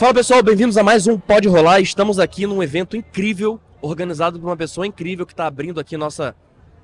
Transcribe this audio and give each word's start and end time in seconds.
Fala 0.00 0.14
pessoal, 0.14 0.42
bem-vindos 0.42 0.78
a 0.78 0.82
mais 0.82 1.06
um 1.06 1.18
Pode 1.18 1.46
Rolar. 1.46 1.78
Estamos 1.78 2.18
aqui 2.18 2.46
num 2.46 2.62
evento 2.62 2.96
incrível, 2.96 3.60
organizado 3.82 4.40
por 4.40 4.46
uma 4.46 4.56
pessoa 4.56 4.86
incrível 4.86 5.26
que 5.26 5.34
está 5.34 5.46
abrindo 5.46 5.78
aqui 5.78 5.94
nossa, 5.94 6.34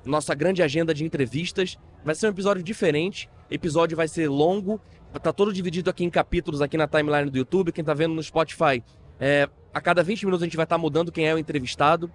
nossa 0.05 0.35
grande 0.35 0.61
agenda 0.61 0.93
de 0.93 1.03
entrevistas. 1.03 1.79
Vai 2.05 2.13
ser 2.13 2.27
um 2.27 2.29
episódio 2.29 2.61
diferente, 2.61 3.27
episódio 3.49 3.97
vai 3.97 4.07
ser 4.07 4.29
longo, 4.29 4.79
tá 5.19 5.33
todo 5.33 5.51
dividido 5.51 5.89
aqui 5.89 6.05
em 6.05 6.11
capítulos 6.11 6.61
aqui 6.61 6.77
na 6.77 6.87
timeline 6.87 7.31
do 7.31 7.39
YouTube. 7.39 7.71
Quem 7.71 7.83
tá 7.83 7.95
vendo 7.95 8.13
no 8.13 8.21
Spotify, 8.21 8.83
é, 9.19 9.49
a 9.73 9.81
cada 9.81 10.03
20 10.03 10.23
minutos 10.23 10.43
a 10.43 10.45
gente 10.45 10.55
vai 10.55 10.65
estar 10.65 10.75
tá 10.75 10.79
mudando 10.79 11.11
quem 11.11 11.27
é 11.27 11.33
o 11.33 11.39
entrevistado. 11.39 12.11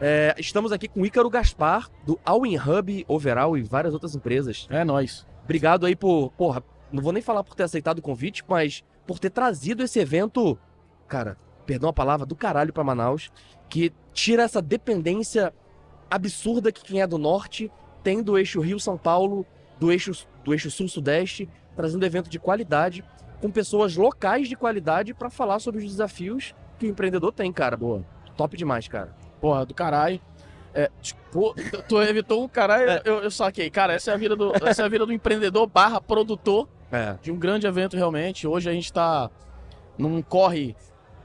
É, 0.00 0.34
estamos 0.38 0.72
aqui 0.72 0.88
com 0.88 1.02
o 1.02 1.04
Ícaro 1.04 1.28
Gaspar, 1.28 1.90
do 2.06 2.18
Allwin 2.24 2.56
Hub, 2.56 3.04
Overall 3.06 3.54
e 3.58 3.62
várias 3.62 3.92
outras 3.92 4.14
empresas. 4.14 4.66
É 4.70 4.82
nóis. 4.82 5.26
Obrigado 5.44 5.84
aí 5.84 5.94
por, 5.94 6.30
porra, 6.38 6.64
não 6.90 7.02
vou 7.02 7.12
nem 7.12 7.22
falar 7.22 7.44
por 7.44 7.54
ter 7.54 7.64
aceitado 7.64 7.98
o 7.98 8.02
convite, 8.02 8.42
mas 8.48 8.82
por 9.06 9.18
ter 9.18 9.30
trazido 9.30 9.82
esse 9.82 9.98
evento, 9.98 10.58
cara, 11.08 11.36
perdão 11.66 11.90
a 11.90 11.92
palavra, 11.92 12.26
do 12.26 12.36
caralho 12.36 12.72
pra 12.72 12.84
Manaus, 12.84 13.30
que 13.68 13.92
tira 14.12 14.42
essa 14.42 14.60
dependência 14.60 15.52
absurda 16.10 16.70
que 16.70 16.82
quem 16.82 17.00
é 17.00 17.06
do 17.06 17.18
norte 17.18 17.70
tem 18.02 18.22
do 18.22 18.36
eixo 18.36 18.60
Rio-São 18.60 18.98
Paulo, 18.98 19.46
do 19.78 19.90
eixo, 19.90 20.26
do 20.44 20.52
eixo 20.52 20.70
Sul-Sudeste, 20.70 21.48
trazendo 21.74 22.04
evento 22.04 22.28
de 22.28 22.38
qualidade, 22.38 23.04
com 23.40 23.50
pessoas 23.50 23.96
locais 23.96 24.48
de 24.48 24.56
qualidade 24.56 25.14
para 25.14 25.30
falar 25.30 25.58
sobre 25.58 25.80
os 25.80 25.90
desafios 25.90 26.54
que 26.78 26.86
o 26.86 26.88
empreendedor 26.88 27.32
tem, 27.32 27.52
cara. 27.52 27.76
Boa. 27.76 28.04
Top 28.36 28.56
demais, 28.56 28.86
cara. 28.88 29.14
Porra, 29.40 29.64
do 29.64 29.74
caralho. 29.74 30.20
É, 30.74 30.90
tipo, 31.00 31.54
tu 31.88 32.00
evitou 32.00 32.44
um 32.44 32.48
caralho, 32.48 32.90
é. 32.90 33.02
eu, 33.04 33.22
eu 33.22 33.30
saquei. 33.30 33.70
Cara, 33.70 33.92
essa 33.92 34.10
é 34.10 34.14
a 34.14 34.16
vida 34.16 34.34
do, 34.34 34.52
essa 34.64 34.82
é 34.82 34.84
a 34.84 34.88
vida 34.88 35.04
do 35.04 35.12
empreendedor 35.12 35.66
barra 35.66 36.00
produtor 36.00 36.68
é. 36.92 37.16
de 37.20 37.32
um 37.32 37.36
grande 37.36 37.66
evento 37.66 37.96
realmente. 37.96 38.46
Hoje 38.46 38.68
a 38.68 38.72
gente 38.72 38.92
tá 38.92 39.30
num 39.98 40.22
corre 40.22 40.76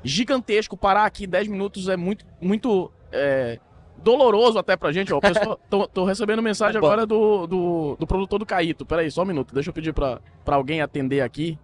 gigantesco. 0.03 0.77
Parar 0.77 1.05
aqui 1.05 1.27
10 1.27 1.49
minutos 1.49 1.89
é 1.89 1.97
muito, 1.97 2.25
muito 2.41 2.91
é, 3.11 3.59
doloroso 3.97 4.57
até 4.57 4.75
pra 4.75 4.91
gente. 4.91 5.13
Ó. 5.13 5.19
Pessoa, 5.19 5.59
tô, 5.69 5.87
tô, 5.87 6.05
recebendo 6.05 6.41
mensagem 6.41 6.77
agora 6.77 7.05
do, 7.05 7.45
do, 7.45 7.97
do, 7.99 8.07
produtor 8.07 8.39
do 8.39 8.45
Caíto. 8.45 8.85
Pera 8.85 9.01
aí, 9.01 9.11
só 9.11 9.23
um 9.23 9.25
minuto. 9.25 9.53
Deixa 9.53 9.69
eu 9.69 9.73
pedir 9.73 9.93
pra, 9.93 10.19
pra 10.45 10.55
alguém 10.55 10.81
atender 10.81 11.21
aqui. 11.21 11.59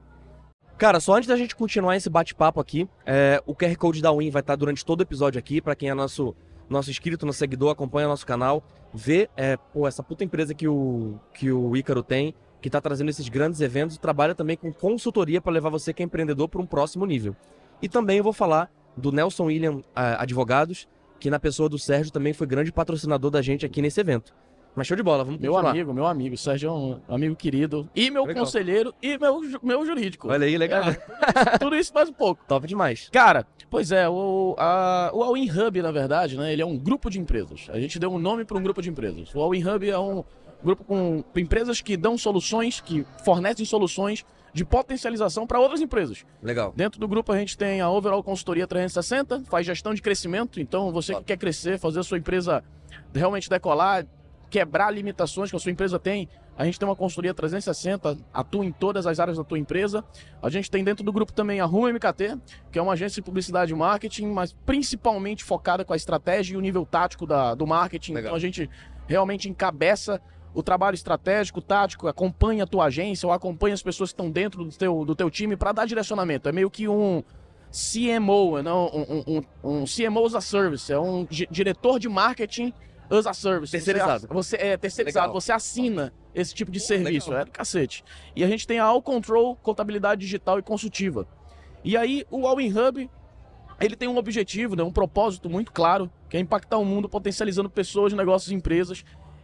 Cara, 0.78 1.00
só 1.00 1.14
antes 1.14 1.28
da 1.28 1.38
gente 1.38 1.56
continuar 1.56 1.96
esse 1.96 2.10
bate-papo 2.10 2.60
aqui, 2.60 2.90
é, 3.06 3.42
o 3.46 3.56
QR 3.56 3.76
Code 3.78 4.02
da 4.02 4.12
Win 4.12 4.30
vai 4.32 4.42
estar 4.42 4.56
durante 4.56 4.84
todo 4.84 5.00
o 5.00 5.04
episódio 5.04 5.38
aqui, 5.38 5.62
para 5.62 5.76
quem 5.76 5.90
é 5.90 5.94
nosso, 5.94 6.36
nosso 6.68 6.90
inscrito, 6.90 7.26
nosso 7.26 7.38
seguidor, 7.38 7.72
acompanha 7.72 8.08
nosso 8.08 8.26
canal, 8.26 8.64
vê 8.92 9.30
é, 9.38 9.56
pô, 9.56 9.88
essa 9.88 10.02
puta 10.02 10.24
empresa 10.24 10.54
que 10.54 10.68
o, 10.68 11.20
que 11.32 11.52
o 11.52 11.78
Ícaro 11.78 12.02
tem, 12.02 12.34
que 12.64 12.70
está 12.70 12.80
trazendo 12.80 13.10
esses 13.10 13.28
grandes 13.28 13.60
eventos, 13.60 13.98
trabalha 13.98 14.34
também 14.34 14.56
com 14.56 14.72
consultoria 14.72 15.42
para 15.42 15.52
levar 15.52 15.70
você 15.70 15.94
que 15.94 16.02
é 16.02 16.06
empreendedor 16.06 16.48
para 16.48 16.62
um 16.62 16.66
próximo 16.66 17.06
nível. 17.06 17.36
E 17.82 17.90
também 17.90 18.20
eu 18.20 18.24
vou 18.24 18.32
falar 18.32 18.72
do 18.96 19.12
Nelson 19.12 19.48
William 19.48 19.82
Advogados, 19.94 20.88
que 21.20 21.30
na 21.30 21.38
pessoa 21.40 21.68
do 21.68 21.78
Sérgio 21.78 22.14
também 22.14 22.32
foi 22.32 22.48
grande 22.48 22.72
patrocinador 22.72 23.30
da 23.30 23.42
gente 23.42 23.66
aqui 23.66 23.82
nesse 23.82 24.00
evento. 24.00 24.34
Mas 24.76 24.88
show 24.88 24.96
de 24.96 25.04
bola, 25.04 25.26
vamos 25.26 25.42
Meu 25.42 25.58
amigo, 25.58 25.94
meu 25.94 26.08
amigo. 26.08 26.38
Sérgio 26.38 26.70
é 26.70 26.72
um 26.72 27.00
amigo 27.16 27.36
querido. 27.36 27.88
E 27.94 28.10
meu 28.10 28.24
legal. 28.24 28.46
conselheiro 28.46 28.96
e 29.02 29.18
meu, 29.18 29.42
meu 29.62 29.86
jurídico. 29.86 30.30
Olha 30.30 30.48
aí, 30.48 30.58
legal. 30.58 30.84
É, 30.86 31.58
tudo 31.60 31.76
isso 31.76 31.94
mais 31.94 32.10
um 32.10 32.14
pouco. 32.14 32.44
Top 32.48 32.66
demais. 32.66 33.10
Cara, 33.12 33.46
pois 33.70 33.92
é, 33.92 34.08
o, 34.08 34.56
a, 34.58 35.12
o 35.14 35.22
All-in 35.22 35.50
Hub, 35.52 35.82
na 35.82 35.92
verdade, 35.92 36.38
né, 36.38 36.54
ele 36.54 36.62
é 36.62 36.66
um 36.66 36.78
grupo 36.78 37.10
de 37.10 37.20
empresas. 37.20 37.68
A 37.70 37.80
gente 37.80 38.00
deu 38.00 38.12
um 38.12 38.18
nome 38.18 38.46
para 38.46 38.58
um 38.58 38.64
grupo 38.64 38.82
de 38.82 38.90
empresas. 38.90 39.36
O 39.36 39.42
All-in 39.42 39.68
Hub 39.68 39.90
é 39.90 40.00
um 40.00 40.24
grupo 40.64 40.84
com 40.84 41.24
empresas 41.36 41.82
que 41.82 41.98
dão 41.98 42.18
soluções, 42.18 42.80
que 42.80 43.06
fornecem 43.24 43.66
soluções 43.66 44.26
de 44.54 44.64
potencialização 44.64 45.48
para 45.48 45.60
outras 45.60 45.82
empresas. 45.82 46.24
Legal. 46.42 46.72
Dentro 46.76 47.00
do 47.00 47.08
grupo 47.08 47.32
a 47.32 47.38
gente 47.38 47.58
tem 47.58 47.82
a 47.82 47.90
Overall 47.90 48.24
Consultoria 48.24 48.68
360, 48.68 49.44
faz 49.50 49.66
gestão 49.66 49.94
de 49.94 50.02
crescimento. 50.02 50.62
Então 50.62 50.92
você 50.92 51.16
que 51.16 51.24
quer 51.24 51.38
crescer, 51.38 51.80
fazer 51.80 52.00
a 52.00 52.04
sua 52.04 52.18
empresa 52.18 52.64
realmente 53.14 53.50
decolar, 53.50 54.06
quebrar 54.50 54.92
limitações 54.92 55.50
que 55.50 55.56
a 55.56 55.60
sua 55.60 55.72
empresa 55.72 55.98
tem. 55.98 56.30
A 56.56 56.64
gente 56.66 56.78
tem 56.78 56.88
uma 56.88 56.96
consultoria 56.96 57.34
360, 57.34 58.16
atua 58.32 58.64
em 58.64 58.72
todas 58.72 59.08
as 59.08 59.20
áreas 59.20 59.38
da 59.38 59.44
tua 59.44 59.58
empresa. 59.58 60.04
A 60.40 60.50
gente 60.52 60.70
tem 60.70 60.84
dentro 60.84 61.04
do 61.04 61.12
grupo 61.12 61.34
também 61.34 61.60
a 61.60 61.66
Rumo 61.66 61.88
MKT, 61.88 62.38
que 62.72 62.78
é 62.78 62.82
uma 62.82 62.94
agência 62.94 63.16
de 63.16 63.24
publicidade 63.24 63.74
e 63.74 63.76
marketing, 63.76 64.28
mas 64.28 64.54
principalmente 64.64 65.44
focada 65.44 65.84
com 65.84 65.94
a 65.94 65.96
estratégia 65.96 66.54
e 66.54 66.58
o 66.58 66.62
nível 66.62 66.86
tático 66.86 67.26
da, 67.26 67.56
do 67.56 67.66
marketing. 67.66 68.14
Legal. 68.14 68.28
Então 68.28 68.36
a 68.36 68.40
gente 68.40 68.70
realmente 69.08 69.50
encabeça 69.50 70.22
o 70.54 70.62
trabalho 70.62 70.96
estratégico, 70.96 71.62
tático, 71.62 72.08
acompanha 72.08 72.64
a 72.64 72.68
tua 72.68 72.86
agência 72.86 73.28
ou 73.28 73.34
acompanha 73.34 73.74
as 73.74 73.82
pessoas 73.82 74.12
que 74.12 74.14
estão 74.14 74.30
dentro 74.30 74.64
do 74.64 74.72
teu, 74.72 75.06
do 75.06 75.16
teu 75.16 75.30
time 75.30 75.56
para 75.56 75.72
dar 75.72 75.86
direcionamento. 75.86 76.48
É 76.48 76.52
meio 76.52 76.70
que 76.70 76.88
um 76.88 77.24
CMO, 77.72 78.62
não, 78.62 78.86
um, 78.86 79.24
um, 79.64 79.82
um 79.82 79.86
CMO 79.86 80.26
as 80.28 80.36
a 80.36 80.42
service, 80.42 80.94
é 80.94 81.00
um 81.00 81.26
diretor 81.50 82.00
de 82.00 82.08
marketing 82.08 82.72
as 83.10 83.26
a 83.26 83.34
service. 83.34 83.72
Terceirizado. 83.72 84.28
Você, 84.28 84.58
você 84.58 84.58
é 84.58 84.78
terceirizado, 84.78 85.28
Legal. 85.28 85.42
você 85.42 85.52
assina 85.52 86.14
esse 86.36 86.54
tipo 86.54 86.72
de 86.72 86.80
serviço. 86.80 87.30
Legal. 87.30 87.42
É 87.42 87.46
do 87.46 87.52
cacete. 87.52 88.04
E 88.36 88.44
a 88.44 88.48
gente 88.48 88.68
tem 88.68 88.80
a 88.80 88.86
All 88.86 89.02
Control, 89.02 89.56
contabilidade 89.56 90.22
digital 90.22 90.60
e 90.60 90.62
consultiva. 90.62 91.28
E 91.84 91.98
aí 91.98 92.26
o 92.30 92.48
All 92.48 92.62
In 92.62 92.72
Hub, 92.72 93.10
ele 93.80 93.96
tem 93.96 94.08
um 94.08 94.18
objetivo, 94.18 94.76
né, 94.76 94.84
um 94.84 94.92
propósito 94.92 95.50
muito 95.50 95.72
claro, 95.72 96.10
que 96.30 96.38
é 96.38 96.40
impactar 96.40 96.78
o 96.78 96.86
mundo 96.86 97.10
potencializando 97.10 97.70
pessoas, 97.70 98.14
negócios 98.14 98.52
e 98.52 98.56
empresas. 98.56 99.04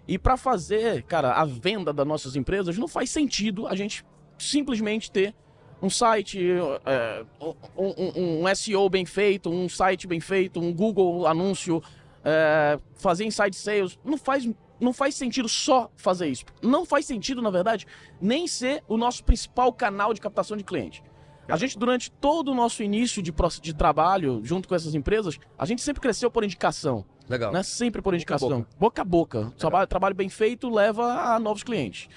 E 0.10 0.18
para 0.18 0.36
fazer, 0.36 1.04
cara, 1.04 1.34
a 1.34 1.46
venda 1.46 1.94
das 1.94 2.08
nossas 2.08 2.36
empresas, 2.36 2.76
não 2.80 2.88
faz 2.88 3.12
sentido 3.12 3.68
a 3.68 3.76
gente 3.76 4.04
simplesmente 4.40 5.12
ter 5.12 5.36
um 5.80 5.88
site, 5.88 6.44
é, 6.84 7.24
um, 7.40 7.54
um, 7.78 8.44
um, 8.44 8.56
SEO 8.56 8.90
bem 8.90 9.06
feito, 9.06 9.52
um 9.52 9.70
site 9.70 10.08
bem 10.08 10.20
feito, 10.20 10.60
um 10.60 10.74
Google 10.74 11.28
anúncio 11.28 11.80
é, 12.26 12.80
fazer 12.96 13.24
inside 13.24 13.56
sales. 13.56 14.00
Não 14.04 14.18
faz, 14.18 14.50
não 14.80 14.92
faz 14.94 15.14
sentido 15.14 15.48
só 15.48 15.92
fazer 15.96 16.28
isso. 16.28 16.44
Não 16.60 16.88
faz 16.88 17.06
sentido, 17.06 17.40
na 17.40 17.52
verdade, 17.52 17.86
nem 18.20 18.48
ser 18.48 18.84
o 18.88 18.98
nosso 18.98 19.24
principal 19.24 19.72
canal 19.72 20.12
de 20.12 20.20
captação 20.20 20.58
de 20.58 20.64
cliente. 20.64 21.04
A 21.48 21.56
gente, 21.56 21.78
durante 21.78 22.10
todo 22.10 22.52
o 22.52 22.56
nosso 22.56 22.82
início 22.82 23.22
de, 23.22 23.32
de 23.62 23.76
trabalho, 23.76 24.42
junto 24.44 24.68
com 24.68 24.74
essas 24.74 24.96
empresas, 24.96 25.38
a 25.56 25.68
gente 25.68 25.84
sempre 25.84 26.02
cresceu 26.02 26.32
por 26.32 26.44
indicação. 26.44 27.06
Legal. 27.30 27.52
Né? 27.54 27.64
Sempre 27.64 28.02
por 28.02 28.14
indicação. 28.14 28.66
Boca 28.80 29.02
a 29.02 29.06
boca. 29.06 29.42
boca. 29.42 29.54
Trabalho, 29.58 29.88
trabalho 29.88 30.16
bem 30.16 30.30
feito 30.30 30.70
leva 30.70 31.34
a 31.36 31.40
novos 31.40 31.64
clientes. 31.64 32.10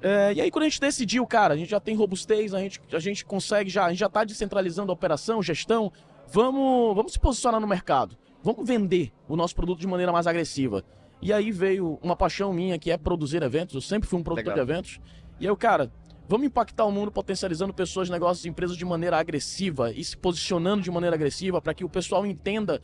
É, 0.00 0.32
e 0.34 0.40
aí, 0.40 0.50
quando 0.50 0.64
a 0.64 0.68
gente 0.68 0.80
decidiu, 0.80 1.26
cara, 1.26 1.54
a 1.54 1.56
gente 1.56 1.70
já 1.70 1.80
tem 1.80 1.94
robustez, 1.94 2.52
a 2.52 2.58
gente, 2.58 2.80
a 2.92 2.98
gente 2.98 3.24
consegue 3.24 3.70
já, 3.70 3.86
a 3.86 3.90
gente 3.90 4.00
já 4.00 4.06
está 4.06 4.24
descentralizando 4.24 4.90
a 4.90 4.94
operação, 4.94 5.42
gestão, 5.42 5.92
vamos, 6.30 6.94
vamos 6.94 7.12
se 7.12 7.18
posicionar 7.18 7.60
no 7.60 7.66
mercado 7.66 8.16
vamos 8.44 8.68
vender 8.68 9.10
o 9.26 9.34
nosso 9.34 9.56
produto 9.56 9.80
de 9.80 9.86
maneira 9.86 10.12
mais 10.12 10.26
agressiva. 10.26 10.84
E 11.22 11.32
aí 11.32 11.50
veio 11.50 11.98
uma 12.02 12.14
paixão 12.14 12.52
minha 12.52 12.78
que 12.78 12.90
é 12.90 12.98
produzir 12.98 13.42
eventos. 13.42 13.74
Eu 13.74 13.80
sempre 13.80 14.06
fui 14.06 14.18
um 14.18 14.22
produtor 14.22 14.52
Legal. 14.52 14.66
de 14.66 14.72
eventos. 14.72 15.00
E 15.40 15.46
aí, 15.46 15.50
eu, 15.50 15.56
cara, 15.56 15.90
vamos 16.28 16.46
impactar 16.46 16.84
o 16.84 16.92
mundo 16.92 17.10
potencializando 17.10 17.72
pessoas, 17.72 18.10
negócios 18.10 18.44
e 18.44 18.50
empresas 18.50 18.76
de 18.76 18.84
maneira 18.84 19.18
agressiva 19.18 19.90
e 19.90 20.04
se 20.04 20.14
posicionando 20.14 20.82
de 20.82 20.90
maneira 20.90 21.16
agressiva 21.16 21.62
para 21.62 21.72
que 21.72 21.82
o 21.82 21.88
pessoal 21.88 22.26
entenda 22.26 22.82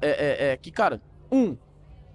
é, 0.00 0.08
é, 0.08 0.52
é, 0.52 0.56
que, 0.56 0.70
cara, 0.70 1.02
um, 1.32 1.56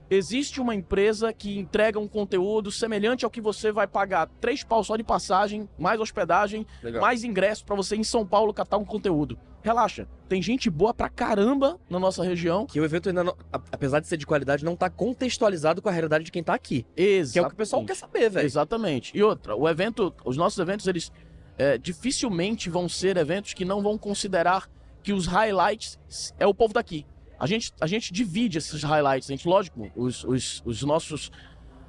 existe 0.10 0.62
uma 0.62 0.75
empresa 0.75 1.34
que 1.34 1.58
entrega 1.58 2.00
um 2.00 2.08
conteúdo 2.08 2.72
semelhante 2.72 3.25
ao 3.25 3.31
que 3.31 3.42
você 3.42 3.72
vai 3.72 3.88
pagar 3.88 4.30
três 4.40 4.64
pau 4.64 4.84
só 4.84 4.96
de 4.96 5.04
passagem, 5.04 5.68
mais 5.78 6.00
hospedagem, 6.00 6.66
Legal. 6.81 7.02
mais 7.02 7.24
ingresso 7.24 7.66
para 7.66 7.75
você 7.75 7.96
em 7.96 8.04
São 8.04 8.25
Paulo 8.25 8.54
catar 8.54 8.78
um 8.78 8.86
conteúdo. 8.86 9.38
Relaxa, 9.64 10.08
tem 10.30 10.42
gente 10.42 10.69
boa 10.69 10.94
pra 10.94 11.10
caramba 11.10 11.78
na 11.90 12.00
nossa 12.00 12.24
região. 12.24 12.66
Que 12.66 12.80
o 12.80 12.86
evento 12.86 13.10
ainda, 13.10 13.24
não, 13.24 13.36
apesar 13.52 14.00
de 14.00 14.08
ser 14.08 14.16
de 14.16 14.25
qualidade, 14.25 14.64
não 14.64 14.78
tá 14.78 14.90
contextualizado 14.90 15.81
com 15.81 15.90
a 15.90 15.92
realidade 15.92 16.24
de 16.24 16.31
quem 16.31 16.44
tá 16.44 16.54
aqui. 16.54 16.86
Exatamente. 16.96 17.34
Que 17.34 17.40
é 17.40 17.42
o 17.42 17.48
que 17.48 17.54
o 17.54 17.58
pessoal 17.58 17.86
quer 17.86 17.96
saber, 17.96 18.30
velho. 18.30 18.46
Exatamente. 18.46 19.18
E 19.18 19.22
outra, 19.22 19.56
o 19.56 19.68
evento, 19.68 20.13
os 20.24 20.38
nossos 20.38 20.58
eventos, 20.60 20.88
eles 20.88 21.12
é, 21.58 21.78
dificilmente 21.78 22.70
vão 22.70 22.88
ser 22.88 23.18
eventos 23.18 23.54
que 23.54 23.66
não 23.66 23.81
vão 23.81 23.98
considerar 23.98 24.70
que 25.04 25.12
os 25.12 25.25
highlights 25.25 26.00
é 26.40 26.48
o 26.48 26.54
povo 26.54 26.74
daqui. 26.74 27.06
A 27.39 27.45
gente, 27.45 27.74
a 27.80 27.88
gente 27.88 28.12
divide 28.12 28.57
esses 28.57 28.84
highlights, 28.84 29.30
a 29.30 29.34
gente, 29.34 29.48
lógico, 29.48 29.92
os, 29.95 30.24
os, 30.24 30.63
os 30.66 30.81
nossos 30.84 31.31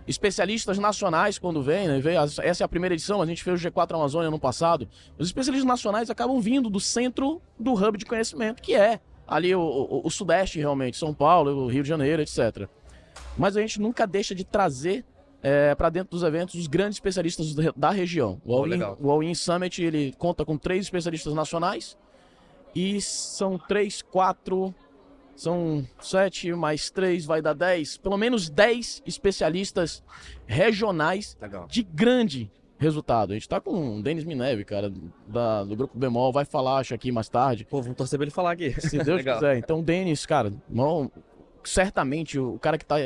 especialistas 0.06 0.78
nacionais, 0.78 1.38
quando 1.38 1.62
vêm, 1.62 1.86
né, 1.86 2.00
veio, 2.00 2.18
essa 2.18 2.62
é 2.62 2.64
a 2.64 2.68
primeira 2.68 2.94
edição, 2.94 3.20
a 3.20 3.26
gente 3.26 3.44
fez 3.44 3.62
o 3.62 3.68
G4 3.68 3.94
Amazônia 3.94 4.30
no 4.30 4.38
passado, 4.38 4.88
os 5.18 5.26
especialistas 5.26 5.68
nacionais 5.68 6.08
acabam 6.08 6.40
vindo 6.40 6.70
do 6.70 6.80
centro 6.80 7.42
do 7.58 7.74
hub 7.74 7.98
de 7.98 8.06
conhecimento, 8.06 8.62
que 8.62 8.74
é 8.74 9.00
ali 9.26 9.54
o, 9.54 9.60
o, 9.60 10.06
o 10.06 10.10
Sudeste, 10.10 10.58
realmente, 10.58 10.96
São 10.96 11.12
Paulo, 11.12 11.64
o 11.64 11.66
Rio 11.68 11.82
de 11.82 11.88
Janeiro, 11.88 12.22
etc. 12.22 12.66
Mas 13.36 13.56
a 13.56 13.60
gente 13.60 13.80
nunca 13.80 14.06
deixa 14.06 14.34
de 14.34 14.44
trazer 14.44 15.04
é, 15.42 15.74
para 15.74 15.90
dentro 15.90 16.10
dos 16.10 16.22
eventos 16.22 16.54
os 16.54 16.66
grandes 16.66 16.96
especialistas 16.96 17.54
da 17.76 17.90
região. 17.90 18.40
O 18.44 18.54
All-In 18.54 18.82
All 18.82 19.34
Summit 19.34 19.82
ele 19.82 20.14
conta 20.18 20.44
com 20.44 20.56
três 20.56 20.86
especialistas 20.86 21.34
nacionais 21.34 21.96
e 22.74 23.00
são 23.00 23.58
três, 23.58 24.02
quatro 24.02 24.74
são 25.38 25.86
sete 26.00 26.52
mais 26.52 26.90
três, 26.90 27.24
vai 27.24 27.40
dar 27.40 27.52
dez. 27.52 27.96
Pelo 27.96 28.16
menos 28.16 28.50
dez 28.50 29.00
especialistas 29.06 30.02
regionais 30.48 31.38
Legal. 31.40 31.68
de 31.68 31.84
grande 31.84 32.50
resultado. 32.76 33.30
A 33.30 33.34
gente 33.34 33.48
tá 33.48 33.60
com 33.60 33.98
o 33.98 34.02
Denis 34.02 34.24
Mineve, 34.24 34.64
cara, 34.64 34.92
da, 35.28 35.62
do 35.62 35.76
Grupo 35.76 35.96
Bemol, 35.96 36.32
vai 36.32 36.44
falar, 36.44 36.78
acho, 36.78 36.92
aqui 36.92 37.12
mais 37.12 37.28
tarde. 37.28 37.64
Pô, 37.64 37.80
vamos 37.80 37.96
torcer 37.96 38.18
pra 38.18 38.24
ele 38.24 38.32
falar 38.32 38.50
aqui. 38.50 38.74
Se 38.80 38.98
Deus 38.98 39.22
quiser. 39.22 39.56
Então, 39.58 39.80
Denis, 39.80 40.26
cara, 40.26 40.52
não, 40.68 41.08
certamente 41.62 42.36
o 42.36 42.58
cara 42.58 42.76
que 42.76 42.84
tá 42.84 42.96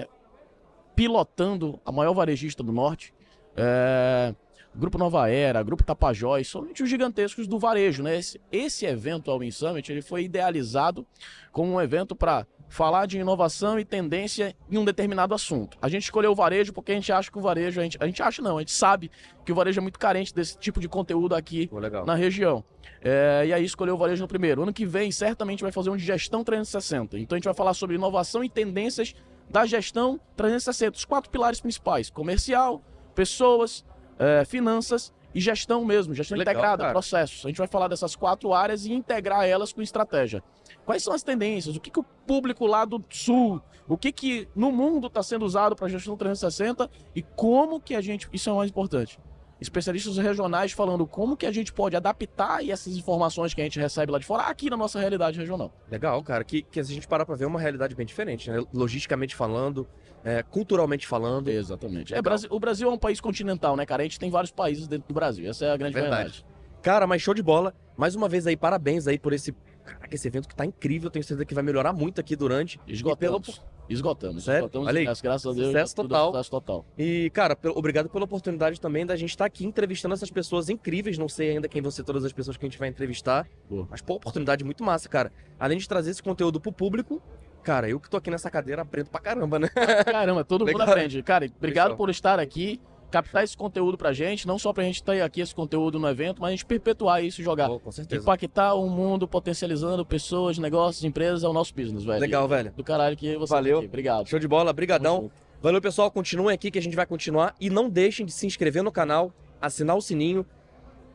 pilotando 0.96 1.78
a 1.84 1.92
maior 1.92 2.14
varejista 2.14 2.62
do 2.62 2.72
Norte, 2.72 3.12
é, 3.54 4.34
Grupo 4.74 4.96
Nova 4.96 5.28
Era, 5.28 5.62
Grupo 5.62 5.84
Tapajós, 5.84 6.48
somente 6.48 6.82
os 6.82 6.88
gigantescos 6.88 7.46
do 7.46 7.58
varejo, 7.58 8.02
né? 8.02 8.16
Esse, 8.16 8.40
esse 8.50 8.86
evento, 8.86 9.30
ao 9.30 9.38
Win 9.38 9.50
Summit, 9.50 9.90
ele 9.92 10.02
foi 10.02 10.24
idealizado 10.24 11.06
como 11.52 11.72
um 11.72 11.80
evento 11.80 12.16
para 12.16 12.46
falar 12.72 13.04
de 13.04 13.18
inovação 13.18 13.78
e 13.78 13.84
tendência 13.84 14.56
em 14.70 14.78
um 14.78 14.84
determinado 14.84 15.34
assunto. 15.34 15.76
A 15.82 15.90
gente 15.90 16.04
escolheu 16.04 16.32
o 16.32 16.34
varejo 16.34 16.72
porque 16.72 16.92
a 16.92 16.94
gente 16.94 17.12
acha 17.12 17.30
que 17.30 17.36
o 17.36 17.40
varejo, 17.42 17.78
a 17.78 17.82
gente, 17.82 17.98
a 18.00 18.06
gente 18.06 18.22
acha 18.22 18.40
não, 18.40 18.56
a 18.56 18.60
gente 18.60 18.72
sabe 18.72 19.10
que 19.44 19.52
o 19.52 19.54
varejo 19.54 19.78
é 19.78 19.82
muito 19.82 19.98
carente 19.98 20.34
desse 20.34 20.56
tipo 20.56 20.80
de 20.80 20.88
conteúdo 20.88 21.34
aqui 21.34 21.68
legal. 21.70 22.06
na 22.06 22.14
região. 22.14 22.64
É, 23.02 23.44
e 23.46 23.52
aí 23.52 23.62
escolheu 23.62 23.94
o 23.94 23.98
varejo 23.98 24.22
no 24.22 24.28
primeiro. 24.28 24.62
Ano 24.62 24.72
que 24.72 24.86
vem, 24.86 25.12
certamente 25.12 25.62
vai 25.62 25.70
fazer 25.70 25.90
um 25.90 25.96
de 25.98 26.04
gestão 26.04 26.42
360. 26.42 27.18
Então 27.18 27.36
a 27.36 27.38
gente 27.38 27.44
vai 27.44 27.54
falar 27.54 27.74
sobre 27.74 27.96
inovação 27.96 28.42
e 28.42 28.48
tendências 28.48 29.14
da 29.50 29.66
gestão 29.66 30.18
360, 30.34 30.96
os 30.96 31.04
quatro 31.04 31.30
pilares 31.30 31.60
principais: 31.60 32.08
comercial, 32.08 32.82
pessoas, 33.14 33.84
é, 34.18 34.44
finanças 34.44 35.12
e 35.34 35.40
gestão 35.40 35.84
mesmo, 35.84 36.14
gestão 36.14 36.36
Legal, 36.36 36.54
integrada, 36.54 36.82
cara. 36.82 36.92
processos. 36.92 37.44
A 37.44 37.48
gente 37.48 37.58
vai 37.58 37.66
falar 37.66 37.88
dessas 37.88 38.14
quatro 38.14 38.52
áreas 38.52 38.84
e 38.84 38.92
integrar 38.92 39.46
elas 39.46 39.72
com 39.72 39.80
estratégia. 39.80 40.42
Quais 40.84 41.02
são 41.02 41.14
as 41.14 41.22
tendências? 41.22 41.76
O 41.76 41.80
que, 41.80 41.90
que 41.90 42.00
o 42.00 42.04
público 42.26 42.66
lá 42.66 42.84
do 42.84 43.02
sul, 43.08 43.60
o 43.88 43.96
que, 43.96 44.12
que 44.12 44.48
no 44.54 44.70
mundo 44.70 45.06
está 45.06 45.22
sendo 45.22 45.44
usado 45.44 45.74
para 45.74 45.88
gestão 45.88 46.16
360 46.16 46.90
e 47.14 47.22
como 47.22 47.80
que 47.80 47.94
a 47.94 48.00
gente. 48.00 48.28
Isso 48.32 48.50
é 48.50 48.52
o 48.52 48.56
mais 48.56 48.70
importante. 48.70 49.18
Especialistas 49.60 50.16
regionais 50.16 50.72
falando 50.72 51.06
como 51.06 51.36
que 51.36 51.46
a 51.46 51.52
gente 51.52 51.72
pode 51.72 51.94
adaptar 51.94 52.68
essas 52.68 52.96
informações 52.96 53.54
que 53.54 53.60
a 53.60 53.64
gente 53.64 53.78
recebe 53.78 54.10
lá 54.10 54.18
de 54.18 54.26
fora 54.26 54.42
aqui 54.42 54.68
na 54.68 54.76
nossa 54.76 54.98
realidade 54.98 55.38
regional. 55.38 55.72
Legal, 55.88 56.20
cara. 56.24 56.42
Que, 56.42 56.62
que 56.62 56.80
a 56.80 56.82
gente 56.82 57.06
parar 57.06 57.24
pra 57.24 57.36
ver 57.36 57.44
é 57.44 57.46
uma 57.46 57.60
realidade 57.60 57.94
bem 57.94 58.04
diferente, 58.04 58.50
né? 58.50 58.60
Logisticamente 58.74 59.36
falando, 59.36 59.86
é, 60.24 60.42
culturalmente 60.42 61.06
falando. 61.06 61.48
Exatamente. 61.48 62.14
É. 62.14 62.20
Brasil- 62.22 62.48
o 62.52 62.58
Brasil 62.60 62.88
é 62.88 62.92
um 62.92 62.98
país 62.98 63.20
continental, 63.20 63.76
né, 63.76 63.84
cara? 63.86 64.02
A 64.02 64.04
gente 64.04 64.18
tem 64.18 64.30
vários 64.30 64.50
países 64.52 64.86
dentro 64.88 65.08
do 65.08 65.14
Brasil. 65.14 65.48
Essa 65.48 65.66
é 65.66 65.70
a 65.72 65.76
grande 65.76 65.94
Verdade. 65.94 66.22
verdade. 66.22 66.46
Cara, 66.82 67.06
mas 67.06 67.22
show 67.22 67.32
de 67.34 67.42
bola. 67.42 67.74
Mais 67.96 68.14
uma 68.14 68.28
vez 68.28 68.46
aí, 68.46 68.56
parabéns 68.56 69.06
aí 69.06 69.18
por 69.18 69.32
esse. 69.32 69.52
Caraca, 69.84 70.14
esse 70.14 70.26
evento 70.28 70.48
que 70.48 70.54
tá 70.54 70.64
incrível. 70.64 71.10
Tenho 71.10 71.24
certeza 71.24 71.44
que 71.44 71.54
vai 71.54 71.62
melhorar 71.62 71.92
muito 71.92 72.20
aqui 72.20 72.34
durante. 72.34 72.80
Esgotamos. 72.86 73.62
Esgotamos. 73.88 74.44
Sério? 74.44 74.60
Esgotamos 74.60 74.88
Olha 74.88 74.98
aí. 74.98 75.02
ingressos, 75.04 75.20
graças 75.22 75.46
a 75.46 75.54
Deus. 75.54 75.66
Sucesso 75.68 75.94
total. 75.96 76.26
Sucesso 76.32 76.50
total. 76.50 76.86
E, 76.96 77.30
cara, 77.30 77.56
obrigado 77.74 78.08
pela 78.08 78.24
oportunidade 78.24 78.80
também 78.80 79.04
da 79.04 79.14
gente 79.16 79.30
estar 79.30 79.44
aqui 79.44 79.66
entrevistando 79.66 80.14
essas 80.14 80.30
pessoas 80.30 80.68
incríveis. 80.68 81.18
Não 81.18 81.28
sei 81.28 81.50
ainda 81.50 81.68
quem 81.68 81.82
vão 81.82 81.90
ser 81.90 82.04
todas 82.04 82.24
as 82.24 82.32
pessoas 82.32 82.56
que 82.56 82.64
a 82.64 82.68
gente 82.68 82.78
vai 82.78 82.88
entrevistar. 82.88 83.46
Pô. 83.68 83.86
Mas, 83.90 84.00
pô, 84.00 84.14
oportunidade 84.14 84.64
muito 84.64 84.82
massa, 84.84 85.08
cara. 85.08 85.32
Além 85.58 85.78
de 85.78 85.86
trazer 85.88 86.10
esse 86.12 86.22
conteúdo 86.22 86.60
pro 86.60 86.72
público, 86.72 87.20
cara, 87.62 87.88
eu 87.88 87.98
que 88.00 88.08
tô 88.10 88.16
aqui 88.16 88.30
nessa 88.30 88.50
cadeira 88.50 88.82
aprendo 88.82 89.10
pra 89.10 89.20
caramba, 89.20 89.58
né? 89.58 89.68
Caramba, 90.04 90.44
todo 90.44 90.66
mundo 90.66 90.78
Legal. 90.78 90.88
aprende. 90.88 91.22
Cara, 91.22 91.46
obrigado 91.56 91.86
Fechou. 91.90 91.96
por 91.96 92.10
estar 92.10 92.38
aqui, 92.38 92.80
captar 93.10 93.44
esse 93.44 93.56
conteúdo 93.56 93.96
pra 93.96 94.12
gente, 94.12 94.46
não 94.46 94.58
só 94.58 94.72
pra 94.72 94.82
gente 94.84 95.02
ter 95.02 95.22
aqui 95.22 95.40
esse 95.40 95.54
conteúdo 95.54 95.98
no 95.98 96.08
evento, 96.08 96.40
mas 96.40 96.48
a 96.48 96.50
gente 96.52 96.64
perpetuar 96.64 97.22
isso 97.22 97.40
e 97.40 97.44
jogar. 97.44 97.68
Pô, 97.68 97.78
com 97.78 97.92
certeza. 97.92 98.22
Impactar 98.22 98.74
o 98.74 98.88
mundo, 98.88 99.28
potencializando 99.28 100.04
pessoas, 100.04 100.58
negócios, 100.58 101.04
empresas, 101.04 101.44
é 101.44 101.48
o 101.48 101.52
nosso 101.52 101.74
business, 101.74 102.04
velho. 102.04 102.20
Legal, 102.20 102.48
velho. 102.48 102.72
Do 102.76 102.82
caralho 102.82 103.16
que 103.16 103.36
você 103.36 103.52
Valeu. 103.52 103.74
tá 103.74 103.78
aqui. 103.80 103.88
Obrigado. 103.88 104.28
Show 104.28 104.38
de 104.38 104.48
bola, 104.48 104.72
brigadão. 104.72 105.30
Valeu, 105.60 105.80
pessoal. 105.80 106.10
Continuem 106.10 106.54
aqui 106.54 106.70
que 106.70 106.78
a 106.78 106.82
gente 106.82 106.96
vai 106.96 107.06
continuar. 107.06 107.54
E 107.60 107.70
não 107.70 107.88
deixem 107.88 108.26
de 108.26 108.32
se 108.32 108.46
inscrever 108.46 108.82
no 108.82 108.90
canal, 108.90 109.32
assinar 109.60 109.96
o 109.96 110.00
sininho. 110.00 110.44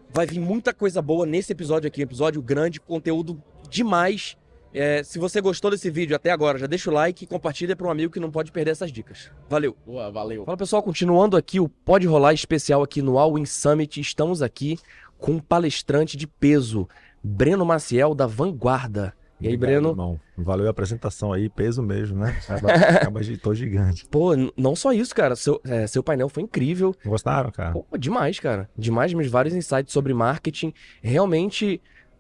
Vai 0.10 0.26
vir 0.26 0.40
muita 0.40 0.74
coisa 0.74 1.02
boa 1.02 1.26
nesse 1.26 1.52
episódio 1.52 1.88
aqui. 1.88 2.02
Episódio 2.02 2.42
grande, 2.42 2.80
conteúdo 2.80 3.44
demais. 3.70 4.38
É, 4.74 5.02
se 5.04 5.18
você 5.18 5.42
gostou 5.42 5.72
desse 5.72 5.90
vídeo 5.90 6.16
até 6.16 6.32
agora, 6.32 6.58
já 6.58 6.68
deixa 6.68 6.90
o 6.90 6.94
like 6.94 7.24
e 7.24 7.28
compartilha 7.28 7.76
para 7.76 7.88
um 7.88 7.92
amigo 7.92 8.14
que 8.14 8.20
não 8.20 8.30
pode 8.30 8.52
perder 8.52 8.72
essas 8.72 8.92
dicas. 8.92 9.32
Valeu! 9.50 9.76
Boa, 9.86 10.12
valeu. 10.12 10.46
Fala 10.46 10.58
pessoal, 10.58 10.84
continuando 10.84 11.38
aqui 11.38 11.60
o 11.60 11.68
Pode 11.70 12.06
Rolar 12.06 12.34
especial 12.34 12.84
aqui 12.84 13.02
no 13.02 13.18
All 13.18 13.38
In 13.38 13.46
Summit. 13.46 14.00
Estamos 14.00 14.42
aqui 14.42 14.78
com 15.18 15.34
um 15.34 15.40
palestrante 15.40 16.16
de 16.16 16.28
peso, 16.28 16.88
Breno 17.24 17.66
Maciel, 17.66 18.14
da 18.14 18.28
Vanguarda. 18.28 19.14
E 19.40 19.48
aí, 19.48 19.54
Obrigado, 19.54 19.82
Breno? 19.82 19.90
Irmão. 19.90 20.20
Valeu 20.36 20.68
a 20.68 20.72
apresentação 20.72 21.32
aí, 21.32 21.48
peso 21.48 21.82
mesmo, 21.84 22.20
né? 22.20 22.36
Acaba, 22.50 22.74
acaba 22.74 23.22
de 23.22 23.38
tô 23.38 23.54
gigante. 23.54 24.06
Pô, 24.08 24.32
não 24.56 24.76
só 24.76 24.92
isso, 24.92 25.14
cara. 25.14 25.36
Seu, 25.36 25.62
é, 25.64 25.86
seu 25.86 26.02
painel 26.02 26.28
foi 26.28 26.44
incrível. 26.44 26.96
Gostaram, 27.06 27.52
cara? 27.52 27.72
Pô, 27.72 27.86
demais, 27.98 28.40
cara. 28.40 28.68
Demais 28.76 29.14
mesmo. 29.14 29.32
Vários 29.32 29.54
insights 29.54 29.94
sobre 29.94 30.14
marketing. 30.14 30.74
Realmente, 31.04 31.80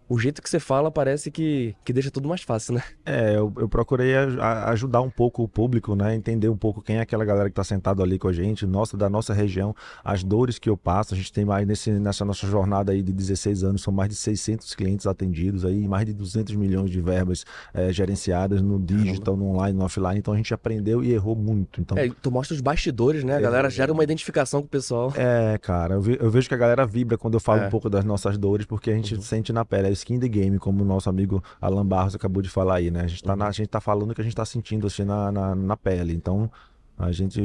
o 0.10 0.18
jeito 0.18 0.42
que 0.42 0.50
você 0.50 0.60
fala 0.60 0.90
parece 0.92 1.30
que, 1.32 1.76
que 1.84 1.92
deixa 1.94 2.10
tudo 2.12 2.28
mais 2.30 2.42
fácil, 2.42 2.76
né? 2.76 2.84
É, 3.06 3.36
eu, 3.38 3.52
eu 3.58 3.68
procurei 3.70 4.16
aj- 4.16 4.40
a- 4.40 4.70
ajudar 4.72 5.02
um 5.02 5.10
pouco 5.10 5.44
o 5.44 5.48
público, 5.48 5.96
né? 5.96 6.16
Entender 6.16 6.50
um 6.50 6.58
pouco 6.58 6.82
quem 6.82 6.98
é 6.98 7.02
aquela 7.02 7.26
galera 7.26 7.50
que 7.50 7.56
tá 7.56 7.64
sentado 7.64 8.02
ali 8.04 8.18
com 8.20 8.28
a 8.28 8.34
gente, 8.34 8.66
nossa, 8.66 8.96
da 8.98 9.10
nossa 9.10 9.34
região, 9.34 9.76
as 10.04 10.24
dores 10.24 10.58
que 10.60 10.70
eu 10.70 10.78
passo. 10.78 11.14
A 11.14 11.18
gente 11.18 11.32
tem 11.32 11.44
mais 11.46 11.66
nesse, 11.68 11.92
nessa 11.92 12.24
nossa 12.26 12.48
jornada 12.48 12.92
aí 12.92 13.02
de 13.02 13.12
16 13.14 13.64
anos, 13.64 13.82
são 13.82 13.94
mais 13.94 14.10
de 14.10 14.16
600 14.16 14.74
clientes 14.76 15.06
atendidos 15.08 15.66
aí, 15.66 15.88
mais 15.88 16.06
de 16.06 16.14
200 16.14 16.56
milhões 16.56 16.90
de 16.90 17.02
verbas 17.02 17.46
eh, 17.74 17.92
gerenciadas 17.92 18.62
no 18.62 18.80
digital, 18.80 19.36
no 19.36 19.46
online, 19.48 19.78
no 19.78 19.86
offline. 19.86 20.18
Então 20.20 20.34
a 20.34 20.38
gente 20.38 20.54
aprendeu 20.54 21.04
e 21.04 21.12
errou 21.14 21.36
muito. 21.36 21.82
Então, 21.82 21.98
É, 21.98 22.10
tu 22.22 22.32
mostra 22.32 22.54
os 22.56 22.62
bastidores, 22.62 23.24
né? 23.24 23.36
A 23.38 23.42
galera 23.42 23.70
gera 23.70 23.92
uma 23.92 24.04
identificação 24.04 24.62
com 24.62 24.68
o 24.68 24.70
pessoal. 24.70 25.12
É, 25.16 25.58
cara, 25.58 25.96
eu, 25.96 26.02
ve- 26.02 26.18
eu 26.20 26.30
vejo 26.30 26.48
que 26.48 26.54
a 26.54 26.58
galera 26.58 26.86
vibra 26.86 27.18
quando 27.18 27.34
eu 27.36 27.40
falo 27.40 27.62
É. 27.64 27.68
um 27.68 27.70
pouco 27.70 27.90
das 27.90 28.06
nossas 28.06 28.38
dores, 28.38 28.66
porque 28.66 28.90
a 28.92 28.94
gente 28.96 29.16
Uhum. 29.16 29.22
sente 29.22 29.52
na 29.54 29.66
pele, 29.66 29.88
é 29.88 29.92
skin 29.98 30.20
the 30.20 30.28
game, 30.28 30.58
como 30.60 30.84
o 30.84 30.86
nosso 30.86 31.10
amigo 31.10 31.44
Alan 31.62 31.86
Barros 31.86 32.16
acabou 32.16 32.42
de 32.42 32.50
falar 32.50 32.76
aí, 32.76 32.90
né? 32.92 33.02
A 33.02 33.08
gente 33.08 33.24
tá, 33.24 33.34
Uhum. 33.34 33.40
na- 33.40 33.48
a 33.48 33.52
gente 33.52 33.68
tá 33.68 33.82
falando 33.82 34.12
o 34.12 34.16
que 34.16 34.22
a 34.22 34.24
gente 34.24 34.36
tá 34.36 34.46
sentindo 34.46 34.88
assim 34.88 35.04
na, 35.04 35.32
na, 35.32 35.56
na 35.56 35.76
pele. 35.78 36.14
Então, 36.14 36.50
a 36.98 37.12
gente 37.12 37.42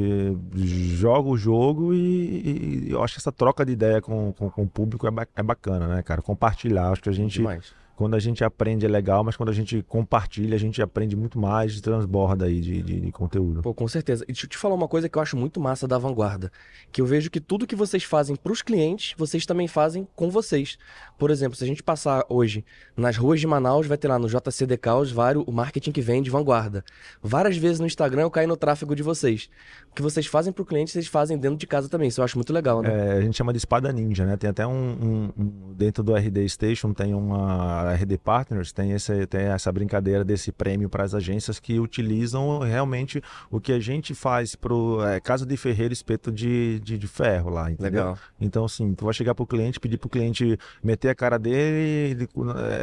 joga 0.97 1.29
o 1.29 1.37
jogo 1.37 1.93
e, 1.93 1.99
e- 1.99 2.85
e 2.89 2.91
eu 2.93 3.03
acho 3.03 3.15
que 3.15 3.21
essa 3.21 3.33
troca 3.33 3.65
de 3.67 3.73
ideia 3.73 4.01
com, 4.01 4.33
com, 4.33 4.49
com 4.49 4.63
o 4.63 4.69
público 4.69 5.07
é, 5.07 5.11
ba- 5.11 5.27
é 5.37 5.43
bacana, 5.43 5.89
né, 5.89 6.03
cara? 6.03 6.23
Compartilhar, 6.23 6.91
acho 6.91 7.03
que 7.03 7.09
a 7.09 7.13
gente, 7.13 7.35
Demais. 7.35 7.75
Quando 8.03 8.15
a 8.15 8.19
gente 8.19 8.43
aprende 8.43 8.85
é 8.85 8.89
legal, 8.89 9.23
mas 9.23 9.37
quando 9.37 9.49
a 9.51 9.53
gente 9.53 9.81
compartilha, 9.89 10.57
a 10.57 10.59
gente 10.59 10.83
aprende 10.83 11.15
muito 11.17 11.39
mais 11.39 11.77
e 11.77 11.81
transborda 11.81 12.47
aí 12.47 12.61
de, 12.61 12.83
de, 12.83 13.01
de 13.01 13.13
conteúdo. 13.13 13.63
Pô, 13.63 13.73
com 13.73 13.87
certeza. 13.87 14.25
E 14.25 14.33
deixa 14.33 14.47
eu 14.47 14.51
te 14.51 14.57
falar 14.59 14.75
uma 14.75 14.89
coisa 14.89 15.09
que 15.09 15.17
eu 15.17 15.23
acho 15.23 15.37
muito 15.37 15.61
massa 15.61 15.87
da 15.87 15.97
Vanguarda. 15.99 16.51
Que 16.91 17.01
eu 17.01 17.07
vejo 17.07 17.31
que 17.31 17.41
tudo 17.41 17.67
que 17.67 17.77
vocês 17.77 18.03
fazem 18.03 18.35
pros 18.35 18.61
clientes, 18.61 19.15
vocês 19.17 19.47
também 19.47 19.69
fazem 19.69 20.07
com 20.17 20.31
vocês. 20.31 20.77
Por 21.17 21.31
exemplo, 21.31 21.57
se 21.57 21.63
a 21.63 21.67
gente 21.67 21.83
passar 21.83 22.25
hoje 22.29 22.65
nas 22.97 23.17
ruas 23.17 23.39
de 23.41 23.47
Manaus, 23.47 23.87
vai 23.87 23.97
ter 23.97 24.09
lá 24.09 24.19
no 24.19 24.29
JCDK 24.29 24.89
os 25.01 25.13
vários, 25.13 25.45
o 25.47 25.53
marketing 25.53 25.93
que 25.93 26.01
vem 26.01 26.21
de 26.23 26.31
Vanguarda. 26.31 26.85
Várias 27.23 27.57
vezes 27.57 27.79
no 27.79 27.87
Instagram 27.87 28.23
eu 28.23 28.31
caio 28.31 28.49
no 28.49 28.57
tráfego 28.57 28.97
de 28.97 29.03
vocês. 29.03 29.49
O 29.91 29.95
que 29.95 30.03
vocês 30.03 30.27
fazem 30.27 30.53
pro 30.53 30.65
cliente, 30.65 30.91
vocês 30.91 31.07
fazem 31.07 31.39
dentro 31.39 31.57
de 31.59 31.67
casa 31.67 31.89
também. 31.89 32.09
Isso 32.09 32.21
eu 32.21 32.25
acho 32.25 32.37
muito 32.37 32.53
legal, 32.53 32.83
né? 32.83 32.91
É, 32.91 33.13
a 33.19 33.21
gente 33.21 33.37
chama 33.37 33.53
de 33.53 33.59
espada 33.59 33.93
ninja, 33.93 34.27
né? 34.27 34.37
Tem 34.37 34.51
até 34.51 34.67
um, 34.67 34.73
um- 34.73 35.33
um- 35.39 35.73
dentro 35.75 36.03
do 36.03 36.15
RD 36.17 36.49
Station 36.49 36.93
tem 36.93 37.15
uma 37.15 37.92
RD 37.95 38.19
Partners, 38.19 38.73
tem, 38.73 38.93
esse, 38.93 39.27
tem 39.27 39.43
essa 39.43 39.71
brincadeira 39.73 40.25
desse 40.25 40.51
prêmio 40.53 40.89
para 40.89 41.05
as 41.05 41.15
agências 41.15 41.59
que 41.61 41.79
utilizam 41.81 42.59
realmente 42.61 43.23
o 43.51 43.61
que 43.61 43.73
a 43.73 43.81
gente 43.81 44.15
faz 44.15 44.55
pro 44.55 45.05
é, 45.07 45.21
casa 45.21 45.45
de 45.47 45.57
ferreiro 45.57 45.93
espeto 45.93 46.31
de, 46.33 46.81
de, 46.81 46.97
de 46.99 47.07
ferro 47.07 47.51
lá, 47.51 47.71
entendeu? 47.71 47.91
Legal. 48.05 48.19
Então, 48.41 48.65
assim, 48.65 48.95
tu 48.95 49.05
vai 49.05 49.15
chegar 49.15 49.35
pro 49.35 49.47
cliente, 49.47 49.79
pedir 49.81 49.99
pro 49.99 50.09
cliente 50.09 50.59
meter 50.83 51.09
a 51.11 51.15
cara 51.15 51.39
dele, 51.39 52.11
ele, 52.13 52.29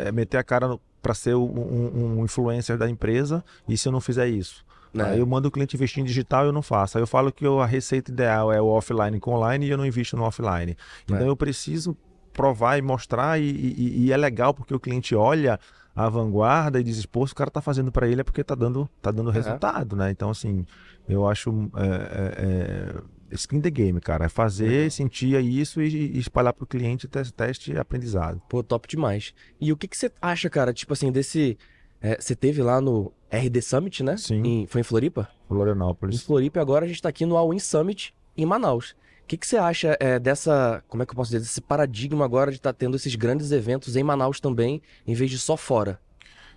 é, 0.06 0.12
meter 0.12 0.38
a 0.38 0.44
cara 0.44 0.78
para 1.02 1.14
ser 1.14 1.36
um, 1.36 1.44
um- 1.44 2.20
um 2.20 2.26
influencer 2.26 2.78
da 2.78 2.90
empresa, 2.90 3.44
e 3.68 3.78
se 3.78 3.88
eu 3.88 3.92
não 3.92 4.02
fizer 4.02 4.28
isso? 4.28 4.66
Né? 4.94 5.04
Aí 5.04 5.20
eu 5.20 5.26
mando 5.28 5.48
o 5.48 5.52
cliente 5.52 5.76
investir 5.76 6.02
em 6.02 6.06
digital 6.06 6.46
e 6.46 6.48
eu 6.48 6.52
não 6.52 6.64
faço. 6.64 6.98
Aí 6.98 7.02
eu 7.04 7.08
falo 7.08 7.32
que 7.32 7.46
a 7.46 7.66
receita 7.66 8.12
ideal 8.12 8.52
é 8.52 8.60
o 8.60 8.66
offline 8.66 9.20
com 9.20 9.32
online 9.36 9.68
e 9.68 9.70
eu 9.70 9.78
não 9.78 9.86
invisto 9.86 10.18
no 10.18 10.24
offline. 10.24 10.76
Então 11.06 11.18
É. 11.20 11.30
eu 11.30 11.38
preciso 11.38 11.96
provar 12.34 12.78
e 12.78 12.82
mostrar, 12.82 13.40
e, 13.40 13.44
e- 13.50 14.06
e 14.06 14.12
é 14.12 14.18
legal 14.18 14.54
porque 14.54 14.74
o 14.74 14.80
cliente 14.80 15.14
olha 15.16 15.60
a 15.96 16.08
vanguarda 16.08 16.80
e 16.80 16.84
diz, 16.84 17.06
pô, 17.06 17.26
se 17.28 17.34
o 17.34 17.36
cara 17.36 17.52
tá 17.52 17.62
fazendo 17.62 17.92
para 17.92 18.08
ele 18.08 18.22
é 18.22 18.24
porque 18.24 18.44
tá 18.44 18.56
dando, 18.56 18.90
tá 19.02 19.12
dando 19.12 19.30
resultado, 19.32 19.96
né? 19.96 20.12
Então, 20.12 20.30
assim, 20.30 20.66
eu 21.08 21.28
acho 21.28 21.50
é, 21.76 21.86
é, 21.86 22.96
é, 23.32 23.36
skin 23.36 23.60
the 23.60 23.70
game, 23.70 24.00
cara. 24.00 24.26
É 24.26 24.30
fazer, 24.30 24.68
Legal. 24.70 24.92
sentir 24.92 25.44
isso 25.44 25.82
e, 25.82 25.88
e 26.16 26.20
espalhar 26.20 26.54
pro 26.54 26.66
cliente 26.66 27.08
teste, 27.08 27.34
teste 27.34 27.78
aprendizado. 27.78 28.42
Pô, 28.48 28.64
top 28.64 28.88
demais. 28.88 29.34
E 29.60 29.74
o 29.74 29.78
que 29.78 29.88
que 29.88 29.98
você 29.98 30.12
acha, 30.22 30.50
cara, 30.50 30.72
tipo 30.74 30.94
assim, 30.94 31.12
desse... 31.12 31.58
é, 32.02 32.16
você 32.20 32.36
teve 32.36 32.62
lá 32.64 32.80
no 32.80 33.12
RD 33.30 33.62
Summit, 33.62 34.02
né? 34.04 34.16
Sim. 34.18 34.42
Em- 34.46 34.68
foi 34.68 34.82
em 34.82 34.84
Floripa? 34.86 35.28
Em 35.46 35.48
Florianópolis. 35.50 36.22
Floripa 36.24 36.60
e 36.60 36.62
agora 36.62 36.86
a 36.86 36.88
gente 36.88 37.02
tá 37.02 37.10
aqui 37.10 37.26
no 37.26 37.36
All 37.36 37.54
In 37.54 37.60
Summit 37.60 38.14
em 38.38 38.46
Manaus. 38.46 38.96
O 39.30 39.34
que, 39.38 39.38
que 39.38 39.46
você 39.46 39.58
acha 39.58 39.96
é, 40.00 40.18
dessa, 40.18 40.84
como 40.88 41.04
é 41.04 41.06
que 41.06 41.12
eu 41.12 41.16
posso 41.16 41.30
dizer, 41.30 41.42
desse 41.42 41.62
paradigma 41.62 42.26
agora 42.26 42.50
de 42.50 42.58
estar 42.58 42.74
tendo 42.74 42.96
esses 42.96 43.14
grandes 43.14 43.52
eventos 43.52 43.96
em 43.96 44.02
Manaus 44.02 44.40
também, 44.40 44.82
em 45.06 45.14
vez 45.14 45.30
de 45.30 45.38
só 45.38 45.56
fora? 45.56 46.00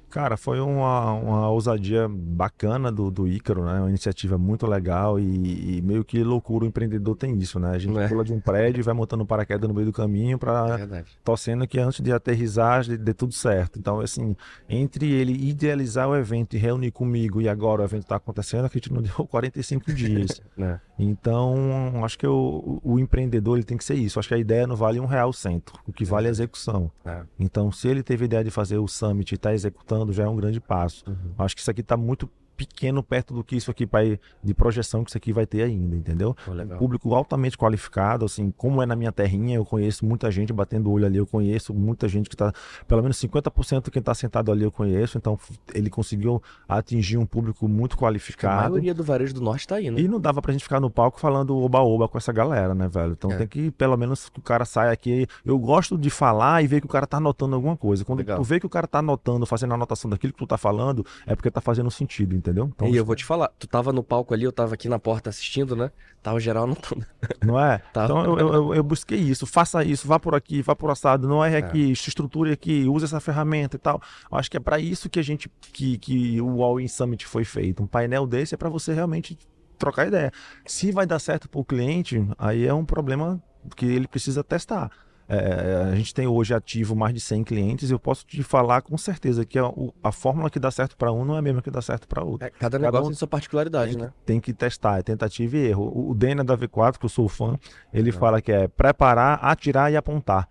Cara, 0.09 0.37
foi 0.37 0.61
uma, 0.61 1.13
uma 1.15 1.49
ousadia 1.49 2.07
bacana 2.07 2.93
do, 2.93 3.11
do 3.11 3.27
Ícaro, 3.27 3.65
né? 3.65 3.81
Uma 3.81 3.89
iniciativa 3.89 4.37
muito 4.37 4.67
legal 4.67 5.19
e, 5.19 5.79
e 5.79 5.81
meio 5.83 6.05
que 6.05 6.23
loucura 6.23 6.67
o 6.67 6.69
empreendedor 6.69 7.17
tem 7.17 7.39
isso, 7.39 7.59
né? 7.59 7.71
A 7.71 7.79
gente 7.79 7.99
É. 7.99 8.09
pula 8.09 8.23
de 8.23 8.31
um 8.31 8.39
prédio 8.39 8.81
e 8.81 8.83
vai 8.83 8.93
montando 8.93 9.23
um 9.23 9.27
paraquedas 9.27 9.67
no 9.67 9.75
meio 9.75 9.87
do 9.87 9.93
caminho 9.93 10.39
para 10.39 10.77
Verdade. 10.77 11.07
torcendo 11.25 11.67
que 11.67 11.79
antes 11.79 12.03
de 12.03 12.13
aterrissar 12.13 12.87
dê, 12.87 12.99
dê 12.99 13.15
tudo 13.15 13.33
certo. 13.33 13.79
Então, 13.79 14.01
assim, 14.01 14.37
entre 14.69 15.11
ele 15.11 15.33
idealizar 15.33 16.07
o 16.11 16.15
evento 16.15 16.57
e 16.57 16.59
reunir 16.59 16.91
comigo 16.91 17.41
e 17.41 17.49
agora 17.49 17.81
o 17.81 17.85
evento 17.87 18.03
está 18.03 18.17
acontecendo, 18.17 18.67
a 18.67 18.69
gente 18.69 18.93
não 18.93 19.01
deu 19.03 19.27
45 19.27 19.95
dias. 19.95 20.43
né? 20.55 20.79
Então, 20.99 22.05
acho 22.05 22.19
que 22.19 22.27
o, 22.27 22.81
o 22.83 22.99
empreendedor 22.99 23.57
ele 23.57 23.65
tem 23.65 23.77
que 23.77 23.85
ser 23.85 23.95
isso. 23.95 24.19
Acho 24.19 24.29
que 24.29 24.35
a 24.35 24.39
ideia 24.39 24.67
não 24.67 24.77
vale 24.77 25.01
um 25.01 25.07
real 25.07 25.33
cento. 25.33 25.73
O 25.87 25.93
que 25.93 26.05
vale 26.05 26.27
é 26.27 26.29
a 26.29 26.31
execução. 26.31 26.91
É. 27.05 27.23
Então, 27.39 27.73
se 27.73 27.89
ele 27.89 28.03
teve 28.03 28.25
a 28.25 28.27
ideia 28.27 28.45
de 28.45 28.51
fazer 28.51 28.79
o 28.79 28.87
summit 28.87 29.33
e 29.33 29.35
está 29.35 29.53
executando, 29.53 30.13
já 30.13 30.25
é 30.25 30.29
um 30.29 30.37
grande 30.37 30.61
passo. 30.61 31.05
Uhum. 31.09 31.35
Acho 31.39 31.55
que 31.55 31.61
isso 31.63 31.71
aqui 31.71 31.81
está 31.81 31.97
muito 31.97 32.29
pequeno 32.67 33.03
perto 33.03 33.35
do 33.35 33.43
que 33.45 33.57
isso 33.57 33.71
aqui 33.71 33.87
vai, 33.87 34.19
de 34.43 34.55
projeção 34.55 35.05
que 35.05 35.11
isso 35.11 35.19
aqui 35.19 35.33
vai 35.33 35.47
ter 35.47 35.63
ainda, 35.63 35.97
entendeu? 35.97 36.37
Pô, 36.45 36.53
legal. 36.53 36.79
Público 36.79 37.15
altamente 37.15 37.57
qualificado, 37.57 38.25
assim, 38.25 38.51
como 38.57 38.83
é 38.83 38.87
na 38.87 38.97
minha 38.97 39.13
terrinha, 39.13 39.57
eu 39.57 39.65
conheço 39.65 40.05
muita 40.05 40.31
gente 40.31 40.53
batendo 40.53 40.89
o 40.89 40.93
olho 40.93 41.07
ali, 41.07 41.19
eu 41.19 41.27
conheço 41.27 41.75
muita 41.75 42.09
gente 42.09 42.29
que 42.29 42.35
está, 42.35 42.53
pelo 42.87 43.03
menos 43.03 43.17
50% 43.21 43.85
de 43.85 43.91
quem 43.91 44.01
está 44.01 44.15
sentado 44.15 44.51
ali 44.53 44.65
eu 44.65 44.71
conheço, 44.73 45.19
então 45.19 45.39
ele 45.75 45.91
conseguiu 45.91 46.43
atingir 46.69 47.19
um 47.19 47.27
público 47.27 47.69
muito 47.69 47.95
A 47.95 47.99
qualificado. 47.99 48.71
maioria 48.71 48.95
do 48.95 49.03
varejo 49.05 49.35
do 49.35 49.41
norte 49.41 49.67
tá 49.67 49.77
aí, 49.77 49.91
né? 49.91 50.01
E 50.01 50.09
não 50.09 50.21
dava 50.21 50.41
pra 50.43 50.53
gente 50.53 50.63
ficar 50.65 50.81
no 50.81 50.91
palco 50.91 51.21
falando 51.21 51.57
oba-oba 51.57 52.09
com 52.09 52.19
essa 52.19 52.33
galera, 52.33 52.75
né, 52.75 52.89
velho? 52.89 53.13
Então 53.13 53.31
É. 53.33 53.37
tem 53.39 53.47
que, 53.47 53.71
pelo 53.73 53.97
menos, 53.97 54.29
que 54.29 54.39
o 54.39 54.43
cara 54.43 54.65
saia 54.65 54.91
aqui. 54.91 55.27
Eu 55.45 55.59
gosto 55.59 55.97
de 55.99 56.11
falar 56.11 56.63
e 56.63 56.67
ver 56.67 56.81
que 56.81 56.87
o 56.87 56.89
cara 56.89 57.07
tá 57.07 57.17
anotando 57.19 57.55
alguma 57.55 57.77
coisa. 57.77 58.05
Quando 58.05 58.19
Legal. 58.21 58.37
tu 58.39 58.43
vê 58.43 58.59
que 58.61 58.67
o 58.67 58.69
cara 58.69 58.87
tá 58.87 58.99
anotando, 58.99 59.47
fazendo 59.47 59.73
a 59.73 59.75
anotação 59.75 60.11
daquilo 60.11 60.33
que 60.33 60.39
tu 60.39 60.47
tá 60.47 60.57
falando, 60.59 61.05
é 61.27 61.35
porque 61.35 61.51
tá 61.51 61.61
fazendo 61.61 61.91
sentido, 61.91 62.35
entendeu? 62.35 62.52
Então, 62.75 62.89
E 62.89 62.97
eu 62.97 63.05
vou 63.05 63.15
te 63.17 63.25
falar, 63.25 63.49
tu 63.59 63.67
tava 63.67 63.93
no 63.93 64.03
palco 64.03 64.33
ali, 64.35 64.45
eu 64.45 64.53
tava 64.53 64.75
aqui 64.75 64.89
na 64.89 64.99
porta 64.99 65.31
assistindo, 65.31 65.75
né? 65.77 65.91
Tava 66.23 66.39
geral 66.41 66.65
anotando. 66.65 67.05
Não 67.45 67.59
é? 67.59 67.79
Tá. 67.93 68.05
Então 68.05 68.25
eu, 68.25 68.39
eu, 68.39 68.75
eu- 68.75 68.83
busquei 68.83 69.19
isso, 69.19 69.47
faça 69.47 69.83
isso, 69.85 70.07
vá 70.07 70.19
por 70.19 70.35
aqui, 70.35 70.63
vá 70.63 70.75
por 70.75 70.91
assado, 70.91 71.27
não 71.29 71.45
erre 71.45 71.57
aqui, 71.57 71.95
se 71.97 72.09
estruture 72.09 72.53
aqui, 72.53 72.89
use 72.89 73.05
essa 73.05 73.21
ferramenta 73.21 73.77
e 73.77 73.79
tal. 73.79 74.01
Eu 74.31 74.39
acho 74.39 74.51
que 74.51 74.57
é 74.57 74.61
para 74.61 74.79
isso 74.79 75.09
que 75.11 75.19
a 75.19 75.23
gente, 75.23 75.51
que, 75.73 75.99
que 75.99 76.41
o 76.41 76.63
All 76.63 76.79
In 76.81 76.89
Summit 76.89 77.27
foi 77.27 77.45
feito. 77.45 77.83
Um 77.83 77.87
painel 77.87 78.27
desse 78.27 78.55
é 78.55 78.59
para 78.59 78.69
você 78.69 78.93
realmente 78.93 79.39
trocar 79.79 80.07
ideia. 80.07 80.31
Se 80.67 80.93
vai 80.93 81.07
dar 81.07 81.19
certo 81.19 81.49
para 81.49 81.61
o 81.61 81.65
cliente, 81.65 82.25
aí 82.39 82.67
é 82.67 82.73
um 82.75 82.85
problema 82.85 83.43
que 83.77 83.87
ele 83.87 84.07
precisa 84.07 84.45
testar. 84.45 84.91
É, 85.35 85.89
a 85.91 85.95
gente 85.95 86.13
tem 86.13 86.27
hoje 86.27 86.53
ativo 86.53 86.95
mais 86.95 87.15
de 87.15 87.21
100 87.21 87.45
clientes 87.45 87.89
e 87.89 87.95
eu 87.95 87.99
posso 87.99 88.27
te 88.27 88.43
falar 88.43 88.83
com 88.83 88.99
certeza 88.99 89.47
que 89.47 89.59
a, 89.59 89.65
a 90.05 90.13
fórmula 90.13 90.51
que 90.51 90.61
dá 90.61 90.71
certo 90.71 90.95
para 90.95 91.11
um 91.11 91.25
não 91.25 91.37
é 91.37 91.39
a 91.39 91.43
mesma 91.43 91.63
que 91.63 91.71
dá 91.71 91.81
certo 91.81 92.07
para 92.07 92.23
outro. 92.23 92.47
É, 92.47 92.51
cada 92.51 92.79
Cada 92.79 92.79
negócio 92.79 93.07
um 93.07 93.09
tem 93.09 93.17
sua 93.17 93.29
particularidade, 93.29 93.93
tem, 93.93 94.03
né? 94.03 94.09
que, 94.09 94.27
tem 94.27 94.41
que 94.41 94.53
testar, 94.53 94.99
é 94.99 95.03
tentativa 95.03 95.57
e 95.57 95.69
erro. 95.69 95.85
O, 95.85 96.11
o 96.11 96.15
Dena 96.15 96.45
da 96.45 96.55
V4, 96.55 96.99
que 96.99 97.07
eu 97.07 97.09
sou 97.09 97.31
fã, 97.31 97.59
ele 97.95 98.13
fala 98.13 98.43
que 98.43 98.53
é 98.53 98.69
preparar, 98.69 99.39
atirar 99.43 99.91
e 99.91 99.97
apontar. 99.97 100.47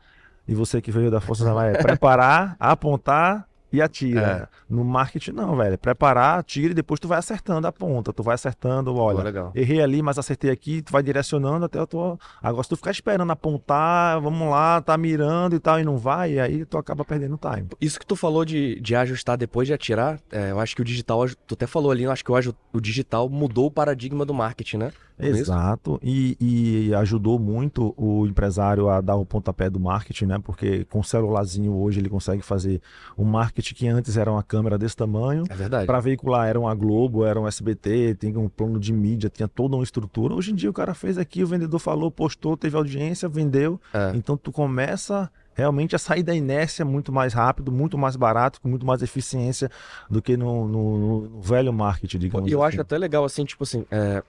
E 0.47 0.55
você 0.55 0.81
que 0.81 0.89
veio 0.89 1.11
da 1.11 1.21
Força 1.21 1.47
Armada 1.47 1.77
é 1.77 1.81
preparar, 1.83 2.55
apontar 2.59 3.47
e 3.71 3.81
atira. 3.81 4.49
No 4.69 4.83
marketing 4.83 5.31
não, 5.31 5.55
velho. 5.55 5.73
É 5.73 5.77
preparar, 5.77 6.39
atira 6.39 6.71
e 6.71 6.75
depois 6.75 6.99
tu 6.99 7.07
vai 7.07 7.19
acertando 7.19 7.67
a 7.67 7.71
ponta. 7.71 8.13
Tu 8.13 8.23
vai 8.23 8.35
acertando, 8.35 8.95
olha, 8.95 9.51
errei 9.55 9.81
ali, 9.81 10.01
mas 10.01 10.17
acertei 10.17 10.51
aqui, 10.51 10.81
tu 10.81 10.91
vai 10.91 11.03
direcionando 11.03 11.65
até 11.65 11.79
a 11.79 11.85
tua... 11.85 12.17
Agora 12.41 12.63
se 12.63 12.69
tu 12.69 12.75
ficar 12.75 12.91
esperando 12.91 13.31
apontar, 13.31 14.19
vamos 14.21 14.49
lá, 14.49 14.81
tá 14.81 14.97
mirando 14.97 15.55
e 15.55 15.59
tal, 15.59 15.79
e 15.79 15.83
não 15.83 15.97
vai, 15.97 16.39
aí 16.39 16.65
tu 16.65 16.77
acaba 16.77 17.05
perdendo 17.05 17.37
time. 17.37 17.67
Isso 17.79 17.99
que 17.99 18.05
tu 18.05 18.15
falou 18.15 18.43
de, 18.45 18.79
de 18.79 18.95
ajustar 18.95 19.37
depois 19.37 19.67
de 19.67 19.73
atirar, 19.73 20.19
é, 20.31 20.51
eu 20.51 20.59
acho 20.59 20.75
que 20.75 20.81
o 20.81 20.85
digital, 20.85 21.25
tu 21.47 21.53
até 21.53 21.67
falou 21.67 21.91
ali, 21.91 22.03
eu 22.03 22.11
acho 22.11 22.23
que 22.23 22.31
o, 22.31 22.55
o 22.73 22.81
digital 22.81 23.29
mudou 23.29 23.67
o 23.67 23.71
paradigma 23.71 24.25
do 24.25 24.33
marketing, 24.33 24.77
né? 24.77 24.91
Não 25.19 25.27
é? 25.27 25.29
Exato, 25.29 25.99
e, 26.01 26.35
e 26.39 26.95
ajudou 26.95 27.37
muito 27.37 27.93
o 27.95 28.25
empresário 28.25 28.89
a 28.89 29.01
dar 29.01 29.15
o 29.15 29.25
pontapé 29.25 29.69
do 29.69 29.79
marketing, 29.79 30.25
né? 30.25 30.39
Porque 30.43 30.83
com 30.85 30.99
o 30.99 31.03
celularzinho 31.03 31.73
hoje 31.73 31.99
ele 31.99 32.09
consegue 32.09 32.41
fazer 32.41 32.81
um 33.15 33.23
marketing 33.23 33.60
que 33.63 33.87
antes 33.87 34.17
era 34.17 34.31
uma 34.31 34.41
câmera 34.43 34.77
desse 34.77 34.95
tamanho. 34.95 35.43
É 35.49 35.53
verdade. 35.55 35.85
Para 35.85 35.99
veicular 35.99 36.47
era 36.47 36.59
uma 36.59 36.73
Globo, 36.73 37.23
era 37.25 37.39
um 37.39 37.47
SBT, 37.47 38.15
tem 38.15 38.35
um 38.35 38.49
plano 38.49 38.79
de 38.79 38.91
mídia, 38.91 39.29
tinha 39.29 39.47
toda 39.47 39.75
uma 39.75 39.83
estrutura. 39.83 40.33
Hoje 40.33 40.51
em 40.51 40.55
dia 40.55 40.69
o 40.69 40.73
cara 40.73 40.93
fez 40.93 41.17
aqui, 41.17 41.43
o 41.43 41.47
vendedor 41.47 41.79
falou, 41.79 42.09
postou, 42.09 42.57
teve 42.57 42.75
audiência, 42.75 43.29
vendeu. 43.29 43.79
É. 43.93 44.11
Então 44.15 44.35
tu 44.35 44.51
começa 44.51 45.29
realmente 45.53 45.95
a 45.95 45.99
sair 45.99 46.23
da 46.23 46.33
inércia 46.33 46.83
muito 46.85 47.11
mais 47.11 47.33
rápido, 47.33 47.71
muito 47.71 47.97
mais 47.97 48.15
barato, 48.15 48.59
com 48.61 48.67
muito 48.69 48.85
mais 48.85 49.01
eficiência 49.01 49.69
do 50.09 50.21
que 50.21 50.35
no, 50.37 50.67
no- 50.67 51.19
no 51.29 51.41
velho 51.41 51.71
marketing, 51.73 52.17
digamos 52.19 52.49
E 52.49 52.53
eu 52.53 52.63
assim. 52.63 52.75
acho 52.75 52.81
até 52.81 52.97
legal, 52.97 53.23
assim, 53.25 53.43
tipo 53.45 53.63
assim, 53.63 53.85
é, 53.91 54.23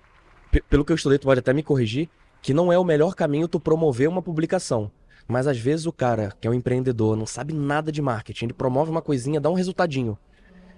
pe- 0.50 0.62
pelo 0.68 0.84
que 0.84 0.92
eu 0.92 0.96
estudei, 0.96 1.18
tu 1.18 1.24
pode 1.26 1.38
até 1.40 1.52
me 1.52 1.62
corrigir, 1.62 2.08
que 2.42 2.52
não 2.52 2.72
é 2.72 2.78
o 2.78 2.82
melhor 2.84 3.14
caminho 3.14 3.46
tu 3.46 3.60
promover 3.60 4.08
uma 4.08 4.20
publicação. 4.20 4.90
Mas 5.32 5.46
às 5.46 5.58
vezes 5.58 5.86
o 5.86 5.92
cara, 5.92 6.32
que 6.40 6.46
é 6.46 6.50
um 6.50 6.54
empreendedor, 6.54 7.16
não 7.16 7.26
sabe 7.26 7.54
nada 7.54 7.90
de 7.90 8.02
marketing, 8.02 8.44
ele 8.46 8.52
promove 8.52 8.90
uma 8.90 9.00
coisinha, 9.02 9.40
dá 9.40 9.48
um 9.50 9.54
resultadinho. 9.54 10.16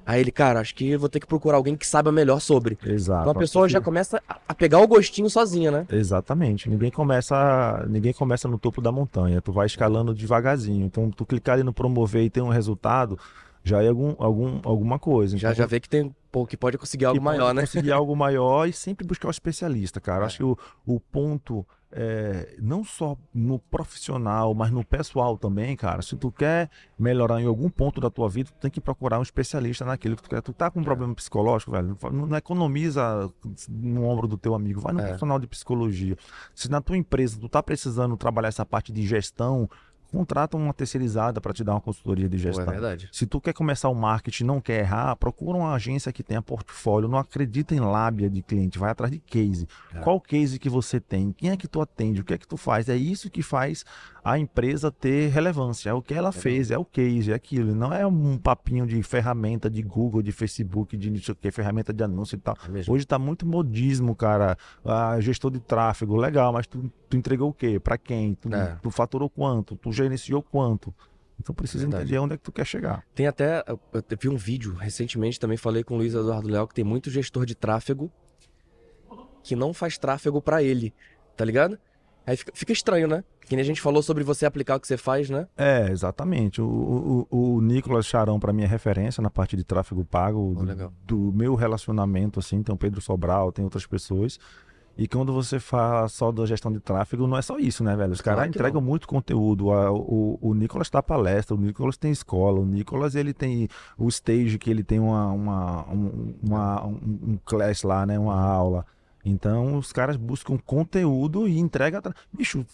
Aí 0.06 0.20
ele, 0.20 0.30
cara, 0.30 0.61
acho 0.61 0.75
que 0.75 0.96
vou 0.99 1.08
ter 1.08 1.18
que 1.18 1.26
procurar 1.26 1.56
alguém 1.56 1.75
que 1.76 1.87
saiba 1.87 2.12
melhor 2.12 2.38
sobre. 2.38 2.78
Exato. 2.84 3.23
Então 3.23 3.32
a 3.32 3.34
pessoa 3.34 3.68
já 3.68 3.80
começa 3.80 4.23
a- 4.28 4.54
pegar 4.54 4.78
o 4.78 4.87
gostinho 4.87 5.30
sozinha, 5.30 5.70
né? 5.70 5.87
Exatamente. 5.90 6.68
Ninguém 6.68 6.90
começa, 6.90 7.87
ninguém 7.88 8.12
começa 8.12 8.46
no 8.46 8.58
topo 8.58 8.82
da 8.82 8.92
montanha. 8.92 9.40
Tu 9.40 9.50
vai 9.50 9.64
escalando 9.66 10.14
devagarzinho. 10.14 10.84
Então, 10.84 11.11
tu 11.11 11.25
clicar 11.25 11.54
ali 11.54 11.62
no 11.62 11.73
promover 11.73 12.23
e 12.23 12.28
ter 12.28 12.42
um 12.42 12.50
resultado, 12.50 13.18
já 13.62 13.82
é 13.82 13.88
algum, 13.88 14.14
algum, 14.18 14.61
alguma 14.62 14.99
coisa. 14.99 15.38
Já, 15.38 15.49
Então, 15.49 15.56
já 15.56 15.66
vê 15.66 15.80
que 15.80 15.88
tem, 15.88 16.14
pô, 16.30 16.44
que 16.46 16.54
pode 16.56 16.76
conseguir 16.76 17.06
algo 17.06 17.23
maior, 17.23 17.54
né? 17.54 17.62
Conseguir 17.62 17.92
algo 17.92 18.14
maior 18.14 18.68
e 18.68 18.73
sempre 18.76 19.06
buscar 19.06 19.28
o 19.28 19.30
especialista, 19.30 20.02
cara. 20.02 20.25
É. 20.25 20.26
Acho 20.26 20.37
que 20.37 20.44
o, 20.44 20.58
o 20.87 21.00
ponto 21.00 21.66
é, 21.96 22.56
não 22.60 22.82
só 22.82 23.16
no 23.32 23.58
profissional, 23.60 24.52
mas 24.52 24.70
no 24.72 24.84
pessoal 24.84 25.38
também, 25.38 25.76
cara. 25.76 26.02
Se 26.02 26.16
tu 26.16 26.32
quer 26.32 26.68
melhorar 26.98 27.40
em 27.40 27.46
algum 27.46 27.70
ponto 27.70 28.00
da 28.00 28.10
tua 28.10 28.28
vida, 28.28 28.50
tu 28.50 28.58
tem 28.60 28.70
que 28.70 28.80
procurar 28.80 29.20
um 29.20 29.22
especialista 29.22 29.84
naquilo 29.84 30.16
que 30.16 30.22
tu 30.24 30.28
quer. 30.28 30.42
Tu 30.42 30.52
tá 30.52 30.70
com 30.70 30.80
um 30.80 30.82
É. 30.82 30.84
problema 30.84 31.14
psicológico, 31.14 31.70
velho, 31.70 31.96
não 32.12 32.26
não 32.26 32.36
economiza 32.36 33.30
no 33.68 34.04
ombro 34.04 34.26
do 34.26 34.36
teu 34.36 34.54
amigo, 34.56 34.80
vai 34.80 34.92
no 34.92 35.00
É. 35.00 35.04
profissional 35.04 35.38
de 35.38 35.46
psicologia. 35.46 36.16
Se 36.52 36.68
na 36.68 36.80
tua 36.80 36.96
empresa 36.96 37.38
tu 37.38 37.48
tá 37.48 37.62
precisando 37.62 38.16
trabalhar 38.16 38.48
essa 38.48 38.66
parte 38.66 38.92
de 38.92 39.06
gestão, 39.06 39.70
contrata 40.14 40.56
uma 40.56 40.73
terceirizada 40.73 41.40
para 41.40 41.52
te 41.52 41.64
dar 41.64 41.73
uma 41.73 41.80
consultoria 41.80 42.28
de 42.28 42.37
Pô, 42.37 42.42
é 42.42 42.52
gestão. 42.52 42.66
verdade. 42.66 43.09
Se 43.11 43.26
tu 43.26 43.40
quer 43.40 43.52
começar 43.52 43.88
o 43.88 43.94
marketing 43.94 44.44
e 44.44 44.47
não 44.47 44.61
quer 44.61 44.80
errar, 44.80 45.16
procura 45.16 45.59
uma 45.59 45.75
agência 45.75 46.12
que 46.12 46.23
tenha 46.23 46.40
portfólio, 46.40 47.09
não 47.09 47.18
acredita 47.18 47.75
em 47.75 47.80
lábia 47.80 48.30
de 48.30 48.40
cliente, 48.40 48.78
vai 48.78 48.90
atrás 48.90 49.12
de 49.12 49.18
case. 49.18 49.66
É. 49.92 49.99
Qual 50.00 50.21
case 50.21 50.59
que 50.59 50.68
você 50.68 51.00
tem? 51.00 51.33
Quem 51.33 51.50
é 51.50 51.56
que 51.56 51.66
tu 51.66 51.80
atende? 51.80 52.21
O 52.21 52.25
que 52.25 52.35
é 52.35 52.38
que 52.38 52.47
tu 52.47 52.56
faz? 52.56 52.88
É 52.88 52.97
isso 52.97 53.28
que 53.28 53.42
faz 53.42 53.85
a 54.25 54.38
empresa 54.38 54.90
ter 54.90 55.28
relevância. 55.28 55.90
É 55.90 55.93
o 55.93 56.00
que 56.00 56.14
ela 56.14 56.33
fez, 56.33 56.71
é 56.71 56.78
o 56.78 56.85
case, 56.85 57.31
é 57.31 57.35
aquilo. 57.35 57.75
Não 57.75 57.93
é 57.93 58.07
um 58.07 58.38
papinho 58.38 58.87
de 58.87 59.02
ferramenta 59.02 59.69
de 59.69 59.83
Google, 59.83 60.23
de 60.23 60.33
Facebook, 60.33 60.97
de 60.97 61.11
não 61.11 61.19
sei 61.21 61.33
o 61.33 61.37
que, 61.37 61.50
ferramenta 61.50 61.93
de 61.93 62.02
anúncio 62.02 62.37
e 62.37 62.38
tal. 62.38 62.57
É. 62.75 62.90
Hoje 62.90 63.04
tá 63.07 63.19
muito 63.19 63.45
modismo, 63.47 64.16
cara. 64.16 64.57
Ah, 64.83 65.21
gestor 65.21 65.50
de 65.50 65.61
tráfego, 65.61 66.16
legal, 66.16 66.52
mas 66.54 66.66
tu, 66.66 66.90
tu 67.09 67.16
entregou 67.19 67.50
o 67.50 67.52
quê? 67.52 67.78
Pra 67.78 67.99
quem? 67.99 68.35
Tu, 68.35 68.52
É. 68.54 68.78
tu 68.83 68.90
faturou 68.90 69.28
quanto? 69.28 69.76
Tu 69.76 69.93
gerenciou 69.93 70.43
quanto? 70.43 70.95
Então 71.38 71.54
precisa 71.54 71.81
Verdade. 71.85 72.04
entender 72.04 72.19
onde 72.21 72.35
é 72.35 72.37
que 72.38 72.43
tu 72.45 72.52
quer 72.52 72.64
chegar. 72.64 73.04
Tem 73.14 73.26
até. 73.26 73.62
Eu 73.66 73.78
eu 73.93 74.02
vi 74.19 74.28
um 74.31 74.37
vídeo 74.37 74.73
recentemente, 74.75 75.38
também 75.38 75.57
falei 75.59 75.85
com 75.85 75.95
o 75.95 75.97
Luiz 75.99 76.14
Eduardo 76.14 76.49
Léo, 76.49 76.66
que 76.66 76.75
tem 76.75 76.85
muito 76.85 77.11
gestor 77.11 77.45
de 77.45 77.54
tráfego 77.54 78.11
que 79.43 79.54
não 79.54 79.75
faz 79.75 79.99
tráfego 79.99 80.40
pra 80.40 80.62
ele, 80.62 80.95
tá 81.37 81.45
ligado? 81.45 81.78
Aí 82.26 82.37
fica, 82.37 82.52
fica 82.54 82.73
estranho, 82.73 83.07
né? 83.07 83.23
Que 83.47 83.54
nem 83.54 83.62
a 83.62 83.66
gente 83.66 83.81
falou 83.83 84.02
sobre 84.02 84.25
você 84.25 84.47
aplicar 84.47 84.76
o 84.76 84.81
que 84.81 84.87
você 84.87 84.97
faz, 84.97 85.28
né? 85.28 85.47
É, 85.57 85.90
exatamente. 85.90 86.62
O, 86.62 87.26
o, 87.31 87.57
o 87.57 87.61
Nicolas 87.61 88.07
Charão, 88.07 88.40
para 88.40 88.52
mim, 88.52 88.62
é 88.62 88.66
referência 88.66 89.21
na 89.21 89.28
parte 89.28 89.57
de 89.57 89.64
tráfego 89.64 90.04
pago. 90.04 90.57
Oh, 90.59 90.64
do, 90.64 90.93
do 91.07 91.33
meu 91.37 91.54
relacionamento, 91.54 92.40
assim, 92.40 92.62
tem 92.62 92.75
o 92.75 92.78
Pedro 92.78 93.00
Sobral, 93.02 93.52
tem 93.52 93.62
outras 93.64 93.85
pessoas. 93.87 94.38
E 94.97 95.09
quando 95.09 95.33
você 95.33 95.59
fala 95.59 96.07
só 96.09 96.31
da 96.31 96.47
gestão 96.47 96.73
de 96.73 96.78
tráfego, 96.78 97.26
não 97.26 97.37
é 97.37 97.43
só 97.43 97.59
isso, 97.59 97.83
né, 97.83 97.97
velho? 97.97 98.12
Os 98.12 98.21
Claro 98.21 98.38
caras 98.38 98.52
que 98.52 98.57
entregam 98.59 98.81
muito 98.81 99.09
conteúdo. 99.09 99.73
A- 99.73 99.90
O, 99.93 100.38
o 100.40 100.54
Nicolas 100.54 100.88
dá 100.88 101.02
palestra, 101.02 101.54
o 101.57 101.59
Nicolas 101.59 101.97
tem 101.97 102.12
escola, 102.12 102.61
o 102.61 102.64
Nicolas 102.64 103.16
ele 103.16 103.35
tem 103.35 103.69
o 103.99 104.07
stage 104.09 104.57
que 104.57 104.71
ele 104.71 104.85
tem 104.85 105.00
uma, 105.00 105.33
uma, 105.33 105.85
um, 105.93 106.35
uma- 106.43 106.87
um, 106.87 106.93
um 107.33 107.38
class 107.45 107.83
lá, 107.83 108.07
né? 108.07 108.16
Uma 108.19 108.40
aula. 108.40 108.87
Então 109.25 109.76
os 109.76 109.93
caras 109.93 110.16
buscam 110.16 110.59
conteúdo 110.59 111.49
e 111.49 111.59
entrega. 111.59 112.02
Bicho, 112.33 112.64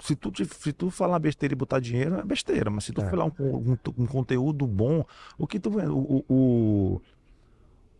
se 0.00 0.16
tu, 0.16 0.32
se 0.46 0.72
tu 0.72 0.90
falar 0.90 1.18
besteira 1.18 1.52
e 1.52 1.56
botar 1.56 1.78
dinheiro, 1.78 2.16
é 2.16 2.24
besteira. 2.24 2.70
Mas 2.70 2.84
se 2.84 2.92
tu 2.92 3.02
É. 3.02 3.10
falar 3.10 3.26
um, 3.26 3.32
um, 3.38 3.76
um 3.98 4.06
conteúdo 4.06 4.66
bom, 4.66 5.04
o 5.38 5.46
que 5.46 5.60
tu 5.60 5.70
vê? 5.70 5.86
O, 5.86 6.24
o, 6.28 7.00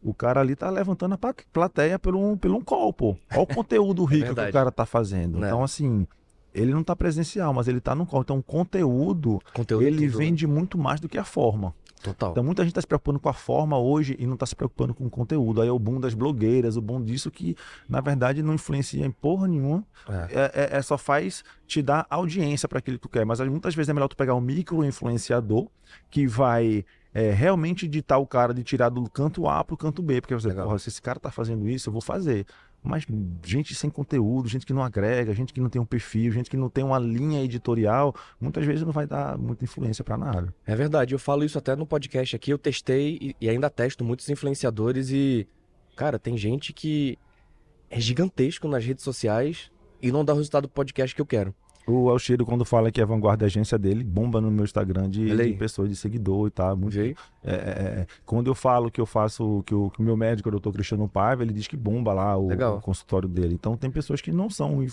o, 0.02 0.14
cara 0.14 0.40
ali 0.40 0.57
tá 0.57 0.71
levantando 0.71 1.14
a 1.14 1.35
plateia 1.52 1.99
pelo 1.99 2.19
um, 2.33 2.37
pelo 2.37 2.57
um 2.57 2.62
call, 2.62 2.92
pô. 2.92 3.16
Olha 3.33 3.42
o 3.42 3.47
conteúdo 3.54 4.04
rico 4.04 4.21
que 4.23 4.26
verdade. 4.28 4.50
o 4.50 4.52
cara 4.52 4.73
tá 4.73 4.87
fazendo. 4.87 5.38
Né? 5.38 5.49
Então, 5.49 5.62
assim, 5.62 6.07
ele 6.54 6.73
não 6.73 6.83
tá 6.83 6.97
presencial, 6.97 7.52
mas 7.52 7.69
ele 7.69 7.80
tá 7.80 7.95
no 7.95 8.07
call. 8.07 8.23
Então, 8.23 8.38
o 8.38 8.42
conteúdo, 8.42 9.38
Conteúdo 9.52 9.85
ele 9.85 10.07
tudo, 10.07 10.19
né? 10.19 10.25
vende 10.25 10.47
muito 10.47 10.78
mais 10.78 11.00
do 11.00 11.09
que 11.09 11.19
a 11.19 11.25
forma. 11.25 11.75
Total. 12.02 12.30
Então 12.30 12.42
muita 12.42 12.62
gente 12.62 12.71
está 12.71 12.80
se 12.80 12.87
preocupando 12.87 13.21
com 13.21 13.28
a 13.28 13.33
forma 13.33 13.78
hoje 13.78 14.16
e 14.19 14.26
não 14.26 14.35
está 14.35 14.47
se 14.47 14.57
preocupando 14.57 14.95
com 14.95 15.04
o 15.07 15.11
conteúdo. 15.11 15.61
Aí 15.61 15.69
é 15.69 15.73
o 15.73 15.78
boom 15.78 16.00
das 16.00 16.14
blogueiras, 16.14 16.76
o 16.76 16.80
boom 16.80 17.02
disso 17.02 17.30
que, 17.30 17.54
na 17.88 18.00
verdade, 18.00 18.42
não 18.42 18.54
influencia 18.54 19.04
em 19.04 19.11
porra 19.11 19.47
nenhuma. 19.47 19.85
É, 20.30 20.50
é- 20.54 20.76
é 20.78 20.83
só 20.83 20.97
faz 20.97 21.45
te 21.66 21.83
dar 21.83 22.07
audiência 22.09 22.69
para 22.69 22.78
aquilo 22.78 22.97
que 22.99 23.02
tu 23.02 23.09
quer. 23.09 23.25
Mas 23.26 23.38
muitas 23.40 23.75
vezes 23.75 23.88
é 23.88 23.92
melhor 23.92 24.09
tu 24.09 24.16
pegar 24.16 24.35
um 24.35 24.40
micro 24.40 24.85
influenciador 24.85 25.69
que 26.11 26.26
vai 26.26 26.85
é, 27.12 27.33
realmente 27.33 27.88
ditar 27.88 28.19
o 28.19 28.26
cara 28.26 28.54
de 28.54 28.62
tirar 28.62 28.88
do 28.88 29.02
canto 29.11 29.49
A 29.49 29.64
pro 29.64 29.76
canto 29.76 30.00
B. 30.00 30.21
Porque 30.21 30.33
você, 30.35 30.54
porra, 30.54 30.78
se 30.78 30.88
esse 30.88 31.02
cara 31.02 31.19
tá 31.19 31.30
fazendo 31.30 31.69
isso, 31.69 31.88
eu 31.88 31.92
vou 31.92 32.00
fazer. 32.00 32.47
Mas 32.82 33.06
gente 33.44 33.75
sem 33.75 33.90
conteúdo, 33.90 34.49
gente 34.49 34.64
que 34.64 34.72
não 34.72 34.82
agrega, 34.82 35.34
gente 35.34 35.52
que 35.52 35.60
não 35.60 35.68
tem 35.68 35.80
um 35.80 35.84
perfil, 35.84 36.32
gente 36.32 36.49
que 36.49 36.56
não 36.56 36.70
tem 36.70 36.82
uma 36.82 36.99
linha 36.99 37.42
editorial, 37.42 38.14
muitas 38.40 38.64
vezes 38.64 38.82
não 38.84 38.92
vai 38.92 39.06
dar 39.06 39.37
muita 39.37 39.64
influência 39.64 40.02
para 40.02 40.16
nada. 40.16 40.54
É 40.66 40.75
verdade, 40.75 41.14
eu 41.14 41.18
falo 41.18 41.44
isso 41.44 41.58
até 41.58 41.76
no 41.76 41.87
podcast 41.87 42.34
aqui. 42.34 42.50
Eu 42.50 42.58
testei 42.58 43.37
e, 43.38 43.49
ainda 43.49 43.68
testo 43.68 44.02
muitos 44.02 44.28
influenciadores 44.30 45.10
e, 45.10 45.46
cara, 45.94 46.18
tem 46.18 46.38
gente 46.38 46.72
que 46.72 47.18
é 47.90 48.00
gigantesco 48.00 48.66
nas 48.66 48.84
redes 48.84 49.04
sociais 49.04 49.70
e 50.00 50.10
não 50.10 50.25
dá 50.25 50.32
o 50.32 50.37
resultado 50.37 50.62
do 50.62 50.70
podcast 50.70 51.14
que 51.14 51.20
eu 51.20 51.26
quero. 51.26 51.54
O 51.87 52.10
Alcheiro, 52.10 52.44
quando 52.44 52.64
fala 52.64 52.90
que 52.90 53.00
é 53.00 53.04
a 53.04 53.06
vanguarda 53.06 53.40
da 53.40 53.46
agência 53.46 53.78
dele, 53.78 54.02
bomba 54.02 54.40
no 54.40 54.50
meu 54.50 54.64
Instagram 54.64 55.08
de, 55.08 55.34
de 55.34 55.52
pessoas, 55.54 55.88
de 55.88 55.96
seguidor 55.96 56.49
e 56.49 56.50
tal. 56.50 56.76
Muito, 56.76 56.92
Viu? 56.92 57.14
é, 57.44 57.52
é, 57.52 57.54
é. 57.54 58.06
quando 58.26 58.49
eu 58.49 58.54
falo 58.54 58.90
que 58.90 59.00
eu 59.00 59.06
faço, 59.06 59.62
que 59.64 59.75
o, 59.75 59.90
que 59.90 60.00
o 60.00 60.02
meu 60.02 60.16
médico, 60.16 60.49
o 60.49 60.52
doutor 60.52 60.72
Cristiano 60.72 61.08
Paiva, 61.08 61.42
ele 61.42 61.52
diz 61.52 61.66
que 61.66 61.76
bomba 61.76 62.12
lá 62.12 62.37
o, 62.37 62.49
o 62.50 62.80
consultório 62.80 63.28
dele. 63.28 63.54
Então 63.54 63.76
tem 63.76 63.90
pessoas 63.90 64.20
que 64.20 64.32
não 64.32 64.50
são 64.50 64.84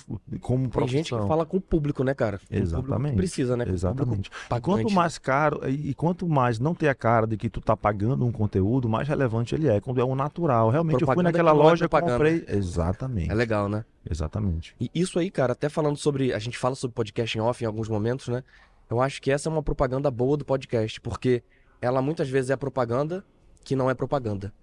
como 0.42 0.64
Tem 0.64 0.70
profissão. 0.70 0.88
gente 0.88 1.16
que 1.16 1.28
fala 1.28 1.46
com 1.46 1.58
o 1.58 1.62
público, 1.62 2.04
né, 2.04 2.14
cara? 2.14 2.40
Exatamente. 2.50 3.16
precisa, 3.16 3.58
né? 3.58 3.66
Exatamente. 3.68 4.30
Quanto 4.62 4.92
mais 4.92 5.18
caro 5.18 5.62
e 5.68 5.88
e 5.88 5.94
quanto 5.94 6.28
mais 6.28 6.60
não 6.60 6.76
ter 6.76 6.90
a 6.90 6.96
cara 6.96 7.26
de 7.26 7.38
que 7.38 7.50
tu 7.50 7.62
tá 7.62 7.78
pagando 7.78 8.26
um 8.26 8.32
conteúdo, 8.32 8.90
mais 8.90 9.08
relevante 9.08 9.56
ele 9.56 9.70
é. 9.70 9.80
Quando 9.80 10.02
é 10.02 10.06
um 10.06 10.16
natural. 10.16 10.70
Realmente 10.70 10.96
eu 10.96 11.00
fui 11.00 11.06
Propaganda 11.16 11.32
naquela 11.32 11.52
é 11.52 11.54
loja, 11.54 11.88
propaganda. 11.88 12.14
comprei. 12.14 12.46
Exatamente. 12.48 13.32
É 13.32 13.34
legal, 13.34 13.70
né? 13.70 13.86
Exatamente. 14.10 14.76
E 14.80 14.90
isso 14.94 15.20
aí, 15.20 15.30
cara, 15.30 15.54
até 15.54 15.70
falando 15.70 15.98
sobre. 15.98 16.34
A 16.34 16.40
gente 16.40 16.58
fala 16.58 16.76
sobre 16.76 16.94
podcast 16.96 17.38
em 17.38 17.42
off 17.42 17.64
em 17.64 17.68
alguns 17.68 17.90
momentos, 17.90 18.28
né? 18.28 18.44
Eu 18.90 19.02
acho 19.02 19.22
que 19.22 19.32
essa 19.32 19.50
é 19.50 19.52
uma 19.52 19.62
propaganda 19.64 20.10
boa 20.10 20.38
do 20.38 20.46
podcast, 20.46 21.00
porque 21.02 21.44
ela 21.82 22.02
muitas 22.02 22.30
vezes 22.30 22.50
é 22.50 22.56
propaganda 22.56 23.24
que 23.64 23.76
não 23.76 23.90
é 23.90 23.94
propaganda. 23.94 24.54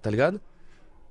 Tá 0.00 0.08
ligado? 0.10 0.40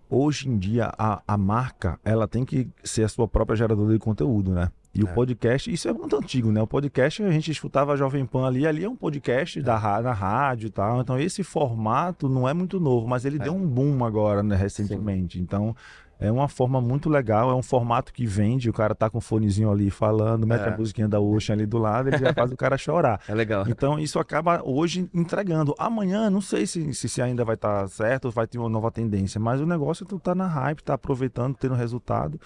Hoje 0.10 0.50
em 0.50 0.58
dia, 0.58 0.92
a, 0.98 1.22
a 1.26 1.38
marca, 1.38 1.98
ela 2.04 2.28
tem 2.28 2.44
que 2.44 2.68
ser 2.84 3.04
a 3.04 3.08
sua 3.08 3.28
própria 3.28 3.56
geradora 3.56 3.94
de 3.94 4.00
conteúdo, 4.00 4.52
né? 4.52 4.70
E 4.94 5.00
É. 5.00 5.04
o 5.06 5.08
podcast, 5.14 5.72
isso 5.72 5.88
é 5.88 5.94
muito 5.94 6.18
antigo, 6.18 6.52
né? 6.52 6.62
O 6.62 6.68
podcast, 6.68 7.24
a 7.24 7.32
gente 7.32 7.50
escutava 7.50 7.94
a 7.94 7.96
Jovem 7.96 8.26
Pan 8.26 8.46
ali, 8.46 8.68
ali 8.68 8.84
é 8.84 8.90
um 8.90 8.96
podcast 8.96 9.62
da, 9.62 9.78
ra- 9.78 10.02
na 10.02 10.12
rádio 10.12 10.68
e 10.68 10.70
tal. 10.70 11.00
Então, 11.00 11.18
esse 11.18 11.44
formato 11.44 12.28
não 12.28 12.46
é 12.48 12.54
muito 12.54 12.78
novo, 12.78 13.08
mas 13.08 13.24
ele 13.24 13.38
É. 13.38 13.44
deu 13.44 13.56
um 13.56 13.66
boom 13.66 14.04
agora, 14.04 14.44
né, 14.44 14.54
recentemente. 14.58 15.40
Então, 15.40 15.74
é 16.22 16.32
uma 16.32 16.48
forma 16.48 16.80
muito 16.80 17.10
legal, 17.10 17.50
é 17.50 17.56
um 17.56 17.64
formato 17.64 18.14
que 18.14 18.26
vende, 18.26 18.70
o 18.70 18.74
cara 18.74 18.94
tá 18.96 19.10
com 19.10 19.18
o 19.18 19.22
fonezinho 19.22 19.70
ali 19.72 19.90
falando, 19.90 20.46
mete 20.48 20.62
É. 20.62 20.70
a 20.74 20.78
musiquinha 20.78 21.08
da 21.08 21.20
Ocean 21.20 21.56
ali 21.56 21.66
do 21.66 21.78
lado, 21.80 22.08
ele 22.10 22.18
já 22.20 22.32
faz 22.36 22.52
o 22.52 22.56
cara 22.56 22.78
chorar. 22.78 23.20
É 23.28 23.34
legal. 23.34 23.66
Então 23.68 23.98
isso 24.00 24.20
acaba 24.20 24.62
hoje 24.64 25.10
entregando. 25.14 25.74
Amanhã, 25.80 26.30
não 26.30 26.40
sei 26.40 26.66
se, 26.68 26.94
se, 26.94 27.10
se 27.10 27.22
ainda 27.22 27.44
vai 27.44 27.56
estar 27.56 27.88
certo 27.90 28.26
ou 28.26 28.32
vai 28.32 28.46
ter 28.48 28.58
uma 28.60 28.70
nova 28.70 28.92
tendência, 28.92 29.40
mas 29.42 29.60
o 29.60 29.66
negócio 29.66 30.04
é 30.04 30.08
tu 30.08 30.20
tá 30.20 30.34
na 30.36 30.48
hype, 30.48 30.82
tá 30.84 30.94
aproveitando, 30.94 31.56
tendo 31.58 31.74
resultado. 31.76 32.40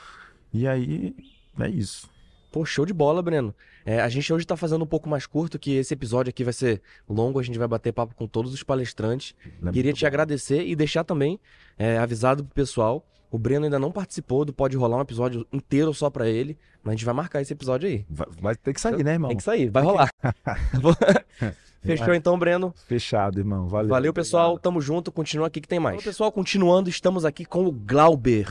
E 0.53 0.65
aí 0.67 1.13
é 1.59 1.67
isso. 1.69 2.09
Pô, 2.51 2.63
show 2.63 2.85
de 2.85 2.93
bola, 2.93 3.21
Breno. 3.21 3.53
É, 3.85 3.99
a 3.99 4.07
gente 4.07 4.31
hoje 4.31 4.47
tá 4.47 4.55
fazendo 4.55 4.81
um 4.83 4.87
pouco 4.87 5.09
mais 5.09 5.27
curto, 5.27 5.59
que 5.59 5.73
esse 5.75 5.93
episódio 5.93 6.29
aqui 6.29 6.41
vai 6.41 6.53
ser 6.53 6.81
longo, 7.07 7.37
a 7.37 7.43
gente 7.43 7.59
vai 7.59 7.67
bater 7.67 7.91
papo 7.91 8.15
com 8.15 8.25
todos 8.25 8.53
os 8.53 8.63
palestrantes. 8.63 9.35
né? 9.61 9.73
Queria 9.73 9.91
te 9.91 10.01
bom. 10.01 10.07
agradecer 10.07 10.65
e 10.65 10.73
deixar 10.77 11.03
também 11.03 11.37
é, 11.77 11.97
avisado 11.97 12.45
pro 12.45 12.53
pessoal. 12.55 13.05
O 13.35 13.37
Breno 13.37 13.65
ainda 13.65 13.77
não 13.77 13.91
participou 13.91 14.45
do 14.45 14.53
Pode 14.53 14.77
Rolar 14.77 14.95
um 14.97 15.01
episódio 15.01 15.45
inteiro 15.51 15.93
só 15.93 16.09
pra 16.09 16.25
ele, 16.25 16.57
mas 16.81 16.93
a 16.93 16.95
gente 16.95 17.03
vai 17.03 17.13
marcar 17.13 17.41
esse 17.41 17.51
episódio 17.51 17.89
aí. 17.89 18.05
Vai, 18.09 18.27
vai 18.41 18.55
ter 18.55 18.73
que 18.73 18.79
sair, 18.79 19.03
né, 19.03 19.11
irmão? 19.11 19.27
Tem 19.27 19.35
que 19.35 19.43
sair, 19.43 19.69
vai 19.69 19.83
rolar. 19.83 20.09
Fechou 21.83 22.13
então, 22.13 22.39
Breno. 22.39 22.73
Fechado, 22.87 23.37
irmão. 23.37 23.67
Valeu. 23.67 23.89
Valeu, 23.89 24.13
pessoal. 24.13 24.57
Tamo 24.57 24.79
junto. 24.79 25.11
Continua 25.11 25.47
aqui 25.47 25.59
que 25.59 25.67
tem 25.67 25.79
mais. 25.79 26.01
pessoal, 26.01 26.31
continuando, 26.31 26.89
estamos 26.89 27.25
aqui 27.25 27.43
com 27.43 27.65
o 27.65 27.71
Glauber, 27.73 28.47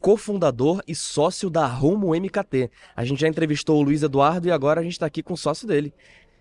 cofundador 0.00 0.82
e 0.86 0.94
sócio 0.94 1.48
da 1.48 1.66
Rumo 1.66 2.14
MKT. 2.14 2.70
A 2.94 3.06
gente 3.06 3.22
já 3.22 3.28
entrevistou 3.28 3.78
o 3.78 3.82
Luiz 3.82 4.02
Eduardo 4.02 4.48
e 4.48 4.52
agora 4.52 4.82
a 4.82 4.84
gente 4.84 4.98
tá 4.98 5.06
aqui 5.06 5.22
com 5.22 5.32
o 5.32 5.38
sócio 5.38 5.66
dele. 5.66 5.94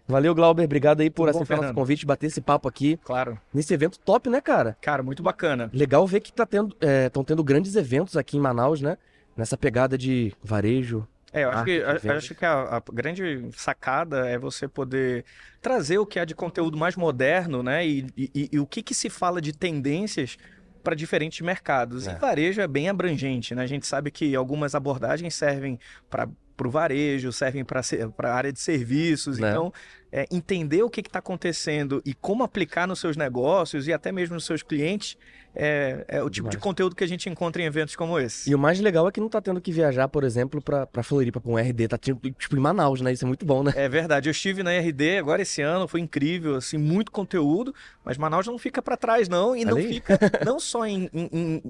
Valeu, 0.07 0.35
Glauber. 0.35 0.63
Obrigado 0.65 1.01
aí 1.01 1.09
por 1.09 1.27
aceitar 1.29 1.57
nosso 1.57 1.73
convite, 1.73 2.05
bater 2.05 2.27
esse 2.27 2.39
papo 2.41 2.67
aqui 2.67 2.97
Claro. 3.03 3.39
nesse 3.53 3.73
evento 3.73 3.97
top, 3.99 4.29
né, 4.29 4.39
cara? 4.39 4.77
Cara, 4.81 5.01
muito 5.01 5.23
bacana. 5.23 5.69
Legal 5.73 6.05
ver 6.05 6.19
que 6.19 6.31
tá 6.31 6.45
tendo, 6.45 6.75
estão 7.05 7.23
tendo 7.23 7.43
grandes 7.43 7.75
eventos 7.75 8.15
aqui 8.15 8.37
em 8.37 8.39
Manaus, 8.39 8.81
né? 8.81 8.97
Nessa 9.35 9.57
pegada 9.57 9.97
de 9.97 10.31
varejo. 10.43 11.07
É, 11.33 11.43
eu 11.43 11.49
acho 11.49 11.59
Ah, 11.59 11.65
que, 11.65 11.81
a- 11.83 11.93
vendas. 11.95 12.17
acho 12.17 12.35
que 12.35 12.45
a, 12.45 12.77
a 12.77 12.83
grande 12.93 13.49
sacada 13.57 14.29
é 14.29 14.37
você 14.37 14.67
poder 14.67 15.25
trazer 15.61 15.97
o 15.97 16.05
que 16.05 16.17
há 16.19 16.23
de 16.23 16.33
conteúdo 16.33 16.77
mais 16.77 16.95
moderno, 16.95 17.61
né? 17.61 17.85
E, 17.85 18.07
e- 18.15 18.49
e 18.53 18.59
o 18.59 18.65
que, 18.65 18.81
que 18.81 18.93
se 18.93 19.09
fala 19.09 19.41
de 19.41 19.51
tendências 19.51 20.37
para 20.81 20.95
diferentes 20.95 21.41
mercados. 21.41 22.07
É. 22.07 22.11
E 22.13 22.15
varejo 22.15 22.61
é 22.61 22.67
bem 22.67 22.87
abrangente, 22.87 23.53
né? 23.55 23.63
A 23.63 23.67
gente 23.67 23.85
sabe 23.87 24.11
que 24.11 24.33
algumas 24.35 24.75
abordagens 24.75 25.33
servem 25.35 25.77
para 26.09 26.29
o 26.63 26.69
varejo, 26.69 27.31
servem 27.31 27.63
para 27.65 27.81
a 28.23 28.33
área 28.33 28.51
de 28.53 28.59
serviços. 28.59 29.37
Né? 29.39 29.49
Então, 29.49 29.73
é, 30.11 30.25
entender 30.31 30.81
o 30.83 30.89
que 30.89 31.01
está 31.01 31.19
acontecendo 31.19 32.01
e 32.05 32.13
como 32.13 32.43
aplicar 32.43 32.87
nos 32.87 32.99
seus 32.99 33.17
negócios 33.17 33.87
e 33.87 33.91
até 33.93 34.11
mesmo 34.11 34.35
nos 34.35 34.45
seus 34.45 34.63
clientes 34.63 35.17
é, 35.53 36.05
é 36.07 36.23
o 36.23 36.29
tipo 36.29 36.47
de 36.47 36.51
Demais. 36.51 36.63
conteúdo 36.63 36.95
que 36.95 37.03
a 37.03 37.07
gente 37.07 37.29
encontra 37.29 37.61
em 37.61 37.65
eventos 37.65 37.95
como 37.95 38.19
esse. 38.19 38.49
E 38.49 38.55
o 38.55 38.59
mais 38.59 38.79
legal 38.79 39.07
é 39.07 39.11
que 39.11 39.19
não 39.21 39.29
tá 39.29 39.41
tendo 39.41 39.59
que 39.61 39.71
viajar, 39.71 40.07
por 40.07 40.23
exemplo, 40.23 40.61
pra 40.61 41.03
Floripa, 41.03 41.39
pra 41.39 41.51
um 41.51 41.57
RD. 41.57 41.87
Tá 41.87 41.97
tipo, 41.97 42.29
tipo 42.31 42.55
em 42.55 42.59
Manaus, 42.59 43.01
né? 43.01 43.11
Isso 43.13 43.25
é 43.25 43.27
muito 43.27 43.45
bom, 43.45 43.63
né? 43.63 43.73
É 43.75 43.87
verdade, 43.87 44.27
eu 44.27 44.31
estive 44.31 44.63
na 44.63 44.71
RD 44.71 45.17
agora 45.17 45.41
esse 45.41 45.61
ano, 45.61 45.87
foi 45.87 46.01
incrível, 46.01 46.55
assim, 46.55 46.77
muito 46.77 47.11
conteúdo, 47.11 47.73
mas 48.03 48.17
Manaus 48.17 48.47
não 48.47 48.57
fica 48.57 48.81
para 48.81 48.97
trás 48.97 49.29
não, 49.29 49.55
e 49.55 49.63
não 49.65 49.77
fica 49.77 50.17
não 50.45 50.59
só 50.59 50.85
em, 50.85 51.09
em, 51.13 51.29
em- 51.31 51.63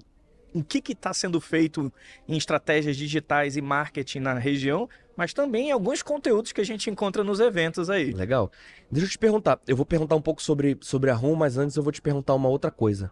em 0.55 0.63
que 0.63 0.93
está 0.93 1.13
sendo 1.13 1.41
feito 1.41 1.91
em 2.27 2.37
estratégias 2.37 2.95
digitais 2.95 3.57
e 3.57 3.61
marketing 3.61 4.19
na 4.19 4.33
região, 4.35 4.87
mas 5.17 5.33
também 5.33 5.69
alguns 5.69 6.01
conteúdos 6.01 6.53
que 6.53 6.61
a 6.61 6.63
gente 6.63 6.89
encontra 6.89 7.25
nos 7.25 7.41
eventos 7.41 7.89
aí. 7.89 8.13
Legal. 8.13 8.49
Deixa 8.89 9.05
eu 9.05 9.11
te 9.11 9.17
perguntar. 9.17 9.59
Eu 9.67 9.75
vou 9.75 9.85
perguntar 9.85 10.15
um 10.15 10.21
pouco 10.21 10.41
sobre, 10.41 10.77
sobre 10.79 11.09
a 11.09 11.13
RUM, 11.13 11.35
mas 11.35 11.57
antes 11.57 11.75
eu 11.75 11.83
vou 11.83 11.91
te 11.91 12.01
perguntar 12.01 12.33
uma 12.33 12.47
outra 12.47 12.71
coisa. 12.71 13.11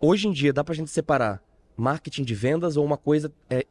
Hoje 0.00 0.26
em 0.26 0.32
dia, 0.32 0.52
dá 0.52 0.64
pra 0.64 0.74
gente 0.74 0.90
separar 0.90 1.40
marketing 1.76 2.24
de 2.24 2.34
vendas 2.34 2.76
ou 2.76 2.84
uma 2.84 2.96
coisa 2.96 3.32
é, 3.48 3.64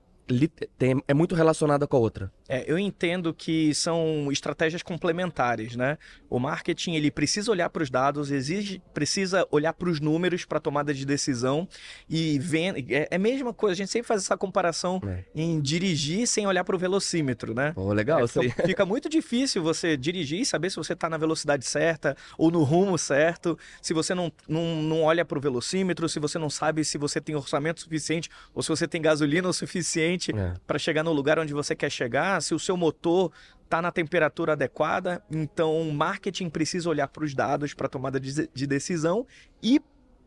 é 1.08 1.14
muito 1.14 1.36
relacionada 1.36 1.86
com 1.86 1.98
a 1.98 2.00
outra? 2.00 2.32
É, 2.52 2.66
eu 2.68 2.78
entendo 2.78 3.34
que 3.34 3.74
são 3.74 4.30
estratégias 4.32 4.84
complementares, 4.84 5.76
né? 5.76 5.98
O 6.30 6.38
marketing 6.38 6.96
ele 6.96 7.10
precisa 7.10 7.50
olhar 7.50 7.70
para 7.70 7.82
os 7.82 7.90
dados, 7.90 8.30
exige, 8.30 8.82
precisa 8.94 9.48
olhar 9.50 9.72
para 9.74 9.88
os 9.90 10.00
números 10.02 10.44
para 10.44 10.60
tomada 10.60 10.94
de 10.94 11.06
decisão 11.06 11.66
e 12.10 12.38
venda. 12.40 12.80
É, 12.90 13.08
é 13.10 13.16
a 13.16 13.20
mesma 13.20 13.54
coisa. 13.54 13.74
A 13.74 13.78
gente 13.78 13.90
sempre 13.92 14.08
faz 14.08 14.22
essa 14.24 14.36
comparação 14.36 15.00
É. 15.08 15.24
em 15.34 15.62
dirigir 15.62 16.28
sem 16.28 16.46
olhar 16.46 16.64
para 16.66 16.76
o 16.76 16.80
velocímetro, 16.80 17.54
né? 17.54 17.72
Pô, 17.74 17.94
legal, 17.94 18.20
É, 18.24 18.28
fica, 18.28 18.64
fica 18.68 18.86
muito 18.86 19.08
difícil 19.08 19.64
você 19.64 19.96
dirigir 19.96 20.42
e 20.42 20.46
saber 20.46 20.70
se 20.70 20.76
você 20.76 20.92
está 20.94 21.10
na 21.10 21.18
velocidade 21.18 21.66
certa 21.66 22.18
ou 22.38 22.52
no 22.52 22.64
rumo 22.64 22.98
certo, 22.98 23.58
se 23.82 23.94
você 23.94 24.14
não, 24.14 24.30
não, 24.48 24.82
não 24.82 25.04
olha 25.04 25.24
para 25.24 25.38
o 25.38 25.42
velocímetro, 25.42 26.10
se 26.10 26.20
você 26.20 26.38
não 26.38 26.50
sabe 26.50 26.84
se 26.84 26.98
você 26.98 27.22
tem 27.22 27.34
orçamento 27.36 27.80
suficiente 27.80 28.30
ou 28.54 28.62
se 28.62 28.68
você 28.68 28.88
tem 28.88 29.02
gasolina 29.02 29.48
o 29.48 29.54
suficiente 29.54 30.32
É. 30.36 30.54
para 30.68 30.78
chegar 30.78 31.04
no 31.04 31.14
lugar 31.14 31.40
onde 31.40 31.54
você 31.54 31.74
quer 31.76 31.90
chegar, 31.90 32.41
se 32.42 32.54
o 32.54 32.60
seu 32.60 32.76
motor 32.76 33.32
está 33.64 33.82
na 33.82 33.92
temperatura 33.92 34.54
adequada. 34.54 35.24
Então, 35.32 35.82
o 35.82 35.94
marketing 35.94 36.50
precisa 36.50 36.90
olhar 36.90 37.08
para 37.08 37.24
os 37.24 37.34
dados 37.34 37.74
para 37.74 37.88
tomada 37.88 38.20
de, 38.20 38.50
de 38.54 38.68
decisão 38.68 39.26
e 39.64 39.80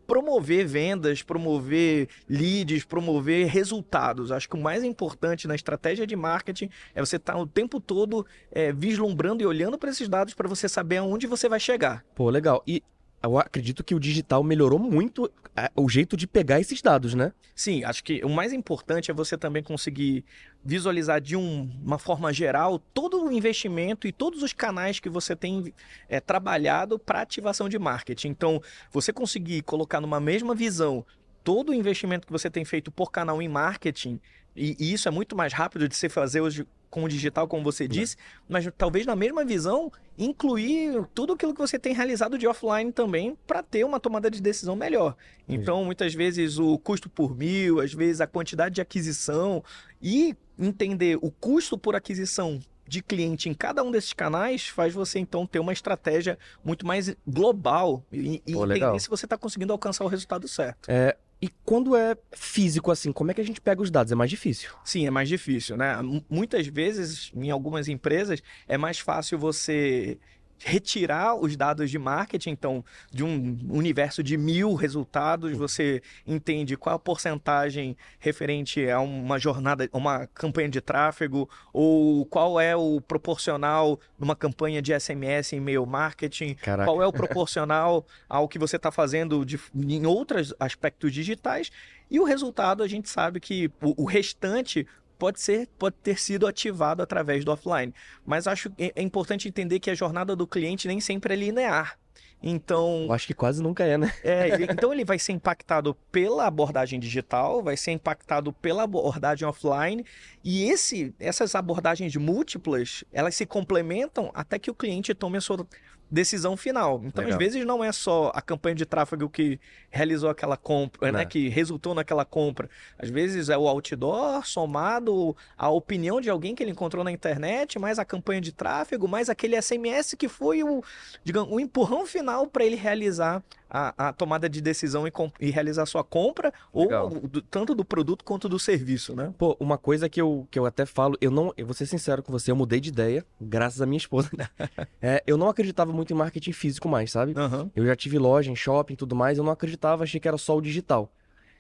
promover 0.07 0.67
vendas, 0.67 1.23
promover 1.23 2.09
leads, 2.29 2.85
promover 2.85 3.47
resultados. 3.47 4.31
Acho 4.31 4.49
que 4.49 4.57
o 4.57 4.61
mais 4.61 4.85
importante 4.85 5.49
na 5.49 5.55
estratégia 5.55 6.07
de 6.07 6.17
marketing 6.17 6.71
é 6.95 7.01
você 7.01 7.17
estar 7.17 7.37
o 7.37 7.47
tempo 7.47 7.81
todo 7.81 8.27
é, 8.51 8.73
vislumbrando 8.73 9.43
e 9.43 9.47
olhando 9.47 9.79
para 9.79 9.91
esses 9.91 10.09
dados 10.09 10.35
para 10.35 10.49
você 10.49 10.69
saber 10.69 10.99
aonde 10.99 11.27
você 11.27 11.49
vai 11.49 11.61
chegar. 11.61 12.05
Pô, 12.15 12.31
legal. 12.31 12.63
E 12.67 12.83
eu 13.25 13.39
acredito 13.39 13.83
que 13.83 13.95
o 13.95 14.01
digital 14.01 14.43
melhorou 14.43 14.79
muito 14.79 15.31
é, 15.57 15.71
o 15.77 15.89
jeito 15.89 16.17
de 16.17 16.27
pegar 16.27 16.59
esses 16.61 16.83
dados, 16.83 17.15
né? 17.15 17.33
Sim, 17.55 17.85
acho 17.85 18.03
que 18.03 18.25
o 18.25 18.29
mais 18.29 18.53
importante 18.53 19.11
é 19.11 19.15
você 19.15 19.39
também 19.39 19.63
conseguir 19.63 20.25
visualizar 20.65 21.21
de 21.21 21.37
um- 21.37 21.71
uma 21.85 21.99
forma 21.99 22.33
geral 22.33 22.79
todo 22.93 23.25
o 23.25 23.31
investimento 23.33 24.09
e 24.09 24.13
todos 24.13 24.43
os 24.43 24.53
canais 24.53 24.99
que 24.99 25.09
você 25.09 25.37
tem 25.37 25.73
é, 26.09 26.19
trabalhado 26.21 26.99
para 26.99 27.21
ativação 27.21 27.69
de 27.69 27.79
marketing. 27.79 28.29
Então, 28.29 28.61
você 28.91 29.13
conseguir 29.13 29.63
colocar 29.63 30.01
numa 30.01 30.19
mesma 30.19 30.55
visão 30.55 31.05
todo 31.45 31.71
o 31.71 31.75
investimento 31.75 32.27
que 32.27 32.33
você 32.33 32.51
tem 32.51 32.65
feito 32.65 32.91
por 32.91 33.13
canal 33.13 33.41
em 33.41 33.49
marketing 33.49 34.19
E, 34.57 34.77
e 34.79 34.93
isso 34.93 35.09
é 35.09 35.11
muito 35.11 35.37
mais 35.37 35.53
rápido 35.53 35.89
de 35.89 35.97
se 35.97 36.09
fazer 36.09 36.41
hoje 36.41 36.67
com 36.95 37.03
o 37.03 37.09
digital, 37.09 37.49
como 37.49 37.65
você 37.65 37.89
disse, 37.89 38.17
mas 38.49 38.69
talvez 38.79 39.05
na 39.05 39.17
mesma 39.17 39.45
visão 39.45 39.91
incluir 40.17 41.05
tudo 41.13 41.33
aquilo 41.33 41.53
que 41.53 41.61
você 41.61 41.77
tem 41.77 41.93
realizado 41.93 42.39
de 42.39 42.47
offline 42.47 42.93
também 42.93 43.37
para 43.49 43.65
ter 43.65 43.85
uma 43.85 43.99
tomada 43.99 44.31
de 44.31 44.41
decisão 44.41 44.77
melhor. 44.77 45.17
Então, 45.49 45.85
muitas 45.85 46.15
vezes 46.15 46.57
o 46.57 46.79
custo 46.79 47.11
por 47.11 47.37
mil, 47.37 47.81
às 47.81 47.93
vezes 47.93 48.21
a 48.21 48.29
quantidade 48.29 48.77
de 48.77 48.81
aquisição 48.81 49.61
e 50.01 50.37
entender 50.57 51.19
o 51.21 51.33
custo 51.33 51.77
por 51.77 51.97
aquisição 51.97 52.61
de 52.87 53.03
cliente 53.03 53.49
em 53.49 53.55
cada 53.55 53.83
um 53.83 53.91
desses 53.91 54.13
canais 54.13 54.69
faz 54.69 54.95
você 54.95 55.19
então 55.19 55.47
ter 55.47 55.59
uma 55.59 55.73
estratégia 55.73 56.39
muito 56.63 56.87
mais 56.87 57.17
global 57.27 58.05
e, 58.13 58.43
e 58.47 58.53
Pô, 58.53 58.65
entender 58.65 58.75
legal. 58.75 59.01
se 59.01 59.09
você 59.09 59.27
está 59.27 59.37
conseguindo 59.37 59.73
alcançar 59.73 60.05
o 60.05 60.09
resultado 60.09 60.47
certo. 60.47 60.89
É, 60.89 61.17
e 61.45 61.49
quando 61.65 61.95
é 61.97 62.17
físico 62.33 62.91
assim, 62.91 63.13
como 63.13 63.31
é 63.31 63.35
que 63.35 63.41
a 63.41 63.45
gente 63.45 63.61
pega 63.61 63.83
os 63.83 63.91
dados? 63.91 64.11
É 64.13 64.15
mais 64.15 64.31
difícil. 64.31 64.71
Sim, 64.83 65.07
é 65.07 65.11
mais 65.11 65.29
difícil, 65.29 65.77
né? 65.77 65.99
M- 66.01 66.25
Muitas 66.31 66.67
vezes, 66.67 67.31
em 67.35 67.51
algumas 67.51 67.87
empresas, 67.89 68.43
é 68.67 68.79
mais 68.79 68.99
fácil 68.99 69.39
você 69.39 70.19
retirar 70.59 71.35
os 71.35 71.57
dados 71.57 71.91
de 71.91 71.99
marketing, 71.99 72.51
então, 72.51 72.85
de 73.11 73.23
um 73.25 73.59
universo 73.71 74.23
de 74.23 74.37
mil 74.37 74.75
resultados, 74.75 75.57
você 75.57 76.03
entende 76.27 76.77
qual 76.77 76.97
a 76.97 76.99
porcentagem 76.99 77.97
referente 78.19 78.89
a 78.89 79.01
uma 79.01 79.39
jornada, 79.39 79.89
uma 79.93 80.27
campanha 80.29 80.69
de 80.69 80.81
tráfego, 80.81 81.49
ou 81.73 82.25
qual 82.27 82.61
é 82.61 82.75
o 82.75 83.01
proporcional 83.01 83.99
numa 84.19 84.37
campanha 84.37 84.81
de 84.81 84.99
SMS 84.99 85.53
e 85.53 85.57
e-mail 85.57 85.85
marketing, 85.87 86.55
Caraca. 86.55 86.85
qual 86.91 87.03
é 87.03 87.07
o 87.07 87.13
proporcional 87.13 88.07
ao 88.29 88.49
que 88.49 88.59
você 88.59 88.77
está 88.77 88.91
fazendo 88.91 89.45
de- 89.45 89.61
em 89.75 90.07
outros 90.07 90.55
aspectos 90.59 91.13
digitais? 91.13 91.71
E 92.11 92.21
o 92.21 92.25
resultado 92.25 92.83
a 92.83 92.89
gente 92.89 93.09
sabe 93.09 93.41
que 93.41 93.71
o, 93.83 94.03
o 94.03 94.05
restante 94.05 94.87
pode 95.25 95.41
ser 95.41 95.67
pode 95.79 95.97
ter 96.03 96.21
sido 96.21 96.47
ativado 96.47 97.03
através 97.03 97.47
do 97.47 97.51
offline 97.51 97.95
mas 98.27 98.47
acho 98.47 98.69
que 98.69 98.93
é 98.95 99.03
importante 99.03 99.49
entender 99.49 99.81
que 99.81 99.91
a 99.91 99.95
jornada 99.95 100.37
do 100.37 100.47
cliente 100.47 100.87
nem 100.87 101.01
sempre 101.01 101.33
é 101.33 101.37
linear 101.37 101.99
então 102.47 103.07
Eu 103.07 103.13
acho 103.15 103.27
que 103.27 103.33
quase 103.33 103.63
nunca 103.63 103.85
é, 103.85 103.97
né? 103.97 104.13
é, 104.23 104.71
então 104.71 104.93
ele 104.93 105.03
vai 105.03 105.19
ser 105.19 105.33
impactado 105.33 105.95
pela 106.13 106.47
abordagem 106.47 107.01
digital, 107.01 107.63
vai 107.63 107.75
ser 107.75 107.93
impactado 107.93 108.53
pela 108.53 108.83
abordagem 108.83 109.49
offline, 109.49 110.05
e 110.45 110.65
esse, 110.65 111.15
essas 111.19 111.55
abordagens 111.55 112.15
múltiplas, 112.17 113.03
elas 113.11 113.35
se 113.35 113.47
complementam 113.47 114.31
até 114.35 114.59
que 114.59 114.71
o 114.71 114.75
cliente 114.75 115.15
tome 115.15 115.39
a 115.39 115.41
sua 115.41 115.67
decisão 116.11 116.57
final. 116.57 117.01
Então, 117.05 117.25
Legal. 117.25 117.39
às 117.39 117.45
vezes, 117.45 117.65
não 117.67 117.83
é 117.83 117.91
só 117.91 118.31
a 118.35 118.41
campanha 118.41 118.75
de 118.75 118.87
tráfego 118.87 119.29
que 119.29 119.59
realizou 119.91 120.31
aquela 120.31 120.57
compra, 120.57 121.11
né, 121.11 121.19
Né. 121.19 121.25
que 121.25 121.49
resultou 121.49 121.95
naquela 121.95 122.25
compra. 122.25 122.69
Às 122.99 123.11
vezes 123.11 123.49
é 123.49 123.57
o 123.59 123.67
outdoor 123.69 124.47
somado 124.47 125.37
à 125.57 125.69
opinião 125.69 126.21
de 126.21 126.31
alguém 126.31 126.55
que 126.55 126.63
ele 126.63 126.71
encontrou 126.71 127.03
na 127.05 127.11
internet, 127.11 127.79
mais 127.79 127.99
a 127.99 128.05
campanha 128.05 128.41
de 128.41 128.53
tráfego, 128.53 129.09
mais 129.09 129.29
aquele 129.29 129.61
SMS 129.61 130.15
que 130.17 130.29
foi 130.29 130.63
o, 130.63 130.83
digamos, 131.25 131.53
o 131.53 131.59
empurrão 131.59 132.07
final 132.07 132.47
para 132.47 132.65
ele 132.65 132.77
realizar 132.77 133.43
a, 133.77 134.09
a 134.09 134.13
tomada 134.13 134.49
de 134.49 134.61
decisão 134.61 135.05
e, 135.09 135.13
e 135.41 135.51
realizar 135.51 135.85
sua 135.87 136.05
compra, 136.05 136.53
Legal. 136.73 137.11
ou 137.13 137.21
do- 137.29 137.43
tanto 137.43 137.75
do 137.75 137.85
produto 137.85 138.25
quanto 138.25 138.49
do 138.49 138.57
serviço, 138.57 139.17
né? 139.17 139.35
Pô, 139.37 139.57
uma 139.59 139.77
coisa 139.77 140.09
que 140.09 140.21
eu, 140.21 140.47
que 140.49 140.57
eu 140.57 140.65
até 140.65 140.87
falo, 140.87 141.19
eu 141.21 141.29
não, 141.33 141.53
eu 141.57 141.67
vou 141.67 141.75
ser 141.75 141.87
sincero 141.87 142.23
com 142.23 142.31
você, 142.31 142.53
eu 142.53 142.57
mudei 142.57 142.79
de 142.79 142.91
ideia, 142.91 143.27
graças 143.41 143.83
à 143.83 143.87
minha 143.87 143.99
esposa. 143.99 144.31
É, 145.03 145.23
eu 145.27 145.37
não 145.37 145.49
acreditava 145.49 145.93
muito 145.93 146.13
em 146.13 146.17
marketing 146.17 146.53
físico 146.53 146.89
mais, 146.89 147.11
sabe? 147.11 147.35
Aham. 147.37 147.71
Eu 147.75 147.85
já 147.85 147.95
tive 147.97 148.19
loja 148.19 148.51
em 148.51 148.57
shopping 148.57 148.95
e 148.95 148.97
tudo 148.97 149.15
mais, 149.17 149.37
eu 149.39 149.45
não 149.45 149.53
acreditava, 149.53 150.05
achei 150.05 150.19
que 150.21 150.29
era 150.29 150.39
só 150.39 150.57
o 150.57 150.61
digital. 150.63 151.13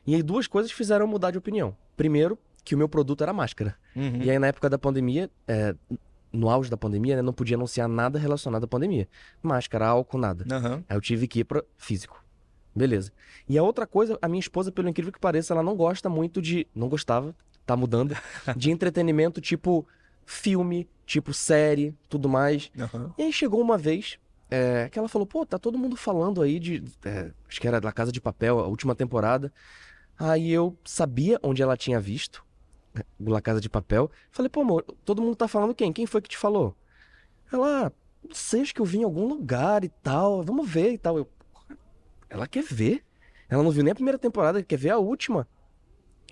E 0.06 0.14
aí 0.14 0.22
duas 0.22 0.46
coisas 0.46 0.70
fizeram 0.70 1.04
eu 1.04 1.08
mudar 1.10 1.30
de 1.32 1.38
opinião. 1.38 1.76
Primeiro, 1.96 2.38
que 2.64 2.74
o 2.74 2.78
meu 2.78 2.88
produto 2.88 3.22
era 3.22 3.32
máscara. 3.32 3.74
Uhum. 3.96 4.22
E 4.22 4.30
aí 4.30 4.38
na 4.38 4.46
época 4.46 4.70
da 4.70 4.78
pandemia, 4.78 5.28
é, 5.48 5.74
no 6.34 6.50
auge 6.50 6.68
da 6.68 6.76
pandemia, 6.76 7.16
né, 7.16 7.22
não 7.22 7.32
podia 7.32 7.56
anunciar 7.56 7.88
nada 7.88 8.18
relacionado 8.18 8.64
à 8.64 8.66
pandemia. 8.66 9.08
Máscara, 9.42 9.86
álcool, 9.86 10.18
nada. 10.18 10.44
Aham. 10.50 10.84
Aí 10.88 10.96
eu 10.96 11.00
tive 11.00 11.28
que 11.28 11.40
ir 11.40 11.44
para 11.44 11.62
físico. 11.76 12.22
Beleza. 12.74 13.12
E 13.48 13.56
a 13.56 13.62
outra 13.62 13.86
coisa, 13.86 14.18
a 14.20 14.28
minha 14.28 14.40
esposa, 14.40 14.72
pelo 14.72 14.88
incrível 14.88 15.12
que 15.12 15.20
pareça, 15.20 15.54
ela 15.54 15.62
não 15.62 15.76
gosta 15.76 16.08
muito 16.08 16.42
de. 16.42 16.66
Não 16.74 16.88
gostava, 16.88 17.34
tá 17.64 17.76
mudando. 17.76 18.16
De 18.56 18.70
entretenimento 18.70 19.40
tipo 19.40 19.86
filme, 20.26 20.88
tipo 21.06 21.32
série, 21.32 21.94
tudo 22.08 22.28
mais. 22.28 22.72
Aham. 22.78 23.14
E 23.16 23.22
aí 23.22 23.32
chegou 23.32 23.60
uma 23.60 23.78
vez 23.78 24.18
é, 24.50 24.88
que 24.88 24.98
ela 24.98 25.08
falou: 25.08 25.26
pô, 25.26 25.46
tá 25.46 25.58
todo 25.58 25.78
mundo 25.78 25.96
falando 25.96 26.42
aí 26.42 26.58
de. 26.58 26.82
é, 27.04 27.30
acho 27.48 27.60
que 27.60 27.68
era 27.68 27.80
da 27.80 27.92
Casa 27.92 28.10
de 28.10 28.20
Papel, 28.20 28.58
a 28.58 28.66
última 28.66 28.94
temporada. 28.94 29.52
Aí 30.18 30.50
eu 30.50 30.76
sabia 30.84 31.38
onde 31.42 31.62
ela 31.62 31.76
tinha 31.76 32.00
visto. 32.00 32.43
La 33.20 33.40
Casa 33.40 33.60
de 33.60 33.68
Papel. 33.68 34.10
Falei, 34.30 34.48
pô, 34.48 34.60
amor, 34.60 34.84
todo 35.04 35.22
mundo 35.22 35.36
tá 35.36 35.48
falando 35.48 35.74
quem? 35.74 35.92
Quem 35.92 36.06
foi 36.06 36.20
que 36.20 36.28
te 36.28 36.38
falou? 36.38 36.76
Ela, 37.52 37.86
ah, 37.86 37.92
não 38.26 38.34
sei, 38.34 38.62
acho 38.62 38.74
que 38.74 38.80
eu 38.80 38.86
vi 38.86 38.98
em 38.98 39.04
algum 39.04 39.26
lugar 39.26 39.84
e 39.84 39.88
tal. 39.88 40.42
Vamos 40.42 40.68
ver 40.68 40.92
e 40.92 40.98
tal. 40.98 41.18
Eu, 41.18 41.28
ela 42.28 42.46
quer 42.46 42.64
ver? 42.64 43.04
Ela 43.48 43.62
não 43.62 43.70
viu 43.70 43.82
nem 43.82 43.92
a 43.92 43.94
primeira 43.94 44.18
temporada, 44.18 44.62
quer 44.62 44.76
ver 44.78 44.90
a 44.90 44.98
última. 44.98 45.46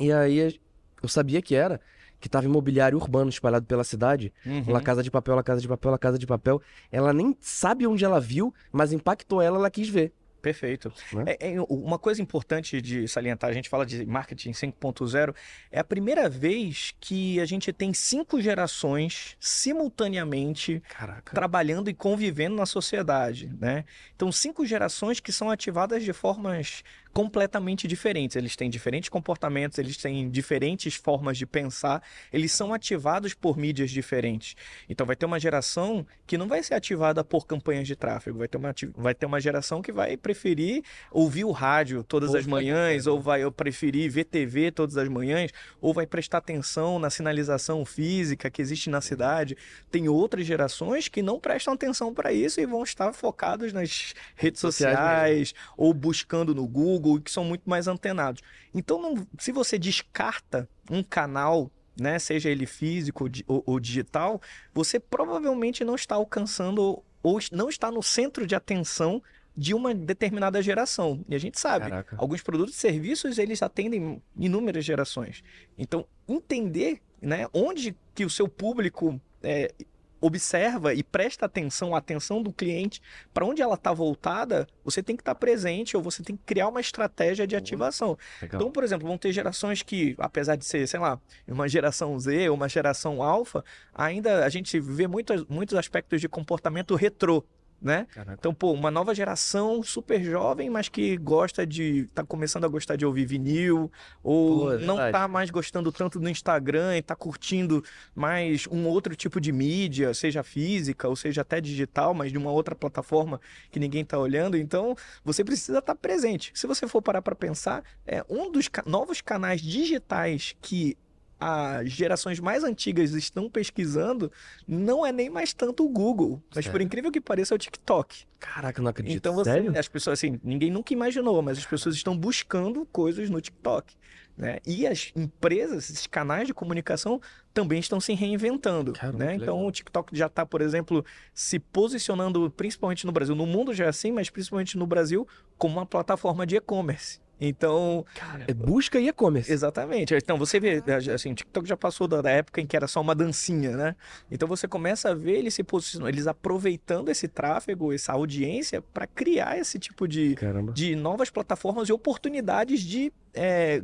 E 0.00 0.12
aí 0.12 0.58
eu 1.02 1.08
sabia 1.08 1.42
que 1.42 1.54
era, 1.54 1.80
que 2.18 2.28
tava 2.28 2.46
imobiliário 2.46 2.98
urbano 2.98 3.28
espalhado 3.28 3.66
pela 3.66 3.84
cidade. 3.84 4.32
Uhum. 4.46 4.72
La 4.72 4.80
Casa 4.80 5.02
de 5.02 5.10
Papel, 5.10 5.34
La 5.34 5.42
Casa 5.42 5.60
de 5.60 5.68
Papel, 5.68 5.90
La 5.90 5.98
Casa 5.98 6.18
de 6.18 6.26
Papel. 6.26 6.60
Ela 6.90 7.12
nem 7.12 7.36
sabe 7.40 7.86
onde 7.86 8.04
ela 8.04 8.20
viu, 8.20 8.54
mas 8.72 8.92
impactou 8.92 9.42
ela, 9.42 9.58
ela 9.58 9.70
quis 9.70 9.88
ver. 9.88 10.12
Perfeito. 10.42 10.92
Né? 11.12 11.36
É- 11.38 11.52
é 11.52 11.60
uma 11.68 11.98
coisa 11.98 12.20
importante 12.20 12.82
de 12.82 13.06
salientar, 13.06 13.48
a 13.48 13.52
gente 13.52 13.68
fala 13.68 13.86
de 13.86 14.04
marketing 14.04 14.52
5.0, 14.52 15.34
é 15.70 15.78
a 15.78 15.84
primeira 15.84 16.28
vez 16.28 16.92
que 17.00 17.40
a 17.40 17.44
gente 17.46 17.72
tem 17.72 17.94
cinco 17.94 18.40
gerações 18.40 19.36
simultaneamente 19.38 20.82
Caraca. 20.88 21.32
trabalhando 21.34 21.88
e 21.88 21.94
convivendo 21.94 22.56
na 22.56 22.66
sociedade, 22.66 23.52
né? 23.60 23.84
Então, 24.16 24.32
cinco 24.32 24.66
gerações 24.66 25.20
que 25.20 25.30
são 25.32 25.48
ativadas 25.50 26.02
de 26.02 26.12
formas 26.12 26.82
completamente 27.12 27.86
diferentes. 27.88 28.36
Eles 28.36 28.56
têm 28.56 28.70
diferentes 28.70 29.08
comportamentos, 29.08 29.78
eles 29.78 29.96
têm 29.96 30.30
diferentes 30.30 30.94
formas 30.94 31.36
de 31.36 31.46
pensar, 31.46 32.02
eles 32.32 32.52
são 32.52 32.72
ativados 32.72 33.34
por 33.34 33.56
mídias 33.56 33.90
diferentes. 33.90 34.54
Então, 34.88 35.06
vai 35.06 35.16
ter 35.16 35.26
uma 35.26 35.40
geração 35.40 36.06
que 36.26 36.38
não 36.38 36.48
vai 36.48 36.62
ser 36.62 36.74
ativada 36.74 37.22
por 37.24 37.46
campanhas 37.46 37.86
de 37.86 37.96
tráfego, 37.96 38.38
vai 38.38 38.48
ter 38.48 38.58
uma, 38.58 38.74
vai 38.96 39.14
ter 39.14 39.26
uma 39.26 39.40
geração 39.40 39.82
que 39.82 39.92
vai 39.92 40.16
preferir 40.16 40.82
ouvir 41.10 41.44
o 41.44 41.50
rádio 41.50 42.02
todas 42.02 42.30
Pô, 42.30 42.36
as 42.36 42.46
manhãs, 42.46 43.06
ou 43.06 43.20
vai 43.20 43.48
preferir 43.50 44.10
ver 44.10 44.24
TV 44.24 44.70
todas 44.70 44.96
as 44.96 45.08
manhãs, 45.08 45.50
ou 45.80 45.92
vai 45.92 46.06
prestar 46.06 46.38
atenção 46.38 46.98
na 46.98 47.10
sinalização 47.10 47.84
física 47.84 48.50
que 48.50 48.62
existe 48.62 48.88
na 48.88 49.00
cidade. 49.00 49.56
Tem 49.90 50.08
outras 50.08 50.46
gerações 50.46 51.08
que 51.08 51.22
não 51.22 51.38
prestam 51.38 51.74
atenção 51.74 52.14
para 52.14 52.32
isso 52.32 52.60
e 52.60 52.66
vão 52.66 52.82
estar 52.82 53.12
focados 53.12 53.72
nas 53.72 54.14
redes 54.36 54.60
Sociais 54.60 54.82
sociais, 54.82 55.54
ou 55.76 55.92
buscando 55.92 56.54
no 56.54 56.66
Google, 56.66 57.01
e 57.18 57.20
que 57.20 57.30
são 57.30 57.44
muito 57.44 57.68
mais 57.68 57.88
antenados. 57.88 58.42
Então, 58.74 59.00
não- 59.00 59.26
se 59.38 59.52
você 59.52 59.78
descarta 59.78 60.68
um 60.90 61.02
canal, 61.02 61.70
né, 61.98 62.18
seja 62.18 62.48
ele 62.48 62.66
físico 62.66 63.28
ou 63.46 63.62
ou, 63.66 63.80
digital, 63.80 64.40
você 64.72 64.98
provavelmente 64.98 65.84
não 65.84 65.94
está 65.94 66.14
alcançando 66.14 67.02
ou 67.22 67.38
não 67.52 67.68
está 67.68 67.90
no 67.90 68.02
centro 68.02 68.46
de 68.46 68.54
atenção 68.54 69.22
de 69.54 69.74
uma 69.74 69.94
determinada 69.94 70.62
geração. 70.62 71.22
E 71.28 71.34
a 71.34 71.38
gente 71.38 71.60
sabe, 71.60 71.90
Caraca. 71.90 72.16
alguns 72.18 72.42
produtos 72.42 72.74
e 72.74 72.78
serviços 72.78 73.38
eles 73.38 73.62
atendem 73.62 74.22
inúmeras 74.36 74.84
gerações. 74.84 75.44
Então, 75.76 76.06
entender 76.26 77.00
né, 77.20 77.46
onde 77.52 77.94
que 78.14 78.24
o 78.24 78.30
seu 78.30 78.48
público 78.48 79.20
é, 79.42 79.72
observa 80.22 80.94
e 80.94 81.02
presta 81.02 81.46
atenção, 81.46 81.94
a 81.94 81.98
atenção 81.98 82.40
do 82.40 82.52
cliente, 82.52 83.02
para 83.34 83.44
onde 83.44 83.60
ela 83.60 83.74
está 83.74 83.92
voltada, 83.92 84.66
você 84.84 85.02
tem 85.02 85.16
que 85.16 85.22
estar 85.22 85.34
presente 85.34 85.96
ou 85.96 86.02
você 86.02 86.22
tem 86.22 86.36
que 86.36 86.42
criar 86.44 86.68
uma 86.68 86.80
estratégia 86.80 87.46
de 87.46 87.56
ativação. 87.56 88.16
Legal. 88.40 88.60
Então, 88.60 88.72
por 88.72 88.84
exemplo, 88.84 89.06
vão 89.06 89.18
ter 89.18 89.32
gerações 89.32 89.82
que, 89.82 90.14
apesar 90.18 90.54
de 90.54 90.64
ser, 90.64 90.86
sei 90.86 91.00
lá, 91.00 91.20
uma 91.46 91.68
geração 91.68 92.18
Z 92.18 92.48
ou 92.48 92.56
uma 92.56 92.68
geração 92.68 93.20
alfa, 93.20 93.64
ainda 93.92 94.44
a 94.44 94.48
gente 94.48 94.78
vê 94.78 95.08
muitos, 95.08 95.44
muitos 95.46 95.76
aspectos 95.76 96.20
de 96.20 96.28
comportamento 96.28 96.94
retrô. 96.94 97.44
Né? 97.82 98.06
Caraca. 98.14 98.34
Então, 98.38 98.54
pô, 98.54 98.70
uma 98.72 98.92
nova 98.92 99.12
geração 99.12 99.82
super 99.82 100.22
jovem, 100.22 100.70
mas 100.70 100.88
que 100.88 101.16
gosta 101.16 101.66
de. 101.66 102.06
tá 102.14 102.22
começando 102.24 102.64
a 102.64 102.68
gostar 102.68 102.94
de 102.94 103.04
ouvir 103.04 103.26
vinil, 103.26 103.90
ou 104.22 104.60
Pô, 104.60 104.72
é 104.74 104.78
não 104.78 104.96
tá 105.10 105.26
mais 105.26 105.50
gostando 105.50 105.90
tanto 105.90 106.20
do 106.20 106.28
Instagram 106.28 106.96
e 106.96 107.02
tá 107.02 107.16
curtindo 107.16 107.82
mais 108.14 108.68
um 108.70 108.86
outro 108.86 109.16
tipo 109.16 109.40
de 109.40 109.50
mídia, 109.50 110.14
seja 110.14 110.44
física 110.44 111.08
ou 111.08 111.16
seja 111.16 111.40
até 111.40 111.60
digital, 111.60 112.14
mas 112.14 112.30
de 112.30 112.38
uma 112.38 112.52
outra 112.52 112.76
plataforma 112.76 113.40
que 113.70 113.80
ninguém 113.80 114.04
tá 114.04 114.16
olhando. 114.16 114.56
Então, 114.56 114.94
você 115.24 115.42
precisa 115.42 115.78
estar 115.80 115.96
presente. 115.96 116.52
Se 116.54 116.68
você 116.68 116.86
for 116.86 117.02
parar 117.02 117.20
para 117.20 117.34
pensar, 117.34 117.82
é 118.06 118.24
um 118.28 118.48
dos 118.48 118.68
ca- 118.68 118.84
novos 118.86 119.20
canais 119.20 119.60
digitais 119.60 120.54
que 120.62 120.96
as 121.44 121.90
gerações 121.90 122.38
mais 122.38 122.62
antigas 122.62 123.12
estão 123.14 123.50
pesquisando, 123.50 124.30
não 124.66 125.04
é 125.04 125.10
nem 125.10 125.28
mais 125.28 125.52
tanto 125.52 125.84
o 125.84 125.88
Google, 125.88 126.40
mas 126.54 126.66
por 126.66 126.72
Sério? 126.74 126.84
incrível 126.84 127.10
que 127.10 127.20
pareça 127.20 127.52
é 127.52 127.56
o 127.56 127.58
TikTok. 127.58 128.24
Caraca, 128.38 128.78
eu 128.78 128.84
não 128.84 128.90
acredito. 128.90 129.16
Então 129.16 129.34
você, 129.34 129.50
Sério? 129.50 129.76
as 129.76 129.88
pessoas 129.88 130.20
assim, 130.20 130.38
ninguém 130.44 130.70
nunca 130.70 130.92
imaginou, 130.92 131.42
mas 131.42 131.58
as 131.58 131.66
pessoas 131.66 131.96
estão 131.96 132.16
buscando 132.16 132.86
coisas 132.92 133.28
no 133.28 133.40
TikTok, 133.40 133.92
né? 134.36 134.58
E 134.64 134.86
as 134.86 135.10
empresas, 135.16 135.90
esses 135.90 136.06
canais 136.06 136.46
de 136.46 136.54
comunicação 136.54 137.20
também 137.52 137.80
estão 137.80 137.98
se 137.98 138.14
reinventando, 138.14 138.92
Caramba, 138.92 139.24
né? 139.24 139.34
Então 139.34 139.56
legal. 139.56 139.66
o 139.66 139.72
TikTok 139.72 140.16
já 140.16 140.26
está, 140.26 140.46
por 140.46 140.60
exemplo, 140.60 141.04
se 141.34 141.58
posicionando 141.58 142.52
principalmente 142.52 143.04
no 143.04 143.10
Brasil, 143.10 143.34
no 143.34 143.46
mundo 143.46 143.74
já 143.74 143.86
é 143.86 143.88
assim, 143.88 144.12
mas 144.12 144.30
principalmente 144.30 144.78
no 144.78 144.86
Brasil 144.86 145.26
como 145.58 145.74
uma 145.74 145.86
plataforma 145.86 146.46
de 146.46 146.54
e-commerce. 146.54 147.20
Então, 147.44 148.06
É 148.46 148.54
busca 148.54 149.00
e 149.00 149.08
e-commerce. 149.08 149.52
Exatamente. 149.52 150.14
Então 150.14 150.38
você 150.38 150.60
vê, 150.60 150.80
assim, 151.12 151.32
o 151.32 151.34
TikTok 151.34 151.68
já 151.68 151.76
passou 151.76 152.06
da 152.06 152.30
época 152.30 152.60
em 152.60 152.66
que 152.66 152.76
era 152.76 152.86
só 152.86 153.00
uma 153.00 153.14
dancinha, 153.14 153.76
né? 153.76 153.96
Então 154.30 154.46
você 154.46 154.68
começa 154.68 155.10
a 155.10 155.14
ver 155.14 155.38
eles 155.38 155.52
se 155.54 155.64
posicionando, 155.64 156.08
eles 156.08 156.26
aproveitando 156.28 157.08
esse 157.08 157.26
tráfego, 157.26 157.92
essa 157.92 158.12
audiência 158.12 158.80
para 158.80 159.06
criar 159.06 159.58
esse 159.58 159.78
tipo 159.78 160.06
de, 160.06 160.36
Caramba. 160.36 160.72
de 160.72 160.94
novas 160.94 161.30
plataformas 161.30 161.88
e 161.88 161.92
oportunidades 161.92 162.80
de 162.80 163.12
é, 163.34 163.82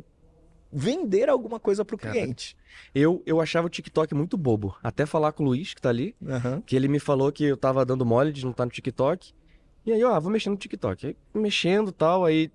vender 0.71 1.27
alguma 1.29 1.59
coisa 1.59 1.83
para 1.83 1.95
o 1.95 1.99
Cara. 1.99 2.13
cliente. 2.13 2.55
Eu, 2.95 3.21
eu 3.25 3.41
achava 3.41 3.67
o 3.67 3.69
TikTok 3.69 4.13
muito 4.15 4.37
bobo. 4.37 4.75
Até 4.81 5.05
falar 5.05 5.31
com 5.33 5.43
o 5.43 5.47
Luiz, 5.47 5.73
que 5.73 5.81
tá 5.81 5.89
ali, 5.89 6.15
Aham. 6.25 6.61
que 6.65 6.75
ele 6.75 6.87
me 6.87 6.99
falou 6.99 7.31
que 7.31 7.43
eu 7.43 7.57
tava 7.57 7.85
dando 7.85 8.05
mole 8.05 8.31
de 8.31 8.43
não 8.43 8.51
estar 8.51 8.63
no 8.65 8.71
TikTok. 8.71 9.33
E 9.85 9.91
aí, 9.91 10.03
ó, 10.03 10.19
vou 10.19 10.31
mexendo 10.31 10.53
no 10.53 10.59
TikTok. 10.59 11.07
Aí, 11.07 11.17
mexendo 11.33 11.89
e 11.89 11.93
tal, 11.93 12.23
aí. 12.23 12.51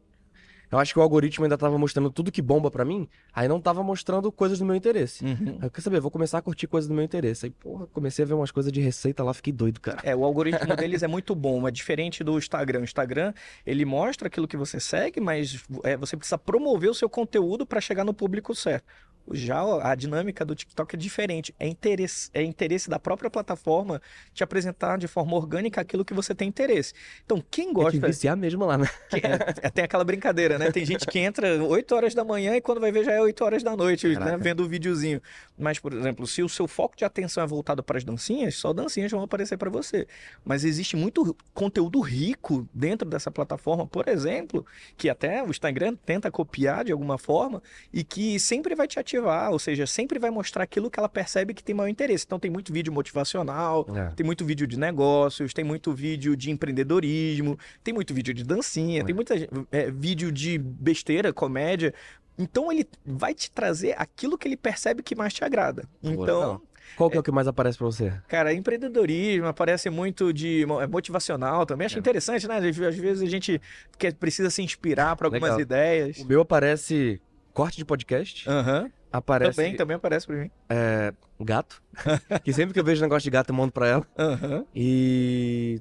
Eu 0.75 0.81
acho 0.81 0.93
que 0.93 0.99
o 0.99 1.03
algoritmo 1.03 1.45
ainda 1.45 1.57
tava 1.57 1.79
mostrando 1.79 2.11
tudo 2.11 2.33
que 2.33 2.43
bomba 2.43 2.69
pra 2.71 2.85
mim, 2.85 3.09
aí 3.33 3.47
não 3.47 3.61
tava 3.61 3.83
mostrando 3.83 4.33
coisas 4.33 4.59
do 4.59 4.65
meu 4.65 4.75
interesse. 4.75 5.25
Uhum. 5.25 5.59
Aí 5.61 5.67
eu 5.69 5.71
quer 5.71 5.81
saber, 5.81 6.01
vou 6.01 6.11
começar 6.11 6.39
a 6.39 6.43
curtir 6.43 6.67
coisas 6.67 6.89
do 6.89 6.95
meu 6.95 7.05
interesse. 7.05 7.47
Aí, 7.47 7.51
porra, 7.51 7.87
comecei 7.93 8.25
a 8.25 8.27
ver 8.27 8.35
umas 8.35 8.51
coisas 8.51 8.73
de 8.73 8.81
receita 8.81 9.23
lá, 9.23 9.33
fiquei 9.33 9.53
doido, 9.53 9.81
cara. 9.81 10.01
É, 10.03 10.17
o 10.17 10.25
algoritmo 10.25 10.75
deles 10.77 11.05
é 11.05 11.07
muito 11.07 11.33
bom, 11.35 11.67
é 11.69 11.71
diferente 11.71 12.25
do 12.25 12.37
Instagram. 12.37 12.81
O 12.81 12.85
Instagram, 12.85 13.33
ele 13.65 13.85
mostra 13.85 14.27
aquilo 14.27 14.49
que 14.49 14.57
você 14.57 14.81
segue, 14.81 15.21
mas 15.21 15.63
é, 15.85 15.97
você 15.97 16.17
precisa 16.17 16.37
promover 16.39 16.91
o 16.91 16.95
seu 16.95 17.09
conteúdo 17.09 17.65
para 17.65 17.81
chegar 17.81 18.03
no 18.05 18.13
público 18.13 18.53
certo. 18.53 18.85
Já 19.33 19.63
a 19.83 19.95
dinâmica 19.95 20.45
do 20.45 20.55
TikTok 20.55 20.97
é 20.97 20.99
diferente. 20.99 21.55
É 21.59 21.67
interesse, 21.67 22.29
é 22.35 22.43
interesse 22.43 22.91
da 22.91 22.99
própria 22.99 23.31
plataforma 23.31 24.03
te 24.35 24.45
apresentar 24.45 24.99
de 24.99 25.09
forma 25.09 25.35
orgânica 25.35 25.81
aquilo 25.81 26.05
que 26.05 26.13
você 26.13 26.35
tem 26.35 26.47
interesse. 26.47 26.93
Então, 27.25 27.43
quem 27.51 27.65
É 27.65 27.69
te 27.69 27.73
gosta. 27.75 28.07
viciar 28.07 28.37
mesmo 28.37 28.67
lá, 28.67 28.77
né? 28.77 28.87
que- 29.09 29.17
é, 29.63 29.71
tem 29.71 29.83
aquela 29.83 30.05
brincadeira, 30.05 30.59
né? 30.59 30.64
Tem 30.73 30.85
gente 30.85 31.07
que 31.07 31.19
entra 31.19 31.63
8 31.63 31.95
horas 31.95 32.15
da 32.15 32.25
manhã 32.25 32.57
e 32.57 32.61
quando 32.61 32.81
vai 32.81 32.91
ver 32.93 33.05
já 33.05 33.13
é 33.13 33.21
8 33.21 33.45
horas 33.45 33.63
da 33.63 33.77
noite, 33.77 34.07
né? 34.09 34.37
Vendo 34.39 34.63
o 34.65 34.69
videozinho. 34.69 35.21
Mas, 35.59 35.79
por 35.79 35.93
exemplo, 35.93 36.27
se 36.27 36.43
o 36.43 36.49
seu 36.49 36.67
foco 36.67 36.97
de 36.97 37.05
atenção 37.05 37.43
é 37.43 37.47
voltado 37.47 37.83
para 37.83 37.97
as 37.99 38.05
dancinhas, 38.05 38.57
só 38.57 38.73
dancinhas 38.73 39.11
vão 39.11 39.23
aparecer 39.23 39.57
para 39.57 39.71
você. 39.71 40.07
Mas 40.45 40.65
existe 40.65 40.97
muito 40.97 41.37
conteúdo 41.53 42.01
rico 42.01 42.69
dentro 42.75 43.09
dessa 43.09 43.31
plataforma, 43.31 43.87
por 43.87 44.09
exemplo, 44.09 44.67
que 44.97 45.09
até 45.09 45.43
o 45.43 45.51
Instagram 45.51 45.95
tenta 46.05 46.31
copiar 46.31 46.85
de 46.85 46.93
alguma 46.93 47.19
forma 47.19 47.63
e 47.93 48.03
que 48.03 48.39
sempre 48.41 48.75
vai 48.75 48.87
te 48.89 48.99
ativar, 48.99 49.51
ou 49.53 49.59
seja, 49.59 49.87
sempre 49.87 50.19
vai 50.19 50.31
mostrar 50.31 50.65
aquilo 50.65 50.91
que 50.91 50.99
ela 50.99 51.09
percebe 51.09 51.55
que 51.55 51.63
tem 51.63 51.75
maior 51.75 51.89
interesse. 51.89 52.25
Então 52.27 52.39
tem 52.39 52.51
muito 52.51 52.73
vídeo 52.73 52.93
motivacional, 52.93 53.87
É. 53.95 54.13
tem 54.15 54.25
muito 54.27 54.45
vídeo 54.45 54.67
de 54.67 54.79
negócios, 54.79 55.53
tem 55.55 55.65
muito 55.65 55.93
vídeo 55.93 56.37
de 56.37 56.51
empreendedorismo, 56.51 57.59
tem 57.83 57.95
muito 57.95 58.13
vídeo 58.13 58.35
de 58.35 58.45
dancinha, 58.45 59.05
tem 59.05 59.15
muita 59.15 59.35
é, 59.71 59.91
vídeo 59.91 60.33
de 60.33 60.54
besteira, 60.59 61.33
comédia. 61.33 61.93
Então 62.39 62.71
ele 62.73 62.87
vai 63.05 63.33
te 63.35 63.51
trazer 63.51 63.95
aquilo 63.99 64.37
que 64.37 64.49
ele 64.49 64.57
percebe 64.57 65.03
que 65.03 65.15
mais 65.15 65.33
te 65.33 65.45
agrada. 65.45 65.89
Então. 66.03 66.61
Qual 66.97 67.11
que 67.11 67.17
é 67.17 67.21
o 67.21 67.23
que 67.23 67.33
mais 67.33 67.49
aparece 67.49 67.79
pra 67.79 67.87
você? 67.87 68.13
cara, 68.29 68.53
empreendedorismo 68.53 69.47
aparece 69.47 69.89
muito 69.91 70.33
de 70.33 70.63
é, 70.81 70.87
motivacional 70.87 71.65
também. 71.65 71.87
Acho 71.87 71.97
É. 71.97 71.99
interessante, 71.99 72.47
né? 72.47 72.59
Às 72.59 72.77
vezes 72.97 73.23
a 73.23 73.27
gente 73.27 73.61
quer, 73.99 74.13
precisa 74.15 74.51
se 74.51 74.63
inspirar 74.63 75.17
para 75.17 75.27
algumas 75.27 75.45
Legal. 75.51 75.61
ideias. 75.61 76.19
O 76.19 76.27
meu 76.27 76.43
aparece 76.43 77.21
corte 77.55 77.79
de 77.79 77.85
podcast, 77.85 78.49
Aham. 78.49 78.91
aparece 79.11 79.57
Também, 79.57 79.77
também 79.77 79.97
aparece 79.97 80.27
para 80.27 80.37
mim. 80.37 80.51
é, 80.69 81.13
gato, 81.41 81.83
que 82.45 82.53
sempre 82.53 82.75
que 82.75 82.81
eu 82.81 82.85
vejo 82.85 83.01
negócio 83.01 83.25
de 83.25 83.31
gato 83.31 83.49
eu 83.51 83.55
mando 83.57 83.73
pra 83.73 83.89
ela. 83.89 84.07
Aham. 84.19 84.67
E 84.75 85.81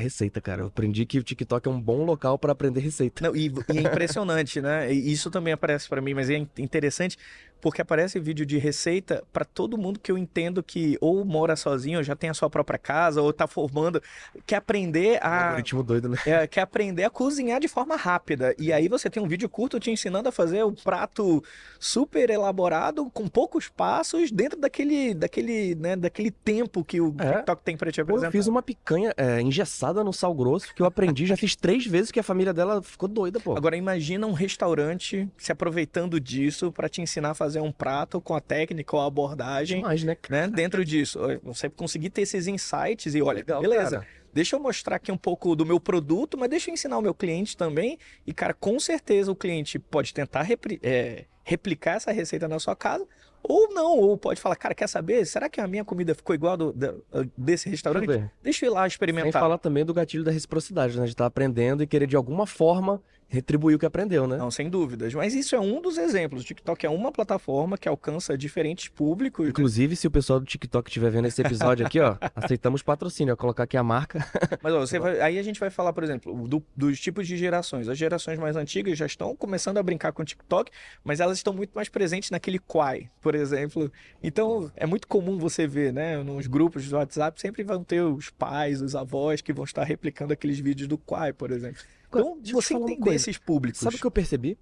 receita, 0.00 0.40
cara. 0.40 0.62
Eu 0.62 0.66
aprendi 0.66 1.06
que 1.06 1.18
o 1.18 1.22
TikTok 1.22 1.68
é 1.68 1.70
um 1.70 1.80
bom 1.80 2.04
local 2.04 2.38
pra 2.38 2.52
aprender 2.52 2.80
receita. 2.80 3.22
Não, 3.26 3.36
e, 3.36 3.52
e 3.72 3.78
é 3.78 3.82
impressionante, 3.82 4.60
né? 4.60 4.92
E 4.92 5.12
isso 5.12 5.30
também 5.30 5.52
aparece 5.52 5.88
para 5.88 6.00
mim, 6.00 6.14
mas 6.14 6.28
é 6.30 6.36
in- 6.38 6.48
interessante 6.58 7.16
porque 7.60 7.82
aparece 7.82 8.18
vídeo 8.18 8.44
de 8.46 8.58
receita 8.58 9.22
para 9.32 9.44
todo 9.44 9.76
mundo 9.78 10.00
que 10.00 10.10
eu 10.10 10.18
entendo 10.18 10.62
que 10.62 10.96
ou 11.00 11.24
mora 11.24 11.56
sozinho, 11.56 11.98
ou 11.98 12.02
já 12.04 12.16
tem 12.16 12.30
a 12.30 12.34
sua 12.34 12.48
própria 12.48 12.78
casa, 12.78 13.20
ou 13.22 13.32
tá 13.32 13.46
formando, 13.46 14.02
quer 14.46 14.56
aprender 14.56 15.18
Um 15.22 15.26
a 15.26 15.44
algoritmo 15.48 15.82
doido, 15.82 16.08
né? 16.08 16.16
é, 16.26 16.46
quer 16.46 16.62
aprender 16.62 17.04
a 17.04 17.10
cozinhar 17.10 17.60
de 17.60 17.68
forma 17.68 17.96
rápida. 17.96 18.54
E 18.58 18.72
aí 18.72 18.88
você 18.88 19.10
tem 19.10 19.22
um 19.22 19.28
vídeo 19.28 19.48
curto 19.48 19.78
te 19.80 19.90
ensinando 19.90 20.28
a 20.28 20.32
fazer 20.32 20.64
um 20.64 20.74
prato 20.74 21.42
super 21.78 22.30
elaborado, 22.30 23.10
com 23.10 23.26
poucos 23.28 23.68
passos, 23.68 24.30
dentro 24.30 24.58
daquele, 24.58 25.14
daquele, 25.14 25.74
né, 25.74 25.96
daquele 25.96 26.30
tempo 26.30 26.84
que 26.84 27.00
o 27.00 27.14
É. 27.18 27.32
TikTok 27.34 27.62
tem 27.62 27.76
para 27.76 27.90
te 27.90 28.00
apresentar. 28.00 28.28
eu 28.28 28.32
fiz 28.32 28.46
uma 28.46 28.62
picanha 28.62 29.12
é, 29.16 29.40
engessada 29.40 30.02
no 30.04 30.12
sal 30.12 30.34
grosso 30.34 30.74
que 30.74 30.82
eu 30.82 30.86
aprendi, 30.86 31.26
já 31.26 31.36
fiz 31.36 31.56
três 31.56 31.86
vezes 31.86 32.10
que 32.10 32.20
a 32.20 32.22
família 32.22 32.52
dela 32.52 32.82
ficou 32.82 33.08
doida, 33.08 33.40
pô. 33.40 33.56
Agora 33.56 33.76
imagina 33.76 34.26
um 34.26 34.32
restaurante 34.32 35.28
se 35.36 35.50
aproveitando 35.52 36.20
disso 36.20 36.70
para 36.72 36.88
te 36.88 37.00
ensinar 37.00 37.30
a 37.30 37.34
fazer 37.34 37.49
um 37.58 37.72
prato 37.72 38.20
com 38.20 38.34
a 38.34 38.40
técnica 38.40 38.94
ou 38.94 39.00
a 39.02 39.06
abordagem, 39.06 39.78
Demais, 39.78 40.04
né? 40.04 40.16
né? 40.28 40.46
Dentro 40.48 40.84
disso, 40.84 41.18
você 41.42 41.70
conseguir 41.70 42.10
ter 42.10 42.22
esses 42.22 42.46
insights 42.46 43.14
e 43.14 43.22
olha, 43.22 43.38
Legal, 43.38 43.62
beleza. 43.62 43.98
cara. 44.00 44.06
Deixa 44.32 44.54
eu 44.54 44.60
mostrar 44.60 44.96
aqui 44.96 45.10
um 45.10 45.16
pouco 45.16 45.56
do 45.56 45.66
meu 45.66 45.80
produto, 45.80 46.38
mas 46.38 46.48
deixa 46.48 46.70
eu 46.70 46.74
ensinar 46.74 46.98
o 46.98 47.02
meu 47.02 47.12
cliente 47.14 47.56
também. 47.56 47.98
E, 48.24 48.32
cara, 48.32 48.54
com 48.54 48.78
certeza 48.78 49.32
o 49.32 49.34
cliente 49.34 49.76
pode 49.78 50.14
tentar 50.14 50.46
é, 50.82 51.24
replicar 51.42 51.96
essa 51.96 52.12
receita 52.12 52.46
na 52.46 52.60
sua 52.60 52.76
casa, 52.76 53.04
ou 53.42 53.72
não, 53.74 53.96
ou 53.98 54.16
pode 54.16 54.40
falar, 54.40 54.54
cara, 54.54 54.74
quer 54.74 54.86
saber? 54.88 55.24
Será 55.26 55.48
que 55.48 55.60
a 55.60 55.66
minha 55.66 55.84
comida 55.84 56.14
ficou 56.14 56.34
igual 56.34 56.56
do, 56.56 56.72
da- 56.72 56.94
desse 57.36 57.68
Deixa 57.68 57.68
eu 57.68 57.70
restaurante? 57.94 58.30
Deixa 58.42 58.66
eu 58.66 58.70
ir 58.70 58.74
lá 58.74 58.82
Sem 58.82 58.88
experimentar. 58.88 59.40
falar 59.42 59.58
também 59.58 59.84
do 59.84 59.92
gatilho 59.94 60.22
da 60.22 60.30
reciprocidade, 60.30 60.96
né? 60.96 61.06
De 61.06 61.10
estar 61.12 61.26
aprendendo 61.26 61.82
e 61.82 61.86
querer 61.86 62.06
de 62.06 62.14
alguma 62.14 62.46
forma 62.46 63.02
retribuir 63.30 63.76
o 63.76 63.78
que 63.78 63.86
aprendeu, 63.86 64.26
né? 64.26 64.36
Não, 64.36 64.50
sem 64.50 64.68
dúvidas. 64.68 65.14
Mas 65.14 65.34
isso 65.34 65.54
é 65.54 65.60
um 65.60 65.80
dos 65.80 65.96
exemplos. 65.96 66.42
O 66.42 66.44
TikTok 66.44 66.84
é 66.84 66.90
uma 66.90 67.12
plataforma 67.12 67.78
que 67.78 67.88
alcança 67.88 68.36
diferentes 68.36 68.88
públicos. 68.88 69.48
Inclusive, 69.48 69.94
se 69.96 70.06
o 70.06 70.10
pessoal 70.10 70.40
do 70.40 70.46
TikTok 70.46 70.90
estiver 70.90 71.10
vendo 71.10 71.26
esse 71.28 71.40
episódio 71.40 71.86
aqui, 71.86 72.00
ó, 72.00 72.16
aceitamos 72.34 72.82
patrocínio. 72.82 73.32
Ó, 73.34 73.36
colocar 73.36 73.62
aqui 73.62 73.76
a 73.76 73.82
marca. 73.82 74.18
Mas 74.60 74.74
ó, 74.74 74.80
você 74.80 74.98
vai- 74.98 75.20
aí 75.20 75.38
a 75.38 75.42
gente 75.42 75.60
vai 75.60 75.70
falar, 75.70 75.92
por 75.92 76.02
exemplo, 76.02 76.46
do- 76.48 76.62
dos 76.76 76.98
tipos 77.00 77.26
de 77.26 77.36
gerações. 77.36 77.88
As 77.88 77.96
gerações 77.96 78.38
mais 78.38 78.56
antigas 78.56 78.98
já 78.98 79.06
estão 79.06 79.34
começando 79.36 79.78
a 79.78 79.82
brincar 79.82 80.12
com 80.12 80.22
o 80.22 80.24
TikTok, 80.24 80.70
mas 81.04 81.20
elas 81.20 81.38
estão 81.38 81.54
muito 81.54 81.70
mais 81.72 81.88
presentes 81.88 82.30
naquele 82.30 82.58
Quai, 82.58 83.08
por 83.20 83.34
exemplo. 83.36 83.90
Então 84.22 84.70
é 84.74 84.86
muito 84.86 85.06
comum 85.06 85.38
você 85.38 85.66
ver, 85.66 85.92
né, 85.92 86.22
nos 86.22 86.46
grupos 86.48 86.88
do 86.88 86.96
WhatsApp 86.96 87.40
sempre 87.40 87.62
vão 87.62 87.84
ter 87.84 88.00
os 88.02 88.28
pais, 88.30 88.82
os 88.82 88.94
avós 88.96 89.40
que 89.40 89.52
vão 89.52 89.64
estar 89.64 89.84
replicando 89.84 90.32
aqueles 90.32 90.58
vídeos 90.58 90.88
do 90.88 90.98
Quai, 90.98 91.32
por 91.32 91.50
exemplo. 91.52 91.80
Então 92.10 92.40
te 92.42 92.52
você 92.52 92.74
entender 92.74 93.14
esses 93.14 93.38
públicos. 93.38 93.80
Sabe 93.80 93.96
o 93.96 93.98
que 93.98 94.06
eu 94.06 94.10
percebi? 94.10 94.58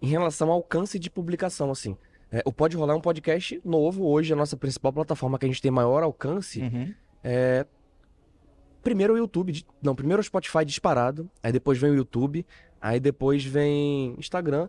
Em 0.00 0.08
relação 0.08 0.48
ao 0.48 0.54
alcance 0.54 0.98
de 0.98 1.10
publicação, 1.10 1.70
assim. 1.70 1.96
É, 2.30 2.42
o 2.44 2.52
Pode 2.52 2.76
Rolar 2.76 2.94
é 2.94 2.96
um 2.96 3.00
podcast 3.00 3.60
novo. 3.64 4.04
Hoje, 4.04 4.32
a 4.32 4.36
nossa 4.36 4.56
principal 4.56 4.92
plataforma 4.92 5.38
que 5.38 5.46
a 5.46 5.48
gente 5.48 5.62
tem 5.62 5.70
maior 5.70 6.02
alcance 6.02 6.60
Uhum. 6.60 6.94
é. 7.22 7.66
Primeiro 8.82 9.14
o 9.14 9.16
YouTube. 9.18 9.64
Não, 9.82 9.94
primeiro 9.94 10.20
o 10.20 10.24
Spotify 10.24 10.64
disparado. 10.64 11.28
Aí 11.42 11.50
depois 11.52 11.76
vem 11.78 11.90
o 11.90 11.94
YouTube. 11.94 12.46
Aí 12.80 13.00
depois 13.00 13.44
vem 13.44 14.14
Instagram. 14.18 14.68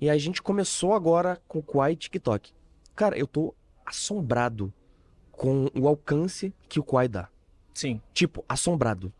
E 0.00 0.10
a 0.10 0.18
gente 0.18 0.42
começou 0.42 0.92
agora 0.92 1.40
com 1.48 1.60
o 1.60 1.62
Quai 1.62 1.92
e 1.92 1.96
TikTok. 1.96 2.52
Cara, 2.94 3.16
eu 3.18 3.26
tô 3.26 3.54
assombrado 3.86 4.72
com 5.32 5.68
o 5.74 5.88
alcance 5.88 6.52
que 6.68 6.78
o 6.78 6.84
Quai 6.84 7.08
dá. 7.08 7.28
Sim. 7.72 8.00
Tipo, 8.12 8.44
assombrado. 8.48 9.12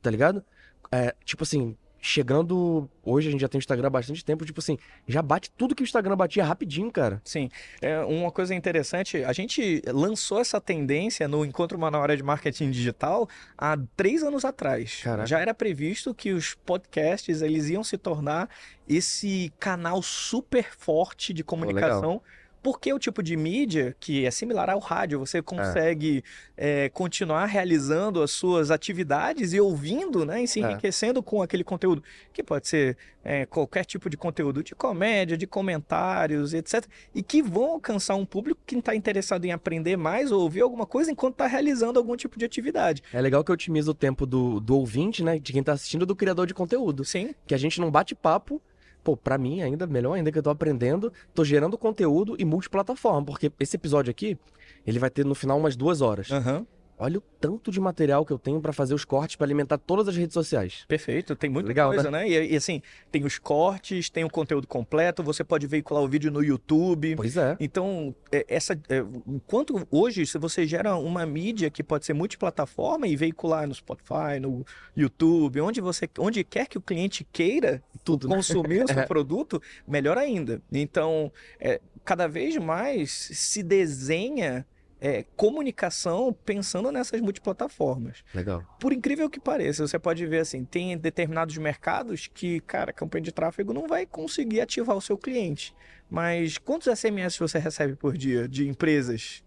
Tá 0.00 0.10
ligado? 0.10 0.42
É, 0.90 1.14
tipo 1.24 1.42
assim, 1.42 1.76
chegando. 2.00 2.88
Hoje 3.02 3.28
a 3.28 3.30
gente 3.30 3.40
já 3.40 3.48
tem 3.48 3.58
o 3.58 3.60
Instagram 3.60 3.88
há 3.88 3.90
bastante 3.90 4.24
tempo. 4.24 4.44
Tipo 4.44 4.60
assim, 4.60 4.78
já 5.06 5.22
bate 5.22 5.50
tudo 5.50 5.74
que 5.74 5.82
o 5.82 5.84
Instagram 5.84 6.16
batia 6.16 6.44
rapidinho, 6.44 6.90
cara. 6.90 7.20
Sim, 7.24 7.48
é 7.80 8.00
uma 8.00 8.30
coisa 8.30 8.54
interessante, 8.54 9.22
a 9.24 9.32
gente 9.32 9.82
lançou 9.86 10.40
essa 10.40 10.60
tendência 10.60 11.28
no 11.28 11.44
Encontro 11.44 11.76
Uma 11.76 11.96
Hora 11.96 12.16
de 12.16 12.22
Marketing 12.22 12.70
Digital 12.70 13.28
há 13.56 13.76
três 13.96 14.22
anos 14.22 14.44
atrás. 14.44 15.00
Caraca. 15.02 15.26
Já 15.26 15.40
era 15.40 15.52
previsto 15.52 16.14
que 16.14 16.32
os 16.32 16.54
podcasts 16.54 17.42
eles 17.42 17.68
iam 17.68 17.84
se 17.84 17.98
tornar 17.98 18.48
esse 18.88 19.52
canal 19.58 20.02
super 20.02 20.72
forte 20.76 21.32
de 21.32 21.44
comunicação 21.44 22.22
Porque 22.62 22.90
é 22.90 22.94
o 22.94 22.98
tipo 22.98 23.22
de 23.22 23.36
mídia 23.36 23.96
que 23.98 24.26
é 24.26 24.30
similar 24.30 24.68
ao 24.68 24.78
rádio, 24.78 25.18
você 25.18 25.40
consegue 25.40 26.22
é, 26.56 26.88
continuar 26.90 27.46
realizando 27.46 28.22
as 28.22 28.30
suas 28.32 28.70
atividades 28.70 29.52
e 29.52 29.60
ouvindo, 29.60 30.26
né? 30.26 30.42
E 30.42 30.48
se 30.48 30.60
É. 30.62 30.64
enriquecendo 30.70 31.22
com 31.22 31.40
aquele 31.42 31.64
conteúdo, 31.64 32.02
que 32.32 32.42
pode 32.42 32.68
ser 32.68 32.96
é, 33.24 33.44
qualquer 33.46 33.84
tipo 33.84 34.08
de 34.10 34.16
conteúdo 34.16 34.62
de 34.62 34.74
comédia, 34.74 35.36
de 35.36 35.46
comentários, 35.46 36.54
etc. 36.54 36.86
E 37.14 37.22
que 37.22 37.42
vão 37.42 37.72
alcançar 37.72 38.14
um 38.14 38.24
público 38.26 38.60
que 38.66 38.76
está 38.76 38.94
interessado 38.94 39.44
em 39.44 39.52
aprender 39.52 39.96
mais 39.96 40.30
ou 40.32 40.40
ouvir 40.42 40.60
alguma 40.60 40.86
coisa 40.86 41.10
enquanto 41.10 41.34
está 41.34 41.46
realizando 41.46 41.98
algum 41.98 42.16
tipo 42.16 42.38
de 42.38 42.44
atividade. 42.44 43.02
É 43.12 43.20
legal 43.20 43.42
que 43.44 43.52
otimiza 43.52 43.90
o 43.90 43.94
tempo 43.94 44.24
do, 44.26 44.60
do 44.60 44.76
ouvinte, 44.76 45.22
né? 45.22 45.38
De 45.38 45.52
quem 45.52 45.62
tá 45.62 45.72
assistindo, 45.72 46.04
do 46.06 46.16
criador 46.16 46.46
de 46.46 46.54
conteúdo. 46.54 47.04
Sim, 47.04 47.34
Que 47.46 47.54
a 47.54 47.58
gente 47.58 47.80
não 47.80 47.90
bate 47.90 48.14
papo. 48.14 48.60
Pô, 49.02 49.16
pra 49.16 49.38
mim 49.38 49.62
ainda, 49.62 49.86
melhor 49.86 50.14
ainda 50.14 50.30
que 50.30 50.38
eu 50.38 50.42
tô 50.42 50.50
aprendendo, 50.50 51.12
tô 51.34 51.44
gerando 51.44 51.78
conteúdo 51.78 52.36
e 52.38 52.44
multiplataforma, 52.44 53.24
porque 53.24 53.50
esse 53.58 53.76
episódio 53.76 54.10
aqui, 54.10 54.38
ele 54.86 54.98
vai 54.98 55.10
ter 55.10 55.24
no 55.24 55.34
final 55.34 55.58
umas 55.58 55.76
duas 55.76 56.00
horas. 56.00 56.30
aham, 56.30 56.66
Olha 57.00 57.18
o 57.18 57.22
tanto 57.40 57.70
de 57.70 57.80
material 57.80 58.26
que 58.26 58.32
eu 58.32 58.38
tenho 58.38 58.60
pra 58.60 58.74
fazer 58.74 58.92
os 58.92 59.06
cortes 59.06 59.34
pra 59.34 59.46
alimentar 59.46 59.78
todas 59.78 60.06
as 60.06 60.14
redes 60.16 60.34
sociais. 60.34 60.84
perfeito. 60.86 61.34
Tem 61.34 61.48
muita 61.48 61.68
Legal, 61.68 61.90
coisa, 61.92 62.10
né? 62.10 62.28
E, 62.28 62.52
e, 62.52 62.56
assim, 62.56 62.82
tem 63.10 63.24
os 63.24 63.38
cortes, 63.38 64.10
tem 64.10 64.22
o 64.22 64.28
conteúdo 64.28 64.66
completo, 64.66 65.22
você 65.22 65.42
pode 65.42 65.66
veicular 65.66 66.02
o 66.02 66.08
vídeo 66.08 66.30
no 66.30 66.44
YouTube. 66.44 67.16
Pois 67.16 67.38
é. 67.38 67.56
Então, 67.58 68.14
é, 68.30 68.44
essa, 68.46 68.74
é, 68.90 68.98
enquanto 69.26 69.86
hoje, 69.90 70.26
se 70.26 70.36
você 70.36 70.66
gera 70.66 70.94
uma 70.96 71.24
mídia 71.24 71.70
que 71.70 71.82
pode 71.82 72.04
ser 72.04 72.12
multiplataforma 72.12 73.08
e 73.08 73.16
veicular 73.16 73.66
no 73.66 73.74
Spotify, 73.74 74.38
no 74.38 74.64
YouTube, 74.94 75.60
onde 75.62 75.80
você, 75.80 76.06
onde 76.18 76.44
quer 76.44 76.66
que 76.68 76.76
o 76.76 76.82
cliente 76.82 77.26
queira 77.32 77.82
Tudo, 78.04 78.28
né? 78.28 78.36
consumir 78.36 78.84
o 78.84 78.88
seu 78.88 78.98
É. 79.00 79.06
produto, 79.06 79.62
melhor 79.88 80.18
ainda. 80.18 80.60
Então, 80.70 81.32
é, 81.58 81.80
cada 82.04 82.28
vez 82.28 82.56
mais 82.58 83.10
se 83.10 83.62
desenha 83.62 84.66
é, 85.00 85.24
comunicação 85.34 86.36
pensando 86.44 86.92
nessas 86.92 87.20
multiplataformas. 87.20 88.22
Legal. 88.34 88.62
Por 88.78 88.92
incrível 88.92 89.30
que 89.30 89.40
pareça, 89.40 89.86
você 89.86 89.98
pode 89.98 90.26
ver 90.26 90.40
assim, 90.40 90.64
tem 90.64 90.96
determinados 90.98 91.56
mercados 91.56 92.26
que, 92.26 92.60
cara, 92.60 92.92
campanha 92.92 93.22
de 93.22 93.32
tráfego 93.32 93.72
não 93.72 93.88
vai 93.88 94.04
conseguir 94.04 94.60
ativar 94.60 94.96
o 94.96 95.00
seu 95.00 95.16
cliente. 95.16 95.74
Mas 96.10 96.58
quantos 96.58 96.86
SMS 96.98 97.38
você 97.38 97.58
recebe 97.58 97.96
por 97.96 98.16
dia 98.16 98.46
de 98.46 98.68
empresas? 98.68 99.42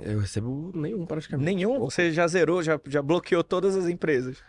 Eu 0.00 0.20
recebo 0.20 0.72
nenhum 0.74 1.04
praticamente. 1.04 1.44
Nenhum? 1.44 1.78
Você 1.80 2.10
já 2.10 2.26
zerou, 2.26 2.62
já, 2.62 2.80
já 2.88 3.02
bloqueou 3.02 3.44
todas 3.44 3.76
as 3.76 3.86
empresas. 3.88 4.42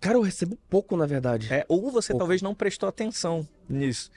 Cara, 0.00 0.18
eu 0.18 0.22
recebo 0.22 0.56
pouco, 0.68 0.96
na 0.96 1.06
verdade. 1.06 1.52
É, 1.52 1.64
ou 1.68 1.90
você 1.90 2.12
Pouco. 2.12 2.20
talvez 2.20 2.42
não 2.42 2.54
prestou 2.54 2.88
atenção 2.88 3.46
nisso. 3.68 4.10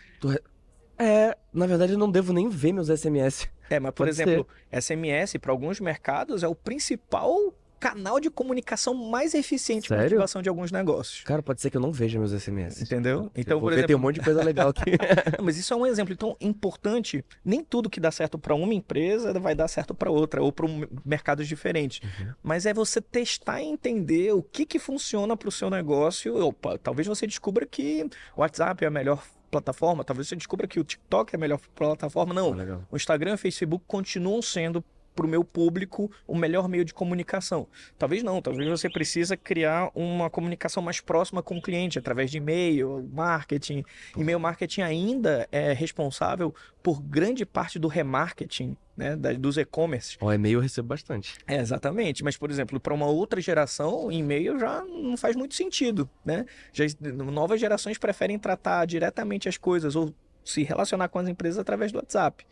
É, 0.98 1.38
na 1.54 1.66
verdade 1.66 1.94
eu 1.94 1.98
não 1.98 2.12
devo 2.12 2.34
nem 2.34 2.50
ver 2.50 2.74
meus 2.74 2.90
SMS. 2.90 3.50
É, 3.70 3.80
mas 3.80 3.92
por 3.92 4.08
Pode 4.08 4.10
exemplo, 4.10 4.48
SMS 4.72 5.38
para 5.38 5.52
alguns 5.52 5.80
mercados 5.80 6.44
é 6.44 6.48
o 6.48 6.56
principal 6.56 7.54
canal 7.80 8.20
de 8.20 8.30
comunicação 8.30 8.94
mais 8.94 9.34
eficiente 9.34 9.88
para 9.88 10.04
ativação 10.04 10.42
de 10.42 10.50
alguns 10.50 10.72
negócios. 10.72 11.24
Cara, 11.24 11.42
pode 11.42 11.62
ser 11.62 11.70
que 11.70 11.78
eu 11.78 11.82
não 11.82 11.92
veja 11.92 12.20
meus 12.20 12.32
SMS. 12.32 12.82
Entendeu? 12.82 13.32
Então, 13.36 13.60
Vou 13.60 13.70
por 13.70 13.76
ver, 13.76 13.86
tem 13.86 13.96
um 13.96 14.00
exemplo, 14.00 14.02
monte 14.02 14.16
de 14.16 14.22
coisa 14.22 14.44
legal 14.44 14.70
aqui. 14.70 14.92
Não, 15.38 15.46
mas 15.46 15.58
isso 15.58 15.74
é 15.74 15.78
um 15.78 15.86
exemplo. 15.86 16.14
Então, 16.14 16.36
importante, 16.42 17.24
nem 17.44 17.64
tudo 17.64 17.90
que 17.90 18.00
dá 18.00 18.12
certo 18.12 18.38
para 18.38 18.54
uma 18.54 18.74
empresa 18.74 19.32
vai 19.40 19.56
dar 19.56 19.68
certo 19.68 19.94
para 19.96 20.12
outra, 20.12 20.42
ou 20.42 20.52
para 20.52 20.68
mercados 21.06 21.48
diferentes. 21.48 22.02
Uhum. 22.04 22.34
Mas 22.44 22.66
é 22.66 22.74
você 22.74 23.00
testar 23.00 23.62
e 23.62 23.66
entender 23.66 24.34
o 24.34 24.44
que, 24.44 24.66
que 24.66 24.78
funciona 24.78 25.38
para 25.38 25.48
o 25.48 25.52
seu 25.52 25.70
negócio. 25.70 26.36
Opa, 26.46 26.78
talvez 26.78 27.08
você 27.08 27.26
descubra 27.26 27.66
que 27.66 28.10
o 28.36 28.42
WhatsApp 28.42 28.84
é 28.84 28.88
a 28.88 28.92
melhor 28.92 29.24
plataforma, 29.50 30.04
talvez 30.04 30.28
você 30.28 30.36
descubra 30.36 30.68
que 30.68 30.80
o 30.80 30.84
TikTok 30.84 31.34
é 31.34 31.38
a 31.38 31.40
melhor 31.40 31.60
plataforma. 31.76 32.34
Não, 32.34 32.52
legal. 32.52 32.84
o 32.90 32.96
Instagram 32.96 33.32
e 33.32 33.36
o 33.36 33.38
Facebook 33.38 33.84
continuam 33.88 34.42
sendo 34.42 34.84
para 35.20 35.28
o 35.28 35.30
meu 35.30 35.44
público 35.44 36.10
o 36.26 36.34
melhor 36.34 36.70
meio 36.70 36.86
de 36.86 36.94
comunicação. 36.94 37.68
Talvez 37.98 38.24
não, 38.24 38.42
talvez 38.42 38.70
você 38.70 38.90
precisa 38.90 39.36
criar 39.36 39.92
uma 39.94 40.30
comunicação 40.30 40.82
mais 40.82 41.02
próxima 41.02 41.44
com 41.44 41.58
o 41.58 41.62
cliente 41.62 42.00
através 42.00 42.32
de 42.32 42.38
e-mail, 42.38 43.06
marketing. 43.12 43.84
E-mail 44.16 44.40
marketing 44.40 44.82
ainda 44.82 45.46
é 45.52 45.74
responsável 45.74 46.56
por 46.82 47.02
grande 47.02 47.46
parte 47.46 47.78
do 47.78 47.90
remarketing, 47.90 48.78
né, 48.96 49.18
dos 49.18 49.58
e-commerce. 49.58 50.18
Ó, 50.22 50.32
e-mail 50.32 50.60
eu 50.60 50.62
recebo 50.62 50.88
bastante. 50.88 51.36
É, 51.46 51.58
exatamente, 51.58 52.24
mas 52.24 52.38
por 52.38 52.50
exemplo, 52.50 52.80
para 52.80 52.94
uma 52.94 53.08
outra 53.08 53.42
geração, 53.42 54.10
e-mail 54.10 54.58
já 54.58 54.86
não 54.86 55.18
faz 55.18 55.36
muito 55.36 55.54
sentido, 55.54 56.10
né? 56.24 56.46
Já, 56.72 56.86
novas 57.02 57.60
gerações 57.60 57.98
preferem 57.98 58.40
tratar 58.40 58.86
diretamente 58.86 59.50
as 59.50 59.58
coisas 59.58 59.98
ou 59.98 60.14
se 60.50 60.64
relacionar 60.64 61.10
com 61.10 61.20
as 61.20 61.28
empresas 61.28 61.60
através 61.60 61.92
do 61.92 61.98
WhatsApp. 61.98 62.46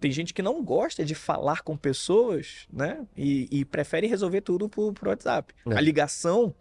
Tem 0.00 0.10
gente 0.10 0.34
que 0.34 0.42
não 0.42 0.62
gosta 0.64 1.04
de 1.04 1.14
falar 1.14 1.62
com 1.62 1.76
pessoas, 1.76 2.66
né? 2.72 3.06
E, 3.16 3.48
e 3.50 3.64
prefere 3.64 4.06
resolver 4.06 4.40
tudo 4.40 4.68
por, 4.68 4.92
por 4.92 5.08
WhatsApp. 5.08 5.54
É. 5.66 5.76
A 5.76 5.80
ligação, 5.80 6.52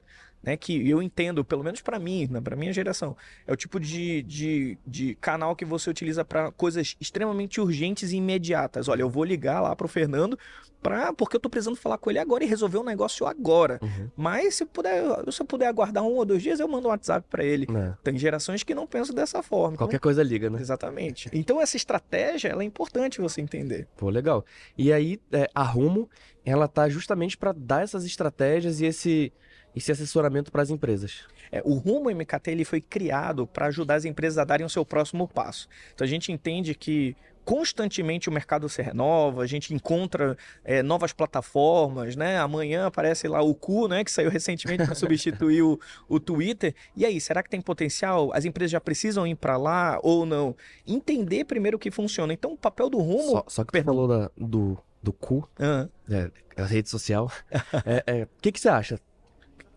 né? 0.43 0.57
Que 0.57 0.89
eu 0.89 1.01
entendo, 1.01 1.43
pelo 1.43 1.63
menos 1.63 1.81
para 1.81 1.99
mim, 1.99 2.27
né, 2.29 2.41
para 2.41 2.55
minha 2.55 2.73
geração, 2.73 3.15
é 3.45 3.53
o 3.53 3.55
tipo 3.55 3.79
de, 3.79 4.21
de, 4.23 4.77
de 4.85 5.15
canal 5.15 5.55
que 5.55 5.65
você 5.65 5.89
utiliza 5.89 6.23
para 6.25 6.51
coisas 6.51 6.95
extremamente 6.99 7.59
urgentes 7.61 8.11
e 8.11 8.17
imediatas. 8.17 8.87
Olha, 8.87 9.01
eu 9.01 9.09
vou 9.09 9.23
ligar 9.23 9.61
lá 9.61 9.75
pro 9.75 9.87
Fernando 9.87 10.37
pra, 10.81 11.13
porque 11.13 11.35
eu 11.35 11.39
tô 11.39 11.47
precisando 11.49 11.75
falar 11.75 11.97
com 11.99 12.09
ele 12.09 12.17
agora 12.17 12.43
e 12.43 12.47
resolver 12.47 12.77
um 12.79 12.83
negócio 12.83 13.25
agora. 13.27 13.79
Uhum. 13.83 14.09
Mas 14.17 14.55
se, 14.55 14.65
puder, 14.65 15.03
se 15.31 15.41
eu 15.41 15.45
puder 15.45 15.67
aguardar 15.67 16.03
um 16.03 16.13
ou 16.15 16.25
dois 16.25 16.41
dias, 16.41 16.59
eu 16.59 16.67
mando 16.67 16.87
um 16.87 16.91
WhatsApp 16.91 17.25
para 17.29 17.43
ele. 17.43 17.67
É. 17.75 17.93
Tem 18.03 18.17
gerações 18.17 18.63
que 18.63 18.73
não 18.73 18.87
pensam 18.87 19.13
dessa 19.13 19.43
forma. 19.43 19.75
Então- 19.75 19.85
Qualquer 19.87 19.99
coisa 19.99 20.23
liga, 20.23 20.49
né? 20.49 20.59
Exatamente. 20.59 21.29
Então 21.33 21.61
essa 21.61 21.77
estratégia, 21.77 22.49
ela 22.49 22.63
é 22.63 22.65
importante 22.65 23.21
você 23.21 23.41
entender. 23.41 23.87
Pô, 23.95 24.09
legal. 24.09 24.43
E 24.77 24.91
aí, 24.91 25.19
é, 25.31 25.47
a 25.53 25.63
Rumo, 25.63 26.09
ela 26.43 26.67
tá 26.67 26.89
justamente 26.89 27.37
pra 27.37 27.51
dar 27.55 27.83
essas 27.83 28.03
estratégias 28.03 28.81
e 28.81 28.85
esse, 28.85 29.31
esse 29.75 29.91
assessoramento 29.91 30.51
pras 30.51 30.69
empresas. 30.69 31.25
É, 31.51 31.61
o 31.65 31.73
Rumo 31.75 32.09
MKT 32.09 32.51
ele 32.51 32.65
foi 32.65 32.81
criado 32.81 33.45
para 33.47 33.67
ajudar 33.67 33.95
as 33.95 34.05
empresas 34.05 34.37
a 34.37 34.43
darem 34.43 34.65
o 34.65 34.69
seu 34.69 34.85
próximo 34.85 35.27
passo. 35.27 35.67
Então 35.93 36.05
a 36.05 36.09
gente 36.09 36.31
entende 36.31 36.73
que 36.75 37.15
constantemente 37.43 38.29
o 38.29 38.31
mercado 38.31 38.69
se 38.69 38.81
renova, 38.83 39.41
a 39.41 39.47
gente 39.47 39.73
encontra 39.73 40.37
é, 40.63 40.83
novas 40.83 41.11
plataformas, 41.11 42.15
né? 42.15 42.37
Amanhã 42.37 42.85
aparece 42.85 43.27
lá 43.27 43.41
o 43.41 43.53
Cu, 43.55 43.87
né? 43.87 44.03
Que 44.03 44.11
saiu 44.11 44.29
recentemente 44.29 44.85
para 44.85 44.93
substituir 44.95 45.63
o, 45.63 45.79
o 46.07 46.19
Twitter. 46.19 46.75
E 46.95 47.05
aí, 47.05 47.19
será 47.19 47.41
que 47.41 47.49
tem 47.49 47.59
potencial? 47.59 48.31
As 48.33 48.45
empresas 48.45 48.71
já 48.71 48.79
precisam 48.79 49.25
ir 49.25 49.35
para 49.35 49.57
lá 49.57 49.99
ou 50.03 50.25
não? 50.25 50.55
Entender 50.85 51.43
primeiro 51.45 51.77
o 51.77 51.79
que 51.79 51.89
funciona. 51.91 52.31
Então 52.31 52.53
o 52.53 52.57
papel 52.57 52.89
do 52.89 52.99
Rumo... 52.99 53.31
Só, 53.31 53.43
só 53.47 53.63
que 53.65 53.71
Perdão. 53.71 53.95
falou 53.95 54.07
da- 54.07 54.31
do, 54.37 54.77
do 55.01 55.11
cu, 55.11 55.49
Ah, 55.59 55.87
é, 56.09 56.29
a 56.61 56.65
rede 56.65 56.89
social. 56.89 57.31
É, 57.85 58.03
é, 58.05 58.23
O 58.23 58.27
que, 58.41 58.51
que 58.51 58.59
você 58.59 58.69
acha? 58.69 58.99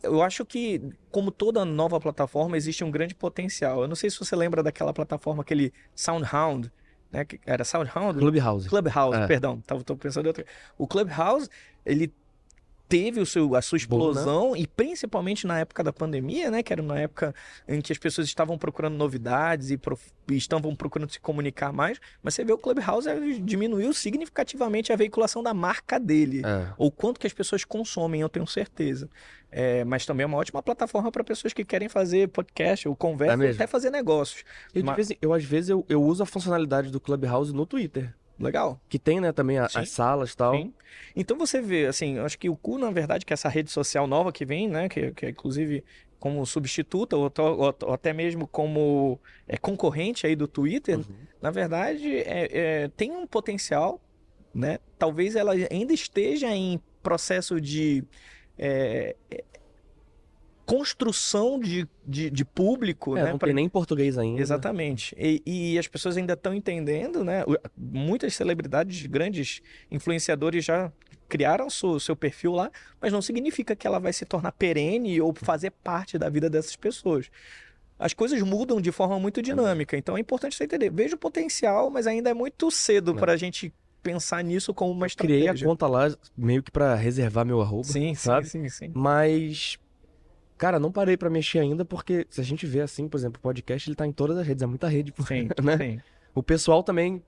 Eu 0.04 0.22
acho 0.22 0.44
que, 0.44 0.80
como 1.10 1.30
toda 1.30 1.64
nova 1.64 1.98
plataforma, 2.00 2.56
existe 2.56 2.84
um 2.84 2.90
grande 2.90 3.14
potencial. 3.14 3.82
Eu 3.82 3.88
não 3.88 3.96
sei 3.96 4.10
se 4.10 4.18
você 4.18 4.36
lembra 4.36 4.62
daquela 4.62 4.92
plataforma, 4.92 5.42
aquele 5.42 5.72
SoundHound, 5.94 6.70
né? 7.10 7.26
Era 7.46 7.64
SoundHound? 7.64 8.18
Clubhouse. 8.18 8.68
Clubhouse, 8.68 9.18
É. 9.18 9.26
perdão, 9.26 9.60
tava 9.60 9.82
tô 9.82 9.96
pensando 9.96 10.26
em 10.26 10.28
outra. 10.28 10.44
O 10.78 10.86
Clubhouse, 10.86 11.48
ele 11.84 12.12
teve 12.88 13.18
o 13.20 13.26
seu, 13.26 13.54
a 13.56 13.62
sua 13.62 13.78
Boom, 13.88 13.98
né? 13.98 14.10
explosão 14.10 14.56
e 14.56 14.66
principalmente 14.66 15.46
na 15.46 15.58
época 15.58 15.82
da 15.82 15.92
pandemia, 15.92 16.50
né, 16.50 16.62
que 16.62 16.72
era 16.72 16.82
uma 16.82 16.98
época 16.98 17.34
em 17.66 17.80
que 17.80 17.92
as 17.92 17.98
pessoas 17.98 18.26
estavam 18.26 18.56
procurando 18.58 18.94
novidades 18.94 19.70
e, 19.70 19.76
prof- 19.78 20.12
e 20.30 20.36
estavam 20.36 20.74
procurando 20.76 21.10
se 21.10 21.18
comunicar 21.18 21.72
mais, 21.72 21.98
mas 22.22 22.34
você 22.34 22.44
vê 22.44 22.52
o 22.52 22.58
Clubhouse 22.58 23.08
diminuiu 23.40 23.92
significativamente 23.92 24.92
a 24.92 24.96
veiculação 24.96 25.42
da 25.42 25.52
marca 25.54 25.98
dele 25.98 26.42
É. 26.44 26.68
ou 26.76 26.90
quanto 26.90 27.18
que 27.18 27.26
as 27.26 27.32
pessoas 27.32 27.64
consomem, 27.64 28.20
eu 28.20 28.28
tenho 28.28 28.46
certeza. 28.46 29.08
É, 29.56 29.84
mas 29.84 30.04
também 30.04 30.24
é 30.24 30.26
uma 30.26 30.36
ótima 30.36 30.60
plataforma 30.62 31.12
para 31.12 31.22
pessoas 31.22 31.52
que 31.52 31.64
querem 31.64 31.88
fazer 31.88 32.28
podcast 32.28 32.88
ou 32.88 32.96
conversa, 32.96 33.42
É 33.44 33.46
ou 33.46 33.52
até 33.54 33.66
fazer 33.68 33.88
negócios. 33.90 34.42
Eu, 34.74 34.84
Mas- 34.84 34.96
vez 34.96 35.18
eu, 35.22 35.32
às 35.32 35.44
vezes, 35.44 35.70
eu, 35.70 35.86
eu 35.88 36.02
uso 36.02 36.22
a 36.24 36.26
funcionalidade 36.26 36.90
do 36.90 36.98
Clubhouse 37.00 37.52
no 37.54 37.64
Twitter. 37.64 38.12
Legal. 38.38 38.80
Que 38.88 38.98
tem, 38.98 39.20
né, 39.20 39.32
também 39.32 39.58
a- 39.58 39.68
as 39.74 39.90
salas 39.90 40.32
e 40.32 40.36
tal. 40.36 40.54
Sim. 40.56 40.72
Então 41.14 41.36
você 41.38 41.60
vê, 41.60 41.86
assim, 41.86 42.16
eu 42.16 42.24
acho 42.24 42.38
que 42.38 42.48
o 42.48 42.56
Cu, 42.56 42.78
na 42.78 42.90
verdade, 42.90 43.24
que 43.24 43.32
é 43.32 43.34
essa 43.34 43.48
rede 43.48 43.70
social 43.70 44.06
nova 44.06 44.32
que 44.32 44.44
vem, 44.44 44.68
né, 44.68 44.88
que, 44.88 45.12
que 45.12 45.26
é 45.26 45.30
inclusive 45.30 45.84
como 46.18 46.44
substituta 46.46 47.16
ou, 47.16 47.30
ou- 47.38 47.76
ou 47.82 47.92
até 47.92 48.12
mesmo 48.12 48.46
como 48.48 49.20
é, 49.46 49.56
concorrente 49.58 50.26
aí 50.26 50.34
do 50.34 50.48
Twitter, 50.48 50.96
Uhum. 50.98 51.04
na 51.40 51.50
verdade, 51.50 52.16
é- 52.16 52.48
é, 52.84 52.88
tem 52.96 53.12
um 53.12 53.26
potencial, 53.26 54.00
né? 54.54 54.78
Talvez 54.98 55.36
ela 55.36 55.52
ainda 55.70 55.92
esteja 55.92 56.48
em 56.54 56.80
processo 57.02 57.60
de 57.60 58.02
é, 58.56 59.14
é, 59.30 59.44
construção 60.66 61.58
de, 61.60 61.86
de, 62.06 62.30
de 62.30 62.44
público, 62.44 63.16
É, 63.16 63.24
né? 63.24 63.30
não 63.32 63.38
pra- 63.38 63.46
tem 63.46 63.54
nem 63.54 63.66
em 63.66 63.68
português 63.68 64.16
ainda. 64.18 64.40
Exatamente. 64.40 65.14
E, 65.18 65.42
e 65.46 65.78
as 65.78 65.86
pessoas 65.86 66.16
ainda 66.16 66.32
estão 66.34 66.54
entendendo, 66.54 67.22
né? 67.24 67.44
Muitas 67.76 68.34
celebridades, 68.34 69.06
grandes 69.06 69.60
influenciadores 69.90 70.64
já 70.64 70.90
criaram 71.28 71.68
seu, 71.70 71.98
seu 71.98 72.14
perfil 72.16 72.52
lá, 72.52 72.70
mas 73.00 73.12
não 73.12 73.22
significa 73.22 73.74
que 73.74 73.86
ela 73.86 73.98
vai 73.98 74.12
se 74.12 74.24
tornar 74.24 74.52
perene 74.52 75.20
ou 75.20 75.34
fazer 75.34 75.70
parte 75.70 76.18
da 76.18 76.28
vida 76.28 76.48
dessas 76.50 76.76
pessoas. 76.76 77.30
as 77.98 78.12
coisas 78.12 78.40
mudam 78.42 78.80
de 78.80 78.90
forma 78.92 79.18
muito 79.20 79.40
dinâmica. 79.40 79.96
Então 79.96 80.16
é 80.16 80.20
importante 80.20 80.56
você 80.56 80.64
entender. 80.64 80.90
Vejo 80.90 81.14
o 81.14 81.18
potencial, 81.18 81.90
mas 81.90 82.06
ainda 82.06 82.30
é 82.30 82.34
muito 82.34 82.70
cedo 82.70 83.12
É. 83.12 83.14
para 83.14 83.32
a 83.32 83.36
gente 83.36 83.72
pensar 84.02 84.42
nisso 84.44 84.74
como 84.74 84.92
uma 84.92 85.08
Criei 85.08 85.38
estratégia. 85.40 85.66
a 85.66 85.68
conta 85.70 85.86
lá 85.86 86.14
meio 86.36 86.62
que 86.62 86.70
pra 86.70 86.94
reservar 86.94 87.46
meu 87.46 87.60
arroba. 87.62 87.84
Sim, 87.84 88.08
sim, 88.08 88.14
sabe? 88.14 88.46
sim, 88.48 88.68
sim. 88.68 88.90
Mas, 88.94 89.78
cara, 90.56 90.78
não 90.78 90.90
parei 90.92 91.16
pra 91.16 91.30
mexer 91.30 91.58
ainda, 91.58 91.84
porque 91.84 92.26
se 92.30 92.40
a 92.40 92.44
gente 92.44 92.66
vê 92.66 92.80
assim, 92.80 93.08
por 93.08 93.16
exemplo, 93.18 93.38
o 93.38 93.42
podcast, 93.42 93.88
ele 93.88 93.96
tá 93.96 94.06
em 94.06 94.12
todas 94.12 94.36
as 94.38 94.46
redes, 94.46 94.62
é 94.62 94.66
muita 94.66 94.88
rede, 94.88 95.12
pô, 95.12 95.22
Sim, 95.24 95.48
né? 95.62 95.76
sim. 95.76 96.00
O 96.34 96.42
pessoal 96.42 96.82
também, 96.82 97.22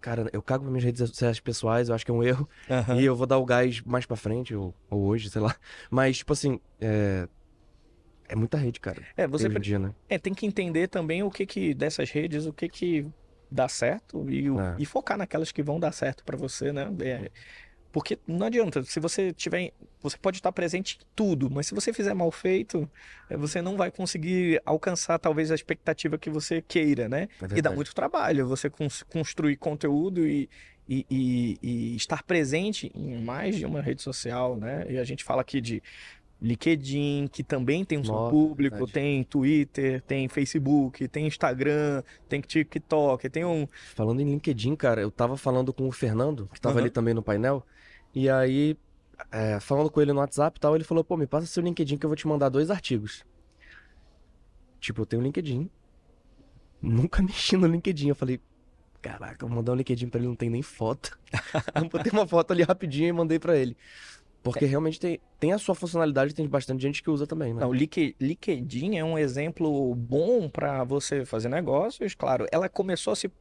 cara, 0.00 0.28
eu 0.32 0.42
cago 0.42 0.64
minhas 0.66 0.84
redes 0.84 1.08
sociais 1.08 1.40
pessoais, 1.40 1.88
eu 1.88 1.94
acho 1.94 2.04
que 2.04 2.10
é 2.10 2.14
um 2.14 2.22
erro, 2.22 2.48
Aham. 2.70 3.00
e 3.00 3.04
eu 3.04 3.16
vou 3.16 3.26
dar 3.26 3.38
o 3.38 3.44
gás 3.44 3.80
mais 3.82 4.06
pra 4.06 4.16
frente, 4.16 4.54
ou, 4.54 4.74
ou 4.90 5.02
hoje, 5.02 5.30
sei 5.30 5.40
lá. 5.40 5.54
Mas, 5.90 6.18
tipo 6.18 6.32
assim, 6.32 6.60
é... 6.80 7.28
É 8.26 8.34
muita 8.34 8.56
rede, 8.56 8.80
cara, 8.80 9.02
É, 9.16 9.26
você 9.26 9.46
em 9.46 9.60
dia, 9.60 9.78
né? 9.78 9.94
É, 10.08 10.18
tem 10.18 10.32
que 10.32 10.46
entender 10.46 10.88
também 10.88 11.22
o 11.22 11.30
que 11.30 11.44
que 11.44 11.74
dessas 11.74 12.10
redes, 12.10 12.46
o 12.46 12.52
que 12.52 12.68
que 12.68 13.06
dá 13.50 13.68
certo 13.68 14.28
e, 14.30 14.46
É. 14.48 14.76
e 14.78 14.86
focar 14.86 15.18
naquelas 15.18 15.52
que 15.52 15.62
vão 15.62 15.78
dar 15.78 15.92
certo 15.92 16.24
para 16.24 16.36
você, 16.36 16.72
né? 16.72 16.88
É, 17.00 17.30
porque 17.94 18.18
não 18.26 18.44
adianta, 18.46 18.82
se 18.82 18.98
você 18.98 19.32
tiver, 19.32 19.70
você 20.02 20.18
pode 20.18 20.38
estar 20.38 20.50
presente 20.50 20.98
em 21.00 21.06
tudo, 21.14 21.48
mas 21.48 21.68
se 21.68 21.74
você 21.76 21.92
fizer 21.92 22.12
mal 22.12 22.30
feito, 22.32 22.90
é, 23.30 23.36
você 23.36 23.62
não 23.62 23.76
vai 23.76 23.88
conseguir 23.92 24.60
alcançar 24.66 25.16
talvez 25.20 25.52
a 25.52 25.54
expectativa 25.54 26.18
que 26.18 26.28
você 26.28 26.60
queira, 26.60 27.08
né? 27.08 27.28
É 27.54 27.58
E 27.58 27.62
dá 27.62 27.70
muito 27.76 27.94
trabalho 27.94 28.48
você 28.48 28.68
cons- 28.68 29.04
construir 29.04 29.56
conteúdo 29.56 30.26
e, 30.26 30.50
e, 30.88 31.06
e- 31.08 31.58
e 31.62 31.96
estar 31.96 32.24
presente 32.24 32.90
em 32.94 33.22
mais 33.22 33.54
de 33.56 33.64
uma 33.64 33.80
rede 33.80 34.02
social, 34.02 34.56
né? 34.56 34.84
E 34.90 34.98
a 34.98 35.04
gente 35.04 35.22
fala 35.22 35.40
aqui 35.42 35.60
de 35.60 35.80
LinkedIn, 36.44 37.28
que 37.32 37.42
também 37.42 37.84
tem 37.84 37.98
um 37.98 38.02
Nossa, 38.02 38.30
público, 38.30 38.76
verdade. 38.76 38.92
tem 38.92 39.24
Twitter, 39.24 40.02
tem 40.02 40.28
Facebook, 40.28 41.08
tem 41.08 41.26
Instagram, 41.26 42.02
tem 42.28 42.40
TikTok, 42.42 43.30
tem 43.30 43.44
um. 43.44 43.66
Falando 43.94 44.20
em 44.20 44.24
LinkedIn, 44.24 44.76
cara, 44.76 45.00
eu 45.00 45.10
tava 45.10 45.38
falando 45.38 45.72
com 45.72 45.88
o 45.88 45.92
Fernando, 45.92 46.48
que 46.52 46.60
tava 46.60 46.74
Aham. 46.74 46.82
ali 46.82 46.90
também 46.90 47.14
no 47.14 47.22
painel, 47.22 47.64
e 48.14 48.28
aí, 48.28 48.76
é, 49.32 49.58
falando 49.58 49.90
com 49.90 50.02
ele 50.02 50.12
no 50.12 50.20
WhatsApp 50.20 50.58
e 50.58 50.60
tal, 50.60 50.74
ele 50.74 50.84
falou, 50.84 51.02
pô, 51.02 51.16
me 51.16 51.26
passa 51.26 51.46
seu 51.46 51.62
LinkedIn 51.62 51.96
que 51.96 52.04
eu 52.04 52.10
vou 52.10 52.16
te 52.16 52.28
mandar 52.28 52.50
dois 52.50 52.70
artigos. 52.70 53.24
Tipo, 54.80 55.00
eu 55.00 55.06
tenho 55.06 55.22
um 55.22 55.24
LinkedIn, 55.24 55.70
nunca 56.82 57.22
mexi 57.24 57.56
no 57.56 57.66
LinkedIn, 57.66 58.08
eu 58.08 58.14
falei, 58.14 58.38
caraca, 59.00 59.46
vou 59.46 59.56
mandar 59.56 59.72
um 59.72 59.76
LinkedIn 59.76 60.10
pra 60.10 60.20
ele, 60.20 60.28
não 60.28 60.36
tem 60.36 60.50
nem 60.50 60.60
foto. 60.60 61.18
eu 61.74 61.88
botei 61.88 62.12
uma 62.12 62.26
foto 62.26 62.52
ali 62.52 62.62
rapidinho 62.62 63.08
e 63.08 63.12
mandei 63.12 63.38
pra 63.38 63.56
ele. 63.56 63.74
Porque 64.44 64.66
realmente 64.66 65.00
tem, 65.00 65.18
tem 65.40 65.52
a 65.54 65.58
sua 65.58 65.74
funcionalidade, 65.74 66.34
tem 66.34 66.46
bastante 66.46 66.82
gente 66.82 67.02
que 67.02 67.08
usa 67.08 67.26
também, 67.26 67.54
né? 67.54 67.62
Não, 67.62 67.70
o 67.70 67.72
Link- 67.72 68.14
LinkedIn 68.20 68.98
é 68.98 69.02
um 69.02 69.18
exemplo 69.18 69.94
bom 69.94 70.50
para 70.50 70.84
você 70.84 71.24
fazer 71.24 71.48
negócios. 71.48 72.14
Claro, 72.14 72.46
ela 72.52 72.68
começou 72.68 73.14
a 73.14 73.16
se, 73.16 73.32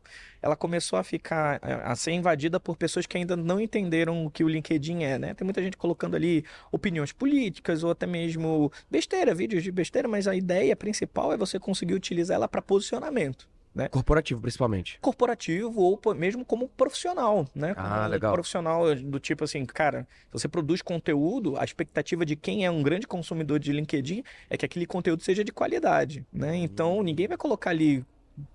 ela 0.42 0.56
começou 0.56 0.98
a 0.98 1.04
ficar 1.04 1.60
a 1.62 1.94
ser 1.98 2.14
invadida 2.14 2.58
por 2.58 2.78
pessoas 2.78 3.06
que 3.06 3.18
ainda 3.18 3.36
não 3.36 3.60
entenderam 3.60 4.26
o 4.26 4.32
que 4.32 4.46
o 4.46 4.48
LinkedIn 4.48 5.04
é, 5.04 5.20
né? 5.20 5.34
Tem 5.34 5.44
muita 5.44 5.62
gente 5.62 5.76
colocando 5.76 6.16
ali 6.16 6.46
opiniões 6.72 7.12
políticas 7.12 7.84
ou 7.84 7.92
até 7.92 8.08
mesmo 8.08 8.72
besteira, 8.90 9.36
vídeos 9.36 9.62
de 9.62 9.74
besteira, 9.74 10.08
mas 10.08 10.26
a 10.26 10.34
ideia 10.34 10.74
principal 10.74 11.34
é 11.34 11.38
você 11.38 11.60
conseguir 11.60 11.96
utilizar 11.96 12.36
ela 12.36 12.48
para 12.48 12.62
posicionamento. 12.62 13.50
Corporativo, 13.90 14.42
principalmente. 14.42 15.00
corporativo 15.02 15.82
ou 15.82 16.00
mesmo 16.16 16.46
como 16.46 16.68
profissional, 16.68 17.48
né? 17.56 17.74
Como 17.74 17.88
Ah, 17.88 18.08
legal. 18.08 18.34
Profissional 18.34 18.96
do 18.96 19.20
tipo 19.20 19.44
assim, 19.44 19.66
cara, 19.66 20.08
se 20.28 20.32
você 20.34 20.48
produz 20.48 20.82
conteúdo, 20.82 21.58
a 21.58 21.64
expectativa 21.64 22.26
de 22.26 22.36
quem 22.36 22.66
é 22.66 22.72
um 22.72 22.84
grande 22.84 23.08
consumidor 23.08 23.60
de 23.60 23.72
LinkedIn 23.72 24.24
é 24.50 24.58
que 24.58 24.66
aquele 24.66 24.86
conteúdo 24.86 25.24
seja 25.24 25.44
de 25.44 25.52
qualidade, 25.52 26.26
né? 26.32 26.56
Então, 26.56 27.02
ninguém 27.02 27.28
vai 27.28 27.38
colocar 27.38 27.72
ali 27.72 28.06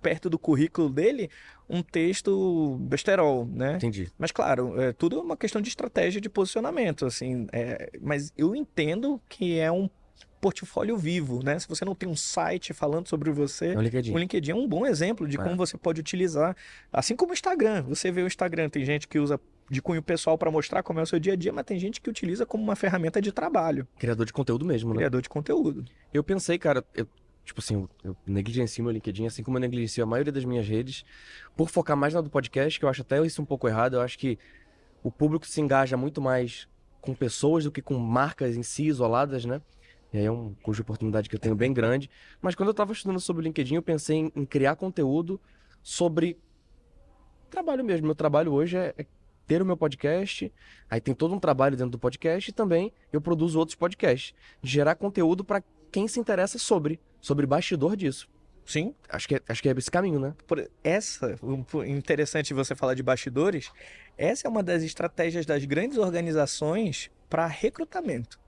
perto 0.01 0.29
do 0.29 0.37
currículo 0.37 0.89
dele 0.89 1.29
um 1.69 1.81
texto 1.81 2.77
besterol, 2.81 3.45
né? 3.45 3.75
Entendi. 3.75 4.11
Mas 4.17 4.31
claro, 4.31 4.79
é 4.81 4.91
tudo 4.91 5.21
uma 5.21 5.37
questão 5.37 5.61
de 5.61 5.69
estratégia 5.69 6.19
de 6.19 6.29
posicionamento, 6.29 7.05
assim. 7.05 7.47
é, 7.53 7.89
mas 8.01 8.33
eu 8.37 8.55
entendo 8.55 9.21
que 9.29 9.59
é 9.59 9.71
um 9.71 9.89
portfólio 10.39 10.97
vivo, 10.97 11.43
né? 11.43 11.57
Se 11.59 11.67
você 11.67 11.83
não 11.83 11.93
tem 11.95 12.07
um 12.09 12.15
site 12.15 12.73
falando 12.73 13.07
sobre 13.07 13.29
você, 13.31 13.73
É 13.73 13.77
o 13.77 13.81
LinkedIn. 13.81 14.13
o 14.13 14.17
LinkedIn 14.17 14.51
é 14.51 14.55
um 14.55 14.67
bom 14.67 14.85
exemplo 14.85 15.27
de 15.27 15.37
É. 15.39 15.43
como 15.43 15.55
você 15.55 15.77
pode 15.77 15.99
utilizar, 15.99 16.55
assim 16.91 17.15
como 17.15 17.31
o 17.31 17.33
Instagram. 17.33 17.83
Você 17.83 18.11
vê 18.11 18.21
o 18.23 18.27
Instagram, 18.27 18.69
tem 18.69 18.83
gente 18.85 19.07
que 19.07 19.19
usa 19.19 19.39
de 19.69 19.81
cunho 19.81 20.01
pessoal 20.01 20.37
para 20.37 20.49
mostrar 20.49 20.81
como 20.81 20.99
é 20.99 21.03
o 21.03 21.05
seu 21.05 21.19
dia 21.19 21.33
a 21.33 21.35
dia, 21.35 21.53
mas 21.53 21.63
tem 21.65 21.77
gente 21.77 22.01
que 22.01 22.09
utiliza 22.09 22.45
como 22.45 22.63
uma 22.63 22.75
ferramenta 22.75 23.21
de 23.21 23.31
trabalho, 23.31 23.87
Criador 23.99 24.25
de 24.25 24.33
conteúdo 24.33 24.65
mesmo, 24.65 24.89
né? 24.91 24.97
criador 24.97 25.21
de 25.21 25.29
conteúdo. 25.29 25.85
Eu 26.11 26.23
pensei, 26.23 26.57
cara, 26.57 26.83
eu, 26.95 27.05
tipo 27.45 27.59
assim, 27.59 27.75
eu, 27.75 27.89
eu 28.03 28.15
negligencio 28.25 28.83
meu 28.83 28.91
LinkedIn, 28.91 29.27
assim 29.27 29.43
como 29.43 29.57
eu 29.57 29.61
negligencio 29.61 30.03
a 30.03 30.07
maioria 30.07 30.31
das 30.31 30.43
minhas 30.45 30.67
redes, 30.67 31.05
por 31.55 31.69
focar 31.69 31.95
mais 31.95 32.13
na 32.15 32.21
do 32.21 32.29
podcast, 32.31 32.79
que 32.79 32.85
eu 32.85 32.89
acho 32.89 33.01
até 33.03 33.23
isso 33.23 33.41
um 33.41 33.45
pouco 33.45 33.67
errado. 33.67 33.95
Eu 33.97 34.01
acho 34.01 34.17
que 34.17 34.39
o 35.03 35.11
público 35.11 35.45
se 35.45 35.61
engaja 35.61 35.95
muito 35.95 36.19
mais 36.19 36.67
com 36.99 37.13
pessoas 37.13 37.63
do 37.63 37.71
que 37.71 37.81
com 37.81 37.95
marcas 37.97 38.57
em 38.57 38.63
si, 38.63 38.87
isoladas, 38.87 39.45
né? 39.45 39.61
E 40.11 40.17
aí 40.17 40.25
é 40.25 40.31
um 40.31 40.53
custo 40.55 40.77
de 40.77 40.81
oportunidade 40.81 41.29
que 41.29 41.35
eu 41.35 41.39
tenho 41.39 41.55
bem 41.55 41.73
grande. 41.73 42.09
Mas 42.41 42.55
quando 42.55 42.69
eu 42.69 42.73
tava 42.73 42.93
estudando 42.93 43.19
sobre 43.19 43.41
o 43.41 43.43
LinkedIn, 43.43 43.75
eu 43.75 43.81
pensei 43.81 44.17
em, 44.17 44.31
em 44.35 44.45
criar 44.45 44.75
conteúdo 44.75 45.39
sobre 45.81 46.37
trabalho 47.49 47.83
mesmo. 47.83 48.05
Meu 48.05 48.15
trabalho 48.15 48.51
hoje 48.53 48.77
é, 48.77 48.93
é 48.97 49.05
ter 49.47 49.61
o 49.61 49.65
meu 49.65 49.75
podcast, 49.75 50.53
aí 50.87 51.01
tem 51.01 51.13
todo 51.13 51.33
um 51.33 51.39
trabalho 51.39 51.75
dentro 51.75 51.91
do 51.91 51.99
podcast 51.99 52.49
e 52.49 52.53
também 52.53 52.93
eu 53.11 53.19
produzo 53.19 53.57
outros 53.57 53.75
podcasts. 53.75 54.33
Gerar 54.61 54.95
conteúdo 54.95 55.43
para 55.43 55.63
quem 55.91 56.07
se 56.07 56.19
interessa 56.19 56.59
sobre, 56.59 56.99
sobre 57.19 57.47
bastidor 57.47 57.95
disso. 57.95 58.29
Sim, 58.63 58.93
Acho 59.09 59.27
que 59.27 59.35
é, 59.35 59.41
acho 59.49 59.63
que 59.63 59.67
é 59.67 59.71
esse 59.75 59.89
caminho, 59.89 60.19
né? 60.19 60.35
por 60.45 60.69
essa, 60.83 61.35
interessante 61.87 62.53
você 62.53 62.75
falar 62.75 62.93
de 62.93 63.01
bastidores, 63.01 63.71
essa 64.15 64.47
é 64.47 64.49
uma 64.49 64.61
das 64.61 64.83
estratégias 64.83 65.43
das 65.43 65.65
grandes 65.65 65.97
organizações 65.97 67.09
para 67.27 67.47
recrutamento. 67.47 68.39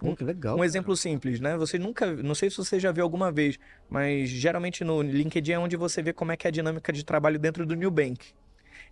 Pô, 0.00 0.16
que 0.16 0.24
legal. 0.24 0.56
Um 0.56 0.64
exemplo 0.64 0.96
simples, 0.96 1.40
né? 1.40 1.56
Você 1.56 1.78
nunca, 1.78 2.10
não 2.14 2.34
sei 2.34 2.50
se 2.50 2.56
você 2.56 2.80
já 2.80 2.90
viu 2.90 3.04
alguma 3.04 3.30
vez, 3.30 3.58
mas 3.88 4.28
geralmente 4.30 4.82
no 4.82 5.02
LinkedIn 5.02 5.52
é 5.52 5.58
onde 5.58 5.76
você 5.76 6.02
vê 6.02 6.12
como 6.12 6.32
é 6.32 6.36
que 6.36 6.46
é 6.46 6.48
a 6.48 6.50
dinâmica 6.50 6.92
de 6.92 7.04
trabalho 7.04 7.38
dentro 7.38 7.66
do 7.66 7.74
New 7.74 7.90
Bank. 7.90 8.32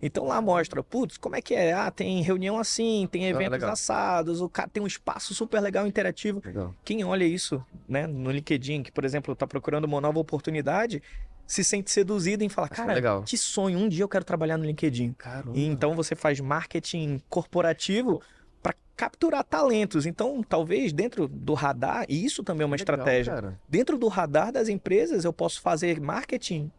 Então 0.01 0.25
lá 0.25 0.41
mostra, 0.41 0.81
putz, 0.81 1.17
como 1.17 1.35
é 1.35 1.41
que 1.41 1.53
é? 1.53 1.73
Ah, 1.73 1.91
tem 1.91 2.21
reunião 2.21 2.57
assim, 2.57 3.07
tem 3.11 3.25
eventos 3.25 3.53
legal. 3.53 3.71
assados, 3.71 4.39
o 4.39 4.47
cara 4.47 4.69
tem 4.69 4.81
um 4.81 4.87
espaço 4.87 5.33
super 5.33 5.59
legal, 5.59 5.85
interativo. 5.85 6.41
Legal. 6.45 6.73
Quem 6.85 7.03
olha 7.03 7.25
isso, 7.25 7.61
né, 7.87 8.07
no 8.07 8.31
LinkedIn, 8.31 8.83
que 8.83 8.91
por 8.91 9.03
exemplo 9.03 9.33
está 9.33 9.45
procurando 9.45 9.83
uma 9.85 9.99
nova 9.99 10.19
oportunidade, 10.19 11.01
se 11.45 11.63
sente 11.63 11.91
seduzido 11.91 12.43
em 12.43 12.49
falar, 12.49 12.67
Acho 12.71 12.81
cara, 12.81 12.93
legal. 12.93 13.23
que 13.23 13.35
sonho, 13.35 13.77
um 13.77 13.89
dia 13.89 14.03
eu 14.03 14.07
quero 14.07 14.23
trabalhar 14.23 14.57
no 14.57 14.63
LinkedIn. 14.63 15.13
Caramba. 15.13 15.57
E 15.57 15.65
então 15.65 15.95
você 15.95 16.15
faz 16.15 16.39
marketing 16.39 17.19
corporativo 17.27 18.21
para 18.61 18.73
capturar 18.95 19.43
talentos. 19.43 20.05
Então, 20.05 20.43
talvez 20.43 20.91
dentro 20.93 21.27
do 21.27 21.53
radar, 21.53 22.05
e 22.09 22.23
isso 22.25 22.43
também 22.43 22.63
é 22.63 22.65
uma 22.65 22.75
Legal, 22.75 22.95
estratégia. 22.95 23.33
cara. 23.33 23.59
Dentro 23.67 23.97
do 23.97 24.07
radar 24.07 24.51
das 24.51 24.67
empresas, 24.69 25.23
eu 25.25 25.31
posso 25.33 25.61
fazer 25.61 25.99
marketing 25.99 26.71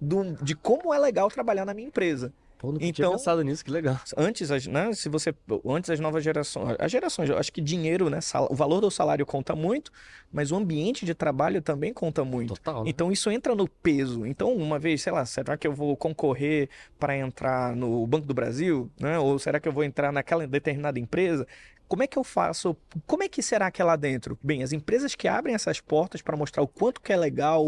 do- 0.00 0.34
de 0.42 0.54
como 0.54 0.94
é 0.94 0.98
legal 0.98 1.28
trabalhar 1.30 1.64
na 1.64 1.74
minha 1.74 1.88
empresa. 1.88 2.32
Pô, 2.60 2.66
nunca 2.68 2.80
tinha 2.80 2.90
Então- 2.90 3.12
pensado 3.12 3.40
nisso, 3.42 3.64
que 3.64 3.70
legal. 3.70 3.98
Antes, 4.18 4.50
as- 4.50 4.66
né, 4.66 4.92
se 4.92 5.08
você, 5.08 5.34
antes 5.64 5.88
as 5.88 5.98
novas 5.98 6.22
gerações, 6.22 6.76
as 6.78 6.92
gerações, 6.92 7.30
eu 7.30 7.38
acho 7.38 7.50
que 7.50 7.60
dinheiro, 7.62 8.10
né, 8.10 8.20
sal- 8.20 8.48
o 8.50 8.54
valor 8.54 8.82
do 8.82 8.90
salário 8.90 9.24
conta 9.24 9.56
muito, 9.56 9.90
mas 10.30 10.52
o 10.52 10.56
ambiente 10.56 11.06
de 11.06 11.14
trabalho 11.14 11.62
também 11.62 11.90
conta 11.94 12.22
muito. 12.22 12.52
Total. 12.54 12.84
né? 12.84 12.90
Então 12.90 13.10
isso 13.10 13.30
entra 13.30 13.54
no 13.54 13.66
peso. 13.66 14.26
Então, 14.26 14.52
uma 14.54 14.78
vez, 14.78 15.00
sei 15.00 15.10
lá, 15.10 15.24
será 15.24 15.56
que 15.56 15.66
eu 15.66 15.72
vou 15.72 15.96
concorrer 15.96 16.68
para 16.98 17.16
entrar 17.16 17.74
no 17.74 18.06
Banco 18.06 18.26
do 18.26 18.34
Brasil, 18.34 18.90
né? 19.00 19.18
Ou 19.18 19.38
será 19.38 19.58
que 19.58 19.66
eu 19.66 19.72
vou 19.72 19.82
entrar 19.82 20.12
naquela 20.12 20.46
determinada 20.46 20.98
empresa? 21.00 21.46
Como 21.90 22.04
é 22.04 22.06
que 22.06 22.16
eu 22.16 22.22
faço? 22.22 22.76
Como 23.04 23.24
é 23.24 23.28
que 23.28 23.42
será 23.42 23.68
que 23.68 23.82
é 23.82 23.84
lá 23.84 23.96
dentro? 23.96 24.38
Bem, 24.40 24.62
as 24.62 24.72
empresas 24.72 25.16
que 25.16 25.26
abrem 25.26 25.56
essas 25.56 25.80
portas 25.80 26.22
para 26.22 26.36
mostrar 26.36 26.62
o 26.62 26.68
quanto 26.68 27.00
que 27.00 27.12
é 27.12 27.16
legal, 27.16 27.66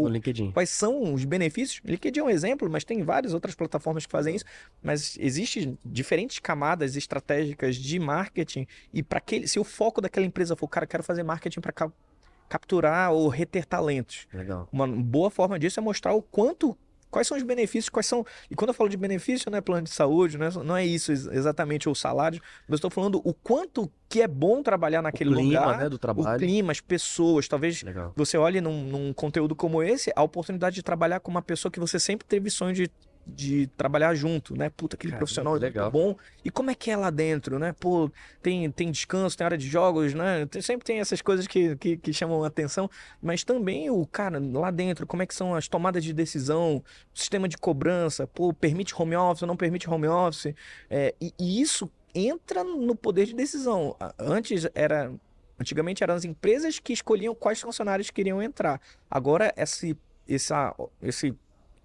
quais 0.53 0.69
são 0.69 1.13
os 1.13 1.25
benefícios. 1.25 1.81
LinkedIn 1.83 2.21
é 2.21 2.23
um 2.23 2.29
exemplo, 2.29 2.69
mas 2.69 2.85
tem 2.85 3.03
várias 3.03 3.33
outras 3.33 3.53
plataformas 3.53 4.05
que 4.05 4.11
fazem 4.13 4.33
isso. 4.33 4.45
Mas 4.81 5.17
existem 5.19 5.77
diferentes 5.83 6.39
camadas 6.39 6.95
estratégicas 6.95 7.75
de 7.75 7.99
marketing 7.99 8.65
e 8.93 9.03
para 9.03 9.17
aquele, 9.17 9.45
se 9.45 9.59
o 9.59 9.63
foco 9.65 9.99
daquela 9.99 10.25
empresa 10.25 10.55
for, 10.55 10.69
cara, 10.69 10.87
quero 10.87 11.03
fazer 11.03 11.21
marketing 11.23 11.59
para 11.59 11.73
capturar 12.47 13.11
ou 13.11 13.27
reter 13.27 13.65
talentos. 13.65 14.25
Legal. 14.33 14.69
Uma 14.71 14.87
boa 14.87 15.29
forma 15.29 15.59
disso 15.59 15.81
é 15.81 15.83
mostrar 15.83 16.13
o 16.13 16.21
quanto 16.21 16.77
quais 17.13 17.27
são 17.27 17.37
os 17.37 17.43
benefícios, 17.43 17.89
quais 17.89 18.07
são. 18.07 18.25
E 18.49 18.55
quando 18.55 18.69
eu 18.69 18.73
falo 18.73 18.89
de 18.89 18.97
benefício, 18.97 19.49
não 19.51 19.57
é 19.57 19.61
plano 19.61 19.83
de 19.83 19.91
saúde, 19.91 20.37
não 20.37 20.47
é, 20.47 20.49
não 20.63 20.75
é 20.75 20.83
isso 20.85 21.11
ex- 21.11 21.27
exatamente 21.27 21.87
o 21.87 21.93
salário, 21.93 22.41
mas 22.67 22.71
eu 22.71 22.75
estou 22.75 22.89
falando 22.89 23.21
o 23.23 23.33
quanto 23.33 23.89
que 24.09 24.21
é 24.21 24.27
bom 24.27 24.63
trabalhar 24.63 25.01
naquele 25.01 25.29
o 25.29 25.35
clima, 25.35 25.59
lugar, 25.61 25.77
né, 25.77 25.89
do 25.89 25.95
o 25.95 25.99
trabalho. 25.99 26.39
clima, 26.39 26.71
as 26.71 26.81
pessoas, 26.81 27.47
talvez 27.47 27.83
Legal. 27.83 28.11
você 28.15 28.37
olhe 28.37 28.59
num, 28.59 28.83
num 28.83 29.13
conteúdo 29.13 29.55
como 29.55 29.81
esse, 29.83 30.11
a 30.15 30.23
oportunidade 30.23 30.75
de 30.75 30.83
trabalhar 30.83 31.19
com 31.19 31.29
uma 31.31 31.41
pessoa 31.41 31.71
que 31.71 31.79
você 31.79 31.99
sempre 31.99 32.25
teve 32.27 32.49
sonho 32.49 32.73
de 32.73 32.89
de 33.25 33.67
trabalhar 33.77 34.13
junto, 34.15 34.55
né? 34.55 34.69
Puta, 34.69 34.95
aquele 34.95 35.11
Caramba, 35.11 35.19
profissional 35.19 35.55
é 35.55 35.59
legal. 35.59 35.89
bom. 35.91 36.15
E 36.43 36.49
como 36.51 36.69
é 36.71 36.75
que 36.75 36.91
é 36.91 36.97
lá 36.97 37.09
dentro, 37.09 37.57
né? 37.57 37.73
Pô, 37.79 38.11
tem, 38.41 38.69
tem 38.71 38.91
descanso, 38.91 39.37
tem 39.37 39.45
hora 39.45 39.57
de 39.57 39.67
jogos, 39.67 40.13
né? 40.13 40.45
Tem- 40.45 40.61
sempre 40.61 40.85
tem 40.85 40.99
essas 40.99 41.21
coisas 41.21 41.47
que, 41.47 41.75
que, 41.77 41.97
que 41.97 42.13
chamam 42.13 42.43
a 42.43 42.47
atenção, 42.47 42.89
mas 43.21 43.43
também 43.43 43.89
o 43.89 44.05
cara 44.05 44.39
lá 44.39 44.71
dentro, 44.71 45.07
como 45.07 45.23
é 45.23 45.25
que 45.25 45.33
são 45.35 45.55
as 45.55 45.67
tomadas 45.67 46.03
de 46.03 46.13
decisão, 46.13 46.83
sistema 47.13 47.47
de 47.47 47.57
cobrança, 47.57 48.27
pô, 48.27 48.53
permite 48.53 48.93
home 48.99 49.15
office 49.15 49.41
ou 49.43 49.47
não 49.47 49.55
permite 49.57 49.89
home 49.89 50.07
office, 50.07 50.53
é, 50.89 51.15
e, 51.21 51.33
e 51.39 51.61
isso 51.61 51.89
entra 52.13 52.63
no 52.63 52.95
poder 52.95 53.25
de 53.25 53.33
decisão. 53.33 53.95
Antes 54.19 54.67
era. 54.75 55.11
Antigamente 55.59 56.03
eram 56.03 56.15
as 56.15 56.25
empresas 56.25 56.79
que 56.79 56.91
escolhiam 56.91 57.33
quais 57.35 57.61
funcionários 57.61 58.09
queriam 58.09 58.41
entrar. 58.41 58.81
Agora, 59.09 59.53
esse, 59.55 59.95
essa 60.27 60.75
esse 61.01 61.33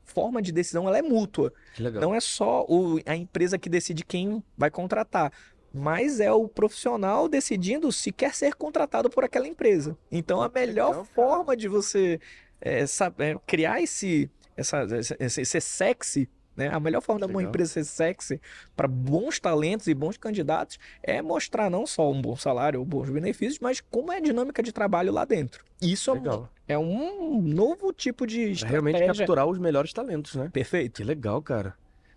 forma 0.09 0.43
de 0.43 0.51
decisão 0.51 0.89
ela 0.89 0.99
é 0.99 1.03
mútua. 1.03 1.53
Legal. 1.79 2.01
Não 2.03 2.15
é 2.15 2.21
só 2.21 2.65
o- 2.69 2.99
a 3.07 3.15
empresa 3.15 3.59
que 3.59 3.69
decide 3.69 4.05
quem 4.05 4.43
vai 4.57 4.71
contratar, 4.71 5.33
mas 5.73 6.19
é 6.19 6.33
o 6.33 6.49
profissional 6.49 7.29
decidindo 7.29 7.93
se 7.93 8.11
quer 8.11 8.35
ser 8.35 8.55
contratado 8.55 9.09
por 9.11 9.23
aquela 9.23 9.47
empresa. 9.47 9.97
Então, 10.11 10.41
a 10.43 10.49
melhor 10.49 10.89
legal, 10.89 11.05
forma 11.05 11.57
de 11.57 11.69
você 11.69 12.19
é, 12.61 12.87
sa- 12.87 13.13
é, 13.19 13.37
criar 13.47 13.81
esse, 13.81 14.29
essa, 14.57 14.85
esse, 15.21 15.45
ser 15.45 15.61
sexy, 15.61 16.29
né? 16.57 16.69
A 16.73 16.81
melhor 16.81 17.01
forma 17.01 17.21
de 17.21 17.27
uma 17.27 17.37
Legal. 17.39 17.51
empresa 17.51 17.75
ser 17.75 17.85
sexy 17.85 18.41
para 18.75 18.89
bons 18.89 19.39
talentos 19.39 19.87
e 19.87 19.95
bons 19.95 20.17
candidatos 20.17 20.77
é 21.03 21.23
mostrar 21.23 21.71
não 21.71 21.87
só 21.87 22.11
um 22.11 22.21
bom 22.21 22.35
salário 22.35 22.81
ou 22.81 22.85
bons 22.85 23.09
benefícios, 23.11 23.61
mas 23.61 23.81
como 23.81 24.11
é 24.11 24.17
a 24.17 24.21
dinâmica 24.21 24.61
de 24.61 24.73
trabalho 24.73 25.13
lá 25.13 25.25
dentro. 25.25 25.65
Isso 25.81 26.11
é 26.11 26.15
Legal. 26.15 26.51
É 26.69 26.79
um 26.79 27.41
novo 27.43 27.93
tipo 27.93 28.27
de 28.27 28.37
Pra 28.43 28.51
estratégia. 28.53 28.69
realmente 28.71 29.07
capturar 29.07 29.47
os 29.47 29.59
melhores 29.59 29.93
talentos, 29.93 30.35
né? 30.37 30.51
Perfeito. 30.53 30.97
Que 30.99 31.05
legal, 31.05 31.41
cara. 31.43 31.75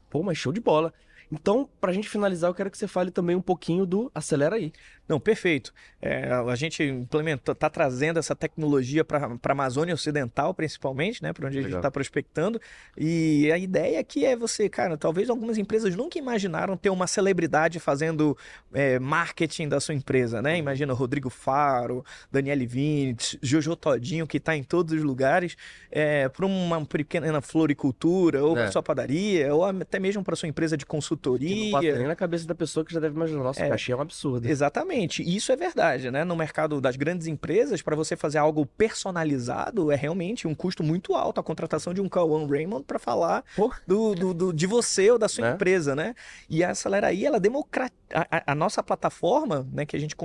Pô, 0.10 0.22
mas 0.22 0.38
show 0.38 0.52
de 0.52 0.60
bola. 0.60 0.93
Então, 1.32 1.70
pra 1.80 1.93
gente 1.93 2.10
finalizar, 2.10 2.49
eu 2.49 2.54
quero 2.54 2.70
que 2.70 2.78
você 2.78 2.88
fale 2.88 3.10
também 3.10 3.36
um 3.38 3.41
pouquinho 3.41 3.86
do 3.86 4.12
Acelera 4.14 4.58
aí. 4.58 4.74
Não, 5.12 5.20
perfeito. 5.20 5.74
É, 6.01 6.32
a 6.32 6.55
gente 6.55 6.82
implementa, 6.82 7.53
tá 7.53 7.70
trazendo 7.70 8.18
essa 8.18 8.34
tecnologia 8.36 9.03
para 9.03 9.28
a 9.28 9.51
Amazônia 9.51 9.93
Ocidental, 9.93 10.53
principalmente, 10.53 11.22
né? 11.22 11.34
Para 11.34 11.47
onde 11.47 11.57
a 11.57 11.62
gente 11.62 11.68
Legal. 11.68 11.80
está 11.82 11.91
prospectando. 11.91 12.59
E 12.97 13.51
a 13.51 13.57
ideia 13.57 13.99
aqui 13.99 14.26
é 14.26 14.36
você, 14.36 14.70
cara, 14.70 14.97
talvez 14.97 15.30
algumas 15.30 15.57
empresas 15.57 15.93
nunca 15.95 16.18
imaginaram 16.18 16.78
ter 16.78 16.89
uma 16.89 17.07
celebridade 17.07 17.78
fazendo 17.80 18.38
é, 18.74 18.97
marketing 18.99 19.68
da 19.68 19.80
sua 19.82 19.93
empresa, 19.93 20.41
né? 20.41 20.57
Imagina 20.57 20.93
Rodrigo 20.93 21.30
Faro, 21.30 22.05
Daniele 22.32 22.66
Vinitz, 22.66 23.38
Jojo 23.41 23.76
Todinho, 23.76 24.26
que 24.26 24.38
está 24.38 24.55
em 24.55 24.64
todos 24.64 24.93
os 24.93 25.03
lugares, 25.03 25.57
é, 25.91 26.30
para 26.30 26.45
uma 26.45 26.86
pequena 26.86 27.41
floricultura, 27.41 28.43
ou 28.43 28.57
É. 28.57 28.62
para 28.64 28.72
sua 28.72 28.82
padaria, 28.82 29.53
ou 29.53 29.66
até 29.66 29.99
mesmo 29.99 30.24
para 30.24 30.36
sua 30.38 30.47
empresa 30.47 30.78
de 30.78 30.86
Que 30.86 30.89
não 30.89 30.97
consultoria. 30.97 31.72
passa 31.72 31.97
nem 31.97 32.07
na 32.07 32.16
cabeça 32.16 32.47
da 32.47 32.55
pessoa 32.55 32.86
que 32.86 32.93
já 32.93 32.99
deve 32.99 33.16
imaginar, 33.16 33.43
nossa, 33.43 33.62
É. 33.64 33.70
cachê 33.70 33.91
é 33.91 33.95
um 33.95 34.01
absurdo. 34.01 34.47
Exatamente, 34.47 35.01
e 35.22 35.36
isso 35.36 35.52
é 35.52 35.56
verdade, 35.56 36.10
né? 36.12 36.24
No 36.24 36.36
mercado 36.36 36.80
das 36.82 36.95
grandes 36.95 37.28
empresas, 37.28 37.82
para 37.82 37.95
você 37.95 38.16
fazer 38.16 38.38
algo 38.38 38.66
personalizado, 38.66 39.91
é 39.91 39.95
realmente 39.95 40.47
um 40.47 40.56
custo 40.56 40.84
muito 40.84 41.16
alto 41.16 41.39
a 41.39 41.43
contratação 41.43 41.93
de 41.93 42.02
um 42.02 42.08
Cauã 42.10 42.47
Raymond 42.47 42.84
para 42.86 42.99
falar 42.99 43.43
do, 43.88 44.16
do- 44.16 44.34
do- 44.34 44.54
de 44.54 44.68
você 44.68 45.12
ou 45.12 45.18
da 45.18 45.28
sua 45.28 45.45
Né? 45.49 45.54
empresa, 45.54 45.95
né? 45.95 46.14
E 46.49 46.64
a 46.64 46.72
Acelera 46.72 47.08
aí, 47.08 47.26
ela 47.26 47.39
democratiza. 47.39 47.91
A, 48.14 48.52
a- 48.52 48.56
nossa 48.56 48.84
plataforma, 48.84 49.68
né, 49.72 49.86
que 49.86 49.95
a, 49.95 49.99
gente, 49.99 50.16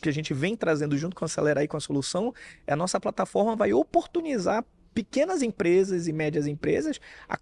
que 0.00 0.08
a 0.08 0.12
gente 0.12 0.34
vem 0.34 0.56
trazendo 0.56 0.96
junto 0.98 1.14
com 1.14 1.24
a 1.24 1.26
Acelera 1.26 1.60
aí, 1.60 1.68
com 1.68 1.76
a 1.76 1.80
solução, 1.80 2.34
é 2.66 2.72
a 2.72 2.76
nossa 2.76 2.98
plataforma 3.00 3.54
vai 3.56 3.72
oportunizar 3.72 4.64
pequenas 4.94 5.42
empresas 5.42 6.08
e 6.08 6.12
médias 6.12 6.46
empresas 6.46 6.98
a 7.28 7.38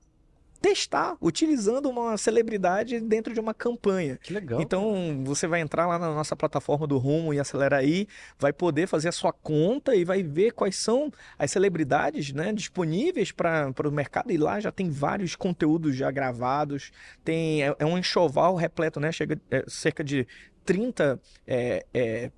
testar 0.64 1.14
utilizando 1.20 1.90
uma 1.90 2.16
celebridade 2.16 2.98
dentro 2.98 3.34
de 3.34 3.38
uma 3.38 3.52
campanha. 3.52 4.18
Que 4.22 4.32
legal. 4.32 4.62
Então, 4.62 5.22
você 5.22 5.46
vai 5.46 5.60
entrar 5.60 5.86
lá 5.86 5.98
na 5.98 6.14
nossa 6.14 6.34
plataforma 6.34 6.86
do 6.86 6.96
Rumo 6.96 7.34
e 7.34 7.38
Acelera 7.38 7.76
aí, 7.76 8.08
vai 8.38 8.50
poder 8.50 8.86
fazer 8.86 9.10
a 9.10 9.12
sua 9.12 9.30
conta 9.30 9.94
e 9.94 10.06
vai 10.06 10.22
ver 10.22 10.52
quais 10.52 10.76
são 10.76 11.12
as 11.38 11.50
celebridades 11.50 12.32
né, 12.32 12.50
disponíveis 12.50 13.30
para 13.30 13.74
o 13.84 13.90
mercado. 13.90 14.32
E 14.32 14.38
lá 14.38 14.58
já 14.58 14.72
tem 14.72 14.88
vários 14.88 15.36
conteúdos 15.36 15.94
já 15.94 16.10
gravados, 16.10 16.90
tem 17.22 17.62
é, 17.62 17.76
é 17.78 17.84
um 17.84 17.98
enxoval 17.98 18.54
repleto, 18.54 18.98
né? 18.98 19.12
Chega 19.12 19.38
é, 19.50 19.64
cerca 19.68 20.02
de 20.02 20.26
30 20.64 21.20
é, 21.46 21.84
é, 21.92 22.30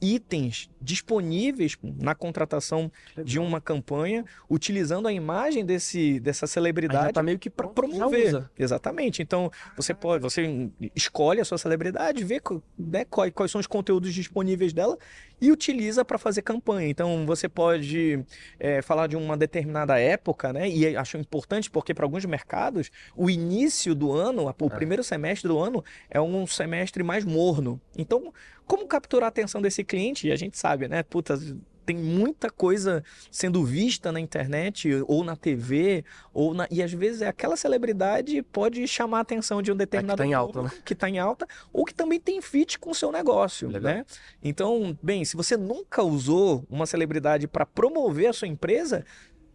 itens 0.00 0.70
disponíveis 0.80 1.76
na 1.82 2.14
contratação 2.14 2.90
de 3.22 3.38
uma 3.38 3.60
campanha, 3.60 4.24
utilizando 4.48 5.06
a 5.06 5.12
imagem 5.12 5.64
desse, 5.64 6.18
dessa 6.20 6.46
celebridade 6.46 7.12
tá 7.12 7.22
meio 7.22 7.38
que 7.38 7.50
para 7.50 7.68
promover. 7.68 8.48
Exatamente. 8.58 9.22
Então, 9.22 9.50
você 9.76 9.92
pode, 9.92 10.22
você 10.22 10.70
escolhe 10.94 11.40
a 11.40 11.44
sua 11.44 11.58
celebridade, 11.58 12.24
vê 12.24 12.40
né, 12.78 13.04
quais, 13.04 13.32
quais 13.34 13.50
são 13.50 13.60
os 13.60 13.66
conteúdos 13.66 14.14
disponíveis 14.14 14.72
dela 14.72 14.96
e 15.40 15.50
utiliza 15.50 16.04
para 16.04 16.18
fazer 16.18 16.42
campanha. 16.42 16.88
Então, 16.88 17.24
você 17.26 17.48
pode 17.48 18.24
é, 18.58 18.82
falar 18.82 19.06
de 19.06 19.16
uma 19.16 19.36
determinada 19.36 19.98
época, 19.98 20.52
né? 20.52 20.68
E 20.68 20.96
acho 20.96 21.16
importante 21.16 21.70
porque 21.70 21.94
para 21.94 22.04
alguns 22.04 22.24
mercados, 22.24 22.90
o 23.16 23.30
início 23.30 23.94
do 23.94 24.12
ano, 24.12 24.44
o 24.46 24.66
É. 24.66 24.68
primeiro 24.68 25.02
semestre 25.02 25.48
do 25.48 25.58
ano 25.58 25.84
é 26.10 26.20
um 26.20 26.46
semestre 26.46 27.02
mais 27.02 27.24
morno. 27.24 27.80
Então, 27.96 28.32
como 28.66 28.86
capturar 28.86 29.26
a 29.26 29.28
atenção 29.28 29.60
desse 29.60 29.82
cliente? 29.82 30.28
E 30.28 30.32
a 30.32 30.36
gente 30.36 30.58
sabe, 30.58 30.86
né? 30.88 31.02
Puta, 31.02 31.38
tem 31.84 31.96
muita 31.96 32.50
coisa 32.50 33.02
sendo 33.30 33.64
vista 33.64 34.12
na 34.12 34.20
internet 34.20 34.88
ou 35.06 35.24
na 35.24 35.36
TV, 35.36 36.04
ou 36.32 36.54
na... 36.54 36.66
e 36.70 36.82
às 36.82 36.92
vezes 36.92 37.22
é 37.22 37.28
aquela 37.28 37.56
celebridade 37.56 38.42
pode 38.42 38.86
chamar 38.86 39.18
a 39.18 39.20
atenção 39.22 39.62
de 39.62 39.72
um 39.72 39.76
determinado 39.76 40.18
tá 40.18 40.26
em 40.26 40.34
alta, 40.34 40.52
público 40.52 40.82
que 40.84 40.92
está 40.92 41.08
em 41.08 41.18
alta, 41.18 41.46
ou 41.72 41.84
que 41.84 41.94
também 41.94 42.20
tem 42.20 42.40
fit 42.40 42.78
com 42.78 42.90
o 42.90 42.94
seu 42.94 43.10
negócio, 43.10 43.68
Legal. 43.68 43.94
né? 43.94 44.06
Então, 44.42 44.96
bem, 45.02 45.24
se 45.24 45.36
você 45.36 45.56
nunca 45.56 46.02
usou 46.02 46.64
uma 46.68 46.86
celebridade 46.86 47.46
para 47.46 47.66
promover 47.66 48.28
a 48.28 48.32
sua 48.32 48.48
empresa, 48.48 49.04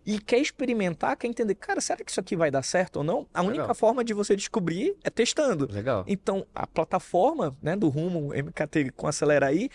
e 0.05 0.19
quer 0.19 0.37
experimentar, 0.37 1.17
quer 1.17 1.27
entender, 1.27 1.55
cara, 1.55 1.81
será 1.81 2.03
que 2.03 2.11
isso 2.11 2.19
aqui 2.19 2.35
vai 2.35 2.51
dar 2.51 2.61
certo 2.61 2.97
ou 2.97 3.03
não? 3.03 3.27
A 3.33 3.41
única 3.41 3.63
Legal. 3.63 3.75
forma 3.75 4.03
de 4.03 4.13
você 4.13 4.35
descobrir 4.35 4.95
é 5.03 5.09
testando. 5.09 5.67
Legal. 5.71 6.03
Então, 6.07 6.45
a 6.53 6.67
plataforma 6.67 7.55
né, 7.61 7.75
do 7.75 7.89
Rumo 7.89 8.29
MKT 8.29 8.91
com 8.95 9.07
Acelera 9.07 9.47
aí 9.47 9.69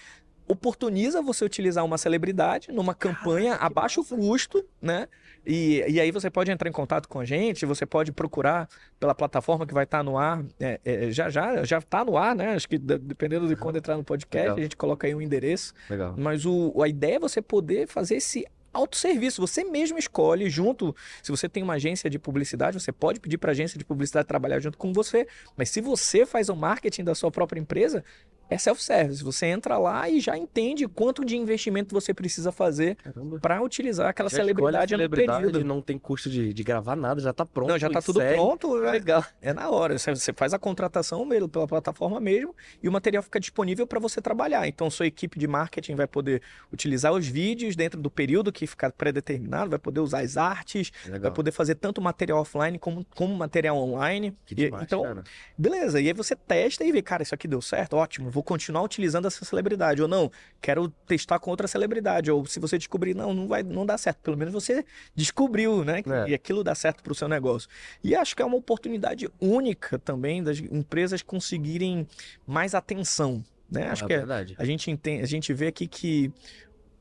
oportuniza 0.50 1.22
você 1.22 1.44
utilizar 1.44 1.84
uma 1.84 1.96
celebridade 1.96 2.72
numa 2.72 2.94
campanha 2.94 3.54
a 3.54 3.68
baixo 3.70 4.04
custo, 4.04 4.64
né? 4.82 5.06
E, 5.46 5.82
e 5.88 6.00
aí 6.00 6.10
você 6.10 6.28
pode 6.28 6.50
entrar 6.50 6.68
em 6.68 6.72
contato 6.72 7.08
com 7.08 7.18
a 7.18 7.24
gente, 7.24 7.64
você 7.64 7.86
pode 7.86 8.12
procurar 8.12 8.68
pela 8.98 9.14
plataforma 9.14 9.66
que 9.66 9.72
vai 9.72 9.84
estar 9.84 10.02
no 10.02 10.18
ar, 10.18 10.44
é, 10.58 10.80
é, 10.84 11.10
já 11.10 11.30
já 11.30 11.64
já 11.64 11.78
está 11.78 12.04
no 12.04 12.16
ar, 12.16 12.34
né? 12.34 12.54
Acho 12.54 12.68
que 12.68 12.76
de- 12.76 12.98
dependendo 12.98 13.48
de 13.48 13.56
quando 13.56 13.76
entrar 13.76 13.96
no 13.96 14.04
podcast, 14.04 14.48
Legal. 14.48 14.58
a 14.58 14.62
gente 14.62 14.76
coloca 14.76 15.06
aí 15.06 15.14
um 15.14 15.22
endereço. 15.22 15.72
Legal. 15.88 16.14
Mas 16.18 16.44
o, 16.44 16.82
a 16.82 16.88
ideia 16.88 17.16
é 17.16 17.18
você 17.18 17.40
poder 17.40 17.86
fazer 17.86 18.16
esse 18.16 18.44
autosserviço. 18.72 19.40
Você 19.40 19.64
mesmo 19.64 19.98
escolhe 19.98 20.48
junto. 20.50 20.94
Se 21.22 21.30
você 21.30 21.48
tem 21.48 21.62
uma 21.62 21.74
agência 21.74 22.08
de 22.10 22.18
publicidade, 22.18 22.78
você 22.78 22.92
pode 22.92 23.18
pedir 23.18 23.38
para 23.38 23.50
a 23.50 23.52
agência 23.52 23.78
de 23.78 23.84
publicidade 23.84 24.28
trabalhar 24.28 24.60
junto 24.60 24.78
com 24.78 24.92
você. 24.92 25.26
Mas 25.56 25.70
se 25.70 25.80
você 25.80 26.26
faz 26.26 26.48
o 26.48 26.54
marketing 26.56 27.04
da 27.04 27.14
sua 27.14 27.30
própria 27.30 27.58
empresa, 27.58 28.04
é 28.50 28.58
self-service. 28.58 29.22
Você 29.24 29.46
entra 29.46 29.78
lá 29.78 30.08
e 30.08 30.20
já 30.20 30.36
entende 30.36 30.86
quanto 30.88 31.24
de 31.24 31.36
investimento 31.36 31.94
você 31.94 32.12
precisa 32.12 32.50
fazer 32.52 32.96
para 33.40 33.62
utilizar 33.62 34.08
aquela 34.08 34.28
Já 34.28 34.36
a 34.38 34.40
celebridade 34.40 34.92
no 34.92 34.98
celebridade, 34.98 35.46
período. 35.46 35.64
não 35.64 35.80
tem 35.80 35.98
custo 35.98 36.28
de, 36.28 36.52
de 36.52 36.62
gravar 36.64 36.96
nada, 36.96 37.20
já 37.20 37.32
tá 37.32 37.46
pronto. 37.46 37.68
Não, 37.70 37.78
já 37.78 37.86
está 37.86 38.00
e 38.00 38.02
tudo 38.02 38.18
segue. 38.20 38.34
pronto. 38.34 38.84
é- 38.84 38.90
Legal. 38.90 39.24
É 39.40 39.52
na 39.52 39.70
hora. 39.70 39.96
Você- 39.98 40.14
Você 40.14 40.32
faz 40.32 40.52
a 40.52 40.58
contratação 40.58 41.24
mesmo, 41.24 41.48
pela 41.48 41.66
plataforma 41.66 42.20
mesmo 42.20 42.54
e 42.82 42.88
o 42.88 42.92
material 42.92 43.22
fica 43.22 43.38
disponível 43.38 43.86
para 43.86 44.00
você 44.00 44.20
trabalhar. 44.20 44.66
Então, 44.66 44.90
sua 44.90 45.06
equipe 45.06 45.38
de 45.38 45.46
marketing 45.46 45.94
vai 45.94 46.06
poder 46.06 46.42
utilizar 46.72 47.12
os 47.12 47.26
vídeos 47.26 47.76
dentro 47.76 48.00
do 48.00 48.10
período 48.10 48.50
que 48.52 48.66
ficar 48.66 48.90
pré-determinado, 48.92 49.70
vai 49.70 49.78
poder 49.78 50.00
usar 50.00 50.20
as 50.20 50.36
artes, 50.36 50.90
vai 51.04 51.12
Legal. 51.12 51.32
poder 51.32 51.52
fazer 51.52 51.76
tanto 51.76 52.00
material 52.02 52.40
offline 52.40 52.78
como, 52.78 53.06
como 53.14 53.34
material 53.36 53.76
online. 53.78 54.36
Que 54.44 54.54
E- 54.54 54.56
demais, 54.56 54.84
então, 54.84 55.02
cara. 55.02 55.22
beleza. 55.56 56.00
E 56.00 56.08
aí 56.08 56.12
você 56.12 56.34
testa 56.34 56.84
e 56.84 56.90
vê, 56.90 57.00
cara, 57.02 57.22
isso 57.22 57.34
aqui 57.34 57.46
deu 57.46 57.60
certo, 57.62 57.94
ótimo, 57.96 58.30
vou 58.30 58.39
continuar 58.42 58.82
utilizando 58.82 59.26
essa 59.26 59.44
celebridade. 59.44 60.02
Ou 60.02 60.08
não, 60.08 60.30
quero 60.60 60.88
testar 61.06 61.38
com 61.38 61.50
outra 61.50 61.68
celebridade. 61.68 62.30
Ou 62.30 62.44
se 62.46 62.58
você 62.60 62.78
descobrir, 62.78 63.14
não, 63.14 63.32
não 63.34 63.48
vai, 63.48 63.62
não 63.62 63.84
dá 63.86 63.96
certo. 63.98 64.18
Pelo 64.18 64.36
menos 64.36 64.52
você 64.52 64.84
descobriu, 65.14 65.84
né? 65.84 66.02
É. 66.06 66.30
E 66.30 66.34
aquilo 66.34 66.62
dá 66.64 66.74
certo 66.74 67.02
para 67.02 67.12
o 67.12 67.14
seu 67.14 67.28
negócio. 67.28 67.68
E 68.02 68.14
acho 68.14 68.34
que 68.36 68.42
é 68.42 68.44
uma 68.44 68.56
oportunidade 68.56 69.28
única 69.40 69.98
também 69.98 70.42
das 70.42 70.58
empresas 70.58 71.22
conseguirem 71.22 72.06
mais 72.46 72.74
atenção. 72.74 73.44
Né? 73.70 73.88
Acho 73.88 74.04
é 74.04 74.06
que 74.06 74.12
é- 74.14 74.24
a 74.58 74.64
gente 74.64 74.90
entende, 74.90 75.22
a 75.22 75.26
gente 75.26 75.52
vê 75.54 75.68
aqui 75.68 75.86
que 75.86 76.32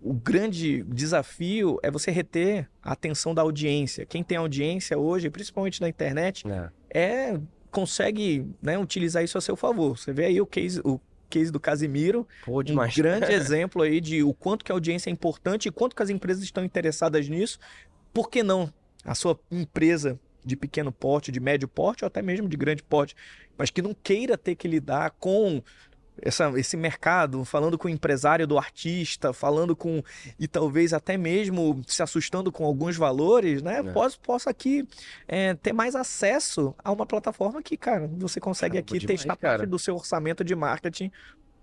o 0.02 0.14
grande 0.14 0.84
desafio 0.84 1.80
é 1.84 1.92
você 1.92 2.12
reter 2.12 2.70
a 2.82 2.94
atenção 2.94 3.34
da 3.34 3.42
audiência. 3.42 4.06
Quem 4.06 4.24
tem 4.24 4.38
audiência 4.38 4.98
hoje, 4.98 5.30
principalmente 5.30 5.82
na 5.82 5.90
internet, 5.90 6.46
É. 6.48 6.70
é 7.34 7.40
consegue 7.72 8.48
né, 8.62 8.78
utilizar 8.80 9.24
isso 9.24 9.38
a 9.38 9.42
seu 9.42 9.56
favor. 9.56 9.98
Você 9.98 10.12
vê 10.12 10.26
aí 10.26 10.42
o 10.42 10.46
case, 10.46 10.82
o 10.84 11.00
case 11.30 11.52
do 11.52 11.60
Casimiro, 11.60 12.28
Pô, 12.44 12.60
um 12.60 12.64
demais. 12.64 12.96
grande 12.96 13.32
exemplo 13.34 13.82
aí 13.82 14.02
de 14.02 14.24
o 14.24 14.34
quanto 14.34 14.66
que 14.66 14.72
a 14.72 14.76
audiência 14.76 15.10
é 15.10 15.14
importante 15.14 15.68
e 15.68 15.72
quanto 15.72 15.96
que 15.96 16.04
as 16.04 16.10
empresas 16.10 16.44
estão 16.44 16.64
interessadas 16.64 17.30
nisso. 17.30 17.60
Por 18.14 18.30
que 18.30 18.44
não 18.44 18.74
a 19.06 19.16
sua 19.16 19.40
empresa 19.52 20.20
de 20.44 20.56
pequeno 20.56 20.92
porte, 20.92 21.32
de 21.32 21.40
médio 21.40 21.68
porte 21.68 22.04
ou 22.04 22.08
até 22.08 22.22
mesmo 22.22 22.48
de 22.48 22.58
grande 22.58 22.82
porte, 22.82 23.16
mas 23.58 23.70
que 23.70 23.82
não 23.82 23.94
queira 23.94 24.38
ter 24.38 24.56
que 24.56 24.68
lidar 24.68 25.12
com 25.12 25.62
essa, 26.22 26.52
esse 26.58 26.78
mercado, 26.78 27.44
falando 27.46 27.78
com 27.78 27.88
o 27.88 27.92
empresário 27.92 28.46
do 28.46 28.58
artista, 28.58 29.34
falando 29.34 29.76
com. 29.76 30.04
e 30.40 30.48
talvez 30.48 30.94
até 30.94 31.18
mesmo 31.18 31.82
se 31.88 32.02
assustando 32.02 32.52
com 32.52 32.66
alguns 32.66 32.98
valores, 32.98 33.62
né? 33.62 33.80
É. 33.80 33.84
Posso, 33.92 34.20
posso 34.20 34.50
aqui 34.50 34.88
é, 35.28 35.54
ter 35.56 35.74
mais 35.74 35.96
acesso 35.96 36.74
a 36.84 36.92
uma 36.92 37.06
plataforma 37.06 37.62
que, 37.62 37.78
cara, 37.78 38.08
você 38.08 38.40
consegue 38.40 38.74
Caramba, 38.74 38.90
aqui 38.90 39.00
demais, 39.00 39.20
testar 39.20 39.36
cara. 39.36 39.58
parte 39.58 39.70
do 39.70 39.80
seu 39.80 39.96
orçamento 39.96 40.44
de 40.44 40.56
marketing 40.56 41.12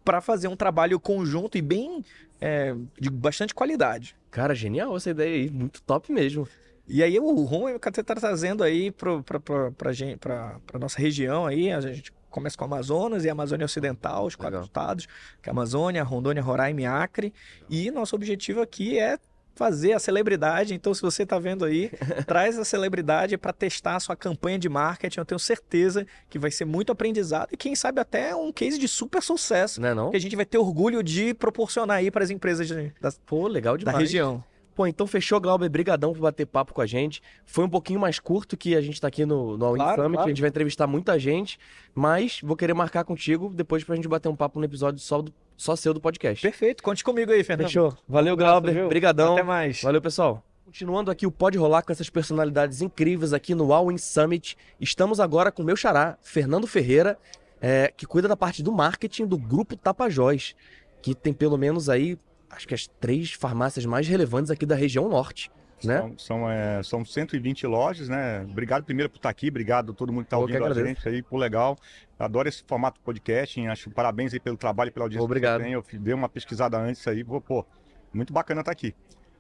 para 0.05 0.21
fazer 0.21 0.47
um 0.49 0.57
trabalho 0.57 1.01
conjunto 1.01 1.59
e 1.59 1.63
bem 1.63 2.05
é, 2.41 2.75
de 2.99 3.11
bastante 3.11 3.55
qualidade. 3.55 4.17
Cara, 4.31 4.55
genial 4.55 4.97
essa 4.97 5.11
ideia 5.11 5.35
aí. 5.35 5.51
Muito 5.51 5.83
top 5.83 6.13
mesmo. 6.13 6.49
E 6.89 7.03
aí 7.03 7.19
o 7.19 7.33
rumo 7.43 7.81
que 7.81 7.91
você 7.91 8.01
está 8.01 8.15
trazendo 8.15 8.63
aí 8.63 8.93
para 8.93 10.61
a 10.73 10.79
nossa 10.79 11.01
região 11.01 11.45
aí, 11.45 11.73
a 11.73 11.81
gente 11.81 12.13
começa 12.37 12.57
com 12.57 12.65
o 12.65 12.67
Amazonas 12.67 13.25
e 13.25 13.29
a 13.29 13.33
Amazônia 13.33 13.65
Ocidental, 13.65 14.27
os 14.27 14.37
quatro 14.37 14.53
Legal. 14.57 14.67
estados, 14.67 15.07
que 15.43 15.49
é 15.49 15.51
a 15.51 15.53
Amazônia, 15.53 16.03
Rondônia, 16.05 16.43
Roraima 16.43 16.83
e 16.83 16.87
Acre. 16.87 17.33
E 17.71 17.91
nosso 17.91 18.15
objetivo 18.15 18.61
aqui 18.61 18.99
é 18.99 19.19
fazer 19.55 19.95
a 19.95 19.99
celebridade. 19.99 20.75
Então, 20.75 20.93
se 20.93 21.01
você 21.01 21.23
está 21.23 21.39
vendo 21.39 21.65
aí, 21.65 21.91
traz 22.27 22.59
a 22.59 22.65
celebridade 22.65 23.39
para 23.39 23.55
testar 23.55 23.97
a 23.97 24.01
sua 24.01 24.15
campanha 24.15 24.59
de 24.59 24.69
marketing. 24.69 25.19
Eu 25.19 25.25
tenho 25.25 25.39
certeza 25.39 26.07
que 26.29 26.39
vai 26.39 26.51
ser 26.51 26.67
muito 26.67 26.93
aprendizado 26.93 27.49
e 27.53 27.57
quem 27.57 27.75
sabe 27.75 27.99
até 27.99 28.37
um 28.37 28.53
case 28.53 28.79
de 28.79 28.87
super 28.87 29.23
sucesso 29.23 29.81
Não 29.81 29.89
é 29.89 29.95
não? 29.95 30.11
que 30.11 30.17
a 30.19 30.21
gente 30.21 30.37
vai 30.37 30.45
ter 30.45 30.59
orgulho 30.59 31.03
de 31.03 31.33
proporcionar 31.33 31.97
aí 31.97 32.11
para 32.11 32.23
as 32.23 32.29
empresas 32.29 32.69
de- 32.69 32.93
da, 33.01 33.11
Pô, 33.25 33.47
legal 33.49 33.75
da 33.75 33.79
demais. 33.79 33.99
região. 33.99 34.45
Pô, 34.77 34.87
então 34.87 35.07
fechou, 35.07 35.41
Glauber. 35.41 35.69
Brigadão 35.71 36.13
por 36.13 36.21
bater 36.21 36.45
papo 36.47 36.75
com 36.75 36.83
a 36.83 36.87
gente. 36.87 37.23
Foi 37.47 37.65
um 37.65 37.69
pouquinho 37.69 37.99
mais 37.99 38.21
curto 38.21 38.57
que 38.59 38.77
a 38.77 38.81
gente 38.83 39.01
tá 39.01 39.09
aqui 39.09 39.25
no, 39.25 39.57
no 39.57 39.65
All 39.65 39.75
In 39.75 39.79
Claro, 39.81 40.03
Summit. 40.03 40.13
claro. 40.17 40.27
A 40.27 40.31
gente 40.31 40.41
vai 40.43 40.51
entrevistar 40.51 40.87
muita 40.87 41.19
gente, 41.19 41.59
mas 41.95 42.41
vou 42.45 42.55
querer 42.55 42.75
marcar 42.75 43.03
contigo 43.03 43.51
depois 43.55 43.83
pra 43.83 43.97
gente 43.97 44.07
bater 44.07 44.29
um 44.29 44.37
papo 44.37 44.59
no 44.59 44.67
episódio 44.67 45.01
só, 45.01 45.23
do, 45.23 45.33
só 45.57 45.75
seu 45.75 45.95
do 45.95 46.01
podcast. 46.01 46.43
Perfeito, 46.43 46.83
conte 46.83 47.03
comigo 47.03 47.33
aí, 47.33 47.43
Fernando. 47.43 47.69
Fechou. 47.69 47.97
Valeu, 48.07 48.33
Um 48.33 48.35
abraço, 48.35 48.53
Glauber. 48.53 48.75
viu? 48.75 48.89
Brigadão. 48.89 49.33
Até 49.33 49.43
mais. 49.43 49.81
Valeu, 49.81 50.03
pessoal. 50.03 50.45
Continuando 50.67 51.11
aqui 51.11 51.27
o 51.27 51.31
Pode 51.31 51.57
Rolar 51.57 51.81
com 51.83 51.93
essas 51.93 52.11
personalidades 52.11 52.83
incríveis 52.83 53.33
aqui 53.33 53.55
no 53.55 53.73
All 53.73 53.91
In 53.91 53.97
Summit. 53.97 54.59
Estamos 54.79 55.21
agora 55.21 55.51
com 55.51 55.63
o 55.63 55.65
meu 55.65 55.77
xará, 55.77 56.19
Fernando 56.21 56.67
Ferreira, 56.67 57.17
é, 57.63 57.91
que 57.97 58.05
cuida 58.05 58.29
da 58.29 58.37
parte 58.37 58.63
do 58.63 58.71
marketing 58.73 59.27
do 59.27 59.39
Grupo 59.39 59.75
Tapajós, 59.75 60.55
que 61.01 61.15
tem 61.15 61.33
pelo 61.33 61.57
menos 61.57 61.89
aí, 61.89 62.19
acho 62.51 62.67
que 62.67 62.75
as 62.75 62.87
três 62.87 63.33
farmácias 63.33 63.85
mais 63.85 64.07
relevantes 64.07 64.51
aqui 64.51 64.65
da 64.65 64.75
região 64.75 65.09
norte, 65.09 65.51
né? 65.85 66.01
São, 66.01 66.19
são, 66.19 66.51
é, 66.51 66.83
são 66.83 67.05
120 67.05 67.67
lojas, 67.67 68.09
né? 68.09 68.43
Obrigado 68.49 68.85
primeiro 68.85 69.11
por 69.11 69.17
estar 69.17 69.29
aqui, 69.29 69.49
obrigado 69.49 69.93
a 69.93 69.95
todo 69.95 70.13
mundo 70.13 70.23
que 70.23 70.29
está 70.29 70.39
ouvindo 70.39 70.65
a 70.65 70.75
gente 70.75 71.07
aí, 71.09 71.23
pô, 71.23 71.37
legal. 71.37 71.77
Adoro 72.19 72.49
esse 72.49 72.65
formato 72.67 73.01
podcast, 73.01 73.61
acho 73.67 73.91
parabéns 73.91 74.33
aí 74.33 74.41
pelo 74.41 74.57
trabalho, 74.57 74.91
pela 74.91 75.05
audiência 75.05 75.25
Obrigado. 75.25 75.59
que 75.59 75.65
você 75.65 75.65
tem. 75.65 75.73
Eu 75.75 76.03
dei 76.03 76.15
uma 76.15 76.29
pesquisada 76.29 76.79
antes 76.79 77.07
aí, 77.07 77.23
vou, 77.23 77.41
pô, 77.41 77.65
muito 78.13 78.33
bacana 78.33 78.61
estar 78.61 78.73
aqui. 78.73 78.95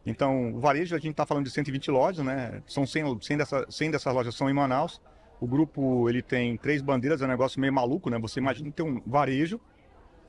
Então, 0.04 0.54
o 0.54 0.60
varejo, 0.60 0.94
a 0.94 0.98
gente 0.98 1.12
está 1.12 1.26
falando 1.26 1.44
de 1.44 1.50
120 1.50 1.90
lojas, 1.90 2.24
né? 2.24 2.62
São 2.66 2.86
100, 2.86 3.18
100, 3.20 3.36
dessa, 3.38 3.66
100 3.68 3.90
dessas 3.90 4.14
lojas 4.14 4.34
são 4.34 4.48
em 4.48 4.52
Manaus. 4.52 5.00
O 5.40 5.46
grupo, 5.46 6.08
ele 6.08 6.22
tem 6.22 6.56
três 6.56 6.80
bandeiras, 6.80 7.20
é 7.20 7.24
um 7.24 7.28
negócio 7.28 7.60
meio 7.60 7.72
maluco, 7.72 8.08
né? 8.08 8.18
Você 8.20 8.38
imagina 8.38 8.70
ter 8.70 8.82
um 8.82 9.00
varejo 9.04 9.60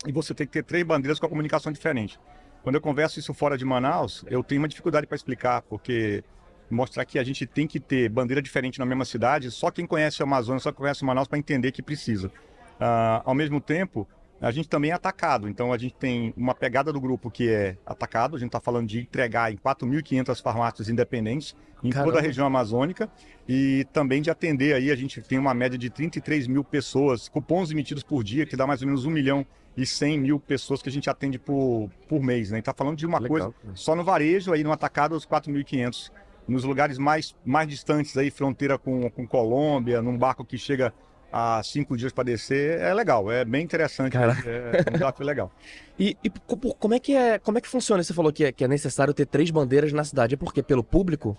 e 0.05 0.11
você 0.11 0.33
tem 0.33 0.47
que 0.47 0.53
ter 0.53 0.63
três 0.63 0.83
bandeiras 0.83 1.19
com 1.19 1.27
a 1.27 1.29
comunicação 1.29 1.71
diferente. 1.71 2.19
Quando 2.67 2.75
eu 2.75 2.81
converso 2.81 3.17
isso 3.17 3.33
fora 3.33 3.57
de 3.57 3.63
Manaus, 3.63 4.25
eu 4.27 4.43
tenho 4.43 4.59
uma 4.59 4.67
dificuldade 4.67 5.07
para 5.07 5.15
explicar, 5.15 5.61
porque 5.61 6.21
mostrar 6.69 7.05
que 7.05 7.17
a 7.17 7.23
gente 7.23 7.45
tem 7.45 7.65
que 7.65 7.79
ter 7.79 8.09
bandeira 8.09 8.41
diferente 8.41 8.77
na 8.77 8.85
mesma 8.85 9.05
cidade, 9.05 9.49
só 9.51 9.71
quem 9.71 9.85
conhece 9.85 10.21
o 10.21 10.25
Amazonas, 10.25 10.63
só 10.63 10.71
quem 10.73 10.79
conhece 10.79 11.01
o 11.01 11.05
Manaus 11.05 11.29
para 11.29 11.39
entender 11.39 11.71
que 11.71 11.81
precisa. 11.81 12.29
Ah, 12.77 13.21
ao 13.23 13.33
mesmo 13.33 13.61
tempo, 13.61 14.05
a 14.41 14.51
gente 14.51 14.67
também 14.67 14.91
é 14.91 14.93
atacado, 14.93 15.47
então 15.47 15.71
a 15.71 15.77
gente 15.77 15.95
tem 15.95 16.33
uma 16.35 16.53
pegada 16.53 16.91
do 16.91 16.99
grupo 16.99 17.31
que 17.31 17.49
é 17.49 17.77
atacado, 17.85 18.35
a 18.35 18.39
gente 18.39 18.49
está 18.49 18.59
falando 18.59 18.85
de 18.85 18.99
entregar 18.99 19.49
em 19.49 19.55
4.500 19.55 20.41
farmácias 20.41 20.89
independentes 20.89 21.55
em 21.81 21.89
toda 21.89 22.03
Caramba. 22.03 22.19
a 22.19 22.21
região 22.21 22.45
amazônica 22.45 23.09
e 23.47 23.87
também 23.93 24.21
de 24.21 24.29
atender 24.29 24.75
aí, 24.75 24.91
a 24.91 24.95
gente 24.97 25.21
tem 25.21 25.39
uma 25.39 25.53
média 25.53 25.77
de 25.77 25.89
33 25.89 26.47
mil 26.47 26.65
pessoas, 26.65 27.29
cupons 27.29 27.71
emitidos 27.71 28.03
por 28.03 28.25
dia, 28.25 28.45
que 28.45 28.57
dá 28.57 28.67
mais 28.67 28.81
ou 28.81 28.87
menos 28.87 29.05
1 29.05 29.09
milhão 29.09 29.47
e 29.77 29.85
100 29.85 30.19
mil 30.19 30.39
pessoas 30.39 30.81
que 30.81 30.89
a 30.89 30.91
gente 30.91 31.07
atende 31.07 31.37
por, 31.37 31.87
por 32.09 32.21
mês, 32.21 32.49
né? 32.49 32.57
Está 32.57 32.73
falando 32.73 32.97
de 32.97 33.05
uma 33.05 33.19
Legal. 33.19 33.53
coisa 33.53 33.75
só 33.75 33.95
no 33.95 34.03
varejo, 34.03 34.51
aí 34.51 34.63
no 34.63 34.71
atacado, 34.71 35.15
os 35.15 35.25
4.500. 35.25 36.11
Nos 36.47 36.63
lugares 36.63 36.97
mais, 36.97 37.35
mais 37.45 37.67
distantes, 37.67 38.17
aí, 38.17 38.31
fronteira 38.31 38.77
com, 38.77 39.09
com 39.11 39.27
Colômbia, 39.27 40.01
num 40.01 40.17
barco 40.17 40.43
que 40.43 40.57
chega 40.57 40.93
a 41.31 41.61
cinco 41.61 41.95
dias 41.95 42.11
para 42.11 42.23
descer, 42.23 42.79
é 42.79 42.93
legal, 42.93 43.29
é 43.29 43.43
bem 43.43 43.63
interessante. 43.63 44.13
Caraca. 44.13 44.49
É 44.49 44.85
um 44.89 44.93
desafio 44.93 45.25
legal. 45.25 45.51
E, 45.99 46.15
e 46.23 46.29
como 46.77 46.93
é 46.93 46.99
que 46.99 47.15
é, 47.15 47.39
como 47.39 47.57
é 47.57 47.61
que 47.61 47.67
funciona? 47.67 48.03
Você 48.03 48.13
falou 48.13 48.31
que 48.31 48.45
é, 48.45 48.51
que 48.51 48.63
é 48.63 48.67
necessário 48.67 49.15
ter 49.15 49.25
três 49.25 49.49
bandeiras 49.49 49.91
na 49.91 50.03
cidade, 50.03 50.35
é 50.35 50.37
porque 50.37 50.61
pelo 50.61 50.83
público? 50.83 51.35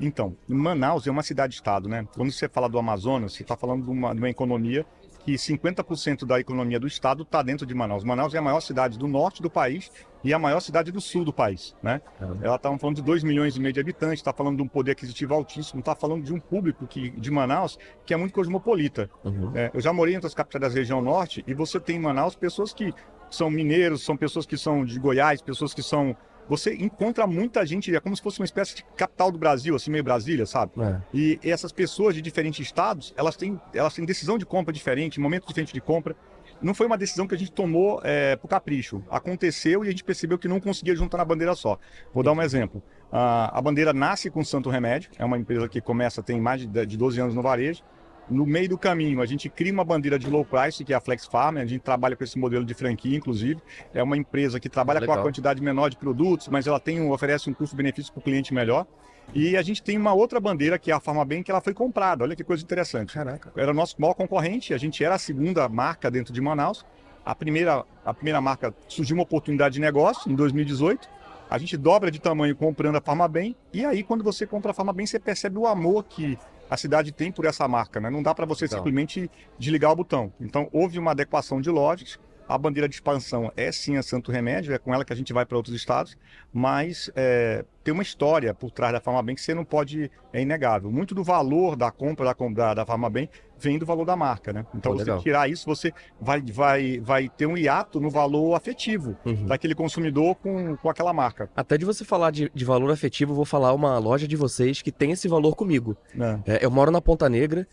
Então, 0.00 0.36
Manaus 0.46 1.04
é 1.04 1.10
uma 1.10 1.24
cidade-estado, 1.24 1.88
né? 1.88 2.06
Quando 2.14 2.30
você 2.30 2.48
fala 2.48 2.68
do 2.68 2.78
Amazonas, 2.78 3.32
você 3.32 3.42
está 3.42 3.56
falando 3.56 3.82
de 3.82 3.90
uma, 3.90 4.14
de 4.14 4.20
uma 4.20 4.30
economia 4.30 4.86
que 5.28 5.34
50% 5.34 6.24
da 6.24 6.40
economia 6.40 6.80
do 6.80 6.86
estado 6.86 7.22
está 7.22 7.42
dentro 7.42 7.66
de 7.66 7.74
Manaus. 7.74 8.02
Manaus 8.02 8.32
é 8.32 8.38
a 8.38 8.42
maior 8.42 8.60
cidade 8.60 8.98
do 8.98 9.06
norte 9.06 9.42
do 9.42 9.50
país 9.50 9.92
e 10.24 10.32
a 10.32 10.38
maior 10.38 10.60
cidade 10.60 10.90
do 10.90 11.02
sul 11.02 11.22
do 11.22 11.34
país, 11.34 11.76
né? 11.82 12.00
Ela 12.40 12.56
está 12.56 12.74
falando 12.78 12.96
de 12.96 13.02
2 13.02 13.22
milhões 13.24 13.54
e 13.54 13.60
meio 13.60 13.74
de 13.74 13.78
habitantes, 13.78 14.20
está 14.20 14.32
falando 14.32 14.56
de 14.56 14.62
um 14.62 14.66
poder 14.66 14.92
aquisitivo 14.92 15.34
altíssimo, 15.34 15.80
está 15.80 15.94
falando 15.94 16.24
de 16.24 16.32
um 16.32 16.40
público 16.40 16.86
que, 16.86 17.10
de 17.10 17.30
Manaus 17.30 17.78
que 18.06 18.14
é 18.14 18.16
muito 18.16 18.32
cosmopolita. 18.32 19.10
Uhum. 19.22 19.52
É, 19.54 19.70
eu 19.74 19.82
já 19.82 19.92
morei 19.92 20.14
em 20.14 20.16
outras 20.16 20.32
capitais 20.32 20.62
da 20.62 20.68
região 20.68 21.02
norte 21.02 21.44
e 21.46 21.52
você 21.52 21.78
tem 21.78 21.96
em 21.96 22.00
Manaus 22.00 22.34
pessoas 22.34 22.72
que 22.72 22.94
são 23.30 23.50
mineiros, 23.50 24.02
são 24.02 24.16
pessoas 24.16 24.46
que 24.46 24.56
são 24.56 24.82
de 24.82 24.98
Goiás, 24.98 25.42
pessoas 25.42 25.74
que 25.74 25.82
são. 25.82 26.16
Você 26.48 26.74
encontra 26.74 27.26
muita 27.26 27.64
gente, 27.66 27.94
é 27.94 28.00
como 28.00 28.16
se 28.16 28.22
fosse 28.22 28.40
uma 28.40 28.44
espécie 28.44 28.76
de 28.76 28.84
capital 28.96 29.30
do 29.30 29.38
Brasil, 29.38 29.76
assim, 29.76 29.90
meio 29.90 30.02
Brasília, 30.02 30.46
sabe? 30.46 30.72
É. 30.80 31.00
E 31.12 31.38
essas 31.44 31.72
pessoas 31.72 32.14
de 32.14 32.22
diferentes 32.22 32.64
estados, 32.64 33.12
elas 33.16 33.36
têm, 33.36 33.60
elas 33.74 33.94
têm 33.94 34.04
decisão 34.04 34.38
de 34.38 34.46
compra 34.46 34.72
diferente, 34.72 35.20
momento 35.20 35.46
diferente 35.46 35.74
de 35.74 35.80
compra. 35.80 36.16
Não 36.60 36.74
foi 36.74 36.86
uma 36.86 36.98
decisão 36.98 37.26
que 37.26 37.34
a 37.34 37.38
gente 37.38 37.52
tomou 37.52 38.00
é, 38.02 38.34
por 38.36 38.48
capricho. 38.48 39.02
Aconteceu 39.10 39.84
e 39.84 39.88
a 39.88 39.90
gente 39.90 40.02
percebeu 40.02 40.38
que 40.38 40.48
não 40.48 40.58
conseguia 40.58 40.96
juntar 40.96 41.18
na 41.18 41.24
bandeira 41.24 41.54
só. 41.54 41.78
Vou 42.12 42.22
dar 42.22 42.32
um 42.32 42.42
exemplo. 42.42 42.82
A, 43.12 43.56
a 43.56 43.62
bandeira 43.62 43.92
nasce 43.92 44.30
com 44.30 44.42
Santo 44.42 44.68
Remédio, 44.68 45.10
é 45.18 45.24
uma 45.24 45.38
empresa 45.38 45.68
que 45.68 45.80
começa, 45.80 46.22
tem 46.22 46.40
mais 46.40 46.60
de, 46.60 46.86
de 46.86 46.96
12 46.96 47.20
anos 47.20 47.34
no 47.34 47.42
varejo. 47.42 47.82
No 48.30 48.44
meio 48.44 48.68
do 48.68 48.76
caminho, 48.76 49.22
a 49.22 49.26
gente 49.26 49.48
cria 49.48 49.72
uma 49.72 49.84
bandeira 49.84 50.18
de 50.18 50.28
low 50.28 50.44
price, 50.44 50.84
que 50.84 50.92
é 50.92 50.96
a 50.96 51.00
Flex 51.00 51.24
Farm. 51.24 51.56
A 51.56 51.64
gente 51.64 51.80
trabalha 51.80 52.14
com 52.14 52.22
esse 52.22 52.38
modelo 52.38 52.64
de 52.64 52.74
franquia, 52.74 53.16
inclusive. 53.16 53.60
É 53.94 54.02
uma 54.02 54.16
empresa 54.16 54.60
que 54.60 54.68
trabalha 54.68 55.00
com 55.00 55.06
Legal. 55.06 55.20
a 55.20 55.22
quantidade 55.22 55.62
menor 55.62 55.88
de 55.88 55.96
produtos, 55.96 56.48
mas 56.48 56.66
ela 56.66 56.78
tem 56.78 57.00
um, 57.00 57.10
oferece 57.10 57.48
um 57.48 57.54
custo-benefício 57.54 58.12
para 58.12 58.20
o 58.20 58.22
cliente 58.22 58.52
melhor. 58.52 58.86
E 59.34 59.56
a 59.56 59.62
gente 59.62 59.82
tem 59.82 59.96
uma 59.96 60.12
outra 60.12 60.38
bandeira, 60.40 60.78
que 60.78 60.90
é 60.90 60.94
a 60.94 61.00
Farmabem, 61.00 61.42
que 61.42 61.50
ela 61.50 61.60
foi 61.60 61.72
comprada. 61.72 62.24
Olha 62.24 62.36
que 62.36 62.44
coisa 62.44 62.62
interessante. 62.62 63.14
Caraca. 63.14 63.50
Era 63.56 63.70
o 63.70 63.74
nosso 63.74 63.96
maior 63.98 64.14
concorrente, 64.14 64.74
a 64.74 64.78
gente 64.78 65.02
era 65.02 65.14
a 65.14 65.18
segunda 65.18 65.66
marca 65.68 66.10
dentro 66.10 66.32
de 66.32 66.40
Manaus. 66.40 66.84
A 67.24 67.34
primeira, 67.34 67.84
a 68.04 68.14
primeira 68.14 68.40
marca 68.40 68.74
surgiu 68.88 69.16
uma 69.16 69.22
oportunidade 69.22 69.74
de 69.74 69.80
negócio 69.80 70.30
em 70.30 70.34
2018. 70.34 71.08
A 71.50 71.56
gente 71.56 71.76
dobra 71.78 72.10
de 72.10 72.18
tamanho 72.18 72.54
comprando 72.54 72.96
a 72.96 73.00
Farmabem. 73.00 73.56
E 73.72 73.84
aí, 73.84 74.02
quando 74.02 74.22
você 74.22 74.46
compra 74.46 74.70
a 74.70 74.74
Farmabem, 74.74 75.06
você 75.06 75.18
percebe 75.18 75.58
o 75.58 75.66
amor 75.66 76.04
que 76.04 76.38
a 76.70 76.76
cidade 76.76 77.12
tem 77.12 77.32
por 77.32 77.44
essa 77.44 77.66
marca. 77.66 78.00
Né? 78.00 78.10
Não 78.10 78.22
dá 78.22 78.34
para 78.34 78.46
você 78.46 78.64
Legal. 78.64 78.78
simplesmente 78.78 79.30
desligar 79.58 79.92
o 79.92 79.96
botão. 79.96 80.32
Então, 80.40 80.68
houve 80.72 80.98
uma 80.98 81.12
adequação 81.12 81.60
de 81.60 81.70
lojas. 81.70 82.18
A 82.48 82.56
bandeira 82.56 82.88
de 82.88 82.94
expansão 82.94 83.52
é 83.54 83.70
sim 83.70 83.98
a 83.98 84.02
Santo 84.02 84.32
Remédio, 84.32 84.72
é 84.72 84.78
com 84.78 84.94
ela 84.94 85.04
que 85.04 85.12
a 85.12 85.16
gente 85.16 85.34
vai 85.34 85.44
para 85.44 85.56
outros 85.56 85.76
estados, 85.76 86.16
mas 86.50 87.10
é, 87.14 87.62
tem 87.84 87.92
uma 87.92 88.02
história 88.02 88.54
por 88.54 88.70
trás 88.70 88.92
da 88.92 89.00
Farmabem 89.00 89.34
que 89.34 89.42
você 89.42 89.52
não 89.52 89.66
pode, 89.66 90.10
é 90.32 90.40
inegável. 90.40 90.90
Muito 90.90 91.14
do 91.14 91.22
valor 91.22 91.76
da 91.76 91.90
compra 91.90 92.34
da, 92.54 92.74
da, 92.74 92.86
Farmabem 92.86 93.28
vem 93.58 93.78
do 93.78 93.84
valor 93.84 94.06
da 94.06 94.16
marca, 94.16 94.50
né? 94.50 94.64
Então, 94.74 94.92
Pô, 94.92 94.98
você 94.98 95.04
legal. 95.04 95.20
tirar 95.20 95.50
isso, 95.50 95.66
você 95.66 95.92
vai, 96.18 96.40
vai, 96.40 96.98
vai 97.00 97.28
ter 97.28 97.44
um 97.44 97.56
hiato 97.56 98.00
no 98.00 98.08
valor 98.08 98.54
afetivo 98.54 99.16
Uhum. 99.26 99.46
daquele 99.46 99.74
consumidor 99.74 100.34
com, 100.36 100.76
com 100.76 100.88
aquela 100.88 101.12
marca. 101.12 101.50
Até 101.54 101.76
de 101.76 101.84
você 101.84 102.04
falar 102.04 102.30
de, 102.30 102.50
de 102.54 102.64
valor 102.64 102.90
afetivo, 102.90 103.32
eu 103.32 103.36
vou 103.36 103.44
falar 103.44 103.74
uma 103.74 103.98
loja 103.98 104.26
de 104.26 104.36
vocês 104.36 104.80
que 104.80 104.90
tem 104.90 105.10
esse 105.10 105.28
valor 105.28 105.54
comigo. 105.54 105.96
Né? 106.14 106.40
É, 106.46 106.64
eu 106.64 106.70
moro 106.70 106.90
na 106.90 107.00
Ponta 107.00 107.28
Negra, 107.28 107.66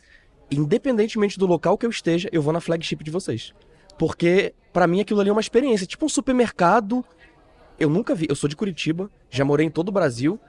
independentemente 0.51 1.39
do 1.39 1.45
local 1.45 1.77
que 1.77 1.85
eu 1.85 1.89
esteja, 1.89 2.29
eu 2.31 2.41
vou 2.41 2.51
na 2.51 2.59
flagship 2.59 3.03
de 3.03 3.11
vocês. 3.11 3.53
Porque, 3.97 4.53
pra 4.73 4.87
mim, 4.87 5.01
aquilo 5.01 5.19
ali 5.19 5.29
é 5.29 5.31
uma 5.31 5.41
experiência. 5.41 5.87
Tipo 5.87 6.05
um 6.05 6.09
supermercado. 6.09 7.03
Eu 7.79 7.89
nunca 7.89 8.15
vi. 8.15 8.25
Eu 8.29 8.35
sou 8.35 8.49
de 8.49 8.55
Curitiba, 8.55 9.09
já 9.29 9.43
morei 9.43 9.65
em 9.65 9.69
todo 9.69 9.89
o 9.89 9.91
Brasil. 9.91 10.39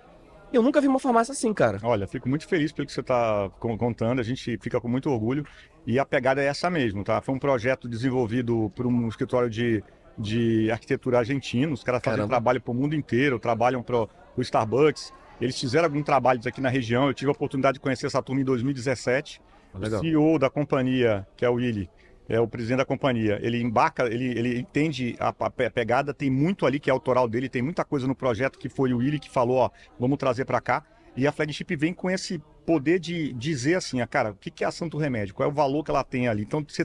Eu 0.53 0.63
nunca 0.63 0.81
vi 0.81 0.87
uma 0.87 0.99
farmácia 0.99 1.33
assim, 1.33 1.53
cara. 1.53 1.81
Olha, 1.83 2.07
fico 2.07 2.29
muito 2.29 2.47
feliz 2.47 2.73
pelo 2.73 2.87
que 2.87 2.93
você 2.93 3.01
está 3.01 3.51
contando, 3.59 4.21
a 4.21 4.23
gente 4.23 4.57
fica 4.59 4.81
com 4.81 4.89
muito 4.89 5.11
orgulho. 5.11 5.45
E 5.87 5.99
a 5.99 6.05
pegada 6.05 6.41
é 6.41 6.47
essa 6.47 6.71
mesmo, 6.71 7.05
tá? 7.05 7.21
Foi 7.21 7.35
um 7.35 7.39
projeto 7.39 7.89
desenvolvido 7.89 8.71
por 8.75 8.87
um 8.87 9.09
escritório 9.09 9.51
de, 9.51 9.83
de 10.17 10.71
arquitetura 10.71 11.19
argentino. 11.19 11.73
Os 11.73 11.83
caras 11.83 12.01
fazem 12.03 12.19
Caramba. 12.19 12.31
trabalho 12.31 12.61
para 12.61 12.71
o 12.71 12.75
mundo 12.75 12.95
inteiro, 12.95 13.39
trabalham 13.39 13.83
para 13.83 13.97
o 13.97 14.09
Starbucks. 14.39 15.13
Eles 15.41 15.59
fizeram 15.59 15.87
alguns 15.87 16.05
trabalhos 16.05 16.47
aqui 16.47 16.61
na 16.61 16.69
região. 16.69 17.09
Eu 17.09 17.15
tive 17.15 17.29
a 17.29 17.33
oportunidade 17.33 17.75
de 17.75 17.81
conhecer 17.81 18.07
essa 18.07 18.23
turma 18.23 18.41
em 18.41 18.45
2017. 18.45 19.41
Legal. 19.75 20.01
O 20.01 20.03
CEO 20.03 20.39
da 20.39 20.49
companhia, 20.49 21.27
que 21.37 21.45
é 21.45 21.51
o 21.51 21.55
Willy, 21.55 21.91
é 22.29 22.41
o 22.41 22.49
presidente 22.49 22.79
da 22.79 22.85
companhia. 22.85 23.39
Ele 23.43 23.61
embarca, 23.61 24.07
ele, 24.07 24.27
ele 24.39 24.59
entende 24.59 25.17
a, 25.19 25.29
a 25.29 25.51
pe- 25.51 25.71
pegada, 25.71 26.13
tem 26.15 26.31
muito 26.31 26.67
ali 26.67 26.81
que 26.81 26.91
é 26.91 26.93
autoral 26.93 27.29
dele, 27.29 27.49
tem 27.49 27.63
muita 27.63 27.85
coisa 27.85 28.07
no 28.07 28.15
projeto 28.15 28.59
que 28.59 28.69
foi 28.69 28.93
o 28.93 28.99
Willy 28.99 29.19
que 29.19 29.31
falou, 29.31 29.59
ó, 29.59 29.71
vamos 29.99 30.19
trazer 30.19 30.45
para 30.45 30.61
cá. 30.61 30.83
E 31.17 31.27
a 31.27 31.33
flagship 31.33 31.75
vem 31.77 31.95
com 31.95 32.11
esse 32.11 32.43
poder 32.67 32.99
de 32.99 33.33
dizer 33.33 33.77
assim, 33.77 34.01
ah, 34.03 34.07
cara, 34.07 34.33
o 34.33 34.35
que 34.35 34.63
é 34.63 34.67
a 34.67 34.71
Santo 34.73 34.99
Remédio? 34.99 35.35
Qual 35.35 35.49
é 35.49 35.51
o 35.51 35.55
valor 35.55 35.83
que 35.83 35.91
ela 35.91 36.05
tem 36.05 36.29
ali? 36.29 36.43
Então 36.43 36.63
você 36.67 36.85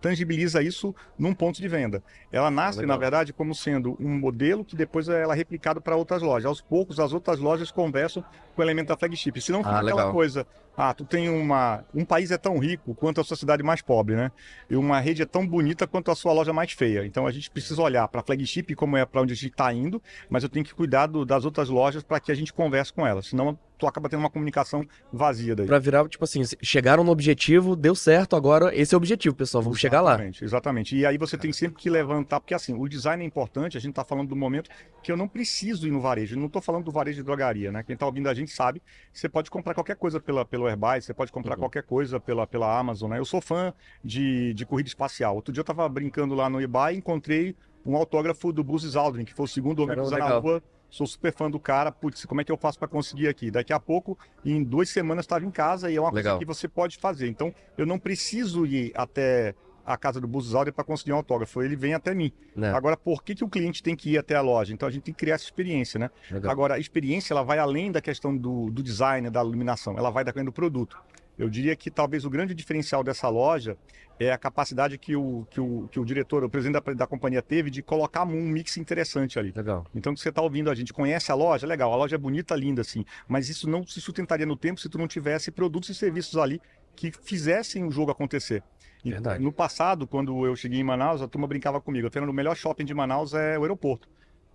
tangibiliza 0.00 0.62
isso 0.62 0.94
num 1.18 1.32
ponto 1.32 1.60
de 1.60 1.68
venda. 1.68 2.02
Ela 2.30 2.50
nasce, 2.50 2.84
na 2.84 2.96
verdade, 2.98 3.32
como 3.32 3.54
sendo 3.54 3.96
um 4.00 4.18
modelo 4.18 4.64
que 4.64 4.76
depois 4.76 5.08
ela 5.08 5.32
é 5.32 5.36
replicado 5.36 5.80
para 5.80 5.96
outras 5.96 6.22
lojas. 6.22 6.46
Aos 6.46 6.60
poucos, 6.60 7.00
as 7.00 7.12
outras 7.12 7.38
lojas 7.38 7.70
conversam 7.70 8.22
com 8.54 8.60
o 8.60 8.64
elemento 8.64 8.88
da 8.88 8.96
flagship. 8.96 9.40
Se 9.40 9.52
não 9.52 9.60
fica 9.60 9.70
Ah, 9.76 9.80
aquela 9.80 10.12
coisa, 10.12 10.46
ah, 10.76 10.92
tu 10.92 11.04
tem 11.04 11.28
uma. 11.28 11.84
Um 11.94 12.04
país 12.04 12.30
é 12.30 12.36
tão 12.38 12.58
rico 12.58 12.94
quanto 12.94 13.20
a 13.20 13.24
sua 13.24 13.36
cidade 13.36 13.62
mais 13.62 13.80
pobre, 13.80 14.14
né? 14.14 14.30
E 14.68 14.76
uma 14.76 15.00
rede 15.00 15.22
é 15.22 15.26
tão 15.26 15.46
bonita 15.46 15.86
quanto 15.86 16.10
a 16.10 16.14
sua 16.14 16.32
loja 16.32 16.52
mais 16.52 16.72
feia. 16.72 17.06
Então 17.06 17.26
a 17.26 17.30
gente 17.32 17.50
precisa 17.50 17.80
olhar 17.80 18.06
para 18.08 18.20
a 18.20 18.24
flagship 18.24 18.74
como 18.74 18.96
é 18.96 19.04
para 19.06 19.22
onde 19.22 19.32
a 19.32 19.36
gente 19.36 19.50
está 19.52 19.72
indo, 19.72 20.02
mas 20.28 20.42
eu 20.42 20.48
tenho 20.48 20.64
que 20.64 20.74
cuidar 20.74 21.06
do- 21.06 21.24
das 21.24 21.44
outras 21.44 21.68
lojas 21.68 22.02
para 22.02 22.20
que 22.20 22.30
a 22.30 22.34
gente 22.34 22.52
converse 22.52 22.92
com 22.92 23.06
elas. 23.06 23.26
Senão 23.26 23.58
tu 23.78 23.86
acaba 23.86 24.08
tendo 24.08 24.20
uma 24.20 24.30
comunicação 24.30 24.86
vazia 25.12 25.54
daí. 25.54 25.66
Pra 25.66 25.78
virar, 25.78 26.08
tipo 26.08 26.24
assim, 26.24 26.40
chegaram 26.62 27.04
no 27.04 27.12
objetivo, 27.12 27.76
deu 27.76 27.94
certo, 27.94 28.34
agora 28.34 28.74
esse 28.74 28.94
é 28.94 28.96
o 28.96 28.98
objetivo, 28.98 29.34
pessoal. 29.36 29.62
Vamos 29.62 29.78
chegar 29.78 30.00
lá. 30.00 30.12
Exatamente, 30.12 30.44
exatamente. 30.44 30.96
E 30.96 31.04
aí 31.04 31.18
você 31.18 31.36
tem 31.36 31.52
sempre 31.52 31.76
que 31.82 31.90
levantar, 31.90 32.40
porque 32.40 32.54
assim, 32.54 32.72
o 32.74 32.88
design 32.88 33.22
é 33.22 33.26
importante, 33.26 33.76
a 33.76 33.80
gente 33.80 33.90
está 33.90 34.02
falando 34.02 34.28
do 34.28 34.36
momento 34.36 34.70
que 35.02 35.12
eu 35.12 35.16
não 35.16 35.28
preciso 35.28 35.86
ir 35.86 35.90
no 35.90 36.00
varejo. 36.00 36.34
Eu 36.36 36.38
não 36.40 36.46
estou 36.46 36.62
falando 36.62 36.84
do 36.84 36.90
varejo 36.90 37.18
de 37.18 37.22
drogaria, 37.22 37.70
né? 37.70 37.82
Quem 37.82 37.92
está 37.94 38.06
ouvindo 38.06 38.28
a 38.30 38.34
gente 38.34 38.50
sabe, 38.50 38.80
você 39.12 39.28
pode 39.28 39.50
comprar 39.50 39.74
qualquer 39.74 39.96
coisa 39.96 40.18
pela, 40.18 40.42
pelo 40.44 40.65
Airbus, 40.68 41.04
você 41.04 41.14
pode 41.14 41.30
comprar 41.32 41.54
Uhum. 41.54 41.60
qualquer 41.60 41.82
coisa 41.82 42.18
pela, 42.20 42.46
pela 42.46 42.78
Amazon, 42.78 43.10
né? 43.10 43.18
Eu 43.18 43.24
sou 43.24 43.40
fã 43.40 43.72
de, 44.04 44.52
de 44.54 44.66
corrida 44.66 44.88
espacial. 44.88 45.34
Outro 45.36 45.52
dia 45.52 45.60
eu 45.60 45.62
estava 45.62 45.88
brincando 45.88 46.34
lá 46.34 46.48
no 46.50 46.60
eBay 46.60 46.94
e 46.94 46.98
encontrei 46.98 47.56
um 47.84 47.96
autógrafo 47.96 48.52
do 48.52 48.64
Buzz 48.64 48.96
Aldrin, 48.96 49.24
que 49.24 49.32
foi 49.34 49.44
o 49.44 49.48
segundo 49.48 49.82
homem 49.82 49.98
a 49.98 50.02
pisar 50.02 50.18
na 50.18 50.38
rua. 50.38 50.62
Sou 50.88 51.06
super 51.06 51.32
fã 51.32 51.50
do 51.50 51.58
cara. 51.58 51.90
Putz, 51.90 52.24
como 52.24 52.40
é 52.40 52.44
que 52.44 52.50
eu 52.52 52.56
faço 52.56 52.78
para 52.78 52.86
conseguir 52.88 53.28
aqui? 53.28 53.50
Daqui 53.50 53.72
a 53.72 53.80
pouco, 53.80 54.16
em 54.44 54.62
duas 54.62 54.88
semanas, 54.88 55.24
estava 55.24 55.44
em 55.44 55.50
casa 55.50 55.90
e 55.90 55.96
é 55.96 56.00
uma 56.00 56.10
Legal. 56.12 56.36
coisa 56.36 56.38
que 56.38 56.44
você 56.46 56.68
pode 56.68 56.96
fazer. 56.96 57.28
Então, 57.28 57.52
eu 57.76 57.84
não 57.84 57.98
preciso 57.98 58.64
ir 58.64 58.92
até 58.94 59.54
a 59.86 59.96
casa 59.96 60.20
do 60.20 60.26
Buzz 60.26 60.52
Aldrin 60.52 60.72
para 60.72 60.84
conseguir 60.84 61.12
um 61.12 61.16
autógrafo. 61.16 61.62
Ele 61.62 61.76
vem 61.76 61.94
até 61.94 62.12
mim. 62.12 62.32
Né? 62.54 62.72
Agora, 62.72 62.96
por 62.96 63.22
que, 63.22 63.34
que 63.36 63.44
o 63.44 63.48
cliente 63.48 63.82
tem 63.82 63.94
que 63.94 64.10
ir 64.10 64.18
até 64.18 64.34
a 64.34 64.40
loja? 64.40 64.74
Então, 64.74 64.88
a 64.88 64.90
gente 64.90 65.04
tem 65.04 65.14
que 65.14 65.20
criar 65.20 65.36
essa 65.36 65.44
experiência, 65.44 65.98
né? 65.98 66.10
Legal. 66.30 66.50
Agora, 66.50 66.74
a 66.74 66.78
experiência 66.78 67.32
ela 67.32 67.44
vai 67.44 67.58
além 67.58 67.92
da 67.92 68.00
questão 68.00 68.36
do, 68.36 68.68
do 68.70 68.82
design, 68.82 69.30
da 69.30 69.40
iluminação. 69.40 69.96
Ela 69.96 70.10
vai 70.10 70.24
da 70.24 70.32
questão 70.32 70.44
do 70.44 70.52
produto. 70.52 70.98
Eu 71.38 71.48
diria 71.48 71.76
que 71.76 71.90
talvez 71.90 72.24
o 72.24 72.30
grande 72.30 72.54
diferencial 72.54 73.04
dessa 73.04 73.28
loja 73.28 73.76
é 74.18 74.32
a 74.32 74.38
capacidade 74.38 74.96
que 74.96 75.14
o, 75.14 75.46
que 75.50 75.60
o, 75.60 75.86
que 75.88 76.00
o 76.00 76.04
diretor, 76.04 76.42
o 76.42 76.48
presidente 76.48 76.82
da, 76.82 76.92
da 76.94 77.06
companhia 77.06 77.42
teve 77.42 77.70
de 77.70 77.82
colocar 77.82 78.24
um 78.24 78.48
mix 78.48 78.78
interessante 78.78 79.38
ali. 79.38 79.52
Legal. 79.54 79.86
Então, 79.94 80.16
se 80.16 80.22
você 80.22 80.30
está 80.30 80.40
ouvindo 80.40 80.70
a 80.70 80.74
gente, 80.74 80.92
conhece 80.92 81.30
a 81.30 81.34
loja, 81.34 81.66
legal, 81.66 81.92
a 81.92 81.96
loja 81.96 82.16
é 82.16 82.18
bonita, 82.18 82.56
linda, 82.56 82.80
assim, 82.80 83.04
mas 83.28 83.50
isso 83.50 83.68
não 83.68 83.86
se 83.86 84.00
sustentaria 84.00 84.46
no 84.46 84.56
tempo 84.56 84.80
se 84.80 84.88
tu 84.88 84.96
não 84.96 85.06
tivesse 85.06 85.50
produtos 85.50 85.90
e 85.90 85.94
serviços 85.94 86.38
ali 86.38 86.60
que 86.96 87.12
fizessem 87.12 87.84
o 87.84 87.90
jogo 87.90 88.10
acontecer. 88.10 88.62
Verdade. 89.04 89.42
No 89.42 89.52
passado, 89.52 90.06
quando 90.06 90.44
eu 90.44 90.56
cheguei 90.56 90.80
em 90.80 90.84
Manaus, 90.84 91.22
a 91.22 91.28
turma 91.28 91.46
brincava 91.46 91.80
comigo. 91.80 92.10
Fernando, 92.10 92.30
o 92.30 92.34
melhor 92.34 92.56
shopping 92.56 92.84
de 92.84 92.94
Manaus 92.94 93.34
é 93.34 93.58
o 93.58 93.62
aeroporto. 93.62 94.08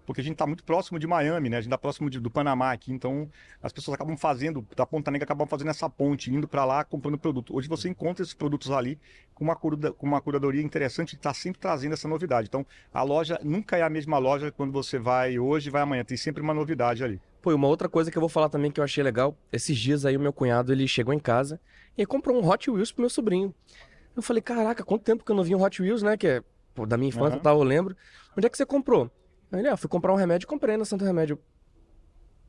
Porque 0.04 0.20
a 0.20 0.24
gente 0.24 0.34
está 0.34 0.48
muito 0.48 0.64
próximo 0.64 0.98
de 0.98 1.06
Miami, 1.06 1.48
né? 1.48 1.58
A 1.58 1.62
gente 1.62 1.68
está 1.70 1.78
próximo 1.78 2.10
de- 2.10 2.20
do 2.20 2.30
Panamá 2.30 2.72
aqui. 2.72 2.92
Então, 2.92 3.30
as 3.62 3.72
pessoas 3.72 3.96
acabam 3.96 4.18
fazendo, 4.18 4.66
da 4.76 4.86
Ponta 4.86 5.12
Negra, 5.12 5.26
acabam 5.26 5.48
fazendo 5.48 5.70
essa 5.70 5.88
ponte, 5.90 6.34
indo 6.34 6.48
para 6.48 6.66
lá, 6.66 6.84
comprando 6.84 7.20
produto. 7.20 7.56
Hoje 7.56 7.70
você 7.70 7.88
encontra 7.88 8.24
esses 8.24 8.34
produtos 8.34 8.72
ali 8.72 9.00
com 9.36 9.44
uma, 9.44 9.56
cura- 9.56 9.94
com 9.94 10.06
uma 10.08 10.20
curadoria 10.20 10.62
interessante 10.62 11.14
e 11.14 11.16
está 11.16 11.34
sempre 11.34 11.62
trazendo 11.62 11.94
essa 11.94 12.08
novidade. 12.08 12.48
Então, 12.48 12.66
a 12.92 13.04
loja 13.04 13.40
nunca 13.44 13.78
é 13.78 13.84
a 13.84 13.90
mesma 13.90 14.18
loja 14.18 14.52
quando 14.52 14.72
você 14.74 14.98
vai 14.98 15.38
hoje 15.38 15.70
e 15.70 15.72
vai 15.72 15.84
amanhã. 15.84 16.04
Tem 16.04 16.18
sempre 16.18 16.42
uma 16.42 16.54
novidade 16.54 17.04
ali. 17.04 17.22
Pô, 17.42 17.52
e 17.52 17.54
uma 17.54 17.68
outra 17.68 17.88
coisa 17.88 18.12
que 18.12 18.18
eu 18.18 18.22
vou 18.22 18.30
falar 18.30 18.50
também 18.50 18.72
que 18.72 18.80
eu 18.80 18.84
achei 18.84 19.04
legal, 19.04 19.38
esses 19.52 19.78
dias 19.78 20.04
aí 20.04 20.18
o 20.18 20.20
meu 20.20 20.34
cunhado, 20.34 20.74
ele 20.74 20.88
chegou 20.88 21.14
em 21.14 21.20
casa 21.20 21.62
e 21.98 22.06
comprou 22.08 22.36
um 22.42 22.50
Hot 22.50 22.70
Wheels 22.70 22.92
pro 22.92 23.02
meu 23.04 23.10
sobrinho. 23.10 23.54
Eu 24.16 24.22
falei, 24.22 24.42
caraca, 24.42 24.84
quanto 24.84 25.04
tempo 25.04 25.24
que 25.24 25.32
eu 25.32 25.36
não 25.36 25.44
vi 25.44 25.56
um 25.56 25.62
Hot 25.64 25.82
Wheels, 25.82 26.04
né, 26.04 26.18
que 26.18 26.28
é 26.28 26.44
pô, 26.74 26.86
da 26.86 26.98
minha 26.98 27.10
infância 27.10 27.38
e 27.38 27.42
tal, 27.42 27.58
eu 27.58 27.64
lembro. 27.64 27.96
Onde 28.38 28.48
é 28.48 28.50
que 28.50 28.58
você 28.58 28.66
comprou? 28.66 29.10
Aí 29.52 29.60
ele, 29.60 29.68
ah, 29.68 29.78
fui 29.78 29.90
comprar 29.90 30.14
um 30.14 30.16
remédio 30.16 30.46
e 30.46 30.48
comprei 30.48 30.78
na 30.78 30.86
Santo 30.86 31.04
Remédio. 31.04 31.38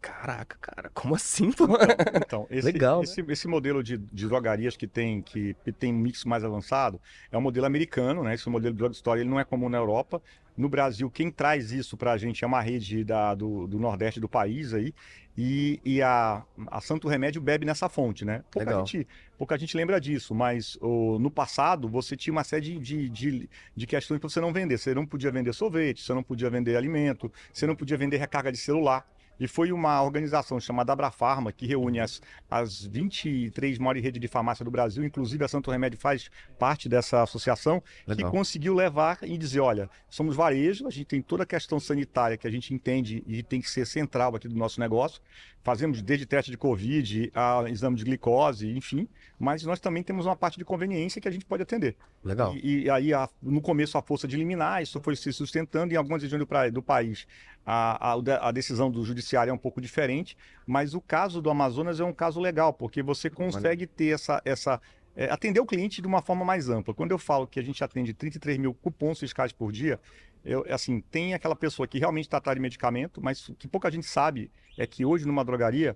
Caraca, 0.02 0.58
cara, 0.60 0.90
como 0.92 1.14
assim, 1.14 1.52
pô? 1.52 1.64
Então, 2.26 2.44
esse, 2.50 2.66
Legal, 2.66 2.98
né? 2.98 3.04
esse, 3.04 3.20
esse 3.28 3.46
modelo 3.46 3.84
de, 3.84 3.96
de 3.96 4.26
drogarias 4.26 4.76
que 4.76 4.88
tem, 4.88 5.22
que, 5.22 5.54
que 5.64 5.70
tem 5.70 5.94
um 5.94 5.96
mix 5.96 6.24
mais 6.24 6.42
avançado 6.42 7.00
é 7.30 7.38
um 7.38 7.40
modelo 7.40 7.66
americano, 7.66 8.24
né? 8.24 8.34
Esse 8.34 8.50
modelo 8.50 8.74
de 8.74 8.78
drugstore 8.78 9.20
ele 9.20 9.30
não 9.30 9.38
é 9.38 9.44
comum 9.44 9.68
na 9.68 9.78
Europa. 9.78 10.20
No 10.56 10.68
Brasil, 10.68 11.08
quem 11.08 11.30
traz 11.30 11.70
isso 11.70 11.96
para 11.96 12.12
a 12.12 12.18
gente 12.18 12.42
é 12.42 12.46
uma 12.46 12.60
rede 12.60 13.04
da, 13.04 13.34
do, 13.34 13.66
do 13.68 13.78
Nordeste 13.78 14.18
do 14.18 14.28
país 14.28 14.74
aí. 14.74 14.92
E, 15.38 15.80
e 15.84 16.02
a, 16.02 16.42
a 16.66 16.80
Santo 16.80 17.08
Remédio 17.08 17.40
bebe 17.40 17.64
nessa 17.64 17.88
fonte, 17.88 18.24
né? 18.24 18.42
Pouca, 18.50 18.68
Legal. 18.68 18.84
gente, 18.84 19.08
pouca 19.38 19.56
gente 19.56 19.76
lembra 19.76 20.00
disso, 20.00 20.34
mas 20.34 20.76
no 20.82 21.30
passado 21.30 21.88
você 21.88 22.16
tinha 22.16 22.32
uma 22.32 22.44
série 22.44 22.62
de, 22.62 22.78
de, 22.78 23.08
de, 23.08 23.50
de 23.74 23.86
questões 23.86 24.18
para 24.18 24.28
você 24.28 24.40
não 24.40 24.52
vender. 24.52 24.78
Você 24.78 24.94
não 24.94 25.06
podia 25.06 25.30
vender 25.30 25.52
sorvete, 25.54 26.02
você 26.02 26.12
não 26.12 26.24
podia 26.24 26.50
vender 26.50 26.76
alimento, 26.76 27.32
você 27.52 27.66
não 27.66 27.76
podia 27.76 27.96
vender 27.96 28.16
recarga 28.16 28.50
de 28.50 28.58
celular. 28.58 29.06
E 29.40 29.48
foi 29.48 29.72
uma 29.72 30.00
organização 30.02 30.60
chamada 30.60 30.92
Abrafarma, 30.92 31.50
que 31.52 31.66
reúne 31.66 31.98
as, 31.98 32.20
as 32.50 32.84
23 32.86 33.78
maiores 33.78 34.02
redes 34.02 34.20
de 34.20 34.28
farmácia 34.28 34.64
do 34.64 34.70
Brasil, 34.70 35.04
inclusive 35.04 35.44
a 35.44 35.48
Santo 35.48 35.70
Remédio 35.70 35.98
faz 35.98 36.30
parte 36.58 36.88
dessa 36.88 37.22
associação, 37.22 37.80
que 38.04 38.10
Legal. 38.14 38.30
conseguiu 38.30 38.74
levar 38.74 39.18
e 39.22 39.36
dizer, 39.36 39.60
olha, 39.60 39.90
somos 40.08 40.36
varejo, 40.36 40.86
a 40.86 40.90
gente 40.90 41.06
tem 41.06 41.22
toda 41.22 41.42
a 41.42 41.46
questão 41.46 41.80
sanitária 41.80 42.36
que 42.36 42.46
a 42.46 42.50
gente 42.50 42.72
entende 42.72 43.22
e 43.26 43.42
tem 43.42 43.60
que 43.60 43.68
ser 43.70 43.86
central 43.86 44.36
aqui 44.36 44.46
do 44.46 44.54
nosso 44.56 44.78
negócio. 44.78 45.20
Fazemos 45.64 46.02
desde 46.02 46.26
teste 46.26 46.50
de 46.50 46.56
Covid 46.58 47.30
a 47.34 47.64
exame 47.68 47.96
de 47.96 48.04
glicose, 48.04 48.68
enfim, 48.76 49.08
mas 49.38 49.62
nós 49.64 49.78
também 49.78 50.02
temos 50.02 50.26
uma 50.26 50.34
parte 50.34 50.58
de 50.58 50.64
conveniência 50.64 51.20
que 51.20 51.28
a 51.28 51.30
gente 51.30 51.44
pode 51.44 51.62
atender. 51.62 51.96
Legal. 52.24 52.54
E, 52.56 52.82
e 52.84 52.90
aí, 52.90 53.14
a- 53.14 53.28
no 53.40 53.60
começo, 53.60 53.96
a 53.96 54.02
força 54.02 54.26
de 54.26 54.34
eliminar, 54.36 54.82
isso 54.82 55.00
foi 55.00 55.14
se 55.14 55.32
sustentando 55.32 55.94
em 55.94 55.96
algumas 55.96 56.20
regiões 56.22 56.40
do, 56.40 56.46
pra- 56.46 56.68
do 56.68 56.82
país. 56.82 57.26
A, 57.64 58.12
a- 58.12 58.48
a 58.48 58.50
decisão 58.52 58.90
do 58.90 59.04
judiciário 59.04 59.50
é 59.50 59.54
um 59.54 59.58
pouco 59.58 59.80
diferente, 59.80 60.36
mas 60.66 60.94
o 60.94 61.00
caso 61.00 61.40
do 61.40 61.48
Amazonas 61.50 62.00
é 62.00 62.04
um 62.04 62.12
caso 62.12 62.40
legal, 62.40 62.72
porque 62.72 63.02
você 63.02 63.30
consegue 63.30 63.86
ter 63.86 64.14
essa. 64.14 64.42
essa 64.44 64.80
é, 65.14 65.30
atender 65.30 65.60
o 65.60 65.66
cliente 65.66 66.00
de 66.00 66.06
uma 66.08 66.22
forma 66.22 66.42
mais 66.44 66.70
ampla. 66.70 66.94
Quando 66.94 67.10
eu 67.10 67.18
falo 67.18 67.46
que 67.46 67.60
a 67.60 67.62
gente 67.62 67.84
atende 67.84 68.14
33 68.14 68.56
mil 68.56 68.72
cupons 68.72 69.18
fiscais 69.20 69.52
por 69.52 69.70
dia, 69.70 70.00
eu, 70.42 70.64
assim, 70.70 71.00
tem 71.02 71.34
aquela 71.34 71.54
pessoa 71.54 71.86
que 71.86 71.98
realmente 71.98 72.24
está 72.24 72.38
atrás 72.38 72.56
de 72.56 72.62
medicamento, 72.62 73.20
mas 73.22 73.46
o 73.50 73.54
que 73.54 73.68
pouca 73.68 73.90
gente 73.90 74.06
sabe 74.06 74.50
é 74.78 74.86
que 74.86 75.04
hoje 75.04 75.26
numa 75.26 75.44
drogaria, 75.44 75.94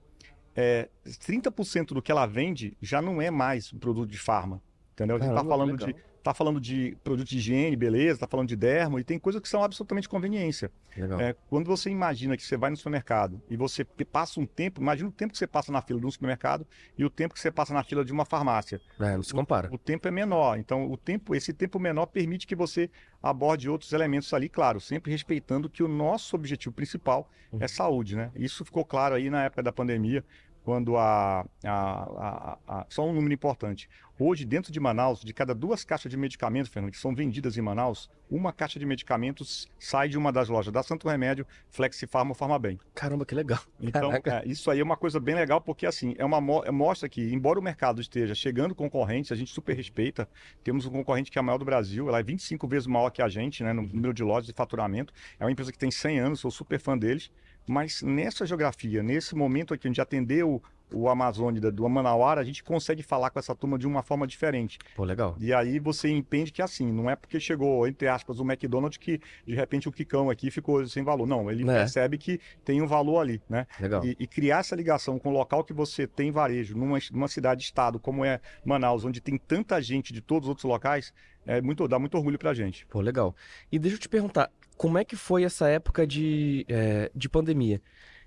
é, 0.55 0.89
30% 1.07 1.95
do 1.95 2.03
que 2.03 2.13
ela 2.13 2.27
vende 2.27 2.77
já 2.81 3.01
não 3.01 3.21
é 3.23 3.31
mais 3.31 3.73
um 3.73 3.79
produto 3.79 4.11
de 4.11 4.19
farma. 4.19 4.63
Entendeu? 4.93 5.17
A 5.17 5.19
gente 5.19 5.29
está 5.31 5.43
falando 5.45 5.73
legal. 5.73 5.89
de 5.89 5.97
tá 6.27 6.35
falando 6.35 6.61
de 6.61 6.97
produto 7.05 7.29
de 7.29 7.39
higiene, 7.39 7.77
beleza, 7.77 8.19
tá 8.19 8.27
falando 8.27 8.49
de 8.49 8.57
dermo, 8.57 8.99
e 8.99 9.05
tem 9.05 9.17
coisas 9.17 9.41
que 9.41 9.49
são 9.49 9.63
absolutamente 9.63 10.09
conveniência. 10.09 10.73
É, 11.21 11.37
quando 11.49 11.67
você 11.69 11.89
imagina 11.89 12.37
que 12.37 12.43
você 12.43 12.57
vai 12.57 12.69
no 12.69 12.77
supermercado 12.77 13.41
e 13.49 13.57
você 13.57 13.85
passa 13.85 14.41
um 14.41 14.47
tempo, 14.47 14.81
imagina 14.81 15.09
o 15.09 15.13
tempo 15.13 15.33
que 15.33 15.39
você 15.39 15.47
passa 15.47 15.71
na 15.71 15.81
fila 15.81 16.01
de 16.01 16.07
um 16.07 16.11
supermercado 16.11 16.67
e 16.99 17.05
o 17.05 17.11
tempo 17.11 17.33
que 17.33 17.39
você 17.39 17.51
passa 17.51 17.73
na 17.73 17.85
fila 17.85 18.05
de 18.05 18.13
uma 18.13 18.25
farmácia. 18.25 18.81
É, 18.99 19.15
não 19.15 19.23
se 19.23 19.33
compara. 19.33 19.69
O 19.73 19.79
tempo 19.79 20.09
é 20.09 20.11
menor, 20.11 20.59
então 20.59 20.91
o 20.91 20.97
tempo, 20.97 21.33
esse 21.33 21.53
tempo 21.53 21.79
menor 21.79 22.07
permite 22.07 22.45
que 22.45 22.57
você 22.57 22.91
aborde 23.23 23.71
outros 23.71 23.93
elementos 23.93 24.33
ali, 24.35 24.49
claro, 24.49 24.81
sempre 24.81 25.13
respeitando 25.13 25.71
que 25.71 25.83
o 25.83 25.89
nosso 25.89 26.35
objetivo 26.35 26.75
principal 26.75 27.31
Uhum. 27.53 27.59
é 27.63 27.69
saúde, 27.69 28.17
né? 28.17 28.31
Isso 28.35 28.65
ficou 28.65 28.85
claro 28.85 29.15
aí 29.15 29.31
na 29.31 29.45
época 29.45 29.63
da 29.63 29.73
pandemia, 29.73 30.25
quando 30.67 30.97
a, 30.97 31.47
a- 31.65 31.69
a- 31.69 32.59
a- 32.67 32.87
só 32.89 33.07
um 33.09 33.13
número 33.13 33.33
importante. 33.33 33.89
Hoje, 34.19 34.45
dentro 34.45 34.73
de 34.73 34.81
Manaus, 34.81 35.21
de 35.21 35.33
cada 35.33 35.55
duas 35.55 35.85
caixas 35.85 36.11
de 36.11 36.17
medicamentos, 36.17 36.73
Fernando, 36.73 36.91
que 36.91 36.99
são 36.99 37.15
vendidas 37.15 37.57
em 37.57 37.61
Manaus, 37.61 38.11
uma 38.29 38.53
caixa 38.53 38.77
de 38.77 38.85
medicamentos 38.85 39.69
sai 39.79 40.09
de 40.09 40.19
uma 40.19 40.33
das 40.33 40.49
lojas 40.49 40.73
da 40.73 40.83
Santo 40.83 41.07
Remédio, 41.09 41.47
Flexifarma 41.71 42.33
ou 42.33 42.35
Farmabem. 42.35 42.81
Caramba, 42.97 43.25
que 43.25 43.33
legal. 43.33 43.61
Então, 43.81 44.11
é, 44.13 44.43
isso 44.49 44.69
aí 44.69 44.81
é 44.81 44.83
uma 44.83 44.97
coisa 44.97 45.21
bem 45.21 45.37
legal, 45.37 45.61
porque 45.61 45.87
assim, 45.87 46.17
é 46.19 46.25
uma 46.25 46.41
mo- 46.41 46.65
é- 46.65 46.71
mostra 46.73 47.09
que, 47.09 47.23
embora 47.33 47.61
o 47.61 47.63
mercado 47.63 48.01
esteja 48.01 48.35
chegando 48.35 48.75
concorrentes, 48.75 49.31
a 49.31 49.37
gente 49.37 49.53
super 49.53 49.77
respeita. 49.77 50.29
Temos 50.65 50.85
um 50.85 50.91
concorrente 50.91 51.31
que 51.31 51.39
é 51.39 51.41
a 51.41 51.45
maior 51.45 51.59
do 51.59 51.65
Brasil, 51.65 52.09
ela 52.09 52.19
é 52.19 52.25
25 52.25 52.67
vezes 52.67 52.89
maior 52.89 53.11
que 53.11 53.23
a 53.23 53.29
gente, 53.29 53.63
né, 53.63 53.73
no 53.73 53.83
número 53.83 54.13
de 54.13 54.25
lojas 54.25 54.47
de 54.47 54.53
faturamento. 54.53 55.13
É 55.39 55.45
uma 55.45 55.53
empresa 55.53 55.71
que 55.71 55.79
tem 55.79 55.93
100 55.93 56.19
anos, 56.19 56.41
sou 56.41 56.51
super 56.51 56.81
fã 56.81 56.99
deles. 56.99 57.31
Mas 57.67 58.03
nessa 58.03 58.47
geografia, 58.47 59.03
nesse 59.03 59.35
momento 59.35 59.75
aqui, 59.75 59.87
gente 59.89 60.01
atendeu 60.01 60.63
o 60.93 61.09
Amazônia 61.09 61.61
do 61.73 61.89
Manauara, 61.89 62.41
a 62.41 62.45
gente 62.45 62.63
consegue 62.63 63.03
falar 63.03 63.31
com 63.31 63.41
essa 63.41 63.55
turma 63.57 63.77
de 63.77 63.89
uma 63.89 64.03
forma 64.05 64.25
diferente. 64.25 64.79
Pô, 64.95 65.03
legal. 65.03 65.37
E 65.41 65.53
aí 65.53 65.81
você 65.81 66.09
entende 66.09 66.53
que 66.53 66.63
assim, 66.63 66.93
não 66.93 67.11
é 67.11 67.17
porque 67.17 67.41
chegou, 67.41 67.89
entre 67.89 68.07
aspas, 68.07 68.39
o 68.39 68.45
McDonald's 68.45 68.97
que 68.97 69.21
de 69.45 69.55
repente 69.55 69.89
o 69.89 69.93
Kikão 69.93 70.31
aqui 70.31 70.49
ficou 70.49 70.87
sem 70.87 71.03
valor. 71.03 71.27
Não, 71.27 71.51
ele 71.51 71.69
É. 71.69 71.75
percebe 71.75 72.17
que 72.19 72.41
tem 72.65 72.81
um 72.81 72.87
valor 72.87 73.19
ali, 73.19 73.43
né? 73.49 73.67
Legal. 73.81 74.05
E, 74.05 74.17
e 74.21 74.27
criar 74.29 74.59
essa 74.61 74.77
ligação 74.77 75.19
com 75.19 75.31
o 75.31 75.33
local 75.33 75.65
que 75.65 75.73
você 75.73 76.07
tem 76.07 76.31
varejo, 76.31 76.77
numa, 76.77 76.99
numa 77.11 77.29
cidade-estado 77.29 77.99
como 77.99 78.25
é 78.25 78.41
Manaus, 78.65 79.05
onde 79.05 79.21
tem 79.21 79.37
tanta 79.37 79.83
gente 79.83 80.13
de 80.13 80.21
todos 80.21 80.47
os 80.47 80.51
outros 80.51 80.65
locais, 80.65 81.13
é 81.45 81.61
muito, 81.61 81.87
dá 81.89 81.99
muito 81.99 82.17
orgulho 82.17 82.39
pra 82.39 82.55
gente. 82.55 82.87
Pô, 82.87 83.01
legal. 83.01 83.35
E 83.73 83.79
deixa 83.79 83.97
eu 83.97 84.01
te 84.01 84.09
perguntar, 84.09 84.51
como 84.77 84.99
é 84.99 85.05
que 85.05 85.17
foi 85.17 85.45
essa 85.45 85.69
época 85.69 86.07
de, 86.07 86.65
é, 86.69 87.11
de 87.15 87.29
pandemia? 87.29 87.81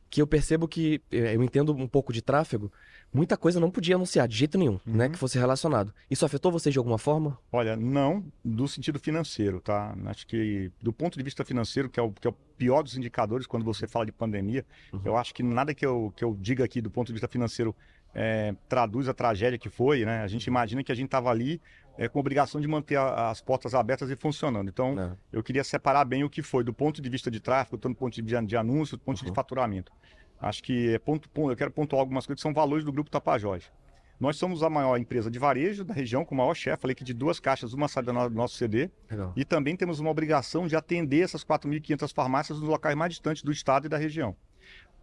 Que 0.10 0.22
eu 0.22 0.28
percebo 0.28 0.68
que, 0.68 1.02
é, 1.12 1.36
eu 1.36 1.44
entendo 1.44 1.72
um 1.72 1.88
pouco 1.88 2.12
de 2.12 2.22
tráfego, 2.22 2.72
muita 3.14 3.38
coisa 3.38 3.60
não 3.60 3.70
podia 3.70 3.94
anunciar 3.96 4.28
de 4.28 4.36
jeito 4.36 4.58
nenhum, 4.58 4.80
né? 4.84 5.06
Uhum. 5.06 5.12
Que 5.12 5.18
fosse 5.20 5.38
relacionado. 5.38 5.94
Isso 6.10 6.26
afetou 6.26 6.52
vocês 6.52 6.74
de 6.74 6.80
alguma 6.80 6.98
forma? 6.98 7.38
Olha, 7.52 7.76
não 7.76 8.26
do 8.44 8.68
sentido 8.68 9.00
financeiro, 9.00 9.62
tá? 9.62 9.96
Acho 10.06 10.26
que 10.26 10.72
do 10.82 10.92
ponto 10.92 11.16
de 11.18 11.24
vista 11.24 11.46
financeiro, 11.46 11.90
que 11.90 12.00
é 12.00 12.04
o, 12.04 12.12
que 12.12 12.28
é 12.28 12.32
o 12.32 12.34
pior 12.58 12.82
dos 12.82 12.98
indicadores 12.98 13.46
quando 13.46 13.64
você 13.64 13.88
fala 13.88 14.06
de 14.06 14.12
pandemia, 14.12 14.66
Uhum. 14.92 15.02
eu 15.06 15.16
acho 15.16 15.34
que 15.34 15.44
nada 15.44 15.74
que 15.76 15.86
eu, 15.86 16.12
que 16.16 16.24
eu 16.24 16.36
diga 16.40 16.64
aqui 16.64 16.82
do 16.82 16.90
ponto 16.90 17.08
de 17.08 17.14
vista 17.14 17.28
financeiro 17.28 17.76
é, 18.16 18.56
traduz 18.68 19.08
a 19.08 19.14
tragédia 19.14 19.60
que 19.60 19.70
foi, 19.70 20.04
né? 20.04 20.22
A 20.24 20.28
gente 20.28 20.46
imagina 20.48 20.84
que 20.84 20.92
a 20.92 20.96
gente 20.96 21.06
estava 21.06 21.30
ali 21.30 21.62
é, 22.00 22.08
com 22.08 22.18
a 22.18 22.22
obrigação 22.22 22.62
de 22.62 22.68
manter 22.68 22.96
a- 22.96 23.30
as 23.30 23.42
portas 23.42 23.76
abertas 23.76 24.10
e 24.10 24.16
funcionando. 24.16 24.70
Então, 24.70 24.96
Não. 24.96 25.18
eu 25.34 25.44
queria 25.44 25.64
separar 25.66 26.06
bem 26.06 26.24
o 26.24 26.30
que 26.30 26.42
foi 26.42 26.64
do 26.64 26.74
ponto 26.74 27.02
de 27.02 27.10
vista 27.10 27.30
de 27.30 27.42
tráfego, 27.42 27.78
tanto 27.78 27.94
do 27.94 27.98
ponto 28.00 28.14
de 28.16 28.22
vista 28.22 28.42
de 28.42 28.56
anúncio, 28.56 28.96
do 28.96 29.04
ponto 29.04 29.22
de 29.22 29.28
Uhum. 29.30 29.36
faturamento. 29.36 29.92
Acho 30.40 30.64
que 30.64 30.94
é 30.94 30.98
ponto, 31.00 31.30
ponto- 31.30 31.52
eu 31.52 31.58
quero 31.58 31.70
pontuar 31.72 32.00
algumas 32.00 32.26
coisas 32.26 32.40
que 32.40 32.42
são 32.42 32.54
valores 32.54 32.86
do 32.86 32.92
Grupo 32.94 33.10
Tapajós. 33.12 33.70
Nós 34.18 34.38
somos 34.38 34.64
a 34.64 34.70
maior 34.70 34.98
empresa 34.98 35.30
de 35.30 35.38
varejo 35.40 35.84
da 35.84 35.94
região, 35.94 36.24
com 36.24 36.34
o 36.36 36.38
maior 36.38 36.54
chefe, 36.54 36.82
falei 36.82 36.96
que 36.96 37.04
de 37.04 37.14
duas 37.14 37.40
caixas, 37.40 37.74
uma 37.74 37.88
sai 37.90 38.04
do 38.04 38.14
no- 38.14 38.30
do 38.30 38.36
nosso 38.36 38.56
CD, 38.56 38.90
Legal. 39.12 39.34
e 39.36 39.44
também 39.44 39.76
temos 39.76 40.00
uma 40.00 40.10
obrigação 40.10 40.68
de 40.68 40.76
atender 40.78 41.22
essas 41.22 41.44
4.500 41.44 42.12
farmácias 42.14 42.60
nos 42.60 42.68
locais 42.70 42.96
mais 42.96 43.12
distantes 43.12 43.44
do 43.44 43.52
estado 43.52 43.86
e 43.88 43.90
da 43.90 43.98
região. 43.98 44.36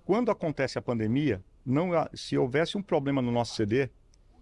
Quando 0.05 0.31
acontece 0.31 0.79
a 0.79 0.83
pandemia, 0.83 1.43
não, 1.65 1.91
se 2.15 2.39
houvesse 2.39 2.77
um 2.79 2.83
problema 2.83 3.21
no 3.21 3.31
nosso 3.33 3.55
CD, 3.55 3.91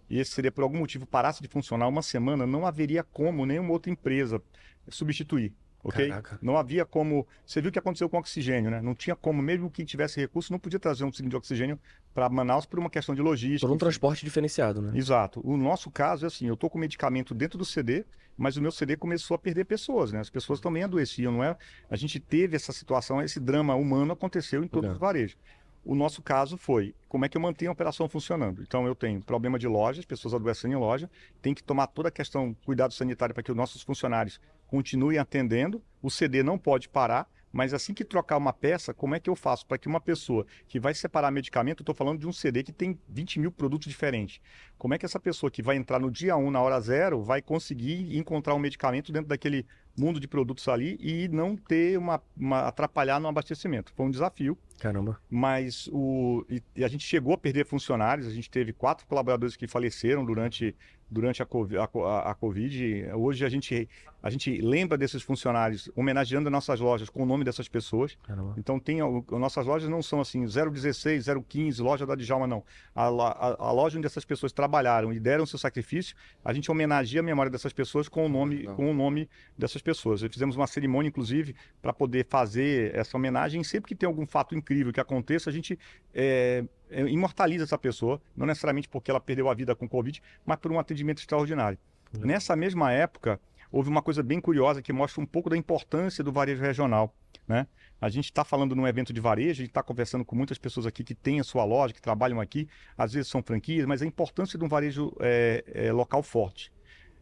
e 0.08 0.18
esse 0.18 0.32
CD 0.32 0.50
por 0.50 0.62
algum 0.62 0.78
motivo 0.78 1.06
parasse 1.06 1.42
de 1.42 1.48
funcionar 1.48 1.88
uma 1.88 2.02
semana, 2.02 2.46
não 2.46 2.66
haveria 2.66 3.02
como 3.02 3.46
nenhuma 3.46 3.72
outra 3.72 3.90
empresa 3.90 4.42
substituir. 4.88 5.52
Ok? 5.84 6.08
Caraca. 6.08 6.38
Não 6.40 6.56
havia 6.56 6.86
como. 6.86 7.26
Você 7.44 7.60
viu 7.60 7.68
o 7.68 7.72
que 7.72 7.78
aconteceu 7.78 8.08
com 8.08 8.16
o 8.16 8.20
oxigênio, 8.20 8.70
né? 8.70 8.80
Não 8.80 8.94
tinha 8.94 9.14
como, 9.14 9.42
mesmo 9.42 9.70
quem 9.70 9.84
tivesse 9.84 10.18
recurso, 10.18 10.50
não 10.50 10.58
podia 10.58 10.78
trazer 10.78 11.04
um 11.04 11.12
cilindro 11.12 11.32
de 11.32 11.36
oxigênio 11.36 11.78
para 12.14 12.26
Manaus 12.30 12.64
por 12.64 12.78
uma 12.78 12.88
questão 12.88 13.14
de 13.14 13.20
logística. 13.20 13.66
Por 13.66 13.74
um 13.74 13.76
transporte 13.76 14.24
diferenciado, 14.24 14.80
né? 14.80 14.92
Exato. 14.96 15.42
O 15.44 15.58
nosso 15.58 15.90
caso 15.90 16.24
é 16.24 16.28
assim, 16.28 16.46
eu 16.46 16.56
tô 16.56 16.70
com 16.70 16.78
medicamento 16.78 17.34
dentro 17.34 17.58
do 17.58 17.66
CD, 17.66 18.06
mas 18.34 18.56
o 18.56 18.62
meu 18.62 18.72
CD 18.72 18.96
começou 18.96 19.34
a 19.34 19.38
perder 19.38 19.66
pessoas, 19.66 20.10
né? 20.10 20.20
As 20.20 20.30
pessoas 20.30 20.58
também 20.58 20.82
adoeciam, 20.82 21.30
não 21.30 21.44
é? 21.44 21.54
A 21.90 21.96
gente 21.96 22.18
teve 22.18 22.56
essa 22.56 22.72
situação, 22.72 23.20
esse 23.20 23.38
drama 23.38 23.74
humano 23.74 24.14
aconteceu 24.14 24.64
em 24.64 24.68
todos 24.68 24.92
os 24.92 24.98
varejos. 24.98 25.36
O 25.84 25.94
nosso 25.94 26.22
caso 26.22 26.56
foi, 26.56 26.94
como 27.08 27.26
é 27.26 27.28
que 27.28 27.36
eu 27.36 27.40
mantenho 27.40 27.70
a 27.70 27.74
operação 27.74 28.08
funcionando? 28.08 28.62
Então 28.62 28.86
eu 28.86 28.94
tenho 28.94 29.20
problema 29.20 29.58
de 29.58 29.68
lojas, 29.68 30.06
pessoas 30.06 30.32
adoecendo 30.32 30.72
em 30.72 30.78
loja, 30.78 31.10
tem 31.42 31.52
que 31.52 31.62
tomar 31.62 31.88
toda 31.88 32.08
a 32.08 32.12
questão 32.12 32.56
cuidado 32.64 32.94
sanitário 32.94 33.34
para 33.34 33.42
que 33.42 33.50
os 33.50 33.56
nossos 33.56 33.82
funcionários 33.82 34.40
continuem 34.66 35.18
atendendo. 35.18 35.82
O 36.02 36.10
CD 36.10 36.42
não 36.42 36.58
pode 36.58 36.88
parar, 36.88 37.28
mas 37.52 37.74
assim 37.74 37.92
que 37.92 38.04
trocar 38.04 38.36
uma 38.36 38.52
peça, 38.52 38.92
como 38.92 39.14
é 39.14 39.20
que 39.20 39.28
eu 39.28 39.36
faço 39.36 39.66
para 39.66 39.76
que 39.78 39.86
uma 39.86 40.00
pessoa 40.00 40.46
que 40.66 40.80
vai 40.80 40.92
separar 40.94 41.30
medicamento, 41.30 41.82
estou 41.82 41.94
falando 41.94 42.18
de 42.18 42.26
um 42.26 42.32
CD 42.32 42.64
que 42.64 42.72
tem 42.72 42.98
20 43.08 43.38
mil 43.38 43.52
produtos 43.52 43.86
diferentes, 43.86 44.40
como 44.76 44.92
é 44.94 44.98
que 44.98 45.04
essa 45.06 45.20
pessoa 45.20 45.50
que 45.50 45.62
vai 45.62 45.76
entrar 45.76 46.00
no 46.00 46.10
dia 46.10 46.34
1, 46.36 46.50
na 46.50 46.60
hora 46.60 46.80
zero, 46.80 47.22
vai 47.22 47.40
conseguir 47.40 48.16
encontrar 48.18 48.54
um 48.54 48.58
medicamento 48.58 49.12
dentro 49.12 49.28
daquele 49.28 49.66
mundo 49.96 50.18
de 50.18 50.26
produtos 50.26 50.66
ali 50.66 50.98
e 50.98 51.28
não 51.28 51.56
ter 51.56 51.96
uma, 51.96 52.20
uma 52.36 52.62
atrapalhar 52.62 53.20
no 53.20 53.28
abastecimento? 53.28 53.92
Foi 53.94 54.06
um 54.06 54.10
desafio 54.10 54.58
Caramba. 54.80 55.18
mas 55.30 55.88
o 55.92 56.44
e, 56.50 56.62
e 56.76 56.84
a 56.84 56.88
gente 56.88 57.04
chegou 57.06 57.34
a 57.34 57.38
perder 57.38 57.64
funcionários. 57.66 58.26
A 58.26 58.30
gente 58.30 58.50
teve 58.50 58.72
quatro 58.72 59.06
colaboradores 59.06 59.56
que 59.56 59.66
faleceram 59.66 60.24
durante, 60.24 60.74
durante 61.10 61.42
a, 61.42 61.46
Covid, 61.46 61.78
a, 61.78 61.84
a- 62.30 62.34
Covid. 62.34 63.06
Hoje 63.14 63.44
a 63.44 63.48
gente, 63.48 63.88
a 64.22 64.28
gente 64.30 64.60
lembra 64.60 64.98
desses 64.98 65.22
funcionários, 65.22 65.90
homenageando 65.96 66.48
as 66.48 66.52
nossas 66.52 66.80
lojas 66.80 67.08
com 67.08 67.22
o 67.22 67.26
nome 67.26 67.44
dessas 67.44 67.68
pessoas. 67.68 68.16
Caramba. 68.24 68.54
Então 68.58 68.78
tem 68.78 69.00
o- 69.02 69.24
nossas 69.30 69.64
lojas 69.66 69.88
não 69.88 70.02
são 70.02 70.20
assim 70.20 70.44
016, 70.44 71.26
015, 71.48 71.80
loja 71.82 72.04
da 72.04 72.14
Djalma 72.14 72.46
não. 72.46 72.62
A, 72.94 73.04
a, 73.06 73.56
a 73.68 73.72
loja 73.72 73.96
onde 73.96 74.06
essas 74.06 74.24
pessoas 74.24 74.52
trabalharam 74.52 75.12
e 75.12 75.20
deram 75.20 75.46
seu 75.46 75.58
sacrifício, 75.58 76.14
a 76.44 76.52
gente 76.52 76.70
homenageia 76.70 77.20
a 77.20 77.24
memória 77.24 77.50
dessas 77.50 77.72
pessoas 77.72 78.08
com 78.08 78.26
o 78.26 78.28
nome 78.28 78.64
com 78.64 78.90
o 78.90 78.94
nome 78.94 79.28
dessas 79.56 79.80
pessoas. 79.80 80.20
Fizemos 80.22 80.56
uma 80.56 80.66
cerimônia 80.66 81.08
inclusive 81.08 81.54
para 81.80 81.92
poder 81.92 82.26
fazer 82.28 82.94
essa 82.94 83.16
homenagem. 83.16 83.62
Sempre 83.64 83.88
que 83.88 83.94
tem 83.94 84.06
algum 84.06 84.26
fato 84.26 84.54
incrível 84.64 84.92
que 84.92 85.00
aconteça, 85.00 85.50
a 85.50 85.52
gente 85.52 85.78
é, 86.14 86.64
é, 86.90 87.02
imortaliza 87.02 87.64
essa 87.64 87.78
pessoa, 87.78 88.20
não 88.34 88.46
necessariamente 88.46 88.88
porque 88.88 89.10
ela 89.10 89.20
perdeu 89.20 89.48
a 89.50 89.54
vida 89.54 89.74
com 89.76 89.86
Covid, 89.88 90.22
mas 90.44 90.58
por 90.58 90.72
um 90.72 90.78
atendimento 90.78 91.18
extraordinário. 91.18 91.78
Legal. 92.12 92.26
Nessa 92.28 92.56
mesma 92.56 92.90
época, 92.92 93.38
houve 93.70 93.88
uma 93.90 94.00
coisa 94.02 94.22
bem 94.22 94.40
curiosa 94.40 94.80
que 94.80 94.92
mostra 94.92 95.20
um 95.20 95.26
pouco 95.26 95.50
da 95.50 95.56
importância 95.56 96.24
do 96.24 96.32
varejo 96.32 96.62
regional. 96.62 97.14
Né? 97.46 97.66
A 98.00 98.08
gente 98.08 98.26
está 98.26 98.42
falando 98.44 98.74
num 98.74 98.86
evento 98.86 99.12
de 99.12 99.20
varejo, 99.20 99.50
a 99.50 99.64
gente 99.64 99.68
está 99.68 99.82
conversando 99.82 100.24
com 100.24 100.34
muitas 100.34 100.56
pessoas 100.56 100.86
aqui 100.86 101.04
que 101.04 101.14
têm 101.14 101.40
a 101.40 101.44
sua 101.44 101.64
loja, 101.64 101.92
que 101.92 102.00
trabalham 102.00 102.40
aqui, 102.40 102.66
às 102.96 103.12
vezes 103.12 103.28
são 103.28 103.42
franquias, 103.42 103.84
mas 103.86 104.00
a 104.00 104.06
importância 104.06 104.58
de 104.58 104.64
um 104.64 104.68
varejo 104.68 105.12
é, 105.20 105.62
é, 105.66 105.92
local 105.92 106.22
forte. 106.22 106.72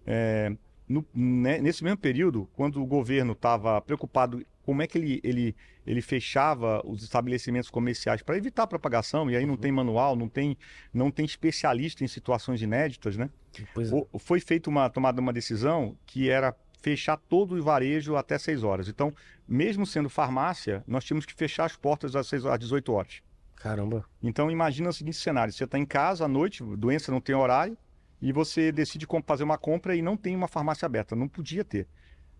É, 0.06 0.54
no- 0.88 1.04
né, 1.14 1.58
nesse 1.58 1.82
mesmo 1.82 1.96
período, 1.98 2.48
quando 2.54 2.82
o 2.82 2.86
governo 2.86 3.32
estava 3.32 3.80
preocupado 3.80 4.44
como 4.62 4.80
é 4.82 4.86
que 4.86 4.96
ele, 4.98 5.20
ele, 5.24 5.56
ele 5.86 6.00
fechava 6.02 6.80
os 6.86 7.02
estabelecimentos 7.02 7.68
comerciais 7.70 8.22
para 8.22 8.36
evitar 8.36 8.62
a 8.64 8.66
propagação, 8.66 9.30
e 9.30 9.36
aí 9.36 9.44
não 9.46 9.56
tem 9.56 9.72
manual, 9.72 10.14
não 10.16 10.28
tem, 10.28 10.56
não 10.92 11.10
tem 11.10 11.24
especialista 11.24 12.04
em 12.04 12.08
situações 12.08 12.62
inéditas, 12.62 13.16
né? 13.16 13.30
É. 13.58 13.94
O- 13.94 14.18
Foi 14.18 14.40
feita 14.40 14.70
uma 14.70 14.88
tomada 14.88 15.20
uma 15.20 15.32
decisão 15.32 15.96
que 16.06 16.28
era 16.30 16.54
fechar 16.80 17.16
todo 17.16 17.54
o 17.54 17.62
varejo 17.62 18.16
até 18.16 18.38
6 18.38 18.62
horas. 18.64 18.88
Então, 18.88 19.14
mesmo 19.46 19.86
sendo 19.86 20.08
farmácia, 20.08 20.82
nós 20.86 21.04
tínhamos 21.04 21.24
que 21.26 21.34
fechar 21.34 21.64
as 21.64 21.76
portas 21.76 22.16
às, 22.16 22.26
6, 22.26 22.44
às 22.46 22.58
18 22.58 22.92
horas. 22.92 23.22
Caramba. 23.56 24.04
Então, 24.20 24.50
imagina 24.50 24.88
o 24.88 24.92
seguinte 24.92 25.16
cenário: 25.16 25.52
você 25.52 25.62
está 25.64 25.78
em 25.78 25.86
casa 25.86 26.24
à 26.24 26.28
noite, 26.28 26.62
doença 26.76 27.12
não 27.12 27.20
tem 27.20 27.34
horário, 27.34 27.76
e 28.20 28.32
você 28.32 28.72
decide 28.72 29.06
fazer 29.24 29.44
uma 29.44 29.56
compra 29.58 29.94
e 29.94 30.02
não 30.02 30.16
tem 30.16 30.34
uma 30.34 30.48
farmácia 30.48 30.86
aberta. 30.86 31.14
Não 31.14 31.28
podia 31.28 31.64
ter. 31.64 31.86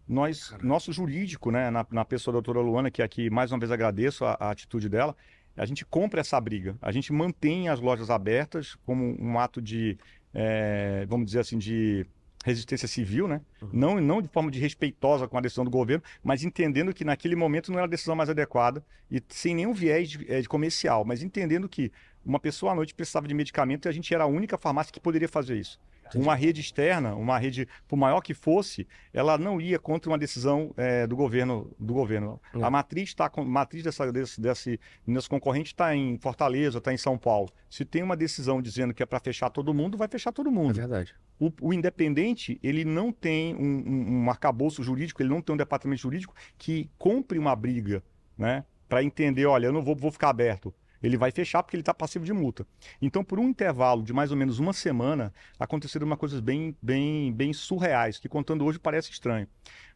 Nós, 0.09 0.55
nosso 0.63 0.93
jurídico, 0.93 1.51
né, 1.51 1.71
na, 1.71 1.87
na 1.91 2.05
pessoa 2.05 2.33
da 2.33 2.41
doutora 2.41 2.61
Luana, 2.61 2.91
que 2.91 3.03
aqui 3.03 3.31
mais 3.31 3.53
uma 3.53 3.59
vez 3.59 3.71
agradeço 3.71 4.25
a, 4.25 4.37
a 4.39 4.51
atitude 4.51 4.89
dela, 4.89 5.17
a 5.57 5.65
gente 5.67 5.85
compra 5.85 6.21
essa 6.21 6.41
briga. 6.41 6.77
A 6.81 6.91
gente 6.91 7.13
mantém 7.13 7.69
as 7.69 7.81
lojas 7.81 8.11
abertas 8.11 8.75
como 8.87 9.17
um 9.21 9.39
ato 9.39 9.61
de, 9.61 9.99
eh, 10.35 11.05
vamos 11.09 11.27
dizer 11.27 11.41
assim, 11.41 11.59
de 11.59 12.07
resistência 12.45 12.89
civil, 12.89 13.29
né? 13.29 13.41
Não, 13.73 14.01
não 14.01 14.21
de 14.21 14.29
forma 14.29 14.51
de 14.51 14.59
respeitosa 14.59 15.29
com 15.29 15.39
a 15.39 15.41
decisão 15.41 15.65
do 15.65 15.71
governo, 15.71 16.03
mas 16.25 16.43
entendendo 16.43 16.93
que 16.93 17.05
naquele 17.05 17.37
momento 17.37 17.71
não 17.71 17.79
era 17.79 17.87
a 17.87 17.91
decisão 17.91 18.17
mais 18.17 18.29
adequada 18.29 18.85
e 19.11 19.23
sem 19.29 19.55
nenhum 19.55 19.73
viés 19.73 20.11
de, 20.11 20.33
eh, 20.33 20.41
de 20.41 20.49
comercial, 20.49 21.05
mas 21.05 21.23
entendendo 21.23 21.69
que 21.69 21.93
uma 22.25 22.41
pessoa 22.41 22.73
à 22.73 22.75
noite 22.75 22.95
precisava 22.95 23.29
de 23.29 23.35
medicamento 23.35 23.87
e 23.87 23.89
a 23.89 23.93
gente 23.93 24.13
era 24.13 24.25
a 24.25 24.27
única 24.27 24.59
farmácia 24.59 24.93
que 24.93 25.01
poderia 25.01 25.29
fazer 25.29 25.57
isso. 25.57 25.79
Uma 26.19 26.35
rede 26.35 26.61
externa, 26.61 27.15
uma 27.15 27.39
rede, 27.39 27.69
por 27.89 27.97
maior 27.97 28.21
que 28.21 28.35
fosse, 28.35 28.87
ela 29.13 29.39
não 29.39 29.61
ia 29.61 29.79
contra 29.79 30.11
uma 30.11 30.19
decisão 30.19 30.73
eh, 30.77 31.07
do 31.07 31.17
governo. 31.17 31.71
Do 31.79 31.95
governo. 31.95 32.41
É. 32.55 32.63
A 32.63 32.71
matriz 32.71 33.09
está 33.11 33.31
matriz 33.45 33.83
dessa, 33.83 34.11
desse, 34.13 34.41
desse, 34.41 34.81
desse 35.07 35.29
concorrente 35.29 35.73
está 35.73 35.95
em 35.95 36.19
Fortaleza, 36.19 36.79
está 36.79 36.93
em 36.93 36.97
São 36.97 37.17
Paulo. 37.17 37.51
Se 37.71 37.85
tem 37.85 38.03
uma 38.03 38.17
decisão 38.17 38.61
dizendo 38.61 38.93
que 38.93 39.03
é 39.03 39.07
para 39.07 39.21
fechar 39.21 39.51
todo 39.51 39.73
mundo, 39.73 39.97
vai 39.97 40.09
fechar 40.09 40.33
todo 40.33 40.49
É 40.49 40.53
mundo. 40.53 40.75
verdade. 40.75 41.15
O, 41.41 41.51
o 41.61 41.73
independente, 41.75 42.59
ele 42.63 42.85
não 42.85 43.11
tem 43.11 43.55
um, 43.55 43.61
um, 43.87 44.25
um 44.25 44.31
arcabouço 44.31 44.83
jurídico, 44.83 45.23
ele 45.23 45.31
não 45.31 45.41
tem 45.41 45.55
um 45.55 45.57
departamento 45.57 46.01
jurídico 46.03 46.35
que 46.57 46.89
compre 46.99 47.39
uma 47.39 47.57
briga, 47.57 48.03
né? 48.37 48.65
Para 48.89 49.03
entender, 49.03 49.47
olha, 49.47 49.67
eu 49.67 49.73
não 49.73 49.83
vou, 49.83 49.97
vou 49.97 50.13
ficar 50.13 50.29
aberto. 50.29 50.73
Ele 51.03 51.17
vai 51.17 51.31
fechar 51.31 51.63
porque 51.63 51.77
ele 51.77 51.83
está 51.83 51.93
passivo 51.93 52.25
de 52.25 52.33
multa. 52.33 52.67
Então, 53.01 53.25
por 53.25 53.39
um 53.39 53.49
intervalo 53.49 54.03
de 54.03 54.13
mais 54.13 54.31
ou 54.31 54.37
menos 54.37 54.59
uma 54.59 54.73
semana, 54.73 55.33
aconteceram 55.59 56.07
uma 56.07 56.17
coisas 56.17 56.41
bem, 56.41 56.77
bem, 56.81 57.33
bem 57.33 57.53
surreais, 57.53 58.19
que 58.19 58.29
contando 58.29 58.65
hoje 58.65 58.79
parece 58.79 59.11
estranho. 59.11 59.47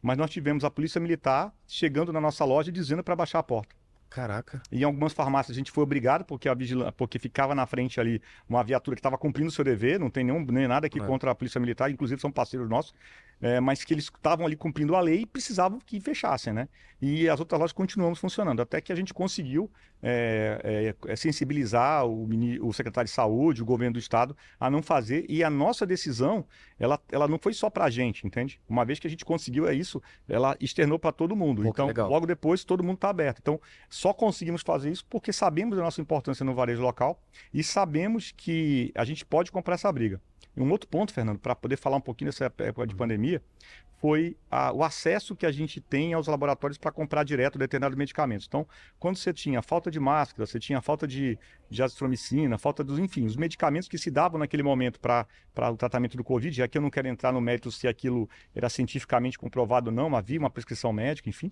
Mas 0.01 0.17
nós 0.17 0.29
tivemos 0.29 0.63
a 0.63 0.69
polícia 0.69 0.99
militar 0.99 1.53
chegando 1.67 2.11
na 2.11 2.21
nossa 2.21 2.43
loja 2.45 2.69
e 2.69 2.73
dizendo 2.73 3.03
para 3.03 3.15
baixar 3.15 3.39
a 3.39 3.43
porta. 3.43 3.75
Caraca. 4.09 4.61
Em 4.71 4.83
algumas 4.83 5.11
farmácias 5.11 5.55
a 5.55 5.59
gente 5.59 5.71
foi 5.71 5.83
obrigado, 5.83 6.23
porque 6.23 6.47
a 6.47 6.53
vigilância, 6.53 6.93
porque 6.93 7.19
ficava 7.19 7.53
na 7.53 7.65
frente 7.65 7.99
ali 7.99 8.21
uma 8.47 8.63
viatura 8.63 8.95
que 8.95 8.99
estava 8.99 9.17
cumprindo 9.17 9.49
o 9.49 9.51
seu 9.51 9.65
dever, 9.65 9.99
não 9.99 10.09
tem 10.09 10.23
nenhum, 10.23 10.45
nem 10.45 10.67
nada 10.67 10.87
aqui 10.87 10.99
É. 10.99 11.05
contra 11.05 11.29
a 11.29 11.35
Polícia 11.35 11.59
Militar, 11.59 11.91
inclusive 11.91 12.21
são 12.21 12.31
parceiros 12.31 12.69
nossos. 12.69 12.93
É, 13.41 13.59
mas 13.59 13.83
que 13.83 13.93
eles 13.93 14.05
estavam 14.05 14.45
ali 14.45 14.55
cumprindo 14.55 14.95
a 14.95 15.01
lei 15.01 15.21
e 15.21 15.25
precisavam 15.25 15.79
que 15.79 15.99
fechassem, 15.99 16.53
né? 16.53 16.67
E 16.99 17.29
as 17.29 17.39
outras 17.39 17.59
lojas 17.59 17.73
continuamos 17.73 18.17
funcionando, 18.17 18.59
até 18.59 18.81
que 18.81 18.91
a 18.91 18.95
gente 18.95 19.13
conseguiu 19.13 19.69
é, 20.01 20.95
é, 21.05 21.15
sensibilizar 21.15 22.05
o, 22.05 22.27
o, 22.61 22.73
secretário 22.73 23.07
de 23.07 23.13
saúde, 23.13 23.61
o 23.61 23.65
governo 23.65 23.93
do 23.93 23.99
estado, 23.99 24.35
a 24.59 24.69
não 24.69 24.81
fazer. 24.81 25.23
E 25.29 25.43
a 25.43 25.49
nossa 25.49 25.85
decisão, 25.85 26.45
ela, 26.79 26.99
ela 27.11 27.27
não 27.27 27.37
foi 27.37 27.53
só 27.53 27.69
para 27.69 27.85
a 27.85 27.89
gente, 27.89 28.25
entende? 28.25 28.59
Uma 28.67 28.83
vez 28.83 28.97
que 28.97 29.05
a 29.05 29.09
gente 29.09 29.23
conseguiu 29.23 29.67
é 29.67 29.75
isso, 29.75 30.01
ela 30.27 30.57
externou 30.59 30.97
para 30.97 31.11
todo 31.11 31.35
mundo. 31.35 31.61
Pô, 31.61 31.69
então, 31.69 32.09
logo 32.09 32.25
depois, 32.25 32.63
todo 32.63 32.83
mundo 32.83 32.95
está 32.95 33.09
aberto. 33.09 33.39
Então, 33.39 33.61
só 33.87 34.11
conseguimos 34.11 34.63
fazer 34.63 34.89
isso 34.89 35.05
porque 35.07 35.31
sabemos 35.31 35.77
da 35.77 35.83
nossa 35.83 36.01
importância 36.01 36.43
no 36.43 36.55
varejo 36.55 36.81
local 36.81 37.21
e 37.53 37.63
sabemos 37.63 38.33
que 38.35 38.91
a 38.95 39.05
gente 39.05 39.23
pode 39.23 39.51
comprar 39.51 39.75
essa 39.75 39.91
briga. 39.91 40.19
E 40.57 40.61
um 40.61 40.71
outro 40.71 40.89
ponto, 40.89 41.13
Fernando, 41.13 41.37
para 41.37 41.55
poder 41.55 41.77
falar 41.77 41.97
um 41.97 42.01
pouquinho 42.01 42.31
dessa 42.31 42.45
época 42.45 42.87
de 42.87 42.93
uhum. 42.93 42.97
pandemia, 42.97 43.43
foi 43.99 44.35
a, 44.49 44.73
o 44.73 44.83
acesso 44.83 45.35
que 45.35 45.45
a 45.45 45.51
gente 45.51 45.79
tem 45.79 46.13
aos 46.13 46.25
laboratórios 46.25 46.79
para 46.79 46.91
comprar 46.91 47.23
direto 47.23 47.59
determinados 47.59 47.95
medicamentos. 47.95 48.47
Então, 48.47 48.67
quando 48.99 49.17
você 49.17 49.31
tinha 49.31 49.61
falta 49.61 49.91
de 49.91 49.99
máscara, 49.99 50.47
você 50.47 50.59
tinha 50.59 50.81
falta 50.81 51.07
de, 51.07 51.37
de 51.69 51.83
azitromicina, 51.83 52.57
falta 52.57 52.83
dos, 52.83 52.97
enfim, 52.97 53.25
os 53.25 53.35
medicamentos 53.35 53.87
que 53.87 53.99
se 53.99 54.09
davam 54.09 54.39
naquele 54.39 54.63
momento 54.63 54.99
para 54.99 55.27
o 55.71 55.77
tratamento 55.77 56.17
do 56.17 56.23
Covid, 56.23 56.55
já 56.55 56.67
que 56.67 56.75
eu 56.75 56.81
não 56.81 56.89
quero 56.89 57.07
entrar 57.07 57.31
no 57.31 57.39
mérito 57.39 57.71
se 57.71 57.87
aquilo 57.87 58.27
era 58.55 58.67
cientificamente 58.67 59.37
comprovado 59.37 59.91
ou 59.91 59.95
não, 59.95 60.15
havia 60.15 60.39
uma 60.39 60.49
prescrição 60.49 60.91
médica, 60.91 61.29
enfim. 61.29 61.51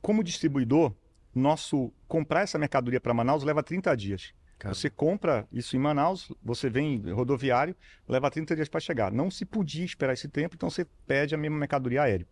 Como 0.00 0.24
distribuidor, 0.24 0.94
nosso 1.34 1.92
comprar 2.08 2.42
essa 2.42 2.58
mercadoria 2.58 3.00
para 3.00 3.12
Manaus 3.12 3.44
leva 3.44 3.62
30 3.62 3.94
dias. 3.94 4.34
Você 4.62 4.88
compra 4.88 5.46
isso 5.52 5.76
em 5.76 5.78
Manaus, 5.78 6.32
você 6.42 6.70
vem 6.70 6.98
rodoviário, 7.10 7.74
leva 8.08 8.30
30 8.30 8.54
dias 8.54 8.68
para 8.68 8.80
chegar. 8.80 9.12
Não 9.12 9.30
se 9.30 9.44
podia 9.44 9.84
esperar 9.84 10.12
esse 10.12 10.28
tempo, 10.28 10.54
então 10.54 10.70
você 10.70 10.86
pede 11.06 11.34
a 11.34 11.38
mesma 11.38 11.58
mercadoria 11.58 12.02
aérea. 12.02 12.26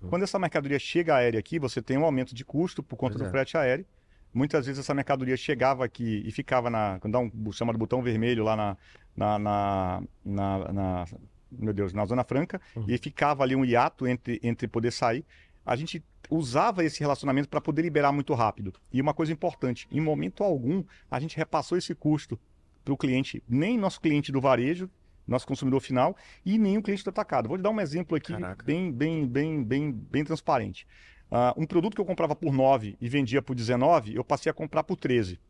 Uhum. 0.00 0.10
Quando 0.10 0.22
essa 0.22 0.38
mercadoria 0.38 0.78
chega 0.78 1.16
aérea 1.16 1.40
aqui, 1.40 1.58
você 1.58 1.80
tem 1.80 1.96
um 1.96 2.04
aumento 2.04 2.34
de 2.34 2.44
custo 2.44 2.82
por 2.82 2.96
conta 2.96 3.14
pois 3.14 3.24
do 3.24 3.28
é. 3.28 3.30
frete 3.30 3.56
aéreo. 3.56 3.86
Muitas 4.32 4.66
vezes 4.66 4.80
essa 4.80 4.92
mercadoria 4.92 5.36
chegava 5.36 5.84
aqui 5.84 6.22
e 6.26 6.30
ficava 6.30 6.68
na. 6.68 6.98
Quando 7.00 7.12
dá 7.12 7.18
um 7.18 7.52
chamado 7.52 7.78
botão 7.78 8.02
vermelho 8.02 8.44
lá 8.44 8.54
na. 8.54 8.76
na, 9.16 9.38
na, 9.38 10.02
na, 10.24 10.72
na 10.72 11.04
meu 11.50 11.72
Deus, 11.72 11.92
na 11.92 12.04
Zona 12.04 12.22
Franca, 12.22 12.60
uhum. 12.74 12.84
e 12.86 12.98
ficava 12.98 13.42
ali 13.42 13.56
um 13.56 13.64
hiato 13.64 14.06
entre, 14.06 14.38
entre 14.42 14.68
poder 14.68 14.92
sair. 14.92 15.24
A 15.64 15.74
gente 15.74 16.04
usava 16.30 16.84
esse 16.84 17.00
relacionamento 17.00 17.48
para 17.48 17.60
poder 17.60 17.82
liberar 17.82 18.12
muito 18.12 18.34
rápido. 18.34 18.72
E 18.92 19.00
uma 19.00 19.14
coisa 19.14 19.32
importante, 19.32 19.86
em 19.90 20.00
momento 20.00 20.42
algum, 20.42 20.84
a 21.10 21.20
gente 21.20 21.36
repassou 21.36 21.76
esse 21.76 21.94
custo 21.94 22.38
para 22.84 22.94
o 22.94 22.96
cliente, 22.96 23.42
nem 23.48 23.76
nosso 23.76 24.00
cliente 24.00 24.30
do 24.30 24.40
varejo, 24.40 24.88
nosso 25.26 25.46
consumidor 25.46 25.80
final, 25.80 26.16
e 26.44 26.56
nem 26.56 26.78
o 26.78 26.82
cliente 26.82 27.02
do 27.02 27.10
atacado. 27.10 27.48
Vou 27.48 27.58
te 27.58 27.62
dar 27.62 27.70
um 27.70 27.80
exemplo 27.80 28.16
aqui 28.16 28.32
bem, 28.64 28.92
bem, 28.92 29.26
bem, 29.26 29.64
bem, 29.64 29.92
bem 29.92 30.24
transparente. 30.24 30.86
Uh, 31.30 31.60
um 31.60 31.66
produto 31.66 31.94
que 31.94 32.00
eu 32.00 32.04
comprava 32.04 32.36
por 32.36 32.52
9 32.52 32.96
e 33.00 33.08
vendia 33.08 33.42
por 33.42 33.56
19, 33.56 34.14
eu 34.14 34.22
passei 34.22 34.48
a 34.50 34.54
comprar 34.54 34.84
por 34.84 34.96
13. 34.96 35.40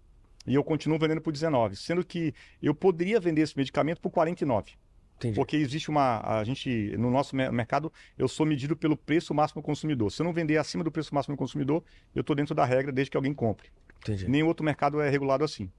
E 0.47 0.55
eu 0.55 0.65
continuo 0.65 0.99
vendendo 0.99 1.21
por 1.21 1.33
19, 1.33 1.77
sendo 1.77 2.05
que 2.05 2.33
eu 2.63 2.75
poderia 2.75 3.21
vender 3.21 3.43
esse 3.43 3.57
medicamento 3.57 4.01
por 4.01 4.11
49. 4.11 4.73
Entendi. 5.17 5.35
Porque 5.35 5.57
existe 5.57 5.89
uma. 5.89 6.21
A 6.21 6.45
gente, 6.45 6.95
no 6.99 7.11
nosso 7.11 7.35
mercado, 7.35 7.93
eu 8.19 8.29
sou 8.29 8.45
medido 8.45 8.77
pelo 8.77 8.97
preço 8.97 9.33
máximo 9.33 9.63
consumidor. 9.63 10.13
Se 10.13 10.21
eu 10.21 10.25
não 10.25 10.33
vender 10.33 10.59
acima 10.59 10.85
do 10.85 10.91
preço 10.91 11.15
máximo 11.15 11.37
consumidor, 11.37 11.83
eu 12.15 12.21
estou 12.21 12.37
dentro 12.37 12.55
da 12.55 12.65
regra 12.65 12.93
desde 12.93 13.11
que 13.11 13.17
alguém 13.17 13.33
compre. 13.33 13.69
Entendi. 14.03 14.29
Nenhum 14.29 14.47
outro 14.47 14.65
mercado 14.65 15.01
é 15.01 15.09
regulado 15.09 15.43
assim. 15.43 15.71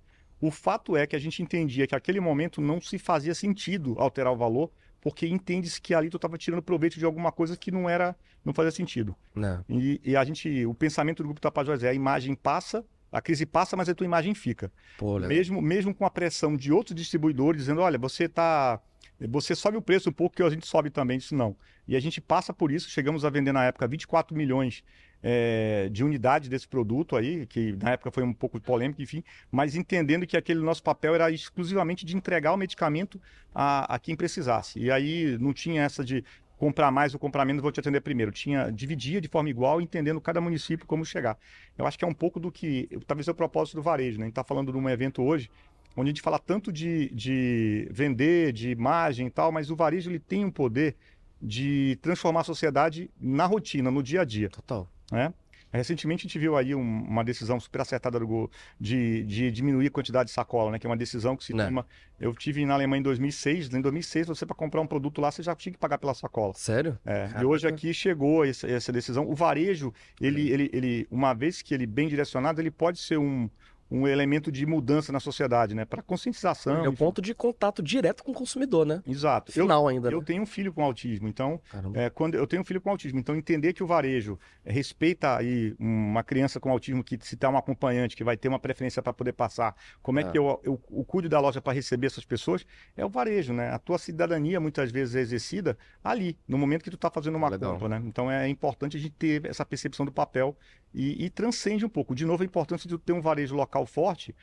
O 0.42 0.52
fato 0.52 0.96
é 0.96 1.06
que 1.08 1.16
a 1.16 1.20
gente 1.20 1.42
entendia 1.42 1.88
que 1.88 1.96
naquele 1.96 2.20
momento 2.20 2.62
não 2.62 2.80
se 2.80 2.98
fazia 2.98 3.34
sentido 3.34 3.96
alterar 3.98 4.34
o 4.34 4.38
valor, 4.38 4.72
porque 5.02 5.28
entende-se 5.28 5.82
que 5.82 5.94
ali 5.94 6.10
tu 6.10 6.18
estava 6.18 6.38
tirando 6.38 6.62
proveito 6.62 7.00
de 7.00 7.06
alguma 7.06 7.32
coisa 7.32 7.56
que 7.56 7.72
não 7.72 7.90
era, 7.90 8.16
não 8.44 8.54
fazia 8.54 8.72
sentido. 8.72 9.16
Não. 9.34 9.64
E, 9.70 10.02
e, 10.04 10.16
a 10.16 10.24
gente, 10.24 10.66
o 10.66 10.74
pensamento 10.74 11.24
do 11.24 11.28
grupo 11.28 11.42
Tapajós 11.42 11.84
é 11.84 11.90
a 11.90 11.94
imagem 11.94 12.36
passa, 12.36 12.86
a 13.12 13.22
crise 13.22 13.46
passa, 13.46 13.76
mas 13.76 13.90
a 13.90 13.96
tua 13.96 14.06
imagem 14.06 14.34
fica. 14.36 14.72
Pô, 14.98 15.20
mesmo, 15.20 15.62
mesmo 15.62 15.94
com 15.94 16.06
a 16.06 16.10
pressão 16.10 16.56
de 16.56 16.72
outros 16.72 16.96
distribuidores 16.96 17.62
dizendo, 17.62 17.82
olha, 17.82 17.98
você 17.98 18.26
está 18.26 18.82
você 19.20 19.56
sobe 19.56 19.78
o 19.78 19.82
preço 19.82 20.10
um 20.10 20.14
pouco, 20.14 20.36
que 20.36 20.44
a 20.44 20.50
gente 20.50 20.68
sobe 20.68 20.90
também, 20.90 21.18
isso 21.18 21.36
não. 21.36 21.56
E 21.88 21.96
a 21.96 22.00
gente 22.00 22.22
passa 22.22 22.54
por 22.54 22.72
isso, 22.72 22.90
chegamos 22.90 23.26
a 23.26 23.30
vender 23.30 23.52
na 23.52 23.66
época 23.66 23.88
24 23.88 24.36
milhões 24.36 24.84
é, 25.24 25.90
de 25.92 26.04
unidades 26.04 26.50
desse 26.50 26.68
produto 26.68 27.16
aí, 27.16 27.46
que 27.48 27.74
na 27.82 27.92
época 27.92 28.12
foi 28.12 28.24
um 28.24 28.34
pouco 28.34 28.60
polêmico, 28.60 29.02
enfim, 29.02 29.24
mas 29.52 29.76
entendendo 29.76 30.28
que 30.28 30.38
aquele 30.38 30.60
nosso 30.60 30.84
papel 30.84 31.16
era 31.16 31.32
exclusivamente 31.32 32.06
de 32.06 32.16
entregar 32.16 32.54
o 32.54 32.58
medicamento 32.58 33.20
a, 33.54 33.96
a 33.96 34.00
quem 34.00 34.16
precisasse. 34.16 34.80
E 34.80 34.92
aí 34.92 35.38
não 35.40 35.54
tinha 35.54 35.82
essa 35.82 36.04
de 36.04 36.24
comprar 36.58 36.92
mais 36.92 37.14
ou 37.14 37.20
comprar 37.20 37.46
menos, 37.46 37.62
vou 37.62 37.72
te 37.72 37.80
atender 37.80 38.02
primeiro. 38.02 38.32
Tinha, 38.32 38.72
dividia 38.72 39.22
de 39.22 39.28
forma 39.28 39.50
igual, 39.50 39.80
entendendo 39.80 40.20
cada 40.20 40.42
município 40.42 40.86
como 40.86 41.06
chegar. 41.06 41.38
Eu 41.78 41.86
acho 41.86 41.98
que 41.98 42.04
é 42.04 42.08
um 42.08 42.14
pouco 42.14 42.40
do 42.40 42.52
que, 42.52 42.90
talvez 43.06 43.28
é 43.28 43.32
o 43.32 43.36
propósito 43.36 43.76
do 43.76 43.82
varejo, 43.82 44.18
né? 44.18 44.26
A 44.26 44.28
gente 44.28 44.32
está 44.34 44.44
falando 44.44 44.72
de 44.72 44.78
um 44.78 44.90
evento 44.90 45.22
hoje 45.22 45.50
onde 45.98 46.10
a 46.10 46.14
gente 46.14 46.22
fala 46.22 46.38
tanto 46.38 46.72
de, 46.72 47.10
de 47.10 47.88
vender, 47.92 48.54
de 48.54 48.70
imagem 48.70 49.28
e 49.28 49.32
tal, 49.32 49.52
mas 49.52 49.72
o 49.72 49.76
varejo 49.76 50.12
ele 50.12 50.20
tem 50.20 50.46
um 50.46 50.52
poder 50.52 50.96
de 51.42 51.98
transformar 52.02 52.42
a 52.42 52.44
sociedade 52.44 53.10
na 53.20 53.46
rotina, 53.46 53.90
no 53.90 54.04
dia 54.04 54.22
a 54.22 54.26
dia. 54.26 54.50
Total. 54.50 54.88
Né? 55.12 55.34
Recentemente 55.72 56.22
a 56.22 56.26
gente 56.28 56.40
viu 56.40 56.56
aí 56.56 56.74
um, 56.74 56.82
uma 56.82 57.24
decisão 57.24 57.60
super 57.60 57.82
acertada 57.82 58.20
do 58.20 58.50
de, 58.80 59.24
de, 59.24 59.52
diminuir 59.52 59.88
a 59.88 59.92
quantidade 59.92 60.30
de 60.30 60.34
sacola, 60.34 60.72
né? 60.72 60.80
Que 60.80 60.88
é 60.88 60.90
uma 60.90 60.96
decisão 60.96 61.36
que 61.36 61.44
se. 61.44 61.54
Né. 61.54 61.66
toma. 61.66 61.86
Eu 62.20 62.34
tive 62.34 62.66
na 62.66 62.74
Alemanha 62.74 63.00
em 63.00 63.04
2006. 63.04 63.74
Em 63.74 63.82
2006, 63.82 64.28
você 64.28 64.46
para 64.46 64.56
comprar 64.56 64.82
um 64.82 64.88
produto 64.88 65.20
lá, 65.20 65.30
você 65.30 65.44
já 65.44 65.54
tinha 65.56 65.74
que 65.74 65.78
pagar 65.78 65.98
pela 65.98 66.14
sacola. 66.14 66.54
Sério? 66.56 66.98
É. 67.06 67.30
E 67.42 67.46
hoje 67.46 67.68
aqui 67.68 67.94
chegou 67.94 68.46
essa, 68.46 68.66
essa 68.66 68.94
decisão. 68.94 69.30
O 69.30 69.36
varejo, 69.36 69.94
ele, 70.22 70.50
ele, 70.50 70.70
ele, 70.72 71.08
uma 71.12 71.34
vez 71.34 71.62
que 71.62 71.74
ele 71.74 71.86
bem 71.86 72.08
direcionado, 72.08 72.62
ele 72.62 72.72
pode 72.72 73.00
ser 73.00 73.18
um, 73.18 73.50
um 73.90 74.08
elemento 74.08 74.52
de 74.52 74.66
mudança 74.66 75.12
na 75.12 75.20
sociedade, 75.20 75.74
né? 75.74 75.86
Para 75.86 76.02
conscientização. 76.02 76.84
É 76.84 76.90
o 76.90 76.94
ponto 76.94 77.22
de 77.22 77.34
contato 77.34 77.82
direto 77.82 78.24
com 78.24 78.32
o 78.32 78.36
consumidor, 78.36 78.86
né? 78.86 79.02
Exato. 79.08 79.52
Final 79.52 79.84
eu, 79.84 79.88
ainda. 79.88 80.10
Eu 80.10 80.20
né? 80.20 80.26
tenho 80.26 80.44
um 80.44 80.46
filho 80.46 80.74
com 80.74 80.84
autismo, 80.84 81.28
então 81.28 81.62
é, 81.94 82.10
quando 82.10 82.36
eu 82.36 82.46
tenho 82.46 82.62
um 82.62 82.66
filho 82.66 82.82
com 82.82 82.90
autismo, 82.90 83.20
então 83.20 83.36
entender 83.36 83.74
que 83.74 83.84
o 83.84 83.88
varejo 83.88 84.38
respeita 84.66 85.38
aí 85.38 85.76
uma 85.80 86.24
criança 86.24 86.60
com 86.60 86.70
autismo 86.70 87.04
que 87.04 87.18
se 87.22 87.38
tem 87.38 87.50
um 87.50 87.58
acompanhante 87.58 88.16
que 88.16 88.24
vai 88.24 88.36
ter 88.36 88.50
uma 88.50 88.60
preferência 88.60 89.02
para 89.02 89.14
poder 89.14 89.34
passar, 89.34 89.76
como 90.02 90.20
é, 90.20 90.24
é. 90.24 90.32
que 90.32 90.38
eu, 90.38 90.60
eu, 90.64 90.82
eu 90.92 91.06
cuido 91.06 91.30
da 91.30 91.40
loja 91.40 91.62
para 91.62 91.74
receber 91.74 92.08
essas 92.08 92.26
pessoas? 92.26 92.66
É 92.96 93.06
o 93.06 93.10
varejo, 93.10 93.54
né? 93.54 93.72
A 93.72 93.80
tua 93.80 93.98
cidadania 93.98 94.60
muitas 94.60 94.92
vezes 94.92 95.16
é 95.16 95.22
exercida 95.22 95.78
ali, 96.04 96.38
no 96.48 96.58
momento 96.58 96.84
que 96.84 96.90
tu 96.90 96.96
está 96.96 97.10
fazendo 97.10 97.36
uma 97.36 97.50
Legal. 97.50 97.74
compra, 97.74 97.90
né? 97.90 98.04
Então 98.06 98.30
é 98.30 98.48
importante 98.48 98.98
a 98.98 99.00
gente 99.00 99.14
ter 99.14 99.46
essa 99.46 99.66
percepção 99.66 100.06
do 100.06 100.12
papel 100.12 100.58
e, 100.94 101.26
e 101.26 101.30
transcende 101.30 101.86
um 101.86 101.90
pouco. 101.90 102.16
De 102.16 102.26
novo, 102.26 102.44
a 102.44 102.46
importância 102.46 102.88
de 102.90 102.98
ter 102.98 103.14
um 103.14 103.22
varejo 103.22 103.56
local 103.56 103.86
forte, 103.86 104.36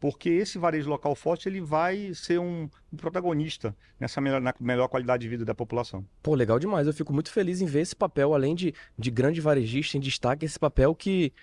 porque 0.00 0.30
esse 0.30 0.58
varejo 0.58 0.88
local 0.88 1.14
forte 1.14 1.48
ele 1.48 1.60
vai 1.60 2.12
ser 2.14 2.40
um, 2.40 2.68
um, 2.90 2.96
protagonista 2.96 3.76
nessa 3.98 4.20
melhor, 4.20 4.42
melhor 4.58 4.88
qualidade 4.88 5.22
de 5.22 5.28
vida 5.28 5.44
da 5.44 5.54
população. 5.54 6.04
Pô, 6.22 6.34
legal 6.34 6.58
demais. 6.58 6.86
Eu 6.86 6.94
fico 6.94 7.12
muito 7.12 7.30
feliz 7.30 7.60
em 7.60 7.66
ver 7.66 7.80
esse 7.80 7.94
papel, 7.94 8.34
além 8.34 8.54
de, 8.54 8.74
de 8.98 9.10
grande 9.10 9.42
varejista 9.42 9.98
em 9.98 10.00
destaque, 10.00 10.46
esse 10.46 10.58
papel 10.58 10.94
que, 10.94 11.34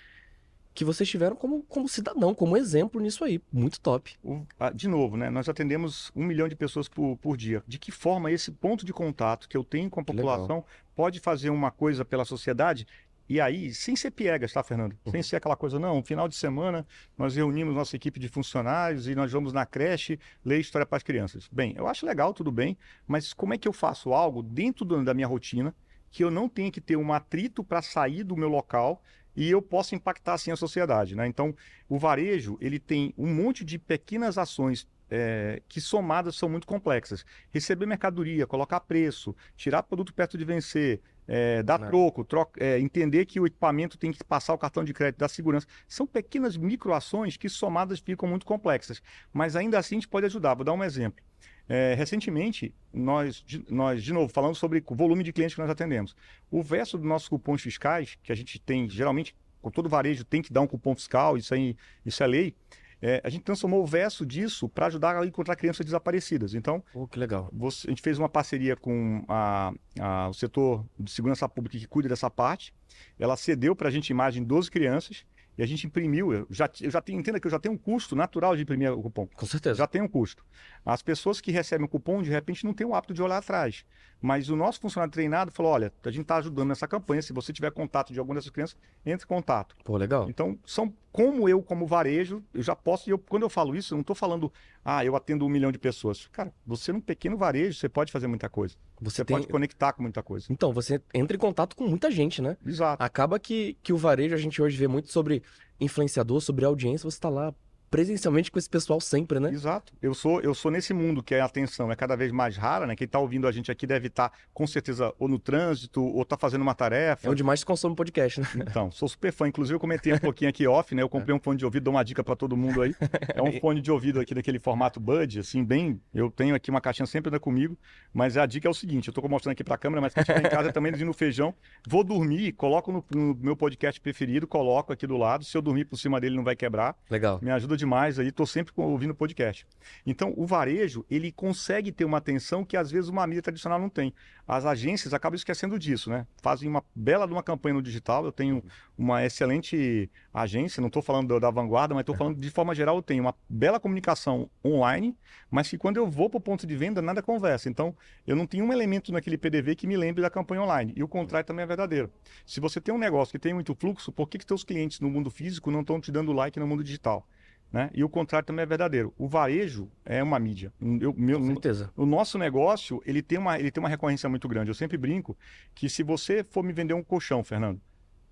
que 0.74 0.84
vocês 0.84 1.08
tiveram 1.08 1.36
como, 1.36 1.62
como 1.68 1.88
cidadão, 1.88 2.34
como 2.34 2.56
exemplo 2.56 3.00
nisso 3.00 3.22
aí. 3.22 3.40
Muito 3.52 3.80
top. 3.80 4.16
O, 4.24 4.44
de 4.74 4.88
novo, 4.88 5.16
né? 5.16 5.30
Nós 5.30 5.48
atendemos 5.48 6.10
um 6.16 6.24
milhão 6.24 6.48
de 6.48 6.56
pessoas 6.56 6.88
por, 6.88 7.16
por 7.18 7.36
dia. 7.36 7.62
De 7.64 7.78
que 7.78 7.92
forma 7.92 8.32
esse 8.32 8.50
ponto 8.50 8.84
de 8.84 8.92
contato 8.92 9.48
que 9.48 9.56
eu 9.56 9.62
tenho 9.62 9.88
com 9.88 10.00
a 10.00 10.04
população 10.04 10.64
pode 10.96 11.20
fazer 11.20 11.50
uma 11.50 11.70
coisa 11.70 12.04
pela 12.04 12.24
sociedade 12.24 12.88
e 13.28 13.40
aí, 13.40 13.74
sem 13.74 13.94
ser 13.94 14.10
piegas, 14.10 14.52
tá, 14.52 14.62
Fernando? 14.62 14.96
Uhum. 15.04 15.12
Sem 15.12 15.22
ser 15.22 15.36
aquela 15.36 15.56
coisa, 15.56 15.78
não, 15.78 16.02
final 16.02 16.26
de 16.26 16.34
semana 16.34 16.86
nós 17.16 17.36
reunimos 17.36 17.74
nossa 17.74 17.94
equipe 17.94 18.18
de 18.18 18.28
funcionários 18.28 19.06
e 19.06 19.14
nós 19.14 19.30
vamos 19.30 19.52
na 19.52 19.66
creche 19.66 20.18
ler 20.44 20.60
história 20.60 20.86
para 20.86 20.96
as 20.96 21.02
crianças. 21.02 21.48
Bem, 21.52 21.74
eu 21.76 21.86
acho 21.86 22.06
legal, 22.06 22.32
tudo 22.32 22.50
bem, 22.50 22.78
mas 23.06 23.32
como 23.32 23.52
é 23.52 23.58
que 23.58 23.68
eu 23.68 23.72
faço 23.72 24.12
algo 24.14 24.42
dentro 24.42 24.84
do, 24.84 25.04
da 25.04 25.12
minha 25.12 25.26
rotina 25.26 25.74
que 26.10 26.24
eu 26.24 26.30
não 26.30 26.48
tenha 26.48 26.70
que 26.70 26.80
ter 26.80 26.96
um 26.96 27.12
atrito 27.12 27.62
para 27.62 27.82
sair 27.82 28.24
do 28.24 28.36
meu 28.36 28.48
local 28.48 29.02
e 29.36 29.50
eu 29.50 29.60
possa 29.60 29.94
impactar 29.94 30.34
assim 30.34 30.50
a 30.50 30.56
sociedade, 30.56 31.14
né? 31.14 31.26
Então, 31.26 31.54
o 31.88 31.98
varejo, 31.98 32.56
ele 32.60 32.78
tem 32.78 33.12
um 33.16 33.32
monte 33.32 33.64
de 33.64 33.78
pequenas 33.78 34.38
ações 34.38 34.88
é, 35.10 35.62
que 35.68 35.80
somadas 35.80 36.36
são 36.36 36.48
muito 36.48 36.66
complexas. 36.66 37.24
Receber 37.50 37.86
mercadoria, 37.86 38.46
colocar 38.46 38.80
preço, 38.80 39.36
tirar 39.56 39.82
produto 39.82 40.12
perto 40.12 40.36
de 40.36 40.44
vencer, 40.44 41.00
é, 41.28 41.62
dar 41.62 41.78
Não. 41.78 41.88
troco, 41.88 42.24
troca, 42.24 42.64
é, 42.64 42.80
entender 42.80 43.26
que 43.26 43.38
o 43.38 43.46
equipamento 43.46 43.98
tem 43.98 44.10
que 44.10 44.24
passar 44.24 44.54
o 44.54 44.58
cartão 44.58 44.82
de 44.82 44.94
crédito 44.94 45.20
da 45.20 45.28
segurança. 45.28 45.66
São 45.86 46.06
pequenas 46.06 46.56
microações 46.56 47.36
que 47.36 47.48
somadas 47.50 48.00
ficam 48.00 48.26
muito 48.26 48.46
complexas, 48.46 49.02
mas 49.32 49.54
ainda 49.54 49.78
assim 49.78 49.96
a 49.96 49.98
gente 49.98 50.08
pode 50.08 50.24
ajudar. 50.24 50.54
Vou 50.54 50.64
dar 50.64 50.72
um 50.72 50.82
exemplo. 50.82 51.22
É, 51.68 51.92
recentemente, 51.92 52.74
nós 52.90 53.44
de, 53.46 53.62
nós, 53.68 54.02
de 54.02 54.10
novo, 54.10 54.32
falando 54.32 54.54
sobre 54.54 54.82
o 54.86 54.94
volume 54.94 55.22
de 55.22 55.34
clientes 55.34 55.54
que 55.54 55.60
nós 55.60 55.70
atendemos. 55.70 56.16
O 56.50 56.62
verso 56.62 56.96
dos 56.96 57.06
nossos 57.06 57.28
cupons 57.28 57.60
fiscais, 57.60 58.16
que 58.22 58.32
a 58.32 58.34
gente 58.34 58.58
tem, 58.58 58.88
geralmente, 58.88 59.36
com 59.60 59.70
todo 59.70 59.86
varejo 59.86 60.24
tem 60.24 60.40
que 60.40 60.50
dar 60.50 60.62
um 60.62 60.66
cupom 60.66 60.94
fiscal, 60.94 61.36
isso, 61.36 61.52
aí, 61.52 61.76
isso 62.06 62.22
é 62.22 62.26
lei. 62.26 62.54
É, 63.00 63.20
a 63.24 63.28
gente 63.30 63.42
transformou 63.44 63.82
o 63.82 63.86
verso 63.86 64.26
disso 64.26 64.68
para 64.68 64.86
ajudar 64.86 65.16
a 65.16 65.24
encontrar 65.26 65.54
crianças 65.56 65.84
desaparecidas. 65.86 66.54
Então, 66.54 66.82
Pô, 66.92 67.06
que 67.06 67.18
legal. 67.18 67.48
você- 67.52 67.86
a 67.86 67.90
gente 67.90 68.02
fez 68.02 68.18
uma 68.18 68.28
parceria 68.28 68.74
com 68.76 69.24
a- 69.28 69.72
a- 70.00 70.28
o 70.28 70.34
setor 70.34 70.84
de 70.98 71.10
segurança 71.10 71.48
pública 71.48 71.78
que 71.78 71.86
cuida 71.86 72.08
dessa 72.08 72.28
parte. 72.28 72.74
Ela 73.18 73.36
cedeu 73.36 73.76
para 73.76 73.88
a 73.88 73.90
gente 73.90 74.10
imagem 74.10 74.42
de 74.42 74.48
12 74.48 74.68
crianças 74.70 75.24
e 75.56 75.62
a 75.62 75.66
gente 75.66 75.86
imprimiu. 75.86 76.32
Eu 76.32 76.46
já, 76.50 76.68
eu 76.80 76.90
já 76.90 77.00
tenho, 77.00 77.20
entenda 77.20 77.38
que 77.38 77.46
eu 77.46 77.50
já 77.50 77.58
tenho 77.60 77.74
um 77.74 77.78
custo 77.78 78.16
natural 78.16 78.56
de 78.56 78.62
imprimir 78.62 78.92
o 78.92 79.00
cupom. 79.02 79.28
Com 79.32 79.46
certeza. 79.46 79.76
Já 79.76 79.86
tem 79.86 80.02
um 80.02 80.08
custo. 80.08 80.44
As 80.84 81.00
pessoas 81.00 81.40
que 81.40 81.52
recebem 81.52 81.86
o 81.86 81.88
cupom, 81.88 82.20
de 82.22 82.30
repente, 82.30 82.64
não 82.64 82.74
têm 82.74 82.86
o 82.86 82.94
hábito 82.94 83.14
de 83.14 83.22
olhar 83.22 83.38
atrás. 83.38 83.84
Mas 84.20 84.48
o 84.48 84.56
nosso 84.56 84.80
funcionário 84.80 85.12
treinado 85.12 85.52
falou: 85.52 85.72
olha, 85.72 85.92
a 86.04 86.10
gente 86.10 86.22
está 86.22 86.36
ajudando 86.36 86.68
nessa 86.68 86.88
campanha. 86.88 87.22
Se 87.22 87.32
você 87.32 87.52
tiver 87.52 87.70
contato 87.70 88.12
de 88.12 88.18
alguma 88.18 88.34
dessas 88.36 88.50
crianças, 88.50 88.76
entre 89.06 89.24
em 89.24 89.28
contato. 89.28 89.76
Pô, 89.84 89.96
legal. 89.96 90.28
Então, 90.28 90.58
são 90.66 90.92
como 91.12 91.48
eu, 91.48 91.62
como 91.62 91.86
varejo, 91.86 92.42
eu 92.52 92.62
já 92.62 92.74
posso. 92.74 93.08
e 93.08 93.12
Eu, 93.12 93.18
quando 93.18 93.42
eu 93.44 93.48
falo 93.50 93.74
isso, 93.76 93.94
eu 93.94 93.96
não 93.96 94.00
estou 94.02 94.16
falando, 94.16 94.52
ah, 94.84 95.04
eu 95.04 95.14
atendo 95.16 95.44
um 95.44 95.48
milhão 95.48 95.70
de 95.72 95.78
pessoas. 95.78 96.26
Cara, 96.28 96.52
você 96.66 96.92
num 96.92 97.00
pequeno 97.00 97.36
varejo, 97.36 97.78
você 97.78 97.88
pode 97.88 98.10
fazer 98.12 98.26
muita 98.26 98.48
coisa. 98.48 98.74
Você 99.00 99.16
Você 99.16 99.24
tem. 99.24 99.36
pode 99.36 99.48
conectar 99.48 99.92
com 99.92 100.02
muita 100.02 100.22
coisa. 100.22 100.46
Então, 100.50 100.72
você 100.72 101.00
entra 101.14 101.36
em 101.36 101.40
contato 101.40 101.76
com 101.76 101.86
muita 101.86 102.10
gente, 102.10 102.42
né? 102.42 102.56
Exato. 102.66 103.02
Acaba 103.02 103.38
que, 103.38 103.76
que 103.82 103.92
o 103.92 103.96
varejo, 103.96 104.34
a 104.34 104.38
gente 104.38 104.60
hoje 104.60 104.76
vê 104.76 104.88
muito 104.88 105.12
sobre 105.12 105.42
influenciador, 105.80 106.40
sobre 106.40 106.64
audiência, 106.64 107.08
você 107.08 107.20
tá 107.20 107.28
lá 107.28 107.54
presencialmente 107.90 108.50
com 108.50 108.58
esse 108.58 108.68
pessoal 108.68 109.00
sempre, 109.00 109.40
né? 109.40 109.50
Exato. 109.50 109.92
Eu 110.00 110.14
sou, 110.14 110.40
eu 110.40 110.54
sou 110.54 110.70
nesse 110.70 110.92
mundo 110.92 111.22
que 111.22 111.34
a 111.34 111.44
atenção 111.44 111.90
é 111.90 111.96
cada 111.96 112.16
vez 112.16 112.32
mais 112.32 112.56
rara, 112.56 112.86
né? 112.86 112.94
Quem 112.94 113.04
está 113.04 113.18
ouvindo 113.18 113.46
a 113.46 113.52
gente 113.52 113.70
aqui 113.70 113.86
deve 113.86 114.08
estar, 114.08 114.32
com 114.52 114.66
certeza, 114.66 115.12
ou 115.18 115.28
no 115.28 115.38
trânsito, 115.38 116.02
ou 116.02 116.22
está 116.22 116.36
fazendo 116.36 116.62
uma 116.62 116.74
tarefa. 116.74 117.26
É 117.26 117.30
onde 117.30 117.42
mais 117.42 117.60
se 117.60 117.66
consome 117.66 117.94
podcast, 117.94 118.40
né? 118.40 118.46
Então, 118.56 118.90
sou 118.90 119.08
super 119.08 119.32
fã. 119.32 119.48
Inclusive, 119.48 119.74
eu 119.74 119.80
comentei 119.80 120.12
um 120.12 120.18
pouquinho 120.18 120.50
aqui 120.50 120.66
off, 120.66 120.94
né? 120.94 121.02
Eu 121.02 121.08
comprei 121.08 121.34
um 121.34 121.40
fone 121.40 121.58
de 121.58 121.64
ouvido, 121.64 121.84
dou 121.84 121.94
uma 121.94 122.04
dica 122.04 122.22
para 122.22 122.36
todo 122.36 122.56
mundo 122.56 122.82
aí. 122.82 122.94
É 123.34 123.42
um 123.42 123.52
fone 123.60 123.80
de 123.80 123.90
ouvido 123.90 124.20
aqui 124.20 124.34
daquele 124.34 124.58
formato 124.58 125.00
Bud, 125.00 125.40
assim, 125.40 125.64
bem. 125.64 126.00
Eu 126.12 126.30
tenho 126.30 126.54
aqui 126.54 126.70
uma 126.70 126.80
caixinha 126.80 127.06
sempre 127.06 127.28
anda 127.28 127.40
comigo, 127.40 127.76
mas 128.12 128.36
a 128.36 128.46
dica 128.46 128.68
é 128.68 128.70
o 128.70 128.74
seguinte: 128.74 129.08
eu 129.08 129.14
tô 129.14 129.26
mostrando 129.28 129.52
aqui 129.52 129.64
para 129.64 129.74
a 129.74 129.78
câmera, 129.78 130.00
mas 130.00 130.12
quem 130.12 130.20
estiver 130.20 130.44
em 130.44 130.50
casa 130.50 130.72
também 130.72 130.92
no 130.92 131.12
feijão, 131.12 131.54
vou 131.86 132.02
dormir, 132.02 132.52
coloco 132.52 132.90
no, 132.90 133.04
no 133.14 133.34
meu 133.34 133.56
podcast 133.56 134.00
preferido, 134.00 134.46
coloco 134.46 134.92
aqui 134.92 135.06
do 135.06 135.16
lado. 135.16 135.44
Se 135.44 135.56
eu 135.56 135.62
dormir 135.62 135.84
por 135.84 135.96
cima 135.96 136.20
dele, 136.20 136.36
não 136.36 136.44
vai 136.44 136.56
quebrar. 136.56 136.96
Legal. 137.08 137.38
Me 137.42 137.50
ajuda 137.50 137.76
demais 137.78 138.18
aí, 138.18 138.30
tô 138.30 138.44
sempre 138.44 138.72
ouvindo 138.76 139.14
podcast. 139.14 139.66
Então, 140.04 140.34
o 140.36 140.46
varejo, 140.46 141.06
ele 141.10 141.32
consegue 141.32 141.90
ter 141.90 142.04
uma 142.04 142.18
atenção 142.18 142.64
que 142.64 142.76
às 142.76 142.90
vezes 142.90 143.08
uma 143.08 143.26
mídia 143.26 143.42
tradicional 143.42 143.78
não 143.78 143.88
tem. 143.88 144.12
As 144.46 144.64
agências 144.64 145.14
acabam 145.14 145.36
esquecendo 145.36 145.78
disso, 145.78 146.10
né? 146.10 146.26
Fazem 146.42 146.68
uma 146.68 146.82
bela 146.94 147.26
de 147.26 147.32
uma 147.32 147.42
campanha 147.42 147.74
no 147.74 147.82
digital. 147.82 148.24
Eu 148.24 148.32
tenho 148.32 148.62
uma 148.96 149.24
excelente 149.24 150.10
agência, 150.32 150.80
não 150.80 150.88
estou 150.88 151.02
falando 151.02 151.38
da 151.38 151.50
vanguarda, 151.50 151.94
mas 151.94 152.02
estou 152.02 152.16
falando 152.16 152.38
de 152.38 152.50
forma 152.50 152.74
geral, 152.74 152.96
eu 152.96 153.02
tenho 153.02 153.22
uma 153.22 153.34
bela 153.48 153.78
comunicação 153.78 154.50
online, 154.64 155.16
mas 155.50 155.68
que 155.68 155.78
quando 155.78 155.98
eu 155.98 156.06
vou 156.06 156.28
para 156.28 156.38
o 156.38 156.40
ponto 156.40 156.66
de 156.66 156.76
venda, 156.76 157.00
nada 157.00 157.22
conversa. 157.22 157.68
Então, 157.68 157.94
eu 158.26 158.34
não 158.34 158.46
tenho 158.46 158.64
um 158.64 158.72
elemento 158.72 159.12
naquele 159.12 159.38
PDV 159.38 159.76
que 159.76 159.86
me 159.86 159.96
lembre 159.96 160.22
da 160.22 160.30
campanha 160.30 160.62
online. 160.62 160.92
E 160.96 161.02
o 161.02 161.08
contrário 161.08 161.46
também 161.46 161.62
é 161.62 161.66
verdadeiro. 161.66 162.10
Se 162.44 162.58
você 162.58 162.80
tem 162.80 162.94
um 162.94 162.98
negócio 162.98 163.32
que 163.32 163.38
tem 163.38 163.54
muito 163.54 163.74
fluxo, 163.74 164.10
por 164.10 164.28
que, 164.28 164.38
que 164.38 164.46
teus 164.46 164.64
clientes 164.64 165.00
no 165.00 165.10
mundo 165.10 165.30
físico 165.30 165.70
não 165.70 165.80
estão 165.80 166.00
te 166.00 166.10
dando 166.10 166.32
like 166.32 166.58
no 166.58 166.66
mundo 166.66 166.82
digital? 166.82 167.26
Né? 167.70 167.90
E 167.92 168.02
o 168.02 168.08
contrário 168.08 168.46
também 168.46 168.62
é 168.62 168.66
verdadeiro. 168.66 169.12
O 169.18 169.28
varejo 169.28 169.90
é 170.04 170.22
uma 170.22 170.38
mídia. 170.38 170.72
Eu, 171.00 171.12
meu, 171.14 171.38
Com 171.38 171.46
certeza. 171.48 171.90
o 171.96 172.06
nosso 172.06 172.38
negócio, 172.38 173.02
ele 173.04 173.20
tem, 173.20 173.38
uma, 173.38 173.58
ele 173.58 173.70
tem 173.70 173.82
uma 173.82 173.90
recorrência 173.90 174.28
muito 174.28 174.48
grande. 174.48 174.70
Eu 174.70 174.74
sempre 174.74 174.96
brinco 174.96 175.36
que 175.74 175.88
se 175.88 176.02
você 176.02 176.42
for 176.42 176.64
me 176.64 176.72
vender 176.72 176.94
um 176.94 177.02
colchão, 177.02 177.44
Fernando, 177.44 177.80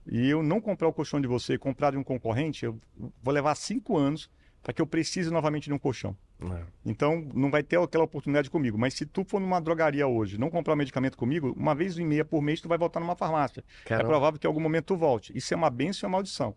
e 0.07 0.29
eu 0.29 0.43
não 0.43 0.61
comprar 0.61 0.89
o 0.89 0.93
colchão 0.93 1.21
de 1.21 1.27
você 1.27 1.55
e 1.55 1.59
comprar 1.59 1.91
de 1.91 1.99
um 1.99 2.05
concorrente, 2.05 2.65
eu 2.65 2.81
vou 3.23 3.35
levar 3.35 3.55
cinco 3.57 3.99
anos 3.99 4.31
para 4.63 4.73
que 4.73 4.81
eu 4.81 4.87
precise 4.87 5.31
novamente 5.31 5.65
de 5.67 5.73
um 5.73 5.79
colchão. 5.79 6.17
É. 6.41 6.63
Então, 6.85 7.29
não 7.35 7.51
vai 7.51 7.63
ter 7.63 7.79
aquela 7.79 8.05
oportunidade 8.05 8.51
comigo. 8.51 8.77
Mas 8.77 8.95
se 8.95 9.07
tu 9.07 9.25
for 9.25 9.41
numa 9.41 9.61
drogaria 9.61 10.07
hoje, 10.07 10.39
não 10.39 10.51
comprar 10.51 10.75
um 10.75 10.77
medicamento 10.77 11.17
comigo, 11.17 11.55
uma 11.57 11.75
vez 11.75 11.97
e 11.99 12.05
meia 12.05 12.25
por 12.25 12.43
mês, 12.43 12.61
tu 12.61 12.69
vai 12.69 12.77
voltar 12.77 13.01
numa 13.01 13.15
farmácia. 13.15 13.65
É 13.85 13.89
Caramba. 13.89 14.09
provável 14.09 14.41
que 14.41 14.47
em 14.47 14.49
algum 14.49 14.61
momento 14.61 14.87
tu 14.87 14.97
volte. 14.97 15.37
Isso 15.37 15.55
é 15.55 15.57
uma 15.57 15.71
bênção 15.71 16.07
e 16.07 16.09
uma 16.09 16.17
maldição. 16.17 16.55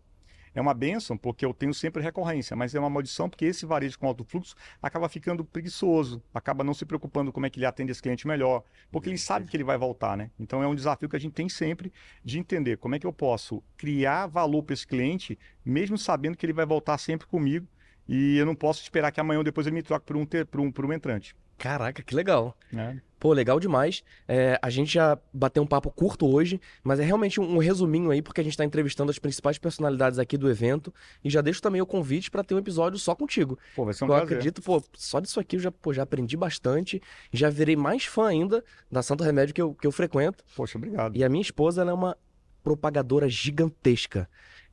É 0.54 0.62
uma 0.62 0.74
bênção 0.74 1.18
porque 1.18 1.46
eu 1.46 1.54
tenho 1.54 1.74
sempre 1.74 2.02
recorrência, 2.02 2.56
mas 2.56 2.74
é 2.74 2.80
uma 2.80 2.90
maldição 2.90 3.30
porque 3.30 3.46
esse 3.46 3.66
varejo 3.66 3.98
com 4.00 4.08
alto 4.08 4.24
fluxo 4.24 4.56
acaba 4.82 5.08
ficando 5.10 5.44
preguiçoso, 5.44 6.22
acaba 6.34 6.64
não 6.64 6.74
se 6.74 6.86
preocupando 6.86 7.32
como 7.32 7.46
é 7.46 7.50
que 7.50 7.60
ele 7.60 7.66
atende 7.66 7.92
esse 7.92 8.02
cliente 8.02 8.28
melhor, 8.28 8.64
porque 8.92 9.10
ele 9.10 9.18
sabe 9.18 9.48
que 9.48 9.56
ele 9.58 9.64
vai 9.64 9.78
voltar, 9.78 10.18
né? 10.18 10.32
Então 10.40 10.62
é 10.64 10.68
um 10.68 10.76
desafio 10.76 11.08
que 11.10 11.16
a 11.16 11.20
gente 11.20 11.34
tem 11.34 11.48
sempre 11.50 11.92
de 12.24 12.40
entender 12.40 12.78
como 12.78 12.96
é 12.96 13.00
que 13.00 13.06
eu 13.08 13.14
posso 13.14 13.64
criar 13.78 14.28
valor 14.28 14.64
para 14.64 14.74
esse 14.74 14.88
cliente, 14.88 15.38
mesmo 15.64 15.98
sabendo 15.98 16.38
que 16.38 16.46
ele 16.46 16.54
vai 16.54 16.66
voltar 16.66 16.98
sempre 16.98 17.28
comigo 17.28 17.68
e 18.08 18.38
eu 18.38 18.46
não 18.46 18.56
posso 18.56 18.82
esperar 18.82 19.12
que 19.12 19.20
amanhã 19.20 19.38
ou 19.38 19.44
depois 19.44 19.68
ele 19.68 19.76
me 19.76 19.84
troque 19.84 20.06
por 20.06 20.18
um, 20.18 20.26
ter- 20.26 20.46
por 20.46 20.60
um, 20.60 20.72
por 20.72 20.86
um 20.86 20.92
entrante. 20.94 21.36
Caraca, 21.58 22.02
que 22.02 22.16
legal. 22.16 22.58
Né? 22.72 23.02
Pô, 23.20 23.34
legal 23.34 23.60
demais. 23.60 24.04
É, 24.28 24.58
a 24.62 24.70
gente 24.70 24.94
já 24.94 25.18
bateu 25.34 25.62
um 25.62 25.68
papo 25.68 25.92
curto 25.92 26.26
hoje, 26.26 26.60
mas 26.84 27.00
é 27.00 27.04
realmente 27.04 27.40
um, 27.40 27.56
um 27.56 27.58
resuminho 27.58 28.12
aí, 28.12 28.22
porque 28.22 28.40
a 28.40 28.44
gente 28.44 28.54
está 28.54 28.64
entrevistando 28.64 29.12
as 29.12 29.20
principais 29.20 29.58
personalidades 29.58 30.18
aqui 30.18 30.38
do 30.38 30.50
evento. 30.50 30.94
E 31.24 31.30
já 31.30 31.42
deixo 31.42 31.62
também 31.62 31.82
o 31.82 31.86
convite 31.86 32.32
para 32.32 32.44
ter 32.44 32.56
um 32.56 32.60
episódio 32.60 32.98
só 32.98 33.14
contigo. 33.14 33.60
Pô, 33.76 33.84
vai 33.86 33.94
ser 33.94 34.06
um 34.06 34.08
eu 34.08 34.16
prazer. 34.16 34.26
acredito, 34.26 34.62
pô, 34.62 34.82
só 34.94 35.20
disso 35.20 35.40
aqui 35.40 35.58
eu 35.58 35.60
já, 35.60 35.72
pô, 35.72 35.94
já 35.94 36.04
aprendi 36.04 36.38
bastante. 36.38 37.02
Já 37.32 37.50
virei 37.50 37.76
mais 37.76 38.06
fã 38.06 38.28
ainda 38.28 38.64
da 38.90 39.04
Santo 39.04 39.24
Remédio 39.24 39.54
que 39.54 39.62
eu, 39.62 39.74
que 39.74 39.86
eu 39.86 39.92
frequento. 39.92 40.44
Poxa, 40.56 40.78
obrigado. 40.78 41.16
E 41.18 41.24
a 41.24 41.30
minha 41.30 41.42
esposa, 41.42 41.82
ela 41.82 41.92
é 41.92 41.94
uma 41.94 42.18
propagadora 42.64 43.28
gigantesca. 43.28 44.30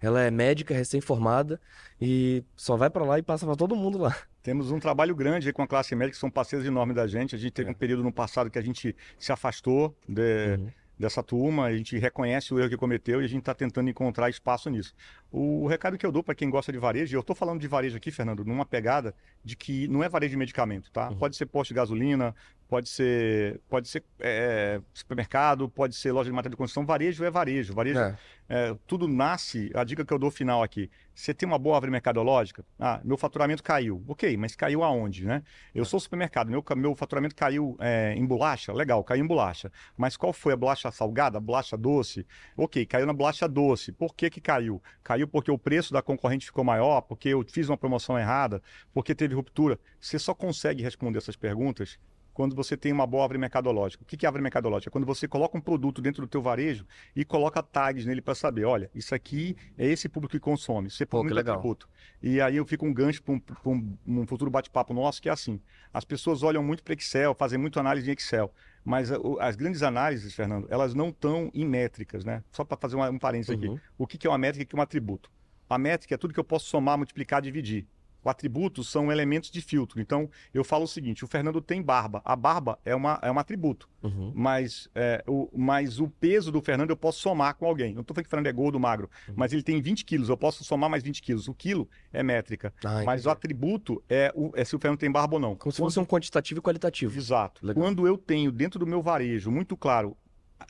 Ela 0.06 0.22
é 0.22 0.30
médica, 0.30 0.72
recém-formada, 0.74 1.60
e 2.00 2.44
só 2.54 2.76
vai 2.76 2.88
para 2.88 3.04
lá 3.04 3.18
e 3.18 3.22
passa 3.22 3.44
para 3.44 3.56
todo 3.56 3.74
mundo 3.74 3.98
lá. 3.98 4.16
Temos 4.42 4.70
um 4.70 4.78
trabalho 4.78 5.14
grande 5.14 5.52
com 5.52 5.62
a 5.62 5.66
classe 5.66 5.94
médica, 5.96 6.14
que 6.14 6.20
são 6.20 6.30
parceiros 6.30 6.66
enormes 6.66 6.94
da 6.94 7.06
gente. 7.06 7.34
A 7.34 7.38
gente 7.38 7.52
teve 7.52 7.68
É. 7.68 7.72
um 7.72 7.74
período 7.74 8.04
no 8.04 8.12
passado 8.12 8.48
que 8.50 8.58
a 8.58 8.62
gente 8.62 8.94
se 9.18 9.32
afastou 9.32 9.96
de- 10.08 10.56
Uhum. 10.58 10.68
dessa 10.98 11.22
turma, 11.22 11.64
a 11.66 11.76
gente 11.76 11.98
reconhece 11.98 12.54
o 12.54 12.58
erro 12.60 12.68
que 12.70 12.76
cometeu 12.76 13.20
e 13.20 13.24
a 13.24 13.28
gente 13.28 13.40
está 13.40 13.52
tentando 13.54 13.90
encontrar 13.90 14.30
espaço 14.30 14.70
nisso. 14.70 14.94
O 15.30 15.66
recado 15.66 15.98
que 15.98 16.06
eu 16.06 16.12
dou 16.12 16.22
para 16.22 16.34
quem 16.34 16.48
gosta 16.48 16.72
de 16.72 16.78
varejo, 16.78 17.14
e 17.14 17.16
eu 17.16 17.20
estou 17.20 17.34
falando 17.34 17.60
de 17.60 17.68
varejo 17.68 17.96
aqui, 17.96 18.10
Fernando, 18.10 18.44
numa 18.44 18.64
pegada 18.64 19.14
de 19.44 19.56
que 19.56 19.86
não 19.88 20.02
é 20.02 20.08
varejo 20.08 20.30
de 20.30 20.36
medicamento, 20.36 20.90
tá? 20.90 21.08
Uhum. 21.10 21.16
Pode 21.16 21.36
ser 21.36 21.46
posto 21.46 21.70
de 21.70 21.74
gasolina, 21.74 22.34
pode 22.68 22.88
ser, 22.88 23.60
pode 23.68 23.88
ser 23.88 24.04
é, 24.20 24.80
supermercado, 24.92 25.68
pode 25.68 25.94
ser 25.94 26.12
loja 26.12 26.30
de 26.30 26.34
material 26.34 26.50
de 26.50 26.56
construção. 26.56 26.84
Varejo 26.84 27.24
é 27.24 27.30
varejo. 27.30 27.74
Varejo 27.74 27.98
É. 27.98 28.16
é, 28.48 28.76
tudo 28.86 29.06
nasce, 29.08 29.70
a 29.74 29.84
dica 29.84 30.04
que 30.04 30.12
eu 30.12 30.18
dou 30.18 30.30
final 30.30 30.62
aqui, 30.62 30.90
você 31.14 31.32
tem 31.32 31.46
uma 31.46 31.58
boa 31.58 31.76
árvore 31.76 31.90
mercadológica, 31.90 32.64
ah, 32.78 33.00
meu 33.02 33.16
faturamento 33.16 33.62
caiu, 33.62 34.04
ok, 34.06 34.36
mas 34.36 34.54
caiu 34.54 34.84
aonde, 34.84 35.24
né? 35.24 35.42
Eu 35.74 35.84
sou 35.84 35.98
supermercado, 35.98 36.50
meu, 36.50 36.62
meu 36.76 36.94
faturamento 36.94 37.34
caiu 37.34 37.76
é, 37.80 38.14
em 38.14 38.26
bolacha, 38.26 38.72
legal, 38.72 39.02
caiu 39.02 39.24
em 39.24 39.26
bolacha, 39.26 39.72
mas 39.96 40.16
qual 40.16 40.32
foi 40.32 40.52
a 40.52 40.56
bolacha 40.56 40.90
salgada, 40.90 41.38
a 41.38 41.40
bolacha 41.40 41.76
doce? 41.76 42.26
Ok, 42.56 42.84
caiu 42.84 43.06
na 43.06 43.12
bolacha 43.12 43.48
doce, 43.48 43.92
por 43.92 44.14
que 44.14 44.28
que 44.28 44.40
caiu? 44.40 44.82
Caiu 45.02 45.25
porque 45.26 45.50
o 45.50 45.58
preço 45.58 45.92
da 45.92 46.02
concorrente 46.02 46.46
ficou 46.46 46.64
maior, 46.64 47.00
porque 47.02 47.28
eu 47.30 47.44
fiz 47.48 47.68
uma 47.68 47.76
promoção 47.76 48.18
errada, 48.18 48.62
porque 48.92 49.14
teve 49.14 49.34
ruptura, 49.34 49.78
você 50.00 50.18
só 50.18 50.34
consegue 50.34 50.82
responder 50.82 51.18
essas 51.18 51.36
perguntas 51.36 51.98
quando 52.36 52.54
você 52.54 52.76
tem 52.76 52.92
uma 52.92 53.06
boa 53.06 53.22
árvore 53.22 53.38
mercadológica. 53.38 54.02
O 54.04 54.06
que 54.06 54.26
é 54.26 54.28
árvore 54.28 54.42
mercadológica? 54.42 54.90
É 54.90 54.92
quando 54.92 55.06
você 55.06 55.26
coloca 55.26 55.56
um 55.56 55.60
produto 55.60 56.02
dentro 56.02 56.20
do 56.20 56.28
teu 56.28 56.42
varejo 56.42 56.84
e 57.14 57.24
coloca 57.24 57.62
tags 57.62 58.04
nele 58.04 58.20
para 58.20 58.34
saber, 58.34 58.66
olha, 58.66 58.90
isso 58.94 59.14
aqui 59.14 59.56
é 59.78 59.86
esse 59.86 60.06
público 60.06 60.32
que 60.32 60.38
consome, 60.38 60.90
Pô, 61.06 61.20
que 61.20 61.24
muito 61.24 61.34
atributo. 61.56 61.88
E 62.22 62.38
aí 62.38 62.56
eu 62.56 62.66
fico 62.66 62.84
um 62.84 62.92
gancho 62.92 63.22
para 63.22 63.32
um, 63.32 63.40
um- 63.64 63.96
um 64.20 64.26
futuro 64.26 64.50
bate-papo 64.50 64.92
nosso 64.92 65.22
que 65.22 65.30
é 65.30 65.32
assim, 65.32 65.58
as 65.94 66.04
pessoas 66.04 66.42
olham 66.42 66.62
muito 66.62 66.82
para 66.82 66.92
Excel, 66.92 67.34
fazem 67.34 67.58
muito 67.58 67.80
análise 67.80 68.10
em 68.10 68.12
Excel, 68.12 68.52
mas 68.84 69.10
o- 69.10 69.38
as 69.40 69.56
grandes 69.56 69.82
análises, 69.82 70.34
Fernando, 70.34 70.66
elas 70.68 70.92
não 70.92 71.08
estão 71.08 71.50
em 71.54 71.64
métricas, 71.64 72.22
né? 72.22 72.44
Só 72.52 72.64
para 72.66 72.76
fazer 72.76 72.96
uma- 72.96 73.08
um 73.08 73.18
parênteses 73.18 73.54
aqui. 73.56 73.68
Uhum. 73.68 73.80
O 73.96 74.06
que 74.06 74.18
que 74.18 74.26
é 74.26 74.30
uma 74.30 74.36
métrica 74.36 74.62
e 74.62 74.66
o 74.66 74.68
que 74.68 74.76
é 74.76 74.78
um 74.78 74.82
atributo? 74.82 75.30
A 75.70 75.78
métrica 75.78 76.14
é 76.14 76.18
tudo 76.18 76.34
que 76.34 76.38
eu 76.40 76.44
posso 76.44 76.66
somar, 76.66 76.98
multiplicar, 76.98 77.40
dividir. 77.40 77.86
O 78.26 78.28
atributo 78.28 78.82
são 78.82 79.12
elementos 79.12 79.52
de 79.52 79.60
filtro. 79.60 80.00
Então, 80.00 80.28
eu 80.52 80.64
falo 80.64 80.82
o 80.82 80.88
seguinte: 80.88 81.24
o 81.24 81.28
Fernando 81.28 81.60
tem 81.60 81.80
barba. 81.80 82.20
A 82.24 82.34
barba 82.34 82.76
é, 82.84 82.92
uma, 82.92 83.20
é 83.22 83.30
um 83.30 83.38
atributo. 83.38 83.88
Uhum. 84.02 84.32
Mas, 84.34 84.88
é, 84.96 85.22
o, 85.28 85.48
mas 85.56 86.00
o 86.00 86.08
peso 86.08 86.50
do 86.50 86.60
Fernando 86.60 86.90
eu 86.90 86.96
posso 86.96 87.20
somar 87.20 87.54
com 87.54 87.66
alguém. 87.66 87.94
Não 87.94 88.00
estou 88.00 88.12
falando 88.14 88.24
que 88.24 88.28
o 88.28 88.30
Fernando 88.30 88.46
é 88.48 88.52
gordo, 88.52 88.80
magro, 88.80 89.08
Uhum. 89.28 89.34
mas 89.36 89.52
ele 89.52 89.62
tem 89.62 89.80
20 89.80 90.04
quilos. 90.04 90.28
Eu 90.28 90.36
posso 90.36 90.64
somar 90.64 90.90
mais 90.90 91.04
20 91.04 91.22
quilos. 91.22 91.46
O 91.46 91.54
quilo 91.54 91.88
é 92.12 92.20
métrica. 92.24 92.74
Ah, 92.84 93.04
mas 93.04 93.26
o 93.26 93.30
atributo 93.30 94.02
é, 94.08 94.32
o- 94.34 94.50
é 94.56 94.64
se 94.64 94.74
o 94.74 94.78
Fernando 94.80 94.98
tem 94.98 95.10
barba 95.10 95.34
ou 95.36 95.40
não. 95.40 95.54
Como 95.54 95.70
se 95.70 95.78
fosse 95.78 96.00
um 96.00 96.04
quantitativo 96.04 96.58
e 96.58 96.62
qualitativo. 96.62 97.16
Exato. 97.16 97.64
Legal. 97.64 97.80
Quando 97.80 98.08
eu 98.08 98.18
tenho 98.18 98.50
dentro 98.50 98.80
do 98.80 98.86
meu 98.88 99.00
varejo 99.02 99.52
muito 99.52 99.76
claro, 99.76 100.16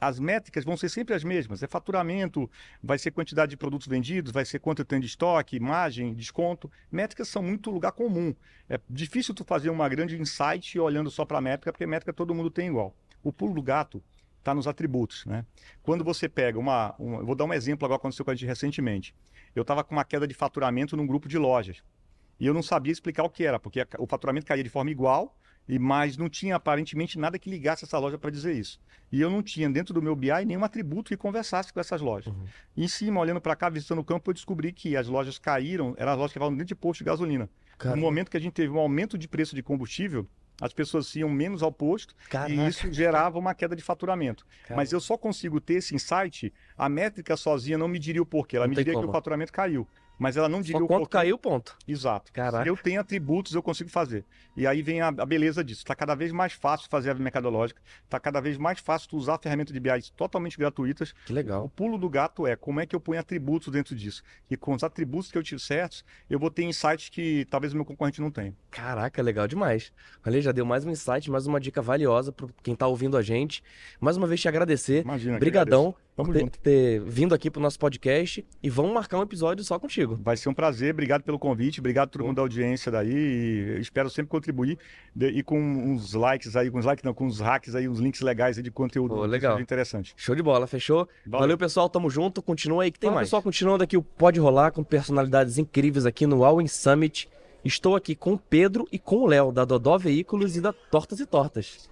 as 0.01 0.19
métricas 0.19 0.65
vão 0.65 0.77
ser 0.77 0.89
sempre 0.89 1.15
as 1.15 1.23
mesmas. 1.25 1.63
É 1.63 1.67
faturamento, 1.67 2.51
vai 2.83 2.99
ser 2.99 3.11
quantidade 3.11 3.51
de 3.51 3.57
produtos 3.57 3.87
vendidos, 3.87 4.33
vai 4.33 4.45
ser 4.45 4.59
quanto 4.59 4.85
tenho 4.85 5.01
de 5.01 5.07
estoque, 5.07 5.61
margem, 5.61 6.15
desconto. 6.15 6.71
Métricas 6.91 7.29
são 7.29 7.43
muito 7.43 7.71
lugar 7.71 7.93
comum. 7.93 8.35
É 8.69 8.81
difícil 8.89 9.35
tu 9.35 9.45
fazer 9.45 9.71
uma 9.71 9.89
grande 9.89 10.21
insight 10.21 10.79
olhando 10.79 11.11
só 11.11 11.25
para 11.25 11.39
a 11.39 11.41
métrica, 11.41 11.73
porque 11.73 11.87
métrica 11.87 12.13
todo 12.13 12.35
mundo 12.35 12.51
tem 12.51 12.69
igual. 12.69 12.95
O 13.23 13.33
pulo 13.33 13.55
do 13.55 13.63
gato 13.63 14.03
está 14.39 14.55
nos 14.55 14.67
atributos, 14.67 15.25
né? 15.27 15.45
Quando 15.83 16.05
você 16.05 16.29
pega 16.29 16.59
uma, 16.59 16.95
uma- 16.99 17.23
vou 17.25 17.35
dar 17.35 17.45
um 17.45 17.53
exemplo 17.53 17.85
agora 17.85 17.99
que 17.99 18.03
aconteceu 18.03 18.25
com 18.25 18.31
a 18.31 18.35
gente 18.35 18.47
recentemente. 18.47 19.15
Eu 19.55 19.63
estava 19.63 19.83
com 19.83 19.95
uma 19.95 20.05
queda 20.05 20.27
de 20.27 20.35
faturamento 20.35 20.97
num 20.97 21.07
grupo 21.07 21.29
de 21.29 21.39
lojas. 21.39 21.83
E 22.39 22.47
eu 22.47 22.53
não 22.55 22.63
sabia 22.63 22.93
explicar 22.93 23.25
o 23.25 23.31
que 23.31 23.45
era, 23.45 23.59
porque 23.59 23.85
o 23.99 24.07
faturamento 24.07 24.47
caía 24.47 24.63
de 24.63 24.69
forma 24.71 24.91
igual, 24.91 25.37
e 25.69 25.79
mas 25.79 26.17
não 26.17 26.29
tinha 26.29 26.57
aparentemente 26.57 27.19
nada 27.19 27.39
que 27.39 27.51
ligasse 27.51 27.85
essa 27.85 27.99
loja 27.99 28.19
para 28.19 28.31
dizer 28.31 28.55
isso. 28.55 28.79
E 29.11 29.21
eu 29.21 29.31
não 29.31 29.43
tinha 29.43 29.69
dentro 29.71 29.95
do 29.95 30.03
meu 30.03 30.17
BI 30.17 30.45
nenhum 30.45 30.65
atributo 30.65 31.09
que 31.09 31.17
conversasse 31.17 31.73
com 31.73 31.79
essas 31.79 32.01
lojas. 32.01 32.35
Uhum. 32.35 32.45
Em 32.77 32.89
cima, 32.89 33.21
olhando 33.21 33.41
para 33.41 33.55
cá, 33.55 33.69
visitando 33.69 34.01
o 34.01 34.05
campo, 34.05 34.31
eu 34.31 34.35
descobri 34.35 34.73
que 34.73 34.97
as 34.97 35.07
lojas 35.07 35.39
caíram, 35.39 35.95
eram 35.97 36.13
as 36.13 36.19
lojas 36.19 36.33
que 36.33 36.39
estavam 36.39 36.53
dentro 36.55 36.67
de 36.67 36.75
posto 36.75 36.99
de 37.01 37.05
gasolina. 37.05 37.49
Cara, 37.79 37.95
No 37.95 38.03
momento 38.03 38.31
que 38.31 38.37
a 38.37 38.41
gente 38.41 38.55
teve 38.55 38.73
um 38.73 38.79
aumento 38.79 39.17
de 39.17 39.29
preço 39.29 39.55
de 39.55 39.63
combustível, 39.63 40.27
as 40.61 40.73
pessoas 40.73 41.15
iam 41.15 41.29
menos 41.29 41.63
ao 41.63 41.71
posto 41.71 42.15
caraca, 42.31 42.51
e 42.51 42.67
isso 42.67 42.91
gerava 42.91 43.39
uma 43.39 43.55
queda 43.55 43.77
de 43.77 43.83
faturamento. 43.83 44.47
Mas 44.75 44.91
eu 44.91 44.99
só 45.01 45.17
consigo 45.19 45.61
ter 45.61 45.75
esse 45.75 45.95
insight, 45.95 46.53
a 46.77 46.89
métrica 46.89 47.37
sozinha 47.37 47.77
não 47.77 47.87
me 47.89 47.99
diria 47.99 48.23
o 48.23 48.27
porquê. 48.27 48.57
Ela 48.57 48.65
Não 48.67 48.71
me 48.71 48.77
diria 48.77 48.95
que 48.95 48.99
como. 48.99 49.09
o 49.11 49.13
faturamento 49.13 49.53
caiu. 49.53 49.87
Mas 50.19 50.37
ela 50.37 50.49
não 50.49 50.65
Só 50.65 50.79
o 50.79 50.87
quanto 50.87 51.01
porquê. 51.01 51.13
caiu, 51.13 51.37
ponto. 51.39 51.77
Exato. 51.87 52.33
Caraca. 52.33 52.63
Se 52.65 52.71
eu 52.71 52.77
tenho 52.77 53.01
atributos, 53.01 53.55
eu 53.55 53.63
consigo 53.63 53.91
fazer. 53.91 54.25
E 54.57 54.67
aí 54.67 54.81
vem 54.81 55.01
a, 55.03 55.09
a 55.09 55.27
beleza 55.27 55.63
disso. 55.63 55.81
Está 55.83 55.95
cada 55.95 56.15
vez 56.15 56.33
mais 56.33 56.55
fácil 56.55 56.89
fazer 56.89 57.11
a 57.11 57.15
mercadológica. 57.15 57.81
Está 58.05 58.19
cada 58.19 58.41
vez 58.41 58.57
mais 58.57 58.79
fácil 58.81 59.11
tu 59.11 59.17
usar 59.19 59.39
ferramentas 59.39 59.73
de 59.75 59.81
BI 59.81 59.91
totalmente 60.17 60.57
gratuitas. 60.57 61.13
Que 61.27 61.33
O 61.33 61.35
legal. 61.35 61.71
pulo 61.77 61.99
do 61.99 62.09
gato 62.09 62.47
é 62.47 62.57
como 62.57 62.81
é 62.81 62.87
que 62.87 62.97
eu 62.97 63.01
ponho 63.01 63.21
atributos 63.21 63.71
dentro 63.73 63.95
disso. 63.95 64.23
E 64.51 64.57
com 64.57 64.75
os 64.75 64.83
atributos 64.83 65.31
que 65.31 65.37
eu 65.37 65.43
tive 65.43 65.61
certos, 65.61 66.05
eu 66.31 66.39
vou 66.39 66.51
ter 66.51 66.63
insights 66.63 67.11
que 67.11 67.45
talvez 67.51 67.73
o 67.75 67.77
meu 67.77 67.85
concorrente 67.85 68.21
não 68.21 68.31
tenha. 68.31 68.55
Caraca, 68.71 69.21
legal 69.21 69.47
demais. 69.47 69.93
Olha, 70.27 70.41
já 70.41 70.53
deu 70.53 70.65
mais 70.65 70.85
um 70.87 70.91
insight, 70.91 71.31
mais 71.31 71.47
uma 71.47 71.61
dica 71.61 71.83
valiosa 71.83 72.33
para 72.33 72.49
quem 72.63 72.75
tá 72.75 72.87
ouvindo 72.87 73.17
a 73.17 73.23
gente. 73.23 73.63
Mais 74.01 74.17
uma 74.17 74.27
vez 74.27 74.41
te 74.41 74.49
agradecer. 74.49 75.03
Imagina. 75.03 75.35
que 75.35 75.41
Brigadão 75.41 75.89
agradeço. 75.89 76.06
Tamo 76.17 76.29
por 76.29 76.33
ter, 76.35 76.41
junto. 76.41 76.59
ter 76.61 77.01
vindo 77.03 77.35
aqui 77.35 77.51
pro 77.51 77.61
nosso 77.61 77.79
podcast 77.79 78.43
e 78.63 78.71
vamos 78.71 78.93
marcar 78.95 79.19
um 79.19 79.23
episódio 79.23 79.63
só 79.63 79.79
contigo. 79.79 80.19
Vai 80.23 80.35
ser 80.37 80.49
um 80.49 80.55
prazer, 80.55 80.95
obrigado 80.95 81.23
pelo 81.23 81.39
convite, 81.39 81.79
obrigado 81.79 82.07
a 82.09 82.11
todo 82.11 82.25
mundo 82.25 82.37
da 82.37 82.43
audiência 82.43 82.91
daí, 82.91 83.13
e 83.13 83.81
espero 83.81 84.09
sempre 84.09 84.31
contribuir 84.31 84.79
de- 85.15 85.29
e 85.29 85.43
com 85.43 85.61
uns 85.61 86.15
likes 86.15 86.57
aí, 86.57 86.71
com 86.71 86.79
uns 86.79 86.87
likes 86.87 87.03
não, 87.05 87.13
com 87.13 87.27
uns 87.27 87.39
hacks 87.39 87.75
aí, 87.75 87.87
uns 87.87 87.99
links 87.99 88.23
legais 88.23 88.57
aí 88.57 88.63
de 88.63 88.71
conteúdo 88.71 89.15
Pô, 89.15 89.25
legal. 89.27 89.61
interessante. 89.61 90.15
Show 90.17 90.35
de 90.35 90.43
bola, 90.43 90.67
fechou? 90.67 91.07
Valeu, 91.27 91.59
pessoal, 91.59 91.87
tamo 91.89 92.09
junto. 92.09 92.41
Continua 92.41 92.85
aí 92.85 92.91
que 92.91 92.99
tem 92.99 93.09
Fala, 93.09 93.17
mais. 93.17 93.29
Pessoal, 93.29 93.43
continuando 93.43 93.85
aqui 93.85 93.99
o 93.99 94.03
Pode 94.03 94.41
Rolar 94.41 94.71
com 94.73 94.83
personalidades 94.83 95.59
incríveis 95.59 96.07
aqui 96.07 96.27
no 96.27 96.45
All 96.45 96.63
In 96.63 96.67
Summit. 96.67 97.29
Estou 97.63 97.95
aqui 97.95 98.15
com 98.15 98.33
o 98.35 98.39
Pedro 98.39 98.87
e 98.91 98.99
com 98.99 99.17
o 99.17 99.27
Léo 99.27 99.53
da 99.53 99.65
Dodó 99.67 99.99
Veículos 99.99 100.57
e 100.57 100.61
da 100.63 100.73
Tortas 100.73 101.21
e 101.21 101.27
Tortas. 101.27 101.91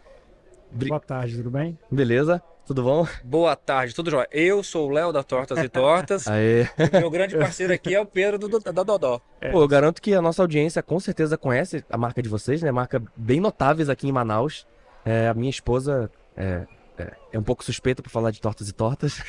Boa 0.72 1.00
tarde, 1.00 1.36
tudo 1.36 1.50
bem? 1.50 1.78
Beleza? 1.90 2.42
Tudo 2.66 2.82
bom? 2.82 3.06
Boa 3.22 3.54
tarde, 3.54 3.94
tudo 3.94 4.10
jóia? 4.10 4.26
Eu 4.32 4.62
sou 4.62 4.88
o 4.88 4.90
Léo 4.90 5.12
da 5.12 5.22
Tortas 5.22 5.58
e 5.58 5.68
Tortas. 5.68 6.26
Aê. 6.28 6.62
e 6.62 6.98
meu 6.98 7.10
grande 7.10 7.36
parceiro 7.36 7.72
aqui 7.72 7.94
é 7.94 8.00
o 8.00 8.06
Pedro 8.06 8.48
do, 8.48 8.58
da 8.58 8.82
Dodó. 8.82 9.20
Pô, 9.52 9.60
eu 9.62 9.68
garanto 9.68 10.00
que 10.00 10.14
a 10.14 10.22
nossa 10.22 10.42
audiência 10.42 10.82
com 10.82 10.98
certeza 10.98 11.36
conhece 11.36 11.84
a 11.90 11.98
marca 11.98 12.22
de 12.22 12.28
vocês, 12.28 12.62
né? 12.62 12.72
Marca 12.72 13.02
bem 13.14 13.38
notáveis 13.38 13.90
aqui 13.90 14.08
em 14.08 14.12
Manaus. 14.12 14.66
É, 15.04 15.28
a 15.28 15.34
minha 15.34 15.50
esposa 15.50 16.10
é, 16.34 16.66
é, 16.98 17.12
é 17.32 17.38
um 17.38 17.42
pouco 17.42 17.64
suspeita 17.64 18.02
por 18.02 18.10
falar 18.10 18.30
de 18.30 18.40
tortas 18.40 18.68
e 18.68 18.72
tortas. 18.72 19.20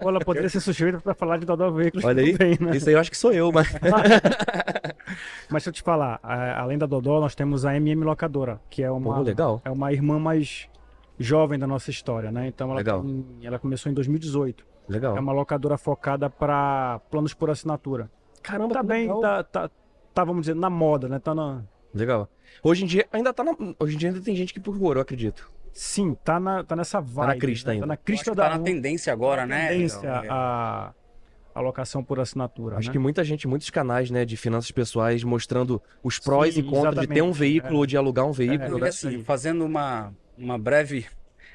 Ou 0.00 0.08
ela 0.10 0.20
poderia 0.20 0.48
ser 0.48 0.60
suspeita 0.60 1.00
para 1.00 1.14
falar 1.14 1.38
de 1.38 1.46
Dodó 1.46 1.70
Veículos 1.70 2.04
Olha 2.04 2.22
aí. 2.22 2.32
também, 2.36 2.58
né? 2.60 2.76
Isso 2.76 2.88
aí 2.88 2.94
eu 2.94 3.00
acho 3.00 3.10
que 3.10 3.16
sou 3.16 3.32
eu, 3.32 3.50
mas. 3.52 3.68
Mas 5.50 5.64
deixa 5.64 5.70
eu 5.70 5.72
te 5.72 5.82
falar, 5.82 6.20
além 6.22 6.78
da 6.78 6.86
Dodó, 6.86 7.20
nós 7.20 7.34
temos 7.34 7.64
a 7.64 7.74
MM 7.76 8.04
Locadora, 8.04 8.60
que 8.70 8.82
é 8.82 8.90
uma, 8.90 9.16
Pô, 9.16 9.22
legal. 9.22 9.60
é 9.64 9.70
uma 9.70 9.92
irmã 9.92 10.18
mais 10.20 10.68
jovem 11.18 11.58
da 11.58 11.66
nossa 11.66 11.90
história, 11.90 12.30
né? 12.30 12.46
Então 12.46 12.68
ela, 12.70 12.76
Legal. 12.78 13.02
tem- 13.02 13.26
ela 13.42 13.58
começou 13.58 13.90
em 13.90 13.94
2018. 13.94 14.64
Legal. 14.88 15.16
É 15.16 15.20
uma 15.20 15.32
locadora 15.32 15.76
focada 15.76 16.30
para 16.30 17.00
planos 17.10 17.34
por 17.34 17.50
assinatura. 17.50 18.08
Caramba, 18.42 18.74
Tá 18.74 18.82
bem, 18.82 19.02
legal. 19.02 19.20
tá, 19.20 19.42
tá, 19.42 19.70
tá, 20.14 20.24
vamos 20.24 20.42
dizer, 20.42 20.54
na 20.54 20.70
moda, 20.70 21.08
né? 21.08 21.18
Tá 21.18 21.34
na... 21.34 21.62
Legal. 21.92 22.28
Hoje 22.62 22.84
em 22.84 22.86
dia 22.86 23.06
ainda 23.12 23.32
tá 23.32 23.42
na... 23.42 23.52
Hoje 23.78 23.96
em 23.96 23.98
dia 23.98 24.10
ainda 24.10 24.20
tem 24.20 24.34
gente 24.36 24.54
que 24.54 24.60
procura, 24.60 24.98
eu 24.98 25.02
acredito. 25.02 25.50
Sim, 25.72 26.14
tá, 26.24 26.40
na, 26.40 26.64
tá 26.64 26.74
nessa 26.76 27.00
vibe. 27.00 27.38
crista 27.38 27.68
né? 27.68 27.74
ainda. 27.74 27.82
Tá 27.82 27.86
na 27.86 27.94
Eu 27.94 27.96
acho 27.96 28.04
crista 28.04 28.34
da 28.34 28.50
tá 28.50 28.58
na 28.58 28.64
tendência 28.64 29.12
agora, 29.12 29.46
né? 29.46 29.68
tendência 29.68 30.10
a, 30.28 30.92
a 31.54 31.60
locação 31.60 32.02
por 32.02 32.20
assinatura. 32.20 32.76
Acho 32.76 32.88
né? 32.88 32.92
que 32.92 32.98
muita 32.98 33.22
gente, 33.24 33.46
muitos 33.46 33.70
canais, 33.70 34.10
né, 34.10 34.24
de 34.24 34.36
finanças 34.36 34.70
pessoais 34.70 35.22
mostrando 35.24 35.80
os 36.02 36.18
prós 36.18 36.54
Sim, 36.54 36.60
e 36.60 36.62
contras 36.64 37.06
de 37.06 37.06
ter 37.06 37.22
um 37.22 37.32
veículo 37.32 37.74
é. 37.74 37.78
ou 37.78 37.86
de 37.86 37.96
alugar 37.96 38.26
um 38.26 38.32
veículo, 38.32 38.70
Porque 38.70 38.82
né? 38.82 38.88
assim, 38.88 39.22
fazendo 39.24 39.64
uma, 39.64 40.12
uma 40.36 40.58
breve 40.58 41.06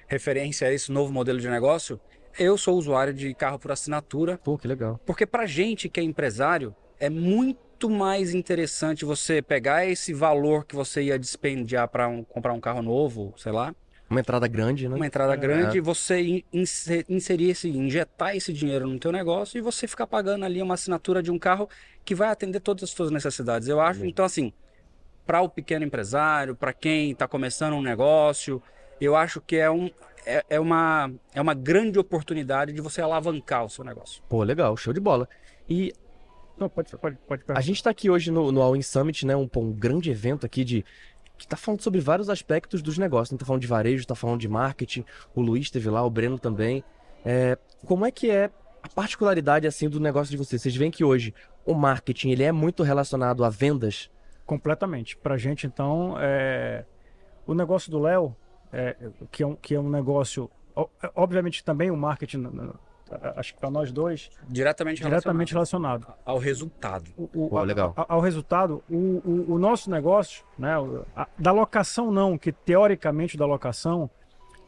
referência 0.07 0.67
a 0.67 0.73
esse 0.73 0.91
novo 0.91 1.11
modelo 1.11 1.39
de 1.39 1.49
negócio, 1.49 1.99
eu 2.37 2.57
sou 2.57 2.77
usuário 2.77 3.13
de 3.13 3.33
carro 3.33 3.57
por 3.57 3.71
assinatura, 3.71 4.37
Pô, 4.43 4.57
que 4.57 4.67
legal. 4.67 4.99
porque 5.05 5.25
pra 5.25 5.45
gente 5.45 5.89
que 5.89 5.99
é 5.99 6.03
empresário, 6.03 6.75
é 6.99 7.09
muito 7.09 7.89
mais 7.89 8.33
interessante 8.33 9.05
você 9.05 9.41
pegar 9.41 9.85
esse 9.85 10.13
valor 10.13 10.65
que 10.65 10.75
você 10.75 11.03
ia 11.03 11.19
dispendiar 11.19 11.87
para 11.87 12.07
um, 12.07 12.23
comprar 12.23 12.53
um 12.53 12.59
carro 12.59 12.81
novo, 12.81 13.33
sei 13.37 13.51
lá, 13.51 13.73
Uma 14.09 14.19
entrada 14.19 14.47
grande, 14.47 14.87
né? 14.87 14.95
uma 14.95 15.05
entrada 15.07 15.33
É. 15.33 15.37
grande, 15.37 15.79
você 15.79 16.21
in- 16.21 16.43
inse- 16.53 17.05
inserir 17.09 17.49
esse, 17.49 17.69
injetar 17.69 18.35
esse 18.35 18.53
dinheiro 18.53 18.87
no 18.87 18.99
teu 18.99 19.11
negócio 19.11 19.57
e 19.57 19.61
você 19.61 19.87
ficar 19.87 20.05
pagando 20.05 20.45
ali 20.45 20.61
uma 20.61 20.75
assinatura 20.75 21.23
de 21.23 21.31
um 21.31 21.39
carro 21.39 21.67
que 22.03 22.13
vai 22.13 22.29
atender 22.29 22.59
todas 22.59 22.83
as 22.83 22.91
suas 22.91 23.09
necessidades. 23.09 23.67
Eu 23.67 23.81
acho, 23.81 24.05
então 24.05 24.23
assim, 24.23 24.53
para 25.25 25.41
o 25.41 25.49
pequeno 25.49 25.83
empresário, 25.83 26.55
para 26.55 26.71
quem 26.71 27.11
está 27.11 27.27
começando 27.27 27.73
um 27.73 27.81
negócio, 27.81 28.61
eu 29.01 29.15
acho 29.15 29.41
que 29.41 29.55
é, 29.55 29.71
um, 29.71 29.89
é, 30.23 30.45
é 30.51 30.59
uma, 30.59 31.11
é 31.33 31.41
uma 31.41 31.55
grande 31.55 31.97
oportunidade 31.97 32.73
de 32.73 32.81
você 32.81 33.01
alavancar 33.01 33.65
o 33.65 33.69
seu 33.69 33.83
negócio. 33.83 34.21
Pô, 34.29 34.43
legal, 34.43 34.77
show 34.77 34.93
de 34.93 34.99
bola. 34.99 35.27
E 35.67 35.91
Não, 36.59 36.69
pode, 36.69 36.95
pode, 36.95 37.17
pode 37.27 37.43
a 37.49 37.59
gente 37.59 37.81
tá 37.83 37.89
aqui 37.89 38.07
hoje 38.09 38.29
no, 38.29 38.51
no 38.51 38.61
All 38.61 38.75
In 38.75 38.83
Summit, 38.83 39.25
né? 39.25 39.35
Um, 39.35 39.49
um 39.57 39.71
grande 39.73 40.11
evento 40.11 40.45
aqui 40.45 40.63
de. 40.63 40.85
Que 41.37 41.47
tá 41.47 41.57
falando 41.57 41.81
sobre 41.81 41.99
vários 41.99 42.29
aspectos 42.29 42.81
dos 42.81 42.97
negócios. 42.97 43.31
né? 43.31 43.37
Tá 43.37 43.45
falando 43.45 43.61
de 43.61 43.67
varejo, 43.67 44.05
tá 44.07 44.15
falando 44.15 44.39
de 44.39 44.47
marketing. 44.47 45.03
O 45.33 45.41
Luiz 45.41 45.65
esteve 45.65 45.89
lá, 45.89 46.03
o 46.03 46.09
Breno 46.09 46.39
também. 46.39 46.83
É, 47.25 47.57
como 47.85 48.05
é 48.05 48.11
que 48.11 48.29
é 48.29 48.49
a 48.81 48.87
particularidade 48.87 49.67
assim 49.67 49.89
do 49.89 49.99
negócio 49.99 50.31
de 50.31 50.37
vocês? 50.37 50.61
Vocês 50.61 50.75
veem 50.75 50.91
que 50.91 51.03
hoje 51.03 51.33
o 51.65 51.73
marketing 51.73 52.29
ele 52.29 52.43
é 52.43 52.51
muito 52.51 52.83
relacionado 52.83 53.43
a 53.43 53.49
vendas. 53.49 54.09
Completamente. 54.45 55.17
Pra 55.17 55.37
gente, 55.37 55.65
então, 55.67 56.15
é... 56.19 56.85
o 57.47 57.53
negócio 57.53 57.89
do 57.91 57.99
Léo, 57.99 58.35
é... 58.71 58.95
que, 59.31 59.41
é 59.43 59.47
um, 59.47 59.55
que 59.55 59.73
é 59.75 59.79
um 59.79 59.89
negócio. 59.89 60.49
o- 60.75 60.87
Obviamente 61.15 61.63
também 61.63 61.89
o 61.91 61.97
marketing, 61.97 62.47
acho 63.35 63.53
que 63.53 63.59
para 63.59 63.69
nós 63.69 63.91
dois, 63.91 64.29
Diretamente, 64.47 65.01
diretamente 65.03 65.53
relacionado 65.53 66.01
relacionado. 66.01 66.19
ao 66.25 66.37
resultado. 66.37 67.11
O, 67.17 67.29
o- 67.45 67.49
Pô, 67.49 67.61
legal. 67.63 67.93
a- 67.95 68.05
ao 68.13 68.19
resultado, 68.19 68.83
o, 68.89 68.95
o, 69.23 69.53
o 69.53 69.59
nosso 69.59 69.89
negócio, 69.91 70.43
né, 70.57 70.73
a- 71.15 71.27
da 71.37 71.51
locação 71.51 72.11
não, 72.11 72.37
que 72.37 72.51
teoricamente 72.51 73.37
da 73.37 73.45
locação, 73.45 74.09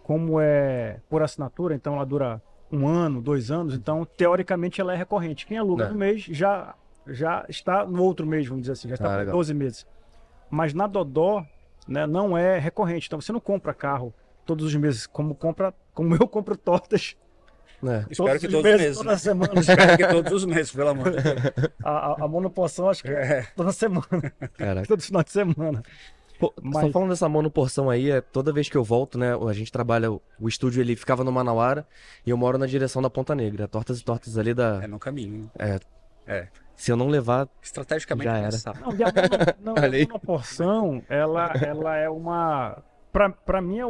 como 0.03 0.39
é 0.39 0.99
por 1.09 1.21
assinatura, 1.23 1.75
então 1.75 1.95
ela 1.95 2.05
dura 2.05 2.41
um 2.71 2.87
ano, 2.87 3.21
dois 3.21 3.49
anos, 3.49 3.73
então 3.73 4.05
teoricamente 4.05 4.79
ela 4.81 4.93
é 4.93 4.95
recorrente. 4.95 5.45
Quem 5.45 5.57
aluga 5.57 5.85
É. 5.85 5.89
no 5.89 5.95
mês 5.95 6.21
já, 6.23 6.75
já 7.07 7.45
está 7.49 7.85
no 7.85 8.03
outro 8.03 8.25
mês, 8.25 8.45
vamos 8.47 8.61
dizer 8.63 8.73
assim, 8.73 8.87
já 8.89 8.95
está 8.95 9.07
Ah, 9.07 9.11
por 9.13 9.17
legal. 9.19 9.33
12 9.35 9.53
meses. 9.53 9.85
Mas 10.49 10.73
na 10.73 10.85
Dodó, 10.87 11.45
né, 11.87 12.05
não 12.05 12.37
é 12.37 12.57
recorrente, 12.59 13.07
então 13.07 13.19
você 13.19 13.31
não 13.31 13.39
compra 13.39 13.73
carro 13.73 14.13
todos 14.45 14.65
os 14.65 14.75
meses, 14.75 15.07
como 15.07 15.33
compra, 15.35 15.73
como 15.93 16.13
eu 16.15 16.27
compro 16.27 16.55
tortas 16.57 17.17
Né? 17.81 18.05
Espero 18.09 18.39
que 18.39 18.47
os 18.47 18.51
todos 18.53 18.71
os 18.71 18.77
meses. 18.81 18.97
toda 18.97 19.11
né? 19.11 19.17
semana. 19.17 19.53
Espero 19.59 19.97
que 19.97 20.07
todos 20.07 20.31
os 20.33 20.45
meses, 20.45 20.71
pelo 20.71 20.89
amor 20.89 21.11
de 21.11 21.21
Deus. 21.21 21.71
A, 21.83 21.89
a, 21.91 22.23
a 22.23 22.27
monoporção 22.27 22.89
acho 22.89 23.03
que 23.03 23.09
é 23.09 23.45
toda 23.55 23.71
semana, 23.71 24.05
Caraca. 24.57 24.87
todo 24.87 25.01
final 25.01 25.23
de 25.23 25.31
semana. 25.31 25.83
Pô, 26.39 26.53
Só 26.55 26.61
Mas- 26.63 26.91
falando 26.91 27.09
dessa 27.09 27.27
monoporção 27.29 27.89
aí, 27.89 28.11
é, 28.11 28.21
toda 28.21 28.53
vez 28.53 28.69
que 28.69 28.75
eu 28.77 28.83
volto, 28.83 29.17
né? 29.17 29.31
A 29.47 29.53
gente 29.53 29.71
trabalha, 29.71 30.11
o 30.11 30.21
estúdio 30.47 30.81
ele 30.81 30.95
ficava 30.95 31.23
no 31.23 31.31
Manauara 31.31 31.85
e 32.25 32.29
eu 32.29 32.37
moro 32.37 32.57
na 32.59 32.65
direção 32.67 33.01
da 33.01 33.09
Ponta 33.09 33.33
Negra. 33.33 33.67
Tortas 33.67 33.99
e 33.99 34.03
tortas 34.03 34.37
ali 34.37 34.53
da. 34.53 34.79
É 34.83 34.87
no 34.87 34.99
caminho. 34.99 35.49
Se 36.75 36.91
eu 36.91 36.95
não 36.97 37.07
levar. 37.07 37.47
Estrategicamente 37.61 38.29
Já 38.29 38.37
era. 38.37 38.49
pensado. 38.51 38.79
Não, 38.81 38.91
e 38.95 39.03
a 39.03 39.07
mono- 39.07 39.55
não, 39.61 39.73
a 39.83 39.89
monoporção, 40.07 41.01
ela, 41.09 41.51
ela 41.65 41.95
é 41.97 42.09
uma. 42.09 42.83
Pra, 43.11 43.29
pra 43.31 43.61
mim, 43.61 43.79
é 43.79 43.85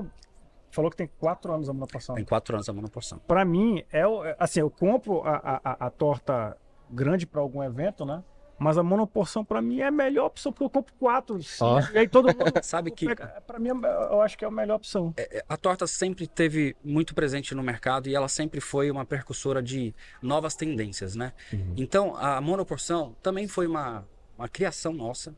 falou 0.72 0.92
que 0.92 0.98
tem 0.98 1.10
quatro 1.20 1.54
anos 1.54 1.70
a 1.70 1.74
monoporção. 1.74 2.16
Tem 2.16 2.26
quatro 2.26 2.56
anos 2.56 2.68
a 2.70 2.74
monoporção. 2.74 3.20
Pra 3.28 3.44
mim, 3.46 3.84
é 3.92 4.02
é- 4.02 4.36
assim, 4.40 4.60
eu 4.60 4.70
compro 4.70 5.22
a, 5.24 5.62
a, 5.64 5.88
a- 5.88 5.90
torta 5.90 6.58
grande 6.90 7.26
pra 7.26 7.42
algum 7.42 7.64
evento, 7.64 8.06
né? 8.06 8.24
Mas 8.60 8.76
a 8.76 8.82
monoporção 8.82 9.46
pra 9.46 9.62
mim 9.62 9.82
é 9.82 9.86
a 9.88 9.92
melhor 9.92 10.26
opção, 10.26 10.52
porque 10.52 10.64
eu 10.66 10.70
compro 10.72 10.92
quatro, 10.96 11.40
Ó. 11.62 11.80
e 11.94 11.98
aí 12.00 12.08
todo 12.08 12.26
mundo. 12.26 12.38
Sabe 12.64 12.90
que 12.90 13.06
pega- 13.06 13.40
Pra 13.46 13.60
mim, 13.60 13.70
eu 13.70 14.20
acho 14.22 14.36
que 14.36 14.44
é 14.44 14.48
a 14.48 14.52
melhor 14.52 14.78
opção. 14.78 15.14
a 15.48 15.58
torta 15.58 15.86
sempre 15.86 16.26
teve 16.26 16.76
muito 16.84 17.14
presente 17.14 17.54
no 17.54 17.62
mercado 17.62 18.10
e 18.10 18.16
ela 18.16 18.28
sempre 18.28 18.60
foi 18.60 18.90
uma 18.90 19.06
percussora 19.06 19.62
de 19.62 19.94
novas 20.24 20.56
tendências, 20.56 21.16
né? 21.16 21.34
Então, 21.76 22.16
a 22.18 22.42
monoporção 22.42 23.16
também 23.22 23.48
foi 23.48 23.68
uma, 23.68 24.04
uma 24.36 24.48
criação 24.50 24.92
nossa. 24.92 25.36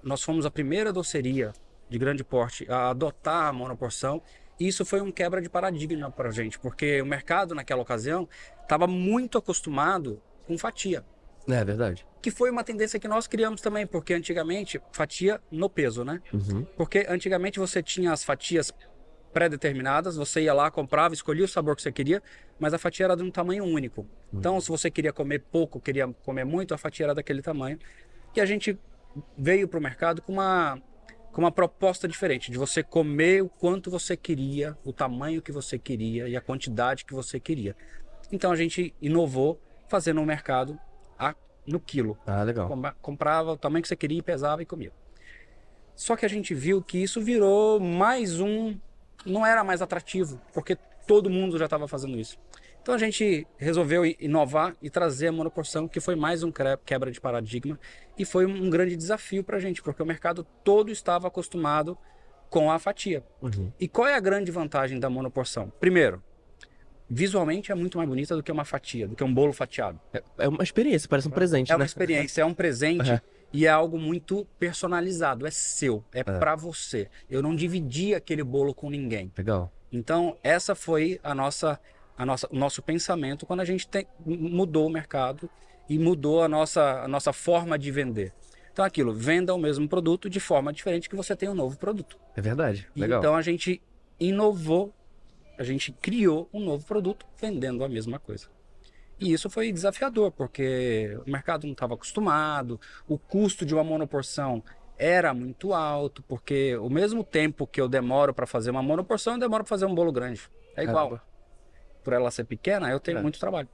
Nós 0.00 0.22
fomos 0.22 0.46
a 0.46 0.50
primeira 0.50 0.92
doceria 0.92 1.52
de 1.88 1.98
grande 1.98 2.24
porte 2.24 2.66
a 2.70 2.90
adotar 2.90 3.46
a 3.46 3.52
monoporção 3.52 4.22
e 4.58 4.66
isso 4.66 4.84
foi 4.84 5.00
um 5.00 5.12
quebra 5.12 5.40
de 5.40 5.48
paradigma 5.48 6.10
para 6.10 6.28
a 6.28 6.32
gente, 6.32 6.58
porque 6.58 7.00
o 7.00 7.06
mercado 7.06 7.54
naquela 7.54 7.80
ocasião 7.80 8.28
estava 8.62 8.86
muito 8.86 9.38
acostumado 9.38 10.20
com 10.46 10.58
fatia. 10.58 11.04
É 11.48 11.64
verdade. 11.64 12.06
que 12.20 12.30
foi 12.30 12.50
uma 12.50 12.62
tendência 12.62 13.00
que 13.00 13.08
nós 13.08 13.26
criamos 13.26 13.62
também, 13.62 13.86
porque 13.86 14.12
antigamente 14.12 14.78
fatia 14.92 15.40
no 15.50 15.70
peso, 15.70 16.04
né? 16.04 16.20
Uhum. 16.30 16.62
Porque 16.76 17.06
antigamente 17.08 17.58
você 17.58 17.82
tinha 17.82 18.12
as 18.12 18.22
fatias 18.22 18.70
pré-determinadas, 19.32 20.16
você 20.16 20.42
ia 20.42 20.52
lá, 20.52 20.70
comprava, 20.70 21.14
escolhia 21.14 21.44
o 21.44 21.48
sabor 21.48 21.74
que 21.74 21.80
você 21.80 21.92
queria, 21.92 22.22
mas 22.58 22.74
a 22.74 22.78
fatia 22.78 23.06
era 23.06 23.16
de 23.16 23.22
um 23.22 23.30
tamanho 23.30 23.64
único. 23.64 24.06
Então, 24.32 24.60
se 24.60 24.68
você 24.68 24.90
queria 24.90 25.12
comer 25.12 25.44
pouco, 25.50 25.80
queria 25.80 26.08
comer 26.22 26.44
muito, 26.44 26.74
a 26.74 26.78
fatia 26.78 27.06
era 27.06 27.14
daquele 27.14 27.40
tamanho. 27.40 27.78
E 28.36 28.40
a 28.40 28.44
gente 28.44 28.78
veio 29.36 29.66
para 29.68 29.78
o 29.78 29.82
mercado 29.82 30.20
com 30.20 30.34
uma, 30.34 30.82
com 31.38 31.42
uma 31.44 31.52
proposta 31.52 32.08
diferente, 32.08 32.50
de 32.50 32.58
você 32.58 32.82
comer 32.82 33.44
o 33.44 33.48
quanto 33.48 33.92
você 33.92 34.16
queria, 34.16 34.76
o 34.84 34.92
tamanho 34.92 35.40
que 35.40 35.52
você 35.52 35.78
queria 35.78 36.28
e 36.28 36.36
a 36.36 36.40
quantidade 36.40 37.04
que 37.04 37.14
você 37.14 37.38
queria. 37.38 37.76
Então, 38.32 38.50
a 38.50 38.56
gente 38.56 38.92
inovou 39.00 39.56
fazendo 39.86 40.20
o 40.20 40.26
mercado 40.26 40.76
a, 41.16 41.36
no 41.64 41.78
quilo. 41.78 42.18
Ah, 42.26 42.42
legal. 42.42 42.66
Com- 42.66 42.82
Comprava 43.00 43.52
o 43.52 43.56
tamanho 43.56 43.82
que 43.82 43.86
você 43.88 43.94
queria, 43.94 44.20
pesava 44.20 44.62
e 44.62 44.66
comia. 44.66 44.90
Só 45.94 46.16
que 46.16 46.26
a 46.26 46.28
gente 46.28 46.52
viu 46.54 46.82
que 46.82 46.98
isso 46.98 47.20
virou 47.20 47.78
mais 47.78 48.40
um. 48.40 48.76
Não 49.24 49.46
era 49.46 49.62
mais 49.62 49.80
atrativo, 49.80 50.40
porque 50.52 50.76
todo 51.06 51.30
mundo 51.30 51.56
já 51.56 51.66
estava 51.66 51.86
fazendo 51.86 52.18
isso. 52.18 52.36
Então 52.82 52.96
a 52.96 52.98
gente 52.98 53.46
resolveu 53.56 54.04
inovar 54.04 54.74
e 54.82 54.90
trazer 54.90 55.28
a 55.28 55.32
monoporção, 55.32 55.86
que 55.86 56.00
foi 56.00 56.16
mais 56.16 56.42
um 56.42 56.50
quebra 56.84 57.12
de 57.12 57.20
paradigma 57.20 57.78
e 58.18 58.24
foi 58.24 58.44
um 58.46 58.68
grande 58.68 58.96
desafio 58.96 59.44
para 59.44 59.56
a 59.56 59.60
gente, 59.60 59.82
porque 59.82 60.02
o 60.02 60.06
mercado 60.06 60.44
todo 60.64 60.90
estava 60.90 61.28
acostumado 61.28 61.96
com 62.50 62.70
a 62.70 62.78
fatia. 62.78 63.22
Uhum. 63.42 63.70
E 63.78 63.86
qual 63.86 64.06
é 64.08 64.14
a 64.14 64.20
grande 64.20 64.50
vantagem 64.50 64.98
da 64.98 65.08
monoporção? 65.10 65.70
Primeiro, 65.78 66.22
visualmente 67.08 67.72
é 67.72 67.74
muito 67.74 67.96
mais 67.98 68.08
bonita 68.08 68.36
do 68.36 68.42
que 68.42 68.52
uma 68.52 68.64
fatia, 68.64 69.08
do 69.08 69.16
que 69.16 69.24
um 69.24 69.32
bolo 69.32 69.52
fatiado. 69.52 69.98
É, 70.12 70.22
é 70.38 70.48
uma 70.48 70.62
experiência, 70.62 71.08
parece 71.08 71.28
um 71.28 71.30
presente, 71.30 71.70
É 71.72 71.74
uma 71.74 71.80
né? 71.80 71.86
experiência, 71.86 72.42
é 72.42 72.44
um 72.44 72.54
presente 72.54 73.10
É. 73.10 73.20
e 73.52 73.66
é 73.66 73.68
algo 73.70 73.98
muito 73.98 74.46
personalizado, 74.58 75.46
é 75.46 75.50
seu, 75.50 76.04
é, 76.12 76.22
pra 76.22 76.54
você. 76.54 77.08
Eu 77.30 77.42
não 77.42 77.54
dividi 77.54 78.14
aquele 78.14 78.42
bolo 78.42 78.74
com 78.74 78.90
ninguém. 78.90 79.32
Legal. 79.36 79.72
Então, 79.90 80.36
essa 80.42 80.74
foi 80.74 81.18
a 81.22 81.34
nossa, 81.34 81.80
a 82.16 82.26
nossa, 82.26 82.46
o 82.50 82.56
nosso 82.56 82.82
pensamento 82.82 83.46
quando 83.46 83.60
a 83.60 83.64
gente 83.64 83.88
tem- 83.88 84.06
mudou 84.26 84.86
o 84.86 84.90
mercado 84.90 85.48
e 85.88 85.98
mudou 85.98 86.42
a 86.42 86.48
nossa, 86.48 87.02
a 87.02 87.08
nossa 87.08 87.32
forma 87.32 87.78
de 87.78 87.90
vender. 87.90 88.32
Então, 88.72 88.84
aquilo, 88.84 89.12
venda 89.12 89.54
o 89.54 89.58
mesmo 89.58 89.88
produto 89.88 90.30
de 90.30 90.38
forma 90.38 90.72
diferente 90.72 91.08
que 91.08 91.16
você 91.16 91.34
tem 91.34 91.48
um 91.48 91.54
novo 91.54 91.76
produto. 91.78 92.18
É 92.36 92.40
verdade. 92.40 92.88
Legal. 92.94 93.18
Então, 93.18 93.34
a 93.34 93.42
gente 93.42 93.82
inovou, 94.20 94.94
a 95.58 95.64
gente 95.64 95.90
criou 95.92 96.48
um 96.52 96.60
novo 96.60 96.86
produto 96.86 97.26
vendendo 97.40 97.82
a 97.84 97.88
mesma 97.88 98.18
coisa. 98.18 98.46
E 99.18 99.32
isso 99.32 99.50
foi 99.50 99.72
desafiador, 99.72 100.30
porque 100.30 101.18
o 101.26 101.30
mercado 101.30 101.64
não 101.66 101.72
estava 101.72 101.94
acostumado, 101.94 102.80
o 103.08 103.18
custo 103.18 103.66
de 103.66 103.74
uma 103.74 103.82
monoporção 103.82 104.62
era 104.96 105.34
muito 105.34 105.74
alto, 105.74 106.22
porque 106.22 106.76
o 106.76 106.88
mesmo 106.88 107.24
tempo 107.24 107.66
que 107.66 107.80
eu 107.80 107.88
demoro 107.88 108.32
para 108.32 108.46
fazer 108.46 108.70
uma 108.70 108.82
monoporção, 108.82 109.34
eu 109.34 109.40
demoro 109.40 109.64
para 109.64 109.68
fazer 109.68 109.86
um 109.86 109.94
bolo 109.94 110.12
grande. 110.12 110.42
É 110.76 110.84
igual. 110.84 111.08
Caramba. 111.10 111.22
Por 112.04 112.12
ela 112.12 112.30
ser 112.30 112.44
pequena, 112.44 112.90
eu 112.90 113.00
tenho 113.00 113.18
É. 113.18 113.22
muito 113.22 113.40
trabalho. 113.40 113.68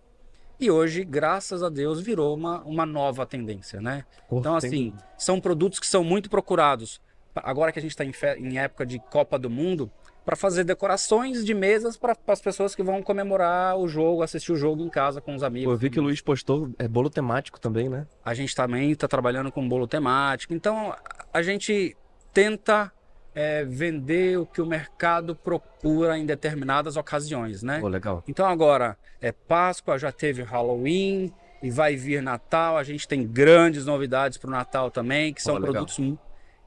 E 0.59 0.70
hoje, 0.70 1.05
graças 1.05 1.62
a 1.62 1.68
Deus, 1.68 2.01
virou 2.01 2.35
uma, 2.35 2.62
uma 2.62 2.86
nova 2.86 3.26
tendência, 3.26 3.81
né? 3.81 4.05
Então, 4.31 4.59
Sem 4.60 4.68
assim, 4.68 4.93
são 5.18 5.40
produtos 5.40 5.78
que 5.81 5.86
são 5.86 6.05
muito 6.05 6.31
procurados. 6.31 7.01
Agora 7.35 7.72
que 7.72 7.78
a 7.78 7.82
gente 7.82 7.90
está 7.90 8.05
em, 8.05 8.12
fe- 8.12 8.36
em 8.39 8.59
época 8.59 8.86
de 8.86 8.98
Copa 8.98 9.39
do 9.39 9.51
Mundo, 9.51 9.90
para 10.24 10.36
fazer 10.36 10.64
decorações 10.64 11.44
de 11.44 11.52
mesas 11.52 11.97
para 11.97 12.16
as 12.28 12.40
pessoas 12.40 12.74
que 12.74 12.82
vão 12.82 13.02
comemorar 13.02 13.76
o 13.76 13.86
jogo, 13.89 14.22
assistir 14.22 14.52
o 14.52 14.56
jogo 14.56 14.82
em 14.82 14.89
casa 14.89 15.20
com 15.20 15.35
os 15.35 15.43
amigos. 15.43 15.70
eu 15.72 15.76
vi 15.76 15.90
que 15.90 15.98
o 16.01 16.02
Luiz 16.02 16.20
postou 16.22 16.70
é 16.78 16.89
bolo 16.89 17.10
temático 17.10 17.60
também, 17.60 17.89
né? 17.89 18.06
A 18.24 18.32
gente 18.32 18.55
também 18.55 18.90
está 18.93 19.06
trabalhando 19.09 19.52
com 19.52 19.68
bolo 19.68 19.86
temático. 19.86 20.55
Então, 20.55 20.94
a 21.32 21.43
gente 21.43 21.94
tenta 22.32 22.90
é, 23.35 23.65
vender 23.65 24.39
o 24.39 24.47
que 24.47 24.61
o 24.62 24.66
mercado 24.66 25.35
procura 25.35 26.16
em 26.19 26.24
determinadas 26.24 26.97
ocasiões, 26.97 27.62
né? 27.62 27.81
Pô, 27.81 27.89
legal. 27.89 28.23
Então 28.28 28.47
agora 28.47 28.97
é 29.20 29.32
Páscoa, 29.32 29.98
já 29.98 30.12
teve 30.12 30.43
Halloween 30.43 31.32
e 31.62 31.70
vai 31.70 31.97
vir 31.97 32.23
Natal. 32.23 32.77
A 32.77 32.85
gente 32.85 33.09
tem 33.09 33.27
grandes 33.27 33.85
novidades 33.86 34.39
para 34.39 34.48
o 34.48 34.51
Natal 34.52 34.90
também, 34.90 35.32
que 35.35 35.43
são 35.43 35.55
legal. 35.55 35.73
produtos 35.73 35.98
mu- 35.98 36.19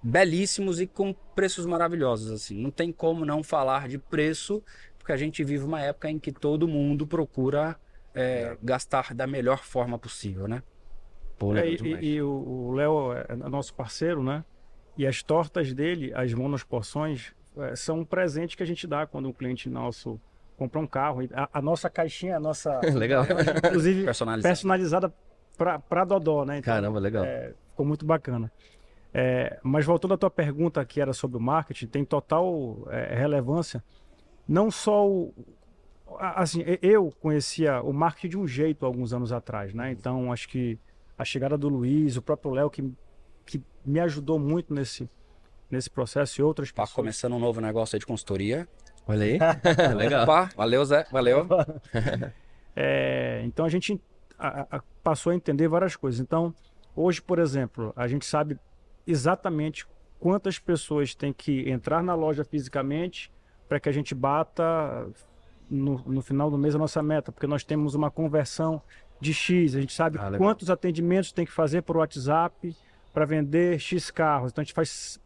belíssimos 0.03 0.80
e 0.80 0.88
com 0.88 1.14
preços 1.35 1.65
maravilhosos. 1.65 2.31
Assim, 2.31 2.60
não 2.61 2.72
tem 2.72 2.91
como 2.91 3.26
não 3.26 3.44
falar 3.44 3.88
de 3.88 3.98
preço, 3.98 4.61
porque 4.98 5.11
a 5.11 5.18
gente 5.18 5.44
vive 5.44 5.64
uma 5.64 5.81
época 5.81 6.10
em 6.10 6.19
que 6.19 6.31
todo 6.31 6.68
mundo 6.68 7.06
procura 7.07 7.76
é, 8.14 8.57
gastar 8.64 9.14
da 9.14 9.27
melhor 9.27 9.64
forma 9.64 9.98
possível, 9.99 10.48
né? 10.48 10.64
Pô, 11.38 11.56
É, 11.56 11.69
e- 11.69 12.15
e, 12.15 12.22
o 12.22 12.30
o 12.30 12.72
Léo 12.73 13.14
é 13.14 13.35
nosso 13.35 13.73
parceiro, 13.76 14.23
né? 14.23 14.44
E 14.98 15.06
as 15.06 15.22
tortas 15.22 15.74
dele, 15.74 16.11
as 16.15 16.34
monosporções, 16.34 17.34
é, 17.57 17.76
são 17.76 17.99
um 17.99 18.06
presente 18.06 18.57
que 18.57 18.64
a 18.64 18.65
gente 18.65 18.88
dá 18.88 19.06
quando 19.06 19.30
um 19.30 19.34
cliente 19.34 19.69
nosso 19.69 20.19
compra 20.57 20.80
um 20.80 20.88
carro. 20.88 21.22
E 21.22 21.30
A, 21.34 21.48
a 21.53 21.61
nossa 21.61 21.90
caixinha, 21.90 22.38
a 22.38 22.40
nossa. 22.40 22.80
Legal. 22.94 23.26
inclusive 23.65 24.03
Personalizado. 24.03 24.49
personalizada 24.49 25.14
para 25.57 26.06
Dodó, 26.06 26.44
né? 26.45 26.57
Então, 26.60 26.74
Caramba, 26.74 26.99
legal. 26.99 27.24
é, 27.24 27.53
ficou 27.69 27.86
muito 27.86 28.06
bacana. 28.06 28.52
É, 29.14 29.60
mas 29.64 29.86
voltando 29.86 30.14
à 30.14 30.18
tua 30.18 30.30
pergunta 30.30 30.84
que 30.86 31.02
era 31.02 31.14
sobre 31.14 31.38
o 31.38 31.40
marketing, 31.40 31.88
tem 31.88 32.06
total 32.06 32.78
é, 32.90 33.15
relevância. 33.15 33.84
Não 34.48 34.69
só 34.69 35.07
o. 35.07 35.34
Assim, 36.19 36.64
eu 36.82 37.11
conhecia 37.19 37.82
o 37.82 37.91
marketing 37.91 38.30
de 38.30 38.38
um 38.38 38.48
jeito 38.48 38.86
alguns 38.86 39.14
anos 39.14 39.32
atrás, 39.32 39.74
né? 39.74 39.91
Então 39.91 40.32
acho 40.32 40.48
que 40.48 40.80
a 41.18 41.26
chegada 41.26 41.57
do 41.57 41.68
Luiz, 41.68 42.15
o 42.15 42.22
próprio 42.22 42.52
Léo, 42.52 42.69
que, 42.69 42.82
que 43.48 43.64
me 43.86 43.99
ajudou 44.02 44.38
muito 44.38 44.74
nesse, 44.74 45.10
nesse 45.72 45.90
processo 45.90 46.40
e 46.40 46.44
outras 46.44 46.72
Tá 46.72 46.84
pessoas. 46.84 46.95
começando 46.95 47.34
um 47.34 47.40
novo 47.40 47.60
negócio 47.61 47.95
aí 47.95 47.99
de 47.99 48.06
consultoria. 48.06 48.68
Olha 49.07 49.24
aí. 49.26 49.40
legal. 49.95 50.24
Opa, 50.24 50.49
valeu, 50.56 50.84
Zé. 50.86 51.06
Valeu. 51.11 51.48
É, 52.76 53.41
então 53.44 53.65
a 53.65 53.69
gente 53.69 53.99
a- 54.38 54.68
a- 54.78 54.84
passou 55.03 55.32
a 55.32 55.36
entender 55.36 55.68
várias 55.68 55.95
coisas. 55.95 56.19
Então, 56.19 56.53
hoje, 56.95 57.19
por 57.22 57.40
exemplo, 57.40 57.91
a 57.95 58.07
gente 58.07 58.24
sabe 58.26 58.60
exatamente 59.06 59.88
quantas 60.19 60.60
pessoas 60.60 61.15
tem 61.15 61.34
que 61.34 61.68
entrar 61.69 62.03
na 62.03 62.14
loja 62.14 62.44
fisicamente 62.44 63.32
para 63.68 63.80
que 63.80 63.90
a 63.90 63.91
gente 63.91 64.14
bata 64.14 65.07
no, 65.69 65.98
no 66.06 66.22
final 66.22 66.52
do 66.52 66.57
mês 66.57 66.76
a 66.76 66.78
nossa 66.78 67.02
meta, 67.02 67.32
porque 67.32 67.48
nós 67.48 67.64
temos 67.64 67.95
uma 67.95 68.11
conversão 68.11 68.80
de 69.19 69.34
X, 69.34 69.76
a 69.76 69.82
gente 69.82 69.94
sabe 69.94 70.19
Ah, 70.19 70.38
quantos 70.38 70.69
atendimentos 70.69 71.32
tem 71.32 71.45
que 71.45 71.52
fazer 71.52 71.82
por 71.82 71.98
WhatsApp 71.98 72.76
para 73.18 73.26
vender 73.26 73.80
X 73.80 74.11
carros. 74.11 74.52
Então 74.52 74.61
a 74.61 74.64
gente 74.64 74.76
faz 74.76 75.19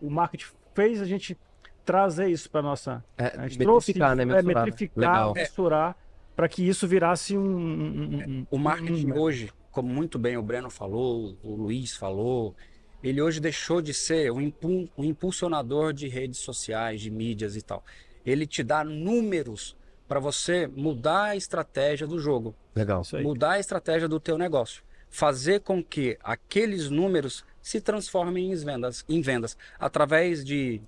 o 0.00 0.08
marketing 0.08 0.46
fez 0.74 1.02
a 1.02 1.04
gente 1.04 1.36
trazer 1.84 2.28
isso 2.28 2.48
para 2.50 2.62
nossa 2.62 3.04
É, 3.18 3.26
a 3.38 3.46
gente 3.46 3.58
metrificar, 3.58 4.16
né? 4.16 4.22
é, 4.22 4.26
Mensurar, 4.26 4.44
né? 4.44 4.64
metrificar, 4.64 4.96
Legal. 5.12 5.34
mensurar, 5.34 5.96
para 6.34 6.48
que 6.48 6.66
isso 6.66 6.88
virasse 6.88 7.36
um. 7.36 7.42
um- 7.44 8.16
um- 8.16 8.46
O 8.50 8.56
marketing 8.56 9.12
um- 9.12 9.18
hoje, 9.20 9.52
como 9.70 9.86
muito 9.92 10.18
bem 10.18 10.38
o 10.38 10.42
Breno 10.42 10.70
falou, 10.70 11.36
o 11.42 11.54
Luiz 11.54 11.94
falou, 11.94 12.56
ele 13.02 13.20
hoje 13.20 13.38
deixou 13.38 13.82
de 13.82 13.92
ser 13.92 14.32
um, 14.32 14.40
impu- 14.40 14.88
um 14.96 15.04
impulsionador 15.04 15.92
de 15.92 16.08
redes 16.08 16.38
sociais, 16.40 17.02
de 17.02 17.10
mídias 17.10 17.54
e 17.54 17.60
tal. 17.60 17.84
Ele 18.24 18.46
te 18.46 18.62
dá 18.62 18.82
números 18.82 19.76
para 20.08 20.18
você 20.18 20.66
mudar 20.66 21.24
a 21.24 21.36
estratégia 21.36 22.06
do 22.06 22.18
jogo, 22.18 22.54
Legal. 22.74 23.02
Isso 23.02 23.14
aí. 23.18 23.22
mudar 23.22 23.52
a 23.52 23.58
estratégia 23.60 24.08
do 24.08 24.18
teu 24.18 24.38
negócio, 24.38 24.82
fazer 25.12 25.60
com 25.60 25.84
que 25.84 26.18
aqueles 26.24 26.88
números 26.88 27.44
se 27.60 27.80
transformem 27.82 28.50
em 28.50 28.56
vendas, 28.56 29.04
em 29.06 29.20
vendas 29.20 29.56
através 29.78 30.42
de, 30.42 30.80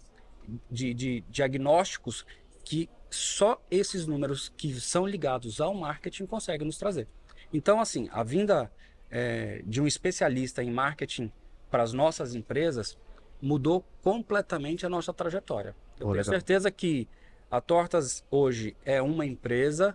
de, 0.71 0.95
de 0.95 1.21
diagnósticos 1.29 2.25
que 2.65 2.89
só 3.11 3.63
esses 3.71 4.07
números 4.07 4.51
que 4.57 4.81
são 4.81 5.07
ligados 5.07 5.61
ao 5.61 5.75
marketing 5.75 6.25
conseguem 6.25 6.67
nos 6.67 6.79
trazer. 6.79 7.07
Então, 7.53 7.81
assim, 7.81 8.09
a 8.11 8.25
vinda 8.25 8.73
eh, 9.11 9.63
de 9.67 9.81
um 9.81 9.87
especialista 9.87 10.63
em 10.63 10.71
marketing 10.71 11.31
para 11.71 11.83
as 11.83 11.93
nossas 11.93 12.35
empresas 12.35 12.99
mudou 13.43 13.85
completamente 14.03 14.87
a 14.87 14.89
nossa 14.89 15.13
trajetória. 15.13 15.77
Eu 15.97 16.07
tenho 16.07 16.11
legal. 16.13 16.25
certeza 16.25 16.71
que 16.71 17.07
a 17.51 17.61
Tortas 17.61 18.25
hoje 18.31 18.75
é 18.87 19.03
uma 19.03 19.27
empresa 19.27 19.95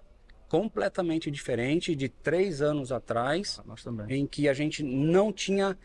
completamente 0.50 1.30
diferente 1.30 1.96
de 1.96 2.10
três 2.10 2.62
anos 2.62 2.92
atrás, 2.92 3.62
Nós 3.66 3.84
também. 3.84 4.20
em 4.22 4.26
que 4.26 4.50
a 4.50 4.54
gente 4.54 4.84
não 4.84 5.32
tinha 5.32 5.78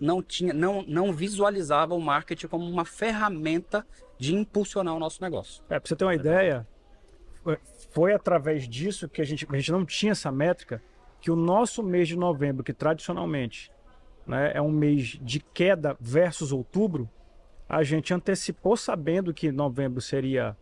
não 0.00 0.20
tinha 0.20 0.52
não, 0.52 0.82
não 0.82 1.12
visualizava 1.12 1.94
o 1.94 2.00
marketing 2.00 2.48
como 2.48 2.68
uma 2.68 2.84
ferramenta 2.84 3.86
de 4.18 4.34
impulsionar 4.34 4.94
o 4.94 4.98
nosso 4.98 5.22
negócio. 5.22 5.62
É, 5.68 5.78
para 5.78 5.88
você 5.88 5.94
ter 5.94 6.04
uma 6.04 6.14
ideia, 6.14 6.66
foi- 7.42 7.58
foi 7.90 8.12
através 8.12 8.68
disso 8.68 9.08
que 9.08 9.20
a 9.20 9.24
gente, 9.24 9.46
a 9.48 9.56
gente 9.56 9.70
não 9.70 9.84
tinha 9.84 10.12
essa 10.12 10.30
métrica, 10.32 10.82
que 11.20 11.30
o 11.30 11.36
nosso 11.36 11.82
mês 11.82 12.08
de 12.08 12.16
novembro, 12.16 12.64
que 12.64 12.72
tradicionalmente 12.72 13.70
né, 14.26 14.50
é 14.54 14.60
um 14.60 14.70
mês 14.72 15.18
de 15.22 15.38
queda 15.40 15.96
versus 16.00 16.50
outubro, 16.52 17.08
a 17.68 17.82
gente 17.84 18.12
antecipou 18.12 18.76
sabendo 18.76 19.32
que 19.32 19.52
novembro 19.52 20.00
seria 20.00 20.56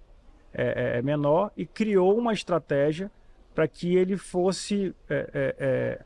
é, 0.52 0.98
é, 0.98 1.02
menor 1.02 1.51
e 1.56 1.65
criou 1.65 2.16
uma 2.16 2.32
estratégia 2.32 3.11
para 3.55 3.68
que 3.68 3.97
ele 3.97 4.16
fosse 4.16 4.94
é, 5.09 5.31
é, 5.32 5.56
é, 5.59 6.01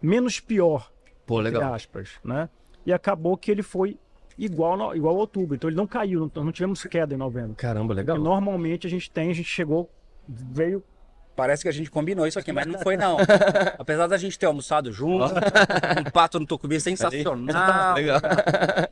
menos 0.00 0.40
pior, 0.40 0.90
Pô, 1.26 1.40
entre 1.40 1.52
legal. 1.52 1.74
aspas, 1.74 2.12
né? 2.24 2.48
E 2.86 2.92
acabou 2.92 3.36
que 3.36 3.50
ele 3.50 3.62
foi 3.62 3.98
igual, 4.38 4.76
no- 4.76 4.94
igual 4.94 5.14
a 5.16 5.18
outubro. 5.18 5.54
Então 5.54 5.68
ele 5.68 5.76
não 5.76 5.86
caiu, 5.86 6.30
não, 6.34 6.44
não 6.44 6.52
tivemos 6.52 6.82
queda 6.84 7.14
em 7.14 7.18
novembro. 7.18 7.54
Caramba, 7.56 7.94
legal. 7.94 8.16
Porque 8.16 8.28
normalmente 8.28 8.86
a 8.86 8.90
gente 8.90 9.10
tem, 9.10 9.30
a 9.30 9.34
gente 9.34 9.48
chegou, 9.48 9.90
veio 10.28 10.82
Parece 11.36 11.62
que 11.62 11.68
a 11.68 11.72
gente 11.72 11.90
combinou 11.90 12.26
isso 12.26 12.38
aqui, 12.38 12.52
mas 12.52 12.64
não 12.64 12.78
foi 12.78 12.96
não. 12.96 13.16
Apesar 13.76 14.06
da 14.06 14.16
gente 14.16 14.38
ter 14.38 14.46
almoçado 14.46 14.92
junto, 14.92 15.24
um 16.06 16.10
pato 16.12 16.38
no 16.38 16.46
tucubi 16.46 16.78
sensacional. 16.80 17.94
Legal. 17.96 18.20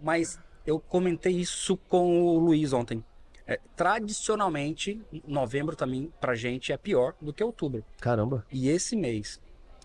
Mas 0.02 0.40
eu 0.66 0.80
comentei 0.80 1.34
isso 1.34 1.76
com 1.88 2.20
o 2.26 2.38
Luiz 2.38 2.72
ontem. 2.72 3.04
É, 3.46 3.58
tradicionalmente, 3.76 5.02
novembro 5.26 5.74
também 5.74 6.12
pra 6.20 6.34
gente 6.34 6.72
é 6.72 6.76
pior 6.76 7.14
do 7.20 7.32
que 7.32 7.42
outubro. 7.42 7.84
Caramba. 8.00 8.46
E 8.50 8.68
esse 8.68 8.94
mês, 8.94 9.40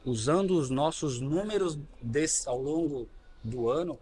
usando 0.06 0.52
os 0.52 0.70
nossos 0.70 1.20
números 1.20 1.80
desse, 2.02 2.48
ao 2.48 2.62
longo 2.62 3.10
do 3.44 3.70
ano, 3.70 3.98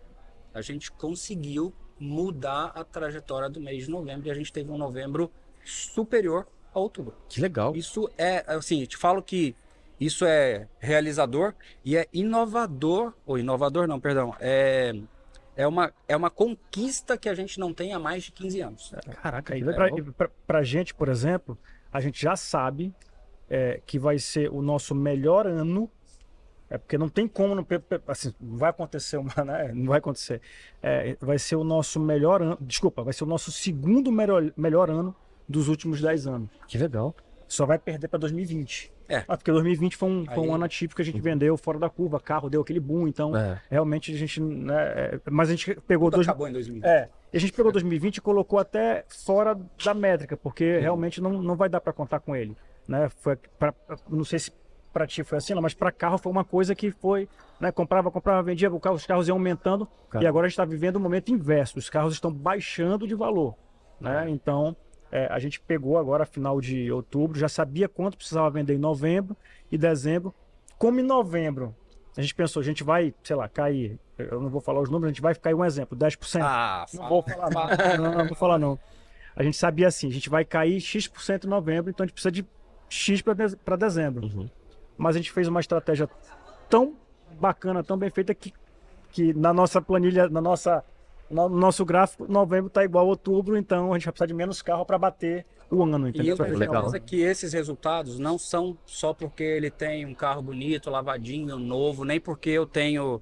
a 0.54 0.62
gente 0.62 0.92
conseguiu 0.92 1.74
mudar 2.00 2.72
a 2.76 2.84
trajetória 2.84 3.50
do 3.50 3.62
mês 3.62 3.86
de 3.86 3.90
novembro 3.90 4.28
e 4.28 4.32
a 4.32 4.34
gente 4.34 4.52
teve 4.52 4.70
um 4.70 4.78
novembro 4.78 5.32
superior 5.64 6.48
a 6.74 6.80
outubro. 6.80 7.16
Que 7.30 7.40
legal. 7.40 7.76
Isso 7.76 8.10
é, 8.18 8.44
assim, 8.48 8.82
eu 8.82 8.88
te 8.88 8.98
falo 8.98 9.22
que 9.22 9.56
isso 10.00 10.26
é 10.26 10.68
realizador 10.80 11.54
e 11.84 11.96
é 11.96 12.08
inovador, 12.14 13.14
ou 13.26 13.38
inovador 13.38 13.88
não, 13.88 14.00
perdão, 14.00 14.36
é, 14.40 14.94
é, 15.56 15.68
uma, 15.68 15.94
é 16.08 16.16
uma 16.16 16.30
conquista 16.30 17.18
que 17.18 17.30
a 17.30 17.34
gente 17.34 17.60
não 17.60 17.74
tem 17.74 17.94
há 17.94 18.00
mais 18.00 18.24
de 18.24 18.32
15 18.32 18.62
anos. 18.62 18.94
Caraca, 19.22 19.56
que 19.56 19.64
Pra, 19.64 19.86
legal. 19.86 20.14
pra, 20.18 20.30
pra 20.46 20.64
gente, 20.64 20.94
por 20.94 21.08
exemplo, 21.08 21.58
a 21.92 22.02
gente 22.02 22.22
já 22.22 22.36
sabe 22.36 22.94
é, 23.50 23.82
que 23.86 23.98
vai 23.98 24.20
ser 24.20 24.52
o 24.52 24.62
nosso 24.62 24.94
melhor 24.94 25.48
ano. 25.48 25.90
É 26.70 26.78
porque 26.78 26.98
não 26.98 27.08
tem 27.08 27.28
como, 27.28 27.54
não, 27.54 27.66
assim, 28.08 28.34
não 28.42 28.58
vai 28.58 28.72
acontecer 28.72 29.18
uma, 29.18 29.32
né? 29.46 29.72
Não 29.74 29.88
vai 29.88 30.00
acontecer. 30.00 30.42
É, 30.82 31.16
vai 31.22 31.38
ser 31.38 31.56
o 31.56 31.64
nosso 31.64 32.00
melhor 32.00 32.42
ano, 32.42 32.58
desculpa, 32.60 33.04
vai 33.04 33.14
ser 33.14 33.24
o 33.24 33.28
nosso 33.28 33.52
segundo 33.52 34.12
melhor, 34.12 34.52
melhor 34.58 34.90
ano 34.90 35.16
dos 35.48 35.68
últimos 35.68 36.02
10 36.02 36.28
anos. 36.28 36.50
Que 36.68 36.78
legal. 36.78 37.16
Só 37.48 37.66
vai 37.66 37.78
perder 37.78 38.08
para 38.08 38.20
2020. 38.20 38.92
É. 39.08 39.24
Ah, 39.28 39.38
porque 39.38 39.52
2020 39.52 39.96
foi 39.98 40.10
um, 40.10 40.26
foi 40.26 40.38
um 40.40 40.44
Aí- 40.44 40.50
ano 40.52 40.66
atípico 40.66 40.96
que 40.96 41.02
a 41.02 41.06
gente 41.06 41.22
vendeu 41.22 41.56
fora 41.58 41.78
da 41.78 41.90
curva, 41.90 42.20
carro 42.20 42.50
deu 42.50 42.62
aquele 42.62 42.80
boom, 42.80 43.08
então 43.08 43.36
É. 43.38 43.62
realmente 43.70 44.12
a 44.14 44.18
gente, 44.18 44.42
né, 44.42 44.74
é, 44.76 45.20
mas 45.30 45.50
a 45.50 45.52
gente 45.52 45.76
pegou 45.88 46.08
Tudo 46.10 46.16
dois, 46.18 46.28
acabou 46.28 46.48
em 46.48 46.52
2020. 46.54 46.84
é, 46.86 47.10
e 47.32 47.38
a 47.38 47.40
gente 47.40 47.54
pegou 47.54 47.72
2020 47.72 48.18
e 48.18 48.22
colocou 48.22 48.58
até 48.58 49.06
fora 49.08 49.56
da 49.84 49.94
métrica, 49.94 50.36
porque 50.36 50.80
realmente 50.80 51.22
não, 51.22 51.42
não 51.42 51.56
vai 51.56 51.70
dar 51.70 51.80
para 51.82 51.94
contar 51.94 52.20
com 52.20 52.36
ele, 52.36 52.56
né? 52.88 53.10
Foi 53.22 53.36
pra, 53.60 53.74
não 54.10 54.24
sei 54.26 54.40
se 54.40 54.52
para 54.92 55.06
ti 55.06 55.24
foi 55.26 55.38
assim, 55.38 55.54
mas 55.56 55.74
para 55.74 55.92
carro 55.92 56.18
foi 56.18 56.32
uma 56.32 56.46
coisa 56.46 56.74
que 56.74 56.90
foi, 56.90 57.28
né? 57.60 57.70
Comprava, 57.72 58.10
comprava, 58.10 58.42
vendia, 58.42 58.72
o 58.74 58.80
carro- 58.80 58.96
os 58.96 59.06
carros 59.06 59.28
iam 59.28 59.36
aumentando 59.36 59.88
Cara. 60.10 60.24
e 60.24 60.28
agora 60.28 60.46
a 60.46 60.48
gente 60.48 60.54
está 60.54 60.64
vivendo 60.66 60.96
um 60.96 61.02
momento 61.02 61.32
inverso. 61.34 61.78
Os 61.78 61.90
carros 61.90 62.14
estão 62.14 62.32
baixando 62.32 63.06
de 63.06 63.14
valor, 63.14 63.56
né? 64.00 64.26
Então 64.30 64.74
é, 65.16 65.28
a 65.32 65.40
gente 65.40 65.62
pegou 65.62 65.98
agora 65.98 66.26
final 66.26 66.60
de 66.60 66.92
outubro, 66.92 67.40
já 67.40 67.48
sabia 67.48 67.88
quanto 67.88 68.18
precisava 68.18 68.50
vender 68.50 68.74
em 68.74 68.78
novembro 68.78 69.34
e 69.72 69.78
dezembro. 69.78 70.34
Como 70.78 71.00
em 71.00 71.04
novembro 71.04 71.74
a 72.18 72.22
gente 72.22 72.36
pensou, 72.36 72.60
a 72.60 72.64
gente 72.64 72.84
vai, 72.84 73.14
sei 73.24 73.34
lá, 73.34 73.48
cair. 73.48 73.98
Eu 74.18 74.42
não 74.42 74.50
vou 74.50 74.60
falar 74.60 74.82
os 74.82 74.90
números, 74.90 75.08
a 75.08 75.14
gente 75.14 75.22
vai 75.22 75.34
cair 75.34 75.54
um 75.54 75.64
exemplo, 75.64 75.98
10%. 75.98 76.42
Ah, 76.44 76.86
Não 76.94 76.98
fala. 76.98 77.10
vou 77.10 77.24
falar 77.24 77.50
não. 77.50 78.04
não, 78.04 78.18
não 78.18 78.28
vou 78.28 78.36
falar 78.36 78.60
não. 78.60 78.78
A 79.34 79.42
gente 79.42 79.56
sabia 79.56 79.88
assim, 79.88 80.10
a 80.10 80.12
gente 80.12 80.30
vai 80.30 80.44
cair 80.44 80.82
X% 80.82 81.46
em 81.46 81.48
novembro, 81.48 81.90
então 81.90 82.04
a 82.04 82.08
gente 82.08 82.14
precisa 82.14 82.32
de 82.32 82.46
X 82.90 83.22
para 83.22 83.76
dezembro. 83.78 84.26
Uhum. 84.26 84.50
Mas 84.98 85.16
a 85.16 85.20
gente 85.20 85.32
fez 85.32 85.48
uma 85.48 85.62
estratégia 85.62 86.10
tão 86.70 86.94
bacana, 87.40 87.82
tão 87.86 87.98
bem 87.98 88.10
feita 88.10 88.36
que, 88.36 88.54
que 89.12 89.34
na 89.34 89.54
nossa 89.54 89.82
planilha, 89.82 90.28
na 90.28 90.42
nossa, 90.42 90.84
no 91.30 91.50
nosso 91.50 91.84
gráfico, 91.86 92.26
novembro 92.32 92.68
está 92.68 92.84
igual 92.84 93.06
a 93.06 93.10
outubro, 93.10 93.58
então 93.58 93.92
a 93.94 93.98
gente 93.98 94.06
vai 94.06 94.12
precisar 94.14 94.28
de 94.28 94.34
menos 94.34 94.62
carro 94.62 94.86
para 94.86 94.98
bater 94.98 95.46
o 95.72 95.82
ano, 95.84 96.08
E 96.08 96.10
entendeu? 96.12 96.32
eu 96.34 96.38
tenho 96.38 96.58
certeza 96.58 97.00
que 97.00 97.22
esses 97.22 97.54
resultados 97.54 98.20
não 98.20 98.38
são 98.38 98.78
só 98.86 99.14
porque 99.14 99.44
ele 99.44 99.72
tem 99.72 100.06
um 100.06 100.14
carro 100.14 100.42
bonito, 100.42 100.90
lavadinho, 100.90 101.58
novo, 101.58 102.06
nem 102.06 102.20
porque 102.20 102.52
eu 102.52 102.66
tenho 102.68 103.22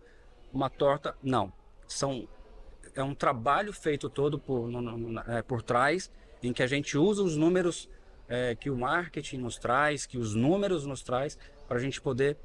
uma 0.51 0.69
torta. 0.69 1.15
Não. 1.23 1.51
São, 1.88 2.27
é 2.95 3.01
um 3.01 3.15
trabalho 3.15 3.71
feito 3.71 4.09
todo 4.09 4.38
por, 4.38 4.69
no- 4.69 4.81
no- 4.81 5.19
é, 5.21 5.41
por 5.41 5.61
trás, 5.61 6.11
em 6.41 6.51
que 6.51 6.61
a 6.61 6.67
gente 6.67 6.97
usa 6.97 7.23
os 7.23 7.38
números 7.38 7.89
é, 8.27 8.55
que 8.55 8.69
o 8.69 8.77
marketing 8.77 9.38
nos 9.38 9.57
traz, 9.57 10.05
que 10.05 10.17
os 10.17 10.34
números 10.35 10.85
nos 10.85 11.01
traz, 11.03 11.38
para 11.67 11.77
a 11.77 11.80
gente 11.81 12.01
poder 12.01 12.38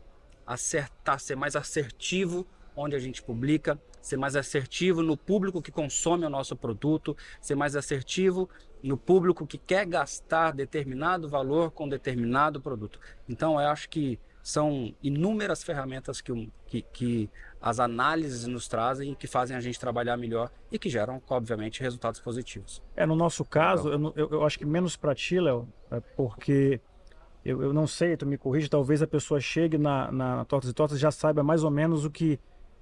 acertar, 0.46 1.18
ser 1.20 1.36
mais 1.36 1.56
assertivo 1.56 2.46
onde 2.76 2.94
a 2.94 2.98
gente 2.98 3.22
publica, 3.22 3.78
ser 4.08 4.16
mais 4.16 4.34
assertivo 4.34 5.02
no 5.02 5.16
público 5.16 5.60
que 5.60 5.70
consome 5.70 6.24
o 6.24 6.30
nosso 6.30 6.56
produto, 6.56 7.16
ser 7.40 7.54
mais 7.54 7.76
assertivo 7.76 8.48
no 8.82 8.96
público 8.96 9.46
que 9.46 9.58
quer 9.58 9.84
gastar 9.86 10.52
determinado 10.52 11.28
valor 11.28 11.70
com 11.72 11.88
determinado 11.88 12.60
produto. 12.60 12.98
Então, 13.28 13.60
eu 13.60 13.68
acho 13.68 13.88
que 13.88 14.18
são 14.42 14.94
inúmeras 15.02 15.62
ferramentas 15.62 16.22
que, 16.22 16.50
que, 16.66 16.80
que 16.80 17.30
as 17.60 17.78
análises 17.78 18.46
nos 18.46 18.66
trazem 18.66 19.12
e 19.12 19.14
que 19.16 19.26
fazem 19.26 19.54
a 19.54 19.60
gente 19.60 19.78
trabalhar 19.78 20.16
melhor 20.16 20.50
e 20.72 20.78
que 20.78 20.88
geram, 20.88 21.20
obviamente, 21.28 21.82
resultados 21.82 22.18
positivos. 22.18 22.82
É, 22.96 23.04
no 23.04 23.14
nosso 23.14 23.44
caso, 23.44 23.90
eu, 23.90 23.98
não- 23.98 24.12
eu- 24.16 24.30
eu 24.30 24.44
acho 24.46 24.58
que 24.58 24.64
menos 24.64 24.96
para 24.96 25.14
ti, 25.14 25.38
Léo, 25.38 25.68
é 25.90 26.00
porque 26.16 26.80
eu, 27.44 27.62
eu 27.62 27.72
não 27.74 27.86
sei, 27.86 28.16
tu 28.16 28.24
me 28.24 28.38
corrige, 28.38 28.70
talvez 28.70 29.02
a 29.02 29.06
pessoa 29.06 29.38
chegue 29.40 29.76
na, 29.76 30.10
na 30.10 30.44
Tortas 30.46 30.70
e 30.70 30.72
Tortas 30.72 30.96
e 30.96 31.00
já 31.00 31.10
saiba 31.10 31.42
mais 31.42 31.62
ou 31.62 31.70
menos 31.70 32.04
o 32.06 32.10
que, 32.10 32.38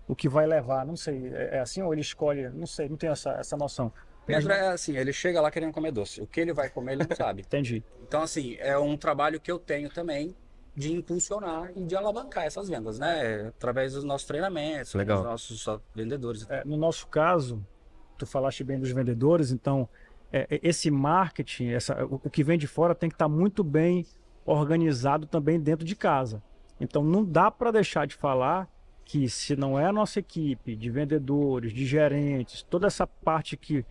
o 0.07 0.15
que 0.15 0.29
vai 0.29 0.47
levar. 0.47 0.85
Não 0.87 0.97
sei, 0.97 1.29
é, 1.33 1.57
é 1.57 1.61
assim 1.61 1.83
ou 1.83 1.93
ele 1.93 2.01
escolhe? 2.01 2.49
Não 2.51 2.67
sei, 2.67 2.89
não 2.89 2.97
tenho 2.97 3.13
essa, 3.13 3.31
essa 3.33 3.57
noção. 3.57 3.93
Mas- 4.27 4.39
Pedro 4.39 4.53
é 4.53 4.69
assim, 4.69 4.97
ele 4.97 5.13
chega 5.13 5.41
lá 5.41 5.51
querendo 5.51 5.73
comer 5.73 5.93
doce. 5.93 6.21
O 6.21 6.27
que 6.27 6.41
ele 6.41 6.53
vai 6.53 6.69
comer, 6.69 6.93
ele 6.93 7.07
não 7.09 7.17
sabe. 7.17 7.43
Entendi. 7.47 7.83
Então, 8.03 8.23
assim, 8.23 8.57
é 8.59 8.77
um 8.77 8.97
trabalho 8.97 9.41
que 9.41 9.51
eu 9.51 9.59
tenho 9.59 9.89
também 9.89 10.35
de 10.75 10.93
impulsionar 10.93 11.71
e 11.75 11.85
de 11.85 11.97
alavancar 11.97 12.45
essas 12.45 12.69
vendas, 12.69 12.99
né? 12.99 13.47
Através 13.49 13.95
dos 13.95 14.05
nossos 14.05 14.27
treinamentos, 14.27 14.93
Legal. 14.95 15.19
dos 15.19 15.27
nossos 15.27 15.61
só 15.61 15.81
vendedores. 15.95 16.47
É, 16.51 16.63
no 16.65 16.77
nosso 16.77 17.07
caso, 17.07 17.65
tu 18.19 18.27
falaste 18.27 18.63
bem 18.63 18.79
dos 18.79 18.91
vendedores, 18.91 19.51
então 19.51 19.89
é, 20.31 20.47
é, 20.51 20.61
esse 20.63 20.91
marketing, 20.91 21.69
essa, 21.69 22.05
o, 22.05 22.21
o 22.25 22.31
que 22.31 22.45
vem 22.45 22.59
de 22.59 22.67
fora 22.67 22.95
tem 22.95 23.09
que 23.09 23.15
estar 23.15 23.29
muito 23.29 23.65
bem 23.65 24.05
organizado 24.45 25.27
também 25.27 25.59
dentro 25.59 25.85
de 25.85 25.97
casa. 25.97 26.43
Então 26.79 27.03
não 27.03 27.25
dá 27.25 27.51
para 27.51 27.71
deixar 27.71 28.07
de 28.07 28.15
falar 28.15 28.69
que 29.07 29.29
se 29.29 29.55
não 29.55 29.79
é 29.79 29.87
a 29.87 29.93
nossa 29.93 30.19
equipe 30.19 30.75
de 30.75 30.91
vendedores, 30.91 31.73
de 31.73 31.87
gerentes, 31.87 32.65
toda 32.65 32.89
essa 32.89 33.07
parte 33.07 33.57
que, 33.57 33.87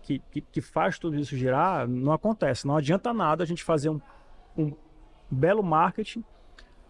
que, 0.00 0.22
que, 0.40 0.60
faz 0.60 0.96
tudo 0.96 1.18
isso 1.18 1.36
girar, 1.36 1.88
não 1.88 2.12
acontece. 2.12 2.68
Não 2.68 2.76
adianta 2.76 3.12
nada 3.12 3.42
a 3.42 3.46
gente 3.46 3.64
fazer 3.64 3.88
um, 3.88 4.00
um 4.56 4.72
belo 5.28 5.60
marketing, 5.60 6.22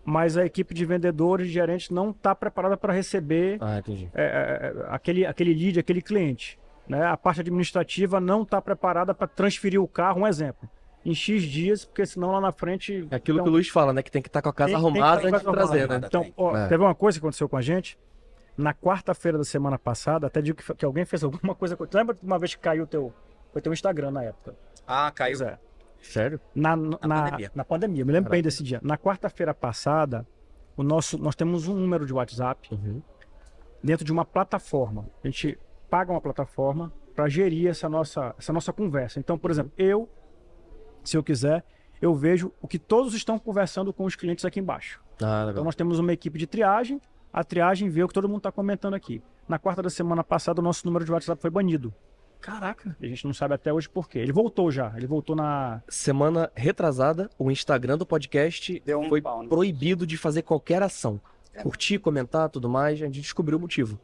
mas 0.05 0.37
a 0.37 0.45
equipe 0.45 0.75
de 0.75 0.85
vendedores, 0.85 1.47
de 1.47 1.55
gerentes 1.55 1.89
não 1.89 2.11
está 2.11 2.35
preparada 2.35 2.77
para 2.77 2.93
receber 2.93 3.57
Ah, 3.63 3.79
entendi. 3.79 4.11
é, 4.13 4.25
é, 4.25 4.87
aquele, 4.89 5.25
aquele 5.25 5.55
lead, 5.55 5.81
aquele 5.81 6.03
cliente. 6.03 6.59
Né? 6.87 7.03
A 7.03 7.17
parte 7.17 7.41
administrativa 7.41 8.21
não 8.21 8.43
está 8.43 8.61
preparada 8.61 9.15
para 9.15 9.27
transferir 9.27 9.81
o 9.81 9.89
carro, 9.89 10.21
um 10.21 10.27
exemplo, 10.27 10.69
em 11.05 11.15
X 11.15 11.43
dias, 11.43 11.85
porque 11.85 12.05
senão 12.05 12.31
lá 12.33 12.41
na 12.41 12.53
frente. 12.53 13.07
É 13.11 13.17
aquilo 13.17 13.39
então, 13.39 13.45
que 13.45 13.49
o 13.51 13.53
Luiz 13.53 13.69
fala, 13.69 13.93
né? 13.93 14.03
Que 14.03 14.11
tem 14.11 14.21
que 14.21 14.29
estar 14.29 14.43
com 14.43 14.49
a 14.49 14.53
casa 14.53 14.73
tem- 14.73 14.83
tem 14.83 14.93
que 14.93 14.99
arrumada 14.99 15.23
a 15.27 15.29
antes 15.29 15.41
de 15.47 15.53
trazer, 15.53 15.89
né? 15.89 16.01
Então, 16.05 16.33
ó, 16.37 16.57
É. 16.57 16.69
teve 16.69 16.83
uma 16.83 16.95
coisa 16.95 17.19
que 17.19 17.25
aconteceu 17.25 17.49
com 17.49 17.57
a 17.57 17.63
gente. 17.63 17.99
Na 18.57 18.75
quarta-feira 18.75 19.39
da 19.39 19.45
semana 19.45 19.79
passada, 19.79 20.27
até 20.27 20.43
digo 20.43 20.59
que, 20.59 20.75
que 20.75 20.85
alguém 20.85 21.05
fez 21.07 21.25
alguma 21.25 21.55
coisa. 21.55 21.77
Tu 21.77 21.97
lembra 21.97 22.15
de 22.15 22.25
uma 22.25 22.39
vez 22.39 22.55
que 22.55 22.61
caiu 22.61 22.85
o 22.85 22.87
teu, 22.87 23.13
foi 23.53 23.63
teu 23.63 23.73
Instagram 23.73 24.11
na 24.11 24.25
época? 24.25 24.55
Ah, 24.87 25.11
caiu. 25.11 25.39
Pois 25.39 25.49
é. 25.51 25.59
Sério? 26.03 26.41
Na, 26.55 26.77
na, 26.77 26.99
pandemia. 26.99 27.51
na 27.55 27.65
pandemia, 27.65 28.05
me 28.05 28.13
lembro 28.13 28.31
bem 28.31 28.43
desse 28.43 28.63
dia. 28.63 28.81
Na 28.83 28.97
quarta-feira 28.99 29.55
passada, 29.55 30.27
o 30.77 30.83
nosso, 30.83 31.17
nós 31.19 31.35
temos 31.35 31.69
um 31.69 31.75
número 31.75 32.05
de 32.07 32.13
WhatsApp 32.13 32.69
Uhum. 32.73 33.01
dentro 33.83 34.05
de 34.05 34.13
uma 34.13 34.25
plataforma. 34.25 35.07
A 35.23 35.27
gente 35.29 35.59
paga 35.91 36.11
uma 36.13 36.21
plataforma 36.21 36.93
para 37.15 37.29
gerir 37.29 37.69
essa 37.69 37.89
nossa, 37.89 38.35
essa 38.39 38.53
nossa 38.53 38.73
conversa. 38.73 39.19
Então, 39.19 39.37
por 39.39 39.51
exemplo, 39.51 39.73
eu, 39.77 40.09
se 41.05 41.17
eu 41.17 41.23
quiser, 41.23 41.65
eu 42.01 42.15
vejo 42.15 42.53
o 42.61 42.69
que 42.69 42.79
todos 42.79 43.15
estão 43.15 43.39
conversando 43.39 43.93
com 43.93 44.05
os 44.05 44.17
clientes 44.17 44.45
aqui 44.45 44.61
embaixo. 44.61 45.01
Ah, 45.23 45.49
Então, 45.51 45.65
nós 45.65 45.75
temos 45.75 45.99
uma 45.99 46.13
equipe 46.13 46.39
de 46.39 46.47
triagem, 46.47 47.01
a 47.33 47.45
triagem 47.45 47.89
vê 47.89 48.03
o 48.03 48.09
que 48.09 48.15
todo 48.15 48.29
mundo 48.29 48.39
está 48.39 48.53
comentando 48.53 48.95
aqui. 48.95 49.23
Na 49.49 49.59
quarta 49.59 49.83
da 49.83 49.91
semana 49.91 50.25
passada, 50.25 50.61
o 50.61 50.65
nosso 50.65 50.87
número 50.87 51.05
de 51.05 51.13
WhatsApp 51.13 51.41
foi 51.41 51.51
banido. 51.51 51.93
Caraca. 52.41 52.97
E 53.01 53.07
a 53.07 53.09
gente 53.09 53.27
não 53.27 53.35
sabe 53.35 53.55
até 53.55 53.73
hoje 53.73 53.89
por 53.89 54.09
quê. 54.09 54.19
Ele 54.19 54.33
voltou 54.33 54.71
já. 54.71 54.93
Ele 54.97 55.07
voltou 55.07 55.37
na. 55.37 55.83
Semana 55.89 56.51
retrasada, 56.55 57.29
o 57.39 57.51
Instagram 57.51 57.99
do 57.99 58.07
podcast 58.07 58.83
Deu 58.85 59.01
um 59.01 59.09
foi 59.09 59.21
pau, 59.21 59.43
né? 59.43 59.49
proibido 59.49 60.07
de 60.07 60.17
fazer 60.17 60.43
qualquer 60.43 60.83
ação. 60.83 61.21
É. 61.53 61.63
Curtir, 61.63 61.99
comentar, 61.99 62.49
tudo 62.49 62.69
mais, 62.69 63.03
a 63.03 63.07
gente 63.07 63.21
descobriu 63.21 63.59
o 63.59 63.61
motivo. 63.61 64.01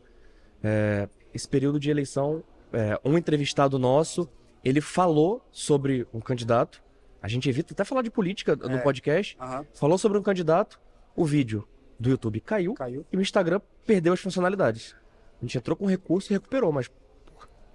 É, 0.62 1.08
esse 1.32 1.48
período 1.48 1.80
de 1.80 1.90
eleição, 1.90 2.42
é, 2.72 3.00
um 3.04 3.16
entrevistado 3.16 3.78
nosso, 3.78 4.28
ele 4.64 4.80
falou 4.80 5.46
sobre 5.50 6.06
um 6.12 6.20
candidato. 6.20 6.82
A 7.26 7.28
gente 7.28 7.48
evita 7.48 7.74
até 7.74 7.82
falar 7.82 8.02
de 8.02 8.10
política 8.10 8.54
no 8.54 8.76
É. 8.76 8.78
podcast. 8.78 9.36
Aham. 9.40 9.66
Falou 9.74 9.98
sobre 9.98 10.16
um 10.16 10.22
candidato, 10.22 10.80
o 11.16 11.24
vídeo 11.24 11.66
do 11.98 12.08
YouTube 12.08 12.40
caiu 12.40 12.72
Caiu. 12.74 13.04
e 13.12 13.16
o 13.16 13.20
Instagram 13.20 13.60
perdeu 13.84 14.12
as 14.12 14.20
funcionalidades. 14.20 14.94
A 15.42 15.44
gente 15.44 15.58
entrou 15.58 15.76
com 15.76 15.86
recurso 15.86 16.32
e 16.32 16.34
recuperou, 16.34 16.70
mas 16.70 16.88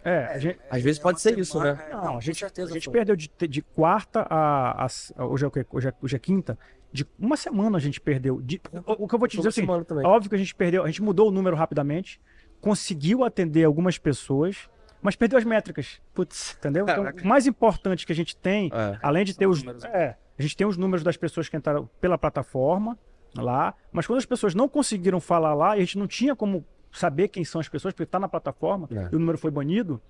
É, 0.05 0.25
a 0.27 0.39
gente, 0.39 0.57
às 0.69 0.81
vezes 0.81 0.99
É 0.99 1.03
pode 1.03 1.19
ser 1.21 1.37
isso, 1.37 1.51
semana- 1.59 1.73
né? 1.73 1.85
é, 1.89 1.93
Não, 1.93 2.01
com 2.13 2.17
a 2.17 2.21
gente, 2.21 2.39
certeza 2.39 2.71
a 2.71 2.73
gente 2.73 2.89
perdeu 2.89 3.13
de, 3.15 3.29
de 3.47 3.61
quarta 3.61 4.25
a, 4.29 4.85
a- 4.85 5.25
Hoje 5.25 5.43
é 5.43 5.47
o 5.47 5.51
quê? 5.51 5.65
Hoje 5.69 5.89
é, 5.89 5.93
hoje 6.01 6.15
é 6.15 6.19
quinta. 6.19 6.57
De 6.93 7.05
uma 7.19 7.35
semana 7.37 7.77
a 7.77 7.79
gente 7.81 7.99
perdeu. 7.99 8.41
De- 8.41 8.61
o, 8.87 9.03
o 9.03 9.07
que 9.07 9.13
eu 9.15 9.19
vou 9.19 9.27
te 9.27 9.35
dizer 9.35 9.49
é 9.49 9.49
o 9.49 9.51
seguinte, 9.51 9.67
semana 9.67 9.83
também. 9.85 10.05
Óbvio 10.05 10.29
que 10.29 10.35
a 10.35 10.39
gente 10.39 10.55
perdeu, 10.55 10.83
a 10.83 10.87
gente 10.87 11.03
mudou 11.03 11.27
o 11.27 11.31
número 11.31 11.55
rapidamente, 11.57 12.19
conseguiu 12.61 13.23
atender 13.23 13.63
algumas 13.65 13.97
pessoas, 13.97 14.69
mas 15.01 15.15
perdeu 15.15 15.37
as 15.37 15.43
métricas. 15.45 16.01
Putz. 16.13 16.55
Entendeu? 16.59 16.83
Então, 16.83 16.95
Caraca. 17.03 17.23
o 17.23 17.27
mais 17.27 17.47
importante 17.47 18.05
que 18.05 18.11
a 18.11 18.15
gente 18.15 18.35
tem, 18.35 18.69
É. 18.73 18.97
além 19.01 19.23
de 19.25 19.35
ter 19.35 19.47
os. 19.47 19.57
os 19.57 19.63
números. 19.63 19.85
É, 19.85 20.17
a 20.37 20.41
gente 20.41 20.55
tem 20.57 20.65
os 20.67 20.77
números 20.77 21.03
das 21.03 21.17
pessoas 21.17 21.47
que 21.49 21.55
entraram 21.57 21.89
pela 21.99 22.17
plataforma 22.17 22.97
lá, 23.35 23.73
mas 23.91 24.05
quando 24.07 24.17
as 24.19 24.25
pessoas 24.25 24.53
não 24.55 24.67
conseguiram 24.67 25.19
falar 25.19 25.53
lá, 25.53 25.75
e 25.77 25.81
a 25.81 25.83
gente 25.83 25.97
não 25.97 26.07
tinha 26.07 26.35
como 26.35 26.65
saber 26.91 27.27
quem 27.29 27.43
são 27.45 27.61
as 27.61 27.69
pessoas, 27.69 27.93
porque 27.93 28.03
está 28.03 28.19
na 28.19 28.27
plataforma, 28.27 28.87
É. 28.91 29.09
e 29.11 29.15
o 29.15 29.19
número 29.19 29.37
foi 29.37 29.49
banido, 29.51 30.01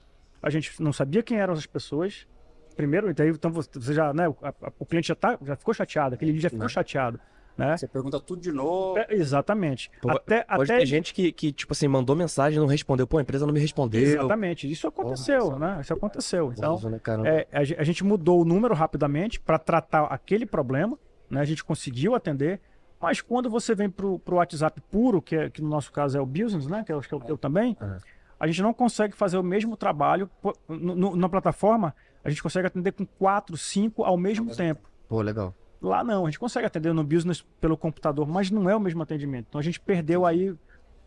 a 0.41 0.49
gente 0.49 0.81
não 0.81 0.91
sabia 0.91 1.21
quem 1.21 1.37
eram 1.37 1.53
as 1.53 1.65
pessoas. 1.67 2.27
Primeiro, 2.75 3.11
então, 3.11 3.51
você 3.51 3.93
já, 3.93 4.11
né, 4.13 4.27
o, 4.29 4.35
a- 4.41 4.53
o 4.79 4.85
cliente 4.85 5.09
já, 5.09 5.15
tá, 5.15 5.37
já 5.43 5.55
ficou 5.55 5.73
chateado, 5.73 6.15
aquele 6.15 6.39
já 6.39 6.49
ficou 6.49 6.63
Né. 6.65 6.69
chateado. 6.69 7.19
Né? 7.61 7.77
Você 7.77 7.87
pergunta 7.87 8.19
tudo 8.19 8.41
de 8.41 8.51
novo. 8.51 8.97
É, 8.97 9.07
exatamente. 9.11 9.91
Pô, 10.01 10.09
até, 10.11 10.43
Pode 10.43 10.71
até 10.71 10.79
ter 10.79 10.85
gente 10.85 11.13
que, 11.13 11.31
que, 11.31 11.51
tipo 11.51 11.73
assim, 11.73 11.87
mandou 11.87 12.15
mensagem 12.15 12.57
e 12.57 12.59
não 12.59 12.67
respondeu. 12.67 13.05
Pô, 13.07 13.17
a 13.17 13.21
empresa 13.21 13.45
não 13.45 13.53
me 13.53 13.59
respondeu. 13.59 14.01
Exatamente. 14.01 14.69
Isso 14.71 14.87
aconteceu, 14.87 15.57
né? 15.59 15.79
Isso 15.81 15.93
aconteceu. 15.93 16.51
Então, 16.51 16.79
né, 16.89 16.99
cara? 16.99 17.27
é, 17.27 17.47
a, 17.51 17.63
ge- 17.63 17.75
a 17.77 17.83
gente 17.83 18.03
mudou 18.03 18.41
o 18.41 18.45
número 18.45 18.73
rapidamente 18.73 19.39
para 19.39 19.59
tratar 19.59 20.05
aquele 20.05 20.45
problema, 20.45 20.97
né? 21.29 21.39
A 21.41 21.45
gente 21.45 21.63
conseguiu 21.63 22.15
atender. 22.15 22.59
Mas 22.99 23.19
quando 23.21 23.49
você 23.49 23.73
vem 23.73 23.89
pro, 23.89 24.19
pro 24.19 24.35
WhatsApp 24.35 24.79
puro, 24.91 25.21
que, 25.21 25.35
é- 25.35 25.49
que 25.49 25.61
no 25.61 25.69
nosso 25.69 25.91
caso 25.91 26.17
é 26.17 26.21
o 26.21 26.25
business, 26.25 26.67
né? 26.67 26.83
Que 26.85 26.91
eu 26.93 26.99
acho 26.99 27.07
que 27.07 27.13
é 27.13 27.17
o 27.17 27.21
teu 27.21 27.37
também, 27.37 27.75
É. 27.81 27.97
a 28.39 28.47
gente 28.47 28.61
não 28.61 28.73
consegue 28.73 29.15
fazer 29.15 29.37
o 29.37 29.43
mesmo 29.43 29.75
trabalho 29.75 30.29
pô, 30.41 30.53
no- 30.69 30.95
no- 30.95 31.15
na 31.15 31.27
plataforma. 31.29 31.95
A 32.23 32.29
gente 32.29 32.43
consegue 32.43 32.67
atender 32.67 32.91
com 32.91 33.05
quatro, 33.05 33.57
cinco 33.57 34.03
ao 34.03 34.15
mesmo 34.17 34.55
tempo. 34.55 34.87
Pô, 35.09 35.21
legal. 35.21 35.53
Lá 35.81 36.03
não, 36.03 36.25
a 36.25 36.29
gente 36.29 36.39
consegue 36.39 36.67
atender 36.67 36.93
no 36.93 37.03
business 37.03 37.43
pelo 37.59 37.75
computador, 37.75 38.27
mas 38.27 38.51
não 38.51 38.69
é 38.69 38.75
o 38.75 38.79
mesmo 38.79 39.01
atendimento. 39.01 39.47
Então 39.49 39.59
a 39.59 39.63
gente 39.63 39.79
perdeu 39.79 40.25
aí 40.25 40.53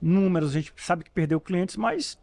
números, 0.03 0.51
a 0.51 0.61
gente 0.61 0.73
sabe 0.77 1.05
que 1.05 1.11
perdeu 1.11 1.41
clientes, 1.41 1.77
mas 1.77 2.19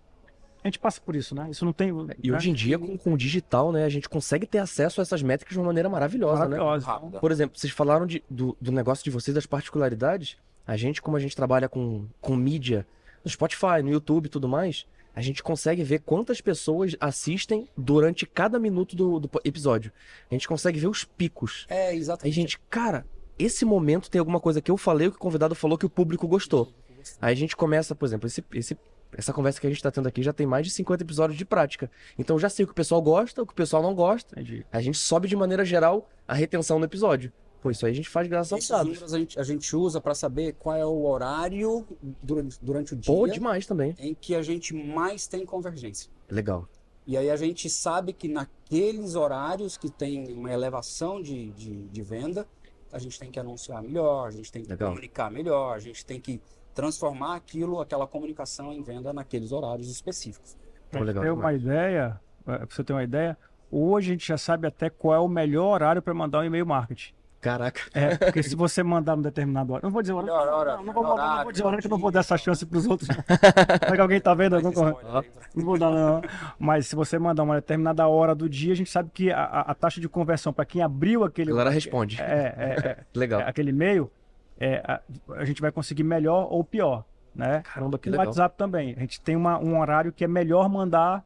a 0.63 0.67
gente 0.67 0.77
passa 0.77 1.01
por 1.01 1.15
isso, 1.15 1.33
né? 1.33 1.47
Isso 1.49 1.65
não 1.65 1.73
tem. 1.73 1.89
E 2.21 2.29
né? 2.29 2.37
hoje 2.37 2.49
em 2.49 2.53
dia, 2.53 2.77
com, 2.77 2.97
com 2.97 3.13
o 3.13 3.17
digital, 3.17 3.71
né, 3.71 3.85
a 3.85 3.89
gente 3.89 4.07
consegue 4.07 4.45
ter 4.45 4.59
acesso 4.59 4.99
a 4.99 5.03
essas 5.03 5.23
métricas 5.23 5.53
de 5.53 5.59
uma 5.59 5.67
maneira 5.67 5.89
maravilhosa, 5.89 6.43
né? 6.47 6.57
Maravilhosa. 6.57 6.85
Rápida. 6.85 7.19
Por 7.19 7.31
exemplo, 7.31 7.57
vocês 7.57 7.71
falaram 7.73 8.05
de- 8.05 8.23
do, 8.29 8.55
do 8.59 8.71
negócio 8.71 9.03
de 9.03 9.09
vocês, 9.09 9.33
das 9.33 9.45
particularidades. 9.45 10.37
A 10.67 10.77
gente, 10.77 11.01
como 11.01 11.17
a 11.17 11.19
gente 11.19 11.35
trabalha 11.35 11.67
com, 11.67 12.05
com 12.19 12.35
mídia 12.35 12.85
no 13.23 13.31
Spotify, 13.31 13.81
no 13.83 13.89
YouTube 13.89 14.25
e 14.27 14.29
tudo 14.29 14.47
mais, 14.47 14.85
a 15.15 15.21
gente 15.21 15.41
consegue 15.43 15.83
ver 15.83 15.99
quantas 15.99 16.39
pessoas 16.41 16.95
assistem 16.99 17.67
durante 17.77 18.25
cada 18.25 18.57
minuto 18.59 18.95
do, 18.95 19.19
do 19.19 19.29
episódio. 19.43 19.91
A 20.29 20.33
gente 20.33 20.47
consegue 20.47 20.79
ver 20.79 20.87
os 20.87 21.03
picos. 21.03 21.65
É, 21.69 21.89
Aí, 21.89 21.97
exatamente. 21.97 22.33
gente, 22.33 22.59
cara, 22.69 23.05
esse 23.37 23.65
momento 23.65 24.09
tem 24.09 24.19
alguma 24.19 24.39
coisa 24.39 24.61
que 24.61 24.71
eu 24.71 24.77
falei, 24.77 25.07
o 25.07 25.11
que 25.11 25.17
o 25.17 25.19
convidado 25.19 25.55
falou 25.55 25.77
que 25.77 25.85
o 25.85 25.89
público 25.89 26.27
gostou. 26.27 26.73
Aí 27.21 27.33
a 27.33 27.35
gente 27.35 27.55
começa, 27.55 27.95
por 27.95 28.05
exemplo, 28.05 28.27
esse, 28.27 28.43
esse- 28.53 28.77
essa 29.17 29.33
conversa 29.33 29.59
que 29.59 29.67
a 29.67 29.69
gente 29.69 29.81
tá 29.83 29.91
tendo 29.91 30.07
aqui 30.07 30.21
já 30.23 30.31
tem 30.31 30.45
mais 30.47 30.65
de 30.65 30.71
50 30.71 31.03
episódios 31.03 31.37
de 31.37 31.43
prática. 31.43 31.89
Então 32.17 32.35
eu 32.35 32.39
já 32.39 32.47
sei 32.49 32.63
o 32.63 32.67
que 32.67 32.71
o 32.71 32.75
pessoal 32.75 33.01
gosta, 33.01 33.41
o 33.41 33.45
que 33.45 33.51
o 33.53 33.55
pessoal 33.55 33.81
não 33.83 33.93
gosta. 33.95 34.39
Entendi. 34.39 34.65
A 34.71 34.79
gente 34.81 34.97
sobe 34.97 35.27
de 35.27 35.35
maneira 35.35 35.65
geral 35.65 36.07
a 36.27 36.33
retenção 36.33 36.79
no 36.79 36.85
episódio. 36.85 37.31
Pô, 37.61 37.69
isso 37.69 37.85
aí 37.85 37.91
a 37.91 37.95
gente 37.95 38.09
faz 38.09 38.27
graças 38.27 38.51
aos 38.51 38.59
Esses 38.59 38.71
dados. 38.71 38.87
números 38.87 39.13
a 39.13 39.19
gente, 39.19 39.39
a 39.39 39.43
gente 39.43 39.75
usa 39.75 40.01
para 40.01 40.15
saber 40.15 40.53
qual 40.53 40.75
é 40.75 40.85
o 40.85 41.05
horário 41.05 41.85
durante, 42.21 42.57
durante 42.59 42.93
o 42.93 42.97
dia 42.97 43.13
Pô, 43.13 43.27
demais 43.27 43.67
também. 43.67 43.95
em 43.99 44.15
que 44.15 44.33
a 44.33 44.41
gente 44.41 44.73
mais 44.73 45.27
tem 45.27 45.45
convergência. 45.45 46.09
Legal. 46.29 46.67
E 47.05 47.15
aí 47.15 47.29
a 47.29 47.35
gente 47.35 47.69
sabe 47.69 48.13
que 48.13 48.27
naqueles 48.27 49.15
horários 49.15 49.77
que 49.77 49.89
tem 49.89 50.33
uma 50.33 50.51
elevação 50.51 51.21
de, 51.21 51.51
de, 51.51 51.87
de 51.87 52.01
venda, 52.01 52.47
a 52.91 52.97
gente 52.97 53.19
tem 53.19 53.29
que 53.29 53.39
anunciar 53.39 53.81
melhor, 53.81 54.27
a 54.27 54.31
gente 54.31 54.51
tem 54.51 54.63
que 54.63 54.69
Legal. 54.69 54.89
comunicar 54.89 55.31
melhor, 55.31 55.75
a 55.75 55.79
gente 55.79 56.03
tem 56.05 56.19
que 56.19 56.41
transformar 56.73 57.35
aquilo, 57.35 57.79
aquela 57.79 58.07
comunicação 58.07 58.73
em 58.73 58.81
venda 58.81 59.13
naqueles 59.13 59.51
horários 59.51 59.89
específicos. 59.89 60.57
Legal 60.93 61.23
ter 61.23 61.31
uma 61.31 61.53
ideia, 61.53 62.19
pra 62.43 62.65
você 62.69 62.83
ter 62.83 62.93
uma 62.93 63.03
ideia, 63.03 63.37
hoje 63.69 64.09
a 64.09 64.13
gente 64.13 64.27
já 64.27 64.37
sabe 64.37 64.67
até 64.67 64.89
qual 64.89 65.15
é 65.15 65.19
o 65.19 65.27
melhor 65.27 65.73
horário 65.73 66.01
para 66.01 66.13
mandar 66.13 66.39
um 66.39 66.43
e-mail 66.43 66.65
marketing. 66.65 67.13
Caraca. 67.41 67.81
É, 67.93 68.15
porque 68.17 68.43
se 68.43 68.55
você 68.55 68.83
mandar 68.83 69.15
num 69.15 69.23
determinado 69.23 69.71
horário. 69.73 69.85
Não 69.87 69.91
vou 69.91 70.01
dizer 70.03 70.13
horário. 70.13 70.31
Melhor 70.31 70.47
hora, 70.53 70.77
não, 70.77 70.83
não 70.83 70.93
vou, 70.93 71.03
melhor 71.03 71.15
mandar, 71.17 71.23
não 71.23 71.27
vou 71.27 71.33
horário, 71.37 71.51
dizer 71.51 71.63
horário 71.65 71.81
que 71.81 71.87
eu 71.87 71.91
não 71.91 71.97
vou 71.97 72.11
dar 72.11 72.19
essa 72.19 72.37
chance 72.37 72.65
pros 72.65 72.85
outros. 72.85 73.07
Será 73.81 73.95
que 73.95 74.01
alguém 74.01 74.21
tá 74.21 74.33
vendo? 74.35 74.61
Mas 74.61 74.63
Não, 74.63 74.71
não, 74.85 75.65
vou 75.65 75.77
dar, 75.79 75.89
não. 75.89 76.21
Mas 76.59 76.85
se 76.87 76.95
você 76.95 77.17
mandar 77.17 77.41
uma 77.43 77.55
determinada 77.55 78.07
hora 78.07 78.35
do 78.35 78.47
dia, 78.47 78.73
a 78.73 78.75
gente 78.75 78.91
sabe 78.91 79.09
que 79.11 79.31
a, 79.31 79.43
a- 79.43 79.61
a 79.71 79.73
taxa 79.73 79.99
de 79.99 80.07
conversão 80.07 80.53
para 80.53 80.65
quem 80.65 80.83
abriu 80.83 81.23
A 81.23 81.27
aquele. 81.27 81.49
galera 81.49 81.71
responde. 81.71 82.21
É, 82.21 82.23
é, 82.23 82.87
é, 82.87 82.97
Legal. 83.19 83.41
é, 83.41 83.49
aquele 83.49 83.71
e-mail, 83.71 84.11
é, 84.59 84.75
a, 84.87 85.01
a 85.37 85.43
gente 85.45 85.61
vai 85.61 85.71
conseguir 85.71 86.03
melhor 86.03 86.47
ou 86.51 86.63
pior, 86.63 87.03
né? 87.33 87.61
Caramba, 87.63 87.97
que 87.97 88.07
no 88.07 88.13
legal. 88.13 88.27
WhatsApp 88.27 88.55
também. 88.55 88.93
A 88.95 88.99
gente 88.99 89.19
tem 89.19 89.35
uma- 89.35 89.57
um 89.57 89.79
horário 89.79 90.11
que 90.11 90.23
é 90.23 90.27
melhor 90.27 90.69
mandar. 90.69 91.25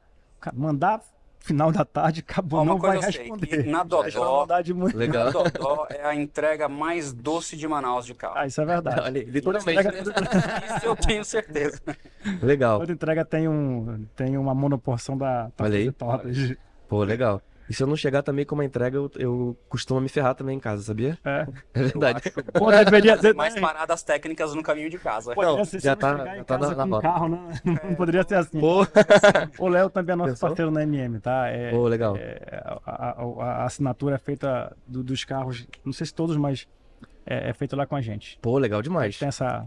Mandar 0.54 1.02
final 1.46 1.72
da 1.72 1.86
tarde, 1.86 2.22
acabou, 2.28 2.62
uma 2.62 2.74
não 2.74 2.80
vai 2.80 3.00
responder. 3.00 3.66
na 3.68 3.84
Dodó, 3.86 4.42
mandar 4.42 4.64
de 4.64 4.74
muito. 4.74 4.98
Legal. 4.98 5.26
na 5.26 5.32
Dodó 5.32 5.88
é 5.90 6.04
a 6.04 6.16
entrega 6.16 6.68
mais 6.68 7.14
doce 7.14 7.56
de 7.56 7.68
Manaus 7.68 8.06
de 8.06 8.16
carro. 8.16 8.34
Ah, 8.36 8.48
isso 8.48 8.60
é 8.60 8.66
verdade. 8.66 9.00
Olha, 9.02 9.24
literalmente. 9.24 9.86
Isso 10.76 10.86
eu 10.86 10.96
tenho 10.96 11.24
certeza. 11.24 11.80
Legal. 12.42 12.80
Toda 12.80 12.92
entrega 12.92 13.24
tem, 13.24 13.48
um, 13.48 14.06
tem 14.16 14.38
uma 14.38 14.56
monoporção 14.56 15.18
da 15.18 15.50
Olha 15.60 15.78
aí. 15.78 15.92
Pô, 16.88 17.04
legal. 17.04 17.42
E 17.68 17.74
se 17.74 17.82
eu 17.82 17.88
não 17.88 17.96
chegar 17.96 18.22
também 18.22 18.46
com 18.46 18.54
uma 18.54 18.64
entrega, 18.64 18.96
eu, 18.98 19.12
eu 19.16 19.58
costumo 19.68 20.00
me 20.00 20.08
ferrar 20.08 20.36
também 20.36 20.56
em 20.58 20.60
casa, 20.60 20.84
sabia? 20.84 21.18
É. 21.26 21.48
É 21.74 21.84
verdade. 21.84 22.22
Pô, 22.54 22.70
deveria 22.72 23.18
ser. 23.18 23.34
Mais 23.34 23.60
paradas 23.60 24.04
técnicas 24.04 24.54
no 24.54 24.62
caminho 24.62 24.90
de 24.90 24.98
casa. 25.00 25.34
Poderia 25.34 25.58
Não, 25.58 25.64
já 25.66 25.80
se 25.80 25.96
tá- 25.96 26.12
não 26.14 26.20
chegar 26.20 26.36
já 26.38 26.44
tá 26.44 26.58
na- 26.58 26.86
na 26.86 27.02
carro, 27.02 27.28
né? 27.30 27.40
Não 27.84 27.96
poderia 27.96 28.24
ser 28.24 28.36
assim. 28.36 28.60
Pô, 28.60 28.86
O 29.60 29.68
Léo 29.68 29.90
também 29.90 30.14
é 30.14 30.16
nosso 30.16 30.32
Pensou? 30.34 30.50
parceiro 30.50 30.72
na 30.72 30.84
MM, 30.84 31.20
tá? 31.20 31.48
É, 31.48 31.72
pô, 31.72 31.88
legal. 31.88 32.16
é, 32.18 32.62
a, 32.86 32.92
a- 32.92 33.44
a- 33.44 33.66
assinatura 33.66 34.16
é 34.16 34.20
feita 34.20 34.76
do- 34.88 35.04
dos 35.04 35.24
carros, 35.26 35.68
não 35.84 35.92
sei 35.94 36.06
se 36.06 36.14
todos, 36.14 36.38
mas 36.38 36.68
é, 37.26 37.50
é 37.50 37.54
feito 37.54 37.76
lá 37.76 37.86
com 37.88 37.96
a 37.96 38.02
gente. 38.02 38.38
Pô, 38.42 38.58
legal 38.58 38.80
A 38.80 38.84
gente 38.84 38.92
demais. 38.92 39.18
tem 39.20 39.28
essa, 39.28 39.66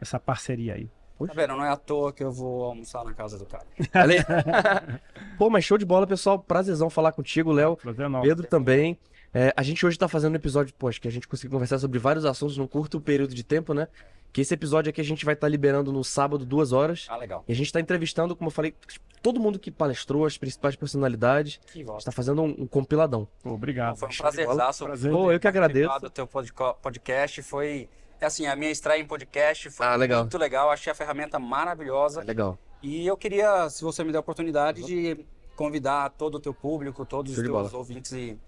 essa 0.00 0.20
parceria 0.20 0.74
aí. 0.74 0.88
Tá 1.26 1.32
vendo? 1.34 1.56
Não 1.56 1.64
é 1.64 1.70
à 1.70 1.76
toa 1.76 2.12
que 2.12 2.22
eu 2.22 2.30
vou 2.30 2.64
almoçar 2.64 3.04
na 3.04 3.12
casa 3.12 3.38
do 3.38 3.46
cara. 3.46 3.66
Pô, 5.36 5.50
mas 5.50 5.64
show 5.64 5.76
de 5.76 5.84
bola, 5.84 6.06
pessoal. 6.06 6.38
Prazerzão 6.38 6.88
falar 6.88 7.12
contigo, 7.12 7.52
Léo. 7.52 7.76
Prazer 7.76 8.08
nosso. 8.08 8.26
Pedro 8.26 8.46
também. 8.46 8.98
É, 9.32 9.52
a 9.56 9.62
gente 9.62 9.84
hoje 9.84 9.98
tá 9.98 10.08
fazendo 10.08 10.32
um 10.32 10.36
episódio, 10.36 10.74
pô, 10.74 10.88
acho 10.88 11.00
que 11.00 11.08
a 11.08 11.10
gente 11.10 11.28
conseguiu 11.28 11.52
conversar 11.52 11.78
sobre 11.78 11.98
vários 11.98 12.24
assuntos 12.24 12.56
num 12.56 12.66
curto 12.66 12.98
período 13.00 13.34
de 13.34 13.44
tempo, 13.44 13.74
né? 13.74 13.86
Que 14.32 14.40
esse 14.40 14.52
episódio 14.54 14.90
aqui 14.90 15.00
a 15.00 15.04
gente 15.04 15.24
vai 15.24 15.34
estar 15.34 15.48
liberando 15.48 15.92
no 15.92 16.04
sábado, 16.04 16.44
duas 16.44 16.72
horas. 16.72 17.06
Ah, 17.08 17.16
legal. 17.16 17.44
E 17.48 17.52
a 17.52 17.54
gente 17.54 17.72
tá 17.72 17.80
entrevistando, 17.80 18.36
como 18.36 18.48
eu 18.48 18.52
falei, 18.52 18.74
todo 19.22 19.40
mundo 19.40 19.58
que 19.58 19.70
palestrou, 19.70 20.24
as 20.26 20.36
principais 20.36 20.76
personalidades. 20.76 21.60
Que 21.72 21.82
A 21.82 21.92
gente 21.92 22.04
tá 22.04 22.12
fazendo 22.12 22.42
um, 22.42 22.54
um 22.58 22.66
compiladão. 22.66 23.26
Pô, 23.42 23.50
obrigado. 23.50 23.96
Foi 23.96 24.08
um 24.08 24.16
prazerzaço. 24.16 24.84
Prazer. 24.84 25.12
Pô, 25.12 25.32
eu 25.32 25.40
que 25.40 25.48
agradeço. 25.48 25.98
do 26.00 26.10
teu 26.10 26.26
podcast. 26.26 27.42
Foi, 27.42 27.88
é 27.90 28.07
assim, 28.24 28.46
a 28.46 28.54
minha 28.56 28.70
estreia 28.70 29.00
em 29.00 29.06
podcast 29.06 29.70
foi 29.70 29.86
Ah, 29.86 29.96
legal. 29.96 30.20
muito 30.22 30.38
legal. 30.38 30.70
Achei 30.70 30.90
a 30.90 30.94
ferramenta 30.94 31.38
maravilhosa. 31.38 32.22
Legal. 32.22 32.58
E 32.82 33.06
eu 33.06 33.16
queria, 33.16 33.68
se 33.70 33.82
você 33.82 34.04
me 34.04 34.12
der 34.12 34.18
a 34.18 34.20
oportunidade, 34.20 34.84
de 34.84 35.24
convidar 35.56 36.10
todo 36.10 36.36
o 36.36 36.40
teu 36.40 36.54
público, 36.54 37.04
todos 37.04 37.32
os 37.32 37.36
Show 37.36 37.44
de 37.44 37.50
teus 37.50 37.66
bola. 37.70 37.78
ouvintes 37.78 38.12
e 38.12 38.38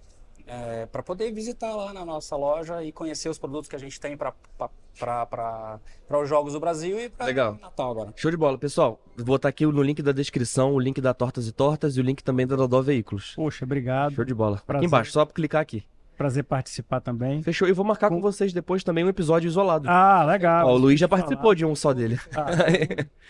para 0.91 1.01
poder 1.03 1.31
visitar 1.33 1.75
lá 1.77 1.93
na 1.93 2.05
nossa 2.05 2.35
loja 2.37 2.83
e 2.83 2.91
conhecer 2.91 3.29
os 3.29 3.39
produtos 3.39 3.69
que 3.69 3.77
a 3.77 3.79
gente 3.79 4.01
tem 4.01 4.17
para 4.17 4.35
os 6.23 6.29
Jogos 6.29 6.55
do 6.55 6.61
Brasil 6.61 6.99
e 6.99 7.09
para 7.09 7.27
Legal. 7.27 7.59
Natal 7.61 7.91
agora. 7.93 8.13
Show 8.17 8.31
de 8.31 8.37
bola. 8.37 8.59
Pessoal, 8.59 9.01
vou 9.17 9.27
botar 9.27 9.49
aqui 9.49 9.65
no 9.65 9.83
link 9.83 10.03
da 10.03 10.13
descrição 10.13 10.73
o 10.75 10.81
link 10.81 11.01
da 11.01 11.15
Tortas 11.15 11.47
e 11.47 11.53
Tortas 11.53 11.97
e 11.97 12.01
o 12.01 12.03
link 12.03 12.23
também 12.25 12.47
da 12.47 12.57
Dodó 12.57 12.83
Veículos. 12.83 13.35
Poxa, 13.37 13.65
obrigado. 13.65 14.15
Show 14.15 14.25
de 14.25 14.35
bola. 14.35 14.57
Aqui 14.57 14.67
Prazer. 14.67 14.87
embaixo, 14.87 15.13
só 15.13 15.25
pra 15.25 15.35
clicar 15.35 15.63
aqui. 15.63 15.85
Prazer 16.21 16.45
participar 16.45 17.01
também. 17.01 17.43
Fechou. 17.43 17.67
E 17.67 17.73
vou 17.73 17.83
marcar 17.83 18.11
com 18.11 18.17
Com- 18.17 18.21
vocês 18.21 18.53
depois 18.53 18.85
também 18.85 19.03
um 19.03 19.09
episódio 19.09 19.49
isolado. 19.49 19.89
Ah, 19.89 20.23
legal. 20.27 20.69
Ó, 20.69 20.75
o 20.75 20.77
Luiz 20.77 21.01
já 21.01 21.09
Falar. 21.09 21.23
participou 21.23 21.55
de 21.55 21.65
um 21.65 21.75
só 21.75 21.95
dele. 21.95 22.21
Ah, 22.37 22.51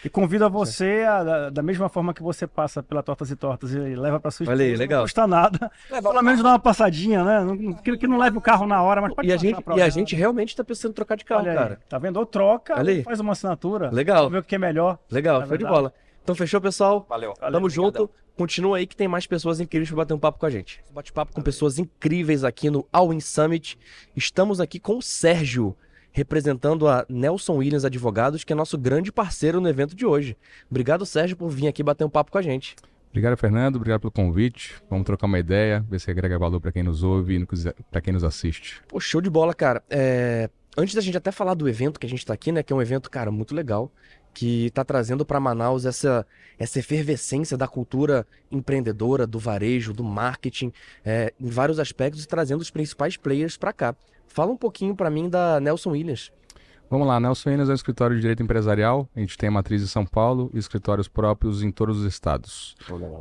e 0.04 0.08
convido 0.08 0.44
a 0.44 0.48
você, 0.50 1.04
a- 1.08 1.50
da, 1.50 1.62
mesma 1.62 1.88
forma 1.88 2.12
que 2.12 2.20
você 2.20 2.48
passa 2.48 2.82
pela 2.82 3.00
Tortas 3.00 3.30
e 3.30 3.36
Tortas 3.36 3.72
e 3.72 3.78
leva 3.94 4.18
para 4.18 4.32
sua 4.32 4.48
Olha 4.48 4.64
aí, 4.64 4.74
legal. 4.74 4.98
Não 4.98 5.04
custa 5.04 5.24
nada. 5.24 5.70
Levar 5.88 6.10
Pelo 6.10 6.22
menos 6.24 6.42
dá 6.42 6.48
uma 6.48 6.58
passadinha, 6.58 7.22
né? 7.22 7.44
Não- 7.44 7.74
Que, 7.74 7.96
que 7.96 8.08
não 8.08 8.18
leve 8.18 8.36
o 8.36 8.40
carro 8.40 8.66
na 8.66 8.82
hora, 8.82 9.00
mas 9.00 9.14
pode 9.14 9.28
E 9.28 9.32
a 9.32 9.36
gente, 9.36 9.62
e 9.76 9.80
a 9.82 9.88
gente 9.88 10.16
realmente 10.16 10.56
tá 10.56 10.64
pensando 10.64 10.90
em 10.90 10.94
trocar 10.94 11.14
de 11.16 11.24
carro, 11.24 11.42
Olha 11.42 11.52
aí, 11.52 11.56
cara. 11.56 11.78
Tá 11.88 11.96
vendo? 11.96 12.16
Ou 12.16 12.26
troca, 12.26 12.74
Olha 12.76 12.90
aí. 12.90 12.98
ou 12.98 13.04
faz 13.04 13.20
uma 13.20 13.30
assinatura. 13.32 13.88
Legal. 13.92 14.24
Vamos 14.24 14.32
ver 14.32 14.38
o 14.40 14.42
que 14.42 14.56
é 14.56 14.58
melhor. 14.58 14.98
Legal, 15.08 15.42
É 15.42 15.46
show 15.46 15.56
de 15.56 15.64
bola. 15.64 15.92
Então 16.22 16.34
fechou, 16.34 16.60
pessoal? 16.60 17.06
Valeu. 17.08 17.34
Tamo 17.34 17.68
junto. 17.68 18.10
Continua 18.36 18.78
aí 18.78 18.86
que 18.86 18.96
tem 18.96 19.08
mais 19.08 19.26
pessoas 19.26 19.60
incríveis 19.60 19.88
pra 19.90 19.98
bater 19.98 20.14
um 20.14 20.18
papo 20.18 20.38
com 20.38 20.46
a 20.46 20.50
gente. 20.50 20.82
Bate-papo 20.94 21.34
com 21.34 21.42
pessoas 21.42 21.78
incríveis 21.78 22.42
aqui 22.42 22.70
no 22.70 22.86
All 22.92 23.12
In 23.12 23.20
Summit. 23.20 23.78
Estamos 24.16 24.60
aqui 24.60 24.78
com 24.80 24.96
o 24.96 25.02
Sérgio. 25.02 25.76
representando 26.12 26.88
a 26.88 27.04
Nelson 27.08 27.56
Williams 27.56 27.84
Advogados, 27.84 28.44
que 28.44 28.52
é 28.52 28.56
nosso 28.56 28.76
grande 28.76 29.12
parceiro 29.12 29.60
no 29.60 29.68
evento 29.68 29.94
de 29.94 30.04
hoje. 30.04 30.36
Obrigado, 30.70 31.06
Sérgio, 31.06 31.36
por 31.36 31.48
vir 31.50 31.68
aqui 31.68 31.82
bater 31.82 32.04
um 32.04 32.10
papo 32.10 32.32
com 32.32 32.38
a 32.38 32.42
gente. 32.42 32.74
Obrigado, 33.10 33.36
Fernando. 33.36 33.76
Obrigado 33.76 34.00
pelo 34.00 34.10
convite. 34.12 34.74
Vamos 34.88 35.04
trocar 35.04 35.26
uma 35.26 35.38
ideia, 35.38 35.84
ver 35.88 35.98
se 36.00 36.10
agrega 36.10 36.38
valor 36.38 36.60
para 36.60 36.70
quem 36.70 36.82
nos 36.82 37.02
ouve 37.02 37.36
e 37.36 37.46
para 37.90 38.00
quem 38.00 38.12
nos 38.12 38.22
assiste. 38.22 38.80
Pô, 38.88 39.00
show 39.00 39.20
de 39.20 39.28
bola, 39.28 39.52
cara. 39.52 39.82
É... 39.90 40.48
Antes 40.76 40.94
da 40.94 41.00
gente 41.00 41.16
até 41.16 41.32
falar 41.32 41.54
do 41.54 41.68
evento 41.68 41.98
que 41.98 42.06
a 42.06 42.08
gente 42.08 42.20
está 42.20 42.32
aqui, 42.32 42.52
né? 42.52 42.62
Que 42.62 42.72
é 42.72 42.76
um 42.76 42.80
evento, 42.80 43.10
cara, 43.10 43.30
muito 43.32 43.54
legal 43.54 43.92
que 44.32 44.66
está 44.66 44.84
trazendo 44.84 45.24
para 45.24 45.40
Manaus 45.40 45.84
essa, 45.84 46.26
essa 46.58 46.78
efervescência 46.78 47.56
da 47.56 47.68
cultura 47.68 48.26
empreendedora, 48.50 49.26
do 49.26 49.38
varejo, 49.38 49.92
do 49.92 50.04
marketing, 50.04 50.72
é, 51.04 51.32
em 51.40 51.48
vários 51.48 51.78
aspectos, 51.78 52.24
e 52.24 52.28
trazendo 52.28 52.60
os 52.60 52.70
principais 52.70 53.16
players 53.16 53.56
para 53.56 53.72
cá. 53.72 53.94
Fala 54.26 54.52
um 54.52 54.56
pouquinho 54.56 54.94
para 54.94 55.10
mim 55.10 55.28
da 55.28 55.58
Nelson 55.60 55.90
Williams. 55.90 56.32
Vamos 56.90 57.06
lá, 57.06 57.20
Nelson 57.20 57.50
Williams 57.50 57.68
é 57.68 57.72
um 57.72 57.76
escritório 57.76 58.16
de 58.16 58.20
direito 58.20 58.42
empresarial. 58.42 59.08
A 59.14 59.20
gente 59.20 59.38
tem 59.38 59.48
a 59.48 59.52
matriz 59.52 59.80
em 59.80 59.86
São 59.86 60.04
Paulo 60.04 60.50
e 60.52 60.58
escritórios 60.58 61.06
próprios 61.06 61.62
em 61.62 61.70
todos 61.70 61.98
os 62.00 62.04
estados. 62.04 62.74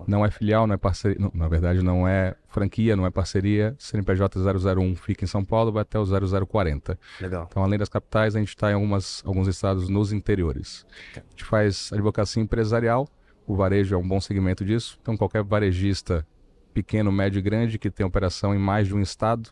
Não 0.08 0.26
é 0.26 0.32
filial, 0.32 0.66
não 0.66 0.74
é 0.74 0.78
parceria. 0.78 1.20
Não, 1.20 1.32
na 1.36 1.48
verdade, 1.48 1.84
não 1.84 2.08
é 2.08 2.36
franquia, 2.48 2.96
não 2.96 3.06
é 3.06 3.12
parceria. 3.12 3.76
CNPJ 3.78 4.40
001 4.40 4.96
fica 4.96 5.24
em 5.24 5.28
São 5.28 5.46
Paulo, 5.46 5.72
vai 5.72 5.84
até 5.84 6.00
o 6.00 6.04
0040. 6.04 6.98
Legal. 7.22 7.46
Então, 7.48 7.64
além 7.64 7.78
das 7.78 7.90
capitais, 7.90 8.36
a 8.36 8.40
gente 8.40 8.50
está 8.50 8.72
em 8.72 8.74
algumas, 8.74 9.22
alguns 9.24 9.48
estados 9.48 9.88
nos 9.88 10.12
interiores. 10.12 10.84
A 11.16 11.20
gente 11.30 11.46
faz 11.46 11.92
advocacia 11.94 12.42
empresarial. 12.42 13.08
O 13.46 13.56
varejo 13.56 13.94
é 13.94 13.98
um 14.00 14.08
bom 14.08 14.20
segmento 14.20 14.66
disso. 14.66 14.98
Então, 15.00 15.16
qualquer 15.16 15.44
varejista 15.44 16.26
pequeno, 16.74 17.12
médio 17.12 17.38
e 17.38 17.42
grande 17.44 17.78
que 17.78 17.92
tem 17.92 18.04
operação 18.04 18.56
em 18.56 18.60
mais 18.60 18.88
de 18.88 18.96
um 18.96 19.00
estado, 19.00 19.52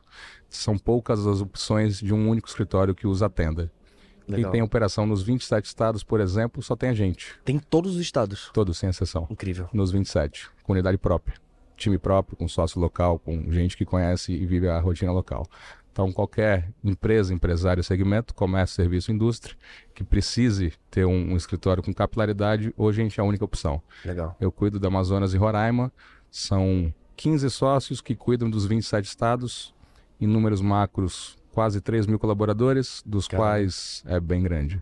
são 0.49 0.75
poucas 0.75 1.27
as 1.27 1.39
opções 1.39 1.99
de 1.99 2.15
um 2.15 2.27
único 2.27 2.47
escritório 2.47 2.95
que 2.95 3.05
os 3.05 3.21
atenda. 3.21 3.71
Legal. 4.27 4.51
Quem 4.51 4.59
tem 4.59 4.61
operação 4.61 5.05
nos 5.05 5.23
27 5.23 5.65
estados, 5.65 6.03
por 6.03 6.19
exemplo, 6.19 6.61
só 6.61 6.75
tem 6.75 6.89
a 6.89 6.93
gente. 6.93 7.35
Tem 7.45 7.57
todos 7.57 7.95
os 7.95 8.01
estados? 8.01 8.49
Todos, 8.53 8.77
sem 8.77 8.89
exceção. 8.89 9.27
Incrível. 9.29 9.69
Nos 9.71 9.91
27. 9.91 10.49
Com 10.63 10.73
unidade 10.73 10.97
própria. 10.97 11.37
Time 11.77 11.97
próprio, 11.97 12.35
com 12.35 12.47
sócio 12.47 12.79
local, 12.81 13.19
com 13.19 13.51
gente 13.51 13.77
que 13.77 13.85
conhece 13.85 14.33
e 14.33 14.45
vive 14.45 14.67
a 14.67 14.79
rotina 14.79 15.11
local. 15.11 15.45
Então, 15.97 16.11
qualquer 16.11 16.69
empresa, 16.83 17.33
empresário, 17.33 17.83
segmento, 17.83 18.33
comércio, 18.35 18.75
serviço, 18.75 19.11
indústria, 19.11 19.55
que 19.95 20.03
precise 20.03 20.73
ter 20.91 21.05
um, 21.05 21.31
um, 21.31 21.35
escritório 21.35 21.81
com 21.81 21.91
capilaridade, 21.91 22.71
hoje 22.77 23.01
a 23.01 23.03
gente 23.03 23.19
é 23.19 23.23
a 23.23 23.25
única 23.25 23.43
opção. 23.43 23.81
Legal. 24.05 24.35
Eu 24.39 24.51
cuido 24.51 24.79
do 24.79 24.85
Amazonas 24.85 25.33
e 25.33 25.37
Roraima, 25.37 25.91
são 26.29 26.93
15 27.15 27.49
sócios 27.49 27.99
que 27.99 28.15
cuidam 28.15 28.47
dos 28.47 28.65
27 28.65 29.05
estados, 29.05 29.73
em 30.21 30.27
números 30.27 30.61
macros 30.61 31.35
quase 31.57 31.81
3 31.81 32.05
mil 32.05 32.19
colaboradores, 32.19 33.01
dos 33.03 33.27
Caramba. 33.27 33.47
quais 33.49 34.03
é 34.05 34.19
bem 34.19 34.43
grande. 34.43 34.79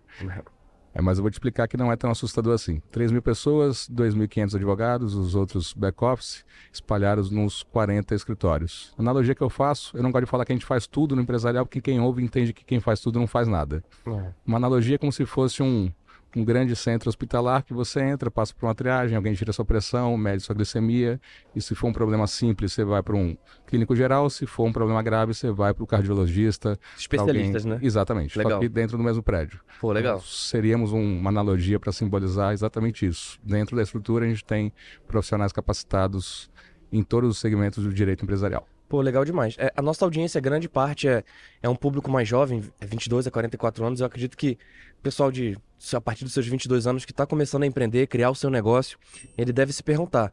É, 0.93 1.01
mas 1.01 1.17
eu 1.17 1.21
vou 1.21 1.31
te 1.31 1.35
explicar 1.35 1.69
que 1.69 1.77
não 1.77 1.89
é 1.89 1.95
tão 1.95 2.11
assustador 2.11 2.53
assim. 2.53 2.81
3 2.91 3.13
mil 3.13 3.21
pessoas, 3.21 3.89
2.500 3.89 4.55
advogados, 4.55 5.15
os 5.15 5.35
outros 5.35 5.71
back-office, 5.71 6.43
espalhados 6.73 7.31
nos 7.31 7.63
40 7.63 8.13
escritórios. 8.13 8.93
A 8.97 9.01
analogia 9.01 9.33
que 9.33 9.41
eu 9.41 9.49
faço, 9.49 9.95
eu 9.95 10.03
não 10.03 10.11
gosto 10.11 10.25
de 10.25 10.29
falar 10.29 10.43
que 10.43 10.51
a 10.51 10.55
gente 10.55 10.65
faz 10.65 10.85
tudo 10.85 11.15
no 11.15 11.21
empresarial, 11.21 11.65
porque 11.65 11.79
quem 11.79 11.97
ouve 12.01 12.21
entende 12.21 12.51
que 12.51 12.65
quem 12.65 12.81
faz 12.81 12.99
tudo 12.99 13.19
não 13.19 13.27
faz 13.27 13.47
nada. 13.47 13.81
É. 14.05 14.33
Uma 14.45 14.57
analogia 14.57 14.95
é 14.95 14.97
como 14.97 15.13
se 15.13 15.25
fosse 15.25 15.63
um, 15.63 15.89
um 16.35 16.43
grande 16.43 16.75
centro 16.75 17.07
hospitalar 17.09 17.63
que 17.63 17.73
você 17.73 18.01
entra, 18.01 18.29
passa 18.29 18.53
por 18.53 18.65
uma 18.65 18.75
triagem, 18.75 19.15
alguém 19.15 19.33
tira 19.33 19.53
sua 19.53 19.63
pressão, 19.63 20.17
mede 20.17 20.43
sua 20.43 20.53
glicemia, 20.53 21.19
e 21.55 21.61
se 21.61 21.73
for 21.73 21.87
um 21.87 21.93
problema 21.93 22.27
simples, 22.27 22.73
você 22.73 22.83
vai 22.83 23.01
para 23.01 23.15
um 23.15 23.37
clínico 23.65 23.95
geral, 23.95 24.29
se 24.29 24.45
for 24.45 24.65
um 24.65 24.73
problema 24.73 25.01
grave, 25.01 25.33
você 25.33 25.49
vai 25.49 25.73
para 25.73 25.83
o 25.83 25.87
cardiologista. 25.87 26.77
Especialistas, 26.97 27.65
alguém... 27.65 27.79
né? 27.79 27.85
Exatamente, 27.85 28.37
legal. 28.37 28.61
só 28.61 28.67
dentro 28.67 28.97
do 28.97 29.03
mesmo 29.03 29.23
prédio. 29.23 29.61
Pô, 29.79 29.91
legal. 29.91 30.17
Então, 30.17 30.27
seríamos 30.27 30.91
um, 30.91 31.19
uma 31.19 31.29
analogia 31.29 31.79
para 31.79 31.91
simbolizar 31.91 32.53
exatamente 32.53 33.05
isso. 33.05 33.39
Dentro 33.41 33.75
da 33.75 33.83
estrutura, 33.83 34.25
a 34.25 34.27
gente 34.27 34.43
tem 34.43 34.73
profissionais 35.07 35.53
capacitados 35.53 36.49
em 36.91 37.01
todos 37.01 37.29
os 37.29 37.37
segmentos 37.39 37.83
do 37.83 37.93
direito 37.93 38.23
empresarial. 38.23 38.67
Pô, 38.87 39.01
legal 39.01 39.25
demais. 39.25 39.55
É, 39.57 39.73
a 39.75 39.81
nossa 39.81 40.05
audiência, 40.05 40.39
grande 40.39 40.69
parte, 40.69 41.07
é, 41.07 41.23
é 41.61 41.67
um 41.67 41.75
público 41.75 42.09
mais 42.11 42.27
jovem, 42.27 42.63
22 42.79 43.25
é 43.25 43.29
a 43.29 43.31
44 43.31 43.83
anos. 43.83 43.99
Eu 43.99 44.05
acredito 44.05 44.37
que 44.37 44.57
o 44.99 45.01
pessoal 45.01 45.31
de 45.31 45.57
a 45.93 46.01
partir 46.01 46.23
dos 46.23 46.33
seus 46.33 46.47
22 46.47 46.87
anos 46.87 47.05
que 47.05 47.11
está 47.11 47.25
começando 47.25 47.63
a 47.63 47.65
empreender, 47.65 48.07
criar 48.07 48.29
o 48.29 48.35
seu 48.35 48.49
negócio, 48.49 48.97
ele 49.37 49.53
deve 49.53 49.73
se 49.73 49.83
perguntar: 49.83 50.31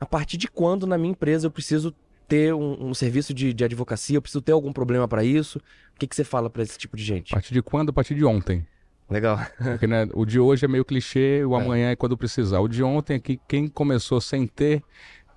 a 0.00 0.06
partir 0.06 0.36
de 0.36 0.48
quando 0.48 0.86
na 0.86 0.98
minha 0.98 1.12
empresa 1.12 1.46
eu 1.46 1.50
preciso 1.50 1.94
ter 2.28 2.54
um, 2.54 2.88
um 2.88 2.94
serviço 2.94 3.34
de, 3.34 3.52
de, 3.52 3.64
advocacia? 3.64 4.16
Eu 4.16 4.22
preciso 4.22 4.40
ter 4.40 4.52
algum 4.52 4.72
problema 4.72 5.06
para 5.06 5.22
isso? 5.22 5.58
O 5.94 5.98
que, 5.98 6.06
que 6.06 6.16
você 6.16 6.24
fala 6.24 6.48
para 6.48 6.62
esse 6.62 6.78
tipo 6.78 6.96
de 6.96 7.04
gente? 7.04 7.32
A 7.32 7.36
partir 7.36 7.52
de 7.52 7.62
quando? 7.62 7.90
A 7.90 7.92
partir 7.92 8.14
de 8.14 8.24
ontem. 8.24 8.66
Legal. 9.10 9.38
Porque 9.58 9.86
né, 9.86 10.08
o 10.14 10.24
de 10.24 10.40
hoje 10.40 10.64
é 10.64 10.68
meio 10.68 10.84
clichê, 10.84 11.44
o 11.44 11.54
é. 11.54 11.62
amanhã 11.62 11.90
é 11.90 11.96
quando 11.96 12.16
precisar. 12.16 12.60
O 12.60 12.68
de 12.68 12.82
ontem 12.82 13.14
é 13.14 13.18
que 13.18 13.38
quem 13.46 13.68
começou 13.68 14.20
sem 14.20 14.46
ter 14.46 14.82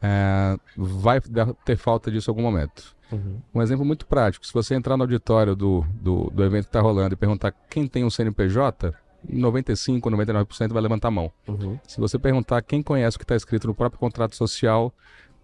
é, 0.02 0.58
vai 0.78 1.20
ter 1.66 1.76
falta 1.76 2.10
disso 2.10 2.30
em 2.30 2.32
algum 2.32 2.42
momento. 2.42 2.96
Uhum. 3.12 3.42
Um 3.54 3.62
exemplo 3.62 3.86
muito 3.86 4.06
prático: 4.06 4.46
se 4.46 4.54
você 4.54 4.76
entrar 4.76 4.98
no 4.98 5.04
auditório 5.04 5.56
do, 5.56 5.86
do, 6.02 6.32
do 6.32 6.44
evento 6.44 6.64
que 6.64 6.70
está 6.70 6.82
rolando 6.82 7.14
e 7.14 7.18
perguntar 7.18 7.52
quem 7.70 7.88
tem 7.88 8.04
um 8.04 8.10
CNPJ, 8.10 8.94
95, 9.30 10.10
99% 10.10 10.74
vai 10.74 10.82
levantar 10.82 11.10
a 11.10 11.12
mão. 11.12 11.32
Uhum. 11.48 11.80
Se 11.88 12.00
você 12.00 12.18
perguntar 12.20 12.62
quem 12.62 12.82
conhece 12.82 13.18
o 13.18 13.20
que 13.20 13.24
está 13.24 13.36
escrito 13.36 13.68
no 13.68 13.76
próprio 13.76 14.00
contrato 14.00 14.36
social, 14.36 14.94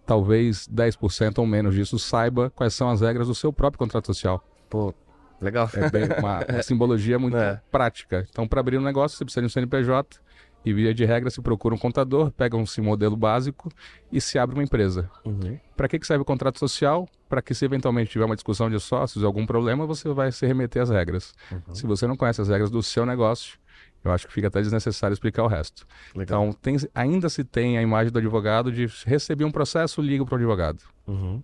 talvez 0.06 0.68
10% 0.68 1.38
ou 1.38 1.46
menos 1.46 1.74
disso 1.74 1.98
saiba 1.98 2.50
quais 2.50 2.74
são 2.74 2.90
as 2.90 3.00
regras 3.00 3.28
do 3.28 3.34
seu 3.34 3.52
próprio 3.52 3.78
contrato 3.78 4.06
social. 4.06 4.44
Pô, 4.68 4.94
legal. 5.40 5.68
É 5.74 5.90
bem 5.90 6.04
uma, 6.18 6.44
uma 6.48 6.62
simbologia 6.62 7.18
muito 7.18 7.36
é. 7.36 7.60
prática. 7.70 8.26
Então, 8.30 8.46
para 8.46 8.60
abrir 8.60 8.78
um 8.78 8.82
negócio, 8.82 9.16
você 9.16 9.24
precisa 9.24 9.42
de 9.42 9.46
um 9.46 9.50
CNPJ 9.50 10.20
e, 10.64 10.72
via 10.72 10.94
de 10.94 11.04
regra, 11.04 11.28
se 11.28 11.40
procura 11.40 11.74
um 11.74 11.78
contador, 11.78 12.30
pega 12.30 12.56
um 12.56 12.64
modelo 12.78 13.16
básico 13.16 13.68
e 14.10 14.20
se 14.20 14.38
abre 14.38 14.54
uma 14.54 14.62
empresa. 14.62 15.10
Uhum. 15.24 15.58
Para 15.76 15.88
que, 15.88 15.98
que 15.98 16.06
serve 16.06 16.22
o 16.22 16.24
contrato 16.24 16.58
social? 16.58 17.08
Para 17.28 17.42
que, 17.42 17.54
se 17.54 17.64
eventualmente 17.64 18.10
tiver 18.10 18.24
uma 18.24 18.36
discussão 18.36 18.70
de 18.70 18.78
sócios, 18.78 19.24
algum 19.24 19.44
problema, 19.44 19.86
você 19.86 20.08
vai 20.12 20.30
se 20.30 20.46
remeter 20.46 20.82
às 20.82 20.90
regras. 20.90 21.34
Uhum. 21.50 21.74
Se 21.74 21.86
você 21.86 22.06
não 22.06 22.16
conhece 22.16 22.40
as 22.40 22.48
regras 22.48 22.70
do 22.70 22.82
seu 22.82 23.04
negócio, 23.04 23.58
eu 24.04 24.10
acho 24.10 24.26
que 24.26 24.32
fica 24.32 24.48
até 24.48 24.60
desnecessário 24.60 25.12
explicar 25.12 25.44
o 25.44 25.46
resto. 25.46 25.86
Legal. 26.14 26.44
Então, 26.44 26.58
tem, 26.60 26.76
ainda 26.94 27.28
se 27.28 27.44
tem 27.44 27.78
a 27.78 27.82
imagem 27.82 28.12
do 28.12 28.18
advogado 28.18 28.72
de 28.72 28.86
receber 29.06 29.44
um 29.44 29.50
processo, 29.50 30.02
ligo 30.02 30.24
para 30.26 30.34
o 30.34 30.38
advogado. 30.38 30.82
Uhum. 31.06 31.42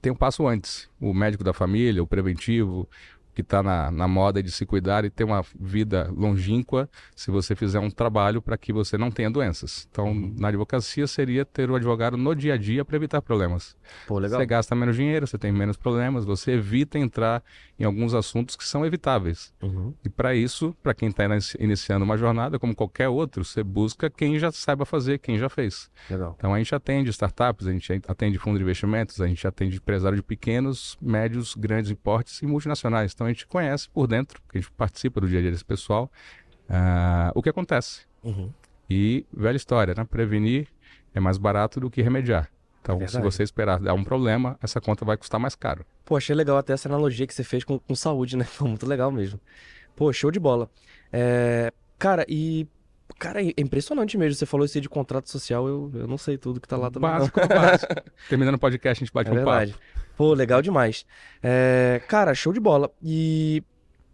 Tem 0.00 0.10
um 0.10 0.16
passo 0.16 0.46
antes. 0.46 0.88
O 1.00 1.12
médico 1.12 1.44
da 1.44 1.52
família, 1.52 2.02
o 2.02 2.06
preventivo, 2.06 2.88
que 3.34 3.42
está 3.42 3.62
na, 3.62 3.90
na 3.90 4.08
moda 4.08 4.42
de 4.42 4.50
se 4.50 4.66
cuidar 4.66 5.04
e 5.04 5.10
ter 5.10 5.24
uma 5.24 5.44
vida 5.58 6.10
longínqua 6.16 6.88
se 7.14 7.30
você 7.30 7.54
fizer 7.54 7.78
um 7.78 7.90
trabalho 7.90 8.42
para 8.42 8.56
que 8.56 8.72
você 8.72 8.98
não 8.98 9.10
tenha 9.10 9.30
doenças. 9.30 9.86
Então, 9.90 10.08
uhum. 10.08 10.34
na 10.38 10.48
advocacia 10.48 11.06
seria 11.06 11.44
ter 11.44 11.70
o 11.70 11.74
advogado 11.74 12.16
no 12.16 12.34
dia 12.34 12.54
a 12.54 12.56
dia 12.56 12.84
para 12.84 12.96
evitar 12.96 13.22
problemas. 13.22 13.76
Pô. 14.06 14.20
Você 14.20 14.46
gasta 14.46 14.74
menos 14.74 14.96
dinheiro, 14.96 15.26
você 15.26 15.38
tem 15.38 15.52
menos 15.52 15.76
problemas, 15.76 16.24
você 16.24 16.52
evita 16.52 16.98
entrar 16.98 17.42
em 17.80 17.84
alguns 17.84 18.12
assuntos 18.12 18.56
que 18.56 18.64
são 18.64 18.84
evitáveis. 18.84 19.54
Uhum. 19.62 19.94
E 20.04 20.10
para 20.10 20.34
isso, 20.34 20.76
para 20.82 20.92
quem 20.92 21.08
está 21.08 21.24
iniciando 21.58 22.04
uma 22.04 22.18
jornada, 22.18 22.58
como 22.58 22.74
qualquer 22.74 23.08
outro, 23.08 23.42
você 23.42 23.64
busca 23.64 24.10
quem 24.10 24.38
já 24.38 24.52
saiba 24.52 24.84
fazer, 24.84 25.18
quem 25.18 25.38
já 25.38 25.48
fez. 25.48 25.90
Legal. 26.10 26.34
Então, 26.36 26.52
a 26.52 26.58
gente 26.58 26.74
atende 26.74 27.08
startups, 27.08 27.66
a 27.66 27.72
gente 27.72 28.02
atende 28.06 28.38
fundo 28.38 28.58
de 28.58 28.62
investimentos, 28.62 29.18
a 29.18 29.26
gente 29.26 29.46
atende 29.46 29.78
empresários 29.78 30.20
de 30.20 30.22
pequenos, 30.22 30.98
médios, 31.00 31.54
grandes 31.54 31.90
importes 31.90 32.42
e 32.42 32.46
multinacionais. 32.46 33.12
Então, 33.14 33.26
a 33.26 33.30
gente 33.30 33.46
conhece 33.46 33.88
por 33.88 34.06
dentro, 34.06 34.42
porque 34.42 34.58
a 34.58 34.60
gente 34.60 34.70
participa 34.72 35.18
do 35.18 35.26
dia 35.26 35.38
a 35.38 35.42
dia 35.42 35.50
desse 35.50 35.64
pessoal, 35.64 36.12
uh, 36.68 37.32
o 37.34 37.42
que 37.42 37.48
acontece. 37.48 38.02
Uhum. 38.22 38.52
E, 38.90 39.24
velha 39.32 39.56
história, 39.56 39.94
né? 39.96 40.04
Prevenir 40.04 40.68
é 41.14 41.20
mais 41.20 41.38
barato 41.38 41.80
do 41.80 41.88
que 41.90 42.02
remediar. 42.02 42.50
Então, 42.80 43.00
é 43.00 43.06
se 43.06 43.20
você 43.20 43.42
esperar 43.42 43.78
dar 43.78 43.94
um 43.94 44.02
problema, 44.02 44.58
essa 44.62 44.80
conta 44.80 45.04
vai 45.04 45.16
custar 45.16 45.38
mais 45.38 45.54
caro. 45.54 45.84
Pô, 46.04 46.16
achei 46.16 46.34
legal 46.34 46.56
até 46.56 46.72
essa 46.72 46.88
analogia 46.88 47.26
que 47.26 47.34
você 47.34 47.44
fez 47.44 47.62
com, 47.62 47.78
com 47.78 47.94
saúde, 47.94 48.36
né? 48.36 48.44
Foi 48.50 48.68
muito 48.68 48.86
legal 48.86 49.10
mesmo. 49.10 49.38
Pô, 49.94 50.12
show 50.12 50.30
de 50.30 50.40
bola. 50.40 50.70
É... 51.12 51.72
Cara, 51.98 52.24
e 52.28 52.66
Cara, 53.18 53.42
é 53.42 53.52
impressionante 53.58 54.16
mesmo. 54.16 54.34
Você 54.34 54.46
falou 54.46 54.64
isso 54.64 54.78
aí 54.78 54.80
de 54.80 54.88
contrato 54.88 55.28
social, 55.28 55.66
eu, 55.66 55.90
eu 55.94 56.06
não 56.06 56.16
sei 56.16 56.38
tudo 56.38 56.60
que 56.60 56.68
tá 56.68 56.76
lá 56.76 56.90
também. 56.90 57.10
Básico, 57.10 57.40
básico. 57.46 57.94
Terminando 58.28 58.54
o 58.54 58.58
podcast, 58.58 59.02
a 59.02 59.04
gente 59.04 59.12
bate 59.12 59.28
é 59.28 59.32
um 59.32 59.36
verdade. 59.36 59.72
papo. 59.72 59.84
Pô, 60.16 60.32
legal 60.32 60.62
demais. 60.62 61.04
É, 61.42 62.00
cara, 62.08 62.34
show 62.34 62.52
de 62.52 62.60
bola. 62.60 62.90
E 63.02 63.62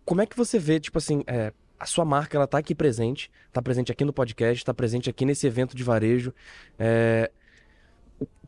como 0.05 0.23
é 0.23 0.27
que 0.27 0.37
você 0.37 0.59
vê, 0.59 0.81
tipo 0.81 0.99
assim, 0.99 1.23
é, 1.27 1.53
a 1.79 1.87
sua 1.87 2.05
marca, 2.05 2.37
ela 2.37 2.47
tá 2.47 2.59
aqui 2.59 2.75
presente, 2.75 3.31
tá 3.53 3.61
presente 3.61 3.93
aqui 3.93 4.05
no 4.05 4.13
podcast, 4.13 4.65
tá 4.65 4.73
presente 4.73 5.11
aqui 5.11 5.25
nesse 5.25 5.47
evento 5.47 5.77
de 5.77 5.83
varejo. 5.83 6.33
É, 6.79 7.31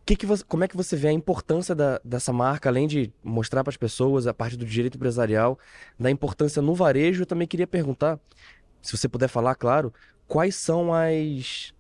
que 0.09 0.17
que 0.17 0.25
você, 0.25 0.43
como 0.43 0.65
é 0.65 0.69
que 0.69 0.77
você 0.77 0.97
vê 0.97 1.09
a 1.09 1.13
importância 1.13 1.75
da, 1.75 2.01
dessa 2.03 2.33
marca, 2.33 2.71
além 2.71 2.87
de 2.87 3.13
mostrar 3.23 3.63
para 3.63 3.71
as 3.71 3.77
pessoas 3.77 4.27
a 4.27 4.33
parte 4.33 4.57
do 4.57 4.65
direito 4.65 4.97
empresarial, 4.97 5.59
da 6.01 6.11
importância 6.11 6.63
no 6.63 6.75
varejo? 6.75 7.23
Eu 7.23 7.27
também 7.27 7.47
queria 7.47 7.67
perguntar, 7.67 8.19
se 8.81 8.97
você 8.97 9.07
puder 9.07 9.29
falar, 9.29 9.55
claro, 9.55 9.93
quais 10.27 10.57
são 10.57 10.95
as 10.95 11.75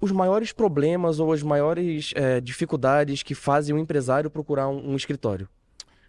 os 0.00 0.10
maiores 0.10 0.50
problemas 0.50 1.20
ou 1.20 1.30
as 1.30 1.42
maiores 1.42 2.12
é, 2.16 2.40
dificuldades 2.40 3.22
que 3.22 3.34
fazem 3.34 3.74
o 3.74 3.78
empresário 3.78 4.30
procurar 4.30 4.70
um, 4.70 4.92
um 4.92 4.96
escritório? 4.96 5.46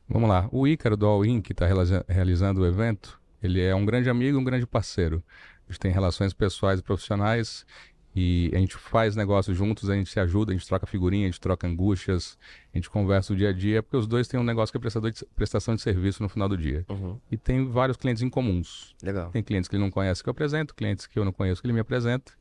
Vamos 0.08 0.30
lá. 0.30 0.48
O 0.50 0.66
Ícaro 0.66 0.96
do 0.96 1.06
All 1.06 1.26
In, 1.26 1.42
que 1.42 1.52
está 1.52 1.68
realizando 2.08 2.62
o 2.62 2.66
evento, 2.66 3.20
Ele 3.44 3.62
é 3.62 3.76
um 3.76 3.86
grande 3.86 4.10
amigo, 4.10 4.40
um 4.40 4.46
grande 4.46 4.66
parceiro. 4.66 5.22
A 5.68 5.74
gente 5.74 5.82
tem 5.82 5.92
relações 5.92 6.34
pessoais 6.34 6.80
e 6.80 6.84
profissionais 6.84 7.66
e 8.14 8.52
a 8.54 8.58
gente 8.58 8.76
faz 8.76 9.16
negócios 9.16 9.56
juntos, 9.58 9.90
a 9.90 9.96
gente 9.96 10.10
se 10.10 10.20
ajuda, 10.20 10.52
a 10.52 10.56
gente 10.56 10.68
troca 10.68 10.86
figurinha, 10.86 11.28
a 11.28 11.32
gente 11.32 11.40
troca 11.40 11.66
angústias, 11.66 12.38
a 12.74 12.78
gente 12.78 12.90
conversa 12.90 13.32
o 13.32 13.36
dia 13.36 13.50
a 13.50 13.54
dia, 13.54 13.82
porque 13.82 13.96
os 13.96 14.06
dois 14.06 14.28
têm 14.28 14.40
um 14.40 14.44
negócio 14.44 14.72
que 14.74 14.78
é 14.78 14.82
prestador 14.82 15.12
de, 15.12 15.26
prestação 15.34 15.76
de 15.76 15.82
serviço 15.82 16.22
no 16.22 16.28
final 16.28 16.50
do 16.50 16.58
dia. 16.58 16.86
Uhum. 16.90 17.18
E 17.32 17.38
tem 17.38 17.66
vários 17.70 17.98
clientes 17.98 18.22
em 18.22 18.30
comuns. 18.30 18.94
Legal. 19.02 19.30
Tem 19.32 19.42
clientes 19.42 19.70
que 19.70 19.76
ele 19.76 19.84
não 19.84 19.92
conhece 19.92 20.22
que 20.22 20.28
eu 20.28 20.32
apresento, 20.32 20.76
clientes 20.76 21.08
que 21.08 21.18
eu 21.18 21.24
não 21.24 21.32
conheço 21.32 21.62
que 21.62 21.68
ele 21.68 21.74
me 21.74 21.80
apresenta. 21.80 22.34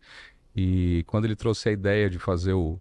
E 0.57 1.05
quando 1.07 1.25
ele 1.25 1.37
trouxe 1.37 1.69
a 1.69 1.73
ideia 1.73 2.11
de 2.11 2.19
fazer 2.19 2.53
o, 2.53 2.81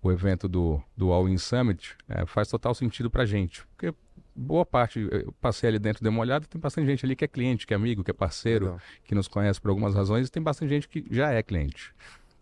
o 0.00 0.12
evento 0.12 0.48
do, 0.48 0.80
do 0.96 1.12
All 1.12 1.28
In 1.28 1.36
Summit, 1.36 1.96
é, 2.08 2.24
faz 2.26 2.46
total 2.46 2.74
sentido 2.76 3.10
pra 3.10 3.26
gente. 3.26 3.66
Porque 3.76 3.92
boa 4.34 4.64
parte, 4.64 5.00
eu 5.10 5.32
passei 5.40 5.68
ali 5.68 5.78
dentro, 5.78 6.02
dei 6.02 6.10
uma 6.10 6.20
olhada, 6.20 6.46
tem 6.46 6.60
bastante 6.60 6.86
gente 6.86 7.04
ali 7.04 7.14
que 7.14 7.24
é 7.24 7.28
cliente, 7.28 7.66
que 7.66 7.74
é 7.74 7.76
amigo, 7.76 8.02
que 8.02 8.10
é 8.10 8.14
parceiro, 8.14 8.66
Legal. 8.66 8.80
que 9.04 9.14
nos 9.14 9.28
conhece 9.28 9.60
por 9.60 9.68
algumas 9.68 9.94
razões, 9.94 10.28
e 10.28 10.30
tem 10.30 10.42
bastante 10.42 10.70
gente 10.70 10.88
que 10.88 11.04
já 11.10 11.30
é 11.30 11.42
cliente. 11.42 11.92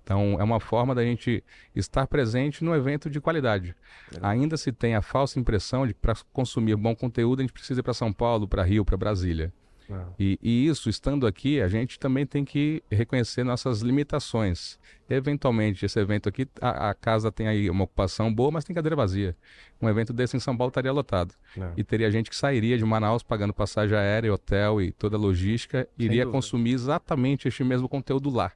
Então, 0.08 0.40
é 0.40 0.42
uma 0.42 0.58
forma 0.58 0.94
da 0.94 1.04
gente 1.04 1.44
estar 1.76 2.06
presente 2.06 2.64
no 2.64 2.74
evento 2.74 3.10
de 3.10 3.20
qualidade. 3.20 3.76
Ainda 4.22 4.56
se 4.56 4.72
tem 4.72 4.94
a 4.94 5.02
falsa 5.02 5.38
impressão 5.38 5.86
de 5.86 5.92
que 5.92 6.00
para 6.00 6.14
consumir 6.32 6.76
bom 6.76 6.96
conteúdo 6.96 7.40
a 7.40 7.42
gente 7.42 7.52
precisa 7.52 7.80
ir 7.80 7.82
para 7.82 7.92
São 7.92 8.10
Paulo, 8.10 8.48
para 8.48 8.62
Rio, 8.62 8.86
para 8.86 8.96
Brasília. 8.96 9.52
E, 10.18 10.38
e 10.42 10.66
isso, 10.66 10.88
estando 10.88 11.26
aqui, 11.26 11.60
a 11.60 11.68
gente 11.68 11.98
também 11.98 12.24
tem 12.24 12.42
que 12.42 12.82
reconhecer 12.90 13.44
nossas 13.44 13.82
limitações. 13.82 14.78
Eventualmente, 15.10 15.84
esse 15.84 16.00
evento 16.00 16.26
aqui, 16.26 16.48
a, 16.58 16.88
a 16.88 16.94
casa 16.94 17.30
tem 17.30 17.46
aí 17.46 17.68
uma 17.68 17.84
ocupação 17.84 18.32
boa, 18.32 18.50
mas 18.50 18.64
tem 18.64 18.74
cadeira 18.74 18.96
vazia. 18.96 19.36
Um 19.80 19.90
evento 19.90 20.14
desse 20.14 20.38
em 20.38 20.40
São 20.40 20.56
Paulo 20.56 20.70
estaria 20.70 20.92
lotado. 20.92 21.34
É. 21.54 21.72
E 21.76 21.84
teria 21.84 22.10
gente 22.10 22.30
que 22.30 22.36
sairia 22.36 22.78
de 22.78 22.84
Manaus 22.84 23.22
pagando 23.22 23.52
passagem 23.52 23.96
aérea, 23.96 24.32
hotel 24.32 24.80
e 24.80 24.90
toda 24.90 25.18
a 25.18 25.20
logística, 25.20 25.86
iria 25.98 26.24
consumir 26.26 26.72
exatamente 26.72 27.46
este 27.46 27.62
mesmo 27.62 27.88
conteúdo 27.90 28.30
lá. 28.30 28.52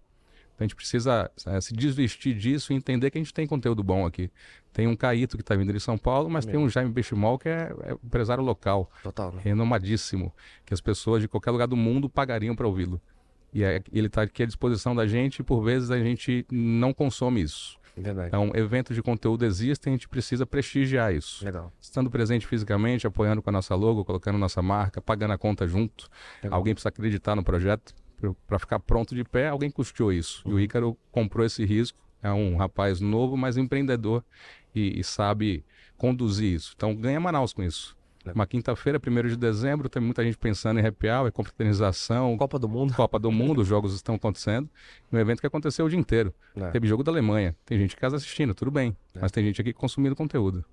Então 0.62 0.64
a 0.64 0.68
gente 0.68 0.76
precisa 0.76 1.30
eh, 1.46 1.60
se 1.60 1.74
desvestir 1.74 2.36
disso 2.36 2.72
e 2.72 2.76
entender 2.76 3.10
que 3.10 3.18
a 3.18 3.20
gente 3.20 3.34
tem 3.34 3.46
conteúdo 3.46 3.82
bom 3.82 4.06
aqui. 4.06 4.30
Tem 4.72 4.86
um 4.86 4.94
Caíto 4.94 5.36
que 5.36 5.42
está 5.42 5.54
vindo 5.54 5.72
de 5.72 5.80
São 5.80 5.98
Paulo, 5.98 6.30
mas 6.30 6.46
tem 6.46 6.56
um 6.56 6.68
Jaime 6.68 6.90
Bechimol 6.90 7.38
que 7.38 7.48
é, 7.48 7.72
é 7.82 7.92
empresário 7.92 8.42
local, 8.42 8.90
Total, 9.02 9.32
né? 9.32 9.40
renomadíssimo, 9.42 10.32
que 10.64 10.72
as 10.72 10.80
pessoas 10.80 11.20
de 11.20 11.28
qualquer 11.28 11.50
lugar 11.50 11.66
do 11.66 11.76
mundo 11.76 12.08
pagariam 12.08 12.54
para 12.54 12.66
ouvi-lo. 12.66 13.00
E 13.52 13.62
é- 13.62 13.82
ele 13.92 14.06
está 14.06 14.22
aqui 14.22 14.42
à 14.42 14.46
disposição 14.46 14.94
da 14.94 15.06
gente 15.06 15.40
e 15.40 15.42
por 15.42 15.62
vezes 15.62 15.90
a 15.90 15.98
gente 15.98 16.46
não 16.50 16.94
consome 16.94 17.42
isso. 17.42 17.76
Verdade. 17.94 18.28
Então, 18.28 18.50
eventos 18.54 18.96
de 18.96 19.02
conteúdo 19.02 19.44
existem, 19.44 19.92
a 19.92 19.96
gente 19.96 20.08
precisa 20.08 20.46
prestigiar 20.46 21.14
isso. 21.14 21.44
Legal. 21.44 21.70
Estando 21.78 22.10
presente 22.10 22.46
fisicamente, 22.46 23.06
apoiando 23.06 23.42
com 23.42 23.50
a 23.50 23.52
nossa 23.52 23.74
logo, 23.74 24.02
colocando 24.02 24.38
nossa 24.38 24.62
marca, 24.62 25.02
pagando 25.02 25.32
a 25.32 25.38
conta 25.38 25.66
junto. 25.68 26.08
Legal. 26.42 26.58
Alguém 26.58 26.72
precisa 26.72 26.88
acreditar 26.88 27.36
no 27.36 27.44
projeto 27.44 27.94
para 28.46 28.58
ficar 28.58 28.78
pronto 28.78 29.14
de 29.14 29.24
pé, 29.24 29.48
alguém 29.48 29.70
custeou 29.70 30.12
isso. 30.12 30.42
Uhum. 30.46 30.52
E 30.52 30.54
o 30.54 30.60
Ícaro 30.60 30.96
comprou 31.10 31.44
esse 31.44 31.64
risco. 31.64 31.98
É 32.22 32.30
um 32.30 32.56
rapaz 32.56 33.00
novo, 33.00 33.36
mas 33.36 33.56
empreendedor 33.56 34.24
e, 34.74 35.00
e 35.00 35.02
sabe 35.04 35.64
conduzir 35.96 36.52
isso. 36.54 36.72
Então 36.76 36.94
ganha 36.94 37.18
Manaus 37.18 37.52
com 37.52 37.62
isso. 37.62 37.96
Legal. 38.24 38.34
Uma 38.36 38.46
quinta-feira, 38.46 39.00
1 39.04 39.28
de 39.30 39.36
dezembro, 39.36 39.88
tem 39.88 40.00
muita 40.00 40.22
gente 40.22 40.38
pensando 40.38 40.78
em 40.78 40.86
happy 40.86 41.08
hour, 41.08 41.32
confraternização, 41.32 42.36
Copa 42.36 42.56
do 42.58 42.68
Mundo. 42.68 42.94
Copa 42.94 43.18
do 43.18 43.32
Mundo, 43.32 43.62
os 43.62 43.66
jogos 43.66 43.92
estão 43.94 44.14
acontecendo. 44.14 44.70
Um 45.12 45.18
evento 45.18 45.40
que 45.40 45.46
aconteceu 45.46 45.84
o 45.84 45.88
dia 45.88 45.98
inteiro. 45.98 46.32
É. 46.54 46.70
Teve 46.70 46.86
jogo 46.86 47.02
da 47.02 47.10
Alemanha. 47.10 47.56
Tem 47.66 47.76
gente 47.78 47.94
em 47.94 47.98
casa 47.98 48.16
assistindo, 48.16 48.54
tudo 48.54 48.70
bem. 48.70 48.96
É. 49.14 49.20
Mas 49.20 49.32
tem 49.32 49.44
gente 49.44 49.60
aqui 49.60 49.72
consumindo 49.72 50.14
conteúdo. 50.14 50.64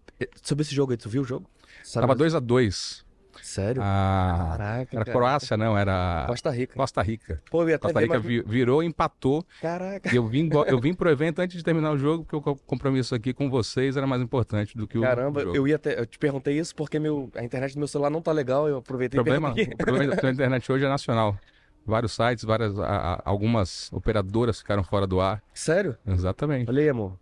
Sobre 0.44 0.62
esse 0.62 0.76
jogo 0.76 0.92
aí, 0.92 0.98
tu 0.98 1.10
viu 1.10 1.24
o 1.24 1.26
jogo? 1.26 1.50
Sabe 1.84 2.02
Tava 2.04 2.08
mais- 2.08 2.20
2 2.20 2.36
a 2.36 2.40
2 2.40 3.06
Sério? 3.42 3.82
Ah, 3.84 4.56
Caraca. 4.58 4.96
era 4.96 5.06
cara. 5.06 5.18
Croácia, 5.18 5.58
não, 5.58 5.78
era 5.78 6.26
Costa 6.28 6.50
Rica. 6.50 6.74
Costa 6.76 7.02
Rica. 7.02 7.42
Pô, 7.50 7.64
eu 7.64 7.70
ia 7.70 7.80
Costa 7.80 8.00
Rica 8.00 8.20
vi- 8.20 8.42
virou, 8.42 8.82
empatou. 8.84 9.46
Caraca. 9.62 10.12
E 10.12 10.16
eu 10.16 10.26
vim, 10.28 10.50
eu 10.68 10.80
vim 10.80 10.94
pro 10.94 11.10
evento 11.10 11.40
antes 11.40 11.58
de 11.58 11.64
terminar 11.64 11.92
o 11.92 11.98
jogo, 11.98 12.24
porque 12.24 12.36
o 12.36 12.42
co- 12.42 12.56
compromisso 12.66 13.14
aqui 13.16 13.34
com 13.34 13.50
vocês 13.50 13.98
era 13.98 14.06
mais 14.08 14.22
importante 14.22 14.78
do 14.78 14.88
que 14.88 14.98
o 14.98 15.02
Caramba, 15.02 15.42
jogo. 15.42 15.56
eu 15.56 15.68
ia 15.68 15.76
até. 15.76 16.00
Eu 16.00 16.06
te 16.06 16.18
perguntei 16.20 16.58
isso 16.60 16.76
porque 16.76 17.00
meu, 17.00 17.30
a 17.36 17.44
internet 17.44 17.74
do 17.74 17.80
meu 17.80 17.88
celular 17.88 18.10
não 18.10 18.22
tá 18.22 18.32
legal. 18.32 18.68
Eu 18.68 18.78
aproveitei 18.78 19.18
problema, 19.18 19.54
e 19.58 19.64
o 19.64 19.78
problema 19.78 20.16
da 20.16 20.30
internet 20.32 20.72
hoje 20.72 20.86
é 20.86 20.90
nacional. 20.90 21.38
Vários 21.86 22.12
sites, 22.12 22.44
várias, 22.44 22.78
a- 22.78 22.86
a- 23.16 23.22
algumas 23.26 23.92
operadoras 23.92 24.60
ficaram 24.60 24.84
fora 24.84 25.08
do 25.08 25.20
ar. 25.20 25.42
Sério? 25.54 25.98
Exatamente. 26.06 26.70
Olha 26.70 26.82
aí, 26.82 26.90
amor. 26.90 27.14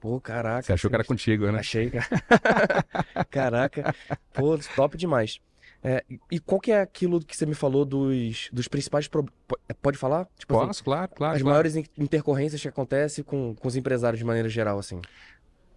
Pô, 0.00 0.20
caraca. 0.20 0.62
Você 0.62 0.72
achou 0.72 0.88
que 0.90 0.96
era 0.96 1.04
contigo, 1.04 1.50
né? 1.50 1.58
Achei, 1.60 1.90
cara. 1.90 2.06
Caraca. 3.30 3.94
Pô, 4.32 4.56
top 4.74 4.96
demais. 4.96 5.40
É, 5.82 6.04
e 6.30 6.40
qual 6.40 6.60
que 6.60 6.72
é 6.72 6.80
aquilo 6.80 7.20
que 7.20 7.36
você 7.36 7.46
me 7.46 7.54
falou 7.54 7.84
dos, 7.84 8.48
dos 8.52 8.66
principais... 8.66 9.06
Pro... 9.08 9.24
po- 9.46 9.58
Pode 9.80 9.96
falar? 9.98 10.26
Tipo 10.36 10.56
assim, 10.56 10.66
Posso, 10.66 10.84
claro, 10.84 11.08
claro. 11.14 11.34
as 11.36 11.42
claro. 11.42 11.52
maiores 11.52 11.76
in- 11.76 11.84
intercorrências 11.96 12.60
que 12.60 12.66
acontecem 12.68 13.22
com, 13.22 13.54
com 13.54 13.68
os 13.68 13.76
empresários 13.76 14.18
de 14.18 14.24
maneira 14.24 14.48
geral, 14.48 14.78
assim. 14.78 15.00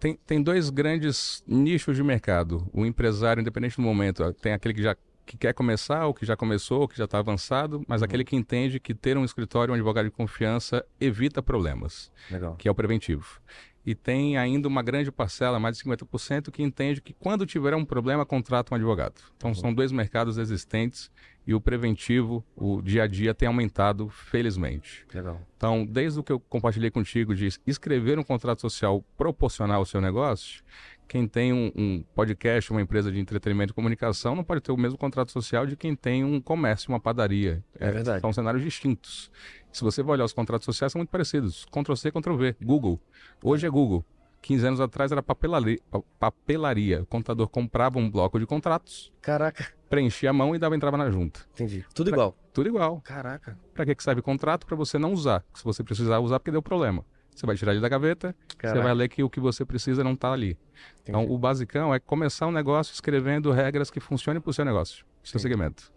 Tem, 0.00 0.18
tem 0.26 0.42
dois 0.42 0.68
grandes 0.70 1.44
nichos 1.46 1.94
de 1.96 2.02
mercado. 2.02 2.66
O 2.72 2.84
empresário, 2.86 3.40
independente 3.40 3.76
do 3.76 3.82
momento, 3.82 4.32
tem 4.34 4.52
aquele 4.52 4.74
que 4.74 4.82
já 4.82 4.96
que 5.26 5.36
quer 5.36 5.52
começar, 5.54 6.06
ou 6.06 6.14
que 6.14 6.26
já 6.26 6.34
começou, 6.36 6.80
ou 6.80 6.88
que 6.88 6.98
já 6.98 7.04
está 7.04 7.18
avançado, 7.20 7.84
mas 7.86 8.02
aquele 8.02 8.24
que 8.24 8.34
entende 8.34 8.80
que 8.80 8.92
ter 8.92 9.16
um 9.16 9.24
escritório, 9.24 9.70
um 9.70 9.74
advogado 9.76 10.06
de 10.06 10.10
confiança, 10.10 10.84
evita 11.00 11.40
problemas, 11.40 12.10
Legal. 12.28 12.56
que 12.56 12.66
é 12.66 12.70
o 12.70 12.74
preventivo. 12.74 13.40
E 13.84 13.94
tem 13.94 14.36
ainda 14.36 14.68
uma 14.68 14.82
grande 14.82 15.10
parcela, 15.10 15.58
mais 15.58 15.76
de 15.76 15.84
50%, 15.84 16.50
que 16.50 16.62
entende 16.62 17.00
que 17.00 17.14
quando 17.14 17.46
tiver 17.46 17.74
um 17.74 17.84
problema, 17.84 18.26
contrata 18.26 18.74
um 18.74 18.76
advogado. 18.76 19.14
Então 19.36 19.54
são 19.54 19.72
dois 19.72 19.90
mercados 19.90 20.36
existentes 20.36 21.10
e 21.46 21.54
o 21.54 21.60
preventivo, 21.60 22.44
o 22.54 22.82
dia 22.82 23.04
a 23.04 23.06
dia, 23.06 23.34
tem 23.34 23.48
aumentado, 23.48 24.08
felizmente. 24.08 25.06
Legal. 25.12 25.40
Então, 25.56 25.84
desde 25.84 26.20
o 26.20 26.22
que 26.22 26.30
eu 26.30 26.38
compartilhei 26.38 26.90
contigo 26.90 27.34
de 27.34 27.48
escrever 27.66 28.18
um 28.18 28.22
contrato 28.22 28.60
social 28.60 29.04
proporcional 29.16 29.78
ao 29.78 29.86
seu 29.86 30.00
negócio, 30.00 30.62
quem 31.08 31.26
tem 31.26 31.52
um, 31.52 31.72
um 31.74 32.04
podcast, 32.14 32.70
uma 32.70 32.80
empresa 32.80 33.10
de 33.10 33.18
entretenimento 33.18 33.72
e 33.72 33.74
comunicação, 33.74 34.36
não 34.36 34.44
pode 34.44 34.60
ter 34.60 34.70
o 34.70 34.76
mesmo 34.76 34.96
contrato 34.96 35.32
social 35.32 35.66
de 35.66 35.76
quem 35.76 35.96
tem 35.96 36.22
um 36.22 36.40
comércio, 36.40 36.88
uma 36.88 37.00
padaria. 37.00 37.64
É 37.74 37.90
verdade. 37.90 38.20
São 38.20 38.32
cenários 38.32 38.62
distintos. 38.62 39.28
Se 39.72 39.82
você 39.84 40.02
vai 40.02 40.14
olhar 40.14 40.24
os 40.24 40.32
contratos 40.32 40.64
sociais, 40.64 40.92
são 40.92 40.98
muito 40.98 41.10
parecidos. 41.10 41.64
Ctrl-C, 41.66 42.10
Ctrl-V. 42.10 42.56
Google. 42.62 43.00
Hoje 43.42 43.66
é 43.66 43.70
Google. 43.70 44.04
15 44.42 44.66
anos 44.66 44.80
atrás 44.80 45.12
era 45.12 45.22
papelaria. 45.22 45.78
papelaria. 46.18 47.02
O 47.02 47.06
contador 47.06 47.46
comprava 47.48 47.98
um 47.98 48.10
bloco 48.10 48.38
de 48.38 48.46
contratos, 48.46 49.12
Caraca. 49.20 49.66
preenchia 49.88 50.30
a 50.30 50.32
mão 50.32 50.54
e 50.54 50.58
dava 50.58 50.74
entrava 50.74 50.96
na 50.96 51.10
junta. 51.10 51.40
Entendi. 51.52 51.84
Tudo 51.94 52.10
igual. 52.10 52.34
Tudo 52.52 52.68
igual. 52.68 53.00
Caraca. 53.02 53.58
Para 53.74 53.84
que 53.84 53.94
que 53.94 54.02
serve 54.02 54.22
contrato? 54.22 54.66
Para 54.66 54.76
você 54.76 54.98
não 54.98 55.12
usar. 55.12 55.44
Se 55.54 55.62
você 55.62 55.84
precisar 55.84 56.18
usar, 56.20 56.40
porque 56.40 56.50
deu 56.50 56.62
problema. 56.62 57.04
Você 57.34 57.46
vai 57.46 57.56
tirar 57.56 57.72
ele 57.72 57.80
da 57.80 57.88
gaveta, 57.88 58.34
você 58.48 58.56
Caraca. 58.56 58.82
vai 58.82 58.94
ler 58.94 59.08
que 59.08 59.22
o 59.22 59.30
que 59.30 59.40
você 59.40 59.64
precisa 59.64 60.02
não 60.02 60.12
está 60.12 60.32
ali. 60.32 60.58
Então, 61.02 61.20
Entendi. 61.20 61.34
o 61.34 61.38
basicão 61.38 61.94
é 61.94 62.00
começar 62.00 62.46
um 62.46 62.52
negócio 62.52 62.92
escrevendo 62.92 63.50
regras 63.52 63.90
que 63.90 64.00
funcionem 64.00 64.40
para 64.42 64.50
o 64.50 64.52
seu 64.52 64.64
negócio, 64.64 65.04
pro 65.22 65.30
seu 65.30 65.38
Sim. 65.38 65.48
segmento. 65.48 65.92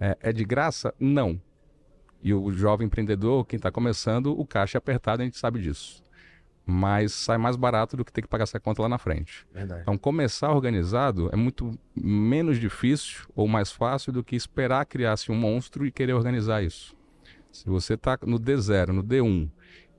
É, 0.00 0.16
é 0.20 0.32
de 0.32 0.44
graça? 0.44 0.92
Não. 0.98 1.40
E 2.22 2.32
o 2.32 2.50
jovem 2.52 2.86
empreendedor, 2.86 3.44
quem 3.44 3.56
está 3.56 3.70
começando, 3.70 4.38
o 4.38 4.46
caixa 4.46 4.76
é 4.76 4.80
apertado, 4.80 5.22
a 5.22 5.24
gente 5.24 5.36
sabe 5.38 5.60
disso. 5.60 6.02
Mas 6.64 7.12
sai 7.12 7.36
mais 7.38 7.56
barato 7.56 7.96
do 7.96 8.04
que 8.04 8.12
ter 8.12 8.22
que 8.22 8.28
pagar 8.28 8.44
essa 8.44 8.60
conta 8.60 8.82
lá 8.82 8.88
na 8.88 8.98
frente. 8.98 9.44
Verdade. 9.52 9.82
Então, 9.82 9.98
começar 9.98 10.52
organizado 10.52 11.28
é 11.32 11.36
muito 11.36 11.76
menos 11.94 12.60
difícil 12.60 13.26
ou 13.34 13.48
mais 13.48 13.72
fácil 13.72 14.12
do 14.12 14.22
que 14.22 14.36
esperar 14.36 14.86
criar-se 14.86 15.32
um 15.32 15.34
monstro 15.34 15.84
e 15.84 15.90
querer 15.90 16.12
organizar 16.12 16.62
isso. 16.62 16.94
Se 17.50 17.66
você 17.66 17.94
está 17.94 18.16
no 18.24 18.38
D0, 18.38 18.88
no 18.88 19.02
D1 19.02 19.50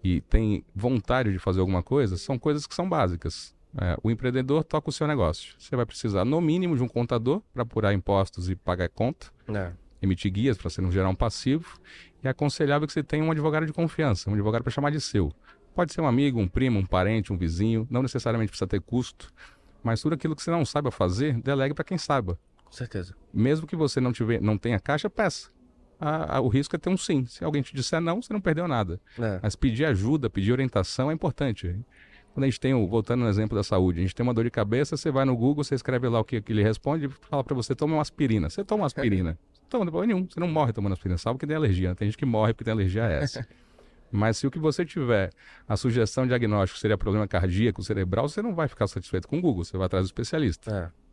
e 0.02 0.22
tem 0.22 0.64
vontade 0.74 1.32
de 1.34 1.40
fazer 1.40 1.60
alguma 1.60 1.84
coisa, 1.84 2.16
são 2.18 2.40
coisas 2.40 2.66
que 2.66 2.74
são 2.74 2.88
básicas. 2.88 3.54
É, 3.78 3.98
o 4.02 4.10
empreendedor 4.10 4.64
toca 4.64 4.90
o 4.90 4.94
seu 4.94 5.06
negócio. 5.08 5.56
Você 5.58 5.76
vai 5.76 5.86
precisar, 5.86 6.24
no 6.24 6.40
mínimo, 6.40 6.78
de 6.78 6.84
um 6.84 6.88
contador 6.88 7.42
para 7.54 7.64
apurar 7.64 7.94
impostos 7.94 8.50
e 8.50 8.56
pagar 8.56 8.88
conta, 8.88 9.28
É. 9.50 9.72
emitir 10.02 10.32
guias 10.32 10.58
para 10.58 10.70
você 10.70 10.80
não 10.82 10.92
gerar 10.92 11.10
um 11.10 11.16
passivo. 11.16 11.78
É 12.24 12.30
aconselhável 12.30 12.88
que 12.88 12.94
você 12.94 13.04
tenha 13.04 13.24
um 13.24 13.32
advogado 13.32 13.66
de 13.66 13.74
confiança, 13.74 14.30
um 14.30 14.34
advogado 14.34 14.64
para 14.64 14.72
chamar 14.72 14.92
de 14.92 15.02
seu. 15.02 15.32
Pode 15.76 15.92
ser 15.92 16.02
um 16.02 16.08
amigo, 16.08 16.40
um 16.40 16.48
primo, 16.48 16.80
um 16.80 16.86
parente, 16.86 17.34
um 17.34 17.38
vizinho, 17.38 17.86
não 17.90 18.02
necessariamente 18.02 18.50
precisa 18.50 18.68
ter 18.68 18.80
custo, 18.80 19.30
mas 19.84 20.02
tudo 20.02 20.14
aquilo 20.14 20.36
que 20.36 20.42
você 20.42 20.52
não 20.52 20.64
saiba 20.64 20.90
fazer, 20.92 21.40
delegue 21.42 21.74
para 21.74 21.84
quem 21.84 21.98
saiba. 21.98 22.40
Com 22.64 22.72
certeza. 22.72 23.14
Mesmo 23.34 23.68
que 23.68 23.76
você 23.76 24.00
não, 24.00 24.14
tiver, 24.14 24.42
não 24.42 24.58
tenha 24.58 24.80
caixa, 24.80 25.10
peça. 25.10 25.50
Ah, 26.00 26.38
ah, 26.38 26.42
o 26.42 26.48
risco 26.48 26.76
é 26.76 26.80
ter 26.80 26.90
um 26.90 26.98
sim. 26.98 27.26
Se 27.26 27.44
alguém 27.44 27.62
te 27.62 27.76
disser 27.76 28.02
não, 28.02 28.22
você 28.22 28.34
não 28.34 28.42
perdeu 28.42 28.68
nada. 28.68 29.00
É. 29.20 29.40
Mas 29.42 29.56
pedir 29.56 29.86
ajuda, 29.86 30.30
pedir 30.30 30.52
orientação 30.52 31.12
é 31.12 31.14
importante. 31.14 31.76
Quando 32.34 32.44
a 32.46 32.48
gente 32.48 32.60
tem, 32.60 32.74
o- 32.74 32.88
voltando 32.88 33.22
no 33.22 33.30
exemplo 33.30 33.56
da 33.56 33.64
saúde, 33.64 34.00
a 34.00 34.02
gente 34.02 34.16
tem 34.16 34.24
uma 34.24 34.34
dor 34.34 34.44
de 34.44 34.50
cabeça, 34.52 34.98
você 34.98 35.12
vai 35.12 35.24
no 35.24 35.36
Google, 35.36 35.64
você 35.64 35.76
escreve 35.76 36.08
lá 36.08 36.20
o 36.20 36.24
que, 36.24 36.42
que 36.42 36.52
ele 36.52 36.64
responde 36.64 37.06
e 37.06 37.10
fala 37.10 37.44
para 37.44 37.54
você, 37.56 37.76
toma 37.76 37.94
uma 37.96 38.02
aspirina. 38.02 38.50
Você 38.50 38.64
toma 38.64 38.82
uma 38.82 38.88
aspirina. 38.88 39.38
Toma, 39.70 39.86
não 39.86 39.92
tem 39.92 39.92
problema 40.00 40.14
nenhum. 40.14 40.28
Você 40.30 40.40
não 40.40 40.48
morre 40.48 40.72
tomando 40.72 40.94
aspirina, 40.94 41.18
salvo 41.18 41.40
que 41.40 41.48
tem 41.48 41.56
alergia. 41.56 41.90
né? 41.90 41.96
Tem 41.96 42.08
gente 42.08 42.18
que 42.18 42.26
morre 42.26 42.54
porque 42.54 42.64
tem 42.66 42.74
alergia 42.74 43.06
a 43.06 43.10
essa. 43.12 43.48
Mas 44.12 44.38
se 44.38 44.46
o 44.46 44.52
que 44.52 44.60
você 44.60 44.86
tiver, 44.86 45.32
a 45.68 45.76
sugestão 45.76 46.28
diagnóstico 46.28 46.80
seria 46.80 46.96
problema 46.96 47.28
cardíaco, 47.28 47.82
cerebral, 47.82 48.30
você 48.30 48.44
não 48.44 48.54
vai 48.54 48.68
ficar 48.68 48.86
satisfeito 48.86 49.28
com 49.28 49.40
o 49.40 49.42
Google, 49.42 49.64
você 49.64 49.76
vai 49.76 49.88
atrás 49.88 50.06
do 50.06 50.10
especialista. 50.10 50.92
É. 51.00 51.04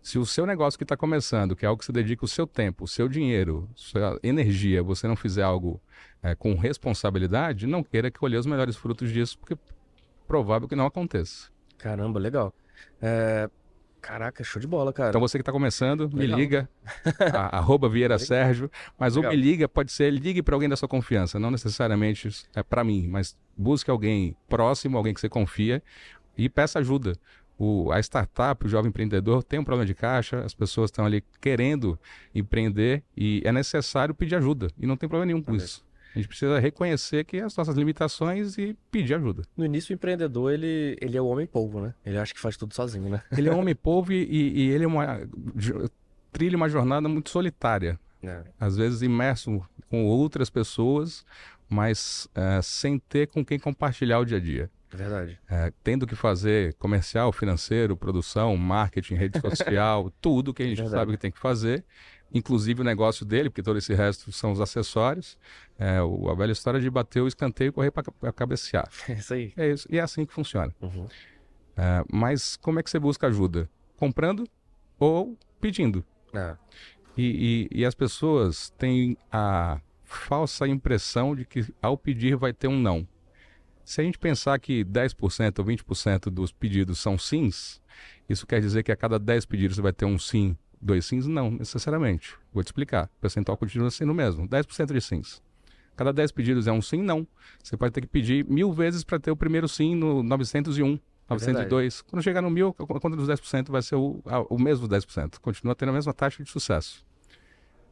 Se 0.00 0.18
o 0.18 0.24
seu 0.24 0.46
negócio 0.46 0.78
que 0.78 0.84
está 0.84 0.96
começando, 0.96 1.54
que 1.54 1.66
é 1.66 1.68
algo 1.68 1.78
que 1.80 1.84
você 1.84 1.92
dedica 1.92 2.24
o 2.24 2.28
seu 2.28 2.46
tempo, 2.46 2.84
o 2.84 2.88
seu 2.88 3.06
dinheiro, 3.08 3.68
sua 3.76 4.18
energia, 4.22 4.82
você 4.82 5.06
não 5.06 5.14
fizer 5.14 5.42
algo 5.42 5.78
é, 6.22 6.34
com 6.34 6.54
responsabilidade, 6.54 7.66
não 7.66 7.82
queira 7.84 8.10
colher 8.10 8.38
os 8.38 8.46
melhores 8.46 8.74
frutos 8.76 9.12
disso, 9.12 9.38
porque 9.38 9.54
provável 10.26 10.68
que 10.68 10.76
não 10.76 10.86
aconteça. 10.86 11.50
Caramba, 11.78 12.18
legal. 12.18 12.54
É, 13.00 13.48
Caraca, 14.02 14.42
show 14.42 14.60
de 14.60 14.66
bola, 14.66 14.92
cara. 14.92 15.10
Então 15.10 15.20
você 15.20 15.38
que 15.38 15.42
está 15.42 15.52
começando, 15.52 16.10
Legal. 16.12 16.36
me 16.36 16.42
liga, 16.42 16.68
a, 17.32 17.56
arroba 17.56 17.88
Vieira 17.88 18.18
Sérgio, 18.18 18.68
mas 18.98 19.14
Legal. 19.14 19.30
o 19.30 19.34
me 19.34 19.40
liga 19.40 19.68
pode 19.68 19.92
ser, 19.92 20.10
ligue 20.10 20.42
para 20.42 20.56
alguém 20.56 20.68
da 20.68 20.74
sua 20.74 20.88
confiança, 20.88 21.38
não 21.38 21.52
necessariamente 21.52 22.28
é 22.52 22.64
para 22.64 22.82
mim, 22.82 23.06
mas 23.06 23.38
busque 23.56 23.88
alguém 23.88 24.36
próximo, 24.48 24.98
alguém 24.98 25.14
que 25.14 25.20
você 25.20 25.28
confia 25.28 25.80
e 26.36 26.48
peça 26.48 26.80
ajuda. 26.80 27.12
O, 27.56 27.92
a 27.92 28.00
startup, 28.00 28.66
o 28.66 28.68
jovem 28.68 28.88
empreendedor 28.88 29.44
tem 29.44 29.60
um 29.60 29.64
problema 29.64 29.86
de 29.86 29.94
caixa, 29.94 30.40
as 30.40 30.52
pessoas 30.52 30.88
estão 30.88 31.06
ali 31.06 31.22
querendo 31.40 31.96
empreender 32.34 33.04
e 33.16 33.40
é 33.44 33.52
necessário 33.52 34.12
pedir 34.12 34.34
ajuda 34.34 34.66
e 34.80 34.84
não 34.84 34.96
tem 34.96 35.08
problema 35.08 35.26
nenhum 35.26 35.40
com 35.40 35.54
isso. 35.54 35.84
A 36.14 36.18
gente 36.18 36.28
precisa 36.28 36.58
reconhecer 36.58 37.24
que 37.24 37.38
as 37.38 37.56
nossas 37.56 37.74
limitações 37.74 38.58
e 38.58 38.76
pedir 38.90 39.14
ajuda. 39.14 39.42
No 39.56 39.64
início, 39.64 39.92
o 39.92 39.94
empreendedor, 39.94 40.52
ele, 40.52 40.96
ele 41.00 41.16
é 41.16 41.20
o 41.20 41.26
homem 41.26 41.46
polvo, 41.46 41.80
né? 41.80 41.94
Ele 42.04 42.18
acha 42.18 42.34
que 42.34 42.40
faz 42.40 42.56
tudo 42.56 42.74
sozinho, 42.74 43.08
né? 43.08 43.22
Ele 43.36 43.48
é 43.48 43.52
um 43.54 43.58
homem 43.58 43.74
polvo 43.74 44.12
e, 44.12 44.24
e 44.30 44.70
ele 44.70 44.84
é 44.84 44.86
uma, 44.86 45.20
trilha 46.30 46.56
uma 46.56 46.68
jornada 46.68 47.08
muito 47.08 47.30
solitária. 47.30 47.98
É. 48.22 48.42
Às 48.60 48.76
vezes 48.76 49.02
imerso 49.02 49.60
com 49.88 50.04
outras 50.04 50.48
pessoas, 50.48 51.24
mas 51.68 52.28
é, 52.34 52.60
sem 52.62 52.98
ter 52.98 53.28
com 53.28 53.44
quem 53.44 53.58
compartilhar 53.58 54.18
o 54.20 54.24
dia 54.24 54.36
a 54.36 54.40
dia. 54.40 54.70
É 54.92 54.96
verdade. 54.96 55.38
É, 55.48 55.72
tendo 55.82 56.06
que 56.06 56.14
fazer 56.14 56.74
comercial, 56.74 57.32
financeiro, 57.32 57.96
produção, 57.96 58.56
marketing, 58.56 59.14
rede 59.14 59.40
social, 59.40 60.12
tudo 60.20 60.52
que 60.52 60.62
a 60.62 60.66
gente 60.66 60.86
sabe 60.88 61.12
que 61.12 61.18
tem 61.18 61.30
que 61.30 61.38
fazer 61.38 61.84
inclusive 62.32 62.80
o 62.80 62.84
negócio 62.84 63.24
dele, 63.24 63.50
porque 63.50 63.62
todo 63.62 63.78
esse 63.78 63.94
resto 63.94 64.32
são 64.32 64.52
os 64.52 64.60
acessórios. 64.60 65.36
É, 65.78 66.00
o, 66.02 66.30
a 66.30 66.34
velha 66.34 66.52
história 66.52 66.80
de 66.80 66.88
bater 66.90 67.20
o 67.20 67.28
escanteio 67.28 67.68
e 67.68 67.72
correr 67.72 67.90
para 67.90 68.32
cabecear. 68.32 68.88
É 69.08 69.12
isso 69.14 69.34
aí. 69.34 69.52
É 69.56 69.70
isso. 69.70 69.86
E 69.90 69.98
é 69.98 70.00
assim 70.00 70.24
que 70.24 70.32
funciona. 70.32 70.74
Uhum. 70.80 71.06
É, 71.76 72.04
mas 72.12 72.56
como 72.56 72.78
é 72.78 72.82
que 72.82 72.90
você 72.90 72.98
busca 72.98 73.26
ajuda? 73.26 73.68
Comprando 73.96 74.46
ou 74.98 75.36
pedindo. 75.60 76.04
É. 76.32 76.56
E, 77.16 77.68
e, 77.72 77.80
e 77.80 77.84
as 77.84 77.94
pessoas 77.94 78.70
têm 78.78 79.16
a 79.30 79.80
falsa 80.04 80.66
impressão 80.66 81.34
de 81.34 81.44
que 81.44 81.66
ao 81.80 81.96
pedir 81.96 82.36
vai 82.36 82.52
ter 82.52 82.68
um 82.68 82.78
não. 82.78 83.06
Se 83.84 84.00
a 84.00 84.04
gente 84.04 84.18
pensar 84.18 84.58
que 84.58 84.84
10% 84.84 85.58
ou 85.58 85.64
20% 85.64 86.30
dos 86.30 86.52
pedidos 86.52 86.98
são 87.00 87.18
sims, 87.18 87.80
isso 88.28 88.46
quer 88.46 88.60
dizer 88.60 88.82
que 88.82 88.92
a 88.92 88.96
cada 88.96 89.18
10 89.18 89.44
pedidos 89.46 89.76
você 89.76 89.82
vai 89.82 89.92
ter 89.92 90.04
um 90.04 90.18
sim 90.18 90.56
Dois 90.82 91.06
sims? 91.06 91.28
Não, 91.28 91.48
necessariamente. 91.48 92.36
Vou 92.52 92.62
te 92.64 92.66
explicar. 92.66 93.04
O 93.04 93.20
percentual 93.20 93.56
continua 93.56 93.88
sendo 93.88 94.10
o 94.10 94.14
mesmo. 94.14 94.48
10% 94.48 94.92
de 94.92 95.00
sims. 95.00 95.40
Cada 95.96 96.12
10 96.12 96.32
pedidos 96.32 96.66
é 96.66 96.72
um 96.72 96.82
sim? 96.82 97.00
Não. 97.00 97.24
Você 97.62 97.76
pode 97.76 97.92
ter 97.92 98.00
que 98.00 98.08
pedir 98.08 98.44
mil 98.46 98.72
vezes 98.72 99.04
para 99.04 99.20
ter 99.20 99.30
o 99.30 99.36
primeiro 99.36 99.68
sim 99.68 99.94
no 99.94 100.24
901, 100.24 100.98
902. 101.30 102.00
É 102.00 102.10
Quando 102.10 102.22
chegar 102.22 102.42
no 102.42 102.50
mil, 102.50 102.74
a 102.76 103.00
conta 103.00 103.16
dos 103.16 103.28
10% 103.28 103.70
vai 103.70 103.80
ser 103.80 103.94
o, 103.94 104.20
o 104.50 104.58
mesmo 104.58 104.88
10%. 104.88 105.38
Continua 105.38 105.76
tendo 105.76 105.90
a 105.90 105.92
mesma 105.92 106.12
taxa 106.12 106.42
de 106.42 106.50
sucesso. 106.50 107.04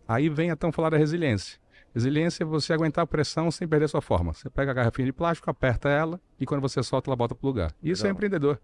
Aí 0.08 0.28
vem 0.28 0.50
então 0.50 0.72
falar 0.72 0.90
da 0.90 0.96
resiliência. 0.96 1.60
Resiliência 1.94 2.42
é 2.42 2.46
você 2.46 2.72
aguentar 2.72 3.04
a 3.04 3.06
pressão 3.06 3.50
sem 3.50 3.68
perder 3.68 3.88
sua 3.88 4.00
forma. 4.00 4.32
Você 4.32 4.50
pega 4.50 4.72
a 4.72 4.74
garrafinha 4.74 5.06
de 5.06 5.12
plástico, 5.12 5.48
aperta 5.48 5.88
ela 5.88 6.20
e 6.40 6.46
quando 6.46 6.60
você 6.60 6.82
solta, 6.82 7.08
ela 7.08 7.16
volta 7.16 7.36
para 7.36 7.46
o 7.46 7.48
lugar. 7.48 7.74
Isso 7.80 8.02
é 8.02 8.04
Legal. 8.04 8.08
é 8.08 8.12
empreendedor. 8.14 8.60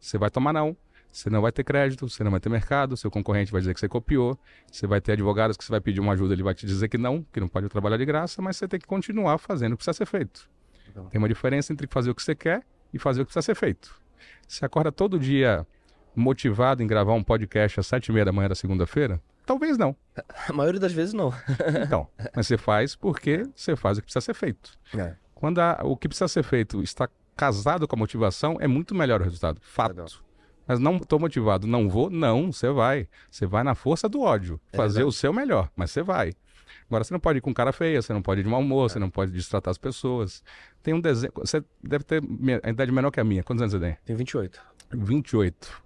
Você 0.00 0.18
vai 0.18 0.30
tomar 0.30 0.52
não, 0.52 0.76
você 1.10 1.30
não 1.30 1.40
vai 1.40 1.50
ter 1.50 1.64
crédito, 1.64 2.08
você 2.08 2.22
não 2.22 2.30
vai 2.30 2.40
ter 2.40 2.48
mercado, 2.48 2.96
seu 2.96 3.10
concorrente 3.10 3.50
vai 3.50 3.60
dizer 3.60 3.74
que 3.74 3.80
você 3.80 3.88
copiou, 3.88 4.38
você 4.70 4.86
vai 4.86 5.00
ter 5.00 5.12
advogados 5.12 5.56
que 5.56 5.64
você 5.64 5.70
vai 5.70 5.80
pedir 5.80 6.00
uma 6.00 6.12
ajuda, 6.12 6.34
ele 6.34 6.42
vai 6.42 6.54
te 6.54 6.66
dizer 6.66 6.88
que 6.88 6.98
não, 6.98 7.22
que 7.32 7.40
não 7.40 7.48
pode 7.48 7.68
trabalhar 7.68 7.96
de 7.96 8.04
graça, 8.04 8.40
mas 8.42 8.56
você 8.56 8.68
tem 8.68 8.78
que 8.78 8.86
continuar 8.86 9.38
fazendo 9.38 9.72
o 9.72 9.76
que 9.76 9.84
precisa 9.84 10.04
ser 10.04 10.06
feito. 10.06 10.48
Então. 10.88 11.06
Tem 11.06 11.18
uma 11.18 11.28
diferença 11.28 11.72
entre 11.72 11.86
fazer 11.90 12.10
o 12.10 12.14
que 12.14 12.22
você 12.22 12.34
quer 12.34 12.62
e 12.92 12.98
fazer 12.98 13.22
o 13.22 13.24
que 13.24 13.32
precisa 13.32 13.42
ser 13.42 13.54
feito. 13.54 13.94
Você 14.46 14.64
acorda 14.64 14.90
todo 14.90 15.18
dia 15.18 15.66
motivado 16.14 16.82
em 16.82 16.86
gravar 16.86 17.14
um 17.14 17.22
podcast 17.22 17.80
às 17.80 17.86
sete 17.86 18.08
e 18.08 18.12
meia 18.12 18.24
da 18.24 18.32
manhã 18.32 18.48
da 18.48 18.54
segunda-feira? 18.54 19.20
Talvez 19.46 19.78
não. 19.78 19.96
A 20.48 20.52
maioria 20.52 20.80
das 20.80 20.92
vezes 20.92 21.14
não. 21.14 21.32
então, 21.84 22.08
mas 22.34 22.46
você 22.46 22.58
faz 22.58 22.94
porque 22.94 23.48
você 23.54 23.74
faz 23.76 23.98
o 23.98 24.00
que 24.00 24.06
precisa 24.06 24.20
ser 24.20 24.34
feito. 24.34 24.72
É. 24.96 25.14
Quando 25.34 25.60
a, 25.60 25.80
o 25.84 25.96
que 25.96 26.08
precisa 26.08 26.28
ser 26.28 26.42
feito 26.42 26.82
está 26.82 27.08
casado 27.36 27.86
com 27.86 27.94
a 27.94 27.98
motivação, 27.98 28.56
é 28.60 28.66
muito 28.66 28.94
melhor 28.94 29.20
o 29.20 29.24
resultado. 29.24 29.60
Fato. 29.62 29.90
Legal. 29.90 30.08
Mas 30.68 30.78
não 30.78 30.96
estou 30.96 31.18
motivado, 31.18 31.66
não 31.66 31.88
vou? 31.88 32.10
Não, 32.10 32.52
você 32.52 32.70
vai. 32.70 33.08
Você 33.30 33.46
vai 33.46 33.64
na 33.64 33.74
força 33.74 34.06
do 34.06 34.20
ódio, 34.20 34.60
é 34.70 34.76
fazer 34.76 35.02
o 35.02 35.10
seu 35.10 35.32
melhor, 35.32 35.70
mas 35.74 35.90
você 35.90 36.02
vai. 36.02 36.34
Agora, 36.86 37.02
você 37.02 37.12
não 37.12 37.20
pode 37.20 37.38
ir 37.38 37.40
com 37.40 37.52
cara 37.54 37.72
feia, 37.72 38.00
você 38.00 38.12
não 38.12 38.20
pode 38.20 38.42
ir 38.42 38.44
de 38.44 38.50
mau 38.50 38.60
humor, 38.60 38.86
é. 38.86 38.88
você 38.92 38.98
não 38.98 39.08
pode 39.08 39.32
destratar 39.32 39.70
as 39.70 39.78
pessoas. 39.78 40.44
Tem 40.82 40.92
um 40.92 41.00
desenho. 41.00 41.32
Você 41.36 41.64
deve 41.82 42.04
ter 42.04 42.22
a 42.62 42.70
idade 42.70 42.92
menor 42.92 43.10
que 43.10 43.18
a 43.18 43.24
minha. 43.24 43.42
Quantos 43.42 43.62
anos 43.62 43.72
você 43.72 43.80
tem? 43.80 43.96
Tenho 44.04 44.18
28. 44.18 44.60
28. 44.92 45.82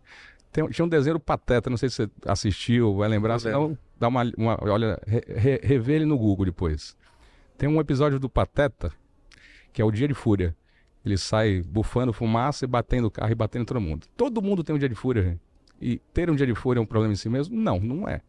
Tem, 0.51 0.69
tinha 0.69 0.85
um 0.85 0.89
desenho 0.89 1.15
do 1.15 1.21
Pateta, 1.21 1.71
não 1.71 1.77
sei 1.77 1.89
se 1.89 1.97
você 1.97 2.11
assistiu, 2.27 2.95
vai 2.95 3.09
lembrar, 3.09 3.39
senão 3.39 3.77
dá 3.99 4.09
uma, 4.09 4.23
uma 4.37 4.59
olha, 4.61 5.01
re, 5.07 5.23
re, 5.29 5.61
revê 5.63 5.95
ele 5.95 6.05
no 6.05 6.19
Google 6.19 6.45
depois. 6.45 6.95
Tem 7.57 7.69
um 7.69 7.81
episódio 7.81 8.19
do 8.19 8.29
Pateta, 8.29 8.93
que 9.73 9.81
é 9.81 9.85
o 9.85 9.91
Dia 9.91 10.07
de 10.07 10.15
Fúria. 10.15 10.55
Ele 11.05 11.17
sai 11.17 11.63
bufando 11.63 12.13
fumaça 12.13 12.65
e 12.65 12.69
batendo 12.69 13.07
o 13.07 13.11
carro 13.11 13.33
e 13.33 13.35
batendo 13.35 13.65
todo 13.65 13.81
mundo. 13.81 14.07
Todo 14.17 14.41
mundo 14.41 14.63
tem 14.63 14.75
um 14.75 14.79
dia 14.79 14.89
de 14.89 14.95
fúria, 14.95 15.23
gente. 15.23 15.41
E 15.81 15.99
ter 16.15 16.31
um 16.31 16.37
dia 16.37 16.47
de 16.47 16.55
fúria 16.55 16.79
é 16.79 16.83
um 16.83 16.87
problema 16.87 17.13
em 17.13 17.17
si 17.17 17.29
mesmo? 17.29 17.57
Não, 17.57 17.81
não 17.81 18.09
é. 18.09 18.21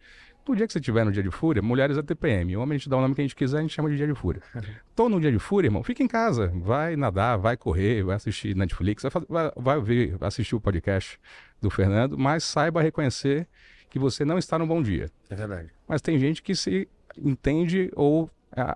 No 0.47 0.55
dia 0.55 0.67
que 0.67 0.73
você 0.73 0.81
tiver 0.81 1.05
no 1.05 1.11
dia 1.11 1.23
de 1.23 1.31
fúria, 1.31 1.61
mulheres 1.61 1.97
é 1.97 2.01
TPM. 2.01 2.57
Homem 2.57 2.75
a 2.75 2.77
gente 2.77 2.89
dá 2.89 2.97
o 2.97 3.01
nome 3.01 3.15
que 3.15 3.21
a 3.21 3.23
gente 3.23 3.35
quiser, 3.35 3.59
a 3.59 3.61
gente 3.61 3.73
chama 3.73 3.89
de 3.89 3.95
dia 3.95 4.07
de 4.07 4.13
fúria. 4.13 4.41
Tô 4.93 5.07
no 5.07 5.19
dia 5.21 5.31
de 5.31 5.39
fúria, 5.39 5.67
irmão, 5.67 5.83
fica 5.83 6.03
em 6.03 6.07
casa. 6.07 6.51
Vai 6.53 6.97
nadar, 6.97 7.37
vai 7.37 7.55
correr, 7.55 8.03
vai 8.03 8.15
assistir 8.15 8.53
Netflix, 8.55 9.03
vai, 9.29 9.51
vai, 9.55 10.13
assistir 10.19 10.55
o 10.55 10.59
podcast 10.59 11.17
do 11.61 11.69
Fernando, 11.69 12.17
mas 12.17 12.43
saiba 12.43 12.81
reconhecer 12.81 13.47
que 13.89 13.97
você 13.97 14.25
não 14.25 14.37
está 14.37 14.59
num 14.59 14.67
bom 14.67 14.81
dia. 14.81 15.09
É 15.29 15.35
verdade. 15.35 15.69
Mas 15.87 16.01
tem 16.01 16.17
gente 16.17 16.41
que 16.41 16.53
se 16.55 16.89
entende 17.17 17.89
ou 17.95 18.29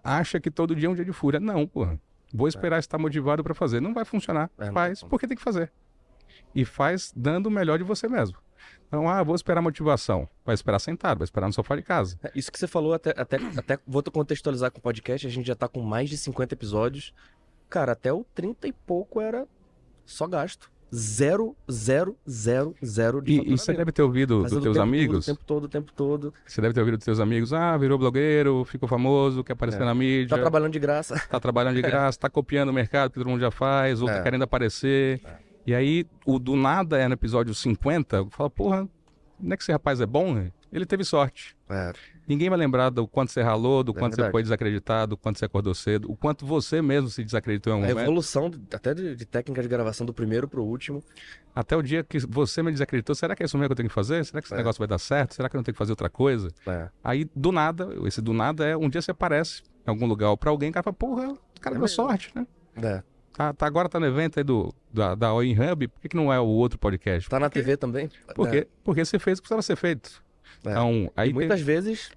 acha 0.04 0.40
que 0.40 0.50
todo 0.50 0.76
dia 0.76 0.88
é 0.88 0.90
um 0.90 0.96
dia 0.96 1.04
de 1.04 1.12
fúria. 1.12 1.40
Não, 1.40 1.68
porra. 1.68 2.00
Vou 2.34 2.48
esperar 2.48 2.78
é. 2.78 2.80
estar 2.80 2.98
motivado 2.98 3.44
para 3.44 3.54
fazer. 3.54 3.80
Não 3.82 3.94
vai 3.94 4.06
funcionar. 4.06 4.50
É, 4.58 4.72
faz 4.72 5.04
porque 5.04 5.28
tem 5.28 5.38
que 5.38 5.44
fazer. 5.44 5.72
E 6.54 6.66
faz 6.66 7.14
dando 7.16 7.48
o 7.48 7.52
melhor 7.52 7.78
de 7.78 7.84
você 7.84 8.08
mesmo. 8.08 8.38
Então, 8.88 9.08
ah, 9.08 9.22
vou 9.22 9.36
esperar 9.36 9.62
motivação. 9.62 10.28
Vai 10.46 10.56
esperar 10.56 10.80
sentado, 10.80 11.20
vai 11.20 11.26
esperar 11.26 11.48
no 11.48 11.54
sofá 11.54 11.76
de 11.76 11.82
casa. 11.82 12.18
É, 12.24 12.32
isso 12.34 12.52
que 12.52 12.58
você 12.58 12.68
falou, 12.68 12.94
até, 12.94 13.12
até, 13.18 13.38
até 13.56 13.80
vou 13.86 14.02
contextualizar 14.04 14.72
com 14.72 14.80
o 14.80 14.82
podcast, 14.82 15.28
a 15.28 15.30
gente 15.30 15.46
já 15.46 15.56
tá 15.56 15.68
com 15.68 15.82
mais 15.82 16.10
de 16.10 16.18
50 16.18 16.54
episódios. 16.54 17.14
Cara, 17.70 17.92
até 17.92 18.12
o 18.14 18.24
30 18.34 18.68
e 18.68 18.74
pouco 18.74 19.20
era 19.20 19.46
só 20.06 20.26
gasto 20.26 20.72
zero, 20.94 21.56
zero, 21.70 22.18
zero, 22.30 22.76
zero 22.84 23.22
de 23.22 23.34
E, 23.34 23.54
e 23.54 23.58
você 23.58 23.74
deve 23.74 23.92
ter 23.92 24.02
ouvido 24.02 24.44
dos 24.44 24.62
teus 24.62 24.78
amigos? 24.78 25.26
Todo, 25.26 25.34
o 25.34 25.36
tempo 25.36 25.46
todo, 25.46 25.64
o 25.64 25.68
tempo 25.68 25.94
todo. 25.94 26.34
Você 26.46 26.62
deve 26.62 26.74
ter 26.74 26.80
ouvido 26.80 26.98
dos 26.98 27.06
teus 27.06 27.20
amigos, 27.20 27.54
ah, 27.54 27.78
virou 27.78 27.98
blogueiro, 27.98 28.64
ficou 28.66 28.88
famoso, 28.88 29.44
quer 29.44 29.54
aparecer 29.54 29.82
é. 29.82 29.86
na 29.86 29.94
mídia. 29.94 30.36
Tá 30.36 30.38
trabalhando 30.38 30.74
de 30.74 30.80
graça. 30.80 31.16
Tá 31.28 31.40
trabalhando 31.40 31.76
de 31.76 31.82
graça, 31.82 32.18
tá 32.18 32.30
copiando 32.30 32.70
o 32.70 32.74
mercado 32.74 33.12
que 33.12 33.20
todo 33.20 33.30
mundo 33.30 33.42
já 33.42 33.52
faz, 33.52 34.02
ou 34.02 34.08
tá 34.08 34.14
é. 34.14 34.18
tá 34.18 34.24
querendo 34.24 34.44
aparecer. 34.44 35.22
É. 35.24 35.38
E 35.68 35.76
aí, 35.76 36.06
o 36.26 36.40
do 36.40 36.56
nada 36.56 36.98
é 36.98 37.08
no 37.08 37.14
episódio 37.14 37.54
50, 37.54 38.28
fala, 38.30 38.50
porra, 38.50 38.90
não 39.40 39.54
é 39.54 39.58
que 39.58 39.64
esse 39.64 39.72
rapaz 39.72 40.00
é 40.00 40.06
bom? 40.06 40.50
Ele 40.72 40.86
teve 40.86 41.04
sorte. 41.04 41.56
É. 41.70 41.94
Ninguém 42.28 42.50
vai 42.50 42.60
lembrar 42.60 42.90
do 42.90 43.08
quanto 43.08 43.32
você 43.32 43.42
ralou, 43.42 43.84
do 43.84 43.92
é 43.92 43.94
quanto 43.94 44.12
verdade. 44.12 44.28
você 44.28 44.32
foi 44.32 44.44
desacreditado, 44.44 45.12
do 45.12 45.18
quanto 45.18 45.40
você 45.40 45.46
acordou 45.46 45.74
cedo, 45.74 46.12
o 46.12 46.16
quanto 46.16 46.46
você 46.46 46.82
mesmo 46.82 47.10
se 47.10 47.24
desacreditou 47.24 47.72
em 47.72 47.76
um 47.76 47.80
a 47.80 47.82
momento. 47.82 48.00
A 48.00 48.04
evolução 48.04 48.52
até 48.74 48.94
de, 48.94 49.16
de 49.16 49.26
técnica 49.26 49.62
de 49.62 49.68
gravação 49.68 50.06
do 50.06 50.14
primeiro 50.14 50.48
pro 50.48 50.64
último. 50.64 51.02
Até 51.56 51.76
o 51.78 51.82
dia 51.82 52.04
que 52.04 52.20
você 52.20 52.62
me 52.62 52.72
desacreditou, 52.72 53.16
será 53.16 53.36
que 53.36 53.44
é 53.44 53.46
isso 53.46 53.58
mesmo 53.58 53.70
que 53.70 53.72
eu 53.72 53.78
tenho 53.78 53.90
que 53.90 53.96
fazer? 53.96 54.26
Será 54.26 54.42
que 54.42 54.48
esse 54.48 54.54
é. 54.54 54.58
negócio 54.58 54.78
vai 54.78 54.88
dar 54.88 55.00
certo? 55.00 55.36
Será 55.36 55.50
que 55.50 55.56
eu 55.56 55.60
não 55.60 55.64
tenho 55.64 55.74
que 55.74 55.80
fazer 55.80 55.94
outra 55.94 56.10
coisa? 56.10 56.50
É. 56.68 56.90
Aí, 57.02 57.30
do 57.34 57.52
nada, 57.54 57.90
esse 58.06 58.22
do 58.22 58.34
nada 58.34 58.66
é 58.66 58.76
um 58.76 58.90
dia 58.90 59.02
você 59.02 59.12
aparece 59.12 59.64
em 59.88 59.90
algum 59.90 60.06
lugar 60.06 60.36
pra 60.36 60.50
alguém, 60.50 60.70
o 60.70 60.74
cara 60.74 60.84
fala, 60.84 60.94
porra, 60.94 61.30
o 61.30 61.62
cara 61.62 61.78
é 61.78 61.80
deu 61.80 61.88
sorte, 61.88 62.32
né? 62.36 62.46
É. 62.76 63.02
Tá, 63.32 63.54
tá, 63.54 63.68
agora 63.68 63.88
tá 63.88 64.00
no 64.00 64.06
evento 64.06 64.40
aí 64.40 64.44
do, 64.44 64.74
da, 64.92 65.16
da 65.16 65.34
Oin 65.34 65.54
Hub, 65.54 65.88
por 65.88 66.02
que, 66.02 66.10
que 66.10 66.18
não 66.18 66.34
é 66.34 66.40
o 66.40 66.46
outro 66.46 66.78
podcast? 66.78 67.30
Tá 67.30 67.40
na 67.40 67.48
porque, 67.50 67.60
TV 67.60 67.78
também? 67.78 68.10
Porque, 68.36 68.58
é. 68.58 68.68
porque 68.84 69.06
você 69.06 69.18
fez 69.20 69.38
o 69.38 69.42
que 69.42 69.48
precisava 69.48 69.62
ser 69.62 69.76
feito. 69.76 70.26
É. 70.66 70.72
Então, 70.72 71.12
aí 71.16 71.30
e 71.30 71.34
muitas 71.34 71.60
tem... 71.60 71.66
vezes 71.66 72.12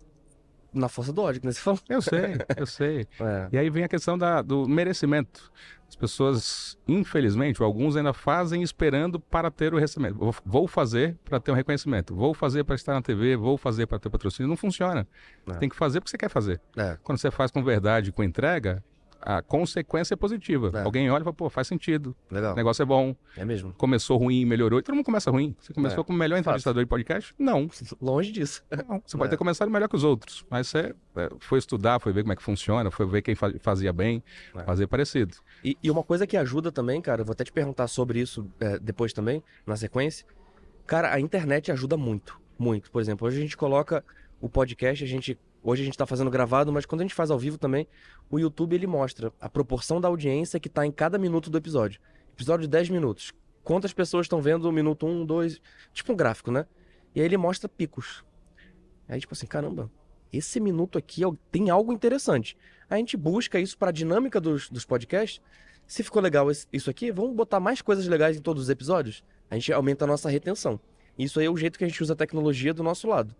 na 0.73 0.89
força 0.89 1.13
do 1.13 1.23
ódio, 1.23 1.41
que 1.41 1.47
você 1.47 1.61
falou. 1.61 1.81
Eu 1.89 2.01
sei, 2.01 2.37
eu 2.57 2.67
sei. 2.67 3.07
É. 3.21 3.49
E 3.53 3.59
aí 3.59 3.71
vem 3.71 3.85
a 3.85 3.89
questão 3.89 4.17
da, 4.17 4.41
do 4.41 4.69
merecimento. 4.69 5.51
As 5.89 5.97
pessoas, 5.97 6.79
infelizmente, 6.87 7.61
alguns 7.63 7.97
ainda 7.97 8.13
fazem 8.13 8.63
esperando 8.63 9.19
para 9.19 9.51
ter 9.51 9.75
o 9.75 9.79
recebimento. 9.79 10.19
Vou, 10.19 10.35
vou 10.45 10.69
fazer 10.69 11.17
para 11.25 11.41
ter 11.41 11.51
um 11.51 11.55
reconhecimento. 11.55 12.15
Vou 12.15 12.33
fazer 12.33 12.65
para 12.65 12.77
estar 12.77 12.95
na 12.95 13.03
TV, 13.03 13.37
vou 13.37 13.59
fazer 13.59 13.87
para 13.87 13.99
ter 13.99 14.09
patrocínio. 14.09 14.49
Não 14.49 14.57
funciona. 14.57 15.07
É. 15.49 15.55
Tem 15.55 15.69
que 15.69 15.77
fazer 15.77 16.01
porque 16.01 16.11
você 16.11 16.19
quer 16.19 16.31
fazer. 16.31 16.61
É. 16.77 16.97
Quando 17.03 17.19
você 17.19 17.31
faz 17.31 17.51
com 17.51 17.63
verdade, 17.63 18.13
com 18.13 18.23
entrega, 18.23 18.83
a 19.23 19.43
consequência 19.43 20.15
é 20.15 20.17
positiva. 20.17 20.71
É. 20.75 20.83
Alguém 20.83 21.11
olha 21.11 21.21
e 21.23 21.25
fala, 21.25 21.35
pô, 21.35 21.51
faz 21.51 21.67
sentido. 21.67 22.17
Legal. 22.31 22.53
O 22.53 22.57
negócio 22.57 22.83
é 22.83 22.87
bom. 22.87 23.15
É 23.37 23.45
mesmo. 23.45 23.73
Começou 23.75 24.17
ruim, 24.19 24.45
melhorou. 24.45 24.79
E 24.79 24.83
todo 24.83 24.95
mundo 24.95 25.05
começa 25.05 25.31
ruim. 25.31 25.55
Você 25.61 25.73
começou 25.75 26.01
É. 26.01 26.05
como 26.05 26.17
o 26.17 26.19
melhor 26.19 26.39
entrevistador 26.39 26.83
de 26.83 26.89
podcast? 26.89 27.35
Não. 27.39 27.69
Longe 28.01 28.33
disso. 28.33 28.63
Não, 28.89 29.03
você 29.05 29.17
pode 29.17 29.29
É. 29.29 29.31
ter 29.31 29.37
começado 29.37 29.71
melhor 29.71 29.89
que 29.89 29.97
os 29.97 30.05
outros, 30.05 30.45
mas 30.49 30.69
você 30.69 30.95
é, 31.17 31.29
foi 31.39 31.59
estudar, 31.59 32.01
foi 32.01 32.13
ver 32.13 32.23
como 32.23 32.33
é 32.33 32.37
que 32.37 32.43
funciona, 32.43 32.91
foi 32.91 33.07
ver 33.07 33.23
quem 33.23 33.35
fa- 33.35 33.53
fazia 33.61 33.93
bem, 33.93 34.23
É. 34.57 34.63
fazer 34.65 34.87
parecido. 34.87 35.37
E, 35.65 35.77
e 35.83 35.91
uma 35.91 36.03
coisa 36.03 36.27
que 36.27 36.37
ajuda 36.37 36.73
também, 36.73 37.01
cara, 37.03 37.21
eu 37.23 37.25
vou 37.27 37.33
até 37.33 37.45
te 37.45 37.53
perguntar 37.53 37.87
sobre 37.89 38.21
isso 38.21 38.47
é, 38.61 38.79
depois 38.79 39.13
também, 39.13 39.43
na 39.67 39.77
sequência. 39.77 40.25
Cara, 40.87 41.13
a 41.13 41.21
internet 41.21 41.71
ajuda 41.71 41.97
muito, 41.97 42.41
muito. 42.59 42.91
Por 42.91 43.01
exemplo, 43.01 43.27
hoje 43.27 43.39
a 43.39 43.41
gente 43.43 43.57
coloca 43.57 44.05
o 44.41 44.49
podcast, 44.49 45.05
a 45.05 45.07
gente. 45.07 45.39
Hoje 45.63 45.83
a 45.83 45.85
gente 45.85 45.99
tá 45.99 46.07
fazendo 46.07 46.31
gravado, 46.31 46.73
mas 46.73 46.87
quando 46.87 47.03
a 47.03 47.05
gente 47.05 47.15
faz 47.15 47.31
ao 47.31 47.39
vivo 47.39 47.59
também, 47.59 47.87
o 48.31 48.39
YouTube 48.39 48.75
ele 48.75 48.87
mostra 48.87 49.33
a 49.39 49.49
proporção 49.49 50.01
da 50.01 50.09
audiência 50.09 50.59
que 50.59 50.69
tá 50.69 50.87
em 50.87 50.91
cada 50.91 51.19
minuto 51.19 51.51
do 51.51 51.59
episódio. 51.59 52.01
Episódio 52.33 52.63
de 52.63 52.69
10 52.69 52.89
minutos. 52.89 53.33
Quantas 53.63 53.93
pessoas 53.93 54.25
estão 54.25 54.41
vendo 54.41 54.65
o 54.65 54.73
minuto 54.73 55.07
1, 55.07 55.27
2, 55.27 55.61
tipo 55.93 56.13
um 56.13 56.17
gráfico, 56.17 56.51
né? 56.51 56.67
E 57.15 57.21
aí 57.21 57.27
ele 57.27 57.37
mostra 57.37 57.69
picos. 57.69 58.25
Aí, 59.07 59.21
tipo 59.21 59.35
assim, 59.35 59.47
caramba, 59.47 59.91
esse 60.33 60.59
minuto 60.61 60.97
aqui 60.97 61.23
tem 61.51 61.69
algo 61.69 61.93
interessante. 61.93 62.57
A 62.89 62.97
gente 62.97 63.17
busca 63.17 63.61
isso 63.61 63.77
para 63.77 63.91
a 63.91 63.93
dinâmica 63.93 64.41
dos, 64.41 64.71
dos 64.71 64.87
podcasts. 64.87 65.43
Se 65.87 66.03
ficou 66.03 66.23
legal 66.23 66.49
isso 66.73 66.89
aqui, 66.89 67.13
vamos 67.13 67.37
botar 67.37 67.61
mais 67.61 67.83
coisas 67.83 68.07
legais 68.07 68.37
em 68.37 68.41
todos 68.41 68.63
os 68.63 68.71
episódios. 68.71 69.23
A 69.51 69.57
gente 69.57 69.73
aumenta 69.73 70.05
a 70.05 70.09
nossa 70.09 70.31
retenção. 70.31 70.81
Isso 71.19 71.39
aí 71.39 71.47
é 71.47 71.51
o 71.51 71.57
jeito 71.57 71.79
que 71.79 71.85
a 71.85 71.89
gente 71.89 72.03
usa 72.03 72.15
a 72.15 72.17
tecnologia 72.17 72.73
do 72.73 72.83
nosso 72.83 73.07
lado. 73.09 73.35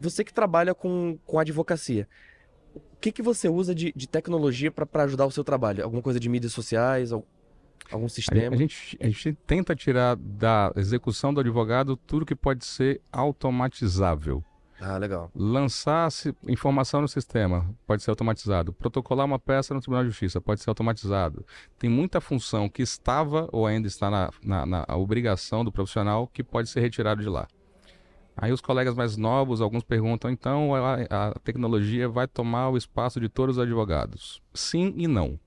Você 0.00 0.24
que 0.24 0.32
trabalha 0.34 0.74
com, 0.74 1.18
com 1.24 1.38
advocacia, 1.38 2.08
o 2.74 2.80
que, 3.00 3.12
que 3.12 3.22
você 3.22 3.48
usa 3.48 3.74
de, 3.74 3.92
de 3.94 4.08
tecnologia 4.08 4.70
para 4.70 5.04
ajudar 5.04 5.26
o 5.26 5.30
seu 5.30 5.44
trabalho? 5.44 5.84
Alguma 5.84 6.02
coisa 6.02 6.18
de 6.18 6.28
mídias 6.28 6.52
sociais? 6.52 7.12
al- 7.12 7.26
Algum 7.92 8.08
sistema? 8.08 8.54
a 8.54 8.58
gente, 8.58 8.96
a 9.00 9.04
gente 9.06 9.34
tenta 9.46 9.76
tirar 9.76 10.16
da 10.16 10.72
execução 10.74 11.32
do 11.34 11.40
advogado 11.40 11.96
tudo 11.96 12.24
que 12.24 12.34
pode 12.34 12.64
ser 12.64 13.00
automatizável. 13.12 14.42
Ah, 14.80 14.98
legal. 14.98 15.30
Lançar 15.34 16.08
informação 16.48 17.00
no 17.00 17.08
sistema 17.08 17.72
pode 17.86 18.02
ser 18.02 18.10
automatizado. 18.10 18.72
Protocolar 18.72 19.24
uma 19.24 19.38
peça 19.38 19.72
no 19.72 19.80
Tribunal 19.80 20.02
de 20.02 20.10
Justiça 20.10 20.40
pode 20.40 20.60
ser 20.60 20.68
automatizado. 20.68 21.46
Tem 21.78 21.88
muita 21.88 22.20
função 22.20 22.68
que 22.68 22.82
estava 22.82 23.48
ou 23.52 23.66
ainda 23.66 23.86
está 23.86 24.10
na, 24.10 24.30
na, 24.42 24.66
na 24.66 24.96
obrigação 24.96 25.64
do 25.64 25.70
profissional 25.70 26.26
que 26.26 26.42
pode 26.42 26.68
ser 26.68 26.80
retirado 26.80 27.22
de 27.22 27.28
lá. 27.28 27.46
Aí 28.36 28.52
os 28.52 28.60
colegas 28.60 28.94
mais 28.94 29.16
novos, 29.16 29.60
alguns 29.60 29.84
perguntam, 29.84 30.30
então 30.30 30.74
a, 30.74 30.94
a 31.30 31.38
tecnologia 31.38 32.08
vai 32.08 32.26
tomar 32.26 32.68
o 32.70 32.76
espaço 32.76 33.20
de 33.20 33.28
todos 33.28 33.56
os 33.58 33.62
advogados? 33.62 34.42
Sim 34.52 34.92
e 34.96 35.06
não. 35.06 35.38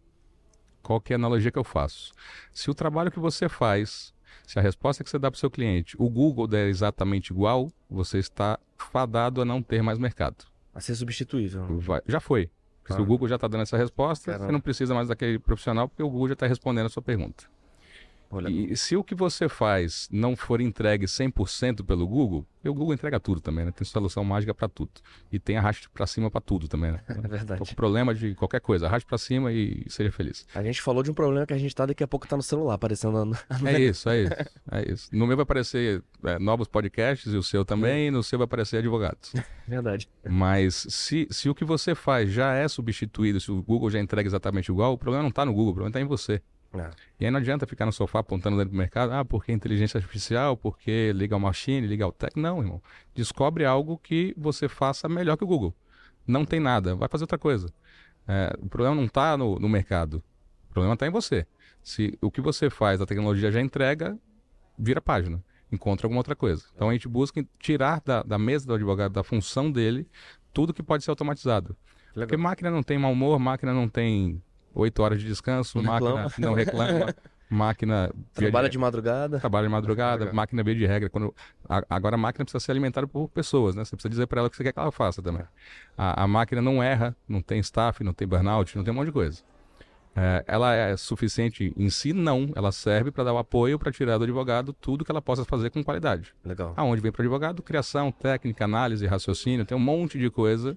Qual 0.82 1.02
é 1.10 1.14
a 1.14 1.16
analogia 1.16 1.52
que 1.52 1.60
eu 1.60 1.66
faço? 1.66 2.14
Se 2.54 2.70
o 2.72 2.74
trabalho 2.74 3.12
que 3.12 3.20
você 3.20 3.50
faz, 3.50 4.14
se 4.46 4.58
a 4.58 4.62
resposta 4.62 5.04
que 5.04 5.10
você 5.10 5.20
dá 5.20 5.30
para 5.30 5.36
o 5.36 5.40
seu 5.40 5.52
cliente, 5.52 5.98
o 6.00 6.10
Google 6.10 6.48
der 6.48 6.68
exatamente 6.70 7.32
igual, 7.34 7.70
você 7.90 8.20
está 8.20 8.58
fadado 8.78 9.42
a 9.42 9.46
não 9.46 9.62
ter 9.62 9.82
mais 9.82 10.00
mercado. 10.00 10.46
A 10.74 10.80
ser 10.80 10.96
substituível. 10.96 11.66
Vai- 11.80 12.02
já 12.08 12.22
foi. 12.22 12.50
Porque 12.82 12.94
Se 12.94 13.00
Ah. 13.00 13.04
o 13.04 13.06
Google 13.06 13.28
já 13.28 13.36
está 13.36 13.50
dando 13.50 13.64
essa 13.64 13.76
resposta, 13.76 14.32
Caramba. 14.32 14.46
você 14.46 14.52
não 14.54 14.62
precisa 14.62 14.94
mais 14.96 15.10
daquele 15.10 15.40
profissional, 15.40 15.90
porque 15.90 16.02
o 16.02 16.10
Google 16.10 16.30
já 16.30 16.34
está 16.36 16.48
respondendo 16.48 16.86
a 16.86 16.90
sua 16.90 17.04
pergunta. 17.04 17.44
Legal. 18.32 18.52
E 18.52 18.76
se 18.76 18.96
o 18.96 19.04
que 19.04 19.16
você 19.16 19.48
faz 19.48 20.08
não 20.12 20.36
for 20.36 20.60
entregue 20.62 21.06
100% 21.06 21.84
pelo 21.86 22.06
Google, 22.08 22.46
o 22.66 22.74
Google 22.74 22.94
entrega 22.94 23.20
tudo 23.20 23.40
também, 23.40 23.64
né? 23.64 23.72
Tem 23.72 23.86
solução 23.86 24.24
mágica 24.26 24.54
para 24.54 24.68
tudo. 24.68 24.92
E 25.32 25.40
tem 25.40 25.56
arraste 25.58 25.90
para 25.90 26.06
cima 26.06 26.30
para 26.30 26.42
tudo 26.42 26.68
também, 26.68 26.92
né? 26.92 27.00
É 27.08 27.28
verdade. 27.28 27.74
problema 27.76 28.14
de 28.14 28.36
qualquer 28.36 28.60
coisa, 28.60 28.86
arraste 28.88 29.08
para 29.08 29.18
cima 29.18 29.54
e 29.54 29.86
seja 29.88 30.12
feliz. 30.12 30.46
A 30.54 30.62
gente 30.62 30.82
falou 30.82 31.02
de 31.02 31.10
um 31.10 31.14
problema 31.14 31.46
que 31.46 31.54
a 31.54 31.58
gente 31.58 31.74
tá, 31.74 31.86
daqui 31.86 32.04
a 32.04 32.08
pouco 32.08 32.28
tá 32.28 32.36
no 32.36 32.44
celular, 32.44 32.74
aparecendo. 32.74 33.24
no- 33.26 33.38
É 33.66 33.80
isso, 33.80 34.10
é 34.10 34.24
isso, 34.24 34.34
é 34.72 34.92
isso. 34.92 35.10
No 35.14 35.26
meu 35.26 35.38
vai 35.38 35.44
aparecer 35.44 36.04
é, 36.26 36.38
novos 36.38 36.68
podcasts 36.68 37.32
e 37.34 37.38
o 37.38 37.44
seu 37.44 37.64
também, 37.64 38.08
e 38.08 38.12
no 38.12 38.22
seu 38.22 38.38
vai 38.38 38.44
aparecer 38.46 38.78
advogados. 38.80 39.32
Verdade. 39.68 40.10
Mas 40.30 40.86
se, 40.90 41.28
se 41.32 41.48
o 41.50 41.56
que 41.56 41.64
você 41.64 41.96
faz 41.96 42.30
já 42.30 42.54
é 42.54 42.68
substituído, 42.68 43.40
se 43.40 43.52
o 43.52 43.62
Google 43.64 43.90
já 43.90 44.00
entrega 44.00 44.28
exatamente 44.28 44.70
igual, 44.70 44.94
o 44.94 44.98
problema 44.98 45.24
não 45.24 45.30
está 45.30 45.46
no 45.46 45.54
Google, 45.54 45.72
o 45.72 45.74
problema 45.76 45.90
está 45.90 46.02
em 46.02 46.06
você. 46.06 46.42
É. 46.80 46.90
E 47.20 47.26
aí 47.26 47.32
não 47.32 47.40
adianta 47.40 47.66
ficar 47.66 47.86
no 47.86 47.92
sofá 47.92 48.20
apontando 48.20 48.58
dentro 48.58 48.72
do 48.72 48.78
mercado, 48.78 49.14
ah, 49.14 49.26
porque 49.26 49.52
inteligência 49.52 49.98
artificial, 49.98 50.56
porque 50.56 51.12
legal 51.16 51.40
machine, 51.40 51.88
legal 51.88 52.12
tech. 52.12 52.38
Não, 52.40 52.60
irmão. 52.60 52.82
Descobre 53.14 53.66
algo 53.66 53.98
que 53.98 54.34
você 54.38 54.68
faça 54.68 55.08
melhor 55.10 55.38
que 55.38 55.44
o 55.44 55.48
Google. 55.48 55.74
Não 56.26 56.46
tem 56.46 56.60
nada, 56.60 56.96
vai 56.96 57.08
fazer 57.08 57.24
outra 57.24 57.38
coisa. 57.38 57.72
É, 58.28 58.54
o 58.60 58.68
problema 58.68 58.96
não 58.96 59.06
está 59.06 59.38
no, 59.38 59.58
no 59.58 59.70
mercado, 59.70 60.22
o 60.70 60.74
problema 60.74 60.94
está 60.94 61.08
em 61.08 61.10
você. 61.10 61.48
Se 61.82 62.18
o 62.22 62.30
que 62.30 62.42
você 62.42 62.70
faz, 62.70 63.00
a 63.00 63.06
tecnologia 63.06 63.50
já 63.52 63.62
entrega, 63.62 64.18
vira 64.78 65.02
página, 65.02 65.42
encontra 65.72 66.06
alguma 66.06 66.20
outra 66.20 66.36
coisa. 66.36 66.66
Então 66.76 66.90
a 66.90 66.94
gente 66.94 67.08
busca 67.08 67.46
tirar 67.58 68.02
da, 68.06 68.22
da 68.24 68.38
mesa 68.38 68.68
do 68.68 68.74
advogado, 68.74 69.14
da 69.14 69.24
função 69.24 69.72
dele, 69.72 70.08
tudo 70.54 70.74
que 70.74 70.84
pode 70.84 71.04
ser 71.04 71.10
automatizado. 71.10 71.76
Porque 72.14 72.36
máquina 72.36 72.72
não 72.72 72.82
tem 72.82 72.98
mau 72.98 73.12
humor, 73.12 73.40
máquina 73.40 73.74
não 73.74 73.88
tem 73.88 74.42
oito 74.78 75.02
horas 75.04 75.20
de 75.20 75.26
descanso, 75.28 75.78
Não 75.80 75.86
máquina 75.86 76.10
reclama. 76.24 76.32
não 76.40 76.54
reclama, 76.54 77.16
máquina 77.50 78.12
Trabalha 78.34 78.68
de, 78.68 78.74
de 78.74 78.78
madrugada. 78.78 79.40
trabalha 79.40 79.68
de 79.68 79.72
madrugada, 79.72 80.12
Madrugada. 80.12 80.36
máquina 80.36 80.64
via 80.64 80.76
de 80.76 80.86
regra. 80.86 81.10
Quando, 81.10 81.34
a- 81.68 81.84
agora 81.90 82.16
a 82.16 82.18
máquina 82.18 82.44
precisa 82.46 82.64
ser 82.64 82.72
alimentada 82.72 83.08
por 83.08 83.30
pessoas, 83.30 83.76
né? 83.76 83.84
Você 83.86 83.96
precisa 83.96 84.10
dizer 84.10 84.28
para 84.28 84.40
ela 84.40 84.48
o 84.48 84.52
que 84.52 84.58
você 84.58 84.64
quer 84.64 84.74
que 84.74 84.80
ela 84.80 84.92
faça 84.92 85.22
também. 85.22 85.44
A, 85.98 86.24
a 86.24 86.28
máquina 86.28 86.62
não 86.62 86.82
erra, 86.84 87.16
não 87.28 87.42
tem 87.42 87.60
staff, 87.60 88.04
não 88.04 88.14
tem 88.14 88.28
burnout, 88.28 88.76
não 88.78 88.84
tem 88.84 88.94
um 88.94 88.96
monte 88.98 89.08
de 89.08 89.12
coisa. 89.14 89.42
É, 90.20 90.44
ela 90.48 90.74
é 90.74 90.98
suficiente 90.98 91.72
em 91.78 91.92
si? 91.92 92.12
Não. 92.12 92.52
Ela 92.56 92.72
serve 92.72 93.12
para 93.12 93.24
dar 93.26 93.34
o 93.34 93.38
apoio 93.38 93.78
para 93.78 93.92
tirar 93.92 94.18
do 94.18 94.24
advogado 94.24 94.74
tudo 94.74 95.06
que 95.06 95.12
ela 95.12 95.22
possa 95.22 95.46
fazer 95.46 95.70
com 95.70 95.84
qualidade. 95.84 96.34
Legal. 96.44 96.74
Aonde 96.76 97.02
vem 97.04 97.12
para 97.12 97.20
o 97.20 97.24
advogado? 97.24 97.62
Criação, 97.62 98.12
técnica, 98.12 98.66
análise, 98.66 99.06
raciocínio, 99.06 99.64
tem 99.64 99.78
um 99.78 99.80
monte 99.80 100.18
de 100.18 100.30
coisa. 100.32 100.76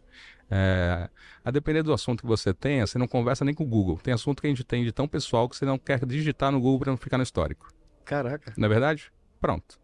É, 0.50 1.08
a 1.44 1.50
depender 1.50 1.82
do 1.82 1.92
assunto 1.92 2.22
que 2.22 2.26
você 2.26 2.52
tenha, 2.52 2.86
você 2.86 2.98
não 2.98 3.06
conversa 3.06 3.44
nem 3.44 3.54
com 3.54 3.62
o 3.62 3.66
Google. 3.66 3.98
Tem 4.02 4.12
assunto 4.12 4.40
que 4.40 4.48
a 4.48 4.50
gente 4.50 4.64
tem 4.64 4.82
de 4.82 4.90
tão 4.90 5.06
pessoal 5.06 5.48
que 5.48 5.56
você 5.56 5.64
não 5.64 5.78
quer 5.78 6.04
digitar 6.04 6.50
no 6.50 6.60
Google 6.60 6.80
para 6.80 6.90
não 6.90 6.96
ficar 6.96 7.16
no 7.16 7.22
histórico. 7.22 7.72
Caraca. 8.04 8.52
Não 8.56 8.66
é 8.66 8.68
verdade? 8.68 9.12
Pronto. 9.40 9.78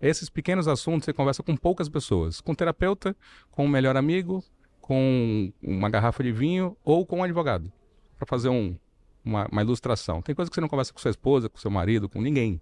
Esses 0.00 0.28
pequenos 0.28 0.68
assuntos 0.68 1.06
você 1.06 1.12
conversa 1.12 1.42
com 1.42 1.56
poucas 1.56 1.88
pessoas. 1.88 2.40
Com 2.40 2.52
um 2.52 2.54
terapeuta, 2.54 3.16
com 3.50 3.64
um 3.64 3.68
melhor 3.68 3.96
amigo, 3.96 4.44
com 4.80 5.52
uma 5.62 5.88
garrafa 5.88 6.22
de 6.22 6.32
vinho 6.32 6.76
ou 6.84 7.06
com 7.06 7.18
um 7.18 7.22
advogado. 7.22 7.72
Para 8.16 8.26
fazer 8.26 8.50
um, 8.50 8.76
uma, 9.24 9.46
uma 9.50 9.62
ilustração. 9.62 10.20
Tem 10.20 10.34
coisa 10.34 10.50
que 10.50 10.54
você 10.54 10.60
não 10.60 10.68
conversa 10.68 10.92
com 10.92 10.98
sua 10.98 11.10
esposa, 11.10 11.48
com 11.48 11.58
seu 11.58 11.70
marido, 11.70 12.08
com 12.08 12.20
ninguém. 12.20 12.60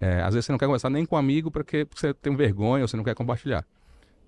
É, 0.00 0.20
às 0.22 0.34
vezes 0.34 0.46
você 0.46 0.52
não 0.52 0.58
quer 0.58 0.66
conversar 0.66 0.90
nem 0.90 1.04
com 1.04 1.14
um 1.16 1.18
amigo 1.18 1.50
porque 1.50 1.86
você 1.94 2.12
tem 2.14 2.34
vergonha 2.34 2.82
ou 2.82 2.88
você 2.88 2.96
não 2.96 3.04
quer 3.04 3.14
compartilhar. 3.14 3.64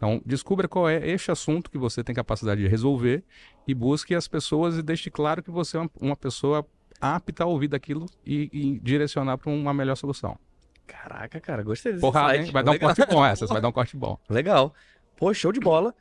Então, 0.05 0.20
descubra 0.26 0.68
qual 0.68 0.86
é 0.86 0.97
este 1.09 1.31
assunto 1.31 1.70
que 1.70 1.78
você 1.78 2.05
tem 2.05 2.14
capacidade 2.14 2.60
de 2.60 2.68
resolver 2.68 3.24
e 3.66 3.72
busque 3.72 4.14
as 4.14 4.28
pessoas 4.28 4.76
e 4.76 4.82
deixe 4.82 5.10
claro 5.10 5.43
que 5.43 5.51
você 5.51 5.78
é 5.78 5.89
uma, 5.98 6.14
pessoa 6.14 6.66
apta 7.01 7.44
a 7.44 7.47
ouvir 7.47 7.68
daquilo 7.68 8.05
e, 8.22 8.51
e 8.52 8.78
direcionar 8.81 9.39
para 9.39 9.51
uma 9.51 9.72
melhor 9.72 9.97
solução. 9.97 10.39
Caraca, 10.86 11.40
cara, 11.40 11.62
gostei 11.62 11.93
desse 11.93 12.02
hein? 12.36 12.51
Vai 12.52 12.62
dar 12.62 12.72
um 12.72 12.78
corte 12.78 13.06
bom 13.06 13.24
essa, 13.24 13.47
vai 13.47 13.62
dar 13.62 13.68
um 13.68 13.72
corte 13.72 13.97
bom. 13.97 14.18
Legal. 14.28 14.74
Pô, 15.16 15.32
show 15.32 15.51
de 15.51 15.60
bola. 15.60 15.94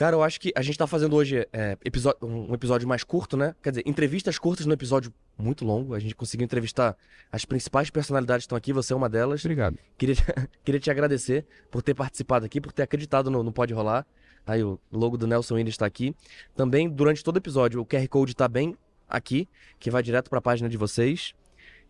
Cara, 0.00 0.16
eu 0.16 0.22
acho 0.22 0.40
que 0.40 0.50
a 0.56 0.62
gente 0.62 0.78
tá 0.78 0.86
fazendo 0.86 1.14
hoje 1.14 1.46
é, 1.52 1.76
um 2.22 2.54
episódio 2.54 2.88
mais 2.88 3.04
curto, 3.04 3.36
né? 3.36 3.54
Quer 3.62 3.68
dizer, 3.68 3.82
entrevistas 3.84 4.38
curtas 4.38 4.64
no 4.64 4.72
episódio 4.72 5.12
muito 5.36 5.62
longo. 5.62 5.92
A 5.92 5.98
gente 5.98 6.14
conseguiu 6.14 6.46
entrevistar 6.46 6.96
as 7.30 7.44
principais 7.44 7.90
personalidades 7.90 8.44
que 8.44 8.46
estão 8.46 8.56
aqui, 8.56 8.72
você 8.72 8.94
é 8.94 8.96
uma 8.96 9.10
delas. 9.10 9.44
Obrigado. 9.44 9.76
Queria, 9.98 10.16
queria 10.64 10.80
te 10.80 10.90
agradecer 10.90 11.44
por 11.70 11.82
ter 11.82 11.92
participado 11.92 12.46
aqui, 12.46 12.62
por 12.62 12.72
ter 12.72 12.82
acreditado 12.82 13.30
no, 13.30 13.42
no 13.42 13.52
Pode 13.52 13.74
Rolar. 13.74 14.06
Aí 14.46 14.64
o 14.64 14.80
logo 14.90 15.18
do 15.18 15.26
Nelson 15.26 15.56
ainda 15.56 15.68
está 15.68 15.84
aqui. 15.84 16.16
Também, 16.56 16.88
durante 16.88 17.22
todo 17.22 17.34
o 17.34 17.38
episódio, 17.38 17.78
o 17.78 17.84
QR 17.84 18.08
Code 18.08 18.34
tá 18.34 18.48
bem 18.48 18.74
aqui, 19.06 19.46
que 19.78 19.90
vai 19.90 20.02
direto 20.02 20.30
para 20.30 20.38
a 20.38 20.42
página 20.42 20.66
de 20.66 20.78
vocês. 20.78 21.34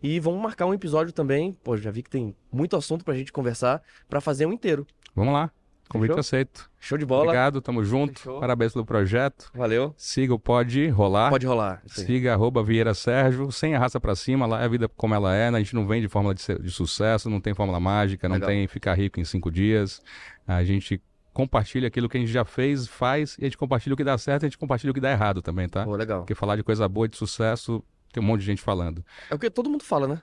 E 0.03 0.19
vamos 0.19 0.41
marcar 0.41 0.65
um 0.65 0.73
episódio 0.73 1.13
também. 1.13 1.53
Pô, 1.63 1.77
já 1.77 1.89
vi 1.89 2.03
que 2.03 2.09
tem 2.09 2.35
muito 2.51 2.75
assunto 2.75 3.05
pra 3.05 3.13
gente 3.13 3.31
conversar, 3.31 3.81
pra 4.09 4.19
fazer 4.19 4.45
um 4.45 4.51
inteiro. 4.51 4.85
Vamos 5.15 5.33
lá. 5.33 5.49
Convite 5.91 6.11
Fechou? 6.11 6.19
aceito. 6.21 6.69
Show 6.79 6.97
de 6.97 7.05
bola. 7.05 7.23
Obrigado, 7.23 7.61
tamo 7.61 7.83
junto. 7.83 8.19
Fechou. 8.19 8.39
Parabéns 8.39 8.71
pelo 8.71 8.85
projeto. 8.85 9.51
Valeu. 9.53 9.93
Siga 9.97 10.33
o 10.33 10.39
Pode 10.39 10.87
Rolar. 10.87 11.29
Pode 11.29 11.45
rolar. 11.45 11.81
Aí. 11.83 12.05
Siga 12.05 12.33
arroba 12.33 12.63
Vieira 12.63 12.93
Sérgio, 12.93 13.51
sem 13.51 13.75
a 13.75 13.79
raça 13.79 13.99
pra 13.99 14.15
cima, 14.15 14.45
lá 14.45 14.61
é 14.61 14.65
a 14.65 14.67
vida 14.69 14.87
como 14.87 15.13
ela 15.13 15.35
é, 15.35 15.51
né? 15.51 15.57
a 15.57 15.61
gente 15.61 15.75
não 15.75 15.85
vende 15.85 16.07
fórmula 16.07 16.33
de, 16.33 16.41
de 16.59 16.71
sucesso, 16.71 17.29
não 17.29 17.41
tem 17.41 17.53
fórmula 17.53 17.79
mágica, 17.79 18.29
não 18.29 18.35
Legal. 18.35 18.49
tem 18.49 18.67
ficar 18.67 18.93
rico 18.93 19.19
em 19.19 19.25
cinco 19.25 19.51
dias. 19.51 20.01
A 20.47 20.63
gente 20.63 21.01
compartilha 21.33 21.87
aquilo 21.87 22.07
que 22.07 22.17
a 22.17 22.19
gente 22.19 22.31
já 22.31 22.45
fez, 22.45 22.87
faz, 22.87 23.37
e 23.37 23.43
a 23.43 23.45
gente 23.47 23.57
compartilha 23.57 23.93
o 23.93 23.97
que 23.97 24.03
dá 24.03 24.17
certo 24.17 24.43
e 24.43 24.45
a 24.45 24.49
gente 24.49 24.57
compartilha 24.57 24.91
o 24.91 24.93
que 24.93 24.99
dá 24.99 25.11
errado 25.11 25.41
também, 25.41 25.67
tá? 25.67 25.85
Legal. 25.85 26.19
Porque 26.21 26.35
falar 26.35 26.55
de 26.55 26.63
coisa 26.63 26.87
boa 26.87 27.05
e 27.05 27.09
de 27.09 27.17
sucesso, 27.17 27.83
tem 28.11 28.21
um 28.23 28.25
monte 28.25 28.41
de 28.41 28.45
gente 28.47 28.61
falando. 28.61 29.03
É 29.29 29.35
o 29.35 29.39
que 29.39 29.49
todo 29.49 29.69
mundo 29.69 29.83
fala, 29.83 30.07
né? 30.07 30.21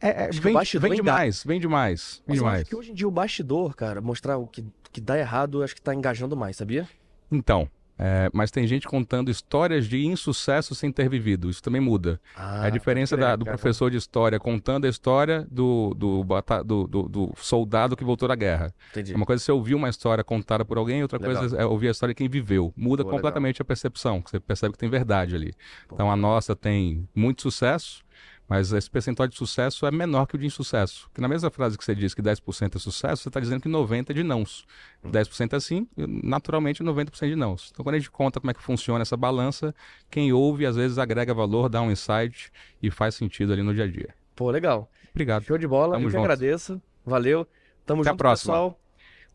É, 0.00 0.24
Acho 0.26 0.32
que 0.32 0.38
o 0.38 0.42
vem, 0.42 0.52
bastidor 0.54 0.88
vem 0.90 0.96
demais, 0.96 1.42
vem 1.44 1.60
demais, 1.60 2.22
vem 2.26 2.36
Mas 2.36 2.38
eu 2.38 2.46
acho 2.46 2.54
demais. 2.54 2.68
que 2.68 2.76
hoje 2.76 2.90
em 2.92 2.94
dia 2.94 3.08
o 3.08 3.10
bastidor, 3.10 3.74
cara, 3.74 4.00
mostrar 4.00 4.36
o 4.38 4.46
que, 4.46 4.64
que 4.92 5.00
dá 5.00 5.18
errado, 5.18 5.62
acho 5.62 5.74
que 5.74 5.82
tá 5.82 5.92
engajando 5.94 6.36
mais, 6.36 6.56
sabia? 6.56 6.88
Então, 7.30 7.68
É, 7.98 8.30
mas 8.32 8.50
tem 8.50 8.64
gente 8.66 8.86
contando 8.86 9.28
histórias 9.30 9.86
de 9.88 10.06
insucesso 10.06 10.74
sem 10.74 10.92
ter 10.92 11.08
vivido. 11.08 11.50
Isso 11.50 11.60
também 11.62 11.80
muda. 11.80 12.20
Ah, 12.36 12.64
a 12.66 12.70
diferença 12.70 13.16
pode 13.16 13.22
crer, 13.26 13.30
da- 13.30 13.36
do 13.36 13.44
professor 13.44 13.90
de 13.90 13.96
história 13.96 14.38
contando 14.38 14.84
a 14.84 14.88
história 14.88 15.46
do, 15.50 15.92
do, 15.96 16.22
do, 16.64 16.86
do- 16.86 17.02
do 17.08 17.32
soldado 17.36 17.96
que 17.96 18.04
voltou 18.04 18.28
da 18.28 18.36
guerra. 18.36 18.72
Entendi. 18.92 19.14
Uma 19.14 19.26
coisa 19.26 19.42
é 19.42 19.44
você 19.44 19.50
ouvir 19.52 19.74
uma 19.74 19.88
história 19.88 20.22
contada 20.22 20.64
por 20.64 20.78
alguém, 20.78 21.02
outra 21.02 21.18
Legal. 21.18 21.36
coisa 21.40 21.56
é 21.56 21.64
ouvir 21.66 21.88
a 21.88 21.90
história 21.90 22.14
de 22.14 22.18
quem 22.18 22.28
viveu. 22.28 22.72
Muda 22.76 23.02
Pô, 23.04 23.10
completamente 23.10 23.60
a 23.60 23.64
percepção, 23.64 24.22
você 24.24 24.38
percebe 24.38 24.72
que 24.74 24.78
tem 24.78 24.88
verdade 24.88 25.34
ali. 25.34 25.52
Então 25.92 26.08
a 26.10 26.14
nossa 26.16 26.54
tem 26.54 27.08
muito 27.14 27.42
sucesso, 27.42 28.02
mas 28.48 28.72
esse 28.72 28.90
percentual 28.90 29.28
de 29.28 29.36
sucesso 29.36 29.86
é 29.86 29.90
menor 29.90 30.26
que 30.26 30.34
o 30.34 30.38
de 30.38 30.46
insucesso. 30.46 31.04
Porque 31.08 31.20
na 31.20 31.28
mesma 31.28 31.50
frase 31.50 31.76
que 31.76 31.84
você 31.84 31.94
diz 31.94 32.14
que 32.14 32.22
10% 32.22 32.76
é 32.76 32.78
sucesso, 32.78 33.22
você 33.22 33.28
está 33.28 33.40
dizendo 33.40 33.60
que 33.60 33.68
90% 33.68 34.10
é 34.10 34.14
de 34.14 34.22
nãos. 34.22 34.64
10% 35.04 35.52
é 35.54 35.60
sim, 35.60 35.86
naturalmente 35.96 36.82
90% 36.82 37.28
de 37.28 37.36
nãos. 37.36 37.70
Então 37.72 37.84
quando 37.84 37.96
a 37.96 37.98
gente 37.98 38.10
conta 38.10 38.40
como 38.40 38.50
é 38.50 38.54
que 38.54 38.62
funciona 38.62 39.02
essa 39.02 39.16
balança, 39.16 39.74
quem 40.10 40.32
ouve 40.32 40.64
às 40.64 40.76
vezes 40.76 40.96
agrega 40.96 41.34
valor, 41.34 41.68
dá 41.68 41.82
um 41.82 41.90
insight 41.90 42.50
e 42.82 42.90
faz 42.90 43.14
sentido 43.14 43.52
ali 43.52 43.62
no 43.62 43.74
dia 43.74 43.84
a 43.84 43.88
dia. 43.88 44.14
Pô, 44.34 44.50
legal. 44.50 44.90
Obrigado. 45.10 45.44
Show 45.44 45.58
de 45.58 45.66
bola. 45.66 45.94
Tamo 45.94 46.04
eu 46.04 46.08
que 46.08 46.12
junto. 46.12 46.24
agradeço. 46.24 46.80
Valeu. 47.04 47.46
Tamo 47.84 48.00
Até 48.02 48.10
a 48.10 48.12
junto, 48.12 48.18
próxima. 48.18 48.52
pessoal. 48.54 48.80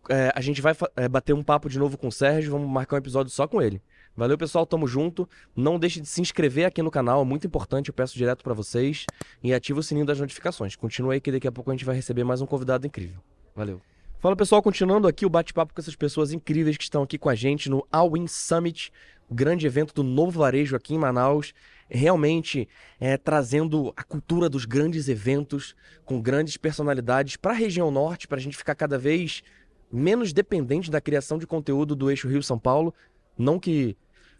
É, 0.10 0.31
a 0.35 0.41
gente 0.41 0.61
vai 0.61 0.76
é, 0.95 1.07
bater 1.07 1.34
um 1.34 1.44
papo 1.44 1.69
de 1.69 1.77
novo 1.77 1.98
com 1.98 2.07
o 2.07 2.11
Sérgio. 2.11 2.52
Vamos 2.52 2.69
marcar 2.69 2.95
um 2.95 2.99
episódio 2.99 3.31
só 3.31 3.48
com 3.48 3.61
ele. 3.61 3.81
Valeu, 4.15 4.38
pessoal. 4.38 4.65
Tamo 4.65 4.88
junto. 4.88 5.27
Não 5.56 5.80
deixe 5.80 5.99
de 5.99 6.07
se 6.07 6.22
inscrever 6.22 6.65
aqui 6.65 6.81
no 6.81 6.91
canal. 6.91 7.22
É 7.22 7.26
muito 7.26 7.48
importante. 7.48 7.90
Eu 7.90 7.94
peço 7.94 8.15
direto 8.15 8.44
pra 8.44 8.53
vocês. 8.53 9.06
E 9.41 9.53
ativa 9.53 9.80
o 9.80 9.84
sininho 9.84 10.06
das 10.06 10.19
notificações. 10.19 10.76
Continua 10.76 11.14
aí 11.14 11.22
que 11.22 11.31
daqui 11.31 11.48
a 11.48 11.52
pouco 11.52 11.72
a 11.72 11.73
gente 11.73 11.85
vai 11.85 11.95
receber 11.95 12.23
mais 12.23 12.41
um 12.41 12.45
convidado 12.45 12.85
incrível. 12.85 13.22
Valeu. 13.56 13.81
Fala, 14.19 14.35
pessoal. 14.35 14.61
Continuando 14.61 15.07
aqui 15.07 15.26
o 15.26 15.30
bate-papo 15.30 15.73
com 15.73 15.81
essas 15.81 15.95
pessoas 15.95 16.31
incríveis 16.31 16.77
que 16.77 16.84
estão 16.84 17.03
aqui 17.03 17.18
com 17.18 17.27
a 17.27 17.35
gente 17.35 17.69
no 17.69 17.85
All 17.91 18.15
In 18.15 18.27
Summit, 18.27 18.91
o 19.30 19.34
grande 19.34 19.65
evento 19.65 19.94
do 19.94 20.03
novo 20.03 20.40
varejo 20.40 20.76
aqui 20.76 20.94
em 20.94 20.98
Manaus. 20.99 21.53
Realmente 21.90 22.69
é, 22.99 23.18
trazendo 23.18 23.91
a 23.98 24.03
cultura 24.03 24.48
dos 24.48 24.64
grandes 24.64 25.10
eventos 25.10 25.76
com 26.06 26.22
grandes 26.22 26.56
personalidades 26.56 27.35
para 27.35 27.52
a 27.52 27.56
região 27.56 27.91
norte, 27.91 28.27
para 28.27 28.38
a 28.38 28.41
gente 28.41 28.56
ficar 28.56 28.76
cada 28.76 28.98
vez 28.98 29.44
menos 29.91 30.34
dependente 30.34 30.90
da 30.90 30.99
criação 30.99 31.38
de 31.38 31.45
conteúdo 31.45 31.95
do 31.95 32.10
eixo 32.10 32.27
Rio-São 32.27 32.57
Paulo. 32.57 32.94
Não 33.38 33.60
que 33.60 33.97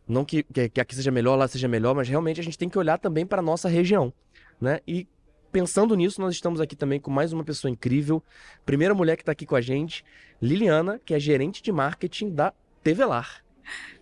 não 0.08 0.26
que, 0.26 0.44
que, 0.44 0.82
aqui 0.82 0.96
seja 0.96 1.12
melhor, 1.12 1.36
lá 1.38 1.48
seja 1.48 1.68
melhor, 1.68 1.96
mas 1.96 2.10
realmente 2.10 2.40
a 2.40 2.44
gente 2.44 2.58
tem 2.58 2.68
que 2.68 2.78
olhar 2.78 2.98
também 2.98 3.26
para 3.26 3.42
nossa 3.42 3.70
região, 3.70 4.12
né? 4.60 4.82
E 4.86 5.08
pensando 5.52 5.96
nisso, 5.96 6.20
nós 6.20 6.34
estamos 6.34 6.60
aqui 6.60 6.76
também 6.76 7.00
com 7.00 7.10
mais 7.10 7.32
uma 7.32 7.44
pessoa 7.44 7.72
incrível, 7.72 8.22
primeira 8.66 8.94
mulher 8.94 9.16
que 9.16 9.22
está 9.22 9.32
aqui 9.32 9.46
com 9.46 9.56
a 9.56 9.62
gente, 9.62 10.04
Liliana, 10.42 11.00
que 11.06 11.14
é 11.14 11.20
gerente 11.20 11.62
de 11.62 11.72
marketing 11.72 12.32
da 12.32 12.54
Tevelar. 12.84 13.44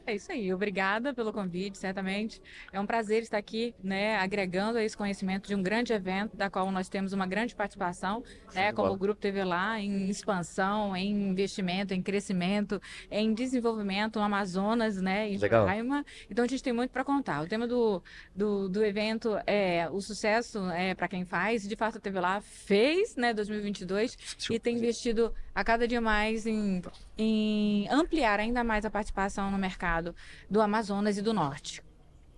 É 0.06 0.16
isso 0.16 0.32
aí, 0.32 0.52
obrigada 0.54 1.14
pelo 1.14 1.32
convite, 1.32 1.78
certamente. 1.78 2.42
É 2.74 2.80
um 2.80 2.86
prazer 2.86 3.22
estar 3.22 3.38
aqui, 3.38 3.74
né, 3.84 4.18
agregando 4.18 4.80
esse 4.80 4.98
conhecimento 4.98 5.48
de 5.48 5.56
um 5.56 5.62
grande 5.62 5.94
evento, 5.94 6.36
da 6.36 6.50
qual 6.50 6.72
nós 6.72 6.90
temos 6.90 7.14
uma 7.14 7.28
grande 7.28 7.56
participação, 7.56 8.24
né, 8.54 8.74
como 8.74 8.92
o 8.92 8.98
Grupo 8.98 9.22
TV 9.22 9.44
lá, 9.44 9.80
em 9.80 10.10
expansão, 10.10 10.96
em 10.96 11.30
investimento, 11.30 11.94
em 11.94 12.02
crescimento, 12.02 12.82
em 13.12 13.34
desenvolvimento 13.34 14.18
no 14.18 14.26
Amazonas, 14.26 15.00
né, 15.00 15.30
em 15.30 15.38
Legal. 15.38 15.62
Roraima. 15.62 16.06
Então 16.30 16.46
a 16.46 16.48
gente 16.48 16.64
tem 16.64 16.74
muito 16.74 16.90
para 16.90 17.04
contar. 17.04 17.44
O 17.44 17.48
tema 17.48 17.68
do, 17.68 18.02
do, 18.36 18.68
do 18.68 18.84
evento 18.84 19.38
é 19.46 19.88
o 19.92 20.02
sucesso 20.02 20.60
é 20.72 20.96
para 20.96 21.08
quem 21.08 21.26
faz. 21.26 21.68
De 21.68 21.76
fato, 21.76 22.00
a 22.00 22.02
TV 22.02 22.20
lá 22.20 22.42
fez, 22.42 23.16
né, 23.16 23.34
2022 23.34 24.18
e 24.50 24.60
tem 24.60 24.78
investido 24.78 25.34
a 25.54 25.64
cada 25.64 25.88
dia 25.88 26.02
mais 26.02 26.46
em, 26.46 26.82
em 27.18 27.88
ampliar 27.90 28.40
ainda 28.40 28.64
mais 28.64 28.86
a 28.86 28.90
participação 28.90 29.52
no 29.52 29.58
mercado 29.58 29.91
do 30.50 30.62
Amazonas 30.62 31.18
e 31.18 31.22
do 31.22 31.34
Norte. 31.34 31.84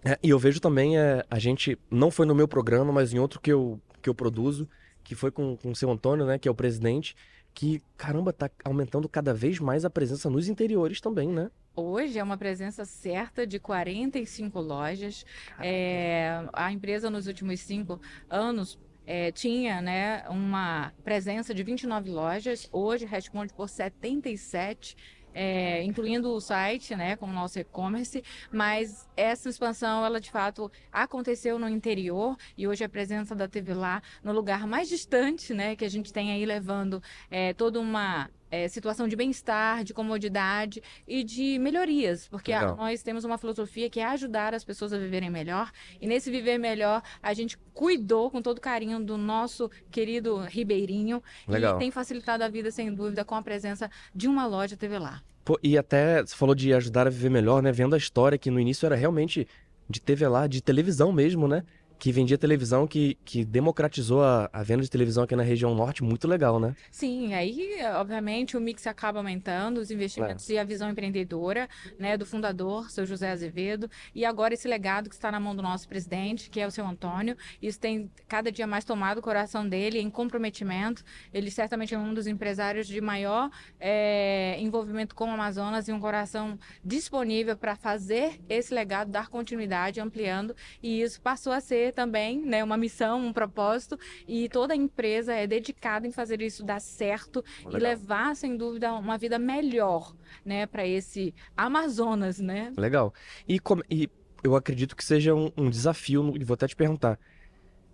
É, 0.05 0.19
e 0.21 0.29
eu 0.29 0.39
vejo 0.39 0.59
também, 0.59 0.97
é, 0.97 1.25
a 1.29 1.39
gente, 1.39 1.77
não 1.89 2.11
foi 2.11 2.25
no 2.25 2.35
meu 2.35 2.47
programa, 2.47 2.91
mas 2.91 3.13
em 3.13 3.19
outro 3.19 3.39
que 3.39 3.51
eu, 3.51 3.79
que 4.01 4.09
eu 4.09 4.15
produzo, 4.15 4.67
que 5.03 5.15
foi 5.15 5.31
com, 5.31 5.55
com 5.57 5.71
o 5.71 5.75
seu 5.75 5.89
Antônio, 5.89 6.25
né, 6.25 6.37
que 6.37 6.47
é 6.47 6.51
o 6.51 6.55
presidente, 6.55 7.15
que, 7.53 7.81
caramba, 7.95 8.33
tá 8.33 8.49
aumentando 8.63 9.07
cada 9.07 9.33
vez 9.33 9.59
mais 9.59 9.85
a 9.85 9.89
presença 9.89 10.29
nos 10.29 10.47
interiores 10.49 10.99
também, 10.99 11.29
né? 11.29 11.51
Hoje 11.75 12.19
é 12.19 12.23
uma 12.23 12.37
presença 12.37 12.85
certa 12.85 13.47
de 13.47 13.59
45 13.59 14.59
lojas. 14.59 15.25
É, 15.59 16.45
a 16.53 16.71
empresa 16.71 17.09
nos 17.09 17.25
últimos 17.25 17.59
cinco 17.61 17.99
anos 18.29 18.79
é, 19.05 19.31
tinha 19.31 19.81
né, 19.81 20.23
uma 20.29 20.93
presença 21.03 21.53
de 21.53 21.63
29 21.63 22.11
lojas. 22.11 22.69
Hoje 22.71 23.05
responde 23.05 23.53
por 23.53 23.69
77. 23.69 24.95
É, 25.33 25.83
incluindo 25.83 26.31
o 26.31 26.39
site, 26.39 26.95
né, 26.95 27.15
com 27.15 27.25
o 27.25 27.33
nosso 27.33 27.59
e-commerce, 27.59 28.23
mas 28.51 29.07
essa 29.15 29.49
expansão, 29.49 30.05
ela 30.05 30.19
de 30.19 30.31
fato 30.31 30.71
aconteceu 30.91 31.57
no 31.57 31.67
interior 31.67 32.37
e 32.57 32.67
hoje 32.67 32.83
a 32.83 32.89
presença 32.89 33.35
da 33.35 33.47
TV 33.47 33.73
lá 33.73 34.01
no 34.23 34.31
lugar 34.31 34.67
mais 34.67 34.87
distante, 34.89 35.53
né, 35.53 35.75
que 35.75 35.85
a 35.85 35.89
gente 35.89 36.11
tem 36.11 36.31
aí 36.31 36.45
levando 36.45 37.01
é, 37.29 37.53
toda 37.53 37.79
uma 37.79 38.29
é, 38.53 38.67
situação 38.67 39.07
de 39.07 39.15
bem-estar, 39.15 39.83
de 39.83 39.95
comodidade 39.95 40.79
e 41.07 41.23
de 41.23 41.57
melhorias, 41.57 42.27
porque 42.27 42.53
a- 42.53 42.75
nós 42.75 43.01
temos 43.01 43.23
uma 43.25 43.37
filosofia 43.39 43.89
que 43.89 43.99
é 43.99 44.05
ajudar 44.05 44.53
as 44.53 44.63
pessoas 44.63 44.93
a 44.93 44.97
viverem 44.99 45.31
melhor 45.31 45.71
e 45.99 46.05
nesse 46.05 46.29
viver 46.29 46.59
melhor 46.59 47.01
a 47.21 47.33
gente 47.33 47.57
cuidou 47.73 48.29
com 48.29 48.43
todo 48.43 48.61
carinho 48.61 48.99
do 49.03 49.17
nosso 49.17 49.71
querido 49.89 50.37
Ribeirinho 50.37 51.21
Legal. 51.47 51.77
e 51.77 51.79
tem 51.79 51.89
facilitado 51.89 52.43
a 52.43 52.47
vida 52.47 52.69
sem 52.69 52.93
dúvida 52.93 53.25
com 53.25 53.33
a 53.33 53.41
presença 53.41 53.89
de 54.13 54.27
uma 54.27 54.45
loja 54.45 54.77
TV 54.77 54.99
lá. 54.99 55.23
Pô, 55.43 55.59
e 55.63 55.75
até 55.75 56.21
você 56.21 56.35
falou 56.35 56.53
de 56.53 56.71
ajudar 56.73 57.07
a 57.07 57.09
viver 57.09 57.29
melhor, 57.31 57.61
né? 57.63 57.71
Vendo 57.71 57.95
a 57.95 57.97
história 57.97 58.37
que 58.37 58.51
no 58.51 58.59
início 58.59 58.85
era 58.85 58.95
realmente 58.95 59.47
de 59.89 59.99
TV 59.99 60.27
lá, 60.27 60.47
de 60.47 60.61
televisão 60.61 61.11
mesmo, 61.11 61.47
né? 61.47 61.63
Que 62.03 62.11
vendia 62.11 62.37
televisão, 62.37 62.85
que, 62.85 63.17
que 63.23 63.45
democratizou 63.45 64.21
a, 64.21 64.49
a 64.51 64.61
venda 64.61 64.83
de 64.83 64.89
televisão 64.89 65.23
aqui 65.23 65.37
na 65.37 65.41
região 65.41 65.73
norte, 65.73 66.03
muito 66.03 66.27
legal, 66.27 66.59
né? 66.59 66.75
Sim, 66.91 67.33
aí, 67.33 67.77
obviamente, 67.95 68.57
o 68.57 68.59
mix 68.59 68.85
acaba 68.85 69.19
aumentando, 69.19 69.77
os 69.77 69.89
investimentos 69.89 70.49
e 70.49 70.57
a 70.57 70.65
visão 70.65 70.89
empreendedora, 70.89 71.69
né, 71.97 72.17
do 72.17 72.25
fundador, 72.25 72.91
seu 72.91 73.05
José 73.05 73.31
Azevedo, 73.31 73.89
e 74.13 74.25
agora 74.25 74.53
esse 74.53 74.67
legado 74.67 75.07
que 75.07 75.15
está 75.15 75.31
na 75.31 75.39
mão 75.39 75.55
do 75.55 75.61
nosso 75.61 75.87
presidente, 75.87 76.49
que 76.49 76.59
é 76.59 76.67
o 76.67 76.71
seu 76.71 76.85
Antônio. 76.85 77.37
Isso 77.61 77.79
tem 77.79 78.11
cada 78.27 78.51
dia 78.51 78.67
mais 78.67 78.83
tomado 78.83 79.19
o 79.19 79.21
coração 79.21 79.65
dele 79.65 79.97
em 79.97 80.09
comprometimento. 80.09 81.05
Ele 81.33 81.49
certamente 81.49 81.95
é 81.95 81.97
um 81.97 82.13
dos 82.13 82.27
empresários 82.27 82.85
de 82.85 82.99
maior 82.99 83.49
eh, 83.79 84.57
envolvimento 84.59 85.15
com 85.15 85.29
o 85.29 85.31
Amazonas 85.31 85.87
e 85.87 85.93
um 85.93 86.01
coração 86.01 86.59
disponível 86.83 87.55
para 87.55 87.77
fazer 87.77 88.41
esse 88.49 88.73
legado, 88.73 89.09
dar 89.09 89.29
continuidade, 89.29 90.01
ampliando, 90.01 90.53
e 90.81 91.01
isso 91.01 91.21
passou 91.21 91.53
a 91.53 91.61
ser 91.61 91.92
também, 91.93 92.41
né, 92.45 92.63
uma 92.63 92.75
missão, 92.77 93.19
um 93.25 93.31
propósito, 93.33 93.97
e 94.27 94.49
toda 94.49 94.73
a 94.73 94.77
empresa 94.77 95.33
é 95.33 95.47
dedicada 95.47 96.07
em 96.07 96.11
fazer 96.11 96.41
isso 96.41 96.63
dar 96.63 96.81
certo 96.81 97.43
e 97.61 97.65
Legal. 97.65 97.81
levar, 97.81 98.35
sem 98.35 98.57
dúvida, 98.57 98.91
uma 98.93 99.17
vida 99.17 99.39
melhor, 99.39 100.13
né, 100.43 100.65
para 100.65 100.85
esse 100.85 101.33
Amazonas, 101.55 102.39
né? 102.39 102.73
Legal. 102.77 103.13
E, 103.47 103.59
como- 103.59 103.83
e 103.89 104.09
eu 104.43 104.55
acredito 104.55 104.95
que 104.95 105.03
seja 105.05 105.33
um, 105.33 105.51
um 105.55 105.69
desafio, 105.69 106.33
e 106.35 106.43
vou 106.43 106.55
até 106.55 106.67
te 106.67 106.75
perguntar. 106.75 107.17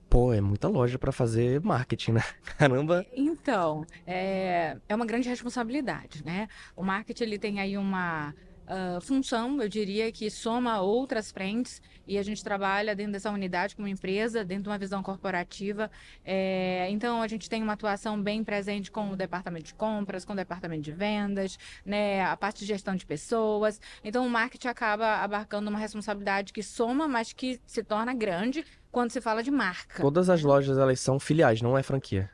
Pô, 0.10 0.34
é 0.34 0.42
muita 0.42 0.68
loja 0.68 0.98
pra 0.98 1.12
fazer 1.12 1.62
marketing, 1.62 2.14
né? 2.14 2.24
Caramba. 2.58 3.06
Então, 3.16 3.86
é, 4.08 4.76
é 4.90 4.96
uma 4.96 5.06
grande 5.06 5.30
responsabilidade, 5.30 6.26
né? 6.26 6.48
O 6.76 6.84
marketing 6.84 7.24
ele 7.26 7.38
tem 7.38 7.60
aí 7.60 7.78
uma 7.78 8.34
ah, 8.72 9.00
função, 9.02 9.60
eu 9.60 9.68
diria, 9.68 10.12
que 10.12 10.30
soma 10.30 10.80
outras 10.80 11.32
frentes 11.32 11.82
e 12.08 12.20
a 12.20 12.24
gente 12.24 12.44
trabalha 12.44 12.96
dentro 12.96 13.14
dessa 13.14 13.32
unidade 13.32 13.76
como 13.76 13.88
empresa, 13.88 14.46
dentro 14.46 14.66
de 14.66 14.70
uma 14.70 14.78
visão 14.78 15.02
corporativa. 15.02 15.90
É, 16.24 16.88
então, 16.92 17.20
a 17.20 17.28
gente 17.28 17.50
tem 17.50 17.64
uma 17.64 17.74
atuação 17.74 18.22
bem 18.22 18.44
presente 18.44 18.92
com 18.92 19.10
o 19.10 19.16
departamento 19.16 19.66
de 19.66 19.74
compras, 19.74 20.24
com 20.24 20.34
o 20.34 20.36
departamento 20.36 20.84
de 20.84 20.92
vendas, 20.92 21.58
né? 21.84 22.22
A 22.22 22.38
parte 22.38 22.60
de 22.60 22.68
gestão 22.68 22.96
de 22.96 23.08
pessoas. 23.08 23.82
Então, 24.04 24.24
o 24.26 24.30
marketing 24.30 24.68
acaba 24.68 25.16
abarcando 25.16 25.68
uma 25.68 25.80
responsabilidade 25.80 26.54
que 26.54 26.62
soma, 26.62 27.08
mas 27.08 27.34
que 27.34 27.60
se 27.66 27.84
torna 27.84 28.14
grande 28.14 28.64
quando 28.92 29.10
se 29.10 29.20
fala 29.20 29.42
de 29.42 29.50
marca. 29.50 30.04
Todas 30.04 30.30
as 30.30 30.44
lojas, 30.44 30.78
elas 30.78 31.00
são 31.00 31.20
filiais, 31.20 31.60
não 31.60 31.76
é 31.76 31.82
franquia. 31.82 32.30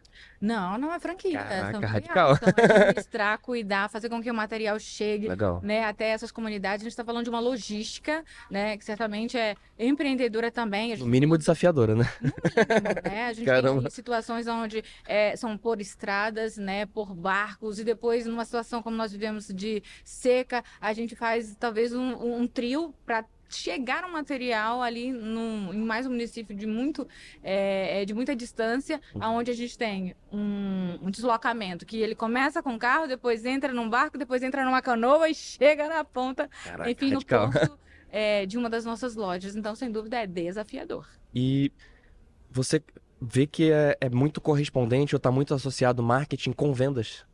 Não, 0.45 0.77
não 0.77 0.93
é 0.93 0.99
franquia. 0.99 1.39
Caraca, 1.39 1.71
são 1.71 1.81
radical. 1.81 2.35
filiais. 2.35 2.55
Então, 2.59 2.75
administrar, 2.75 3.39
cuidar, 3.39 3.89
fazer 3.89 4.09
com 4.09 4.21
que 4.21 4.29
o 4.29 4.33
material 4.33 4.79
chegue 4.79 5.27
Legal. 5.27 5.59
né, 5.63 5.83
até 5.85 6.09
essas 6.09 6.31
comunidades. 6.31 6.81
A 6.81 6.85
gente 6.85 6.91
está 6.91 7.03
falando 7.03 7.23
de 7.23 7.29
uma 7.29 7.39
logística, 7.39 8.23
né, 8.49 8.77
que 8.77 8.85
certamente 8.85 9.37
é 9.37 9.55
empreendedora 9.79 10.51
também. 10.51 10.91
A 10.91 10.95
No 10.95 10.99
gente 10.99 11.09
mínimo 11.09 11.37
desafiadora, 11.37 11.95
né? 11.95 12.05
né? 13.03 13.25
A 13.27 13.33
gente 13.33 13.45
Caramba. 13.45 13.81
tem 13.81 13.89
situações 13.91 14.47
onde 14.47 14.83
é, 15.07 15.35
são 15.35 15.57
por 15.57 15.81
estradas, 15.81 16.57
né, 16.57 16.85
por 16.85 17.13
barcos, 17.15 17.79
e 17.79 17.83
depois, 17.83 18.25
numa 18.25 18.45
situação 18.45 18.83
como 18.83 18.95
nós 18.95 19.11
vivemos 19.11 19.47
de 19.47 19.81
seca, 20.03 20.63
a 20.79 20.93
gente 20.93 21.15
faz 21.15 21.55
talvez 21.59 21.93
um, 21.93 22.41
um 22.41 22.47
trio 22.47 22.93
para 23.05 23.25
chegar 23.55 24.03
um 24.03 24.11
material 24.11 24.81
ali 24.81 25.11
num, 25.11 25.73
em 25.73 25.79
mais 25.79 26.05
um 26.05 26.09
município 26.09 26.55
de 26.55 26.65
muito 26.65 27.07
é, 27.43 28.05
de 28.05 28.13
muita 28.13 28.35
distância, 28.35 29.01
aonde 29.19 29.51
a 29.51 29.53
gente 29.53 29.77
tem 29.77 30.15
um, 30.31 30.99
um 31.01 31.09
deslocamento 31.09 31.85
que 31.85 31.97
ele 31.97 32.15
começa 32.15 32.61
com 32.61 32.77
carro, 32.77 33.07
depois 33.07 33.45
entra 33.45 33.73
num 33.73 33.89
barco, 33.89 34.17
depois 34.17 34.43
entra 34.43 34.63
numa 34.63 34.81
canoa 34.81 35.29
e 35.29 35.35
chega 35.35 35.87
na 35.87 36.03
ponta, 36.03 36.49
Caraca, 36.63 36.89
enfim, 36.89 37.09
no 37.09 37.15
radical. 37.15 37.51
ponto 37.51 37.79
é, 38.09 38.45
de 38.47 38.57
uma 38.57 38.69
das 38.69 38.85
nossas 38.85 39.15
lojas. 39.15 39.55
Então, 39.55 39.75
sem 39.75 39.91
dúvida, 39.91 40.17
é 40.17 40.27
desafiador. 40.27 41.07
E 41.33 41.71
você 42.49 42.81
vê 43.21 43.47
que 43.47 43.71
é, 43.71 43.97
é 43.99 44.09
muito 44.09 44.39
correspondente 44.39 45.15
ou 45.15 45.17
está 45.17 45.31
muito 45.31 45.53
associado 45.53 46.03
marketing 46.03 46.51
com 46.51 46.73
vendas? 46.73 47.25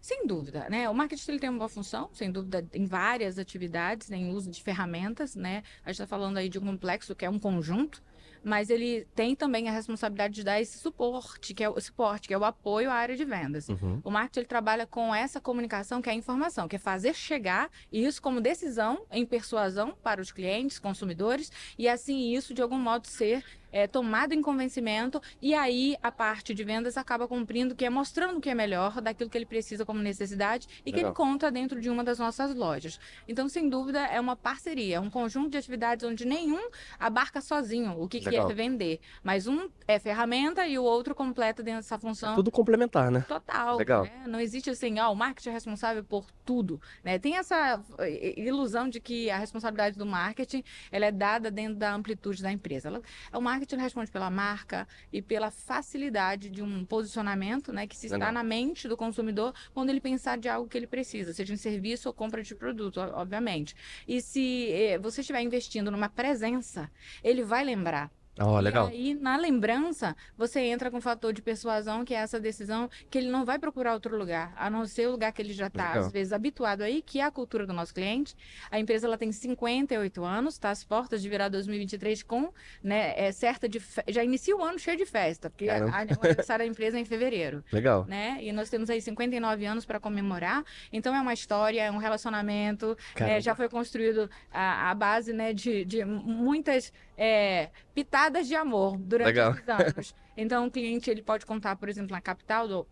Sem 0.00 0.26
dúvida, 0.26 0.66
né? 0.70 0.88
O 0.88 0.94
marketing 0.94 1.32
ele 1.32 1.40
tem 1.40 1.50
uma 1.50 1.58
boa 1.58 1.68
função, 1.68 2.08
sem 2.12 2.32
dúvida, 2.32 2.66
em 2.72 2.86
várias 2.86 3.38
atividades, 3.38 4.08
né? 4.08 4.16
em 4.16 4.32
uso 4.32 4.50
de 4.50 4.62
ferramentas, 4.62 5.36
né? 5.36 5.62
A 5.84 5.90
gente 5.90 6.02
está 6.02 6.06
falando 6.06 6.38
aí 6.38 6.48
de 6.48 6.58
um 6.58 6.62
complexo 6.62 7.14
que 7.14 7.24
é 7.24 7.30
um 7.30 7.38
conjunto, 7.38 8.02
mas 8.42 8.70
ele 8.70 9.06
tem 9.14 9.36
também 9.36 9.68
a 9.68 9.72
responsabilidade 9.72 10.34
de 10.34 10.42
dar 10.42 10.60
esse 10.60 10.78
suporte, 10.78 11.52
que 11.52 11.62
é 11.62 11.68
o 11.68 11.78
suporte, 11.78 12.28
que 12.28 12.34
é 12.34 12.38
o 12.38 12.44
apoio 12.44 12.90
à 12.90 12.94
área 12.94 13.14
de 13.14 13.24
vendas. 13.24 13.68
Uhum. 13.68 14.00
O 14.02 14.10
marketing 14.10 14.40
ele 14.40 14.46
trabalha 14.46 14.86
com 14.86 15.14
essa 15.14 15.40
comunicação 15.40 16.00
que 16.00 16.08
é 16.08 16.12
a 16.12 16.16
informação, 16.16 16.66
que 16.66 16.76
é 16.76 16.78
fazer 16.78 17.14
chegar 17.14 17.70
isso 17.92 18.22
como 18.22 18.40
decisão 18.40 19.04
em 19.10 19.26
persuasão 19.26 19.94
para 20.02 20.20
os 20.20 20.32
clientes, 20.32 20.78
consumidores, 20.78 21.52
e 21.78 21.88
assim 21.88 22.34
isso 22.34 22.54
de 22.54 22.62
algum 22.62 22.78
modo 22.78 23.06
ser 23.06 23.44
é, 23.72 23.86
tomado 23.86 24.32
em 24.32 24.42
convencimento, 24.42 25.20
e 25.40 25.54
aí 25.54 25.96
a 26.02 26.10
parte 26.10 26.52
de 26.54 26.64
vendas 26.64 26.96
acaba 26.96 27.26
cumprindo, 27.28 27.74
que 27.74 27.84
é 27.84 27.90
mostrando 27.90 28.38
o 28.38 28.40
que 28.40 28.50
é 28.50 28.54
melhor 28.54 29.00
daquilo 29.00 29.30
que 29.30 29.38
ele 29.38 29.46
precisa 29.46 29.84
como 29.84 30.00
necessidade 30.00 30.66
e 30.84 30.90
que 30.92 30.98
ele 30.98 31.08
Legal. 31.08 31.14
conta 31.14 31.50
dentro 31.50 31.80
de 31.80 31.88
uma 31.90 32.02
das 32.04 32.18
nossas 32.18 32.54
lojas. 32.54 32.98
Então, 33.28 33.48
sem 33.48 33.68
dúvida, 33.68 34.00
é 34.06 34.20
uma 34.20 34.36
parceria, 34.36 34.96
é 34.96 35.00
um 35.00 35.10
conjunto 35.10 35.50
de 35.50 35.58
atividades 35.58 36.04
onde 36.04 36.24
nenhum 36.24 36.70
abarca 36.98 37.40
sozinho 37.40 38.00
o 38.00 38.08
que, 38.08 38.20
que 38.20 38.30
Legal. 38.30 38.50
é 38.50 38.54
vender, 38.54 39.00
mas 39.22 39.46
um 39.46 39.68
é 39.86 39.98
ferramenta 39.98 40.66
e 40.66 40.78
o 40.78 40.82
outro 40.84 41.14
completa 41.14 41.62
dentro 41.62 41.80
dessa 41.80 41.98
função. 41.98 42.34
Tudo 42.34 42.50
complementar, 42.50 43.10
né? 43.10 43.24
Total. 43.26 43.76
Legal. 43.76 44.04
né? 44.04 44.24
Não 44.26 44.40
existe 44.40 44.70
assim, 44.70 44.98
ó, 44.98 45.10
o 45.12 45.14
marketing 45.16 45.50
é 45.50 45.52
responsável 45.52 46.04
por 46.04 46.26
tudo. 46.44 46.80
Né? 47.04 47.18
Tem 47.18 47.36
essa 47.36 47.80
eh, 47.98 48.40
ilusão 48.40 48.88
de 48.88 49.00
que 49.00 49.30
a 49.30 49.38
responsabilidade 49.38 49.96
do 49.98 50.06
marketing 50.06 50.62
ela 50.90 51.06
é 51.06 51.12
dada 51.12 51.50
dentro 51.50 51.76
da 51.76 51.92
amplitude 51.94 52.42
da 52.42 52.50
empresa. 52.52 52.88
Ela- 52.88 53.02
o 53.32 53.40
marketing 53.40 53.59
responde 53.82 54.10
pela 54.10 54.30
marca 54.30 54.86
e 55.12 55.20
pela 55.22 55.50
facilidade 55.50 56.48
de 56.48 56.62
um 56.62 56.84
posicionamento 56.84 57.72
né, 57.72 57.86
que 57.86 57.96
se 57.96 58.06
está 58.06 58.30
na 58.32 58.42
mente 58.42 58.88
do 58.88 58.96
consumidor 58.96 59.54
quando 59.72 59.90
ele 59.90 60.00
pensar 60.00 60.38
de 60.38 60.48
algo 60.48 60.68
que 60.68 60.76
ele 60.76 60.86
precisa, 60.86 61.32
seja 61.32 61.52
em 61.52 61.56
serviço 61.56 62.08
ou 62.08 62.14
compra 62.14 62.42
de 62.42 62.54
produto, 62.54 63.00
obviamente. 63.00 63.74
E 64.06 64.20
se 64.20 64.70
eh, 64.70 64.98
você 64.98 65.20
estiver 65.20 65.40
investindo 65.42 65.90
numa 65.90 66.08
presença, 66.08 66.90
ele 67.22 67.42
vai 67.42 67.64
lembrar. 67.64 68.10
Ó, 68.40 68.58
legal. 68.58 68.88
E 68.90 68.92
aí, 68.94 69.14
na 69.14 69.36
lembrança, 69.36 70.16
você 70.36 70.60
entra 70.60 70.90
com 70.90 70.96
o 70.96 71.00
fator 71.00 71.32
de 71.32 71.42
persuasão, 71.42 72.04
que 72.04 72.14
é 72.14 72.18
essa 72.18 72.40
decisão 72.40 72.88
que 73.10 73.18
ele 73.18 73.28
não 73.28 73.44
vai 73.44 73.58
procurar 73.58 73.92
outro 73.94 74.16
lugar, 74.16 74.52
a 74.56 74.70
não 74.70 74.86
ser 74.86 75.08
o 75.08 75.12
lugar 75.12 75.32
que 75.32 75.42
ele 75.42 75.52
já 75.52 75.66
está, 75.66 75.92
às 75.92 76.10
vezes, 76.10 76.32
habituado 76.32 76.82
aí, 76.82 77.02
que 77.02 77.20
é 77.20 77.24
a 77.24 77.30
cultura 77.30 77.66
do 77.66 77.72
nosso 77.72 77.92
cliente. 77.94 78.34
A 78.70 78.80
empresa 78.80 79.06
ela 79.06 79.18
tem 79.18 79.30
58 79.30 80.24
anos, 80.24 80.54
está 80.54 80.70
às 80.70 80.82
portas 80.84 81.20
de 81.22 81.28
virar 81.28 81.48
2023 81.48 82.22
com 82.22 82.52
né, 82.82 83.12
é, 83.16 83.30
certa 83.32 83.68
de. 83.68 83.78
fe- 83.78 84.04
Já 84.08 84.24
inicia 84.24 84.56
o 84.56 84.62
ano 84.62 84.78
cheio 84.78 84.96
de 84.96 85.04
festa, 85.06 85.50
porque 85.50 85.68
a, 85.68 85.78
Caramba. 85.78 85.96
a, 85.96 86.00
o 86.20 86.24
aniversário 86.26 86.64
da 86.64 86.70
empresa 86.70 86.96
é 86.96 87.00
em 87.00 87.04
fevereiro 87.04 87.62
Legal. 87.72 88.04
né? 88.06 88.38
E 88.40 88.52
nós 88.52 88.70
temos 88.70 88.88
aí 88.88 89.00
59 89.00 89.66
anos 89.66 89.84
para 89.84 90.00
comemorar. 90.00 90.64
Então 90.92 91.14
é 91.14 91.20
uma 91.20 91.34
história, 91.34 91.82
é 91.82 91.90
um 91.90 91.98
relacionamento. 91.98 92.96
Né? 93.18 93.40
Já 93.40 93.54
foi 93.54 93.68
construído 93.68 94.30
a, 94.52 94.90
a 94.90 94.94
base 94.94 95.32
né, 95.32 95.52
de, 95.52 95.84
de 95.84 96.04
muitas 96.04 96.92
é, 97.22 97.68
pitadas 97.94 98.48
de 98.48 98.56
amor 98.56 98.96
durante 98.96 99.26
Legal. 99.26 99.52
esses 99.52 99.68
anos. 99.68 100.14
Então 100.34 100.66
o 100.66 100.70
cliente 100.70 101.10
ele 101.10 101.20
pode 101.20 101.44
contar, 101.44 101.76
por 101.76 101.86
exemplo, 101.86 102.12
na 102.12 102.20
capital 102.20 102.66
do 102.66 102.86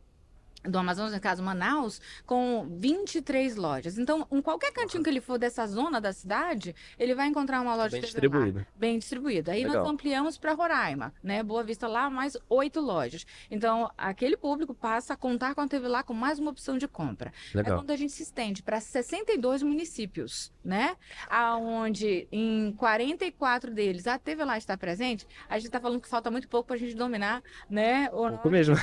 do 0.64 0.78
Amazonas, 0.78 1.12
no 1.12 1.20
caso 1.20 1.42
Manaus, 1.42 2.00
com 2.26 2.66
23 2.78 3.56
lojas. 3.56 3.98
Então, 3.98 4.26
em 4.30 4.40
qualquer 4.42 4.72
cantinho 4.72 5.02
que 5.02 5.10
ele 5.10 5.20
for 5.20 5.38
dessa 5.38 5.66
zona 5.66 6.00
da 6.00 6.12
cidade, 6.12 6.74
ele 6.98 7.14
vai 7.14 7.28
encontrar 7.28 7.60
uma 7.60 7.74
loja 7.74 7.92
Bem 7.92 8.00
distribuído. 8.00 8.66
bem 8.76 8.98
distribuída. 8.98 9.52
Aí 9.52 9.64
Legal. 9.64 9.82
nós 9.82 9.92
ampliamos 9.92 10.36
para 10.38 10.52
Roraima, 10.52 11.14
né? 11.22 11.42
Boa 11.42 11.62
Vista 11.62 11.86
lá, 11.86 12.10
mais 12.10 12.36
oito 12.48 12.80
lojas. 12.80 13.24
Então, 13.50 13.90
aquele 13.96 14.36
público 14.36 14.74
passa 14.74 15.14
a 15.14 15.16
contar 15.16 15.54
com 15.54 15.60
a 15.60 15.68
TV 15.68 15.86
lá 15.86 16.02
com 16.02 16.12
mais 16.14 16.38
uma 16.38 16.50
opção 16.50 16.76
de 16.76 16.88
compra. 16.88 17.32
É 17.54 17.56
Legal. 17.58 17.78
quando 17.78 17.90
a 17.90 17.96
gente 17.96 18.12
se 18.12 18.22
estende 18.22 18.62
para 18.62 18.80
62 18.80 19.62
municípios, 19.62 20.52
né? 20.64 20.96
Aonde 21.28 22.26
em 22.32 22.72
44 22.72 23.72
deles 23.72 24.06
a 24.06 24.18
TV 24.18 24.44
lá 24.44 24.58
está 24.58 24.76
presente, 24.76 25.26
a 25.48 25.56
gente 25.56 25.66
está 25.68 25.80
falando 25.80 26.00
que 26.00 26.08
falta 26.08 26.30
muito 26.30 26.48
pouco 26.48 26.66
para 26.66 26.76
a 26.76 26.78
gente 26.78 26.94
dominar, 26.94 27.42
né? 27.70 28.08
O 28.12 28.28
Pouco 28.28 28.50
mesmo. 28.50 28.74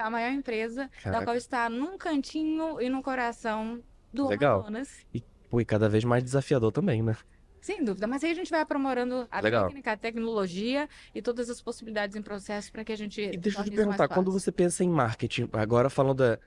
a 0.00 0.10
maior 0.10 0.30
empresa, 0.32 0.90
da 1.04 1.21
Caraca. 1.24 1.30
qual 1.30 1.36
está 1.36 1.68
num 1.68 1.96
cantinho 1.96 2.80
e 2.80 2.88
no 2.88 3.02
coração 3.02 3.82
do 4.12 4.28
Legal. 4.28 4.60
Amazonas. 4.60 5.06
Pô, 5.48 5.60
e 5.60 5.64
cada 5.64 5.88
vez 5.88 6.04
mais 6.04 6.22
desafiador 6.22 6.72
também, 6.72 7.02
né? 7.02 7.16
Sem 7.60 7.84
dúvida, 7.84 8.08
mas 8.08 8.24
aí 8.24 8.32
a 8.32 8.34
gente 8.34 8.50
vai 8.50 8.60
aprimorando 8.60 9.28
a 9.30 9.40
Legal. 9.40 9.66
técnica, 9.66 9.92
a 9.92 9.96
tecnologia 9.96 10.88
e 11.14 11.22
todas 11.22 11.48
as 11.48 11.62
possibilidades 11.62 12.16
em 12.16 12.22
processo 12.22 12.72
para 12.72 12.84
que 12.84 12.90
a 12.90 12.96
gente 12.96 13.20
E 13.20 13.36
deixa 13.36 13.60
eu 13.60 13.64
te 13.64 13.70
perguntar, 13.70 14.08
quando 14.08 14.32
você 14.32 14.50
pensa 14.50 14.82
em 14.82 14.88
marketing, 14.88 15.48
agora 15.52 15.88
falando 15.88 16.18
da 16.18 16.38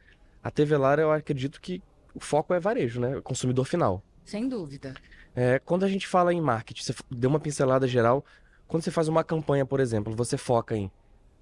a 0.43 0.51
TV 0.51 0.77
Lara, 0.77 1.01
eu 1.01 1.11
acredito 1.11 1.59
que 1.59 1.81
o 2.13 2.19
foco 2.19 2.53
é 2.53 2.59
varejo, 2.59 2.99
né? 2.99 3.19
Consumidor 3.21 3.65
final. 3.65 4.03
Sem 4.23 4.47
dúvida. 4.47 4.93
É, 5.35 5.57
quando 5.59 5.83
a 5.83 5.89
gente 5.89 6.07
fala 6.07 6.33
em 6.33 6.39
marketing, 6.39 6.83
você 6.83 6.93
deu 7.09 7.29
uma 7.29 7.39
pincelada 7.39 7.87
geral. 7.87 8.23
Quando 8.67 8.83
você 8.83 8.91
faz 8.91 9.07
uma 9.07 9.23
campanha, 9.23 9.65
por 9.65 9.79
exemplo, 9.79 10.15
você 10.15 10.37
foca 10.37 10.75
em 10.75 10.91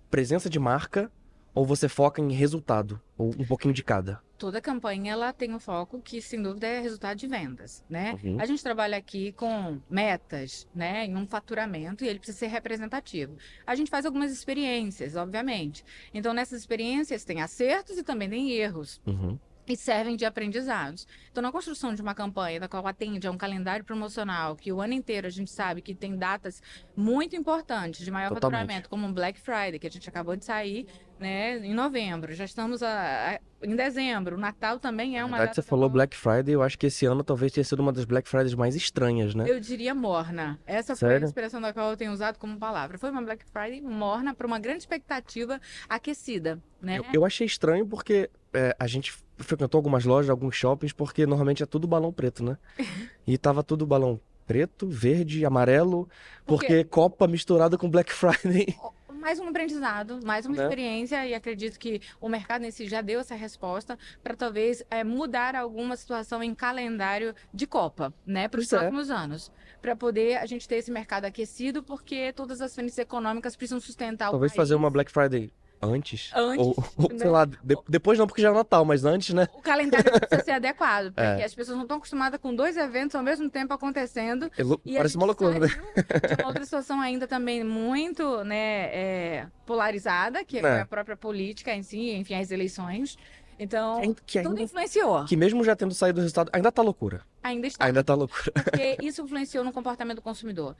presença 0.09 0.49
de 0.49 0.59
marca 0.59 1.11
ou 1.53 1.65
você 1.65 1.87
foca 1.87 2.21
em 2.21 2.31
resultado? 2.31 2.99
Ou 3.17 3.29
um 3.29 3.45
pouquinho 3.45 3.73
de 3.73 3.83
cada? 3.83 4.21
Toda 4.37 4.59
campanha 4.59 5.13
ela 5.13 5.31
tem 5.31 5.53
um 5.53 5.59
foco 5.59 6.01
que, 6.01 6.21
sem 6.21 6.41
dúvida, 6.41 6.67
é 6.67 6.81
resultado 6.81 7.17
de 7.17 7.27
vendas, 7.27 7.83
né? 7.89 8.19
Uhum. 8.23 8.37
A 8.39 8.45
gente 8.45 8.61
trabalha 8.61 8.97
aqui 8.97 9.31
com 9.33 9.79
metas, 9.89 10.67
né? 10.75 11.05
Em 11.05 11.15
um 11.15 11.25
faturamento 11.25 12.03
e 12.03 12.07
ele 12.07 12.19
precisa 12.19 12.39
ser 12.39 12.47
representativo. 12.47 13.37
A 13.65 13.75
gente 13.75 13.89
faz 13.89 14.05
algumas 14.05 14.31
experiências, 14.31 15.15
obviamente. 15.15 15.85
Então, 16.13 16.33
nessas 16.33 16.59
experiências 16.59 17.23
tem 17.23 17.41
acertos 17.41 17.97
e 17.97 18.03
também 18.03 18.29
tem 18.29 18.51
erros. 18.51 18.99
Uhum. 19.05 19.39
E 19.67 19.75
servem 19.77 20.15
de 20.15 20.25
aprendizados. 20.25 21.07
Então, 21.31 21.41
na 21.41 21.51
construção 21.51 21.93
de 21.93 22.01
uma 22.01 22.13
campanha 22.13 22.59
da 22.59 22.67
qual 22.67 22.85
atende 22.87 23.25
a 23.27 23.31
um 23.31 23.37
calendário 23.37 23.85
promocional, 23.85 24.55
que 24.55 24.71
o 24.73 24.81
ano 24.81 24.93
inteiro 24.93 25.25
a 25.27 25.29
gente 25.29 25.51
sabe 25.51 25.81
que 25.81 25.95
tem 25.95 26.17
datas 26.17 26.61
muito 26.95 27.35
importantes 27.35 28.03
de 28.03 28.11
maior 28.11 28.29
Totalmente. 28.33 28.59
faturamento, 28.61 28.89
como 28.89 29.07
o 29.07 29.13
Black 29.13 29.39
Friday, 29.39 29.79
que 29.79 29.87
a 29.87 29.91
gente 29.91 30.07
acabou 30.09 30.35
de 30.35 30.43
sair 30.45 30.85
né, 31.19 31.57
em 31.59 31.73
novembro. 31.73 32.33
Já 32.33 32.43
estamos 32.43 32.83
a- 32.83 33.35
a- 33.35 33.39
em 33.65 33.75
dezembro. 33.77 34.35
O 34.35 34.39
Natal 34.39 34.77
também 34.77 35.17
é 35.17 35.23
uma 35.23 35.37
data 35.37 35.53
você 35.53 35.61
falou 35.61 35.83
boa. 35.87 35.93
Black 35.99 36.17
Friday, 36.17 36.53
eu 36.53 36.61
acho 36.61 36.77
que 36.77 36.87
esse 36.87 37.05
ano 37.05 37.23
talvez 37.23 37.49
tenha 37.53 37.63
sido 37.63 37.79
uma 37.79 37.93
das 37.93 38.03
Black 38.03 38.27
Fridays 38.27 38.53
mais 38.55 38.75
estranhas, 38.75 39.33
né? 39.33 39.45
Eu 39.47 39.57
diria 39.59 39.95
morna. 39.95 40.59
Essa 40.65 40.95
foi 40.97 41.07
a 41.07 41.11
Sério? 41.11 41.25
expressão 41.25 41.61
da 41.61 41.71
qual 41.71 41.91
eu 41.91 41.95
tenho 41.95 42.11
usado 42.11 42.37
como 42.37 42.57
palavra. 42.59 42.97
Foi 42.97 43.09
uma 43.09 43.21
Black 43.21 43.45
Friday 43.45 43.79
morna 43.79 44.33
para 44.33 44.45
uma 44.45 44.59
grande 44.59 44.79
expectativa 44.79 45.61
aquecida, 45.87 46.61
né? 46.81 46.97
Eu, 46.99 47.05
eu 47.13 47.25
achei 47.25 47.47
estranho 47.47 47.87
porque 47.87 48.29
é, 48.53 48.75
a 48.77 48.87
gente 48.87 49.13
frequentou 49.43 49.79
algumas 49.79 50.05
lojas, 50.05 50.29
alguns 50.29 50.55
shoppings, 50.55 50.93
porque 50.93 51.25
normalmente 51.25 51.63
é 51.63 51.65
tudo 51.65 51.87
balão 51.87 52.11
preto, 52.11 52.43
né? 52.43 52.57
E 53.25 53.37
tava 53.37 53.63
tudo 53.63 53.85
balão 53.85 54.19
preto, 54.45 54.87
verde, 54.87 55.45
amarelo, 55.45 56.09
Por 56.45 56.59
porque 56.59 56.83
Copa 56.83 57.27
misturada 57.27 57.77
com 57.77 57.89
Black 57.89 58.11
Friday. 58.11 58.75
mais 59.23 59.39
um 59.39 59.47
aprendizado, 59.47 60.19
mais 60.25 60.45
uma 60.45 60.57
Né? 60.57 60.63
experiência 60.63 61.25
e 61.25 61.33
acredito 61.33 61.79
que 61.79 62.01
o 62.19 62.27
mercado 62.27 62.69
si 62.69 62.89
já 62.89 62.99
deu 62.99 63.21
essa 63.21 63.35
resposta 63.35 63.97
para 64.21 64.35
talvez 64.35 64.83
eh, 64.91 65.03
mudar 65.05 65.55
alguma 65.55 65.95
situação 65.95 66.43
em 66.43 66.53
calendário 66.53 67.33
de 67.53 67.65
Copa, 67.65 68.13
né, 68.25 68.49
para 68.49 68.59
os 68.59 68.71
é. 68.71 68.77
próximos 68.77 69.09
anos, 69.09 69.49
para 69.81 69.95
poder 69.95 70.35
a 70.37 70.45
gente 70.45 70.67
ter 70.67 70.75
esse 70.75 70.91
mercado 70.91 71.23
aquecido, 71.23 71.81
porque 71.81 72.33
todas 72.33 72.59
as 72.59 72.75
frentes 72.75 72.97
econômicas 72.97 73.55
precisam 73.55 73.79
sustentar 73.79 74.29
Talvez 74.29 74.51
o 74.51 74.55
fazer 74.55 74.73
país. 74.73 74.83
uma 74.83 74.89
Black 74.89 75.09
Friday 75.09 75.49
antes. 75.83 76.31
Antes, 76.35 76.65
Ou, 76.65 76.75
ou, 76.97 77.09
né? 77.11 77.17
sei 77.19 77.29
lá, 77.29 77.45
de- 77.45 77.57
depois 77.87 78.17
não, 78.17 78.25
porque 78.27 78.41
já 78.41 78.49
é 78.49 78.53
Natal, 78.53 78.83
mas 78.85 79.05
antes, 79.05 79.33
né? 79.33 79.47
O 79.53 79.61
calendário 79.61 80.11
precisa 80.11 80.43
ser 80.43 80.51
adequado, 80.63 81.05
porque 81.13 81.21
É. 81.41 81.43
as 81.45 81.53
pessoas 81.53 81.75
não 81.75 81.83
estão 81.83 81.97
acostumadas 81.97 82.39
com 82.39 82.53
dois 82.55 82.77
eventos 82.77 83.15
ao 83.15 83.23
mesmo 83.23 83.49
tempo 83.49 83.73
acontecendo. 83.73 84.49
É 84.57 84.63
lou- 84.63 84.79
E 84.85 84.95
Parece 84.95 85.15
uma 85.17 85.25
loucura, 85.25 85.59
né? 85.59 85.67
de 85.67 86.41
uma 86.41 86.47
outra 86.47 86.63
situação 86.65 86.99
ainda 87.01 87.27
também 87.27 87.63
muito 87.63 88.43
né, 88.43 88.85
é, 88.93 89.47
polarizada, 89.65 90.43
que 90.43 90.59
É. 90.59 90.81
a 90.81 90.85
própria 90.85 91.15
política 91.17 91.73
em 91.73 91.83
si, 91.83 92.11
enfim, 92.11 92.35
as 92.35 92.51
eleições. 92.51 93.17
Então, 93.59 94.01
Que, 94.01 94.21
que 94.25 94.41
tudo 94.41 94.51
ainda, 94.51 94.63
influenciou. 94.63 95.25
que 95.25 95.35
mesmo 95.37 95.63
já 95.63 95.75
tendo 95.75 95.93
saído 95.93 96.19
o 96.19 96.21
resultado, 96.21 96.49
ainda 96.53 96.71
tá 96.71 96.81
loucura. 96.81 97.21
Ainda 97.41 97.67
está. 97.67 97.85
Ainda 97.85 98.03
tá 98.03 98.13
loucura. 98.15 98.51
Porque 98.51 98.97
isso 99.03 99.21
influenciou 99.21 99.63
no 99.63 99.71
comportamento 99.71 100.17
do 100.17 100.21
consumidor. 100.21 100.75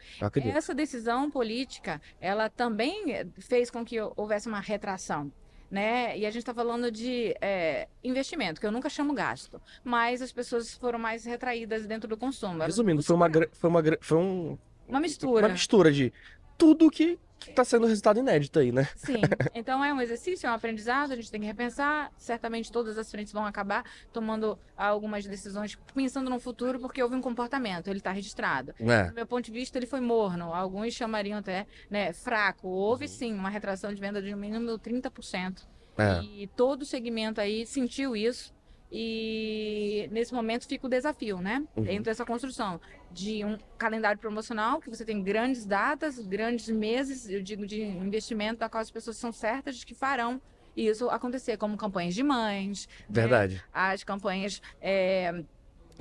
Essa 0.53 0.73
decisão 0.73 1.29
política, 1.29 2.01
ela 2.19 2.49
também 2.49 3.27
fez 3.39 3.69
com 3.69 3.83
que 3.85 3.97
houvesse 4.15 4.47
uma 4.47 4.59
retração. 4.59 5.31
né? 5.69 6.17
E 6.17 6.25
a 6.25 6.29
gente 6.29 6.43
está 6.43 6.53
falando 6.53 6.91
de 6.91 7.35
é, 7.41 7.87
investimento, 8.03 8.61
que 8.61 8.67
eu 8.67 8.71
nunca 8.71 8.89
chamo 8.89 9.13
gasto, 9.13 9.59
mas 9.83 10.21
as 10.21 10.31
pessoas 10.31 10.73
foram 10.75 10.99
mais 10.99 11.25
retraídas 11.25 11.87
dentro 11.87 12.07
do 12.07 12.15
consumo. 12.15 12.61
Resumindo, 12.63 13.01
foi 13.01 13.15
uma, 13.15 13.29
foi 13.51 13.69
uma, 13.69 13.81
foi 13.99 14.17
um, 14.19 14.57
uma 14.87 14.99
mistura. 14.99 15.47
uma 15.47 15.53
mistura 15.53 15.91
de 15.91 16.13
tudo 16.57 16.89
que, 16.91 17.17
que 17.45 17.53
tá 17.53 17.63
sendo 17.63 17.85
resultado 17.87 18.19
inédito 18.19 18.59
aí, 18.59 18.71
né? 18.71 18.87
Sim, 18.95 19.21
então 19.53 19.83
é 19.83 19.93
um 19.93 20.01
exercício, 20.01 20.47
é 20.47 20.49
um 20.49 20.53
aprendizado, 20.53 21.11
a 21.11 21.15
gente 21.15 21.31
tem 21.31 21.41
que 21.41 21.47
repensar. 21.47 22.11
Certamente 22.17 22.71
todas 22.71 22.97
as 22.97 23.09
frentes 23.09 23.31
vão 23.31 23.45
acabar 23.45 23.83
tomando 24.11 24.57
algumas 24.75 25.25
decisões 25.25 25.77
pensando 25.93 26.29
no 26.29 26.39
futuro, 26.39 26.79
porque 26.79 27.01
houve 27.01 27.15
um 27.15 27.21
comportamento, 27.21 27.87
ele 27.87 27.99
está 27.99 28.11
registrado. 28.11 28.73
É. 28.79 29.05
Do 29.05 29.15
meu 29.15 29.25
ponto 29.25 29.45
de 29.45 29.51
vista, 29.51 29.77
ele 29.77 29.85
foi 29.85 30.01
morno. 30.01 30.53
Alguns 30.53 30.93
chamariam 30.93 31.39
até 31.39 31.65
né, 31.89 32.13
fraco. 32.13 32.67
Houve 32.67 33.07
sim 33.07 33.33
uma 33.33 33.49
retração 33.49 33.93
de 33.93 33.99
venda 33.99 34.21
de 34.21 34.31
no 34.31 34.37
mínimo 34.37 34.77
30%. 34.77 35.65
É. 35.97 36.23
E 36.23 36.47
todo 36.55 36.81
o 36.81 36.85
segmento 36.85 37.39
aí 37.39 37.65
sentiu 37.65 38.15
isso. 38.15 38.53
E 38.91 40.07
nesse 40.11 40.33
momento 40.33 40.67
fica 40.67 40.85
o 40.85 40.89
desafio, 40.89 41.39
né? 41.39 41.63
Uhum. 41.75 41.83
Dentro 41.83 42.03
dessa 42.03 42.25
construção 42.25 42.79
de 43.13 43.45
um 43.45 43.57
calendário 43.77 44.19
promocional, 44.19 44.81
que 44.81 44.89
você 44.89 45.05
tem 45.05 45.21
grandes 45.21 45.65
datas, 45.65 46.19
grandes 46.19 46.67
meses, 46.69 47.29
eu 47.29 47.41
digo, 47.41 47.65
de 47.65 47.81
investimento, 47.81 48.59
da 48.59 48.69
qual 48.69 48.81
as 48.81 48.91
pessoas 48.91 49.17
são 49.17 49.31
certas 49.31 49.77
de 49.77 49.85
que 49.85 49.93
farão 49.93 50.41
isso 50.75 51.07
acontecer, 51.09 51.55
como 51.57 51.77
campanhas 51.77 52.15
de 52.15 52.23
mães, 52.23 52.87
né? 53.01 53.21
Verdade. 53.21 53.63
as 53.71 54.03
campanhas 54.03 54.59
é, 54.81 55.43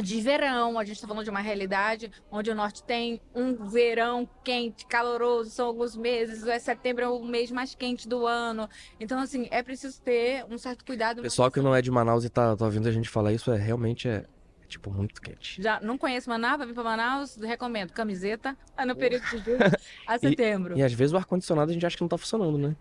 de 0.00 0.20
verão. 0.20 0.78
A 0.78 0.84
gente 0.84 0.96
está 0.96 1.06
falando 1.06 1.24
de 1.24 1.30
uma 1.30 1.40
realidade 1.40 2.10
onde 2.30 2.50
o 2.50 2.54
norte 2.54 2.82
tem 2.82 3.20
um 3.34 3.54
verão 3.54 4.28
quente, 4.42 4.86
caloroso, 4.86 5.50
são 5.50 5.66
alguns 5.66 5.94
meses. 5.94 6.46
É 6.46 6.58
setembro 6.58 7.04
é 7.04 7.08
o 7.08 7.22
mês 7.22 7.50
mais 7.50 7.74
quente 7.74 8.08
do 8.08 8.26
ano. 8.26 8.68
Então, 8.98 9.20
assim, 9.20 9.46
é 9.50 9.62
preciso 9.62 10.00
ter 10.00 10.44
um 10.48 10.56
certo 10.56 10.84
cuidado. 10.84 11.20
Pessoal 11.20 11.50
que 11.50 11.60
não 11.60 11.74
é 11.74 11.82
de 11.82 11.90
Manaus 11.90 12.24
e 12.24 12.30
tá, 12.30 12.56
tá 12.56 12.64
ouvindo 12.64 12.88
a 12.88 12.92
gente 12.92 13.08
falar 13.08 13.32
isso 13.32 13.52
é 13.52 13.58
realmente 13.58 14.08
é, 14.08 14.24
tipo 14.72 14.90
muito 14.90 15.20
quente. 15.20 15.62
Já 15.62 15.80
não 15.80 15.96
conheço 15.96 16.28
Manaus, 16.28 16.58
vai 16.58 16.66
vir 16.66 16.74
para 16.74 16.82
Manaus, 16.82 17.36
recomendo 17.36 17.92
camiseta 17.92 18.56
tá 18.74 18.86
no 18.86 18.96
período 18.96 19.22
de 19.24 19.30
julho 19.38 19.58
a 20.06 20.18
setembro. 20.18 20.76
E 20.76 20.82
às 20.82 20.92
vezes 20.92 21.12
o 21.12 21.16
ar-condicionado 21.16 21.70
a 21.70 21.74
gente 21.74 21.84
acha 21.84 21.96
que 21.96 22.02
não 22.02 22.08
tá 22.08 22.18
funcionando, 22.18 22.58
né? 22.58 22.76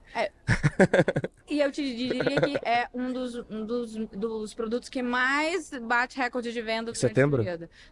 E 1.51 1.59
eu 1.59 1.69
te 1.69 1.83
diria 1.83 2.23
que 2.39 2.55
é 2.63 2.87
um 2.93 3.11
dos, 3.11 3.35
um 3.49 3.65
dos, 3.65 3.93
dos 3.93 4.53
produtos 4.53 4.87
que 4.87 5.03
mais 5.03 5.69
bate 5.81 6.17
recorde 6.17 6.53
de 6.53 6.61
venda 6.61 6.95
Setembro? 6.95 7.43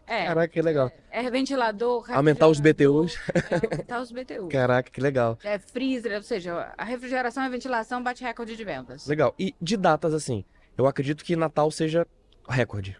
É, 0.06 0.24
Caraca, 0.24 0.48
que 0.48 0.62
legal. 0.62 0.90
é 1.10 1.30
ventilador, 1.30 2.10
Aumentar 2.10 2.48
os 2.48 2.58
BTUs. 2.58 3.18
É, 3.50 3.54
aumentar 3.76 4.00
os 4.00 4.10
BTUs. 4.10 4.48
Caraca, 4.50 4.90
que 4.90 4.98
legal. 4.98 5.38
É 5.44 5.58
freezer, 5.58 6.16
ou 6.16 6.22
seja, 6.22 6.72
a 6.78 6.84
refrigeração 6.84 7.42
e 7.42 7.46
a 7.46 7.50
ventilação 7.50 8.02
bate 8.02 8.24
recorde 8.24 8.56
de 8.56 8.64
vendas. 8.64 9.06
Legal. 9.06 9.34
E 9.38 9.54
de 9.60 9.76
datas, 9.76 10.14
assim, 10.14 10.42
eu 10.78 10.86
acredito 10.86 11.22
que 11.22 11.36
Natal 11.36 11.70
seja 11.70 12.06
recorde. 12.48 12.96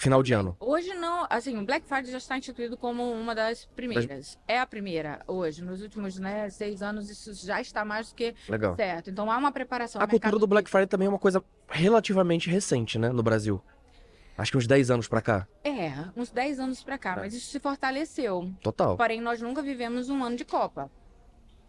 Final 0.00 0.22
de 0.22 0.32
ano. 0.32 0.56
Hoje 0.58 0.94
não, 0.94 1.26
assim, 1.28 1.58
o 1.58 1.62
Black 1.66 1.86
Friday 1.86 2.10
já 2.10 2.16
está 2.16 2.38
instituído 2.38 2.74
como 2.74 3.12
uma 3.12 3.34
das 3.34 3.66
primeiras. 3.76 4.38
É 4.48 4.58
a 4.58 4.64
primeira 4.66 5.20
hoje. 5.26 5.62
Nos 5.62 5.82
últimos 5.82 6.18
né, 6.18 6.48
seis 6.48 6.80
anos 6.80 7.10
isso 7.10 7.34
já 7.46 7.60
está 7.60 7.84
mais 7.84 8.08
do 8.08 8.14
que 8.14 8.34
Legal. 8.48 8.74
certo. 8.76 9.10
Então 9.10 9.30
há 9.30 9.36
uma 9.36 9.52
preparação. 9.52 10.00
A 10.00 10.06
cultura 10.06 10.38
do 10.38 10.46
Black 10.46 10.70
Friday 10.70 10.86
também 10.86 11.04
é 11.04 11.08
uma 11.10 11.18
coisa 11.18 11.44
relativamente 11.68 12.48
recente, 12.48 12.98
né, 12.98 13.10
no 13.10 13.22
Brasil. 13.22 13.62
Acho 14.38 14.52
que 14.52 14.56
uns 14.56 14.66
10 14.66 14.90
anos 14.90 15.06
pra 15.06 15.20
cá. 15.20 15.46
É, 15.62 15.92
uns 16.16 16.30
10 16.30 16.60
anos 16.60 16.82
para 16.82 16.96
cá, 16.96 17.12
É. 17.12 17.16
mas 17.16 17.34
isso 17.34 17.50
se 17.50 17.60
fortaleceu. 17.60 18.50
Total. 18.62 18.96
Porém, 18.96 19.20
nós 19.20 19.42
nunca 19.42 19.60
vivemos 19.60 20.08
um 20.08 20.24
ano 20.24 20.34
de 20.34 20.46
Copa. 20.46 20.90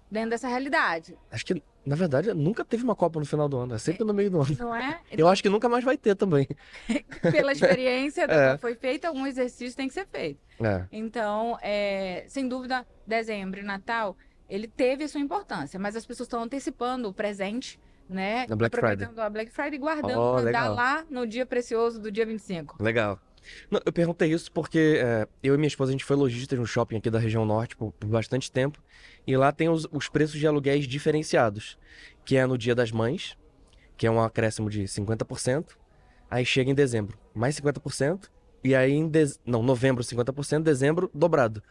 Dentro 0.09 0.29
dessa 0.29 0.47
realidade, 0.47 1.17
Acho 1.29 1.45
que, 1.45 1.61
na 1.85 1.95
verdade, 1.95 2.33
nunca 2.33 2.63
teve 2.63 2.83
uma 2.83 2.95
Copa 2.95 3.19
no 3.19 3.25
final 3.25 3.49
do 3.49 3.57
ano. 3.57 3.73
É 3.75 3.77
sempre 3.77 4.03
no 4.03 4.13
meio 4.13 4.29
do 4.29 4.41
ano. 4.41 4.55
não 4.59 4.75
é? 4.75 4.99
Eu 5.11 5.27
acho 5.27 5.41
que 5.41 5.49
nunca 5.49 5.67
mais 5.67 5.83
vai 5.83 5.97
ter 5.97 6.15
também. 6.15 6.47
Pela 7.31 7.51
experiência 7.51 8.23
É. 8.29 8.53
que 8.53 8.61
foi 8.61 8.75
feito, 8.75 9.05
algum 9.05 9.25
exercício 9.25 9.75
tem 9.75 9.87
que 9.87 9.93
ser 9.93 10.05
feito. 10.07 10.39
É. 10.63 10.85
Então, 10.91 11.57
é, 11.61 12.25
sem 12.27 12.47
dúvida, 12.47 12.85
dezembro 13.05 13.63
Natal, 13.63 14.15
ele 14.49 14.67
teve 14.67 15.03
a 15.03 15.07
sua 15.07 15.21
importância, 15.21 15.79
mas 15.79 15.95
as 15.95 16.05
pessoas 16.05 16.27
estão 16.27 16.43
antecipando 16.43 17.09
o 17.09 17.13
presente, 17.13 17.79
né? 18.07 18.45
Na 18.47 18.55
Black 18.55 18.75
Friday. 18.75 18.93
Aproveitando 18.93 19.19
a 19.19 19.29
Black 19.29 19.51
Friday 19.51 19.75
e 19.75 19.77
guardando 19.79 20.19
Oh, 20.19 20.33
para 20.33 20.41
dar 20.43 20.45
legal. 20.69 20.75
lá 20.75 21.05
no 21.09 21.25
dia 21.25 21.45
precioso 21.45 21.99
do 21.99 22.11
dia 22.11 22.25
25. 22.25 22.81
Legal. 22.83 23.19
Não, 23.71 23.79
eu 23.83 23.91
perguntei 23.91 24.31
isso 24.31 24.51
porque 24.51 24.99
é, 25.03 25.27
eu 25.41 25.55
e 25.55 25.57
minha 25.57 25.67
esposa, 25.67 25.89
a 25.89 25.93
gente 25.93 26.05
foi 26.05 26.15
lojista 26.15 26.55
de 26.55 26.61
um 26.61 26.65
shopping 26.65 26.97
aqui 26.97 27.09
da 27.09 27.17
região 27.17 27.43
norte 27.43 27.75
por, 27.75 27.91
por 27.93 28.07
bastante 28.07 28.51
tempo. 28.51 28.79
E 29.25 29.37
lá 29.37 29.51
tem 29.51 29.69
os, 29.69 29.87
os 29.91 30.09
preços 30.09 30.39
de 30.39 30.47
aluguéis 30.47 30.87
diferenciados. 30.87 31.77
Que 32.25 32.37
é 32.37 32.45
no 32.45 32.57
dia 32.57 32.75
das 32.75 32.91
mães, 32.91 33.37
que 33.97 34.07
é 34.07 34.11
um 34.11 34.21
acréscimo 34.21 34.69
de 34.69 34.83
50%. 34.83 35.77
Aí 36.29 36.45
chega 36.45 36.71
em 36.71 36.75
dezembro, 36.75 37.17
mais 37.33 37.59
50%. 37.59 38.29
E 38.63 38.75
aí 38.75 38.91
em 38.91 39.07
dez... 39.07 39.39
não, 39.45 39.63
novembro 39.63 40.03
50%, 40.03 40.61
dezembro 40.63 41.09
dobrado. 41.13 41.63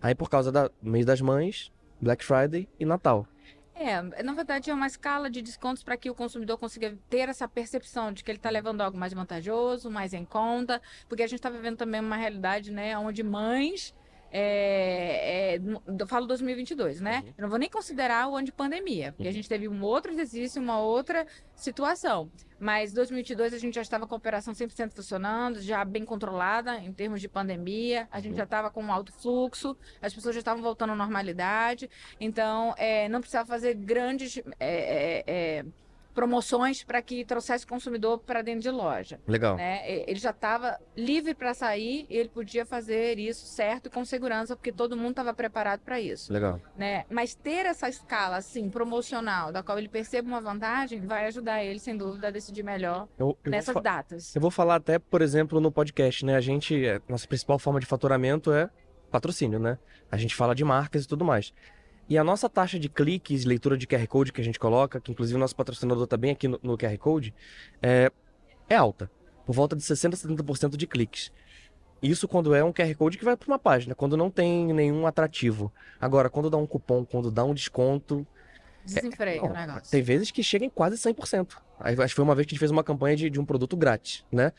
Aí 0.00 0.14
por 0.14 0.30
causa 0.30 0.50
do 0.50 0.70
mês 0.82 1.04
das 1.04 1.20
mães, 1.20 1.72
Black 2.00 2.24
Friday 2.24 2.68
e 2.78 2.84
Natal. 2.84 3.26
É, 3.74 4.02
na 4.22 4.32
verdade 4.32 4.70
é 4.70 4.74
uma 4.74 4.88
escala 4.88 5.30
de 5.30 5.40
descontos 5.40 5.84
para 5.84 5.96
que 5.96 6.10
o 6.10 6.14
consumidor 6.14 6.58
consiga 6.58 6.98
ter 7.08 7.28
essa 7.28 7.46
percepção 7.46 8.12
de 8.12 8.24
que 8.24 8.30
ele 8.30 8.38
está 8.38 8.50
levando 8.50 8.80
algo 8.80 8.98
mais 8.98 9.12
vantajoso, 9.12 9.88
mais 9.88 10.12
em 10.12 10.24
conta, 10.24 10.82
porque 11.08 11.22
a 11.22 11.26
gente 11.28 11.38
está 11.38 11.48
vivendo 11.48 11.76
também 11.76 12.00
uma 12.00 12.16
realidade, 12.16 12.72
né, 12.72 12.98
onde 12.98 13.22
mães 13.22 13.94
é, 14.30 15.54
é, 15.56 15.60
eu 15.98 16.06
falo 16.06 16.26
2022, 16.26 17.00
né? 17.00 17.24
Eu 17.36 17.42
não 17.42 17.48
vou 17.48 17.58
nem 17.58 17.68
considerar 17.68 18.28
o 18.28 18.36
ano 18.36 18.46
de 18.46 18.52
pandemia, 18.52 19.12
porque 19.12 19.28
a 19.28 19.32
gente 19.32 19.48
teve 19.48 19.68
um 19.68 19.82
outro 19.82 20.12
exercício, 20.12 20.60
uma 20.60 20.80
outra 20.80 21.26
situação. 21.54 22.30
Mas 22.60 22.92
2022 22.92 23.54
a 23.54 23.58
gente 23.58 23.74
já 23.74 23.82
estava 23.82 24.06
com 24.06 24.14
a 24.14 24.18
operação 24.18 24.52
100% 24.52 24.92
funcionando, 24.92 25.60
já 25.60 25.84
bem 25.84 26.04
controlada 26.04 26.76
em 26.78 26.92
termos 26.92 27.20
de 27.20 27.28
pandemia, 27.28 28.08
a 28.10 28.20
gente 28.20 28.36
já 28.36 28.44
estava 28.44 28.70
com 28.70 28.82
um 28.82 28.92
alto 28.92 29.12
fluxo, 29.12 29.76
as 30.02 30.12
pessoas 30.12 30.34
já 30.34 30.40
estavam 30.40 30.62
voltando 30.62 30.92
à 30.92 30.96
normalidade, 30.96 31.88
então 32.20 32.74
é, 32.76 33.08
não 33.08 33.20
precisava 33.20 33.46
fazer 33.46 33.74
grandes 33.74 34.38
é, 34.38 34.44
é, 34.60 35.24
é, 35.26 35.64
promoções 36.18 36.82
para 36.82 37.00
que 37.00 37.24
trouxesse 37.24 37.64
o 37.64 37.68
consumidor 37.68 38.18
para 38.18 38.42
dentro 38.42 38.62
de 38.62 38.70
loja 38.70 39.20
Legal. 39.24 39.54
né? 39.54 39.88
Ele 39.88 40.18
já 40.18 40.30
estava 40.30 40.76
livre 40.96 41.32
para 41.32 41.54
sair 41.54 42.06
e 42.10 42.16
ele 42.16 42.28
podia 42.28 42.66
fazer 42.66 43.20
isso 43.20 43.46
certo 43.46 43.86
e 43.86 43.90
com 43.90 44.04
segurança, 44.04 44.56
porque 44.56 44.72
todo 44.72 44.96
mundo 44.96 45.10
estava 45.10 45.32
preparado 45.32 45.78
para 45.78 46.00
isso, 46.00 46.32
Legal. 46.32 46.60
né? 46.76 47.04
Mas 47.08 47.36
ter 47.36 47.66
essa 47.66 47.88
escala 47.88 48.36
assim 48.38 48.68
promocional, 48.68 49.52
da 49.52 49.62
qual 49.62 49.78
ele 49.78 49.88
perceba 49.88 50.26
uma 50.26 50.40
vantagem, 50.40 51.06
vai 51.06 51.26
ajudar 51.26 51.62
ele 51.62 51.78
sem 51.78 51.96
dúvida 51.96 52.26
a 52.26 52.30
decidir 52.32 52.64
melhor 52.64 53.06
Eu, 53.16 53.38
eu 53.44 53.50
nessas 53.52 53.80
datas. 53.80 54.34
Eu 54.34 54.40
vou 54.40 54.50
falar 54.50 54.74
até, 54.74 54.98
por 54.98 55.22
exemplo, 55.22 55.60
no 55.60 55.70
podcast, 55.70 56.26
né? 56.26 56.34
A 56.34 56.40
gente, 56.40 56.84
é, 56.84 57.00
nossa 57.08 57.28
principal 57.28 57.60
forma 57.60 57.78
de 57.78 57.86
faturamento 57.86 58.50
é 58.50 58.68
patrocínio, 59.08 59.60
né? 59.60 59.78
A 60.10 60.16
gente 60.16 60.34
fala 60.34 60.52
de 60.52 60.64
marcas 60.64 61.04
e 61.04 61.08
tudo 61.08 61.24
mais. 61.24 61.52
E 62.08 62.16
a 62.16 62.24
nossa 62.24 62.48
taxa 62.48 62.78
de 62.78 62.88
cliques, 62.88 63.44
leitura 63.44 63.76
de 63.76 63.86
QR 63.86 64.06
Code 64.06 64.32
que 64.32 64.40
a 64.40 64.44
gente 64.44 64.58
coloca, 64.58 65.00
que 65.00 65.12
inclusive 65.12 65.36
o 65.36 65.38
nosso 65.38 65.54
patrocinador 65.54 66.06
tá 66.06 66.16
bem 66.16 66.30
aqui 66.30 66.48
no, 66.48 66.58
no 66.62 66.78
QR 66.78 66.96
Code, 66.98 67.34
é, 67.82 68.10
é 68.68 68.76
alta. 68.76 69.10
Por 69.44 69.54
volta 69.54 69.76
de 69.76 69.82
60% 69.82 70.14
a 70.14 70.16
70% 70.16 70.76
de 70.76 70.86
cliques. 70.86 71.30
Isso 72.02 72.28
quando 72.28 72.54
é 72.54 72.62
um 72.62 72.72
QR 72.72 72.94
Code 72.94 73.18
que 73.18 73.24
vai 73.24 73.36
para 73.36 73.48
uma 73.48 73.58
página, 73.58 73.94
quando 73.94 74.16
não 74.16 74.30
tem 74.30 74.72
nenhum 74.72 75.06
atrativo. 75.06 75.72
Agora, 76.00 76.30
quando 76.30 76.48
dá 76.48 76.56
um 76.56 76.66
cupom, 76.66 77.04
quando 77.04 77.30
dá 77.30 77.44
um 77.44 77.52
desconto, 77.52 78.26
Desenfreia 78.84 79.42
o 79.42 79.48
não, 79.48 79.54
negócio. 79.54 79.90
Tem 79.90 80.02
vezes 80.02 80.30
que 80.30 80.42
chega 80.42 80.64
em 80.64 80.70
quase 80.70 80.96
100%. 80.96 81.56
Aí, 81.78 81.94
acho 81.94 82.08
que 82.08 82.14
foi 82.14 82.24
uma 82.24 82.34
vez 82.34 82.46
que 82.46 82.52
a 82.52 82.54
gente 82.54 82.60
fez 82.60 82.70
uma 82.70 82.82
campanha 82.82 83.16
de, 83.16 83.28
de 83.28 83.38
um 83.38 83.44
produto 83.44 83.76
grátis, 83.76 84.24
né? 84.32 84.52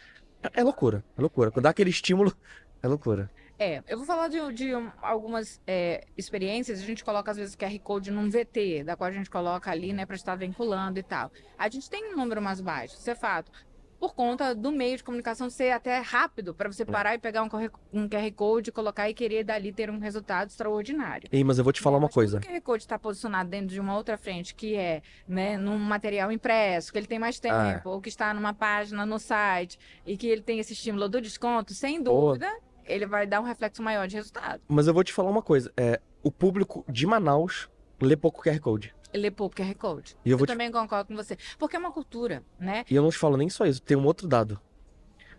É, 0.44 0.62
é 0.62 0.64
loucura, 0.64 1.04
é 1.18 1.22
loucura. 1.22 1.50
Quando 1.52 1.64
dá 1.64 1.70
aquele 1.70 1.90
estímulo, 1.90 2.36
é 2.82 2.88
loucura. 2.88 3.30
É, 3.60 3.84
eu 3.90 3.98
vou 3.98 4.06
falar 4.06 4.30
de, 4.30 4.53
de 4.53 4.73
um- 4.73 4.90
algumas 5.02 5.60
é, 5.68 6.06
experiências. 6.18 6.80
A 6.80 6.86
gente 6.86 7.03
coloca, 7.03 7.30
às 7.30 7.36
vezes, 7.38 7.53
o 7.56 7.57
QR 7.57 7.77
Code 7.80 8.10
num 8.10 8.30
VT, 8.30 8.86
da 8.86 8.95
qual 8.95 9.10
a 9.10 9.11
gente 9.14 9.30
coloca 9.30 9.69
ali, 9.69 9.91
né, 9.91 10.06
para 10.06 10.15
estar 10.15 10.36
vinculando 10.36 10.98
e 10.98 11.03
tal. 11.03 11.30
A 11.57 11.68
gente 11.69 11.90
tem 11.90 12.14
um 12.14 12.15
número 12.15 12.41
mais 12.41 12.61
baixo, 12.61 12.95
isso 12.95 13.10
é 13.10 13.15
fato. 13.15 13.52
Por 13.99 14.15
conta 14.15 14.56
do 14.56 14.72
meio 14.72 14.95
de 14.95 15.03
comunicação 15.03 15.49
ser 15.49 15.72
até 15.72 15.99
rápido, 15.99 16.56
para 16.56 16.72
você 16.72 16.86
parar 16.86 17.15
e 17.15 17.18
pegar 17.18 17.44
um, 17.44 17.49
um 17.91 18.07
QR 18.07 18.31
Code, 18.34 18.72
colocar 18.72 19.10
e 19.10 19.14
querer 19.14 19.44
dali 19.44 19.73
ter 19.73 19.90
um 19.90 19.99
resultado 19.99 20.48
extraordinário. 20.48 21.27
Ei, 21.30 21.44
mas 21.44 21.57
eu 21.57 21.65
vou 21.65 21.73
te 21.73 21.81
falar 21.81 21.98
uma 21.98 22.07
Mas 22.07 22.14
coisa. 22.14 22.40
quando 22.40 22.45
o 22.45 22.48
QR 22.48 22.61
Code 22.61 22.84
está 22.84 22.98
posicionado 22.98 23.49
dentro 23.49 23.68
de 23.68 23.80
uma 23.81 23.98
outra 23.98 24.18
frente, 24.18 24.56
que 24.56 24.73
é 24.73 25.02
né, 25.27 25.57
num 25.57 25.77
material 25.77 26.31
impresso, 26.31 26.94
que 26.94 26.98
ele 26.98 27.07
tem 27.07 27.19
mais 27.19 27.41
tempo, 27.41 27.53
Ah, 27.57 27.81
ou 27.84 27.99
que 27.99 28.07
está 28.07 28.34
numa 28.34 28.53
página 28.53 29.06
no 29.06 29.19
site, 29.19 29.77
e 30.06 30.15
que 30.15 30.27
ele 30.27 30.44
tem 30.44 30.60
esse 30.60 30.72
estímulo 30.72 31.10
do 31.10 31.19
desconto, 31.19 31.73
sem 31.73 32.02
dúvida, 32.02 32.49
ele 32.90 33.06
vai 33.06 33.26
dar 33.28 33.40
um 33.40 33.44
reflexo 33.44 33.82
maior 33.82 34.07
de 34.07 34.16
resultado. 34.16 34.61
Mas 34.68 34.88
eu 34.88 34.94
vou 34.94 35.03
te 35.03 35.14
falar 35.14 35.30
uma 35.30 35.41
coisa. 35.41 35.72
É, 35.78 35.99
o 36.24 36.32
público 36.32 36.84
de 36.90 37.06
Manaus 37.06 37.70
lê 38.02 38.16
pouco 38.16 38.41
QR 38.44 38.60
Code. 38.60 38.94
É 39.14 39.30
pouco 39.32 39.56
QR 39.56 39.74
Code. 39.76 40.16
E 40.26 40.30
eu 40.30 40.34
Eu, 40.34 40.38
vou 40.38 40.45
te- 40.45 40.52
também 40.52 40.72
concordo 40.72 41.07
com 41.07 41.16
você. 41.16 41.38
Porque 41.57 41.76
é 41.76 41.80
uma 41.80 41.91
cultura, 41.91 42.44
né? 42.60 42.84
E 42.90 42.95
eu 42.95 43.02
não 43.02 43.10
te 43.10 43.18
falo 43.18 43.38
nem 43.38 43.49
só 43.49 43.66
isso, 43.66 43.82
tem 43.82 43.98
um 43.98 44.06
outro 44.06 44.28
dado. 44.28 44.60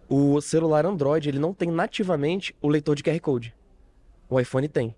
O 0.09 0.41
celular 0.41 0.85
Android, 0.85 1.29
ele 1.29 1.39
não 1.39 1.55
tem 1.55 1.71
nativamente 1.71 2.55
o 2.61 2.69
leitor 2.69 2.97
de 2.97 3.03
QR 3.03 3.21
Code. 3.21 3.55
O 4.29 4.41
iPhone 4.41 4.69
tem. 4.69 4.95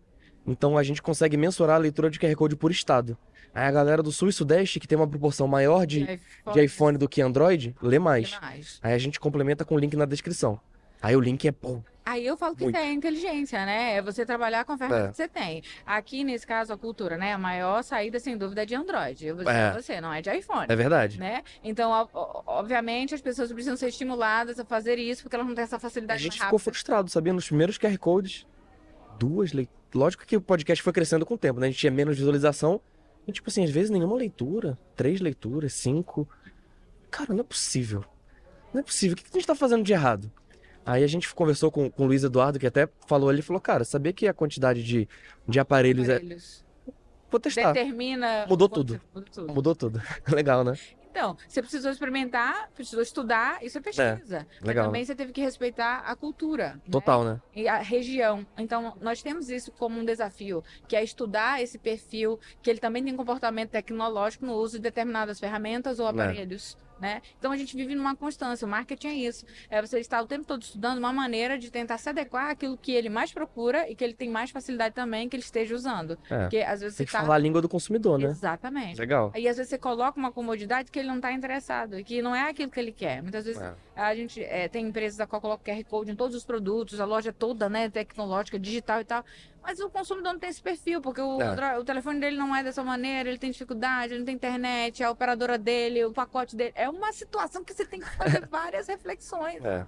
Então 0.47 0.77
a 0.79 0.83
gente 0.83 1.03
consegue 1.03 1.37
mensurar 1.37 1.77
a 1.77 1.79
leitura 1.79 2.09
de 2.11 2.19
QR 2.19 2.35
Code 2.35 2.57
por 2.57 2.70
estado. 2.70 3.16
Aí 3.55 3.65
a 3.66 3.70
galera 3.70 4.03
do 4.03 4.11
Sul 4.11 4.29
e 4.31 4.33
Sudeste, 4.33 4.81
que 4.81 4.89
tem 4.89 4.97
uma 4.97 5.07
proporção 5.07 5.47
maior 5.47 5.85
de, 5.87 6.07
de 6.55 6.65
iPhone 6.65 6.97
do 6.97 7.07
que 7.09 7.20
Android, 7.20 7.77
lê 7.83 7.99
mais. 7.99 8.39
mais. 8.41 8.81
Aí 8.83 8.95
a 8.95 8.99
gente 8.99 9.20
complementa 9.20 9.65
com 9.65 9.74
o 9.74 9.79
link 9.79 9.95
na 9.95 10.07
descrição. 10.07 10.59
Aí 11.03 11.15
o 11.15 11.20
link 11.20 11.47
é 11.47 11.53
pô, 11.53 11.83
Aí 12.05 12.27
eu 12.27 12.37
falo 12.37 12.57
que 12.57 12.65
Muito. 12.65 12.77
isso 12.77 12.85
é 12.85 12.93
inteligência, 12.93 13.65
né? 13.65 13.95
É 13.95 14.03
você 14.03 14.27
trabalhar 14.27 14.65
com 14.65 14.73
a 14.73 14.77
ferramenta 14.79 15.07
É. 15.07 15.11
que 15.11 15.16
você 15.16 15.29
tem. 15.29 15.62
Aqui, 15.87 16.24
nesse 16.24 16.45
caso, 16.47 16.73
a 16.73 16.77
cultura, 16.77 17.16
né? 17.16 17.33
A 17.33 17.39
maior 17.39 17.83
saída, 17.85 18.19
sem 18.19 18.37
dúvida, 18.37 18.62
é 18.62 18.66
de 18.66 18.74
Android. 18.74 19.24
Eu 19.27 19.37
vou 19.37 19.45
dizer 19.45 19.57
É. 19.57 19.73
você, 19.73 20.01
não 20.01 20.12
é 20.12 20.20
de 20.20 20.29
iPhone. 20.31 20.66
é 20.69 20.74
verdade. 20.74 21.19
Né? 21.19 21.43
Então, 21.62 21.91
obviamente, 22.47 23.15
as 23.15 23.20
pessoas 23.20 23.53
precisam 23.53 23.77
ser 23.77 23.89
estimuladas 23.89 24.59
a 24.59 24.65
fazer 24.65 24.99
isso, 24.99 25.23
porque 25.23 25.37
elas 25.37 25.47
não 25.47 25.55
têm 25.55 25.65
essa 25.65 25.77
A 25.77 25.81
facilidade 25.81 26.23
gente 26.23 26.39
mais 26.39 26.47
ficou 26.49 26.59
frustrado, 26.59 27.09
sabia? 27.11 27.33
Nos 27.33 27.47
primeiros 27.47 27.79
QR 27.79 27.97
Codes, 27.99 28.47
duas 29.19 29.53
leituras. 29.53 29.83
Lógico 29.95 30.24
que 30.27 30.37
o 30.37 30.41
podcast 30.41 30.83
foi 30.83 30.93
crescendo 30.93 31.24
com 31.27 31.35
o 31.35 31.39
tempo, 31.39 31.61
né? 31.61 31.66
A 31.66 31.70
gente 31.70 31.79
tinha 31.81 31.93
menos 31.93 32.16
visualização. 32.16 32.81
E, 33.27 33.31
tipo 33.33 33.49
assim, 33.51 33.62
às 33.62 33.70
vezes 33.70 33.91
nenhuma 33.91 34.16
leitura. 34.16 34.77
Três 34.97 35.20
leituras, 35.20 35.73
cinco. 35.74 36.29
Cara, 37.11 37.33
não 37.33 37.41
é 37.41 37.45
possível. 37.45 38.05
Não 38.73 38.81
é 38.81 38.83
possível. 38.83 39.12
O 39.15 39.16
que 39.19 39.23
que 39.24 39.31
a 39.37 39.39
gente 39.39 39.47
tá 39.47 39.55
fazendo 39.55 39.85
de 39.85 39.93
errado? 39.93 40.33
Aí 40.85 41.05
a 41.05 41.07
gente 41.07 41.33
conversou 41.35 41.71
com, 41.71 41.91
com 41.91 42.05
o 42.05 42.07
Luiz 42.07 42.25
Eduardo, 42.25 42.59
que 42.59 42.67
até 42.67 42.89
falou, 43.07 43.33
ele 43.33 43.43
falou, 43.43 43.61
cara, 43.61 43.85
sabia 43.85 44.13
que 44.13 44.27
a 44.27 44.35
quantidade 44.35 44.83
de, 44.83 45.09
de 45.47 45.61
aparelhos 45.61 46.09
é. 46.09 46.17
Aparelhos. 46.17 46.65
Vou 47.31 47.41
testar. 47.41 47.73
Determina. 47.73 48.47
Mudou 48.47 48.69
tudo. 48.69 49.01
Mudou 49.15 49.31
tudo. 49.33 49.55
Mudou 49.55 49.75
tudo. 49.75 50.03
Legal, 50.29 50.63
né? 50.63 50.77
Então, 51.13 51.37
você 51.47 51.61
precisou 51.61 51.93
experimentar, 51.93 52.71
precisou 52.75 53.03
estudar, 53.03 53.63
isso 53.63 53.77
é 53.77 53.81
pesquisa. 53.83 54.47
Mas 54.61 54.67
legal. 54.69 54.87
também 54.87 55.05
você 55.05 55.15
teve 55.15 55.31
que 55.31 55.43
respeitar 55.43 55.99
a 56.07 56.17
cultura. 56.17 56.75
né? 56.75 56.81
Total, 56.91 57.23
né? 57.23 57.41
e 57.55 57.69
a 57.69 57.79
região. 57.79 58.47
Então, 58.57 58.97
nós 58.99 59.23
temos 59.23 59.51
isso 59.51 59.71
como 59.73 60.01
um 60.01 60.05
desafio, 60.07 60.65
que 60.89 60.97
é 60.97 61.05
estudar 61.05 61.63
esse 61.63 61.79
perfil, 61.79 62.41
que 62.63 62.71
ele 62.71 62.81
também 62.81 63.05
tem 63.05 63.15
comportamento 63.15 63.71
tecnológico 63.71 64.47
no 64.47 64.55
uso 64.55 64.79
de 64.79 64.83
determinadas 64.85 65.39
ferramentas 65.39 65.99
ou 65.99 66.07
aparelhos. 66.07 66.79
Né? 67.03 67.20
Então 67.37 67.51
a 67.51 67.57
gente 67.57 67.74
vive 67.77 67.97
numa 67.97 68.15
constância, 68.15 68.65
o 68.65 68.70
marketing 68.70 69.09
é 69.09 69.15
isso. 69.15 69.45
É 69.69 69.83
você 69.83 69.99
estar 69.99 70.23
o 70.23 70.27
tempo 70.27 70.45
todo 70.47 70.62
estudando 70.62 70.99
uma 70.99 71.12
maneira 71.12 71.59
de 71.59 71.69
tentar 71.69 71.99
se 71.99 72.09
adequar 72.09 72.51
àquilo 72.51 72.79
que 72.79 72.93
ele 72.93 73.09
mais 73.09 73.33
procura 73.33 73.91
e 73.91 73.97
que 73.97 74.05
ele 74.05 74.15
tem 74.15 74.31
mais 74.31 74.53
facilidade 74.53 74.95
também 74.95 75.29
que 75.29 75.35
ele 75.35 75.43
esteja 75.43 75.74
usando. 75.74 76.16
É. 76.31 76.43
Porque 76.43 76.59
às 76.59 76.81
vezes 76.81 76.97
Tem 76.97 77.05
que 77.05 77.11
tá... 77.11 77.23
falar 77.23 77.35
a 77.35 77.39
língua 77.39 77.61
do 77.61 77.69
consumidor, 77.69 78.20
né? 78.20 78.29
Exatamente. 78.29 79.01
Legal. 79.01 79.33
Aí 79.35 79.49
às 79.49 79.57
vezes 79.57 79.70
você 79.70 79.79
coloca 79.79 80.16
uma 80.16 80.31
comodidade 80.31 80.93
que 80.93 80.99
ele 81.01 81.09
não 81.09 81.16
está 81.16 81.33
interessado 81.33 81.99
e 81.99 82.05
que 82.05 82.23
não 82.23 82.37
é 82.37 82.49
aquilo 82.49 82.70
que 82.70 82.79
ele 82.79 82.93
quer. 82.93 83.20
Muitas 83.20 83.47
vezes 83.47 83.61
É. 83.61 83.74
a 83.97 84.15
gente 84.15 84.41
é, 84.41 84.69
tem 84.69 84.87
empresas 84.87 85.19
a 85.19 85.27
qual 85.27 85.43
coloca 85.43 85.65
QR 85.73 85.83
Code 85.83 86.12
em 86.12 86.15
todos 86.15 86.37
os 86.37 86.45
produtos, 86.45 87.01
a 87.01 87.05
loja 87.05 87.33
toda, 87.33 87.69
né, 87.69 87.91
tecnológica, 87.91 88.61
digital 88.61 89.01
e 89.01 89.05
tal. 89.05 89.24
Mas 89.63 89.79
o 89.81 89.89
consumidor 89.89 90.33
não 90.33 90.41
tem 90.41 90.51
esse 90.51 90.61
perfil, 90.61 91.01
porque 91.01 91.21
o, 91.21 91.41
É. 91.41 91.79
o 91.79 91.85
telefone 91.85 92.19
dele 92.21 92.37
não 92.37 92.55
é 92.55 92.63
dessa 92.65 92.83
maneira, 92.83 93.29
ele 93.29 93.39
tem 93.39 93.51
dificuldade, 93.51 94.13
ele 94.13 94.19
não 94.21 94.27
tem 94.27 94.35
internet, 94.35 95.03
a 95.05 95.11
operadora 95.11 95.57
dele, 95.57 96.05
o 96.05 96.13
pacote 96.13 96.57
dele. 96.57 96.73
É 96.75 96.89
uma 96.89 97.13
situação 97.13 97.63
que 97.65 97.73
você 97.73 97.85
tem 97.87 98.01
que 98.01 98.09
fazer 98.17 98.47
várias 98.51 98.89
reflexões. 98.89 99.65
É, 99.65 99.87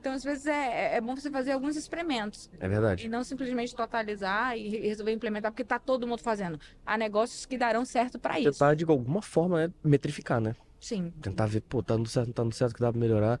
Então, 0.00 0.12
às 0.12 0.22
vezes, 0.22 0.46
é, 0.46 0.96
é 0.96 1.00
bom 1.00 1.16
você 1.16 1.30
fazer 1.30 1.52
alguns 1.52 1.74
experimentos. 1.76 2.50
é 2.60 2.68
verdade. 2.68 3.06
E 3.06 3.08
não 3.08 3.24
simplesmente 3.24 3.74
totalizar 3.74 4.56
e 4.58 4.68
re- 4.68 4.80
resolver 4.88 5.12
implementar, 5.12 5.50
porque 5.50 5.64
tá 5.64 5.78
todo 5.78 6.06
mundo 6.06 6.20
fazendo. 6.20 6.60
Há 6.84 6.98
negócios 6.98 7.46
que 7.46 7.56
darão 7.56 7.84
certo 7.86 8.18
para 8.18 8.38
isso. 8.38 8.50
Tentar, 8.52 8.74
de 8.74 8.84
alguma 8.84 9.22
forma, 9.22 9.66
né, 9.66 9.72
metrificar, 9.82 10.40
né? 10.40 10.54
Sim. 10.78 11.10
Tentar 11.22 11.46
ver, 11.46 11.62
pô, 11.62 11.82
tá 11.82 11.94
dando 11.96 12.08
certo, 12.08 12.26
não 12.26 12.34
tá 12.34 12.42
dando 12.42 12.52
certo, 12.54 12.74
que 12.74 12.80
dá 12.82 12.92
pra 12.92 13.00
melhorar. 13.00 13.40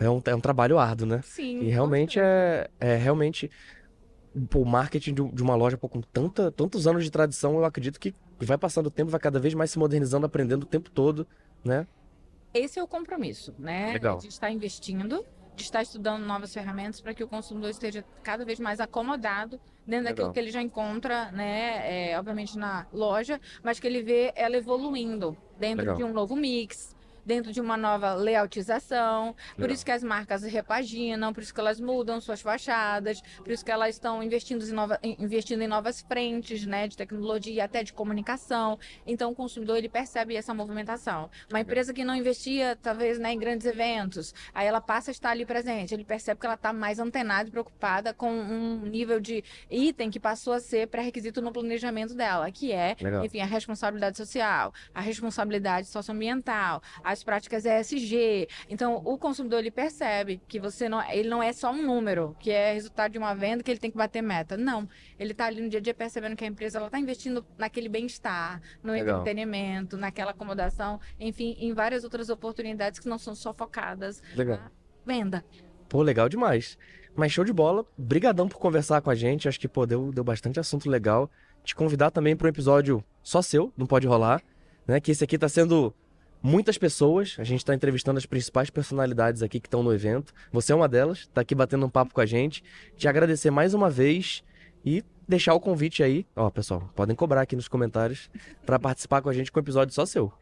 É 0.00 0.10
um, 0.10 0.20
é 0.24 0.34
um 0.34 0.40
trabalho 0.40 0.78
árduo, 0.78 1.06
né? 1.06 1.20
Sim. 1.22 1.60
E 1.60 1.68
realmente 1.68 2.18
é, 2.18 2.68
é 2.80 2.96
realmente 2.96 3.48
pô, 4.48 4.60
o 4.60 4.66
marketing 4.66 5.14
de, 5.14 5.42
uma 5.42 5.54
loja 5.54 5.76
pô, 5.76 5.88
com 5.88 6.00
tanta, 6.00 6.50
tantos 6.50 6.86
anos 6.86 7.04
de 7.04 7.10
tradição, 7.10 7.54
eu 7.54 7.64
acredito 7.64 7.98
que 7.98 8.14
vai 8.40 8.58
passando 8.58 8.86
o 8.86 8.90
tempo, 8.90 9.10
vai 9.10 9.20
cada 9.20 9.38
vez 9.38 9.54
mais 9.54 9.70
se 9.70 9.78
modernizando, 9.78 10.26
aprendendo 10.26 10.62
o 10.62 10.66
tempo 10.66 10.90
todo, 10.90 11.26
né? 11.64 11.86
esse 12.52 12.78
é 12.78 12.82
o 12.82 12.88
compromisso, 12.88 13.54
né? 13.58 13.92
Legal. 13.92 14.18
De 14.18 14.28
estar 14.28 14.50
investindo, 14.50 15.24
de 15.54 15.62
estar 15.62 15.82
estudando 15.82 16.24
novas 16.24 16.52
ferramentas 16.52 17.00
para 17.00 17.14
que 17.14 17.22
o 17.22 17.28
consumidor 17.28 17.70
esteja 17.70 18.04
cada 18.22 18.44
vez 18.44 18.58
mais 18.58 18.80
acomodado 18.80 19.60
dentro 19.86 20.04
daquilo 20.06 20.28
Legal. 20.28 20.32
que 20.32 20.40
ele 20.40 20.50
já 20.50 20.62
encontra, 20.62 21.30
né? 21.32 22.10
é, 22.10 22.18
obviamente 22.18 22.58
na 22.58 22.86
loja, 22.92 23.40
mas 23.62 23.78
que 23.78 23.86
ele 23.86 24.02
vê 24.02 24.32
ela 24.34 24.56
evoluindo 24.56 25.36
dentro 25.58 25.82
Legal. 25.82 25.96
de 25.96 26.04
um 26.04 26.12
novo 26.12 26.36
mix. 26.36 26.96
Dentro 27.24 27.52
de 27.52 27.60
uma 27.60 27.76
nova 27.76 28.14
layoutização, 28.14 29.34
por 29.54 29.62
Legal. 29.62 29.74
isso 29.74 29.84
que 29.84 29.90
as 29.92 30.02
marcas 30.02 30.42
repaginam, 30.42 31.32
por 31.32 31.42
isso 31.42 31.52
que 31.54 31.60
elas 31.60 31.80
mudam 31.80 32.20
suas 32.20 32.40
fachadas, 32.40 33.20
por 33.38 33.50
isso 33.50 33.64
que 33.64 33.70
elas 33.70 33.94
estão 33.96 34.22
investindo 34.22 34.64
em, 34.64 34.72
nova- 34.72 34.98
investindo 35.02 35.62
em 35.62 35.66
novas 35.68 36.00
frentes, 36.02 36.66
né, 36.66 36.88
de 36.88 36.96
tecnologia 36.96 37.52
e 37.54 37.60
até 37.60 37.82
de 37.82 37.92
comunicação. 37.92 38.78
Então 39.06 39.30
o 39.30 39.34
consumidor 39.34 39.76
ele 39.76 39.88
percebe 39.88 40.36
essa 40.36 40.52
movimentação. 40.54 41.30
Uma 41.50 41.60
empresa 41.60 41.92
que 41.92 42.04
não 42.04 42.14
investia 42.14 42.76
talvez 42.80 43.18
né, 43.18 43.32
em 43.32 43.38
grandes 43.38 43.66
eventos, 43.66 44.34
aí 44.54 44.66
ela 44.66 44.80
passa 44.80 45.10
a 45.10 45.12
estar 45.12 45.30
ali 45.30 45.44
presente, 45.46 45.94
ele 45.94 46.04
percebe 46.04 46.40
que 46.40 46.46
ela 46.46 46.54
está 46.54 46.72
mais 46.72 46.98
antenada 46.98 47.48
e 47.48 47.52
preocupada 47.52 48.12
com 48.14 48.30
um 48.30 48.80
nível 48.86 49.20
de 49.20 49.42
item 49.70 50.10
que 50.10 50.20
passou 50.20 50.52
a 50.52 50.60
ser 50.60 50.86
pré-requisito 50.88 51.40
no 51.40 51.52
planejamento 51.52 52.14
dela, 52.14 52.50
que 52.50 52.72
é, 52.72 52.96
Legal. 53.00 53.24
enfim, 53.24 53.40
a 53.40 53.46
responsabilidade 53.46 54.16
social, 54.16 54.72
a 54.94 55.00
responsabilidade 55.00 55.86
socioambiental, 55.86 56.82
as 57.12 57.22
práticas 57.22 57.64
ESG. 57.64 58.48
Então 58.68 58.96
o 59.04 59.18
consumidor 59.18 59.60
ele 59.60 59.70
percebe 59.70 60.40
que 60.48 60.58
você 60.58 60.88
não, 60.88 61.02
ele 61.10 61.28
não 61.28 61.42
é 61.42 61.52
só 61.52 61.70
um 61.70 61.82
número, 61.82 62.36
que 62.38 62.50
é 62.50 62.72
resultado 62.72 63.12
de 63.12 63.18
uma 63.18 63.34
venda 63.34 63.62
que 63.62 63.70
ele 63.70 63.80
tem 63.80 63.90
que 63.90 63.96
bater 63.96 64.22
meta. 64.22 64.56
Não, 64.56 64.88
ele 65.18 65.32
está 65.32 65.46
ali 65.46 65.60
no 65.60 65.68
dia 65.68 65.78
a 65.78 65.82
dia 65.82 65.94
percebendo 65.94 66.36
que 66.36 66.44
a 66.44 66.46
empresa 66.46 66.78
ela 66.78 66.86
está 66.86 66.98
investindo 66.98 67.44
naquele 67.58 67.88
bem-estar, 67.88 68.60
no 68.82 68.92
Legal. 68.92 69.20
entretenimento, 69.20 69.96
naquela 69.96 70.30
acomodação, 70.30 71.00
enfim, 71.18 71.56
em 71.58 71.72
várias 71.72 72.04
outras 72.04 72.30
oportunidades 72.30 73.00
que 73.00 73.08
não 73.08 73.18
são 73.18 73.34
só 73.34 73.52
focadas 73.52 74.22
Legal. 74.34 74.58
na 74.58 74.70
venda. 75.04 75.44
Pô, 75.88 76.02
legal 76.02 76.28
demais. 76.28 76.78
Mas 77.16 77.32
show 77.32 77.44
de 77.44 77.52
bola. 77.52 77.84
Brigadão 77.98 78.48
por 78.48 78.58
conversar 78.58 79.00
com 79.00 79.10
a 79.10 79.14
gente. 79.14 79.48
Acho 79.48 79.58
que, 79.58 79.68
pô, 79.68 79.84
deu, 79.84 80.12
deu 80.12 80.22
bastante 80.22 80.60
assunto 80.60 80.88
legal. 80.88 81.28
Te 81.64 81.74
convidar 81.74 82.10
também 82.10 82.36
para 82.36 82.46
um 82.46 82.48
episódio 82.48 83.04
só 83.22 83.42
seu, 83.42 83.72
não 83.76 83.86
pode 83.86 84.06
rolar, 84.06 84.42
né? 84.86 85.00
Que 85.00 85.10
esse 85.10 85.22
aqui 85.24 85.36
tá 85.36 85.48
sendo 85.48 85.94
muitas 86.42 86.78
pessoas. 86.78 87.36
A 87.38 87.44
gente 87.44 87.64
tá 87.64 87.74
entrevistando 87.74 88.18
as 88.18 88.26
principais 88.26 88.70
personalidades 88.70 89.42
aqui 89.42 89.60
que 89.60 89.66
estão 89.66 89.82
no 89.82 89.92
evento. 89.92 90.32
Você 90.52 90.72
é 90.72 90.76
uma 90.76 90.88
delas, 90.88 91.28
tá 91.32 91.40
aqui 91.40 91.54
batendo 91.54 91.86
um 91.86 91.90
papo 91.90 92.14
com 92.14 92.20
a 92.20 92.26
gente. 92.26 92.62
Te 92.96 93.08
agradecer 93.08 93.50
mais 93.50 93.74
uma 93.74 93.90
vez 93.90 94.42
e 94.84 95.04
deixar 95.28 95.54
o 95.54 95.60
convite 95.60 96.02
aí. 96.02 96.26
Ó, 96.34 96.50
pessoal, 96.50 96.90
podem 96.94 97.14
cobrar 97.14 97.42
aqui 97.42 97.54
nos 97.54 97.68
comentários 97.68 98.30
para 98.66 98.78
participar 98.78 99.22
com 99.22 99.28
a 99.28 99.32
gente 99.32 99.52
com 99.52 99.60
um 99.60 99.62
episódio 99.62 99.94
só 99.94 100.04
seu. 100.04 100.32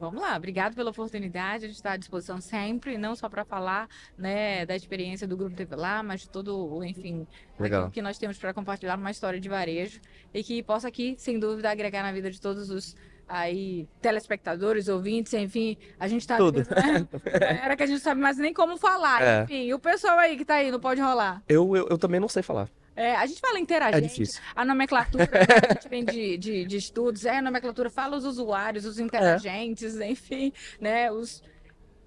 Vamos 0.00 0.20
lá, 0.20 0.36
obrigado 0.36 0.74
pela 0.74 0.90
oportunidade. 0.90 1.64
A 1.64 1.68
gente 1.68 1.76
está 1.76 1.92
à 1.92 1.96
disposição 1.96 2.40
sempre, 2.40 2.98
não 2.98 3.14
só 3.14 3.28
para 3.28 3.44
falar 3.44 3.88
né, 4.18 4.66
da 4.66 4.74
experiência 4.74 5.28
do 5.28 5.36
Grupo 5.36 5.54
TV 5.54 5.76
lá, 5.76 6.02
mas 6.02 6.22
de 6.22 6.28
todo, 6.28 6.56
o, 6.56 6.82
enfim, 6.82 7.24
Legal. 7.56 7.88
que 7.88 8.02
nós 8.02 8.18
temos 8.18 8.36
para 8.36 8.52
compartilhar 8.52 8.98
uma 8.98 9.12
história 9.12 9.38
de 9.38 9.48
varejo 9.48 10.00
e 10.34 10.42
que 10.42 10.60
possa 10.60 10.88
aqui, 10.88 11.14
sem 11.18 11.38
dúvida, 11.38 11.70
agregar 11.70 12.02
na 12.02 12.10
vida 12.10 12.32
de 12.32 12.40
todos 12.40 12.68
os 12.68 12.96
aí 13.28 13.88
telespectadores, 14.00 14.88
ouvintes, 14.88 15.32
enfim, 15.34 15.76
a 15.98 16.06
gente 16.08 16.26
tá 16.26 16.36
Tudo. 16.36 16.58
né? 16.58 17.08
era 17.64 17.76
que 17.76 17.82
a 17.82 17.86
gente 17.86 17.96
não 17.96 18.02
sabe 18.02 18.20
mais 18.20 18.36
nem 18.38 18.52
como 18.52 18.76
falar, 18.76 19.22
É. 19.22 19.42
enfim, 19.44 19.64
e 19.66 19.74
o 19.74 19.78
pessoal 19.78 20.18
aí 20.18 20.36
que 20.36 20.44
tá 20.44 20.54
aí, 20.56 20.70
não 20.70 20.80
pode 20.80 21.00
rolar. 21.00 21.42
Eu, 21.48 21.74
eu, 21.76 21.88
eu 21.88 21.98
também 21.98 22.20
não 22.20 22.28
sei 22.28 22.42
falar. 22.42 22.68
É, 22.94 23.14
a 23.16 23.24
gente 23.24 23.40
fala 23.40 23.56
É 23.56 23.60
interagente, 23.60 24.06
difícil. 24.08 24.40
a 24.54 24.64
nomenclatura, 24.66 25.24
né, 25.24 25.30
a 25.70 25.74
gente 25.74 25.88
vem 25.88 26.04
de, 26.04 26.36
de, 26.38 26.64
de 26.66 26.76
estudos, 26.76 27.24
é 27.24 27.38
a 27.38 27.42
nomenclatura, 27.42 27.88
fala 27.88 28.16
os 28.18 28.24
usuários, 28.26 28.84
os 28.84 28.98
interagentes, 28.98 29.98
enfim, 30.00 30.52
né, 30.80 31.10
os... 31.10 31.42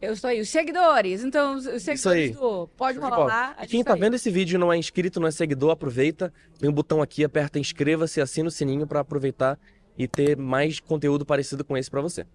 Eu 0.02 0.12
estou 0.14 0.30
aí, 0.30 0.40
os 0.42 0.50
seguidores. 0.50 1.24
Então, 1.24 1.56
os 1.56 1.82
seguidores 1.82 2.36
do 2.36 2.68
Pode 2.78 3.00
Show. 3.00 3.10
Rolar. 3.10 3.56
Quem 3.68 3.84
tá 3.84 3.94
aí. 3.94 4.00
vendo 4.00 4.14
esse 4.16 4.30
vídeo 4.30 4.56
e 4.56 4.58
não 4.60 4.72
é 4.72 4.78
inscrito, 4.78 5.20
não 5.20 5.28
é 5.28 5.32
seguidor, 5.32 5.72
aproveita. 5.72 6.32
Tem 6.60 6.70
um 6.70 6.74
botão 6.74 7.02
aqui, 7.02 7.24
aperta 7.24 7.58
inscreva-se, 7.58 8.22
assina 8.22 8.50
o 8.50 8.52
sininho 8.52 8.86
para 8.86 9.00
aproveitar 9.00 9.58
e 9.98 10.08
ter 10.08 10.38
mais 10.38 10.80
conteúdo 10.80 11.26
parecido 11.26 11.64
com 11.64 11.78
esse 11.78 11.90
para 11.90 12.02
você. 12.02 12.26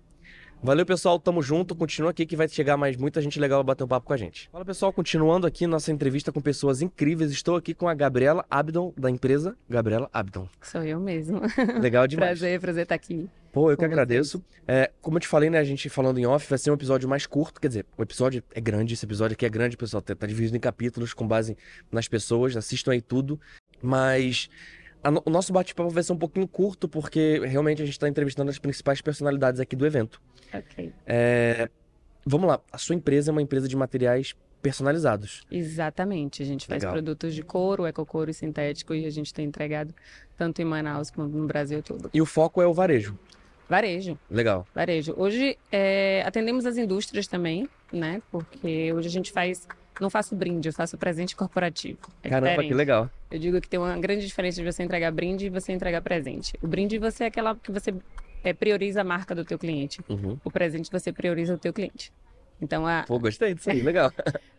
Valeu, 0.63 0.85
pessoal. 0.85 1.19
Tamo 1.19 1.43
junto. 1.43 1.75
Continua 1.75 2.11
aqui 2.11 2.27
que 2.27 2.37
vai 2.37 2.47
chegar 2.47 2.77
mais 2.77 2.95
muita 2.95 3.23
gente 3.23 3.41
legal 3.41 3.61
pra 3.61 3.73
bater 3.73 3.85
um 3.85 3.89
papo 3.89 4.07
com 4.07 4.13
a 4.13 4.17
gente. 4.17 4.47
Fala, 4.53 4.63
pessoal. 4.63 4.93
Continuando 4.93 5.47
aqui 5.47 5.67
nossa 5.67 5.91
entrevista 5.91 6.31
com 6.31 6.41
pessoas 6.41 6.83
incríveis. 6.83 7.31
Estou 7.31 7.57
aqui 7.57 7.73
com 7.73 7.89
a 7.89 7.95
Gabriela 7.95 8.45
Abdon, 8.51 8.93
da 8.95 9.11
empresa 9.11 9.57
Gabriela 9.69 10.11
Abdon. 10.13 10.47
Sou 10.61 10.83
eu 10.85 11.01
mesmo. 11.01 11.41
Legal 11.81 12.07
demais. 12.07 12.39
prazer, 12.39 12.61
prazer 12.61 12.83
estar 12.83 12.95
aqui. 12.95 13.27
Pô, 13.51 13.71
eu 13.71 13.77
que 13.77 13.85
agradeço. 13.87 14.45
É, 14.69 14.91
como 15.01 15.17
eu 15.17 15.21
te 15.21 15.29
falei, 15.29 15.49
né, 15.49 15.59
a 15.59 15.65
gente 15.65 15.89
falando 15.89 16.19
em 16.19 16.27
off, 16.27 16.47
vai 16.49 16.59
ser 16.59 16.71
um 16.71 16.75
episódio 16.75 17.09
mais 17.09 17.25
curto. 17.25 17.59
Quer 17.59 17.69
dizer, 17.69 17.87
o 17.97 18.03
episódio 18.03 18.45
é 18.55 18.61
grande, 18.61 18.93
esse 18.93 19.05
episódio 19.07 19.35
aqui 19.35 19.47
é 19.47 19.49
grande, 19.49 19.79
pessoal. 19.79 20.03
Tá, 20.03 20.15
tá 20.15 20.27
dividido 20.27 20.59
em 20.59 20.61
capítulos 20.61 21.15
com 21.15 21.27
base 21.27 21.57
nas 21.91 22.07
pessoas. 22.07 22.55
Assistam 22.55 22.93
aí 22.93 23.01
tudo. 23.01 23.41
Mas 23.83 24.51
a 24.53 24.80
no- 25.09 25.23
o 25.25 25.31
nosso 25.31 25.53
bate-papo 25.53 25.89
vai 25.91 26.03
ser 26.03 26.13
um 26.13 26.17
pouquinho 26.19 26.49
curto, 26.49 26.89
porque 26.89 27.41
realmente 27.47 27.81
a 27.81 27.85
gente 27.85 27.95
está 27.95 28.09
entrevistando 28.09 28.51
as 28.51 28.59
principais 28.59 29.01
personalidades 29.01 29.61
aqui 29.61 29.77
do 29.77 29.87
evento. 29.87 30.21
Ok. 30.53 30.93
É, 31.07 31.69
vamos 32.27 32.49
lá, 32.49 32.61
a 32.73 32.79
sua 32.79 32.97
empresa 32.97 33.31
é 33.31 33.33
uma 33.33 33.43
empresa 33.43 33.69
de 33.69 33.77
materiais 33.77 34.35
personalizados. 34.61 35.47
Exatamente. 35.51 36.43
A 36.43 36.47
gente 36.47 36.67
faz 36.67 36.83
Legal. 36.83 36.93
produtos 36.93 37.35
de 37.35 37.43
couro, 37.43 37.87
ecocouro 37.87 38.31
e 38.31 38.35
sintético 38.35 38.93
e 38.95 39.07
a 39.07 39.11
gente 39.11 39.33
tem 39.33 39.47
entregado 39.47 39.95
tanto 40.37 40.61
em 40.61 40.65
Manaus 40.65 41.11
quanto 41.11 41.35
no 41.37 41.47
Brasil 41.47 41.83
todo. 41.83 42.11
E 42.13 42.21
o 42.21 42.27
foco 42.27 42.61
é 42.61 42.67
o 42.67 42.75
varejo. 42.75 43.19
Varejo. 43.69 44.19
Legal. 44.29 44.67
Varejo. 44.75 45.15
Hoje 45.17 45.57
é, 45.71 46.23
atendemos 46.27 46.67
as 46.67 46.77
indústrias 46.77 47.27
também, 47.29 47.69
né? 47.93 48.21
Porque 48.31 48.93
hoje 48.93 49.07
a 49.09 49.11
gente 49.11 49.31
faz. 49.33 49.67
Não 50.01 50.09
faço 50.09 50.35
brinde, 50.35 50.69
eu 50.69 50.73
faço 50.73 50.97
presente 50.97 51.37
corporativo. 51.37 51.99
É 52.23 52.29
Caramba, 52.31 52.51
diferente. 52.51 52.69
que 52.71 52.75
legal. 52.75 53.11
Eu 53.31 53.39
digo 53.39 53.61
que 53.61 53.69
tem 53.69 53.79
uma 53.79 53.97
grande 53.99 54.27
diferença 54.27 54.63
de 54.63 54.73
você 54.73 54.83
entregar 54.83 55.13
brinde 55.13 55.47
e 55.47 55.49
você 55.51 55.73
entregar 55.73 56.01
presente. 56.01 56.55
O 56.63 56.67
brinde 56.67 56.99
você 56.99 57.25
é 57.25 57.27
aquela 57.27 57.55
que 57.55 57.71
você 57.71 57.95
é, 58.43 58.53
prioriza 58.53 59.03
a 59.03 59.05
marca 59.05 59.35
do 59.35 59.45
teu 59.45 59.59
cliente. 59.59 60.01
Uhum. 60.09 60.39
O 60.43 60.51
presente 60.51 60.91
você 60.91 61.13
prioriza 61.13 61.55
o 61.55 61.59
teu 61.59 61.73
cliente. 61.73 62.13
Então 62.63 62.87
a, 62.87 63.05
Pô, 63.07 63.19
gostei 63.19 63.55
disso 63.55 63.71
aí, 63.71 63.81
legal. 63.83 64.13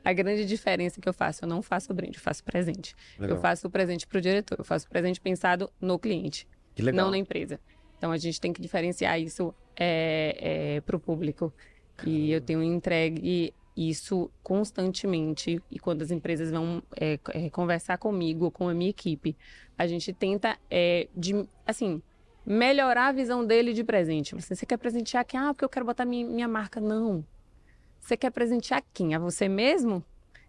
a 0.04 0.14
grande 0.14 0.46
diferença 0.46 1.00
que 1.02 1.08
eu 1.08 1.14
faço, 1.14 1.44
eu 1.44 1.50
não 1.50 1.62
faço 1.62 1.94
brinde, 1.94 2.18
eu 2.18 2.22
faço 2.24 2.44
presente. 2.44 2.96
Legal. 3.20 3.38
Eu 3.38 3.42
faço 3.42 3.68
o 3.68 3.70
presente 3.70 4.08
para 4.08 4.18
o 4.18 4.22
diretor, 4.22 4.60
eu 4.60 4.66
faço 4.66 4.86
o 4.88 4.90
presente 4.90 5.20
pensado 5.20 5.70
no 5.80 5.98
cliente, 6.00 6.48
Que 6.76 6.82
legal. 6.82 7.06
não 7.06 7.12
na 7.12 7.18
empresa. 7.18 7.60
Então 7.98 8.12
a 8.12 8.18
gente 8.18 8.42
tem 8.42 8.52
que 8.52 8.62
diferenciar 8.62 9.20
isso 9.20 9.54
é, 9.76 10.82
para 10.86 10.96
o 10.96 11.00
público. 11.00 11.54
E 12.04 12.32
eu 12.32 12.42
tenho 12.42 12.64
entregue 12.64 13.54
isso 13.90 14.30
constantemente. 14.44 15.62
E 15.70 15.80
quando 15.80 16.02
as 16.02 16.12
empresas 16.12 16.52
vão 16.52 16.82
é, 16.96 17.20
é, 17.30 17.50
conversar 17.50 17.98
comigo, 17.98 18.52
com 18.52 18.68
a 18.68 18.74
minha 18.74 18.90
equipe, 18.90 19.36
a 19.78 19.88
gente 19.88 20.12
tenta, 20.14 20.58
é, 20.70 21.08
de, 21.16 21.48
assim, 21.66 22.02
melhorar 22.46 23.08
a 23.08 23.12
visão 23.12 23.46
dele 23.46 23.74
de 23.74 23.84
presente. 23.84 24.36
Você, 24.36 24.56
você 24.56 24.66
quer 24.66 24.78
presentear 24.78 25.26
quem? 25.26 25.40
Ah, 25.40 25.54
porque 25.54 25.66
eu 25.66 25.70
quero 25.70 25.86
botar 25.86 26.06
minha, 26.06 26.28
minha 26.28 26.48
marca. 26.48 26.80
Não. 26.80 27.26
Você 28.00 28.18
quer 28.18 28.32
presentear 28.32 28.84
quem? 28.94 29.14
A 29.14 29.20
você 29.20 29.48
mesmo? 29.48 30.04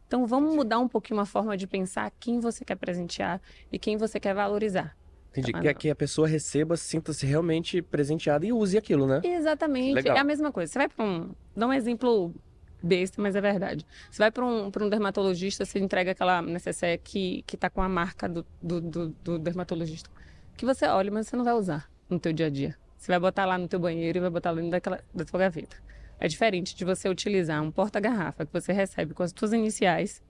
Então 0.06 0.26
vamos 0.26 0.54
mudar 0.54 0.78
um 0.78 0.88
pouquinho 0.88 1.20
a 1.20 1.26
forma 1.26 1.56
de 1.56 1.66
pensar 1.66 2.10
quem 2.20 2.40
você 2.40 2.64
quer 2.64 2.76
presentear 2.76 3.40
e 3.70 3.78
quem 3.78 3.96
você 3.96 4.18
quer 4.20 4.34
valorizar. 4.34 4.96
Entendi. 5.30 5.52
Ah, 5.54 5.60
Que, 5.60 5.66
não. 5.68 5.74
que 5.74 5.90
a 5.90 5.94
pessoa 5.94 6.28
receba, 6.28 6.76
sinta-se 6.76 7.24
realmente 7.24 7.80
presenteada 7.80 8.44
e 8.44 8.52
use 8.52 8.76
aquilo, 8.76 9.06
né? 9.06 9.22
Exatamente. 9.24 9.94
Legal. 9.94 10.16
É 10.16 10.20
a 10.20 10.24
mesma 10.24 10.52
coisa. 10.52 10.70
Você 10.70 10.78
vai 10.78 10.88
para 10.88 11.04
um. 11.04 11.30
Dá 11.56 11.66
um 11.66 11.72
exemplo 11.72 12.34
besta, 12.82 13.20
mas 13.22 13.34
é 13.36 13.40
verdade. 13.40 13.86
Você 14.10 14.18
vai 14.18 14.30
para 14.30 14.44
um, 14.44 14.70
pra 14.70 14.84
um 14.84 14.88
dermatologista, 14.88 15.64
você 15.64 15.78
entrega 15.78 16.12
aquela 16.12 16.42
necessaire 16.42 17.00
que, 17.02 17.42
que 17.46 17.56
tá 17.56 17.70
com 17.70 17.82
a 17.82 17.88
marca 17.88 18.28
do, 18.28 18.44
do, 18.62 18.80
do, 18.80 19.08
do 19.22 19.38
dermatologista. 19.38 20.10
Que 20.56 20.64
você 20.66 20.86
olha, 20.86 21.10
mas 21.10 21.28
você 21.28 21.36
não 21.36 21.44
vai 21.44 21.54
usar 21.54 21.88
no 22.08 22.18
teu 22.18 22.32
dia 22.32 22.46
a 22.46 22.50
dia. 22.50 22.76
Você 22.96 23.10
vai 23.10 23.18
botar 23.18 23.44
lá 23.46 23.56
no 23.58 23.66
teu 23.66 23.80
banheiro 23.80 24.18
e 24.18 24.20
vai 24.20 24.30
botar 24.30 24.50
lá 24.50 24.56
dentro 24.56 24.70
daquela, 24.70 25.00
da 25.14 25.24
tua 25.24 25.40
gaveta. 25.40 25.76
É 26.20 26.28
diferente 26.28 26.74
de 26.76 26.84
você 26.84 27.08
utilizar 27.08 27.60
um 27.62 27.70
porta-garrafa 27.70 28.46
que 28.46 28.52
você 28.52 28.72
recebe 28.72 29.12
com 29.12 29.22
as 29.24 29.32
tuas 29.32 29.52
iniciais, 29.52 30.22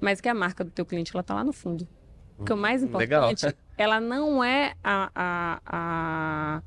mas 0.00 0.20
que 0.20 0.28
a 0.28 0.34
marca 0.34 0.64
do 0.64 0.70
teu 0.70 0.84
cliente 0.84 1.14
ela 1.14 1.22
tá 1.22 1.34
lá 1.34 1.44
no 1.44 1.52
fundo. 1.52 1.86
Porque 2.36 2.52
o 2.52 2.56
mais 2.56 2.82
Legal. 2.82 3.30
importante, 3.30 3.54
ela 3.76 4.00
não 4.00 4.42
é 4.42 4.74
a, 4.82 5.10
a, 5.14 5.60
a- 5.66 6.62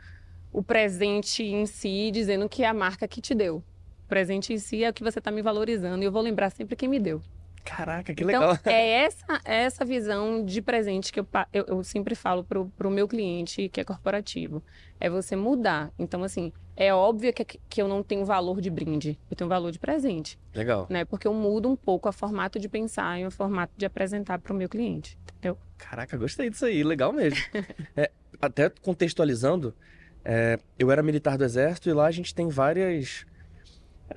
o 0.52 0.62
presente 0.64 1.44
em 1.44 1.66
si 1.66 2.12
dizendo 2.12 2.48
que 2.48 2.64
é 2.64 2.68
a 2.68 2.74
marca 2.74 3.08
que 3.08 3.20
te 3.20 3.34
deu. 3.34 3.64
O 4.06 4.08
presente 4.08 4.54
em 4.54 4.58
si 4.58 4.84
é 4.84 4.90
o 4.90 4.94
que 4.94 5.04
você 5.04 5.20
está 5.20 5.32
me 5.32 5.42
valorizando 5.42 6.04
e 6.04 6.06
eu 6.06 6.12
vou 6.12 6.22
lembrar 6.22 6.50
sempre 6.50 6.76
quem 6.76 6.90
me 6.90 7.00
deu. 7.00 7.22
Caraca, 7.64 8.14
que 8.14 8.24
então, 8.24 8.42
legal. 8.42 8.60
é 8.66 8.90
essa, 9.06 9.42
é 9.46 9.64
essa 9.64 9.86
visão 9.86 10.44
de 10.44 10.62
presente 10.62 11.14
que 11.14 11.20
eu, 11.20 11.28
eu, 11.54 11.66
eu 11.68 11.84
sempre 11.84 12.14
falo 12.14 12.44
pro, 12.44 12.68
pro 12.78 12.92
meu 12.92 13.08
cliente 13.08 13.70
que 13.70 13.80
é 13.80 13.84
corporativo. 13.84 14.62
É 15.00 15.10
você 15.10 15.36
mudar. 15.36 15.92
Então, 15.98 16.24
assim, 16.24 16.52
é 16.76 16.94
óbvio 16.94 17.32
que, 17.34 17.46
que 17.46 17.82
eu 17.82 17.88
não 17.88 18.02
tenho 18.02 18.26
valor 18.26 18.60
de 18.60 18.70
brinde, 18.70 19.20
eu 19.30 19.38
tenho 19.38 19.48
valor 19.50 19.72
de 19.72 19.78
presente, 19.78 20.40
Legal. 20.54 20.88
né? 20.90 21.06
Porque 21.06 21.28
eu 21.28 21.34
mudo 21.34 21.70
um 21.70 21.76
pouco 21.76 22.10
o 22.10 22.12
formato 22.12 22.60
de 22.60 22.68
pensar 22.68 23.20
e 23.20 23.26
o 23.26 23.32
formato 23.32 23.74
de 23.78 23.86
apresentar 23.86 24.40
pro 24.40 24.56
meu 24.56 24.68
cliente, 24.68 25.18
entendeu? 25.38 25.58
Caraca, 25.78 26.18
gostei 26.18 26.50
disso 26.50 26.66
aí, 26.66 26.84
legal 26.84 27.14
mesmo. 27.14 27.40
É, 27.96 28.10
até 28.42 28.70
contextualizando, 28.70 29.74
é, 30.26 30.58
eu 30.80 30.90
era 30.90 31.04
militar 31.04 31.38
do 31.38 31.44
exército 31.44 31.90
e 31.90 31.94
lá 31.94 32.08
a 32.08 32.12
gente 32.12 32.34
tem 32.34 32.50
várias. 32.50 33.26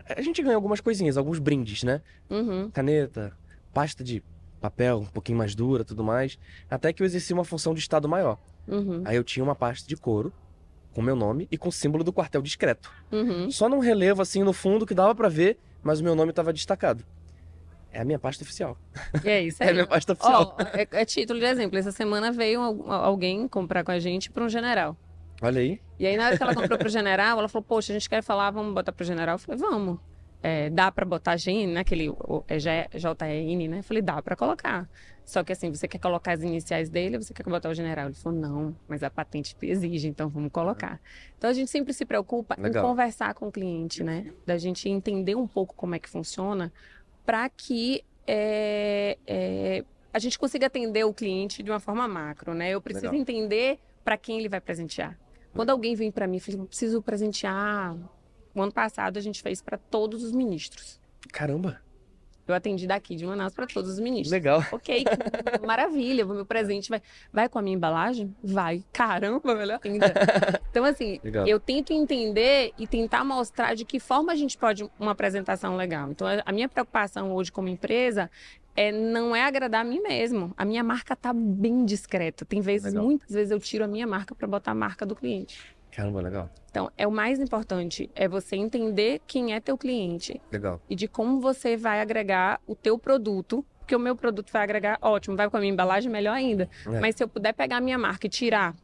A 0.09 0.21
gente 0.23 0.43
ganha 0.43 0.55
algumas 0.57 0.81
coisinhas, 0.81 1.17
alguns 1.17 1.39
brindes, 1.39 1.83
né? 1.83 2.01
Uhum. 2.31 2.71
Caneta, 2.71 3.33
pasta 3.73 4.03
de 4.05 4.23
papel 4.61 4.99
um 5.01 5.07
pouquinho 5.07 5.39
mais 5.39 5.55
dura, 5.55 5.85
tudo 5.85 6.03
mais. 6.03 6.39
Até 6.71 6.93
que 6.93 7.03
eu 7.03 7.07
exerci 7.07 7.33
uma 7.33 7.45
função 7.45 7.75
de 7.75 7.81
estado 7.81 8.09
maior. 8.09 8.39
Uhum. 8.67 9.03
Aí 9.05 9.17
eu 9.17 9.25
tinha 9.25 9.45
uma 9.45 9.55
pasta 9.55 9.87
de 9.89 9.97
couro 9.97 10.33
com 10.95 11.03
meu 11.03 11.15
nome 11.15 11.47
e 11.51 11.59
com 11.59 11.69
o 11.69 11.73
símbolo 11.73 12.03
do 12.03 12.13
quartel 12.13 12.41
discreto. 12.43 12.91
Uhum. 13.13 13.51
Só 13.51 13.69
num 13.69 13.79
relevo 13.79 14.23
assim 14.23 14.43
no 14.43 14.53
fundo 14.53 14.87
que 14.87 14.95
dava 14.95 15.15
pra 15.15 15.29
ver, 15.29 15.59
mas 15.83 16.01
o 16.01 16.05
meu 16.05 16.15
nome 16.15 16.33
tava 16.33 16.53
destacado. 16.53 17.05
É 17.93 18.01
a 18.01 18.05
minha 18.05 18.19
pasta 18.19 18.43
oficial. 18.45 18.77
E 19.25 19.29
é 19.29 19.43
isso 19.43 19.61
É 19.63 19.67
aí. 19.67 19.71
a 19.71 19.75
minha 19.75 19.87
pasta 19.87 20.13
oficial. 20.15 20.57
Ó, 20.59 20.63
é, 20.77 20.87
é 20.91 21.05
título 21.05 21.39
de 21.39 21.47
exemplo. 21.47 21.79
Essa 21.79 21.93
semana 21.93 22.33
veio 22.33 22.61
al- 22.61 22.93
alguém 22.93 23.47
comprar 23.49 23.85
com 23.85 23.91
a 23.91 23.99
gente 23.99 24.31
para 24.31 24.45
um 24.45 24.49
general. 24.49 24.97
Olha 25.43 25.61
aí. 25.61 25.81
E 25.99 26.07
aí, 26.07 26.17
na 26.17 26.27
hora 26.27 26.37
que 26.37 26.43
ela 26.43 26.55
comprou 26.55 26.79
pro 26.79 26.89
general, 26.89 27.39
ela 27.39 27.49
falou: 27.49 27.65
Poxa, 27.65 27.93
a 27.93 27.95
gente 27.95 28.09
quer 28.09 28.23
falar, 28.23 28.51
vamos 28.51 28.75
botar 28.75 28.93
pro 28.93 29.05
general. 29.05 29.35
Eu 29.35 29.39
falei: 29.39 29.61
Vamos. 29.61 29.99
É, 30.43 30.71
dá 30.71 30.93
para 30.93 31.05
botar 31.05 31.35
GN, 31.37 31.73
né? 31.73 31.81
Aquele 31.81 32.11
o- 32.11 32.45
é 32.47 32.59
JN, 32.59 33.69
né? 33.69 33.79
Eu 33.79 33.83
falei: 33.83 34.03
Dá 34.03 34.21
para 34.23 34.37
colocar. 34.37 34.89
Só 35.25 35.43
que 35.43 35.53
assim, 35.53 35.71
você 35.73 35.89
quer 35.89 35.99
colocar 35.99 36.33
as 36.33 36.43
iniciais 36.43 36.89
dele 36.89 37.17
ou 37.17 37.23
você 37.23 37.35
quer 37.35 37.43
botar 37.45 37.69
o 37.69 37.75
general? 37.75 38.07
Ele 38.07 38.15
falou: 38.15 38.39
Não, 38.39 38.77
mas 38.87 39.03
a 39.03 39.11
patente 39.11 39.57
exige, 39.63 40.09
então 40.09 40.29
vamos 40.29 40.53
colocar. 40.53 41.01
Então 41.37 41.51
a 41.51 41.53
gente 41.53 41.71
sempre 41.71 41.93
se 41.93 42.05
preocupa 42.05 42.55
Legal. 42.59 42.85
em 42.85 42.89
conversar 42.89 43.35
com 43.35 43.49
o 43.49 43.53
cliente, 43.53 44.05
né? 44.05 44.33
Da 44.47 44.57
gente 44.57 44.89
entender 44.89 45.35
um 45.35 45.47
pouco 45.47 45.75
como 45.75 45.95
é 45.95 45.99
que 45.99 46.09
funciona 46.09 46.73
para 47.25 47.49
que 47.49 48.05
é, 48.27 49.19
é, 49.27 49.85
a 50.13 50.19
gente 50.19 50.39
consiga 50.39 50.67
atender 50.67 51.05
o 51.05 51.13
cliente 51.13 51.63
de 51.63 51.71
uma 51.71 51.81
forma 51.81 52.07
macro, 52.07 52.55
né? 52.55 52.71
Eu 52.71 52.81
preciso 52.81 53.07
Legal. 53.07 53.21
entender 53.21 53.81
para 54.05 54.17
quem 54.17 54.39
ele 54.39 54.49
vai 54.49 54.61
presentear. 54.61 55.19
Quando 55.57 55.71
alguém 55.71 55.95
vem 55.95 56.11
para 56.13 56.27
mim 56.27 56.37
e 56.37 56.41
fala, 56.41 56.59
"Eu 56.59 56.67
preciso 56.67 57.03
presentear. 57.03 57.97
O 58.55 58.63
ano 58.63 58.73
passado 58.73 59.19
a 59.19 59.21
gente 59.21 59.43
fez 59.43 59.61
para 59.61 59.77
todos 59.77 60.23
os 60.23 60.33
ministros. 60.33 61.01
Caramba, 61.33 61.81
Eu 62.49 62.55
atendi 62.55 62.87
daqui 62.87 63.17
de 63.17 63.27
Manaus 63.27 63.53
para 63.53 63.67
todos 63.67 63.91
os 63.91 63.99
ministros. 63.99 64.31
legal. 64.31 64.63
Ok, 64.71 65.03
maravilha, 65.67 66.25
o 66.25 66.29
meu 66.29 66.47
presente 66.47 66.89
vai, 66.89 67.03
vai 67.33 67.49
com 67.49 67.59
a 67.59 67.63
minha 67.63 67.75
embalagem? 67.75 68.33
Vai. 68.41 68.85
Caramba, 68.93 69.53
melhor 69.57 69.81
ainda. 69.83 70.15
Então, 70.71 70.85
assim, 70.85 71.19
Legal. 71.25 71.45
eu 71.49 71.59
tento 71.59 71.93
entender 71.93 72.73
e 72.79 72.87
tentar 72.87 73.25
mostrar 73.25 73.75
de 73.75 73.85
que 73.85 73.99
forma 73.99 74.31
a 74.33 74.37
gente 74.37 74.57
pode 74.57 74.89
uma 74.97 75.11
apresentação 75.11 75.75
legal. 75.77 76.09
Então, 76.13 76.25
a 76.47 76.53
minha 76.53 76.69
preocupação 76.69 77.33
hoje 77.33 77.51
como 77.51 77.67
empresa 77.67 78.31
é, 78.77 78.93
não 78.93 79.35
é 79.35 79.43
agradar 79.43 79.81
a 79.81 79.85
mim 79.85 80.01
mesmo. 80.01 80.53
A 80.57 80.65
minha 80.65 80.85
marca 80.85 81.17
tá 81.17 81.33
bem 81.33 81.85
discreta. 81.85 82.45
Tem 82.45 82.61
vezes, 82.61 82.93
Legal. 82.93 83.05
muitas 83.05 83.31
vezes 83.31 83.51
eu 83.51 83.59
tiro 83.59 83.85
a 83.85 83.89
minha 83.89 84.07
marca 84.07 84.35
para 84.35 84.47
botar 84.47 84.73
a 84.73 84.75
marca 84.75 85.07
do 85.07 85.17
cliente. 85.17 85.75
Caramba, 85.91 86.21
legal. 86.21 86.51
Então, 86.71 86.91
é 86.99 87.07
o 87.07 87.11
mais 87.11 87.41
importante, 87.41 88.11
é 88.15 88.29
você 88.29 88.55
entender 88.55 89.23
quem 89.27 89.55
é 89.55 89.61
teu 89.61 89.79
cliente 89.79 90.39
Legal. 90.53 90.79
e 90.91 90.95
de 90.95 91.09
como 91.09 91.41
você 91.41 91.75
vai 91.75 92.03
agregar 92.03 92.61
o 92.67 92.75
teu 92.75 92.99
produto, 92.99 93.65
porque 93.79 93.97
o 93.97 93.99
meu 93.99 94.15
produto 94.15 94.53
vai 94.53 94.63
agregar, 94.63 94.99
ótimo, 95.01 95.35
vai 95.37 95.49
com 95.49 95.57
a 95.57 95.61
minha 95.61 95.73
embalagem, 95.73 96.13
melhor 96.13 96.35
ainda. 96.35 96.69
É. 96.87 97.01
Mas 97.01 97.15
se 97.15 97.25
eu 97.25 97.29
puder 97.29 97.55
pegar 97.55 97.79
a 97.79 97.81
minha 97.81 97.97
marca 97.97 98.27
e 98.27 98.29
tirar 98.29 98.77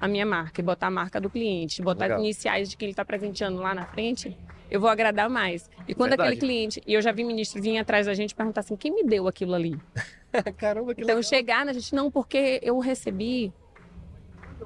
a 0.00 0.06
minha 0.06 0.24
marca 0.24 0.60
e 0.60 0.64
botar 0.64 0.86
a 0.86 0.90
marca 0.92 1.20
do 1.20 1.28
cliente, 1.28 1.82
botar 1.82 2.04
Legal. 2.04 2.18
as 2.18 2.24
iniciais 2.24 2.70
de 2.70 2.76
quem 2.76 2.86
ele 2.86 2.92
está 2.92 3.04
presenteando 3.04 3.58
lá 3.58 3.74
na 3.74 3.86
frente, 3.86 4.36
eu 4.70 4.80
vou 4.80 4.88
agradar 4.88 5.28
mais. 5.28 5.68
E 5.86 5.94
quando 5.94 6.10
Verdade. 6.10 6.28
aquele 6.30 6.40
cliente, 6.40 6.82
e 6.86 6.94
eu 6.94 7.02
já 7.02 7.12
vi 7.12 7.24
ministro 7.24 7.60
vir 7.60 7.78
atrás 7.78 8.06
da 8.06 8.14
gente 8.14 8.34
perguntar 8.34 8.60
assim, 8.60 8.76
quem 8.76 8.94
me 8.94 9.02
deu 9.04 9.26
aquilo 9.26 9.54
ali? 9.54 9.78
Caramba, 10.56 10.94
que 10.94 11.02
Então 11.02 11.16
legal. 11.16 11.22
chegar 11.28 11.66
na 11.66 11.72
gente, 11.72 11.94
não, 11.94 12.10
porque 12.10 12.60
eu 12.62 12.78
recebi. 12.78 13.52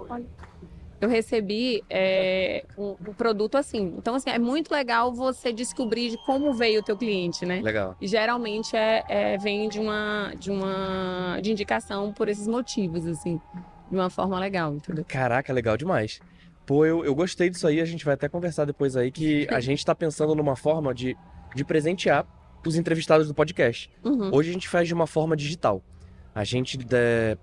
Olha, 0.08 0.24
Eu 1.00 1.08
recebi 1.08 1.82
é, 1.90 2.64
um, 2.78 2.96
um 3.08 3.14
produto 3.14 3.56
assim. 3.56 3.94
Então, 3.98 4.14
assim, 4.14 4.30
é 4.30 4.38
muito 4.38 4.70
legal 4.72 5.12
você 5.12 5.52
descobrir 5.52 6.10
de 6.10 6.18
como 6.24 6.52
veio 6.54 6.80
o 6.80 6.82
teu 6.82 6.96
cliente, 6.96 7.44
né? 7.44 7.60
Legal. 7.60 7.96
E 8.00 8.06
geralmente 8.06 8.74
é, 8.76 9.02
é- 9.08 9.38
vem 9.38 9.68
de 9.68 9.78
uma, 9.78 10.32
de 10.38 10.50
uma 10.50 11.38
de 11.42 11.50
indicação 11.52 12.12
por 12.12 12.28
esses 12.28 12.46
motivos, 12.46 13.06
assim, 13.06 13.38
de 13.90 13.96
uma 13.96 14.08
forma 14.08 14.38
legal, 14.38 14.74
entendeu? 14.74 15.04
Caraca, 15.06 15.52
legal 15.52 15.76
demais. 15.76 16.20
Pô, 16.66 16.84
eu, 16.86 17.04
eu 17.04 17.14
gostei 17.14 17.50
disso 17.50 17.66
aí, 17.66 17.80
a 17.80 17.84
gente 17.84 18.04
vai 18.04 18.14
até 18.14 18.28
conversar 18.28 18.64
depois 18.64 18.96
aí, 18.96 19.10
que 19.10 19.46
a 19.50 19.60
gente 19.60 19.84
tá 19.84 19.94
pensando 19.94 20.34
numa 20.34 20.56
forma 20.56 20.94
de, 20.94 21.16
de 21.54 21.64
presentear 21.64 22.26
os 22.66 22.76
entrevistados 22.76 23.28
do 23.28 23.34
podcast. 23.34 23.90
Uhum. 24.02 24.30
Hoje 24.32 24.50
a 24.50 24.52
gente 24.52 24.68
faz 24.68 24.88
de 24.88 24.94
uma 24.94 25.06
forma 25.06 25.36
digital. 25.36 25.82
A 26.34 26.42
gente, 26.42 26.78
é, 26.92 27.36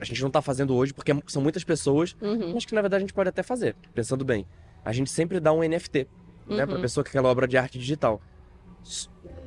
a 0.00 0.04
gente 0.04 0.22
não 0.22 0.30
tá 0.30 0.40
fazendo 0.40 0.74
hoje 0.74 0.94
porque 0.94 1.12
são 1.26 1.42
muitas 1.42 1.62
pessoas, 1.64 2.16
Uhum. 2.22 2.54
mas 2.54 2.64
que 2.64 2.74
na 2.74 2.80
verdade 2.80 3.02
a 3.02 3.06
gente 3.06 3.12
pode 3.14 3.28
até 3.28 3.42
fazer, 3.42 3.76
pensando 3.94 4.24
bem. 4.24 4.46
A 4.84 4.92
gente 4.92 5.10
sempre 5.10 5.38
dá 5.38 5.52
um 5.52 5.62
NFT, 5.62 6.08
né, 6.48 6.64
pra 6.66 6.76
Uhum. 6.76 6.80
pessoa 6.80 7.04
que 7.04 7.10
quer 7.10 7.18
aquela 7.18 7.30
obra 7.30 7.46
de 7.46 7.56
arte 7.58 7.78
digital. 7.78 8.20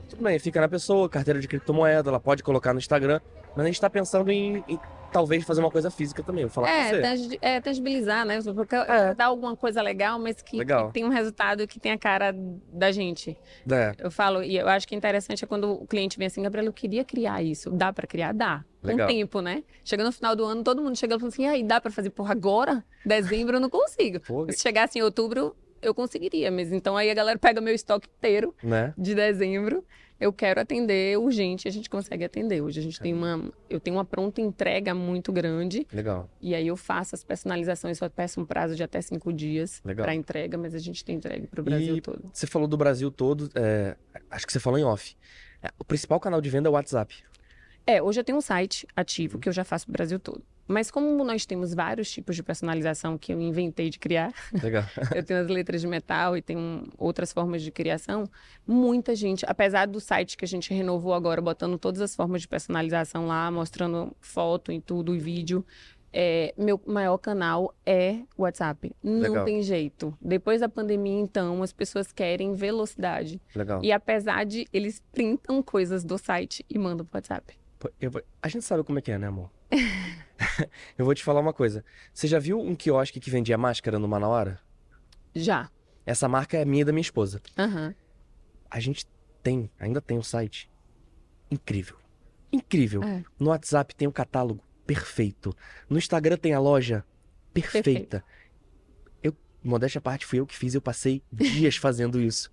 Tudo 0.09 0.23
bem, 0.23 0.37
fica 0.39 0.61
na 0.61 0.69
pessoa, 0.69 1.09
carteira 1.09 1.39
de 1.39 1.47
criptomoeda, 1.47 2.09
ela 2.09 2.19
pode 2.19 2.43
colocar 2.43 2.71
no 2.73 2.79
Instagram, 2.79 3.19
mas 3.55 3.65
a 3.65 3.67
gente 3.67 3.81
tá 3.81 3.89
pensando 3.89 4.31
em, 4.31 4.63
em 4.67 4.79
talvez 5.11 5.43
fazer 5.43 5.61
uma 5.61 5.71
coisa 5.71 5.89
física 5.89 6.21
também. 6.23 6.43
Vou 6.45 6.51
falar 6.51 6.67
com 6.67 6.73
É, 6.73 7.01
tangi- 7.01 7.39
é, 7.41 7.61
tangibilizar, 7.61 8.25
né? 8.25 8.39
Porque 8.41 8.75
Dar 9.15 9.25
alguma 9.25 9.55
coisa 9.55 9.81
legal, 9.81 10.19
mas 10.19 10.41
que, 10.41 10.57
Legal. 10.57 10.87
que 10.87 10.93
tem 10.93 11.03
um 11.05 11.09
resultado 11.09 11.67
que 11.67 11.79
tem 11.79 11.91
a 11.91 11.97
cara 11.97 12.33
da 12.71 12.91
gente. 12.91 13.37
É, 13.71 13.93
Eu 13.99 14.11
falo, 14.11 14.43
e 14.43 14.57
eu 14.57 14.67
acho 14.67 14.87
que 14.87 14.93
é 14.95 14.97
interessante 14.97 15.43
é 15.43 15.47
quando 15.47 15.71
o 15.71 15.87
cliente 15.87 16.17
vem 16.17 16.27
assim, 16.27 16.41
Gabriela, 16.43 16.67
eu 16.69 16.73
queria 16.73 17.03
criar 17.03 17.41
isso. 17.41 17.71
Dá 17.71 17.91
pra 17.93 18.05
criar? 18.07 18.33
Dá. 18.33 18.63
Com 18.81 18.87
Legal. 18.87 19.07
tempo, 19.07 19.41
né? 19.41 19.63
Chega 19.83 20.03
no 20.03 20.11
final 20.11 20.35
do 20.35 20.43
ano, 20.45 20.63
todo 20.63 20.81
mundo 20.81 20.95
chega 20.95 21.15
e 21.15 21.19
fala 21.19 21.29
assim, 21.29 21.47
aí, 21.47 21.63
dá 21.63 21.81
pra 21.81 21.91
fazer? 21.91 22.09
Porra, 22.11 22.31
agora? 22.33 22.83
Dezembro 23.05 23.57
eu 23.57 23.59
não 23.59 23.69
consigo. 23.69 24.19
Pô, 24.19 24.45
Se 24.51 24.59
chegasse 24.59 24.99
em 24.99 25.01
outubro, 25.01 25.55
eu 25.81 25.93
conseguiria. 25.93 26.51
Mas 26.51 26.71
então 26.71 26.95
aí 26.95 27.09
a 27.09 27.13
galera 27.13 27.39
pega 27.39 27.59
meu 27.61 27.73
estoque 27.73 28.07
inteiro 28.17 28.53
né? 28.61 28.93
de 28.97 29.15
dezembro. 29.15 29.83
Eu 30.19 30.31
quero 30.31 30.61
atender 30.61 31.17
urgente, 31.19 31.67
a 31.67 31.71
gente 31.71 31.89
consegue 31.89 32.23
atender. 32.23 32.61
Hoje 32.61 32.79
a 32.79 32.83
gente 32.83 32.99
tem 32.99 33.13
uma, 33.13 33.51
eu 33.69 33.79
tenho 33.79 33.97
uma 33.97 34.05
pronta 34.05 34.39
entrega 34.39 34.93
muito 34.95 35.31
grande 35.33 35.85
Legal. 35.91 36.29
e 36.41 36.55
aí 36.55 36.67
eu 36.67 36.77
faço 36.77 37.15
as 37.15 37.23
personalizações, 37.23 37.97
só 37.97 38.07
peço 38.07 38.39
um 38.39 38.45
prazo 38.45 38.75
de 38.75 38.83
até 38.83 39.01
cinco 39.01 39.33
dias 39.33 39.81
para 39.83 40.15
entrega, 40.15 40.57
mas 40.57 40.73
a 40.73 40.79
gente 40.79 41.03
tem 41.03 41.17
entrega 41.17 41.47
para 41.47 41.59
o 41.59 41.63
Brasil 41.63 41.97
E- 41.97 42.01
todo. 42.01 42.23
Você 42.31 42.47
falou 42.47 42.67
do 42.67 42.77
Brasil 42.77 43.11
todo, 43.11 43.49
é, 43.55 43.95
acho 44.31 44.45
que 44.45 44.53
você 44.53 44.59
falou 44.59 44.79
em 44.79 44.83
off. 44.83 45.15
É, 45.61 45.69
o 45.77 45.83
principal 45.83 46.19
canal 46.19 46.39
de 46.39 46.49
venda 46.49 46.69
é 46.69 46.71
o 46.71 46.73
WhatsApp. 46.73 47.15
É, 47.85 48.01
hoje 48.01 48.19
eu 48.19 48.23
tenho 48.23 48.37
um 48.37 48.41
site 48.41 48.87
ativo 48.95 49.37
que 49.37 49.49
eu 49.49 49.53
já 49.53 49.63
faço 49.63 49.85
pro 49.85 49.93
Brasil 49.93 50.19
todo. 50.19 50.41
Mas 50.67 50.89
como 50.89 51.23
nós 51.23 51.45
temos 51.45 51.73
vários 51.73 52.09
tipos 52.09 52.35
de 52.35 52.41
personalização 52.43 53.17
que 53.17 53.31
eu 53.31 53.39
inventei 53.39 53.89
de 53.89 53.99
criar, 53.99 54.33
Legal. 54.63 54.83
eu 55.13 55.23
tenho 55.23 55.41
as 55.41 55.47
letras 55.47 55.81
de 55.81 55.87
metal 55.87 56.35
e 56.35 56.41
tenho 56.41 56.87
outras 56.97 57.31
formas 57.31 57.61
de 57.61 57.71
criação, 57.71 58.27
muita 58.65 59.15
gente, 59.15 59.45
apesar 59.47 59.85
do 59.87 59.99
site 59.99 60.35
que 60.35 60.43
a 60.45 60.47
gente 60.47 60.73
renovou 60.73 61.13
agora, 61.13 61.41
botando 61.41 61.77
todas 61.77 62.01
as 62.01 62.15
formas 62.15 62.41
de 62.41 62.47
personalização 62.47 63.27
lá, 63.27 63.49
mostrando 63.51 64.15
foto 64.19 64.71
e 64.71 64.81
tudo, 64.81 65.15
e 65.15 65.19
vídeo, 65.19 65.63
é, 66.17 66.53
meu 66.57 66.79
maior 66.87 67.17
canal 67.17 67.75
é 67.85 68.19
WhatsApp. 68.37 68.91
Não 69.03 69.19
Legal. 69.19 69.43
tem 69.45 69.61
jeito. 69.61 70.17
Depois 70.21 70.61
da 70.61 70.69
pandemia, 70.69 71.19
então, 71.19 71.61
as 71.61 71.73
pessoas 71.73 72.11
querem 72.11 72.53
velocidade. 72.53 73.41
Legal. 73.53 73.83
E 73.83 73.91
apesar 73.91 74.45
de 74.45 74.65
eles 74.71 75.01
printam 75.11 75.61
coisas 75.61 76.05
do 76.05 76.17
site 76.17 76.65
e 76.69 76.79
mandam 76.79 77.05
pro 77.05 77.17
WhatsApp. 77.17 77.53
Vou- 78.09 78.21
A 78.41 78.47
gente 78.47 78.63
sabe 78.63 78.81
como 78.83 78.97
é 78.97 79.01
que 79.01 79.11
é, 79.11 79.17
né, 79.17 79.27
amor? 79.27 79.51
eu 80.97 81.05
vou 81.05 81.13
te 81.13 81.23
falar 81.23 81.39
uma 81.39 81.53
coisa. 81.53 81.83
Você 82.13 82.27
já 82.27 82.39
viu 82.39 82.59
um 82.59 82.75
quiosque 82.75 83.19
que 83.19 83.29
vendia 83.29 83.57
máscara 83.57 83.99
no 83.99 84.07
Manauara? 84.07 84.59
Já. 85.33 85.69
Essa 86.05 86.27
marca 86.27 86.57
é 86.57 86.65
minha 86.65 86.81
e 86.81 86.85
da 86.85 86.91
minha 86.91 87.01
esposa. 87.01 87.41
Aham. 87.57 87.95
A 88.69 88.79
gente 88.79 89.05
tem, 89.41 89.69
ainda 89.79 90.01
tem 90.01 90.17
um 90.17 90.23
site 90.23 90.69
incrível. 91.49 91.97
Incrível. 92.51 93.03
É. 93.03 93.23
No 93.39 93.49
WhatsApp 93.49 93.95
tem 93.95 94.07
o 94.07 94.11
catálogo 94.11 94.63
perfeito. 94.85 95.55
No 95.89 95.97
Instagram 95.97 96.37
tem 96.37 96.53
a 96.53 96.59
loja 96.59 97.03
perfeita. 97.53 98.23
Eu, 99.21 99.35
modéstia 99.63 99.99
à 99.99 100.01
parte, 100.01 100.25
fui 100.25 100.39
eu 100.39 100.45
que 100.45 100.55
fiz, 100.55 100.75
eu 100.75 100.81
passei 100.81 101.23
dias 101.31 101.75
fazendo 101.77 102.21
isso. 102.21 102.51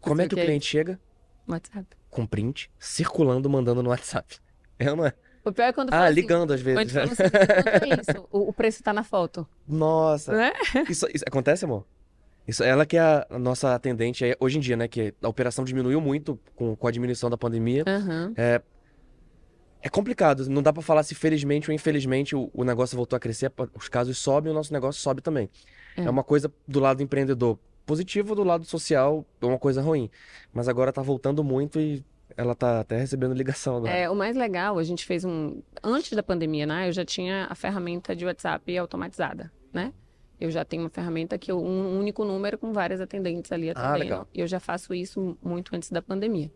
Como 0.00 0.20
é 0.20 0.28
que 0.28 0.34
o 0.34 0.38
cliente 0.38 0.66
chega? 0.66 1.00
WhatsApp. 1.46 1.86
Com 2.10 2.26
print, 2.26 2.70
circulando, 2.78 3.48
mandando 3.48 3.82
no 3.82 3.90
WhatsApp. 3.90 4.38
É 4.78 4.94
não 4.94 5.06
é? 5.06 5.14
O 5.44 5.52
pior 5.52 5.66
é 5.66 5.72
quando 5.72 5.88
Ah, 5.90 5.92
fala 5.92 6.04
assim, 6.06 6.14
ligando 6.14 6.52
às 6.52 6.60
vezes. 6.60 6.80
Quando 6.80 6.90
falam 6.90 7.12
assim, 7.12 7.22
quanto 7.22 7.84
é 7.84 8.00
isso? 8.00 8.28
O, 8.32 8.48
o 8.48 8.52
preço 8.52 8.82
tá 8.82 8.92
na 8.92 9.04
foto. 9.04 9.46
Nossa. 9.68 10.32
Né? 10.32 10.52
Isso, 10.88 11.06
isso 11.14 11.24
acontece, 11.26 11.64
amor? 11.64 11.84
Isso, 12.48 12.62
ela 12.62 12.84
que 12.86 12.96
é 12.96 13.00
a 13.30 13.38
nossa 13.38 13.74
atendente 13.74 14.24
aí, 14.24 14.34
hoje 14.40 14.58
em 14.58 14.60
dia, 14.60 14.76
né? 14.76 14.86
Que 14.88 15.14
a 15.22 15.28
operação 15.28 15.64
diminuiu 15.64 16.00
muito 16.00 16.38
com, 16.54 16.74
com 16.76 16.86
a 16.86 16.90
diminuição 16.90 17.28
da 17.30 17.36
pandemia. 17.38 17.84
Aham. 17.86 18.32
É 18.36 19.88
complicado, 19.90 20.48
não 20.48 20.62
dá 20.62 20.72
pra 20.72 20.80
falar 20.82 21.02
se 21.02 21.14
felizmente 21.14 21.70
ou 21.70 21.74
infelizmente 21.74 22.34
o, 22.34 22.50
o 22.54 22.64
negócio 22.64 22.96
voltou 22.96 23.18
a 23.18 23.20
crescer, 23.20 23.52
os 23.74 23.86
casos 23.86 24.16
sobem, 24.16 24.50
o 24.50 24.54
nosso 24.54 24.72
negócio 24.72 24.98
sobe 25.02 25.20
também. 25.20 25.50
É, 25.94 26.04
É. 26.04 26.10
uma 26.10 26.24
coisa 26.24 26.50
do 26.66 26.80
lado 26.80 27.02
empreendedor 27.02 27.58
positivo, 27.84 28.34
do 28.34 28.42
lado 28.42 28.64
social 28.64 29.26
é 29.42 29.44
uma 29.46 29.58
coisa 29.58 29.82
ruim. 29.82 30.10
Mas 30.54 30.68
agora 30.68 30.90
tá 30.90 31.02
voltando 31.02 31.44
muito 31.44 31.78
e 31.78 32.02
ela 32.36 32.54
tá 32.54 32.80
até 32.80 32.96
recebendo 32.98 33.34
ligação 33.34 33.76
agora. 33.76 33.92
É, 33.92 34.08
o 34.10 34.14
mais 34.14 34.36
legal, 34.36 34.78
a 34.78 34.82
gente 34.82 35.04
fez 35.04 35.24
um. 35.24 35.60
Antes 35.82 36.12
da 36.12 36.22
pandemia, 36.22 36.66
né? 36.66 36.88
Eu 36.88 36.92
já 36.92 37.04
tinha 37.04 37.46
a 37.50 37.54
ferramenta 37.54 38.14
de 38.16 38.24
WhatsApp 38.24 38.76
automatizada, 38.78 39.52
né? 39.72 39.92
Eu 40.40 40.50
já 40.50 40.64
tenho 40.64 40.82
uma 40.82 40.90
ferramenta 40.90 41.38
que 41.38 41.50
eu, 41.50 41.62
um 41.62 41.98
único 41.98 42.24
número 42.24 42.58
com 42.58 42.72
várias 42.72 43.00
atendentes 43.00 43.52
ali 43.52 43.70
atendendo. 43.70 43.98
legal. 43.98 44.28
E 44.34 44.40
eu 44.40 44.46
já 44.46 44.58
faço 44.58 44.92
isso 44.92 45.38
muito 45.42 45.74
antes 45.76 45.90
da 45.90 46.02
pandemia. 46.02 46.50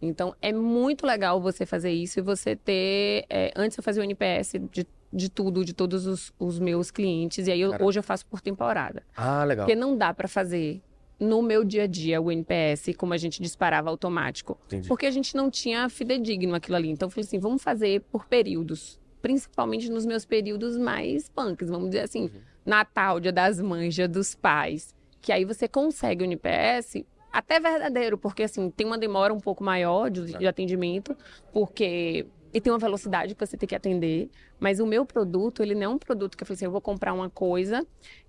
Então, 0.00 0.34
é 0.42 0.52
muito 0.52 1.06
legal 1.06 1.40
você 1.40 1.64
fazer 1.64 1.92
isso 1.92 2.18
e 2.18 2.22
você 2.22 2.56
ter. 2.56 3.24
é, 3.30 3.52
antes 3.54 3.78
eu 3.78 3.84
fazia 3.84 4.02
o 4.02 4.04
NPS 4.04 4.54
de, 4.72 4.84
de 5.12 5.30
tudo, 5.30 5.64
de 5.64 5.72
todos 5.72 6.06
os, 6.06 6.32
os 6.38 6.58
meus 6.58 6.90
clientes. 6.90 7.46
E 7.46 7.52
aí, 7.52 7.60
eu- 7.60 7.76
hoje 7.80 8.00
eu 8.00 8.02
faço 8.02 8.26
por 8.26 8.40
temporada. 8.40 9.04
Ah, 9.16 9.44
legal. 9.44 9.64
Porque 9.66 9.76
não 9.78 9.96
dá 9.96 10.12
para 10.12 10.26
fazer 10.26 10.82
no 11.22 11.40
meu 11.40 11.64
dia 11.64 11.84
a 11.84 11.86
dia 11.86 12.20
o 12.20 12.30
NPS 12.30 12.90
como 12.96 13.14
a 13.14 13.16
gente 13.16 13.40
disparava 13.40 13.88
automático. 13.88 14.58
Entendi. 14.66 14.88
Porque 14.88 15.06
a 15.06 15.10
gente 15.10 15.36
não 15.36 15.50
tinha 15.50 15.88
fidedigno 15.88 16.54
aquilo 16.54 16.76
ali. 16.76 16.90
Então 16.90 17.06
eu 17.06 17.10
falei 17.10 17.24
assim, 17.24 17.38
vamos 17.38 17.62
fazer 17.62 18.02
por 18.10 18.26
períodos. 18.26 19.00
Principalmente 19.20 19.88
nos 19.90 20.04
meus 20.04 20.24
períodos 20.24 20.76
mais 20.76 21.28
punks, 21.28 21.70
vamos 21.70 21.90
dizer 21.90 22.02
assim. 22.02 22.30
Natal, 22.66 23.20
Dia 23.20 23.32
das 23.32 23.60
Mães, 23.60 23.94
Dia 23.94 24.08
dos 24.08 24.34
Pais. 24.34 24.94
Que 25.20 25.30
aí 25.32 25.44
você 25.44 25.68
consegue 25.68 26.24
o 26.24 26.26
NPS 26.26 27.04
até 27.32 27.58
verdadeiro, 27.58 28.18
porque 28.18 28.42
assim, 28.42 28.68
tem 28.70 28.86
uma 28.86 28.98
demora 28.98 29.32
um 29.32 29.40
pouco 29.40 29.64
maior 29.64 30.10
de, 30.10 30.36
de 30.36 30.46
atendimento, 30.46 31.16
porque 31.52 32.26
e 32.52 32.60
tem 32.60 32.70
uma 32.70 32.78
velocidade 32.78 33.34
que 33.34 33.46
você 33.46 33.56
tem 33.56 33.66
que 33.66 33.74
atender, 33.74 34.28
mas 34.60 34.78
o 34.78 34.86
meu 34.86 35.06
produto, 35.06 35.62
ele 35.62 35.74
não 35.74 35.82
é 35.82 35.88
um 35.88 35.98
produto 35.98 36.36
que 36.36 36.42
eu 36.42 36.46
falei 36.46 36.56
assim, 36.56 36.66
eu 36.66 36.70
vou 36.70 36.82
comprar 36.82 37.14
uma 37.14 37.30
coisa 37.30 37.86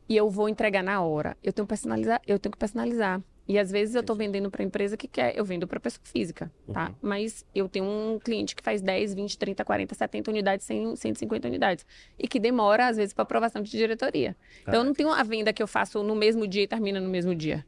e 0.07 0.15
eu 0.17 0.29
vou 0.29 0.49
entregar 0.49 0.83
na 0.83 1.01
hora. 1.01 1.37
Eu 1.43 1.53
tenho 1.53 1.65
que 1.65 1.69
personalizar, 1.69 2.21
eu 2.27 2.39
tenho 2.39 2.51
que 2.51 2.57
personalizar. 2.57 3.21
E 3.47 3.59
às 3.59 3.69
vezes 3.69 3.93
eu 3.93 4.01
estou 4.01 4.15
vendendo 4.15 4.49
para 4.49 4.63
empresa 4.63 4.95
que 4.95 5.07
quer, 5.07 5.37
eu 5.37 5.43
vendo 5.43 5.67
para 5.67 5.77
pessoa 5.77 6.01
física, 6.05 6.49
tá? 6.71 6.87
Uhum. 6.87 6.95
Mas 7.01 7.45
eu 7.53 7.67
tenho 7.67 7.83
um 7.83 8.17
cliente 8.17 8.55
que 8.55 8.63
faz 8.63 8.81
10, 8.81 9.13
20, 9.13 9.37
30, 9.37 9.65
40, 9.65 9.95
70 9.95 10.31
unidades, 10.31 10.65
100, 10.65 10.95
150 10.95 11.47
unidades 11.49 11.85
e 12.17 12.25
que 12.25 12.39
demora 12.39 12.87
às 12.87 12.95
vezes 12.95 13.13
para 13.13 13.23
aprovação 13.23 13.61
de 13.61 13.69
diretoria. 13.69 14.35
Então 14.61 14.75
eu 14.75 14.83
não 14.85 14.93
tenho 14.93 15.09
a 15.09 15.23
venda 15.23 15.51
que 15.51 15.61
eu 15.61 15.67
faço 15.67 16.01
no 16.03 16.15
mesmo 16.15 16.47
dia 16.47 16.63
e 16.63 16.67
termina 16.67 17.01
no 17.01 17.09
mesmo 17.09 17.35
dia. 17.35 17.65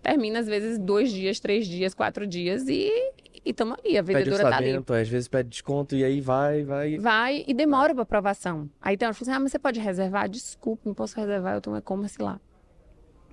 Termina 0.00 0.38
às 0.38 0.46
vezes 0.46 0.78
dois 0.78 1.10
dias, 1.10 1.40
três 1.40 1.66
dias, 1.66 1.92
quatro 1.92 2.24
dias 2.24 2.68
e 2.68 2.92
estamos 3.50 3.78
ali. 3.78 3.96
A 3.98 4.02
Pede 4.04 4.18
vendedora 4.18 4.42
tá 4.50 4.56
ali. 4.56 4.66
orçamento, 4.68 4.92
às 4.94 5.08
vezes 5.08 5.28
pede 5.28 5.48
desconto 5.50 5.94
e 5.94 6.04
aí 6.04 6.20
vai, 6.20 6.64
vai. 6.64 6.98
Vai 6.98 7.44
e 7.46 7.54
demora 7.54 7.92
para 7.94 8.02
aprovação. 8.02 8.68
Aí 8.80 8.96
ela 9.00 9.12
falou 9.12 9.30
assim: 9.30 9.36
ah, 9.36 9.40
mas 9.40 9.52
você 9.52 9.58
pode 9.58 9.80
reservar? 9.80 10.28
Desculpa, 10.28 10.82
não 10.86 10.94
posso 10.94 11.18
reservar, 11.18 11.54
eu 11.54 11.60
tenho 11.60 11.74
um 11.76 11.78
e-commerce 11.78 12.20
lá. 12.20 12.40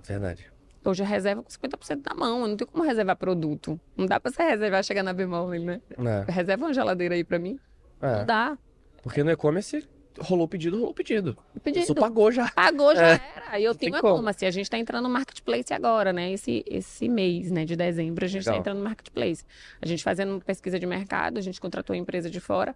Verdade. 0.03 0.51
Hoje 0.85 1.01
eu 1.01 1.07
reservo 1.07 1.43
com 1.43 1.49
50% 1.49 2.01
na 2.09 2.13
mão, 2.13 2.41
eu 2.41 2.47
não 2.49 2.57
tenho 2.57 2.69
como 2.69 2.83
reservar 2.83 3.15
produto. 3.15 3.79
Não 3.95 4.05
dá 4.05 4.19
pra 4.19 4.29
você 4.31 4.43
reservar 4.43 4.83
chegar 4.83 5.01
na 5.01 5.13
bemol, 5.13 5.49
né? 5.49 5.79
É. 6.27 6.31
Reserva 6.31 6.65
uma 6.65 6.73
geladeira 6.73 7.15
aí 7.15 7.23
pra 7.23 7.39
mim? 7.39 7.57
Não 8.01 8.09
É. 8.09 8.25
dá. 8.25 8.57
Porque 9.01 9.23
no 9.23 9.31
e-commerce 9.31 9.87
rolou 10.19 10.45
o 10.45 10.47
pedido, 10.47 10.75
rolou 10.77 10.91
o 10.91 10.93
pedido. 10.93 11.37
Pedido. 11.63 11.83
Isso 11.83 11.95
pagou 11.95 12.31
já. 12.31 12.49
Pagou, 12.51 12.95
já 12.95 13.13
É. 13.13 13.21
era. 13.35 13.59
E 13.59 13.63
eu 13.63 13.73
tenho 13.75 13.93
como. 13.99 14.13
e-commerce. 14.15 14.45
A 14.45 14.51
gente 14.51 14.69
tá 14.69 14.77
entrando 14.77 15.03
no 15.03 15.09
marketplace 15.09 15.73
agora, 15.73 16.11
né? 16.13 16.31
Esse, 16.31 16.63
esse 16.67 17.07
mês, 17.09 17.51
né? 17.51 17.65
De 17.65 17.75
dezembro, 17.75 18.23
a 18.23 18.27
gente 18.27 18.41
Legal. 18.43 18.53
tá 18.55 18.59
entrando 18.59 18.77
no 18.79 18.83
marketplace. 18.83 19.43
A 19.81 19.85
gente 19.85 20.03
fazendo 20.03 20.41
pesquisa 20.45 20.79
de 20.79 20.85
mercado, 20.85 21.37
a 21.37 21.41
gente 21.41 21.59
contratou 21.59 21.93
a 21.93 21.97
empresa 21.97 22.29
de 22.29 22.39
fora 22.39 22.75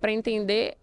para 0.00 0.12
entender 0.12 0.76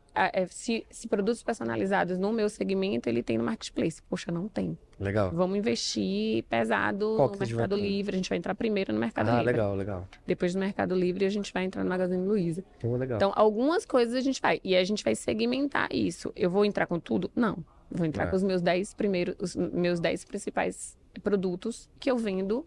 se, 0.49 0.85
se 0.89 1.07
produtos 1.07 1.43
personalizados 1.43 2.17
no 2.17 2.31
meu 2.31 2.47
segmento 2.49 3.09
ele 3.09 3.21
tem 3.21 3.37
no 3.37 3.43
marketplace. 3.43 4.01
Poxa, 4.09 4.31
não 4.31 4.47
tem. 4.47 4.77
Legal. 4.99 5.29
Vamos 5.31 5.57
investir 5.57 6.43
pesado 6.43 7.15
Qual 7.17 7.31
no 7.31 7.37
Mercado 7.37 7.75
Livre. 7.75 8.15
A 8.15 8.17
gente 8.17 8.29
vai 8.29 8.37
entrar 8.37 8.55
primeiro 8.55 8.93
no 8.93 8.99
Mercado 8.99 9.27
Ah, 9.29 9.37
Livre. 9.39 9.45
legal, 9.51 9.75
legal. 9.75 10.07
Depois 10.25 10.53
do 10.53 10.59
Mercado 10.59 10.95
Livre, 10.95 11.25
a 11.25 11.29
gente 11.29 11.51
vai 11.51 11.65
entrar 11.65 11.83
no 11.83 11.89
Magazine 11.89 12.25
Luiza. 12.25 12.63
Pô, 12.79 12.95
legal. 12.95 13.17
Então, 13.17 13.33
algumas 13.35 13.85
coisas 13.85 14.15
a 14.15 14.21
gente 14.21 14.41
vai. 14.41 14.61
E 14.63 14.75
a 14.75 14.83
gente 14.83 15.03
vai 15.03 15.15
segmentar 15.15 15.89
isso. 15.93 16.31
Eu 16.35 16.49
vou 16.49 16.63
entrar 16.63 16.85
com 16.87 16.99
tudo? 16.99 17.29
Não. 17.35 17.57
Vou 17.91 18.05
entrar 18.05 18.25
É. 18.25 18.27
com 18.29 18.35
os 18.35 18.43
meus 18.43 18.61
10 18.61 18.93
primeiros, 18.93 19.35
os 19.39 19.55
meus 19.55 19.99
10 19.99 20.23
principais 20.25 20.97
produtos 21.21 21.89
que 21.99 22.09
eu 22.09 22.17
vendo 22.17 22.65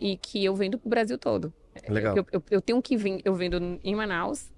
e 0.00 0.16
que 0.16 0.44
eu 0.44 0.54
vendo 0.54 0.78
pro 0.78 0.88
Brasil 0.88 1.18
todo. 1.18 1.52
legal. 1.88 2.16
Eu, 2.16 2.26
eu, 2.32 2.42
eu 2.50 2.60
tenho 2.62 2.80
que 2.80 2.96
vir, 2.96 3.20
eu 3.24 3.34
vendo 3.34 3.78
em 3.84 3.94
Manaus, 3.94 4.50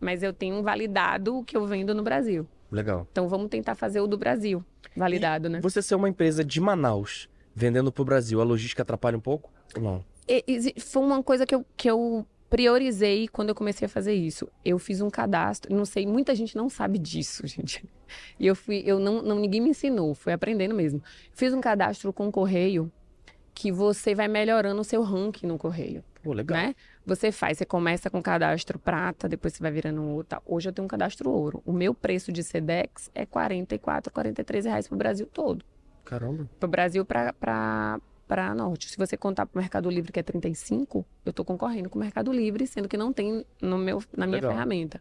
mas 0.00 0.22
eu 0.22 0.32
tenho 0.32 0.62
validado 0.62 1.38
o 1.38 1.44
que 1.44 1.56
eu 1.56 1.66
vendo 1.66 1.94
no 1.94 2.02
Brasil. 2.02 2.46
Legal. 2.70 3.06
Então 3.12 3.28
vamos 3.28 3.48
tentar 3.48 3.74
fazer 3.74 4.00
o 4.00 4.06
do 4.06 4.16
Brasil 4.18 4.64
validado, 4.96 5.48
né? 5.48 5.60
Você 5.60 5.80
ser 5.82 5.94
uma 5.94 6.08
empresa 6.08 6.44
de 6.44 6.60
Manaus 6.60 7.28
vendendo 7.54 7.90
pro 7.92 8.04
Brasil, 8.04 8.40
a 8.40 8.44
logística 8.44 8.82
atrapalha 8.82 9.16
um 9.16 9.20
pouco? 9.20 9.50
Ou 9.76 9.82
não? 9.82 10.04
E- 10.28 10.44
exi- 10.46 10.74
foi 10.78 11.02
uma 11.02 11.22
coisa 11.22 11.46
que 11.46 11.54
eu, 11.54 11.64
que 11.76 11.88
eu 11.88 12.26
priorizei 12.50 13.28
quando 13.28 13.50
eu 13.50 13.54
comecei 13.54 13.86
a 13.86 13.88
fazer 13.88 14.14
isso. 14.14 14.48
Eu 14.64 14.78
fiz 14.78 15.00
um 15.00 15.08
cadastro, 15.10 15.74
não 15.74 15.84
sei, 15.84 16.06
muita 16.06 16.34
gente 16.34 16.56
não 16.56 16.68
sabe 16.68 16.98
disso, 16.98 17.42
gente. 17.46 17.84
E 18.38 18.46
eu 18.46 18.54
fui, 18.56 18.82
eu 18.86 18.98
não, 18.98 19.22
não 19.22 19.38
ninguém 19.38 19.60
me 19.60 19.70
ensinou, 19.70 20.14
fui 20.14 20.32
aprendendo 20.32 20.74
mesmo. 20.74 21.02
Fiz 21.32 21.52
um 21.54 21.60
cadastro 21.60 22.12
com 22.12 22.26
o 22.28 22.32
correio 22.32 22.90
que 23.54 23.72
você 23.72 24.14
vai 24.14 24.28
melhorando 24.28 24.80
o 24.80 24.84
seu 24.84 25.02
ranking 25.02 25.46
no 25.46 25.56
correio. 25.56 26.04
Pô, 26.22 26.32
legal. 26.32 26.58
né? 26.58 26.74
Você 27.06 27.30
faz, 27.30 27.58
você 27.58 27.64
começa 27.64 28.10
com 28.10 28.20
cadastro 28.20 28.80
prata, 28.80 29.28
depois 29.28 29.54
você 29.54 29.62
vai 29.62 29.70
virando 29.70 30.02
ouro. 30.02 30.26
Tá? 30.26 30.42
Hoje 30.44 30.68
eu 30.68 30.72
tenho 30.72 30.84
um 30.84 30.88
cadastro 30.88 31.30
ouro. 31.30 31.62
O 31.64 31.72
meu 31.72 31.94
preço 31.94 32.32
de 32.32 32.42
Sedex 32.42 33.08
é 33.14 33.24
44, 33.24 34.12
43 34.12 34.64
reais 34.64 34.88
pro 34.88 34.98
Brasil 34.98 35.24
todo. 35.24 35.64
Caramba. 36.04 36.50
Pro 36.58 36.68
Brasil 36.68 37.04
para 37.04 37.32
para 38.26 38.54
norte. 38.56 38.90
Se 38.90 38.96
você 38.96 39.16
contar 39.16 39.46
pro 39.46 39.60
Mercado 39.60 39.88
Livre 39.88 40.10
que 40.10 40.18
é 40.18 40.22
35, 40.22 41.06
eu 41.24 41.32
tô 41.32 41.44
concorrendo 41.44 41.88
com 41.88 41.96
o 41.96 42.02
Mercado 42.02 42.32
Livre, 42.32 42.66
sendo 42.66 42.88
que 42.88 42.96
não 42.96 43.12
tem 43.12 43.46
no 43.62 43.78
meu 43.78 44.02
na 44.16 44.26
minha 44.26 44.38
Legal. 44.38 44.50
ferramenta. 44.50 45.00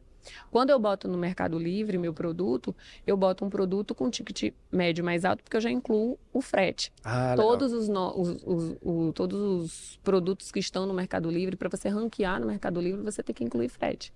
Quando 0.51 0.69
eu 0.69 0.79
boto 0.79 1.07
no 1.07 1.17
Mercado 1.17 1.57
Livre 1.59 1.97
meu 1.97 2.13
produto, 2.13 2.75
eu 3.05 3.15
boto 3.15 3.43
um 3.45 3.49
produto 3.49 3.93
com 3.95 4.09
ticket 4.09 4.53
médio 4.71 5.03
mais 5.03 5.25
alto, 5.25 5.43
porque 5.43 5.57
eu 5.57 5.61
já 5.61 5.69
incluo 5.69 6.17
o 6.33 6.41
frete. 6.41 6.91
Ah, 7.03 7.33
todos 7.35 7.71
os, 7.73 7.87
no- 7.87 8.19
os- 8.19 8.43
os- 8.45 8.75
o- 8.81 9.13
todos 9.13 9.39
os 9.39 9.99
produtos 10.03 10.51
que 10.51 10.59
estão 10.59 10.85
no 10.85 10.93
Mercado 10.93 11.29
Livre, 11.29 11.55
para 11.55 11.69
você 11.69 11.89
ranquear 11.89 12.39
no 12.39 12.47
Mercado 12.47 12.79
Livre, 12.81 13.01
você 13.01 13.21
tem 13.23 13.33
que 13.35 13.43
incluir 13.43 13.69
frete. 13.69 14.13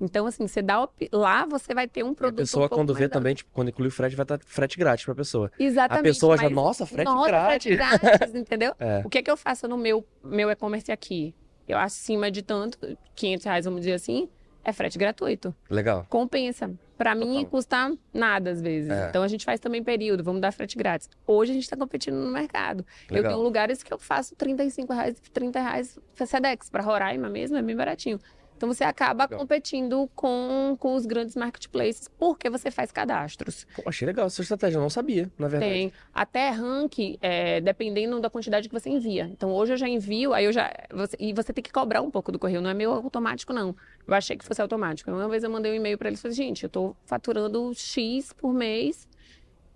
Então, 0.00 0.26
assim, 0.26 0.46
você 0.46 0.62
dá 0.62 0.82
op- 0.82 1.08
lá, 1.12 1.44
você 1.44 1.74
vai 1.74 1.88
ter 1.88 2.04
um 2.04 2.10
E 2.10 2.12
a 2.12 2.14
produto. 2.14 2.38
pessoa, 2.38 2.66
um 2.66 2.68
quando 2.68 2.94
vê 2.94 3.04
alto. 3.04 3.12
também, 3.14 3.34
tipo, 3.34 3.50
quando 3.52 3.68
inclui 3.70 3.88
o 3.88 3.90
frete, 3.90 4.14
vai 4.14 4.22
estar 4.22 4.38
frete 4.46 4.78
grátis 4.78 5.04
pra 5.04 5.12
pessoa. 5.12 5.50
Exatamente. 5.58 5.98
a 6.00 6.02
pessoa 6.04 6.36
já, 6.36 6.48
nossa, 6.48 6.86
frete 6.86 7.04
Nossa, 7.06 7.26
grátis. 7.28 7.74
frete 7.76 7.76
grátis, 7.76 8.34
entendeu? 8.36 8.74
É. 8.78 9.02
O 9.04 9.08
que 9.08 9.18
é 9.18 9.22
que 9.22 9.30
eu 9.30 9.36
faço 9.36 9.66
no 9.66 9.76
meu, 9.76 10.06
meu 10.22 10.50
e-commerce 10.50 10.92
aqui? 10.92 11.34
Eu 11.66 11.76
acima 11.78 12.30
de 12.30 12.42
tanto, 12.42 12.78
500 13.16 13.44
reais, 13.44 13.64
vamos 13.64 13.80
dizer 13.80 13.94
assim, 13.94 14.28
é 14.68 14.72
frete 14.72 14.98
gratuito. 14.98 15.54
Legal. 15.70 16.06
Compensa. 16.10 16.70
Pra 16.96 17.14
mim, 17.14 17.46
custa 17.48 17.96
nada 18.12 18.50
às 18.50 18.60
vezes. 18.60 18.90
É. 18.90 19.08
Então 19.08 19.22
a 19.22 19.28
gente 19.28 19.44
faz 19.44 19.60
também 19.60 19.82
período, 19.82 20.22
vamos 20.22 20.40
dar 20.40 20.52
frete 20.52 20.76
grátis. 20.76 21.08
Hoje 21.26 21.52
a 21.52 21.54
gente 21.54 21.62
está 21.62 21.76
competindo 21.76 22.16
no 22.16 22.30
mercado. 22.30 22.84
Eu 23.08 23.16
Legal. 23.16 23.32
tenho 23.32 23.42
lugares 23.42 23.82
que 23.82 23.92
eu 23.92 23.98
faço 23.98 24.34
35 24.34 24.92
reais, 24.92 25.16
30 25.32 25.60
reais 25.60 25.98
Sedex. 26.26 26.68
Para 26.68 26.82
Roraima 26.82 27.28
mesmo 27.28 27.56
é 27.56 27.62
bem 27.62 27.76
baratinho. 27.76 28.18
Então 28.58 28.72
você 28.72 28.82
acaba 28.82 29.22
Legal. 29.24 29.38
competindo 29.38 30.10
com, 30.16 30.76
com 30.80 30.96
os 30.96 31.06
grandes 31.06 31.36
marketplaces 31.36 32.08
porque 32.18 32.50
você 32.50 32.72
faz 32.72 32.90
cadastros. 32.90 33.64
Pô, 33.76 33.84
achei 33.86 34.04
legal 34.04 34.26
essa 34.26 34.42
estratégia, 34.42 34.78
eu 34.78 34.82
não 34.82 34.90
sabia, 34.90 35.30
na 35.38 35.46
verdade. 35.46 35.72
Tem 35.72 35.92
até 36.12 36.50
rank, 36.50 36.98
é, 37.22 37.60
dependendo 37.60 38.18
da 38.18 38.28
quantidade 38.28 38.68
que 38.68 38.74
você 38.74 38.90
envia. 38.90 39.30
Então 39.32 39.52
hoje 39.52 39.74
eu 39.74 39.76
já 39.76 39.88
envio, 39.88 40.34
aí 40.34 40.44
eu 40.44 40.52
já. 40.52 40.72
você- 40.92 41.16
e 41.20 41.32
você 41.32 41.52
tem 41.52 41.62
que 41.62 41.70
cobrar 41.72 42.02
um 42.02 42.10
pouco 42.10 42.32
do 42.32 42.38
correio, 42.38 42.60
não 42.60 42.68
é 42.68 42.74
meio 42.74 42.90
automático, 42.90 43.52
não. 43.52 43.76
Eu 44.04 44.12
achei 44.14 44.36
que 44.36 44.44
fosse 44.44 44.60
automático. 44.60 45.08
Uma 45.08 45.28
vez 45.28 45.44
eu 45.44 45.50
mandei 45.50 45.70
um 45.70 45.74
e-mail 45.76 45.96
para 45.96 46.08
eles 46.08 46.18
e 46.18 46.22
falei, 46.22 46.36
gente, 46.36 46.64
eu 46.64 46.68
tô 46.68 46.96
faturando 47.06 47.72
X 47.74 48.32
por 48.32 48.52
mês 48.52 49.06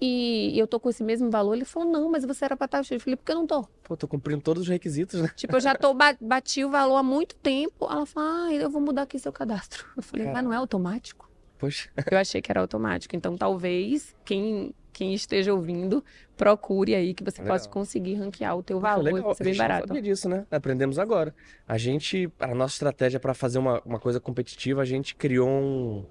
e 0.04 0.58
eu 0.58 0.66
tô 0.66 0.80
com 0.80 0.88
esse 0.90 1.04
mesmo 1.04 1.30
valor. 1.30 1.54
Ele 1.54 1.64
falou, 1.64 1.88
não, 1.90 2.10
mas 2.10 2.24
você 2.24 2.44
era 2.44 2.56
pra 2.56 2.64
estar. 2.64 2.78
Eu 2.90 3.00
falei, 3.00 3.16
por 3.16 3.24
que 3.24 3.32
eu 3.32 3.36
não 3.36 3.46
tô? 3.46 3.62
Pô, 3.84 3.96
tô 3.96 4.08
cumprindo 4.08 4.42
todos 4.42 4.62
os 4.64 4.68
requisitos, 4.68 5.20
né? 5.22 5.30
Tipo, 5.36 5.56
eu 5.56 5.60
já 5.60 5.74
tô, 5.74 5.92
ba- 5.94 6.16
bati 6.20 6.64
o 6.64 6.70
valor 6.70 6.96
há 6.96 7.02
muito 7.02 7.34
tempo. 7.36 7.86
Ela 7.90 8.04
falou, 8.06 8.28
ah, 8.48 8.52
eu 8.54 8.68
vou 8.70 8.80
mudar 8.80 9.02
aqui 9.02 9.18
seu 9.18 9.32
cadastro. 9.32 9.86
Eu 9.96 10.02
falei, 10.02 10.26
mas 10.26 10.42
não 10.42 10.52
é 10.52 10.56
automático? 10.56 11.30
Poxa, 11.58 11.88
Eu 12.10 12.18
achei 12.18 12.42
que 12.42 12.50
era 12.50 12.60
automático. 12.60 13.14
Então, 13.14 13.36
talvez 13.36 14.16
quem, 14.24 14.74
quem 14.92 15.14
esteja 15.14 15.54
ouvindo 15.54 16.04
procure 16.36 16.92
aí 16.96 17.14
que 17.14 17.22
você 17.22 17.40
Legal. 17.40 17.56
possa 17.56 17.68
conseguir 17.68 18.14
ranquear 18.14 18.56
o 18.56 18.62
teu 18.64 18.80
valor 18.80 19.08
e 19.08 19.12
legal. 19.12 19.34
ser 19.34 19.44
A 19.44 19.44
bem 19.44 19.56
barato. 19.56 19.86
sabia 19.86 20.02
disso, 20.02 20.28
né? 20.28 20.44
Aprendemos 20.50 20.98
agora. 20.98 21.32
A 21.68 21.78
gente, 21.78 22.28
a 22.40 22.52
nossa 22.52 22.74
estratégia 22.74 23.20
para 23.20 23.32
fazer 23.34 23.58
uma, 23.58 23.80
uma 23.84 24.00
coisa 24.00 24.18
competitiva, 24.18 24.82
a 24.82 24.84
gente 24.84 25.14
criou 25.14 25.48
um, 25.48 26.04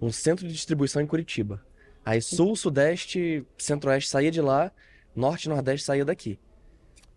um 0.00 0.10
centro 0.10 0.44
de 0.48 0.52
distribuição 0.52 1.00
em 1.00 1.06
Curitiba. 1.06 1.64
Aí 2.04 2.20
sul, 2.20 2.56
sudeste, 2.56 3.44
centro-oeste 3.56 4.10
saía 4.10 4.30
de 4.30 4.40
lá, 4.40 4.72
norte 5.14 5.44
e 5.44 5.48
nordeste 5.48 5.86
saía 5.86 6.04
daqui. 6.04 6.38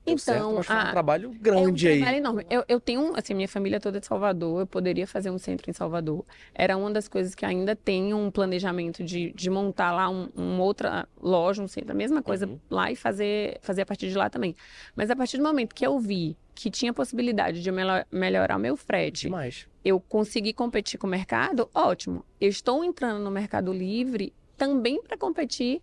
Deu 0.06 0.20
certo, 0.20 0.38
Então, 0.42 0.54
mas 0.58 0.68
foi 0.68 0.76
um 0.76 0.80
a- 0.80 0.92
trabalho 0.92 1.26
É 1.30 1.32
um 1.32 1.40
grande 1.42 1.88
aí. 1.88 1.98
trabalho 1.98 2.18
enorme. 2.18 2.46
Eu, 2.48 2.64
eu 2.68 2.80
tenho, 2.80 3.14
assim, 3.18 3.34
minha 3.34 3.48
família 3.48 3.80
toda 3.80 4.00
de 4.00 4.06
Salvador, 4.06 4.60
eu 4.60 4.68
poderia 4.68 5.08
fazer 5.08 5.32
um 5.32 5.40
centro 5.40 5.68
em 5.68 5.74
Salvador. 5.74 6.24
Era 6.54 6.78
uma 6.78 6.92
das 6.92 7.08
coisas 7.08 7.34
que 7.34 7.44
ainda 7.44 7.76
tem 7.76 8.14
um 8.14 8.30
planejamento 8.30 9.04
de, 9.04 9.34
de 9.34 9.50
montar 9.50 9.92
lá 9.92 10.08
um, 10.08 10.30
uma 10.36 10.62
outra 10.64 11.08
loja, 11.20 11.64
um 11.64 11.68
centro, 11.68 11.92
a 11.92 11.96
mesma 11.96 12.22
coisa 12.22 12.46
Uhum. 12.46 12.60
lá 12.70 12.92
e 12.92 12.96
fazer, 12.96 13.58
fazer 13.62 13.82
a 13.82 13.86
partir 13.88 14.10
de 14.10 14.16
lá 14.16 14.30
também. 14.30 14.56
Mas 14.96 15.10
a 15.10 15.16
partir 15.16 15.38
do 15.38 15.44
momento 15.44 15.74
que 15.74 15.86
eu 15.88 15.98
vi 15.98 16.38
que 16.54 16.70
tinha 16.70 16.94
possibilidade 16.94 17.64
de 17.64 17.72
melo- 17.72 18.06
melhorar 18.12 18.58
o 18.58 18.60
meu 18.60 18.78
frete, 18.78 19.24
Demais. 19.24 19.68
eu 19.84 20.00
consegui 20.00 20.54
competir 20.54 21.00
com 21.00 21.08
o 21.08 21.10
mercado, 21.10 21.68
ótimo. 21.74 22.24
Eu 22.40 22.50
estou 22.50 22.84
entrando 22.84 23.24
no 23.24 23.32
Mercado 23.32 23.74
Livre 23.74 24.32
também 24.58 25.02
para 25.02 25.18
competir 25.18 25.82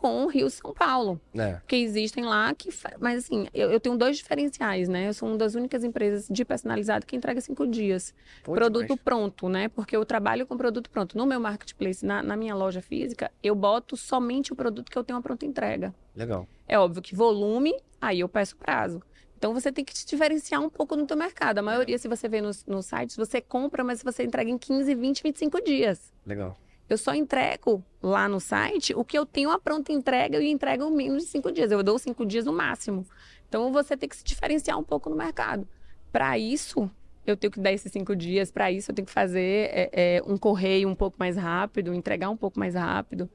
com 0.00 0.24
o 0.24 0.26
Rio 0.26 0.50
São 0.50 0.74
Paulo. 0.74 1.18
É. 1.34 1.54
Porque 1.54 1.76
existem 1.76 2.24
lá 2.24 2.52
que. 2.54 2.68
Mas 3.00 3.24
assim, 3.24 3.48
eu, 3.54 3.70
eu 3.70 3.80
tenho 3.80 3.96
dois 3.96 4.18
diferenciais, 4.18 4.88
né? 4.88 5.08
Eu 5.08 5.14
sou 5.14 5.28
uma 5.28 5.38
das 5.38 5.54
únicas 5.54 5.82
empresas 5.84 6.28
de 6.28 6.44
personalizado 6.44 7.06
que 7.06 7.16
entrega 7.16 7.40
cinco 7.40 7.66
dias. 7.66 8.14
Pô, 8.44 8.52
produto 8.52 8.82
demais. 8.82 9.00
pronto, 9.02 9.48
né? 9.48 9.68
Porque 9.68 9.96
eu 9.96 10.04
trabalho 10.04 10.46
com 10.46 10.56
produto 10.56 10.90
pronto. 10.90 11.16
No 11.16 11.24
meu 11.24 11.40
marketplace, 11.40 12.04
na, 12.04 12.22
na 12.22 12.36
minha 12.36 12.54
loja 12.54 12.82
física, 12.82 13.30
eu 13.42 13.54
boto 13.54 13.96
somente 13.96 14.52
o 14.52 14.56
produto 14.56 14.90
que 14.90 14.98
eu 14.98 15.04
tenho 15.04 15.18
a 15.18 15.22
pronta 15.22 15.46
entrega. 15.46 15.94
Legal. 16.14 16.46
É 16.68 16.78
óbvio 16.78 17.02
que 17.02 17.14
volume, 17.14 17.74
aí 18.00 18.20
eu 18.20 18.28
peço 18.28 18.56
prazo. 18.56 19.00
Então 19.38 19.52
você 19.52 19.70
tem 19.70 19.84
que 19.84 19.94
te 19.94 20.06
diferenciar 20.06 20.60
um 20.60 20.68
pouco 20.68 20.96
no 20.96 21.06
teu 21.06 21.16
mercado. 21.16 21.58
A 21.58 21.62
maioria, 21.62 21.98
se 21.98 22.08
você 22.08 22.28
vê 22.28 22.40
nos, 22.40 22.64
nos 22.66 22.86
sites, 22.86 23.16
você 23.16 23.40
compra, 23.40 23.84
mas 23.84 24.02
você 24.02 24.24
entrega 24.24 24.50
em 24.50 24.58
15, 24.58 24.94
20, 24.94 25.22
25 25.22 25.62
dias. 25.62 26.12
Legal. 26.26 26.56
Eu 26.88 26.96
só 26.96 27.14
entrego 27.14 27.82
lá 28.00 28.28
no 28.28 28.38
site 28.38 28.94
o 28.94 29.04
que 29.04 29.18
eu 29.18 29.26
tenho 29.26 29.50
a 29.50 29.58
pronta 29.58 29.92
entrega 29.92 30.38
e 30.38 30.50
entrego 30.50 30.84
em 30.84 30.94
menos 30.94 31.24
de 31.24 31.28
cinco 31.28 31.50
dias. 31.50 31.72
Eu 31.72 31.82
dou 31.82 31.98
cinco 31.98 32.24
dias 32.24 32.44
no 32.44 32.52
máximo. 32.52 33.04
Então 33.48 33.72
você 33.72 33.96
tem 33.96 34.08
que 34.08 34.16
se 34.16 34.24
diferenciar 34.24 34.78
um 34.78 34.84
pouco 34.84 35.10
no 35.10 35.16
mercado. 35.16 35.66
Para 36.12 36.38
isso, 36.38 36.90
eu 37.26 37.36
tenho 37.36 37.50
que 37.50 37.60
dar 37.60 37.72
esses 37.72 37.90
cinco 37.90 38.14
dias. 38.14 38.50
Para 38.52 38.70
isso, 38.70 38.90
eu 38.90 38.94
tenho 38.94 39.06
que 39.06 39.12
fazer 39.12 39.68
é, 39.72 39.90
é, 39.92 40.22
um 40.24 40.36
correio 40.36 40.88
um 40.88 40.94
pouco 40.94 41.16
mais 41.18 41.36
rápido, 41.36 41.92
entregar 41.92 42.30
um 42.30 42.36
pouco 42.36 42.58
mais 42.58 42.74
rápido. 42.74 43.28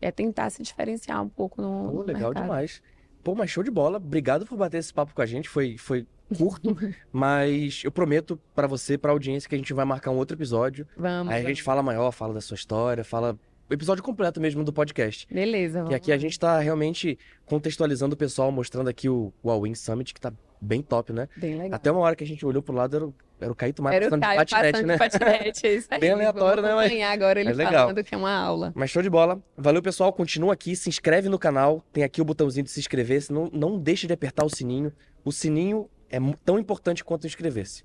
É 0.00 0.12
tentar 0.12 0.50
se 0.50 0.62
diferenciar 0.62 1.22
um 1.22 1.28
pouco 1.28 1.60
no, 1.60 1.84
Pô, 1.84 1.92
no 1.92 2.02
legal 2.02 2.28
mercado. 2.28 2.42
demais. 2.42 2.82
Pô, 3.24 3.34
mas 3.34 3.50
show 3.50 3.64
de 3.64 3.70
bola. 3.70 3.96
Obrigado 3.96 4.46
por 4.46 4.56
bater 4.56 4.78
esse 4.78 4.92
papo 4.92 5.14
com 5.14 5.22
a 5.22 5.26
gente. 5.26 5.48
Foi, 5.48 5.76
foi 5.76 6.06
curto, 6.36 6.76
mas 7.12 7.82
eu 7.84 7.90
prometo 7.90 8.38
pra 8.54 8.66
você, 8.66 8.96
pra 8.98 9.12
audiência, 9.12 9.48
que 9.48 9.54
a 9.54 9.58
gente 9.58 9.72
vai 9.72 9.84
marcar 9.84 10.10
um 10.10 10.16
outro 10.16 10.36
episódio. 10.36 10.86
Vamos. 10.96 11.32
Aí 11.32 11.44
a 11.44 11.48
gente 11.48 11.62
fala 11.62 11.82
maior, 11.82 12.10
fala 12.12 12.34
da 12.34 12.40
sua 12.40 12.54
história, 12.54 13.04
fala 13.04 13.38
o 13.70 13.74
episódio 13.74 14.02
completo 14.02 14.40
mesmo 14.40 14.64
do 14.64 14.72
podcast. 14.72 15.26
Beleza, 15.32 15.78
E 15.78 15.82
vamos. 15.82 15.94
aqui 15.94 16.10
a 16.12 16.16
gente 16.18 16.38
tá 16.38 16.58
realmente 16.58 17.18
contextualizando 17.44 18.14
o 18.14 18.16
pessoal, 18.18 18.50
mostrando 18.50 18.88
aqui 18.88 19.08
o, 19.08 19.32
o 19.42 19.50
All-In 19.50 19.74
Summit, 19.74 20.14
que 20.14 20.20
tá 20.20 20.32
bem 20.60 20.80
top, 20.82 21.12
né? 21.12 21.28
Bem 21.36 21.54
legal. 21.56 21.74
Até 21.76 21.90
uma 21.92 22.00
hora 22.00 22.16
que 22.16 22.24
a 22.24 22.26
gente 22.26 22.44
olhou 22.44 22.62
pro 22.62 22.74
lado, 22.74 22.96
era 22.96 23.06
o, 23.06 23.14
era 23.38 23.52
o 23.52 23.54
Caíto 23.54 23.82
Maia 23.82 23.96
Era 23.96 24.06
o 24.16 24.18
Caio 24.18 24.38
patinete, 24.38 24.82
né? 24.82 24.94
de 24.94 24.98
patinete, 24.98 25.66
é 25.66 25.74
isso 25.74 25.86
aí. 25.92 26.00
Bem 26.00 26.10
aleatório, 26.12 26.62
né, 26.62 26.74
mas- 26.74 27.00
agora 27.02 27.40
ele 27.40 27.50
mas 27.50 27.58
legal. 27.58 27.88
falando 27.88 28.02
que 28.02 28.14
é 28.14 28.18
uma 28.18 28.32
aula. 28.32 28.72
Mas 28.74 28.90
show 28.90 29.02
de 29.02 29.10
bola. 29.10 29.40
Valeu, 29.56 29.82
pessoal. 29.82 30.12
Continua 30.12 30.54
aqui, 30.54 30.74
se 30.74 30.88
inscreve 30.88 31.28
no 31.28 31.38
canal. 31.38 31.84
Tem 31.92 32.02
aqui 32.02 32.20
o 32.20 32.24
botãozinho 32.24 32.64
de 32.64 32.70
se 32.70 32.80
inscrever. 32.80 33.22
Não, 33.30 33.48
não 33.52 33.78
deixe 33.78 34.06
de 34.06 34.12
apertar 34.14 34.44
o 34.44 34.48
sininho. 34.50 34.90
O 35.24 35.30
sininho 35.30 35.88
é 36.10 36.18
tão 36.44 36.58
importante 36.58 37.04
quanto 37.04 37.26
inscrever-se. 37.26 37.84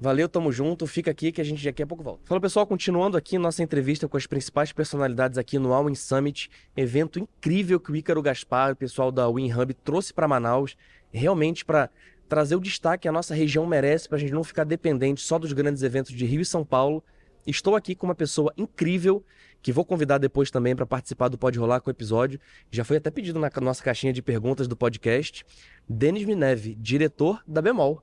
Valeu, 0.00 0.28
tamo 0.28 0.50
junto. 0.50 0.86
Fica 0.86 1.10
aqui 1.10 1.30
que 1.30 1.40
a 1.40 1.44
gente 1.44 1.64
daqui 1.64 1.82
a 1.82 1.86
pouco 1.86 2.02
volta. 2.02 2.22
Fala, 2.24 2.40
pessoal. 2.40 2.66
Continuando 2.66 3.16
aqui 3.16 3.38
nossa 3.38 3.62
entrevista 3.62 4.08
com 4.08 4.16
as 4.16 4.26
principais 4.26 4.72
personalidades 4.72 5.38
aqui 5.38 5.58
no 5.58 5.72
All 5.72 5.88
In 5.88 5.94
Summit. 5.94 6.50
Evento 6.76 7.18
incrível 7.18 7.78
que 7.78 7.92
o 7.92 7.96
Ícaro 7.96 8.20
Gaspar, 8.20 8.72
o 8.72 8.76
pessoal 8.76 9.12
da 9.12 9.30
Win 9.30 9.52
Hub, 9.52 9.72
trouxe 9.74 10.12
para 10.12 10.28
Manaus. 10.28 10.76
Realmente 11.12 11.64
para 11.64 11.88
trazer 12.28 12.56
o 12.56 12.60
destaque 12.60 13.02
que 13.02 13.08
a 13.08 13.12
nossa 13.12 13.34
região 13.34 13.66
merece, 13.66 14.08
para 14.08 14.16
a 14.16 14.20
gente 14.20 14.32
não 14.32 14.42
ficar 14.42 14.64
dependente 14.64 15.20
só 15.20 15.38
dos 15.38 15.52
grandes 15.52 15.82
eventos 15.82 16.12
de 16.12 16.24
Rio 16.24 16.40
e 16.40 16.44
São 16.44 16.64
Paulo. 16.64 17.02
Estou 17.46 17.76
aqui 17.76 17.94
com 17.94 18.06
uma 18.06 18.14
pessoa 18.14 18.52
incrível 18.56 19.24
que 19.64 19.72
vou 19.72 19.82
convidar 19.82 20.18
depois 20.18 20.50
também 20.50 20.76
para 20.76 20.84
participar 20.84 21.28
do 21.28 21.38
Pode 21.38 21.58
Rolar 21.58 21.80
com 21.80 21.88
o 21.88 21.90
episódio. 21.90 22.38
Já 22.70 22.84
foi 22.84 22.98
até 22.98 23.10
pedido 23.10 23.40
na 23.40 23.50
nossa 23.62 23.82
caixinha 23.82 24.12
de 24.12 24.20
perguntas 24.20 24.68
do 24.68 24.76
podcast. 24.76 25.42
Denis 25.88 26.26
Mineve, 26.26 26.74
diretor 26.74 27.42
da 27.48 27.62
Bemol. 27.62 28.02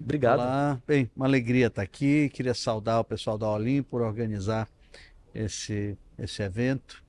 Obrigado. 0.00 0.38
Olá, 0.38 0.80
bem, 0.86 1.10
uma 1.16 1.26
alegria 1.26 1.66
estar 1.66 1.82
aqui. 1.82 2.28
Queria 2.28 2.54
saudar 2.54 3.00
o 3.00 3.04
pessoal 3.04 3.36
da 3.36 3.50
Olim 3.50 3.82
por 3.82 4.02
organizar 4.02 4.68
esse, 5.34 5.98
esse 6.16 6.44
evento. 6.44 7.02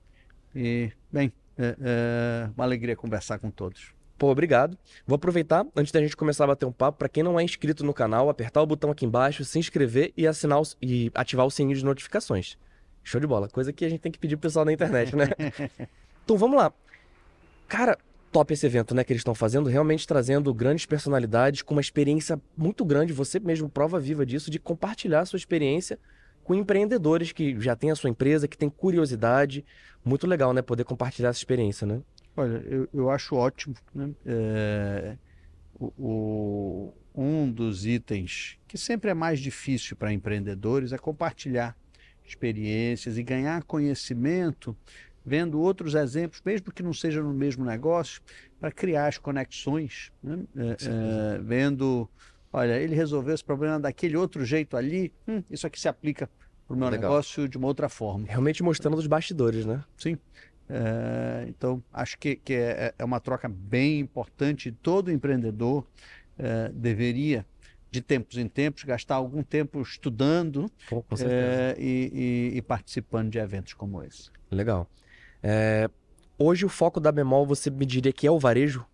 E, 0.56 0.91
bem, 1.11 1.31
é, 1.56 1.75
é 1.80 2.49
uma 2.57 2.64
alegria 2.64 2.95
conversar 2.95 3.38
com 3.38 3.51
todos. 3.51 3.93
Pô, 4.17 4.31
obrigado. 4.31 4.75
Vou 5.06 5.15
aproveitar, 5.15 5.64
antes 5.75 5.91
da 5.91 6.01
gente 6.01 6.17
começar 6.17 6.45
a 6.45 6.48
bater 6.48 6.65
um 6.65 6.72
papo, 6.72 6.98
para 6.98 7.07
quem 7.07 7.22
não 7.22 7.39
é 7.39 7.43
inscrito 7.43 7.85
no 7.85 7.93
canal, 7.93 8.31
apertar 8.31 8.64
o 8.64 8.65
botão 8.65 8.89
aqui 8.89 9.06
embaixo, 9.06 9.45
se 9.45 9.59
inscrever 9.59 10.11
e 10.17 10.25
assinar 10.25 10.59
o- 10.59 10.65
e 10.81 11.11
ativar 11.14 11.45
o 11.45 11.51
sininho 11.51 11.77
de 11.77 11.85
notificações. 11.85 12.57
Show 13.10 13.20
de 13.20 13.26
bola. 13.26 13.50
Coisa 13.50 13.74
que 13.74 13.84
a 13.84 13.90
gente 13.90 14.02
tem 14.02 14.12
que 14.12 14.20
pedir 14.20 14.38
pro 14.38 14.44
pessoal 14.44 14.64
na 14.64 14.72
internet, 14.72 15.16
né? 15.16 15.26
então 16.24 16.38
vamos 16.38 16.58
lá. 16.58 16.72
Cara, 17.68 17.98
top 18.32 18.54
esse 18.54 18.66
evento, 18.68 18.94
né, 18.94 19.04
que 19.04 19.12
eles 19.12 19.22
estão 19.22 19.34
fazendo, 19.34 19.68
realmente 19.68 20.08
trazendo 20.08 20.54
grandes 20.54 20.86
personalidades 20.86 21.64
com 21.64 21.74
uma 21.74 21.82
experiência 21.82 22.40
muito 22.56 22.86
grande, 22.86 23.12
você 23.12 23.40
mesmo 23.40 23.68
prova 23.68 24.00
viva 24.00 24.24
disso, 24.24 24.52
de 24.52 24.60
compartilhar 24.60 25.22
a 25.22 25.26
sua 25.26 25.38
experiência 25.38 25.98
com 26.44 26.54
empreendedores 26.54 27.32
que 27.32 27.60
já 27.60 27.76
têm 27.76 27.90
a 27.90 27.96
sua 27.96 28.12
empresa, 28.12 28.48
que 28.48 28.58
têm 28.58 28.70
curiosidade. 28.70 29.66
Muito 30.06 30.28
legal, 30.28 30.54
né, 30.54 30.62
poder 30.62 30.84
compartilhar 30.84 31.30
essa 31.30 31.40
experiência, 31.40 31.88
né? 31.88 32.02
Olha, 32.38 32.64
eu, 32.68 32.88
eu 32.94 33.10
acho 33.10 33.36
ótimo, 33.36 33.74
né? 33.94 34.12
É, 34.24 35.18
o, 35.80 35.94
o, 35.98 36.94
um 37.16 37.52
dos 37.52 37.88
itens 37.88 38.60
que 38.68 38.78
sempre 38.78 39.10
é 39.10 39.14
mais 39.16 39.40
difícil 39.40 39.96
para 39.96 40.14
empreendedores 40.14 40.94
é 40.94 40.98
compartilhar 41.00 41.76
experiências 42.30 43.17
e 43.17 43.24
ganhar 43.24 43.64
conhecimento 43.64 44.75
vendo 45.25 45.59
outros 45.59 45.93
exemplos, 45.93 46.41
mesmo 46.43 46.72
que 46.72 46.82
não 46.82 46.93
seja 46.93 47.22
no 47.22 47.33
mesmo 47.33 47.64
negócio, 47.64 48.22
para 48.59 48.72
criar 48.72 49.08
as 49.08 49.17
conexões, 49.17 50.11
né? 50.24 50.40
é, 50.58 51.35
é, 51.35 51.38
vendo, 51.40 52.09
olha, 52.51 52.80
ele 52.80 52.95
resolveu 52.95 53.35
esse 53.35 53.43
problema 53.43 53.80
daquele 53.80 54.17
outro 54.17 54.43
jeito 54.43 54.75
ali, 54.75 55.14
hum, 55.27 55.43
isso 55.49 55.67
aqui 55.67 55.80
se 55.80 55.88
aplica 55.88 56.30
para 56.67 56.74
o 56.74 56.77
meu 56.77 56.90
Legal. 56.90 57.11
negócio 57.11 57.48
de 57.48 57.58
uma 57.58 57.67
outra 57.67 57.90
forma. 57.90 58.25
Realmente 58.27 58.64
mostrando 58.64 58.98
os 58.98 59.08
bastidores, 59.08 59.66
né? 59.66 59.83
Sim. 59.98 60.17
É, 60.69 61.45
então, 61.48 61.83
acho 61.91 62.17
que, 62.17 62.35
que 62.35 62.53
é, 62.53 62.93
é 62.98 63.03
uma 63.03 63.19
troca 63.19 63.49
bem 63.49 63.99
importante. 63.99 64.72
Todo 64.72 65.11
empreendedor 65.11 65.85
é, 66.38 66.69
deveria, 66.69 67.45
de 67.92 68.01
tempos 68.01 68.38
em 68.38 68.48
tempos, 68.48 68.84
gastar 68.84 69.16
algum 69.16 69.42
tempo 69.43 69.82
estudando 69.82 70.69
Pô, 70.88 71.03
é, 71.22 71.76
e, 71.77 72.51
e- 72.53 72.58
e 72.58 72.61
participando 72.61 73.30
de 73.32 73.40
eventos 73.40 73.74
como 73.74 74.03
esse. 74.03 74.30
Legal. 74.51 74.88
É, 75.42 75.90
hoje 76.38 76.66
o 76.66 76.69
foco 76.69 77.00
da 77.00 77.11
Bemol 77.11 77.45
você 77.45 77.69
me 77.69 77.85
diria 77.85 78.14
que 78.14 78.27
é 78.27 78.32
o 78.32 78.40
varejo? 78.40 78.85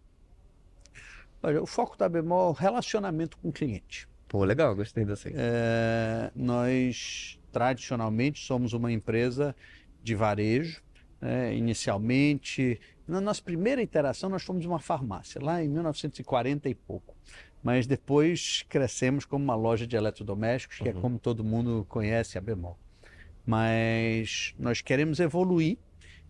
Olha, 1.43 1.61
o 1.61 1.65
foco 1.65 1.97
da 1.97 2.09
Bemol 2.09 2.47
é 2.47 2.49
o 2.49 2.53
relacionamento 2.53 3.37
com 3.37 3.49
o 3.49 3.51
cliente. 3.53 4.07
Pô, 4.27 4.43
legal, 4.43 4.75
gostei 4.75 5.05
dessa. 5.05 5.29
É, 5.33 6.31
nós, 6.35 7.39
tradicionalmente, 7.51 8.43
somos 8.43 8.73
uma 8.73 8.91
empresa 8.91 9.55
de 10.01 10.15
varejo. 10.15 10.81
né? 11.21 11.55
Inicialmente, 11.55 12.79
na 13.07 13.21
nossa 13.21 13.41
primeira 13.41 13.81
interação, 13.81 14.29
nós 14.29 14.43
fomos 14.43 14.65
uma 14.65 14.79
farmácia, 14.79 15.39
lá 15.41 15.63
em 15.63 15.67
1940 15.69 16.67
e 16.67 16.73
pouco. 16.75 17.15
Mas 17.65 17.87
depois 17.87 18.63
crescemos 18.69 19.25
como 19.25 19.43
uma 19.43 19.55
loja 19.55 19.87
de 19.87 19.95
eletrodomésticos, 19.95 20.77
que 20.77 20.89
é 20.89 20.93
como 20.93 21.17
todo 21.17 21.43
mundo 21.43 21.83
conhece 21.89 22.37
a 22.37 22.41
Bemol. 22.41 22.77
Mas 23.43 24.53
nós 24.59 24.81
queremos 24.81 25.19
evoluir, 25.19 25.79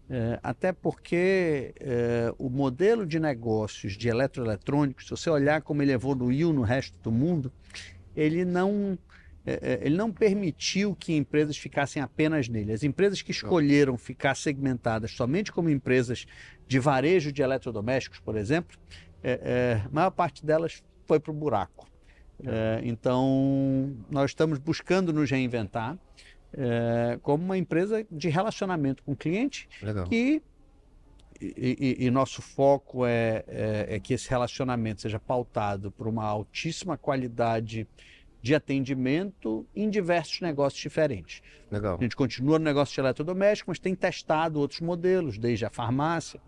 eh, 0.09 0.39
até 0.41 0.71
porque 0.71 1.75
eh, 1.77 2.33
o 2.37 2.49
modelo 2.49 3.05
de 3.05 3.19
negócios 3.19 3.97
de 3.97 4.07
eletroeletrônicos, 4.07 5.07
se 5.07 5.11
você 5.11 5.29
olhar 5.29 5.61
como 5.61 5.81
ele 5.81 5.91
evoluiu 5.91 6.53
no 6.53 6.61
resto 6.61 6.97
do 6.99 7.11
mundo, 7.11 7.51
ele 8.15 8.45
não, 8.45 8.97
eh, 9.45 9.59
eh, 9.61 9.79
ele 9.81 9.97
não 9.97 10.13
permitiu 10.13 10.95
que 10.95 11.17
empresas 11.17 11.57
ficassem 11.57 12.01
apenas 12.01 12.47
nele. 12.47 12.71
As 12.71 12.81
empresas 12.81 13.21
que 13.21 13.31
escolheram 13.31 13.97
ficar 13.97 14.35
segmentadas 14.35 15.11
somente 15.11 15.51
como 15.51 15.69
empresas 15.69 16.25
de 16.65 16.79
varejo 16.79 17.29
de 17.29 17.41
eletrodomésticos, 17.41 18.21
por 18.21 18.37
exemplo, 18.37 18.77
eh, 19.21 19.81
a 19.85 19.89
maior 19.89 20.11
parte 20.11 20.45
delas 20.45 20.81
foi 21.05 21.19
para 21.19 21.31
o 21.31 21.33
buraco. 21.33 21.87
Eh, 22.43 22.81
então, 22.83 23.95
nós 24.09 24.31
estamos 24.31 24.59
buscando 24.59 25.13
nos 25.13 25.29
reinventar 25.31 25.97
eh, 26.53 27.17
como 27.21 27.43
uma 27.43 27.57
empresa 27.57 28.05
de 28.11 28.29
relacionamento 28.29 29.03
com 29.03 29.13
o 29.13 29.15
cliente 29.15 29.67
Legal. 29.81 30.05
que 30.05 30.41
e, 31.41 31.97
e- 31.99 32.05
e 32.05 32.11
nosso 32.11 32.41
foco 32.41 33.05
é, 33.05 33.43
é- 33.47 33.95
é 33.95 33.99
que 33.99 34.13
esse 34.13 34.29
relacionamento 34.29 35.01
seja 35.01 35.19
pautado 35.19 35.91
por 35.91 36.07
uma 36.07 36.23
altíssima 36.23 36.97
qualidade 36.97 37.85
de 38.41 38.55
atendimento 38.55 39.65
em 39.75 39.89
diversos 39.89 40.39
negócios 40.39 40.81
diferentes. 40.81 41.41
Legal. 41.71 41.97
A 41.99 42.03
gente 42.03 42.15
continua 42.15 42.57
no 42.59 42.63
negócio 42.65 42.93
de 42.93 43.01
eletrodoméstico, 43.01 43.69
mas 43.71 43.79
tem 43.79 43.93
testado 43.95 44.59
outros 44.59 44.79
modelos, 44.81 45.37
desde 45.37 45.65
a 45.65 45.69
farmácia, 45.69 46.39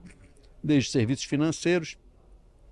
desde 0.64 0.92
serviços 0.92 1.26
financeiros. 1.26 1.98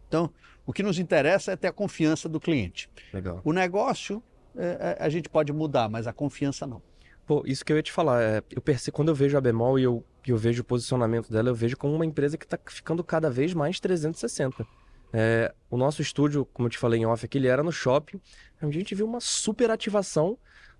Então, 0.07 0.31
o 0.65 0.73
que 0.73 0.83
nos 0.83 0.99
interessa 0.99 1.51
é 1.51 1.55
ter 1.55 1.67
a 1.67 1.71
confiança 1.73 2.27
do 2.27 2.39
cliente. 2.39 2.89
Legal. 3.13 3.41
O 3.43 3.53
negócio 3.53 4.21
é, 4.57 4.97
é, 4.99 5.03
a 5.03 5.09
gente 5.09 5.29
pode 5.29 5.51
mudar, 5.53 5.89
mas 5.89 6.07
a 6.07 6.13
confiança 6.13 6.65
não. 6.65 6.81
Pô, 7.25 7.43
isso 7.45 7.65
que 7.65 7.73
eu 7.73 7.77
ia 7.77 7.83
te 7.83 7.91
falar, 7.91 8.21
é, 8.21 8.43
eu 8.51 8.61
percebo, 8.61 8.95
quando 8.95 9.09
eu 9.09 9.15
vejo 9.15 9.35
a 9.37 9.41
Bemol 9.41 9.79
e 9.79 9.83
eu, 9.83 10.03
eu 10.27 10.37
vejo 10.37 10.61
o 10.61 10.65
posicionamento 10.65 11.31
dela, 11.31 11.49
eu 11.49 11.55
vejo 11.55 11.75
como 11.75 11.93
uma 11.95 12.05
empresa 12.05 12.37
que 12.37 12.45
está 12.45 12.57
ficando 12.67 13.03
cada 13.03 13.29
vez 13.29 13.53
mais 13.53 13.79
360. 13.79 14.65
É, 15.11 15.53
o 15.69 15.77
nosso 15.77 16.01
estúdio, 16.01 16.45
como 16.53 16.67
eu 16.67 16.69
te 16.71 16.77
falei 16.77 16.99
em 16.99 17.05
off 17.05 17.25
aqui, 17.25 17.37
ele 17.37 17.47
era 17.47 17.63
no 17.63 17.71
shopping, 17.71 18.19
a 18.61 18.69
gente 18.69 18.93
viu 18.93 19.05
uma 19.07 19.19
super 19.19 19.71
ativação, 19.71 20.37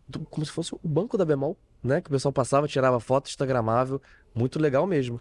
do- 0.08 0.20
como 0.20 0.46
se 0.46 0.52
fosse 0.52 0.74
o 0.76 0.88
banco 0.88 1.18
da 1.18 1.26
Bemol, 1.26 1.58
né? 1.84 2.00
Que 2.02 2.10
o 2.10 2.12
pessoal 2.12 2.32
passava, 2.32 2.68
tirava 2.68 3.00
foto, 3.00 3.28
instagramável, 3.28 4.02
muito 4.34 4.60
legal 4.60 4.86
mesmo. 4.86 5.20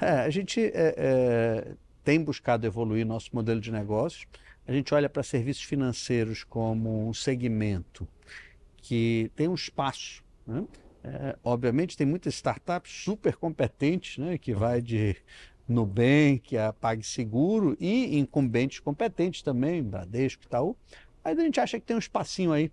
É, 0.00 0.10
a 0.20 0.30
gente 0.30 0.60
é, 0.60 0.94
é, 0.96 1.72
tem 2.08 2.24
buscado 2.24 2.66
evoluir 2.66 3.04
nosso 3.04 3.28
modelo 3.34 3.60
de 3.60 3.70
negócios. 3.70 4.26
A 4.66 4.72
gente 4.72 4.94
olha 4.94 5.10
para 5.10 5.22
serviços 5.22 5.64
financeiros 5.64 6.42
como 6.42 7.06
um 7.06 7.12
segmento 7.12 8.08
que 8.78 9.30
tem 9.36 9.46
um 9.46 9.54
espaço. 9.54 10.24
né? 10.46 10.64
É, 11.04 11.36
obviamente, 11.44 11.98
tem 11.98 12.06
muitas 12.06 12.32
startups 12.32 13.04
super 13.04 13.36
competentes, 13.36 14.16
né, 14.16 14.38
que 14.38 14.54
vai 14.54 14.80
de 14.80 15.16
Nubank 15.68 16.56
a 16.56 16.72
PagSeguro 16.72 17.76
e 17.78 18.18
incumbentes 18.18 18.80
competentes 18.80 19.42
também, 19.42 19.82
Bradesco 19.82 20.44
e 20.44 20.46
Itaú. 20.46 20.74
Mas 21.22 21.38
a 21.38 21.42
gente 21.42 21.60
acha 21.60 21.78
que 21.78 21.84
tem 21.84 21.94
um 21.94 21.98
espacinho 21.98 22.52
aí 22.52 22.72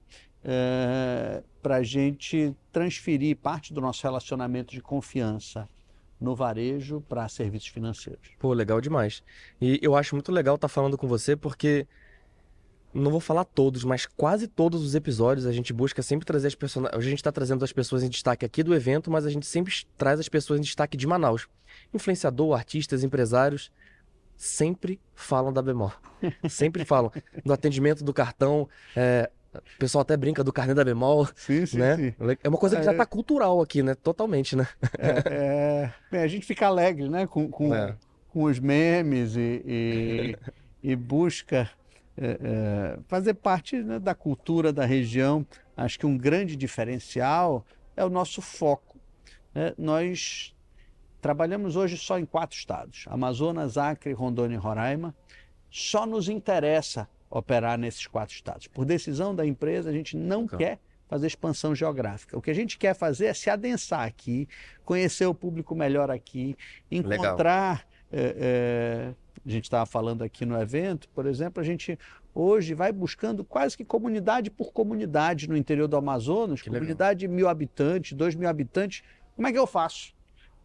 para 1.62 1.76
a 1.76 1.84
gente 1.84 2.56
transferir 2.72 3.36
parte 3.36 3.74
do 3.74 3.82
nosso 3.82 4.02
relacionamento 4.02 4.74
de 4.74 4.82
confiança 4.82 5.68
no 6.20 6.36
varejo 6.36 7.02
para 7.08 7.28
serviços 7.28 7.70
financeiros. 7.70 8.32
Pô, 8.40 8.54
legal 8.54 8.80
demais. 8.80 9.24
E 9.62 9.80
eu 9.82 9.96
acho 9.96 10.16
muito 10.16 10.32
legal 10.32 10.56
estar 10.56 10.68
falando 10.68 10.98
com 10.98 11.08
você 11.08 11.36
porque 11.36 11.88
não 12.94 13.12
vou 13.12 13.20
falar 13.20 13.44
todos, 13.44 13.84
mas 13.84 14.06
quase 14.06 14.48
todos 14.48 14.82
os 14.82 14.96
episódios 14.96 15.46
a 15.46 15.52
gente 15.52 15.74
busca 15.74 16.02
sempre 16.02 16.26
trazer 16.26 16.48
as 16.48 16.56
pessoas. 16.56 16.90
A 16.94 17.02
gente 17.02 17.18
está 17.18 17.32
trazendo 17.32 17.64
as 17.64 17.74
pessoas 17.74 18.04
em 18.04 18.10
destaque 18.10 18.46
aqui 18.46 18.64
do 18.64 18.74
evento, 18.74 19.12
mas 19.12 19.26
a 19.26 19.30
gente 19.30 19.46
sempre 19.46 19.74
traz 19.98 20.20
as 20.20 20.30
pessoas 20.30 20.60
em 20.60 20.64
destaque 20.64 20.96
de 20.96 21.06
Manaus. 21.06 21.48
Influenciador, 21.94 22.56
artistas, 22.56 23.04
empresários 23.04 23.72
sempre 24.38 25.00
falam 25.14 25.52
da 25.52 25.62
Bemol. 25.62 25.92
Sempre 26.50 26.84
falam 26.84 27.12
do 27.44 27.54
atendimento 27.54 28.04
do 28.04 28.14
cartão. 28.14 28.68
é, 28.96 29.30
o 29.76 29.80
pessoal 29.80 30.02
até 30.02 30.16
brinca 30.18 30.44
do 30.44 30.52
carnê 30.54 30.74
da 30.74 30.84
Bemol, 30.84 31.28
Sim, 31.36 31.66
sim, 31.66 31.78
né? 31.78 31.96
sim. 31.96 32.14
É 32.44 32.50
uma 32.50 32.58
coisa 32.58 32.78
que 32.78 32.84
já 32.84 32.94
É. 32.94 32.96
tá 32.98 33.06
cultural 33.06 33.62
aqui, 33.62 33.82
né? 33.84 33.96
Totalmente, 33.96 34.56
né? 34.56 34.68
É, 34.98 35.90
é, 36.12 36.24
a 36.24 36.28
gente 36.28 36.46
fica 36.46 36.68
alegre, 36.68 37.10
né, 37.10 37.26
com, 37.28 37.50
com, 37.50 37.74
É. 37.74 37.96
com 38.30 38.44
os 38.44 38.60
memes 38.60 39.36
e, 39.36 39.62
e, 39.66 40.38
e 40.92 40.96
busca 40.96 41.70
é, 42.18 42.40
é, 42.42 43.00
fazer 43.08 43.34
parte 43.36 43.78
né, 43.82 44.00
da 44.00 44.16
cultura 44.16 44.72
da 44.72 44.86
região. 44.86 45.46
Acho 45.76 46.00
que 46.00 46.06
um 46.06 46.18
grande 46.18 46.56
diferencial 46.56 47.66
é 47.96 48.04
o 48.06 48.10
nosso 48.10 48.42
foco. 48.42 48.98
né? 49.54 49.74
Nós 49.78 50.54
trabalhamos 51.22 51.76
hoje 51.76 51.98
só 51.98 52.18
em 52.20 52.26
quatro 52.26 52.58
estados: 52.58 53.06
Amazonas, 53.08 53.78
Acre, 53.78 54.14
Rondônia 54.14 54.56
e 54.56 54.60
Roraima. 54.60 55.14
Só 55.70 56.06
nos 56.06 56.30
interessa 56.30 57.10
operar 57.38 57.78
nesses 57.78 58.08
quatro 58.08 58.34
estados. 58.34 58.68
Por 58.68 58.86
decisão 58.86 59.36
da 59.36 59.46
empresa, 59.46 59.90
a 59.90 59.94
gente 59.94 60.16
não 60.16 60.42
Legal. 60.44 60.58
quer 60.58 60.80
fazer 61.08 61.28
expansão 61.28 61.76
geográfica. 61.76 62.38
O 62.38 62.42
que 62.42 62.50
a 62.50 62.54
gente 62.54 62.78
quer 62.78 62.96
fazer 62.96 63.26
é 63.26 63.34
se 63.34 63.50
adensar 63.50 64.02
aqui, 64.08 64.48
conhecer 64.84 65.26
o 65.26 65.34
público 65.34 65.76
melhor 65.76 66.10
aqui, 66.10 66.56
Legal. 66.92 67.14
encontrar. 67.26 67.86
é, 68.12 68.36
é, 68.38 69.14
a 69.46 69.50
gente 69.52 69.66
estava 69.66 69.86
falando 69.86 70.24
aqui 70.24 70.46
no 70.46 70.60
evento, 70.60 71.10
por 71.10 71.26
exemplo, 71.26 71.62
a 71.62 71.66
gente 71.66 72.00
hoje 72.34 72.74
vai 72.74 72.92
buscando 72.92 73.44
quase 73.44 73.76
que 73.76 73.84
comunidade 73.84 74.50
por 74.50 74.72
comunidade 74.72 75.48
no 75.50 75.58
interior 75.58 75.88
do 75.88 75.98
Amazonas, 75.98 76.62
Que 76.62 76.70
legal. 76.70 76.82
comunidade 76.82 77.20
de 77.22 77.28
mil 77.28 77.48
habitantes, 77.50 78.14
dois 78.14 78.34
mil 78.34 78.48
habitantes. 78.50 79.04
Como 79.36 79.48
é 79.48 79.52
que 79.52 79.60
eu 79.60 79.68
faço 79.68 80.14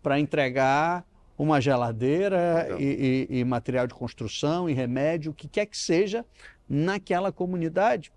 para 0.02 0.18
entregar 0.20 1.04
uma 1.36 1.60
geladeira 1.60 2.62
Legal. 2.64 2.80
e, 2.80 3.26
e- 3.30 3.38
e 3.40 3.44
material 3.44 3.86
de 3.86 3.94
construção 3.94 4.68
e 4.68 4.72
remédio, 4.74 5.32
o 5.32 5.34
que 5.34 5.48
quer 5.48 5.66
que 5.66 5.76
seja, 5.76 6.24
naquela 6.70 7.32
comunidade? 7.32 8.10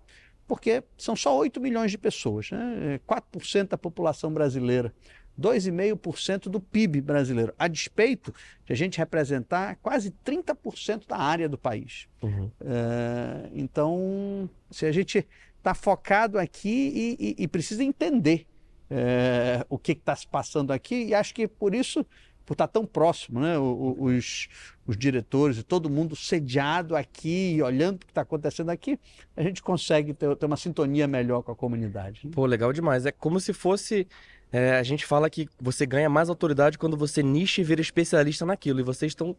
Porque 0.46 0.82
são 0.96 1.16
só 1.16 1.36
8 1.36 1.60
milhões 1.60 1.90
de 1.90 1.98
pessoas, 1.98 2.50
né? 2.50 3.00
4% 3.06 3.68
da 3.70 3.76
população 3.78 4.32
brasileira, 4.32 4.94
2,5% 5.40 6.48
do 6.48 6.60
PIB 6.60 7.00
brasileiro, 7.00 7.52
a 7.58 7.66
despeito 7.66 8.32
de 8.64 8.72
a 8.72 8.76
gente 8.76 8.98
representar 8.98 9.76
quase 9.82 10.10
30% 10.24 11.06
da 11.08 11.16
área 11.16 11.48
do 11.48 11.58
país. 11.58 12.06
Uhum. 12.22 12.50
É, 12.60 13.50
então, 13.54 14.48
se 14.70 14.86
a 14.86 14.92
gente 14.92 15.26
está 15.58 15.74
focado 15.74 16.38
aqui 16.38 17.16
e, 17.18 17.26
e- 17.40 17.44
e 17.44 17.48
precisa 17.48 17.82
entender 17.82 18.46
é, 18.90 19.64
o 19.68 19.78
que 19.78 19.92
está 19.92 20.14
se 20.14 20.26
passando 20.28 20.72
aqui, 20.72 21.06
e 21.06 21.14
acho 21.14 21.34
que 21.34 21.48
por 21.48 21.74
isso, 21.74 22.04
por 22.44 22.52
estar 22.54 22.68
tão 22.68 22.84
próximo, 22.84 23.40
né, 23.40 23.58
os, 23.58 24.48
os 24.86 24.96
diretores 24.96 25.58
e 25.58 25.62
todo 25.62 25.88
mundo 25.88 26.14
sediado 26.14 26.94
aqui, 26.94 27.58
olhando 27.62 27.96
o 27.96 27.98
que 28.00 28.10
está 28.10 28.20
acontecendo 28.20 28.70
aqui, 28.70 28.98
a 29.36 29.42
gente 29.42 29.62
consegue 29.62 30.12
ter, 30.12 30.34
ter 30.36 30.46
uma 30.46 30.56
sintonia 30.56 31.06
melhor 31.06 31.42
com 31.42 31.52
a 31.52 31.56
comunidade. 31.56 32.20
né? 32.24 32.30
Pô, 32.34 32.44
legal 32.46 32.72
demais. 32.72 33.06
É 33.06 33.12
como 33.12 33.40
se 33.40 33.52
fosse. 33.52 34.06
é, 34.52 34.76
a 34.76 34.82
gente 34.82 35.06
fala 35.06 35.30
que 35.30 35.48
você 35.60 35.86
ganha 35.86 36.08
mais 36.08 36.28
autoridade 36.28 36.76
quando 36.78 36.96
você 36.96 37.22
nicha 37.22 37.60
e 37.60 37.64
vira 37.64 37.80
especialista 37.80 38.44
naquilo. 38.44 38.80
E 38.80 38.82
vocês 38.82 39.12
estão 39.12 39.34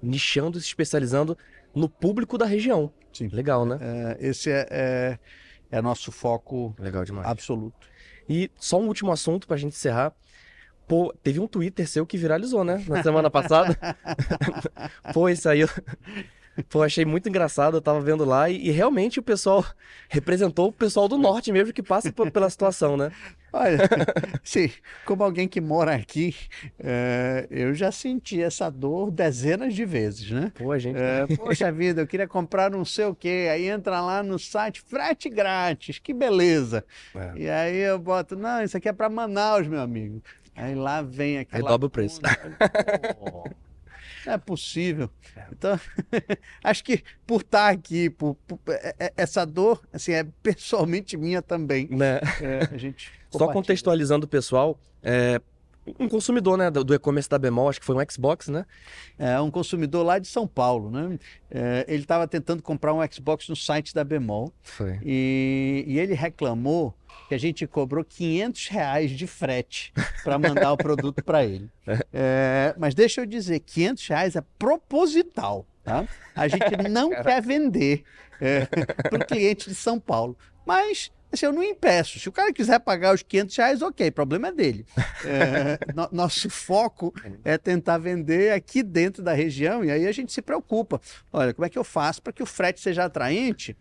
nichando, 0.00 0.60
se 0.60 0.66
especializando 0.66 1.36
no 1.74 1.88
público 1.88 2.38
da 2.38 2.46
região. 2.46 2.92
Sim. 3.12 3.28
Legal, 3.28 3.66
né? 3.66 3.78
É, 3.80 4.28
esse 4.28 4.50
é, 4.50 4.66
é, 4.70 5.18
é 5.70 5.82
nosso 5.82 6.12
foco 6.12 6.74
Legal 6.78 7.04
demais. 7.04 7.26
absoluto. 7.26 7.88
E 8.28 8.50
só 8.56 8.78
um 8.78 8.86
último 8.86 9.10
assunto 9.10 9.46
pra 9.46 9.56
gente 9.56 9.72
encerrar. 9.74 10.14
Pô, 10.88 11.14
teve 11.22 11.38
um 11.38 11.46
Twitter 11.46 11.86
seu 11.86 12.06
que 12.06 12.16
viralizou, 12.16 12.64
né? 12.64 12.82
Na 12.88 13.02
semana 13.02 13.30
passada. 13.30 13.78
Pô, 15.12 15.28
isso 15.28 15.48
aí 15.48 15.60
eu... 15.60 15.68
Pô, 16.68 16.82
achei 16.82 17.04
muito 17.04 17.28
engraçado, 17.28 17.76
eu 17.76 17.80
tava 17.80 18.00
vendo 18.00 18.24
lá 18.24 18.50
e, 18.50 18.66
e 18.66 18.70
realmente 18.72 19.20
o 19.20 19.22
pessoal 19.22 19.64
representou 20.08 20.68
o 20.68 20.72
pessoal 20.72 21.06
do 21.06 21.16
norte 21.16 21.52
mesmo 21.52 21.72
que 21.72 21.84
passa 21.84 22.12
pela 22.12 22.50
situação, 22.50 22.96
né? 22.96 23.12
Olha, 23.52 23.78
sim, 24.42 24.70
como 25.04 25.22
alguém 25.22 25.48
que 25.48 25.60
mora 25.60 25.94
aqui, 25.94 26.34
é, 26.78 27.46
eu 27.50 27.72
já 27.74 27.90
senti 27.90 28.42
essa 28.42 28.68
dor 28.70 29.10
dezenas 29.10 29.74
de 29.74 29.84
vezes, 29.84 30.30
né? 30.30 30.52
Pô, 30.54 30.72
a 30.72 30.78
gente. 30.78 30.98
É, 30.98 31.26
poxa 31.36 31.72
vida, 31.72 32.02
eu 32.02 32.06
queria 32.06 32.28
comprar 32.28 32.70
não 32.70 32.84
sei 32.84 33.06
o 33.06 33.14
quê. 33.14 33.48
Aí 33.50 33.68
entra 33.68 34.00
lá 34.00 34.22
no 34.22 34.38
site, 34.38 34.82
frete 34.82 35.30
grátis, 35.30 35.98
que 35.98 36.12
beleza. 36.12 36.84
É. 37.14 37.32
E 37.36 37.48
aí 37.48 37.76
eu 37.76 37.98
boto, 37.98 38.36
não, 38.36 38.62
isso 38.62 38.76
aqui 38.76 38.88
é 38.88 38.92
para 38.92 39.08
Manaus, 39.08 39.66
meu 39.66 39.80
amigo. 39.80 40.20
Aí 40.58 40.74
lá 40.74 41.02
vem 41.02 41.38
aquela. 41.38 41.68
dobra 41.68 41.86
o 41.86 41.90
preço. 41.90 42.20
conta. 42.20 43.14
Pô, 43.14 43.48
Não 44.26 44.32
é 44.32 44.38
possível. 44.38 45.08
Então, 45.52 45.78
acho 46.62 46.84
que 46.84 47.02
por 47.26 47.40
estar 47.42 47.68
aqui, 47.70 48.10
por, 48.10 48.34
por- 48.46 48.58
é- 48.68 48.94
é- 48.98 49.12
essa 49.16 49.46
dor, 49.46 49.80
assim, 49.92 50.12
é 50.12 50.24
pessoalmente 50.42 51.16
minha 51.16 51.40
também. 51.40 51.88
Né? 51.90 52.20
É, 52.40 52.68
a 52.72 52.76
gente 52.76 53.10
Só 53.30 53.52
contextualizando 53.52 54.26
o 54.26 54.28
pessoal, 54.28 54.78
é, 55.02 55.40
um 55.98 56.08
consumidor, 56.08 56.58
né, 56.58 56.70
do, 56.70 56.82
do 56.84 56.94
e-commerce 56.94 57.28
da 57.30 57.38
Bemol, 57.38 57.68
acho 57.68 57.80
que 57.80 57.86
foi 57.86 57.94
um 57.96 58.10
Xbox, 58.10 58.48
né? 58.48 58.66
É 59.18 59.40
um 59.40 59.50
consumidor 59.50 60.04
lá 60.04 60.18
de 60.18 60.26
São 60.28 60.46
Paulo, 60.46 60.90
né? 60.90 61.18
É, 61.50 61.84
ele 61.88 62.02
estava 62.02 62.26
tentando 62.28 62.62
comprar 62.62 62.92
um 62.92 63.00
Xbox 63.10 63.48
no 63.48 63.56
site 63.56 63.94
da 63.94 64.04
Bemol 64.04 64.52
Foi. 64.62 64.98
e, 65.02 65.84
e 65.86 65.98
ele 65.98 66.12
reclamou 66.14 66.94
que 67.28 67.34
a 67.34 67.38
gente 67.38 67.66
cobrou 67.66 68.04
500 68.04 68.68
reais 68.68 69.10
de 69.10 69.26
frete 69.26 69.92
para 70.22 70.38
mandar 70.38 70.72
o 70.72 70.76
produto 70.76 71.22
para 71.24 71.44
ele. 71.44 71.68
É, 72.12 72.74
mas 72.78 72.94
deixa 72.94 73.20
eu 73.20 73.26
dizer, 73.26 73.60
500 73.60 74.06
reais 74.08 74.36
é 74.36 74.42
proposital, 74.58 75.66
tá? 75.84 76.06
A 76.34 76.48
gente 76.48 76.76
não 76.88 77.10
quer 77.10 77.42
vender 77.42 78.04
para 79.10 79.22
o 79.22 79.26
cliente 79.26 79.68
de 79.68 79.74
São 79.74 79.98
Paulo. 79.98 80.36
Mas 80.66 81.10
assim, 81.30 81.44
eu 81.46 81.52
não 81.52 81.62
impeço. 81.62 82.18
Se 82.18 82.28
o 82.28 82.32
cara 82.32 82.52
quiser 82.52 82.78
pagar 82.80 83.14
os 83.14 83.22
500 83.22 83.56
reais, 83.56 83.82
ok, 83.82 84.10
problema 84.10 84.48
é 84.48 84.52
dele. 84.52 84.86
É, 85.24 85.78
no- 85.94 86.08
nosso 86.12 86.48
foco 86.48 87.12
é 87.44 87.58
tentar 87.58 87.98
vender 87.98 88.52
aqui 88.52 88.82
dentro 88.82 89.22
da 89.22 89.32
região 89.34 89.84
e 89.84 89.90
aí 89.90 90.06
a 90.06 90.12
gente 90.12 90.32
se 90.32 90.40
preocupa. 90.40 91.00
Olha, 91.32 91.52
como 91.52 91.66
é 91.66 91.68
que 91.68 91.78
eu 91.78 91.84
faço 91.84 92.22
para 92.22 92.32
que 92.32 92.42
o 92.42 92.46
frete 92.46 92.80
seja 92.80 93.04
atraente 93.04 93.76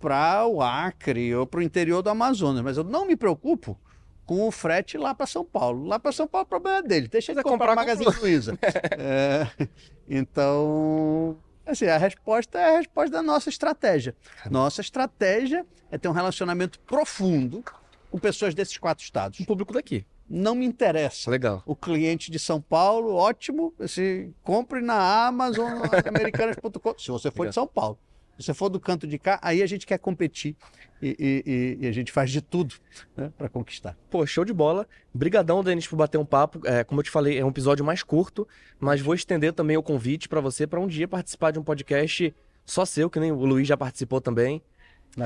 para 0.00 0.46
o 0.46 0.62
Acre 0.62 1.34
ou 1.34 1.46
para 1.46 1.60
o 1.60 1.62
interior 1.62 2.02
do 2.02 2.10
Amazonas? 2.10 2.62
Mas 2.62 2.76
eu 2.76 2.84
não 2.84 3.06
me 3.06 3.16
preocupo 3.16 3.78
com 4.28 4.46
o 4.46 4.50
frete 4.50 4.98
lá 4.98 5.14
para 5.14 5.26
São 5.26 5.44
Paulo. 5.44 5.86
Lá 5.86 5.98
para 5.98 6.12
São 6.12 6.28
Paulo 6.28 6.44
o 6.44 6.48
problema 6.48 6.78
é 6.78 6.82
dele. 6.82 7.08
Deixa 7.08 7.32
ele 7.32 7.40
Quiser 7.40 7.50
comprar 7.50 7.68
comprar, 7.68 7.82
a 7.82 7.86
Magazine 7.86 8.14
Luiza. 8.20 8.58
É, 8.98 9.46
então, 10.08 11.36
assim, 11.66 11.86
a 11.86 11.96
resposta 11.96 12.58
é 12.58 12.74
a 12.74 12.78
resposta 12.78 13.10
da 13.10 13.22
nossa 13.22 13.48
estratégia. 13.48 14.14
Nossa 14.50 14.80
estratégia 14.80 15.64
é 15.90 15.96
ter 15.96 16.08
um 16.08 16.12
relacionamento 16.12 16.78
profundo 16.80 17.64
com 18.10 18.18
pessoas 18.18 18.54
desses 18.54 18.76
quatro 18.76 19.02
estados. 19.02 19.40
O 19.40 19.46
público 19.46 19.72
daqui. 19.72 20.04
Não 20.28 20.54
me 20.54 20.66
interessa. 20.66 21.30
Legal. 21.30 21.62
O 21.64 21.74
cliente 21.74 22.30
de 22.30 22.38
São 22.38 22.60
Paulo, 22.60 23.14
ótimo. 23.14 23.72
Se 23.86 24.30
compre 24.42 24.82
na 24.82 25.26
Amazon, 25.26 25.70
americanas.com. 26.06 26.98
Se 26.98 27.10
você 27.10 27.30
for 27.30 27.48
de 27.48 27.54
São 27.54 27.66
Paulo. 27.66 27.98
Se 28.38 28.44
você 28.44 28.54
for 28.54 28.68
do 28.68 28.78
canto 28.78 29.06
de 29.06 29.18
cá, 29.18 29.38
aí 29.42 29.62
a 29.62 29.66
gente 29.66 29.84
quer 29.86 29.98
competir 29.98 30.54
e, 31.02 31.16
e- 31.44 31.78
e- 31.84 31.86
a 31.88 31.92
gente 31.92 32.12
faz 32.12 32.30
de 32.30 32.40
tudo 32.40 32.76
né, 33.16 33.32
para 33.36 33.48
conquistar. 33.48 33.96
Pô, 34.08 34.24
show 34.24 34.44
de 34.44 34.52
bola. 34.52 34.86
Brigadão, 35.12 35.64
Denis, 35.64 35.86
por 35.88 35.96
bater 35.96 36.18
um 36.18 36.24
papo. 36.24 36.60
É, 36.64 36.84
como 36.84 37.00
eu 37.00 37.04
te 37.04 37.10
falei, 37.10 37.36
é 37.38 37.44
um 37.44 37.48
episódio 37.48 37.84
mais 37.84 38.02
curto, 38.02 38.46
mas 38.78 39.00
vou 39.00 39.14
estender 39.14 39.52
também 39.52 39.76
o 39.76 39.82
convite 39.82 40.28
pra 40.28 40.40
você 40.40 40.66
para 40.66 40.78
um 40.78 40.86
dia 40.86 41.08
participar 41.08 41.50
de 41.50 41.58
um 41.58 41.64
podcast 41.64 42.32
só 42.64 42.84
seu, 42.84 43.10
que 43.10 43.18
nem 43.18 43.32
o 43.32 43.44
Luiz 43.44 43.66
já 43.66 43.76
participou 43.76 44.20
também. 44.20 44.62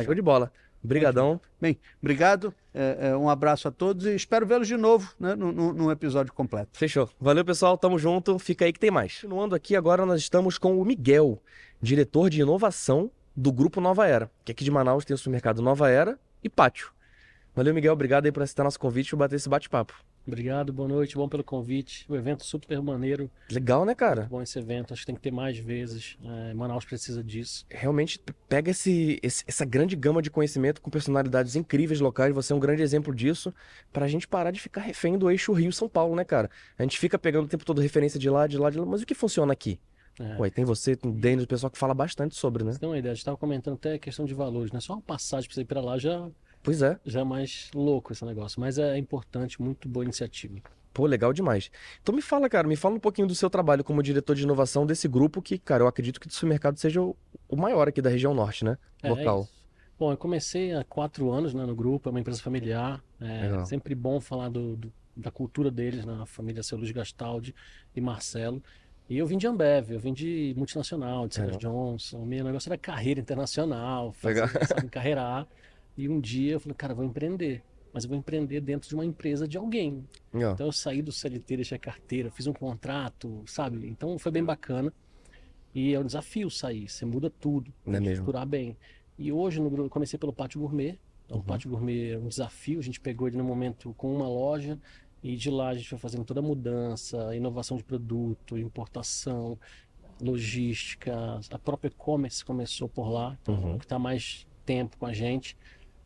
Show 0.05 0.15
de 0.15 0.23
bola. 0.23 0.51
Brigadão. 0.85 1.41
Bem, 1.61 1.79
obrigado. 2.03 2.53
é, 2.75 3.11
é, 3.11 3.17
um 3.17 3.29
abraço 3.29 3.69
a 3.69 3.71
todos 3.71 4.05
e 4.07 4.15
espero 4.17 4.45
vê-los 4.47 4.67
de 4.67 4.77
novo 4.77 5.15
né, 5.21 5.35
num 5.37 5.91
episódio 5.93 6.33
completo. 6.33 6.71
Fechou. 6.77 7.09
Valeu, 7.21 7.45
pessoal. 7.45 7.79
Tamo 7.79 7.99
junto. 7.99 8.37
Fica 8.39 8.65
aí 8.65 8.73
que 8.73 8.81
tem 8.81 8.91
mais. 8.91 9.21
Continuando 9.21 9.55
aqui, 9.55 9.77
agora 9.77 10.05
nós 10.05 10.21
estamos 10.21 10.59
com 10.59 10.81
o 10.81 10.85
Miguel, 10.85 11.41
diretor 11.83 12.31
de 12.31 12.41
inovação 12.41 13.11
do 13.37 13.51
Grupo 13.53 13.81
Nova 13.81 14.07
Era, 14.07 14.31
que 14.45 14.53
aqui 14.53 14.63
de 14.65 14.71
Manaus 14.71 15.05
tem 15.05 15.15
o 15.15 15.19
supermercado 15.19 15.61
Nova 15.61 15.89
Era 15.91 16.19
e 16.43 16.49
Pátio. 16.49 16.93
Valeu, 17.55 17.75
Miguel. 17.75 17.93
Obrigado 17.93 18.25
aí 18.27 18.33
por 18.33 18.43
aceitar 18.43 18.65
nosso 18.65 18.79
convite 18.81 19.11
e 19.11 19.17
bater 19.17 19.37
esse 19.37 19.49
bate-papo. 19.49 19.95
Obrigado, 20.25 20.73
boa 20.73 20.89
noite, 20.89 21.17
bom 21.17 21.29
pelo 21.29 21.43
convite. 21.43 22.07
O 22.09 22.15
evento 22.15 22.45
super 22.47 22.81
maneiro. 22.81 23.29
Legal, 23.51 23.85
né, 23.85 23.93
cara? 23.93 24.29
Bom 24.31 24.41
esse 24.41 24.57
evento, 24.57 24.93
acho 24.93 25.03
que 25.03 25.07
tem 25.07 25.17
que 25.17 25.21
ter 25.21 25.33
mais 25.33 25.59
vezes. 25.59 26.17
É, 26.25 26.55
Manaus 26.55 26.85
precisa 26.85 27.25
disso. 27.25 27.67
Realmente 27.69 28.21
pega 28.49 28.71
esse, 28.71 29.19
esse- 29.21 29.43
essa 29.49 29.65
grande 29.65 29.97
gama 29.97 30.23
de 30.23 30.31
conhecimento 30.31 30.81
com 30.81 30.91
personalidades 30.91 31.57
incríveis 31.57 31.99
locais. 31.99 32.33
Você 32.33 32.53
é 32.53 32.57
um 32.57 32.61
grande 32.61 32.83
exemplo 32.83 33.13
disso. 33.13 33.53
Pra 33.93 34.07
gente 34.07 34.29
parar 34.29 34.53
de 34.53 34.61
ficar 34.61 34.83
refém 34.83 35.19
do 35.19 35.29
eixo 35.29 35.53
Rio-São 35.53 35.89
Paulo, 35.89 36.15
né, 36.15 36.25
cara? 36.25 36.49
A 36.79 36.83
gente 36.85 36.99
fica 37.01 37.19
pegando 37.19 37.47
o 37.47 37.49
tempo 37.49 37.65
todo 37.65 37.81
referência 37.81 38.21
de 38.21 38.31
lá, 38.31 38.47
de 38.47 38.57
lá, 38.59 38.71
de 38.71 38.79
lá. 38.79 38.87
Mas 38.87 39.03
o 39.03 39.07
que 39.07 39.15
funciona 39.17 39.53
aqui? 39.53 39.81
É. 40.21 40.37
Ué, 40.39 40.51
tem 40.51 40.65
você, 40.65 40.95
tem 40.95 41.11
o 41.11 41.15
Denis, 41.15 41.45
o 41.45 41.49
pessoal 41.49 41.71
que 41.71 41.79
fala 41.79 41.95
bastante 41.95 42.35
sobre, 42.35 42.63
né? 42.65 42.73
Você 42.73 42.79
tem 42.79 42.89
uma 42.89 42.99
ideia, 42.99 43.13
a 43.13 43.15
gente 43.15 43.23
estava 43.23 43.37
comentando 43.37 43.75
até 43.75 43.95
a 43.95 43.99
questão 43.99 44.25
de 44.25 44.35
valores, 44.35 44.71
né? 44.73 44.81
Só 44.81 44.95
uma 44.95 45.03
passagem 45.03 45.49
para 45.49 45.55
você 45.55 45.61
ir 45.63 45.65
para 45.65 45.81
lá 45.81 45.99
já, 45.99 46.29
Pois 46.63 46.83
é. 46.83 46.99
já 47.05 47.21
é 47.21 47.25
mais 47.25 47.71
louco 47.75 48.13
esse 48.13 48.25
negócio. 48.25 48.61
Mas 48.61 48.79
é 48.79 48.97
importante, 48.99 49.61
muito 49.61 49.89
boa 49.89 50.05
iniciativa. 50.05 50.61
Pô, 50.93 51.07
legal 51.07 51.33
demais. 51.33 51.71
Então 52.03 52.15
me 52.15 52.21
fala, 52.21 52.49
cara, 52.51 52.69
me 52.69 52.77
fala 52.77 52.95
um 52.95 53.01
pouquinho 53.01 53.27
do 53.27 53.35
seu 53.35 53.49
trabalho 53.49 53.83
como 53.83 54.03
diretor 54.03 54.37
de 54.37 54.43
inovação 54.43 54.85
desse 54.85 55.09
grupo 55.09 55.41
que, 55.41 55.59
cara, 55.59 55.83
eu 55.83 55.87
acredito 55.89 56.21
que 56.21 56.27
o 56.27 56.31
supermercado 56.31 56.77
seja 56.77 57.01
o, 57.01 57.17
maior 57.57 57.89
aqui 57.89 58.03
da 58.03 58.11
região 58.11 58.35
norte, 58.35 58.65
né? 58.65 58.77
É, 59.03 59.09
Local. 59.09 59.39
é 59.41 59.43
isso. 59.43 59.63
Bom, 59.99 60.11
eu 60.13 60.17
comecei 60.17 60.75
há 60.75 60.85
quatro 60.85 61.31
anos 61.31 61.55
né, 61.55 61.65
no 61.65 61.75
grupo, 61.75 62.09
é 62.09 62.11
uma 62.11 62.21
empresa 62.21 62.43
familiar. 62.43 63.03
É 63.21 63.65
sempre 63.65 63.95
bom 63.95 64.21
falar 64.21 64.49
do, 64.51 64.77
do- 64.77 64.93
da 65.17 65.31
cultura 65.31 65.71
deles, 65.71 66.05
na 66.05 66.27
família 66.27 66.63
seu 66.63 66.77
Luiz 66.77 66.91
Gastaldi 66.91 67.55
e 67.95 68.01
Marcelo. 68.01 68.63
E 69.13 69.19
eu 69.19 69.27
vim 69.27 69.37
de 69.37 69.47
Ambev, 69.47 69.91
eu 69.91 70.01
vim 70.01 70.15
de 70.15 70.55
multinacional, 70.57 71.29
de 71.29 71.35
Sarah 71.35 71.59
Johnson. 71.59 72.21
O 72.21 72.25
meu 72.25 72.43
negócio 72.43 72.71
era 72.71 72.79
carreira 72.79 73.21
internacional, 73.21 74.11
fazer, 74.11 74.49
sabe, 74.67 74.87
encarreirar. 74.87 75.47
E 75.99 76.09
um 76.09 76.19
dia 76.19 76.53
eu 76.53 76.61
falei, 76.61 76.75
cara, 76.75 76.93
eu 76.93 76.97
vou 76.97 77.05
empreender. 77.05 77.63
Mas 77.93 78.05
eu 78.05 78.09
vou 78.09 78.19
empreender 78.19 78.63
dentro 78.63 78.89
de 78.89 78.95
uma 78.95 79.05
empresa 79.05 79.47
de 79.47 79.59
alguém. 79.59 80.03
Ó. 80.33 80.53
Então 80.53 80.65
eu 80.65 80.73
saí 80.73 81.03
do 81.03 81.13
CLT, 81.13 81.57
deixei 81.57 81.77
a 81.77 81.79
carteira, 81.79 82.31
fiz 82.31 82.47
um 82.47 82.55
contrato, 82.55 83.43
sabe? 83.45 83.87
Então 83.87 84.19
foi 84.19 84.33
bem 84.33 84.43
bacana. 84.43 84.91
E 85.75 85.93
é 85.93 86.01
um 86.01 86.07
desafio 86.07 86.49
sair, 86.49 86.89
você 86.89 87.05
muda 87.05 87.29
tudo, 87.29 87.71
Não 87.85 87.99
é 87.99 88.03
estruturar 88.13 88.47
bem. 88.47 88.79
E 89.19 89.31
hoje 89.31 89.61
no 89.61 89.91
comecei 89.91 90.19
pelo 90.19 90.33
Pátio 90.33 90.59
Gourmet. 90.59 90.99
Então, 91.27 91.37
Uhum. 91.37 91.43
O 91.43 91.47
Pátio 91.47 91.69
Gourmet 91.69 92.13
é 92.13 92.19
um 92.19 92.29
desafio, 92.29 92.79
a 92.79 92.83
gente 92.83 92.99
pegou 92.99 93.29
ele 93.29 93.37
no 93.37 93.45
momento 93.45 93.93
com 93.93 94.17
uma 94.17 94.27
loja 94.27 94.79
e 95.23 95.37
de 95.37 95.51
lá 95.51 95.69
a 95.69 95.75
gente 95.75 95.89
foi 95.89 95.99
fazendo 95.99 96.25
toda 96.25 96.41
a 96.41 96.43
mudança, 96.43 97.35
inovação 97.37 97.77
de 97.77 97.85
produto, 97.85 98.59
importação, 98.59 99.59
logística, 100.21 101.41
a 101.51 101.59
própria 101.59 101.89
e-commerce 101.89 102.45
começou 102.45 102.89
por 102.89 103.09
lá, 103.09 103.37
então, 103.43 103.55
Uhum. 103.55 103.79
que 103.79 103.85
está 103.85 103.99
mais 103.99 104.47
tempo 104.65 104.97
com 104.97 105.07
a 105.07 105.13
gente. 105.13 105.57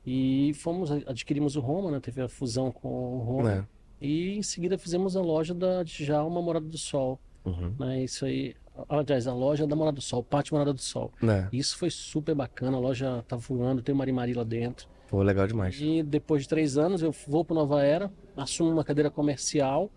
E 0.05 0.53
fomos, 0.55 0.91
adquirimos 0.91 1.57
o 1.57 1.61
Roma, 1.61 1.91
né? 1.91 2.01
Teve 2.01 2.23
a 2.23 2.29
fusão 2.29 2.71
com 2.71 2.89
o 2.89 3.19
Roma. 3.19 3.53
É. 3.53 3.65
E 4.01 4.37
em 4.37 4.43
seguida 4.43 4.79
fizemos 4.79 5.17
a 5.17 5.21
loja 5.21 5.53
da 5.55 5.83
Djalma 5.83 6.41
Morada 6.41 6.67
do 6.67 6.79
Sol. 6.79 7.19
Uhum. 7.45 7.75
Né? 7.79 8.05
Isso 8.05 8.25
aí. 8.25 8.55
Aliás, 8.89 9.27
a 9.27 9.33
loja 9.35 9.67
da 9.67 9.75
Morada 9.75 9.97
do 9.97 10.03
Sol, 10.03 10.23
Pátio 10.23 10.55
Morada 10.55 10.73
do 10.73 10.81
Sol. 10.81 11.11
É. 11.23 11.49
Isso 11.53 11.77
foi 11.77 11.91
super 11.91 12.35
bacana, 12.35 12.77
a 12.77 12.81
loja 12.81 13.25
tá 13.27 13.35
voando, 13.37 13.83
tem 13.83 13.95
o 13.95 13.99
Marimari 13.99 14.35
lá 14.35 14.45
dentro. 14.45 14.87
Pô, 15.17 15.23
legal 15.23 15.47
demais. 15.47 15.81
E 15.81 16.03
depois 16.03 16.43
de 16.43 16.49
três 16.51 16.77
anos 16.77 17.01
eu 17.01 17.11
vou 17.27 17.43
para 17.43 17.55
Nova 17.55 17.83
Era, 17.83 18.13
assumo 18.37 18.71
uma 18.71 18.85
cadeira 18.85 19.11
comercial, 19.11 19.91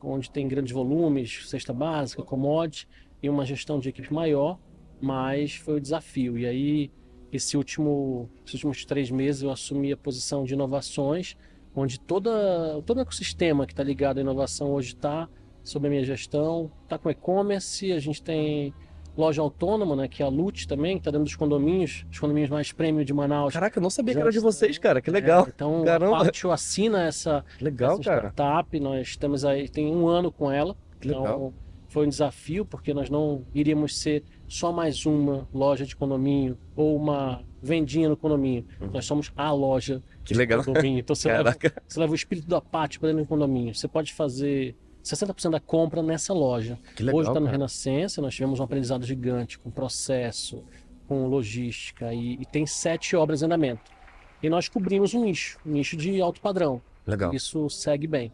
onde 0.00 0.30
tem 0.30 0.46
grandes 0.46 0.72
volumes, 0.72 1.48
cesta 1.48 1.72
básica, 1.72 2.22
commodity 2.22 2.86
e 3.20 3.28
uma 3.28 3.44
gestão 3.44 3.80
de 3.80 3.88
equipe 3.88 4.14
maior, 4.14 4.60
mas 5.00 5.56
foi 5.56 5.74
o 5.74 5.80
desafio. 5.80 6.38
E 6.38 6.46
aí, 6.46 6.90
esse 7.32 7.56
último, 7.56 8.30
esses 8.46 8.54
últimos 8.54 8.84
três 8.84 9.10
meses 9.10 9.42
eu 9.42 9.50
assumi 9.50 9.92
a 9.92 9.96
posição 9.96 10.44
de 10.44 10.54
inovações, 10.54 11.36
onde 11.74 11.98
toda, 11.98 12.30
todo 12.86 12.98
o 12.98 13.00
ecossistema 13.00 13.66
que 13.66 13.72
está 13.72 13.82
ligado 13.82 14.18
à 14.18 14.20
inovação 14.20 14.70
hoje 14.70 14.94
está 14.94 15.28
sob 15.64 15.88
a 15.88 15.90
minha 15.90 16.04
gestão, 16.04 16.70
está 16.84 16.96
com 16.96 17.10
e-commerce, 17.10 17.90
a 17.90 17.98
gente 17.98 18.22
tem 18.22 18.72
loja 19.16 19.42
autônoma, 19.42 19.94
né, 19.96 20.08
que 20.08 20.22
é 20.22 20.26
a 20.26 20.28
Lute 20.28 20.66
também, 20.66 20.94
que 20.96 21.00
está 21.00 21.10
dentro 21.10 21.24
dos 21.24 21.36
condomínios, 21.36 22.04
os 22.10 22.18
condomínios 22.18 22.50
mais 22.50 22.72
premium 22.72 23.04
de 23.04 23.12
Manaus. 23.12 23.52
Caraca, 23.52 23.78
eu 23.78 23.82
não 23.82 23.90
sabia 23.90 24.14
que 24.14 24.20
era 24.20 24.30
de 24.32 24.40
vocês, 24.40 24.78
cara. 24.78 25.00
Que 25.00 25.10
legal. 25.10 25.44
É, 25.46 25.48
então 25.54 25.84
Caramba. 25.84 26.16
a 26.16 26.24
Pátio 26.24 26.50
assina 26.50 27.02
essa, 27.04 27.44
Legal, 27.60 27.94
essa 27.94 28.02
cara. 28.02 28.28
startup, 28.30 28.80
nós 28.80 29.08
estamos 29.08 29.44
aí, 29.44 29.68
tem 29.68 29.86
um 29.94 30.08
ano 30.08 30.30
com 30.32 30.50
ela. 30.50 30.76
Que 31.00 31.08
legal. 31.08 31.22
Então 31.24 31.54
foi 31.88 32.06
um 32.06 32.08
desafio, 32.08 32.64
porque 32.64 32.94
nós 32.94 33.10
não 33.10 33.44
iríamos 33.54 33.98
ser 33.98 34.22
só 34.46 34.70
mais 34.72 35.04
uma 35.06 35.48
loja 35.52 35.84
de 35.84 35.96
condomínio 35.96 36.56
ou 36.76 36.96
uma 36.96 37.42
vendinha 37.62 38.08
no 38.08 38.16
condomínio. 38.16 38.64
Nós 38.92 39.04
somos 39.04 39.32
a 39.36 39.50
loja 39.52 39.96
Uhum. 39.96 40.02
Que 40.24 40.32
de 40.34 40.38
legal. 40.38 40.62
condomínio. 40.64 41.00
Então 41.00 41.16
você 41.16 41.28
leva, 41.32 41.56
você 41.88 41.98
leva 41.98 42.12
o 42.12 42.14
espírito 42.14 42.46
da 42.46 42.60
pátio 42.60 43.00
para 43.00 43.08
dentro 43.08 43.24
do 43.24 43.28
condomínio. 43.28 43.74
Você 43.74 43.88
pode 43.88 44.12
fazer 44.12 44.76
60% 45.14 45.50
da 45.50 45.60
compra 45.60 46.02
nessa 46.02 46.32
loja. 46.32 46.78
Que 46.96 47.02
legal, 47.02 47.20
Hoje 47.20 47.28
está 47.30 47.40
no 47.40 47.46
cara. 47.46 47.56
Renascença, 47.56 48.22
nós 48.22 48.34
tivemos 48.34 48.60
um 48.60 48.62
aprendizado 48.62 49.04
gigante 49.04 49.58
com 49.58 49.70
processo, 49.70 50.64
com 51.06 51.26
logística 51.26 52.12
e, 52.14 52.34
e 52.34 52.46
tem 52.46 52.66
sete 52.66 53.16
obras 53.16 53.42
em 53.42 53.46
andamento. 53.46 53.90
E 54.42 54.48
nós 54.48 54.68
cobrimos 54.68 55.12
um 55.14 55.24
nicho, 55.24 55.58
um 55.66 55.72
nicho 55.72 55.96
de 55.96 56.20
alto 56.20 56.40
padrão. 56.40 56.80
Legal. 57.06 57.34
Isso 57.34 57.68
segue 57.68 58.06
bem. 58.06 58.32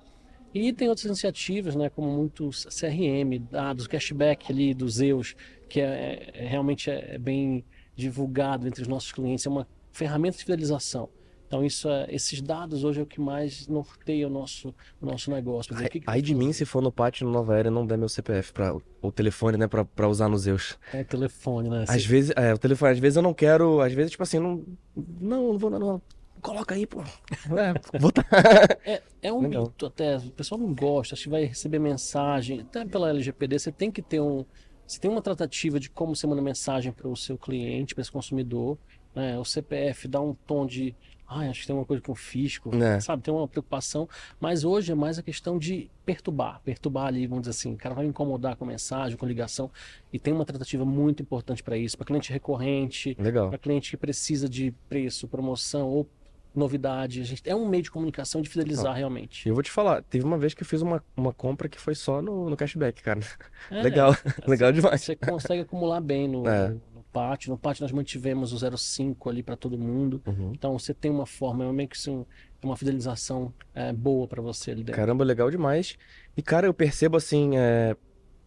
E 0.54 0.72
tem 0.72 0.88
outras 0.88 1.04
iniciativas, 1.06 1.74
né, 1.74 1.90
como 1.90 2.08
muitos 2.10 2.64
CRM, 2.66 3.38
dados, 3.50 3.86
cashback 3.86 4.50
ali 4.50 4.72
dos 4.72 4.94
Zeus, 4.94 5.34
que 5.68 5.80
é, 5.80 6.30
é- 6.32 6.46
realmente 6.46 6.90
é, 6.90 7.14
é 7.14 7.18
bem 7.18 7.64
divulgado 7.94 8.66
entre 8.66 8.82
os 8.82 8.88
nossos 8.88 9.12
clientes, 9.12 9.44
é 9.46 9.50
uma 9.50 9.66
ferramenta 9.90 10.38
de 10.38 10.44
fidelização. 10.44 11.08
Então 11.46 11.64
isso 11.64 11.88
é- 11.88 12.06
esses 12.10 12.40
dados 12.42 12.82
hoje 12.84 12.98
é 13.00 13.02
o 13.02 13.06
que 13.06 13.20
mais 13.20 13.68
norteia 13.68 14.26
o 14.26 14.30
nosso, 14.30 14.74
o 15.00 15.06
nosso 15.06 15.30
negócio. 15.30 15.72
Dizer, 15.72 15.86
o 15.86 15.90
que 15.90 16.00
que 16.00 16.10
Aí 16.10 16.20
de 16.20 16.34
mim, 16.34 16.52
se 16.52 16.64
for 16.64 16.82
no 16.82 16.90
pátio 16.90 17.24
no 17.26 17.32
Nova 17.32 17.56
Era, 17.56 17.70
não 17.70 17.86
der 17.86 17.96
meu 17.96 18.08
CPF 18.08 18.52
pra, 18.52 18.74
ou 19.00 19.12
telefone, 19.12 19.56
né, 19.56 19.66
pra, 19.68 19.84
pra 19.84 20.08
usar 20.08 20.28
nos 20.28 20.42
Zeus. 20.42 20.76
é 20.92 21.04
telefone, 21.04 21.68
né? 21.68 21.84
Às 21.88 22.02
Você- 22.02 22.08
vezes, 22.08 22.32
é, 22.36 22.52
o 22.52 22.58
telefone, 22.58 22.92
às 22.92 22.98
vezes 22.98 23.16
eu 23.16 23.22
não 23.22 23.32
quero, 23.32 23.80
às 23.80 23.92
vezes, 23.92 24.10
tipo 24.10 24.22
assim, 24.22 24.38
não, 24.40 24.64
não, 24.96 25.52
não 25.52 25.58
vou, 25.58 25.70
não, 25.70 25.78
não. 25.78 26.02
Coloca 26.42 26.74
aí, 26.74 26.86
pô. 26.86 27.00
É. 27.02 27.72
É, 28.84 29.02
é 29.22 29.32
um 29.32 29.40
Legal. 29.42 29.64
mito 29.64 29.86
até, 29.86 30.16
o 30.16 30.30
pessoal 30.30 30.60
não 30.60 30.74
gosta, 30.74 31.14
acho 31.14 31.24
que 31.24 31.28
vai 31.30 31.44
receber 31.44 31.78
mensagem, 31.78 32.60
até 32.60 32.84
pela 32.84 33.10
LGPD 33.10 33.58
você 33.58 33.72
tem 33.72 33.90
que 33.90 34.02
ter 34.02 34.20
um, 34.20 34.44
você 34.86 35.00
tem 35.00 35.10
uma 35.10 35.22
tratativa 35.22 35.80
de 35.80 35.90
como 35.90 36.14
você 36.14 36.26
manda 36.26 36.40
mensagem 36.42 36.92
para 36.92 37.08
o 37.08 37.16
seu 37.16 37.36
cliente, 37.38 37.94
para 37.94 38.02
esse 38.02 38.12
consumidor, 38.12 38.78
né? 39.14 39.38
O 39.38 39.44
CPF 39.44 40.06
dá 40.06 40.20
um 40.20 40.34
tom 40.34 40.66
de, 40.66 40.94
ai, 41.28 41.48
acho 41.48 41.60
que 41.62 41.66
tem 41.66 41.74
uma 41.76 41.84
coisa 41.84 42.02
com 42.02 42.12
o 42.12 42.14
fisco, 42.14 42.74
É. 42.74 43.00
sabe, 43.00 43.22
tem 43.22 43.32
uma 43.34 43.48
preocupação, 43.48 44.08
mas 44.40 44.64
hoje 44.64 44.92
é 44.92 44.94
mais 44.94 45.18
a 45.18 45.22
questão 45.22 45.58
de 45.58 45.90
perturbar, 46.04 46.60
perturbar 46.64 47.06
ali, 47.06 47.26
vamos 47.26 47.42
dizer 47.42 47.50
assim, 47.50 47.74
o 47.74 47.76
cara 47.76 47.94
vai 47.94 48.04
me 48.04 48.10
incomodar 48.10 48.56
com 48.56 48.64
mensagem, 48.64 49.16
com 49.16 49.26
ligação, 49.26 49.70
e 50.12 50.18
tem 50.18 50.32
uma 50.32 50.44
tratativa 50.44 50.84
muito 50.84 51.22
importante 51.22 51.62
para 51.62 51.76
isso, 51.76 51.96
para 51.96 52.06
cliente 52.06 52.32
recorrente, 52.32 53.16
Legal. 53.18 53.48
para 53.48 53.58
cliente 53.58 53.90
que 53.90 53.96
precisa 53.96 54.48
de 54.48 54.72
preço, 54.88 55.26
promoção 55.26 55.88
ou 55.88 56.08
novidade. 56.54 57.20
A 57.20 57.24
gente, 57.24 57.42
é 57.44 57.54
um 57.54 57.68
meio 57.68 57.82
de 57.82 57.90
comunicação 57.90 58.40
de 58.40 58.48
fidelizar 58.48 58.86
Não. 58.86 58.92
realmente. 58.94 59.46
Eu 59.48 59.54
vou 59.54 59.62
te 59.62 59.70
falar, 59.70 60.02
teve 60.02 60.24
uma 60.24 60.38
vez 60.38 60.54
que 60.54 60.62
eu 60.62 60.66
fiz 60.66 60.80
uma, 60.80 61.04
uma 61.16 61.32
compra 61.32 61.68
que 61.68 61.78
foi 61.78 61.94
só 61.94 62.22
no, 62.22 62.48
no 62.48 62.56
cashback, 62.56 63.02
cara. 63.02 63.20
É, 63.70 63.82
Legal, 63.82 64.16
legal 64.46 64.72
demais. 64.72 65.02
Você 65.02 65.16
consegue 65.16 65.62
acumular 65.62 66.00
bem 66.00 66.26
no, 66.26 66.48
É. 66.48 66.74
no 67.16 67.28
pátio. 67.28 67.50
No 67.50 67.58
pátio 67.58 67.82
nós 67.82 67.92
mantivemos 67.92 68.52
o 68.52 68.56
0,5 68.56 69.30
ali 69.30 69.42
para 69.42 69.56
todo 69.56 69.78
mundo. 69.78 70.22
Uhum. 70.26 70.52
Então 70.54 70.78
você 70.78 70.92
tem 70.92 71.10
uma 71.10 71.26
forma, 71.26 71.64
é 71.64 71.72
meio 71.72 71.88
que 71.88 71.96
assim, 71.96 72.26
uma 72.62 72.76
fidelização 72.76 73.52
é, 73.74 73.92
boa 73.92 74.26
para 74.28 74.42
você 74.42 74.72
ali 74.72 74.82
dentro. 74.82 75.00
Caramba, 75.00 75.24
legal 75.24 75.50
demais. 75.50 75.96
E, 76.36 76.42
cara, 76.42 76.66
eu 76.66 76.74
percebo, 76.74 77.16
assim, 77.16 77.56
é, 77.56 77.96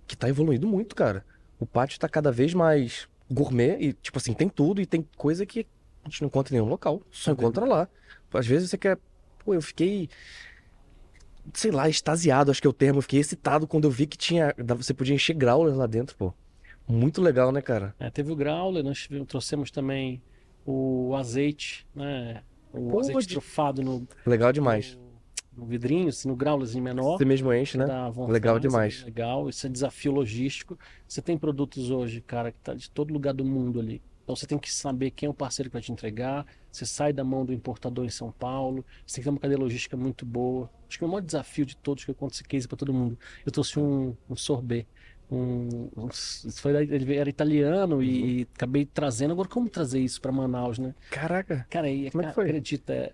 que 0.08 0.16
tá 0.16 0.30
evoluindo 0.30 0.68
muito, 0.68 0.96
cara. 0.96 1.26
O 1.60 1.66
pátio 1.66 2.00
tá 2.00 2.08
cada 2.08 2.32
vez 2.32 2.54
mais 2.54 3.08
gourmet 3.30 3.78
e, 3.80 3.94
tipo 3.94 4.18
assim, 4.18 4.34
tem 4.34 4.48
tudo 4.48 4.82
e 4.82 4.86
tem 4.86 5.06
coisa 5.18 5.46
que 5.46 5.66
a 6.04 6.10
gente 6.10 6.22
não 6.22 6.28
encontra 6.28 6.54
em 6.54 6.58
nenhum 6.58 6.70
local. 6.70 7.02
Só 7.12 7.32
encontra 7.32 7.66
lá. 7.66 7.88
Às 8.34 8.46
vezes 8.46 8.70
você 8.70 8.78
quer... 8.78 8.98
Pô, 9.44 9.54
eu 9.54 9.62
fiquei... 9.62 10.10
Sei 11.54 11.72
lá, 11.72 11.90
extasiado, 11.90 12.52
acho 12.52 12.62
que 12.62 12.68
é 12.68 12.70
o 12.70 12.74
termo. 12.74 13.00
Eu 13.00 13.02
fiquei 13.02 13.20
excitado 13.20 13.68
quando 13.68 13.86
eu 13.86 13.92
vi 13.92 14.06
que 14.06 14.18
tinha... 14.18 14.54
Você 14.78 14.94
podia 14.94 15.16
encher 15.16 15.34
growler 15.34 15.76
lá 15.76 15.88
dentro, 15.88 16.16
pô. 16.16 16.34
Muito 16.90 17.22
legal, 17.22 17.52
né, 17.52 17.62
cara? 17.62 17.96
É, 18.00 18.10
teve 18.10 18.32
o 18.32 18.36
growler, 18.36 18.84
nós 18.84 18.98
tivemos- 19.04 19.28
trouxemos 19.28 19.70
também 19.70 20.22
o 20.66 21.14
azeite, 21.16 21.86
né? 21.96 22.42
O 22.74 22.90
Pô, 22.90 23.00
azeite 23.00 23.22
de- 23.28 23.34
trufado 23.36 23.82
no, 23.84 24.08
Legal 24.26 24.52
demais. 24.52 24.98
no 25.56 25.66
vidrinho, 25.66 26.10
assim, 26.10 26.28
no 26.28 26.36
growlerzinho 26.36 26.84
menor. 26.84 27.18
Você 27.18 27.26
mesmo 27.26 27.54
enche, 27.54 27.78
né? 27.78 27.86
Vontade, 28.12 28.32
Legal 28.34 28.58
é 28.58 28.60
demais. 28.60 28.96
bem 28.98 29.06
Legal, 29.06 29.50
isso 29.50 29.68
é 29.68 29.70
desafio 29.70 30.12
logístico. 30.12 30.78
Você 31.08 31.22
tem 31.22 31.38
produtos 31.38 31.92
hoje, 31.92 32.22
cara, 32.22 32.52
que 32.52 32.60
tá 32.60 32.74
de 32.74 32.90
todo 32.90 33.14
lugar 33.14 33.34
do 33.34 33.46
mundo 33.46 33.80
ali. 33.80 34.02
Então 34.24 34.36
você 34.36 34.46
tem 34.46 34.60
que 34.60 34.72
saber 34.72 35.10
quem 35.10 35.26
é 35.26 35.30
o 35.30 35.34
parceiro 35.34 35.70
que 35.72 35.74
vai 35.74 35.82
te 35.82 35.92
entregar. 35.92 36.46
Você 36.72 36.86
sai 36.86 37.12
da 37.12 37.24
mão 37.24 37.44
do 37.44 37.52
importador 37.52 38.06
em 38.06 38.10
São 38.10 38.32
Paulo. 38.32 38.86
Você 39.06 39.16
tem 39.16 39.24
que 39.24 39.26
ter 39.26 39.30
uma 39.32 39.40
cadeia 39.40 39.58
logística 39.60 39.98
muito 39.98 40.24
boa. 40.24 40.70
Acho 40.88 41.00
que 41.00 41.04
é 41.04 41.08
o 41.08 41.10
maior 41.10 41.22
desafio 41.22 41.66
de 41.66 41.76
todos 41.76 42.06
que 42.06 42.12
eu 42.12 42.16
conto 42.16 42.34
esse 42.36 42.44
case 42.44 42.68
para 42.68 42.78
todo 42.78 42.94
mundo. 42.94 43.18
Eu 43.44 43.52
trouxe 43.52 43.80
um, 43.80 44.16
um 44.30 44.36
sorbet. 44.36 44.88
Um, 45.32 45.90
um- 45.96 46.10
foi, 46.54 46.76
ele 46.76 47.16
era 47.16 47.30
italiano 47.30 48.02
e 48.02 48.48
acabei 48.56 48.86
trazendo. 48.86 49.32
Agora, 49.32 49.48
como 49.48 49.70
trazer 49.70 50.00
isso 50.00 50.20
para 50.20 50.32
Manaus, 50.32 50.80
né? 50.80 50.96
Caraca. 51.12 51.68
Cara, 51.70 51.88
aí, 51.88 52.10
Como 52.10 52.24
é 52.24 52.28
que 52.28 52.34
foi? 52.34 52.46
acredita, 52.46 53.14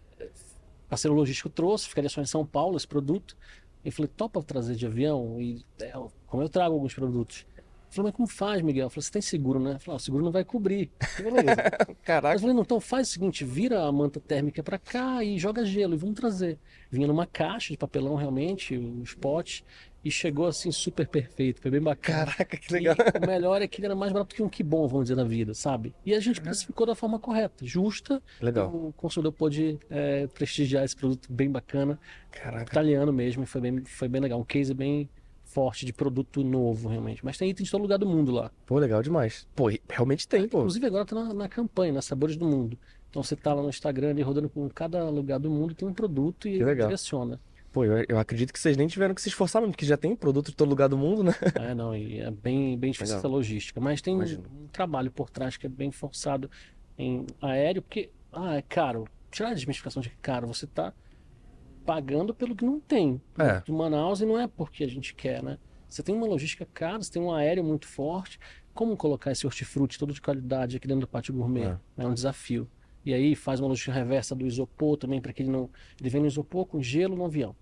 parceiro 0.87 1.15
logístico 1.15 1.49
trouxe, 1.49 1.89
ficaria 1.89 2.09
só 2.09 2.21
em 2.21 2.25
São 2.25 2.45
Paulo 2.45 2.77
esse 2.77 2.87
produto. 2.87 3.35
E 3.83 3.91
falei, 3.91 4.09
topa 4.15 4.41
trazer 4.41 4.75
de 4.75 4.85
avião? 4.85 5.39
E 5.41 5.63
é, 5.81 5.91
como 6.25 6.41
eu 6.41 6.49
trago 6.49 6.73
alguns 6.73 6.93
produtos. 6.93 7.45
Ele 7.55 7.63
falou, 7.97 8.09
mas 8.09 8.15
como 8.15 8.27
faz, 8.27 8.61
Miguel? 8.61 8.85
Eu 8.87 8.89
falei, 8.89 9.03
você 9.03 9.11
tem 9.11 9.21
seguro, 9.21 9.59
né? 9.59 9.73
Eu 9.73 9.79
falei, 9.79 9.93
ah, 9.95 9.97
o 9.97 9.99
seguro 9.99 10.23
não 10.25 10.31
vai 10.31 10.43
cobrir. 10.43 10.89
Eu 11.19 11.25
Beleza. 11.31 11.55
Caraca. 12.03 12.35
Eu 12.35 12.39
falei, 12.39 12.55
não, 12.55 12.63
então 12.63 12.79
faz 12.79 13.09
o 13.09 13.11
seguinte, 13.11 13.45
vira 13.45 13.83
a 13.83 13.91
manta 13.91 14.19
térmica 14.19 14.63
pra 14.63 14.79
cá 14.79 15.23
e 15.23 15.37
joga 15.37 15.63
gelo 15.65 15.93
e 15.93 15.97
vamos 15.97 16.15
trazer. 16.15 16.57
Vinha 16.89 17.07
numa 17.07 17.27
caixa 17.27 17.71
de 17.73 17.77
papelão 17.77 18.15
realmente, 18.15 18.75
os 18.75 19.13
potes, 19.13 19.63
e 20.05 20.11
chegou 20.11 20.45
assim 20.45 20.71
super 20.71 21.07
perfeito, 21.07 21.59
foi 21.59 21.71
bem 21.71 21.81
bacana. 21.81 22.27
Caraca, 22.27 22.55
que 22.55 22.71
legal. 22.71 22.95
E 22.95 23.25
o 23.25 23.27
melhor 23.27 23.59
é 23.59 23.67
que 23.67 23.79
ele 23.79 23.87
era 23.87 23.95
mais 23.95 24.13
barato 24.13 24.35
que 24.35 24.43
um 24.43 24.47
que 24.47 24.61
bom, 24.61 24.87
vamos 24.87 25.05
dizer, 25.05 25.15
na 25.15 25.23
vida, 25.23 25.55
sabe? 25.55 25.95
E 26.05 26.13
a 26.13 26.19
gente 26.19 26.39
precificou 26.39 26.85
da 26.85 26.93
forma 26.93 27.17
correta, 27.17 27.65
justa. 27.65 28.21
Legal. 28.39 28.69
O 28.69 28.93
consumidor 28.95 29.31
pôde 29.31 29.79
é, 29.89 30.27
prestigiar 30.27 30.85
esse 30.85 30.95
produto 30.95 31.33
bem 31.33 31.49
bacana, 31.49 31.99
Caraca. 32.29 32.71
italiano 32.71 33.11
mesmo, 33.11 33.43
e 33.43 33.45
foi 33.47 33.59
bem, 33.59 33.83
foi 33.83 34.07
bem 34.07 34.21
legal. 34.21 34.39
Um 34.39 34.43
case 34.43 34.75
bem 34.75 35.09
forte 35.43 35.87
de 35.87 35.93
produto 35.93 36.43
novo, 36.43 36.87
realmente. 36.87 37.25
Mas 37.25 37.35
tem 37.35 37.49
itens 37.49 37.65
de 37.65 37.71
todo 37.71 37.81
lugar 37.81 37.97
do 37.97 38.05
mundo 38.05 38.31
lá. 38.31 38.51
Pô, 38.67 38.77
legal 38.77 39.01
demais. 39.01 39.47
Pô, 39.55 39.71
e 39.71 39.81
realmente 39.89 40.27
tem, 40.27 40.47
pô. 40.47 40.59
Inclusive 40.59 40.85
agora 40.85 41.03
tá 41.03 41.15
na, 41.15 41.33
na 41.33 41.49
campanha, 41.49 41.93
na 41.93 42.01
Sabores 42.03 42.37
do 42.37 42.45
Mundo. 42.45 42.77
Então 43.09 43.23
você 43.23 43.35
tá 43.35 43.55
lá 43.55 43.63
no 43.63 43.69
Instagram 43.69 44.11
ali 44.11 44.21
rodando 44.21 44.49
com 44.49 44.69
cada 44.69 45.09
lugar 45.09 45.39
do 45.39 45.49
mundo, 45.49 45.73
tem 45.73 45.87
um 45.87 45.93
produto 45.93 46.47
e 46.47 46.59
direciona. 46.59 47.39
Pô, 47.75 47.83
eu, 47.83 48.05
eu 48.07 48.17
acredito 48.17 48.53
que 48.53 48.59
vocês 48.59 48.77
nem 48.77 48.87
tiveram 48.87 49.13
que 49.13 49.21
se 49.21 49.27
esforçar 49.27 49.61
mesmo, 49.61 49.73
porque 49.73 49.85
já 49.85 49.97
tem 49.97 50.15
produto 50.15 50.45
de 50.45 50.55
todo 50.55 50.69
lugar 50.69 50.87
do 50.87 50.97
mundo, 50.97 51.21
né? 51.21 51.33
É, 51.59 51.75
não, 51.75 51.93
e 51.93 52.21
é 52.21 52.31
bem, 52.31 52.77
bem 52.77 52.91
difícil 52.91 53.17
Legal. 53.17 53.19
essa 53.19 53.27
logística. 53.27 53.81
Mas 53.81 54.01
tem 54.01 54.13
um, 54.13 54.19
Imagino. 54.19 54.45
um 54.49 54.67
trabalho 54.67 55.11
por 55.11 55.29
trás 55.29 55.57
que 55.57 55.65
é 55.65 55.69
bem 55.69 55.91
forçado 55.91 56.49
em 56.97 57.25
aéreo, 57.41 57.81
porque, 57.81 58.11
ah, 58.31 58.55
é 58.55 58.61
caro. 58.61 59.09
Tirar 59.29 59.49
a 59.49 59.53
desmistificação 59.53 60.01
de 60.01 60.07
que 60.07 60.15
é 60.15 60.19
caro, 60.21 60.47
você 60.47 60.65
tá 60.65 60.93
pagando 61.85 62.33
pelo 62.33 62.55
que 62.55 62.63
não 62.63 62.79
tem. 62.79 63.21
É. 63.37 63.59
Do 63.59 63.73
Manaus 63.73 64.21
e 64.21 64.25
não 64.25 64.39
é 64.39 64.47
porque 64.47 64.85
a 64.85 64.89
gente 64.89 65.13
quer, 65.13 65.43
né? 65.43 65.57
Você 65.89 66.01
tem 66.01 66.15
uma 66.15 66.27
logística 66.27 66.65
cara, 66.73 67.01
você 67.01 67.11
tem 67.11 67.21
um 67.21 67.33
aéreo 67.33 67.61
muito 67.65 67.89
forte. 67.89 68.39
Como 68.73 68.95
colocar 68.95 69.33
esse 69.33 69.45
hortifruti 69.45 69.99
todo 69.99 70.13
de 70.13 70.21
qualidade 70.21 70.77
aqui 70.77 70.87
dentro 70.87 71.01
do 71.01 71.09
pátio 71.09 71.33
gourmet? 71.33 71.77
É, 71.97 72.07
um 72.07 72.13
desafio. 72.13 72.69
E 73.05 73.13
aí 73.13 73.35
faz 73.35 73.59
uma 73.59 73.67
logística 73.67 73.91
reversa 73.91 74.33
do 74.33 74.47
isopor 74.47 74.95
também, 74.95 75.19
para 75.19 75.33
que 75.33 75.43
ele 75.43 75.51
não. 75.51 75.69
Ele 75.99 76.09
vem 76.09 76.21
no 76.21 76.27
isopor 76.27 76.65
com 76.65 76.81
gelo 76.81 77.17
no 77.17 77.25
avião. 77.25 77.53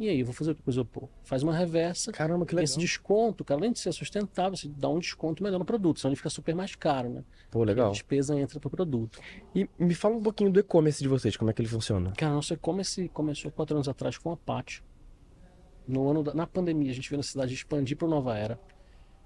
E 0.00 0.08
aí, 0.08 0.20
eu 0.20 0.24
vou 0.24 0.34
fazer 0.34 0.52
o 0.52 0.54
que 0.54 0.62
com 0.62 0.70
o 0.70 0.72
isopor? 0.72 1.08
Faz 1.24 1.42
uma 1.42 1.54
reversa. 1.54 2.10
Caramba, 2.10 2.46
que 2.46 2.54
legal. 2.54 2.64
Esse 2.64 2.78
desconto, 2.78 3.44
cara, 3.44 3.60
além 3.60 3.70
de 3.70 3.78
ser 3.78 3.92
sustentável, 3.92 4.56
você 4.56 4.66
dá 4.66 4.88
um 4.88 4.98
desconto 4.98 5.42
melhor 5.42 5.58
no 5.58 5.64
produto, 5.66 6.00
senão 6.00 6.10
ele 6.10 6.16
fica 6.16 6.30
super 6.30 6.54
mais 6.54 6.74
caro, 6.74 7.10
né? 7.10 7.22
Pô, 7.50 7.60
A 7.62 7.66
legal. 7.66 7.92
despesa 7.92 8.34
entra 8.40 8.58
pro 8.58 8.70
produto. 8.70 9.20
E 9.54 9.68
me 9.78 9.94
fala 9.94 10.16
um 10.16 10.22
pouquinho 10.22 10.50
do 10.50 10.58
e-commerce 10.58 11.02
de 11.02 11.08
vocês, 11.08 11.36
como 11.36 11.50
é 11.50 11.52
que 11.52 11.60
ele 11.60 11.68
funciona? 11.68 12.12
Cara, 12.16 12.32
nosso 12.32 12.54
e-commerce 12.54 13.10
começou 13.10 13.50
quatro 13.50 13.76
anos 13.76 13.88
atrás 13.88 14.16
com 14.16 14.32
a 14.32 14.36
Pátio. 14.38 14.82
No 15.86 16.08
ano 16.08 16.22
da, 16.22 16.32
na 16.32 16.46
pandemia, 16.46 16.90
a 16.90 16.94
gente 16.94 17.06
viu 17.06 17.16
a 17.16 17.18
necessidade 17.18 17.50
de 17.50 17.56
expandir 17.56 17.94
para 17.98 18.08
Nova 18.08 18.34
Era. 18.38 18.58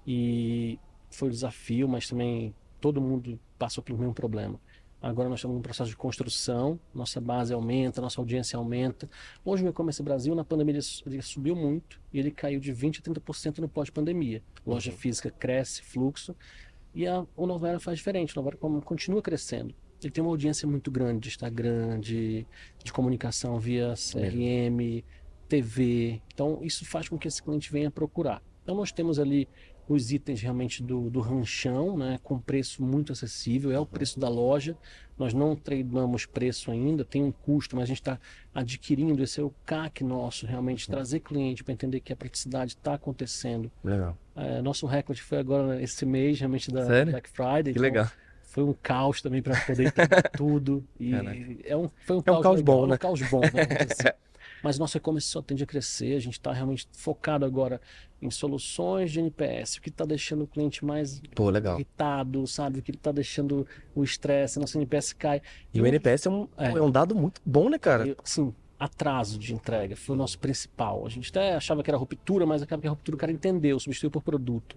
E 0.05 0.77
foi 1.09 1.29
um 1.29 1.31
desafio, 1.31 1.87
mas 1.87 2.09
também 2.09 2.53
todo 2.81 2.99
mundo 2.99 3.39
passou 3.57 3.81
pelo 3.81 3.97
mesmo 3.97 4.13
problema. 4.13 4.59
Agora 5.01 5.29
nós 5.29 5.39
estamos 5.39 5.55
num 5.55 5.61
processo 5.61 5.89
de 5.89 5.95
construção, 5.95 6.79
nossa 6.93 7.21
base 7.21 7.53
aumenta, 7.53 8.01
nossa 8.01 8.19
audiência 8.19 8.57
aumenta. 8.57 9.09
Hoje 9.43 9.63
o 9.63 9.69
e-commerce 9.69 10.01
Brasil, 10.01 10.33
na 10.33 10.43
pandemia, 10.43 10.79
ele, 11.05 11.21
subiu 11.21 11.55
muito 11.55 12.01
e 12.11 12.19
ele 12.19 12.31
caiu 12.31 12.59
de 12.59 12.73
20% 12.73 13.09
a 13.09 13.13
30% 13.13 13.59
no 13.59 13.69
pós-pandemia. 13.69 14.41
Loja 14.65 14.91
física 14.91 15.29
cresce, 15.29 15.83
fluxo, 15.83 16.35
e 16.93 17.05
a, 17.05 17.25
o 17.35 17.45
Nova 17.45 17.67
Era 17.67 17.79
faz 17.79 17.97
diferente, 17.97 18.33
o 18.33 18.41
Nova 18.41 18.49
Era 18.49 18.81
continua 18.81 19.21
crescendo. 19.21 19.75
Ele 20.01 20.11
tem 20.11 20.23
uma 20.23 20.31
audiência 20.31 20.67
muito 20.67 20.89
grande 20.89 21.19
de 21.21 21.27
Instagram, 21.29 21.99
de, 21.99 22.45
de 22.83 22.93
comunicação 22.93 23.59
via 23.59 23.93
CRM, 23.95 25.03
TV. 25.47 26.21
Então, 26.33 26.59
isso 26.61 26.85
faz 26.85 27.09
com 27.09 27.17
que 27.17 27.27
esse 27.27 27.41
cliente 27.41 27.71
venha 27.71 27.91
procurar. 27.91 28.41
Então, 28.63 28.75
nós 28.75 28.91
temos 28.91 29.19
ali 29.19 29.47
os 29.87 30.11
itens 30.11 30.41
realmente 30.41 30.81
do, 30.81 31.09
do 31.09 31.19
ranchão, 31.19 31.97
né, 31.97 32.19
com 32.23 32.39
preço 32.39 32.83
muito 32.83 33.11
acessível, 33.11 33.71
é 33.71 33.79
o 33.79 33.85
preço 33.85 34.19
da 34.19 34.27
loja. 34.27 34.75
Nós 35.17 35.33
não 35.33 35.55
treinamos 35.55 36.25
preço 36.25 36.71
ainda, 36.71 37.05
tem 37.05 37.23
um 37.23 37.31
custo, 37.31 37.75
mas 37.75 37.83
a 37.83 37.87
gente 37.87 38.01
está 38.01 38.19
adquirindo, 38.53 39.23
esse 39.23 39.39
é 39.39 39.43
o 39.43 39.53
CAC 39.65 40.03
nosso, 40.03 40.45
realmente, 40.45 40.87
trazer 40.87 41.21
cliente 41.21 41.63
para 41.63 41.73
entender 41.73 42.01
que 42.01 42.11
a 42.11 42.15
praticidade 42.15 42.73
está 42.73 42.95
acontecendo. 42.95 43.71
Legal. 43.83 44.17
É, 44.35 44.61
nosso 44.61 44.85
recorde 44.85 45.21
foi 45.21 45.37
agora 45.37 45.81
esse 45.81 46.05
mês, 46.05 46.39
realmente, 46.39 46.69
da 46.71 46.85
Sério? 46.85 47.11
Black 47.11 47.29
Friday. 47.29 47.63
Que 47.63 47.69
então 47.71 47.81
legal. 47.81 48.11
Foi 48.43 48.63
um 48.63 48.73
caos 48.73 49.21
também 49.21 49.41
para 49.41 49.59
poder 49.65 49.87
entender 49.87 50.29
tudo. 50.35 50.83
E 50.99 51.11
Caraca. 51.11 51.37
é 51.65 51.77
um, 51.77 51.89
foi 52.05 52.15
um 52.15 52.19
É 52.19 52.21
um 52.21 52.23
caos, 52.23 52.43
caos 52.43 52.57
legal, 52.57 52.75
bom, 52.75 52.87
né? 52.87 52.95
Um 52.95 52.97
caos 52.97 53.21
bom, 53.29 53.41
né? 53.41 53.49
Mas 54.65 54.79
nosso 54.79 54.97
e-commerce 54.97 55.27
só 55.27 55.43
tende 55.43 55.63
a 55.63 55.67
crescer, 55.67 56.15
a 56.15 56.19
gente 56.19 56.39
está 56.39 56.51
realmente 56.51 56.87
focado 56.91 57.45
agora 57.45 57.79
em 58.19 58.31
soluções 58.31 59.11
de 59.11 59.19
NPS, 59.19 59.75
o 59.75 59.81
que 59.81 59.89
está 59.89 60.05
deixando 60.05 60.45
o 60.45 60.47
cliente 60.47 60.83
mais 60.83 61.21
Pô, 61.35 61.51
legal. 61.51 61.75
irritado, 61.75 62.47
sabe? 62.47 62.79
O 62.79 62.81
que 62.81 62.89
está 62.89 63.11
deixando 63.11 63.67
o 63.93 64.03
estresse, 64.03 64.57
nosso 64.57 64.75
NPS 64.79 65.13
cai. 65.13 65.39
E 65.71 65.79
o 65.79 65.85
NPS 65.85 66.25
é 66.25 66.29
um, 66.31 66.47
é 66.57 66.81
um 66.81 66.89
dado 66.89 67.13
muito 67.13 67.39
bom, 67.45 67.69
né, 67.69 67.77
cara? 67.77 68.17
Sim, 68.23 68.55
atraso 68.79 69.37
de 69.37 69.53
entrega 69.53 69.95
foi 69.95 70.15
o 70.15 70.17
nosso 70.17 70.39
principal. 70.39 71.05
A 71.05 71.09
gente 71.09 71.29
até 71.29 71.53
achava 71.53 71.83
que 71.83 71.91
era 71.91 71.97
ruptura, 71.99 72.47
mas 72.47 72.63
acaba 72.63 72.81
que 72.81 72.87
a 72.87 72.89
ruptura 72.89 73.17
o 73.17 73.19
cara 73.19 73.31
entendeu, 73.31 73.79
substituiu 73.79 74.09
por 74.09 74.23
produto. 74.23 74.75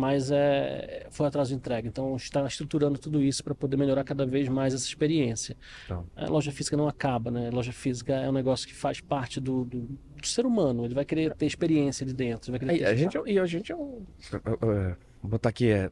Mas 0.00 0.30
é, 0.30 1.06
foi 1.10 1.26
atraso 1.26 1.50
de 1.50 1.56
entrega. 1.56 1.86
Então, 1.86 2.16
está 2.16 2.46
estruturando 2.46 2.98
tudo 2.98 3.22
isso 3.22 3.44
para 3.44 3.54
poder 3.54 3.76
melhorar 3.76 4.02
cada 4.02 4.24
vez 4.24 4.48
mais 4.48 4.72
essa 4.72 4.86
experiência. 4.86 5.54
Então. 5.84 6.06
A 6.16 6.26
loja 6.26 6.50
física 6.50 6.76
não 6.76 6.88
acaba, 6.88 7.30
né? 7.30 7.48
A 7.48 7.50
loja 7.54 7.72
física 7.72 8.14
é 8.14 8.28
um 8.28 8.32
negócio 8.32 8.66
que 8.66 8.74
faz 8.74 9.00
parte 9.00 9.38
do, 9.38 9.64
do, 9.64 9.80
do 9.82 10.26
ser 10.26 10.46
humano. 10.46 10.86
Ele 10.86 10.94
vai 10.94 11.04
querer 11.04 11.34
ter 11.34 11.44
experiência 11.44 12.02
ali 12.04 12.14
dentro. 12.14 12.52
Aí, 12.68 12.82
a 12.84 12.94
gente, 12.94 13.16
é- 13.18 13.22
e 13.26 13.38
a 13.38 13.44
gente 13.46 13.70
é 13.70 13.76
um. 13.76 14.02
é, 14.32 14.96
Vou 15.22 15.32
botar 15.32 15.50
aqui, 15.50 15.68
é, 15.68 15.90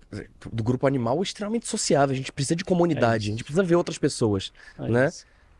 do 0.51 0.65
grupo 0.65 0.87
animal 0.87 1.23
extremamente 1.23 1.69
sociável. 1.69 2.15
A 2.15 2.17
gente 2.17 2.33
precisa 2.33 2.57
de 2.57 2.65
comunidade, 2.65 3.28
a 3.28 3.31
gente 3.33 3.45
precisa 3.45 3.62
ver 3.62 3.75
outras 3.75 3.99
pessoas, 3.99 4.53
É 4.78 4.89
né? 4.89 5.11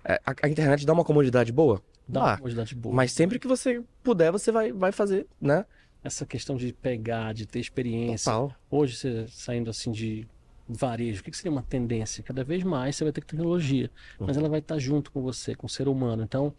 É, 0.05 0.19
A, 0.25 0.35
a 0.45 0.49
internet 0.49 0.87
dá 0.87 0.93
uma 0.95 1.05
comodidade 1.05 1.53
boa? 1.53 1.83
Dá 2.09 2.21
uma 2.21 2.37
comodidade 2.39 2.75
boa. 2.75 2.95
Mas 2.95 3.13
sempre 3.13 3.39
que 3.39 3.47
você 3.47 3.83
puder, 4.03 4.33
você 4.33 4.51
vai, 4.51 4.73
vai 4.73 4.91
fazer, 4.91 5.27
né? 5.39 5.67
Essa 6.03 6.25
questão 6.25 6.57
de 6.57 6.73
pegar, 6.73 7.35
de 7.35 7.47
ter 7.47 7.61
experiência. 7.61 8.33
Total. 8.33 8.55
Hoje, 8.71 8.97
você 8.97 9.27
saindo 9.29 9.71
assim 9.71 9.91
de 9.91 10.27
varejo, 10.69 11.21
o 11.21 11.25
que 11.25 11.31
que 11.31 11.37
seria 11.37 11.51
uma 11.51 11.63
tendência? 11.63 12.23
Cada 12.23 12.45
vez 12.45 12.63
mais 12.63 12.97
você 12.97 13.05
vai 13.05 13.13
ter 13.13 13.23
tecnologia, 13.23 13.91
mas 14.19 14.37
ela 14.37 14.49
vai 14.49 14.61
estar 14.61 14.79
junto 14.79 15.11
com 15.11 15.23
você, 15.23 15.55
com 15.55 15.67
o 15.67 15.71
ser 15.71 15.89
humano. 15.89 16.23
Então, 16.23 16.53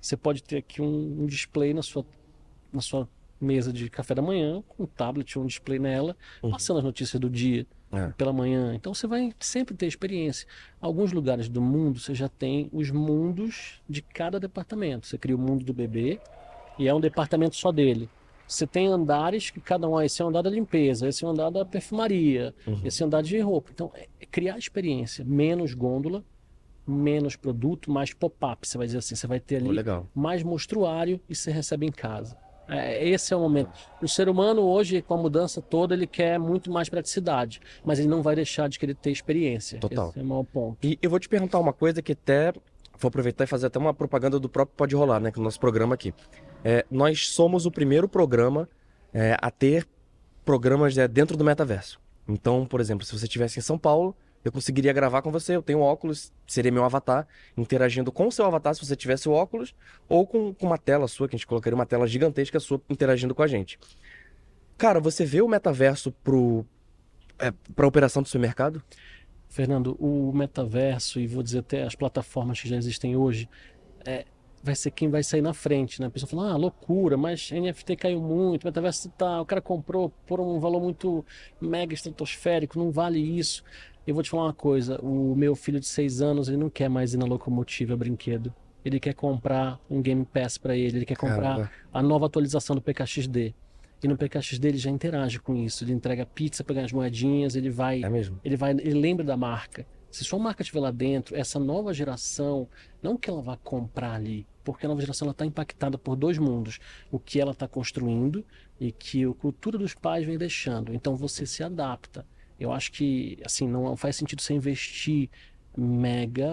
você 0.00 0.16
pode 0.16 0.42
ter 0.42 0.58
aqui 0.58 0.80
um, 0.82 1.22
um 1.22 1.26
display 1.26 1.72
na 1.74 1.82
sua, 1.82 2.04
na 2.72 2.80
sua 2.80 3.08
mesa 3.40 3.72
de 3.72 3.90
café 3.90 4.14
da 4.14 4.22
manhã, 4.22 4.62
com 4.68 4.84
um 4.84 4.86
tablet, 4.86 5.38
um 5.38 5.46
display 5.46 5.78
nela, 5.78 6.16
passando 6.50 6.78
as 6.78 6.84
notícias 6.84 7.20
do 7.20 7.28
dia 7.28 7.66
É. 7.92 8.08
pela 8.16 8.32
manhã. 8.32 8.74
Então, 8.74 8.94
você 8.94 9.06
vai 9.06 9.32
sempre 9.40 9.74
ter 9.74 9.86
experiência. 9.86 10.46
Alguns 10.80 11.12
lugares 11.12 11.48
do 11.48 11.60
mundo, 11.60 11.98
você 11.98 12.14
já 12.14 12.28
tem 12.28 12.68
os 12.72 12.90
mundos 12.90 13.82
de 13.88 14.00
cada 14.02 14.38
departamento. 14.38 15.06
Você 15.06 15.18
cria 15.18 15.34
o 15.36 15.38
mundo 15.38 15.64
do 15.64 15.72
bebê 15.74 16.20
e 16.78 16.86
é 16.88 16.94
um 16.94 17.00
departamento 17.00 17.56
só 17.56 17.72
dele. 17.72 18.08
Você 18.46 18.66
tem 18.66 18.86
andares 18.86 19.50
que 19.50 19.60
cada 19.60 19.88
um, 19.88 19.96
ah, 19.96 20.04
esse 20.04 20.20
é 20.20 20.24
o 20.24 20.28
andar 20.28 20.42
da 20.42 20.50
limpeza, 20.50 21.08
esse 21.08 21.24
é 21.24 21.26
o 21.26 21.30
andar 21.30 21.50
da 21.50 21.64
perfumaria, 21.64 22.54
esse 22.84 23.02
é 23.02 23.04
o 23.04 23.06
andar 23.06 23.22
de 23.22 23.38
roupa. 23.40 23.70
Então, 23.72 23.90
é 23.94 24.06
é 24.26 24.26
criar 24.26 24.58
experiência, 24.58 25.24
menos 25.24 25.72
gôndola, 25.72 26.24
menos 26.86 27.36
produto, 27.36 27.90
mais 27.90 28.12
pop-up, 28.12 28.66
você 28.66 28.76
vai 28.76 28.86
dizer 28.86 28.98
assim, 28.98 29.14
você 29.14 29.26
vai 29.26 29.40
ter 29.40 29.56
ali 29.56 29.70
legal. 29.70 30.06
mais 30.14 30.42
mostruário 30.42 31.20
e 31.28 31.34
você 31.34 31.50
recebe 31.50 31.86
em 31.86 31.92
casa. 31.92 32.36
É, 32.68 33.08
esse 33.08 33.32
é 33.32 33.36
o 33.36 33.40
momento. 33.40 33.70
O 34.02 34.08
ser 34.08 34.28
humano 34.28 34.62
hoje, 34.62 35.00
com 35.00 35.14
a 35.14 35.16
mudança 35.16 35.62
toda, 35.62 35.94
ele 35.94 36.06
quer 36.06 36.38
muito 36.38 36.70
mais 36.70 36.88
praticidade, 36.88 37.60
mas 37.84 38.00
ele 38.00 38.08
não 38.08 38.22
vai 38.22 38.34
deixar 38.34 38.68
de 38.68 38.78
querer 38.78 38.94
ter 38.96 39.10
experiência. 39.10 39.78
Total. 39.78 40.08
Esse 40.08 40.18
é 40.18 40.22
o 40.22 40.26
maior 40.26 40.44
ponto. 40.44 40.78
E 40.84 40.98
eu 41.00 41.08
vou 41.08 41.20
te 41.20 41.28
perguntar 41.28 41.60
uma 41.60 41.72
coisa 41.72 42.02
que 42.02 42.12
até 42.12 42.52
vou 42.98 43.08
aproveitar 43.08 43.44
e 43.44 43.46
fazer 43.46 43.66
até 43.66 43.78
uma 43.78 43.94
propaganda 43.94 44.40
do 44.40 44.48
próprio 44.48 44.76
Pode 44.76 44.96
Rolar, 44.96 45.20
né? 45.20 45.30
Que 45.30 45.38
é 45.38 45.40
o 45.40 45.44
nosso 45.44 45.60
programa 45.60 45.94
aqui. 45.94 46.12
É, 46.68 46.84
nós 46.90 47.28
somos 47.28 47.64
o 47.64 47.70
primeiro 47.70 48.08
programa 48.08 48.68
é, 49.14 49.36
a 49.40 49.52
ter 49.52 49.86
programas 50.44 50.98
é, 50.98 51.06
dentro 51.06 51.36
do 51.36 51.44
metaverso. 51.44 52.00
Então, 52.26 52.66
por 52.66 52.80
exemplo, 52.80 53.06
se 53.06 53.16
você 53.16 53.24
estivesse 53.24 53.60
em 53.60 53.62
São 53.62 53.78
Paulo, 53.78 54.16
eu 54.44 54.50
conseguiria 54.50 54.92
gravar 54.92 55.22
com 55.22 55.30
você. 55.30 55.54
Eu 55.54 55.62
tenho 55.62 55.78
óculos, 55.78 56.32
seria 56.44 56.72
meu 56.72 56.82
avatar, 56.82 57.24
interagindo 57.56 58.10
com 58.10 58.26
o 58.26 58.32
seu 58.32 58.44
avatar 58.44 58.74
se 58.74 58.84
você 58.84 58.96
tivesse 58.96 59.28
o 59.28 59.32
óculos, 59.32 59.76
ou 60.08 60.26
com, 60.26 60.52
com 60.52 60.66
uma 60.66 60.76
tela 60.76 61.06
sua, 61.06 61.28
que 61.28 61.36
a 61.36 61.38
gente 61.38 61.46
colocaria 61.46 61.76
uma 61.76 61.86
tela 61.86 62.04
gigantesca 62.04 62.58
sua 62.58 62.82
interagindo 62.90 63.32
com 63.32 63.44
a 63.44 63.46
gente. 63.46 63.78
Cara, 64.76 64.98
você 64.98 65.24
vê 65.24 65.40
o 65.42 65.46
metaverso 65.46 66.10
pro, 66.10 66.66
é, 67.38 67.52
operação 67.84 68.24
do 68.24 68.28
seu 68.28 68.40
mercado? 68.40 68.82
Fernando, 69.48 69.96
o 70.00 70.32
metaverso 70.32 71.20
e 71.20 71.28
vou 71.28 71.44
dizer 71.44 71.60
até 71.60 71.84
as 71.84 71.94
plataformas 71.94 72.60
que 72.60 72.68
já 72.68 72.74
existem 72.74 73.14
hoje, 73.14 73.48
é, 74.04 74.24
vai 74.66 74.74
ser 74.74 74.90
quem 74.90 75.08
vai 75.08 75.22
sair 75.22 75.40
na 75.40 75.54
frente, 75.54 76.00
né? 76.00 76.08
A 76.08 76.10
pessoa 76.10 76.28
fala, 76.28 76.50
ah, 76.52 76.56
loucura, 76.56 77.16
mas 77.16 77.50
NFT 77.52 77.94
caiu 77.96 78.20
muito, 78.20 78.66
metaverso 78.66 79.08
tá, 79.16 79.40
o 79.40 79.46
cara 79.46 79.62
comprou 79.62 80.12
por 80.26 80.40
um 80.40 80.58
valor 80.58 80.82
muito 80.82 81.24
mega 81.60 81.94
estratosférico, 81.94 82.76
não 82.78 82.90
vale 82.90 83.20
isso. 83.20 83.62
Eu 84.04 84.14
vou 84.14 84.22
te 84.22 84.30
falar 84.30 84.44
uma 84.44 84.52
coisa, 84.52 85.00
o 85.00 85.34
meu 85.36 85.54
filho 85.54 85.78
de 85.78 85.86
seis 85.86 86.20
anos, 86.20 86.48
ele 86.48 86.56
não 86.56 86.68
quer 86.68 86.88
mais 86.88 87.14
ir 87.14 87.16
na 87.16 87.26
locomotiva 87.26 87.96
brinquedo. 87.96 88.52
Ele 88.84 89.00
quer 89.00 89.14
comprar 89.14 89.80
um 89.88 90.00
Game 90.02 90.24
Pass 90.24 90.58
para 90.58 90.76
ele, 90.76 90.98
ele 90.98 91.04
quer 91.06 91.16
comprar 91.16 91.42
Caramba. 91.56 91.70
a 91.92 92.02
nova 92.02 92.26
atualização 92.26 92.76
do 92.76 92.82
PKXD. 92.82 93.54
E 94.02 94.08
no 94.08 94.16
PKXD 94.16 94.68
ele 94.68 94.78
já 94.78 94.90
interage 94.90 95.38
com 95.40 95.56
isso, 95.56 95.82
ele 95.82 95.92
entrega 95.92 96.26
pizza, 96.26 96.62
pega 96.62 96.84
as 96.84 96.92
moedinhas, 96.92 97.56
ele 97.56 97.70
vai 97.70 98.02
É 98.04 98.08
mesmo? 98.08 98.38
ele 98.44 98.56
vai, 98.56 98.72
ele 98.72 98.94
lembra 98.94 99.24
da 99.24 99.36
marca. 99.36 99.86
Se 100.16 100.24
sua 100.24 100.38
marca 100.38 100.62
estiver 100.62 100.80
lá 100.80 100.90
dentro, 100.90 101.36
essa 101.36 101.58
nova 101.58 101.92
geração, 101.92 102.66
não 103.02 103.18
que 103.18 103.28
ela 103.28 103.42
vá 103.42 103.54
comprar 103.54 104.14
ali, 104.14 104.46
porque 104.64 104.86
a 104.86 104.88
nova 104.88 105.02
geração 105.02 105.30
está 105.30 105.44
impactada 105.44 105.98
por 105.98 106.16
dois 106.16 106.38
mundos: 106.38 106.78
o 107.10 107.18
que 107.18 107.38
ela 107.38 107.52
está 107.52 107.68
construindo 107.68 108.42
e 108.80 108.90
que 108.90 109.26
a 109.26 109.34
cultura 109.34 109.76
dos 109.76 109.92
pais 109.92 110.24
vem 110.24 110.38
deixando. 110.38 110.94
Então 110.94 111.14
você 111.14 111.44
se 111.44 111.62
adapta. 111.62 112.26
Eu 112.58 112.72
acho 112.72 112.92
que 112.92 113.38
assim 113.44 113.68
não 113.68 113.94
faz 113.94 114.16
sentido 114.16 114.40
você 114.40 114.54
investir 114.54 115.28
mega 115.76 116.48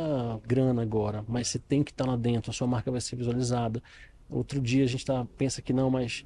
grana 0.45 0.81
agora, 0.81 1.23
mas 1.25 1.47
você 1.47 1.57
tem 1.57 1.85
que 1.85 1.91
estar 1.91 2.05
lá 2.05 2.17
dentro, 2.17 2.51
a 2.51 2.53
sua 2.53 2.67
marca 2.67 2.91
vai 2.91 2.99
ser 2.99 3.15
visualizada. 3.15 3.81
Outro 4.29 4.59
dia 4.59 4.83
a 4.83 4.87
gente 4.87 5.05
tá, 5.05 5.25
pensa 5.37 5.61
que 5.61 5.71
não, 5.71 5.89
mas 5.89 6.25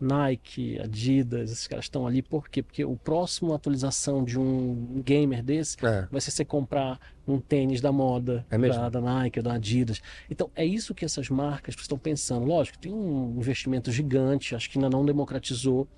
Nike, 0.00 0.78
Adidas, 0.80 1.50
esses 1.50 1.66
caras 1.66 1.86
estão 1.86 2.06
ali, 2.06 2.20
por 2.22 2.48
quê? 2.48 2.62
Porque 2.62 2.84
o 2.84 2.96
próximo 2.96 3.54
atualização 3.54 4.22
de 4.24 4.38
um 4.38 5.02
gamer 5.04 5.42
desse 5.42 5.76
É. 5.84 6.06
vai 6.10 6.20
ser 6.20 6.30
você 6.30 6.44
comprar 6.44 6.98
um 7.26 7.40
tênis 7.40 7.80
da 7.80 7.90
moda 7.90 8.44
É 8.50 8.58
da, 8.58 8.88
da 8.88 9.00
Nike, 9.00 9.40
da 9.40 9.54
Adidas. 9.54 10.00
Então, 10.30 10.50
é 10.54 10.64
isso 10.64 10.94
que 10.94 11.04
essas 11.04 11.28
marcas 11.30 11.74
estão 11.74 11.98
pensando. 11.98 12.44
Lógico, 12.46 12.78
tem 12.78 12.92
um 12.92 13.34
investimento 13.38 13.90
gigante, 13.90 14.54
acho 14.54 14.70
que 14.70 14.78
ainda 14.78 14.90
não 14.90 15.04
democratizou. 15.04 15.88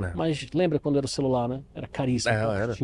É. 0.00 0.12
Mas 0.14 0.46
lembra 0.54 0.78
quando 0.78 0.96
era 0.96 1.06
o 1.06 1.08
celular, 1.08 1.48
né? 1.48 1.60
Era 1.74 1.88
caríssimo. 1.88 2.32
É, 2.32 2.62
era. 2.62 2.74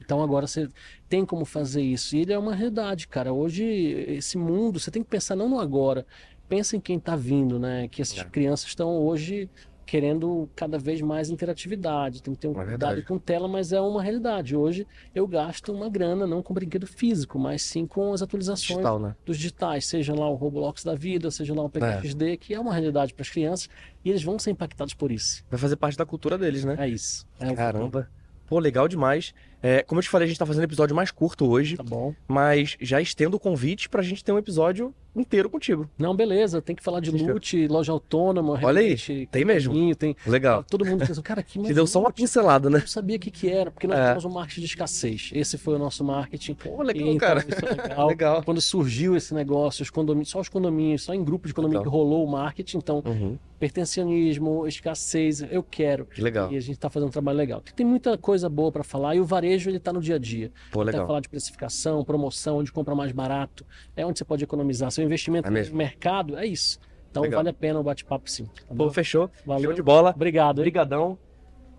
então- 0.00 0.22
agora 0.22 0.46
você 0.46 0.68
tem 1.08 1.26
como 1.26 1.44
fazer 1.44 1.82
isso. 1.82 2.14
E 2.16 2.20
ele 2.20 2.32
é 2.32 2.38
uma 2.38 2.54
realidade, 2.54 3.08
cara. 3.08 3.32
Hoje, 3.32 3.64
esse 3.64 4.38
mundo, 4.38 4.78
você 4.78 4.90
tem 4.90 5.02
que 5.02 5.08
pensar 5.10 5.34
não 5.34 5.48
no 5.48 5.58
agora. 5.58 6.06
Pensa 6.48 6.76
em 6.76 6.80
quem 6.80 6.96
está 6.96 7.14
vindo, 7.16 7.58
né? 7.58 7.88
Que 7.88 8.00
É. 8.00 8.02
essas 8.02 8.22
crianças 8.22 8.68
estão 8.68 8.88
hoje 8.96 9.50
querendo 9.88 10.46
cada 10.54 10.78
vez 10.78 11.00
mais 11.00 11.30
interatividade. 11.30 12.22
Tem 12.22 12.34
que 12.34 12.40
ter 12.40 12.48
um 12.48 12.60
É 12.60 12.64
cuidado 12.66 13.02
com 13.04 13.18
tela, 13.18 13.48
mas 13.48 13.72
é 13.72 13.80
uma 13.80 14.02
realidade. 14.02 14.54
Hoje 14.54 14.86
eu 15.14 15.26
gasto 15.26 15.72
uma 15.72 15.88
grana 15.88 16.26
não 16.26 16.42
com 16.42 16.52
brinquedo 16.52 16.86
físico, 16.86 17.38
mas 17.38 17.62
sim 17.62 17.86
com 17.86 18.12
as 18.12 18.20
atualizações 18.20 18.68
Digital, 18.68 18.98
né? 18.98 19.16
dos 19.24 19.38
digitais, 19.38 19.86
seja 19.86 20.14
lá 20.14 20.28
o 20.28 20.34
Roblox 20.34 20.84
da 20.84 20.94
vida, 20.94 21.30
seja 21.30 21.54
lá 21.54 21.62
o 21.62 21.70
PKXD, 21.70 22.36
que 22.36 22.52
é 22.52 22.60
uma 22.60 22.72
realidade 22.74 23.14
para 23.14 23.22
as 23.22 23.30
crianças 23.30 23.70
e 24.04 24.10
eles 24.10 24.22
vão 24.22 24.38
ser 24.38 24.50
impactados 24.50 24.92
por 24.92 25.10
isso. 25.10 25.42
Vai 25.50 25.58
fazer 25.58 25.76
parte 25.76 25.96
da 25.96 26.04
cultura 26.04 26.36
deles, 26.36 26.66
né? 26.66 26.76
É 26.78 26.86
isso. 26.86 27.26
É 27.40 27.54
Caramba. 27.54 28.10
Pô, 28.46 28.58
legal 28.58 28.88
demais. 28.88 29.34
É, 29.62 29.82
como 29.82 29.98
eu 29.98 30.02
te 30.02 30.08
falei, 30.08 30.26
a 30.26 30.28
gente 30.28 30.38
tá 30.38 30.46
fazendo 30.46 30.62
um 30.62 30.64
episódio 30.64 30.94
mais 30.94 31.10
curto 31.10 31.46
hoje. 31.46 31.76
Tá 31.76 31.82
bom. 31.82 32.14
Mas 32.26 32.76
já 32.80 33.00
estendo 33.00 33.36
o 33.36 33.40
convite 33.40 33.88
pra 33.88 34.02
gente 34.02 34.22
ter 34.22 34.32
um 34.32 34.38
episódio 34.38 34.94
inteiro 35.16 35.50
contigo. 35.50 35.88
Não, 35.98 36.14
beleza, 36.14 36.62
tem 36.62 36.76
que 36.76 36.82
falar 36.82 37.00
de 37.00 37.10
loot, 37.10 37.66
loja 37.68 37.90
autônoma, 37.92 38.58
Olha 38.62 38.80
aí, 38.80 38.96
tem 39.30 39.44
mesmo. 39.44 39.94
Tem, 39.96 40.14
Legal. 40.26 40.62
todo 40.64 40.84
mundo 40.84 41.06
pensa, 41.06 41.20
cara, 41.22 41.42
que 41.42 41.58
Te 41.62 41.74
deu 41.74 41.86
só 41.86 42.00
uma 42.00 42.12
pincelada, 42.12 42.70
né? 42.70 42.78
não 42.80 42.86
sabia 42.86 43.16
o 43.16 43.18
que, 43.20 43.30
que 43.30 43.48
era, 43.48 43.70
porque 43.70 43.86
nós 43.86 43.98
É. 43.98 44.08
temos 44.10 44.24
um 44.24 44.30
marketing 44.30 44.60
de 44.60 44.66
escassez. 44.66 45.30
Esse 45.34 45.58
foi 45.58 45.74
o 45.74 45.78
nosso 45.78 46.04
marketing. 46.04 46.54
Pô, 46.54 46.82
legal, 46.82 47.08
então, 47.08 47.18
cara. 47.18 47.40
isso 47.40 47.64
é 47.66 47.68
legal. 47.88 48.06
Legal. 48.08 48.42
Quando 48.44 48.60
surgiu 48.60 49.16
esse 49.16 49.34
negócio, 49.34 49.82
os 49.82 49.90
condomínios, 49.90 50.28
só 50.30 50.40
os 50.40 50.48
condomínios, 50.48 51.02
só 51.02 51.12
em 51.14 51.24
grupo 51.24 51.48
de 51.48 51.54
condomínio 51.54 51.80
Legal. 51.80 51.92
que 51.92 51.96
rolou 51.98 52.24
o 52.24 52.30
marketing, 52.30 52.78
então, 52.78 53.02
Uhum. 53.04 53.36
pertencionismo, 53.58 54.66
escassez, 54.66 55.42
eu 55.50 55.62
quero. 55.62 56.06
Que 56.06 56.20
legal. 56.20 56.52
E 56.52 56.56
a 56.56 56.60
gente 56.60 56.72
está 56.74 56.90
fazendo 56.90 57.08
um 57.08 57.12
trabalho 57.12 57.38
legal. 57.38 57.62
Tem 57.74 57.84
muita 57.86 58.16
coisa 58.18 58.48
boa 58.48 58.70
para 58.70 58.84
falar 58.84 59.14
e 59.14 59.20
o 59.20 59.24
varejo 59.24 59.70
ele 59.70 59.78
está 59.78 59.92
no 59.92 60.00
dia 60.00 60.16
a 60.16 60.18
dia. 60.18 60.50
Pô, 60.70 60.82
Até 60.82 60.92
legal. 60.92 61.06
falar 61.06 61.20
de 61.20 61.28
precificação, 61.28 62.04
promoção, 62.04 62.58
onde 62.58 62.70
compra 62.72 62.94
mais 62.94 63.12
barato, 63.12 63.64
é 63.96 64.04
onde 64.04 64.18
você 64.18 64.24
pode 64.24 64.44
economizar. 64.44 64.90
Seu 64.98 65.04
investimento 65.04 65.46
É 65.46 65.50
no 65.50 65.76
mercado 65.76 66.36
é 66.36 66.44
isso. 66.44 66.80
Então 67.08 67.22
Legal. 67.22 67.38
vale 67.38 67.50
a 67.50 67.52
pena 67.54 67.78
o 67.78 67.84
bate-papo 67.84 68.28
sim. 68.28 68.46
tá 68.46 68.64
Pô, 68.66 68.74
bom? 68.74 68.90
fechou. 68.90 69.30
Valeu. 69.46 69.62
Show 69.66 69.72
de 69.72 69.80
bola. 69.82 70.10
Obrigado. 70.10 70.58
hein? 70.58 70.62
Obrigadão. 70.62 71.16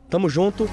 Tamo 0.09 0.29
junto. 0.29 0.65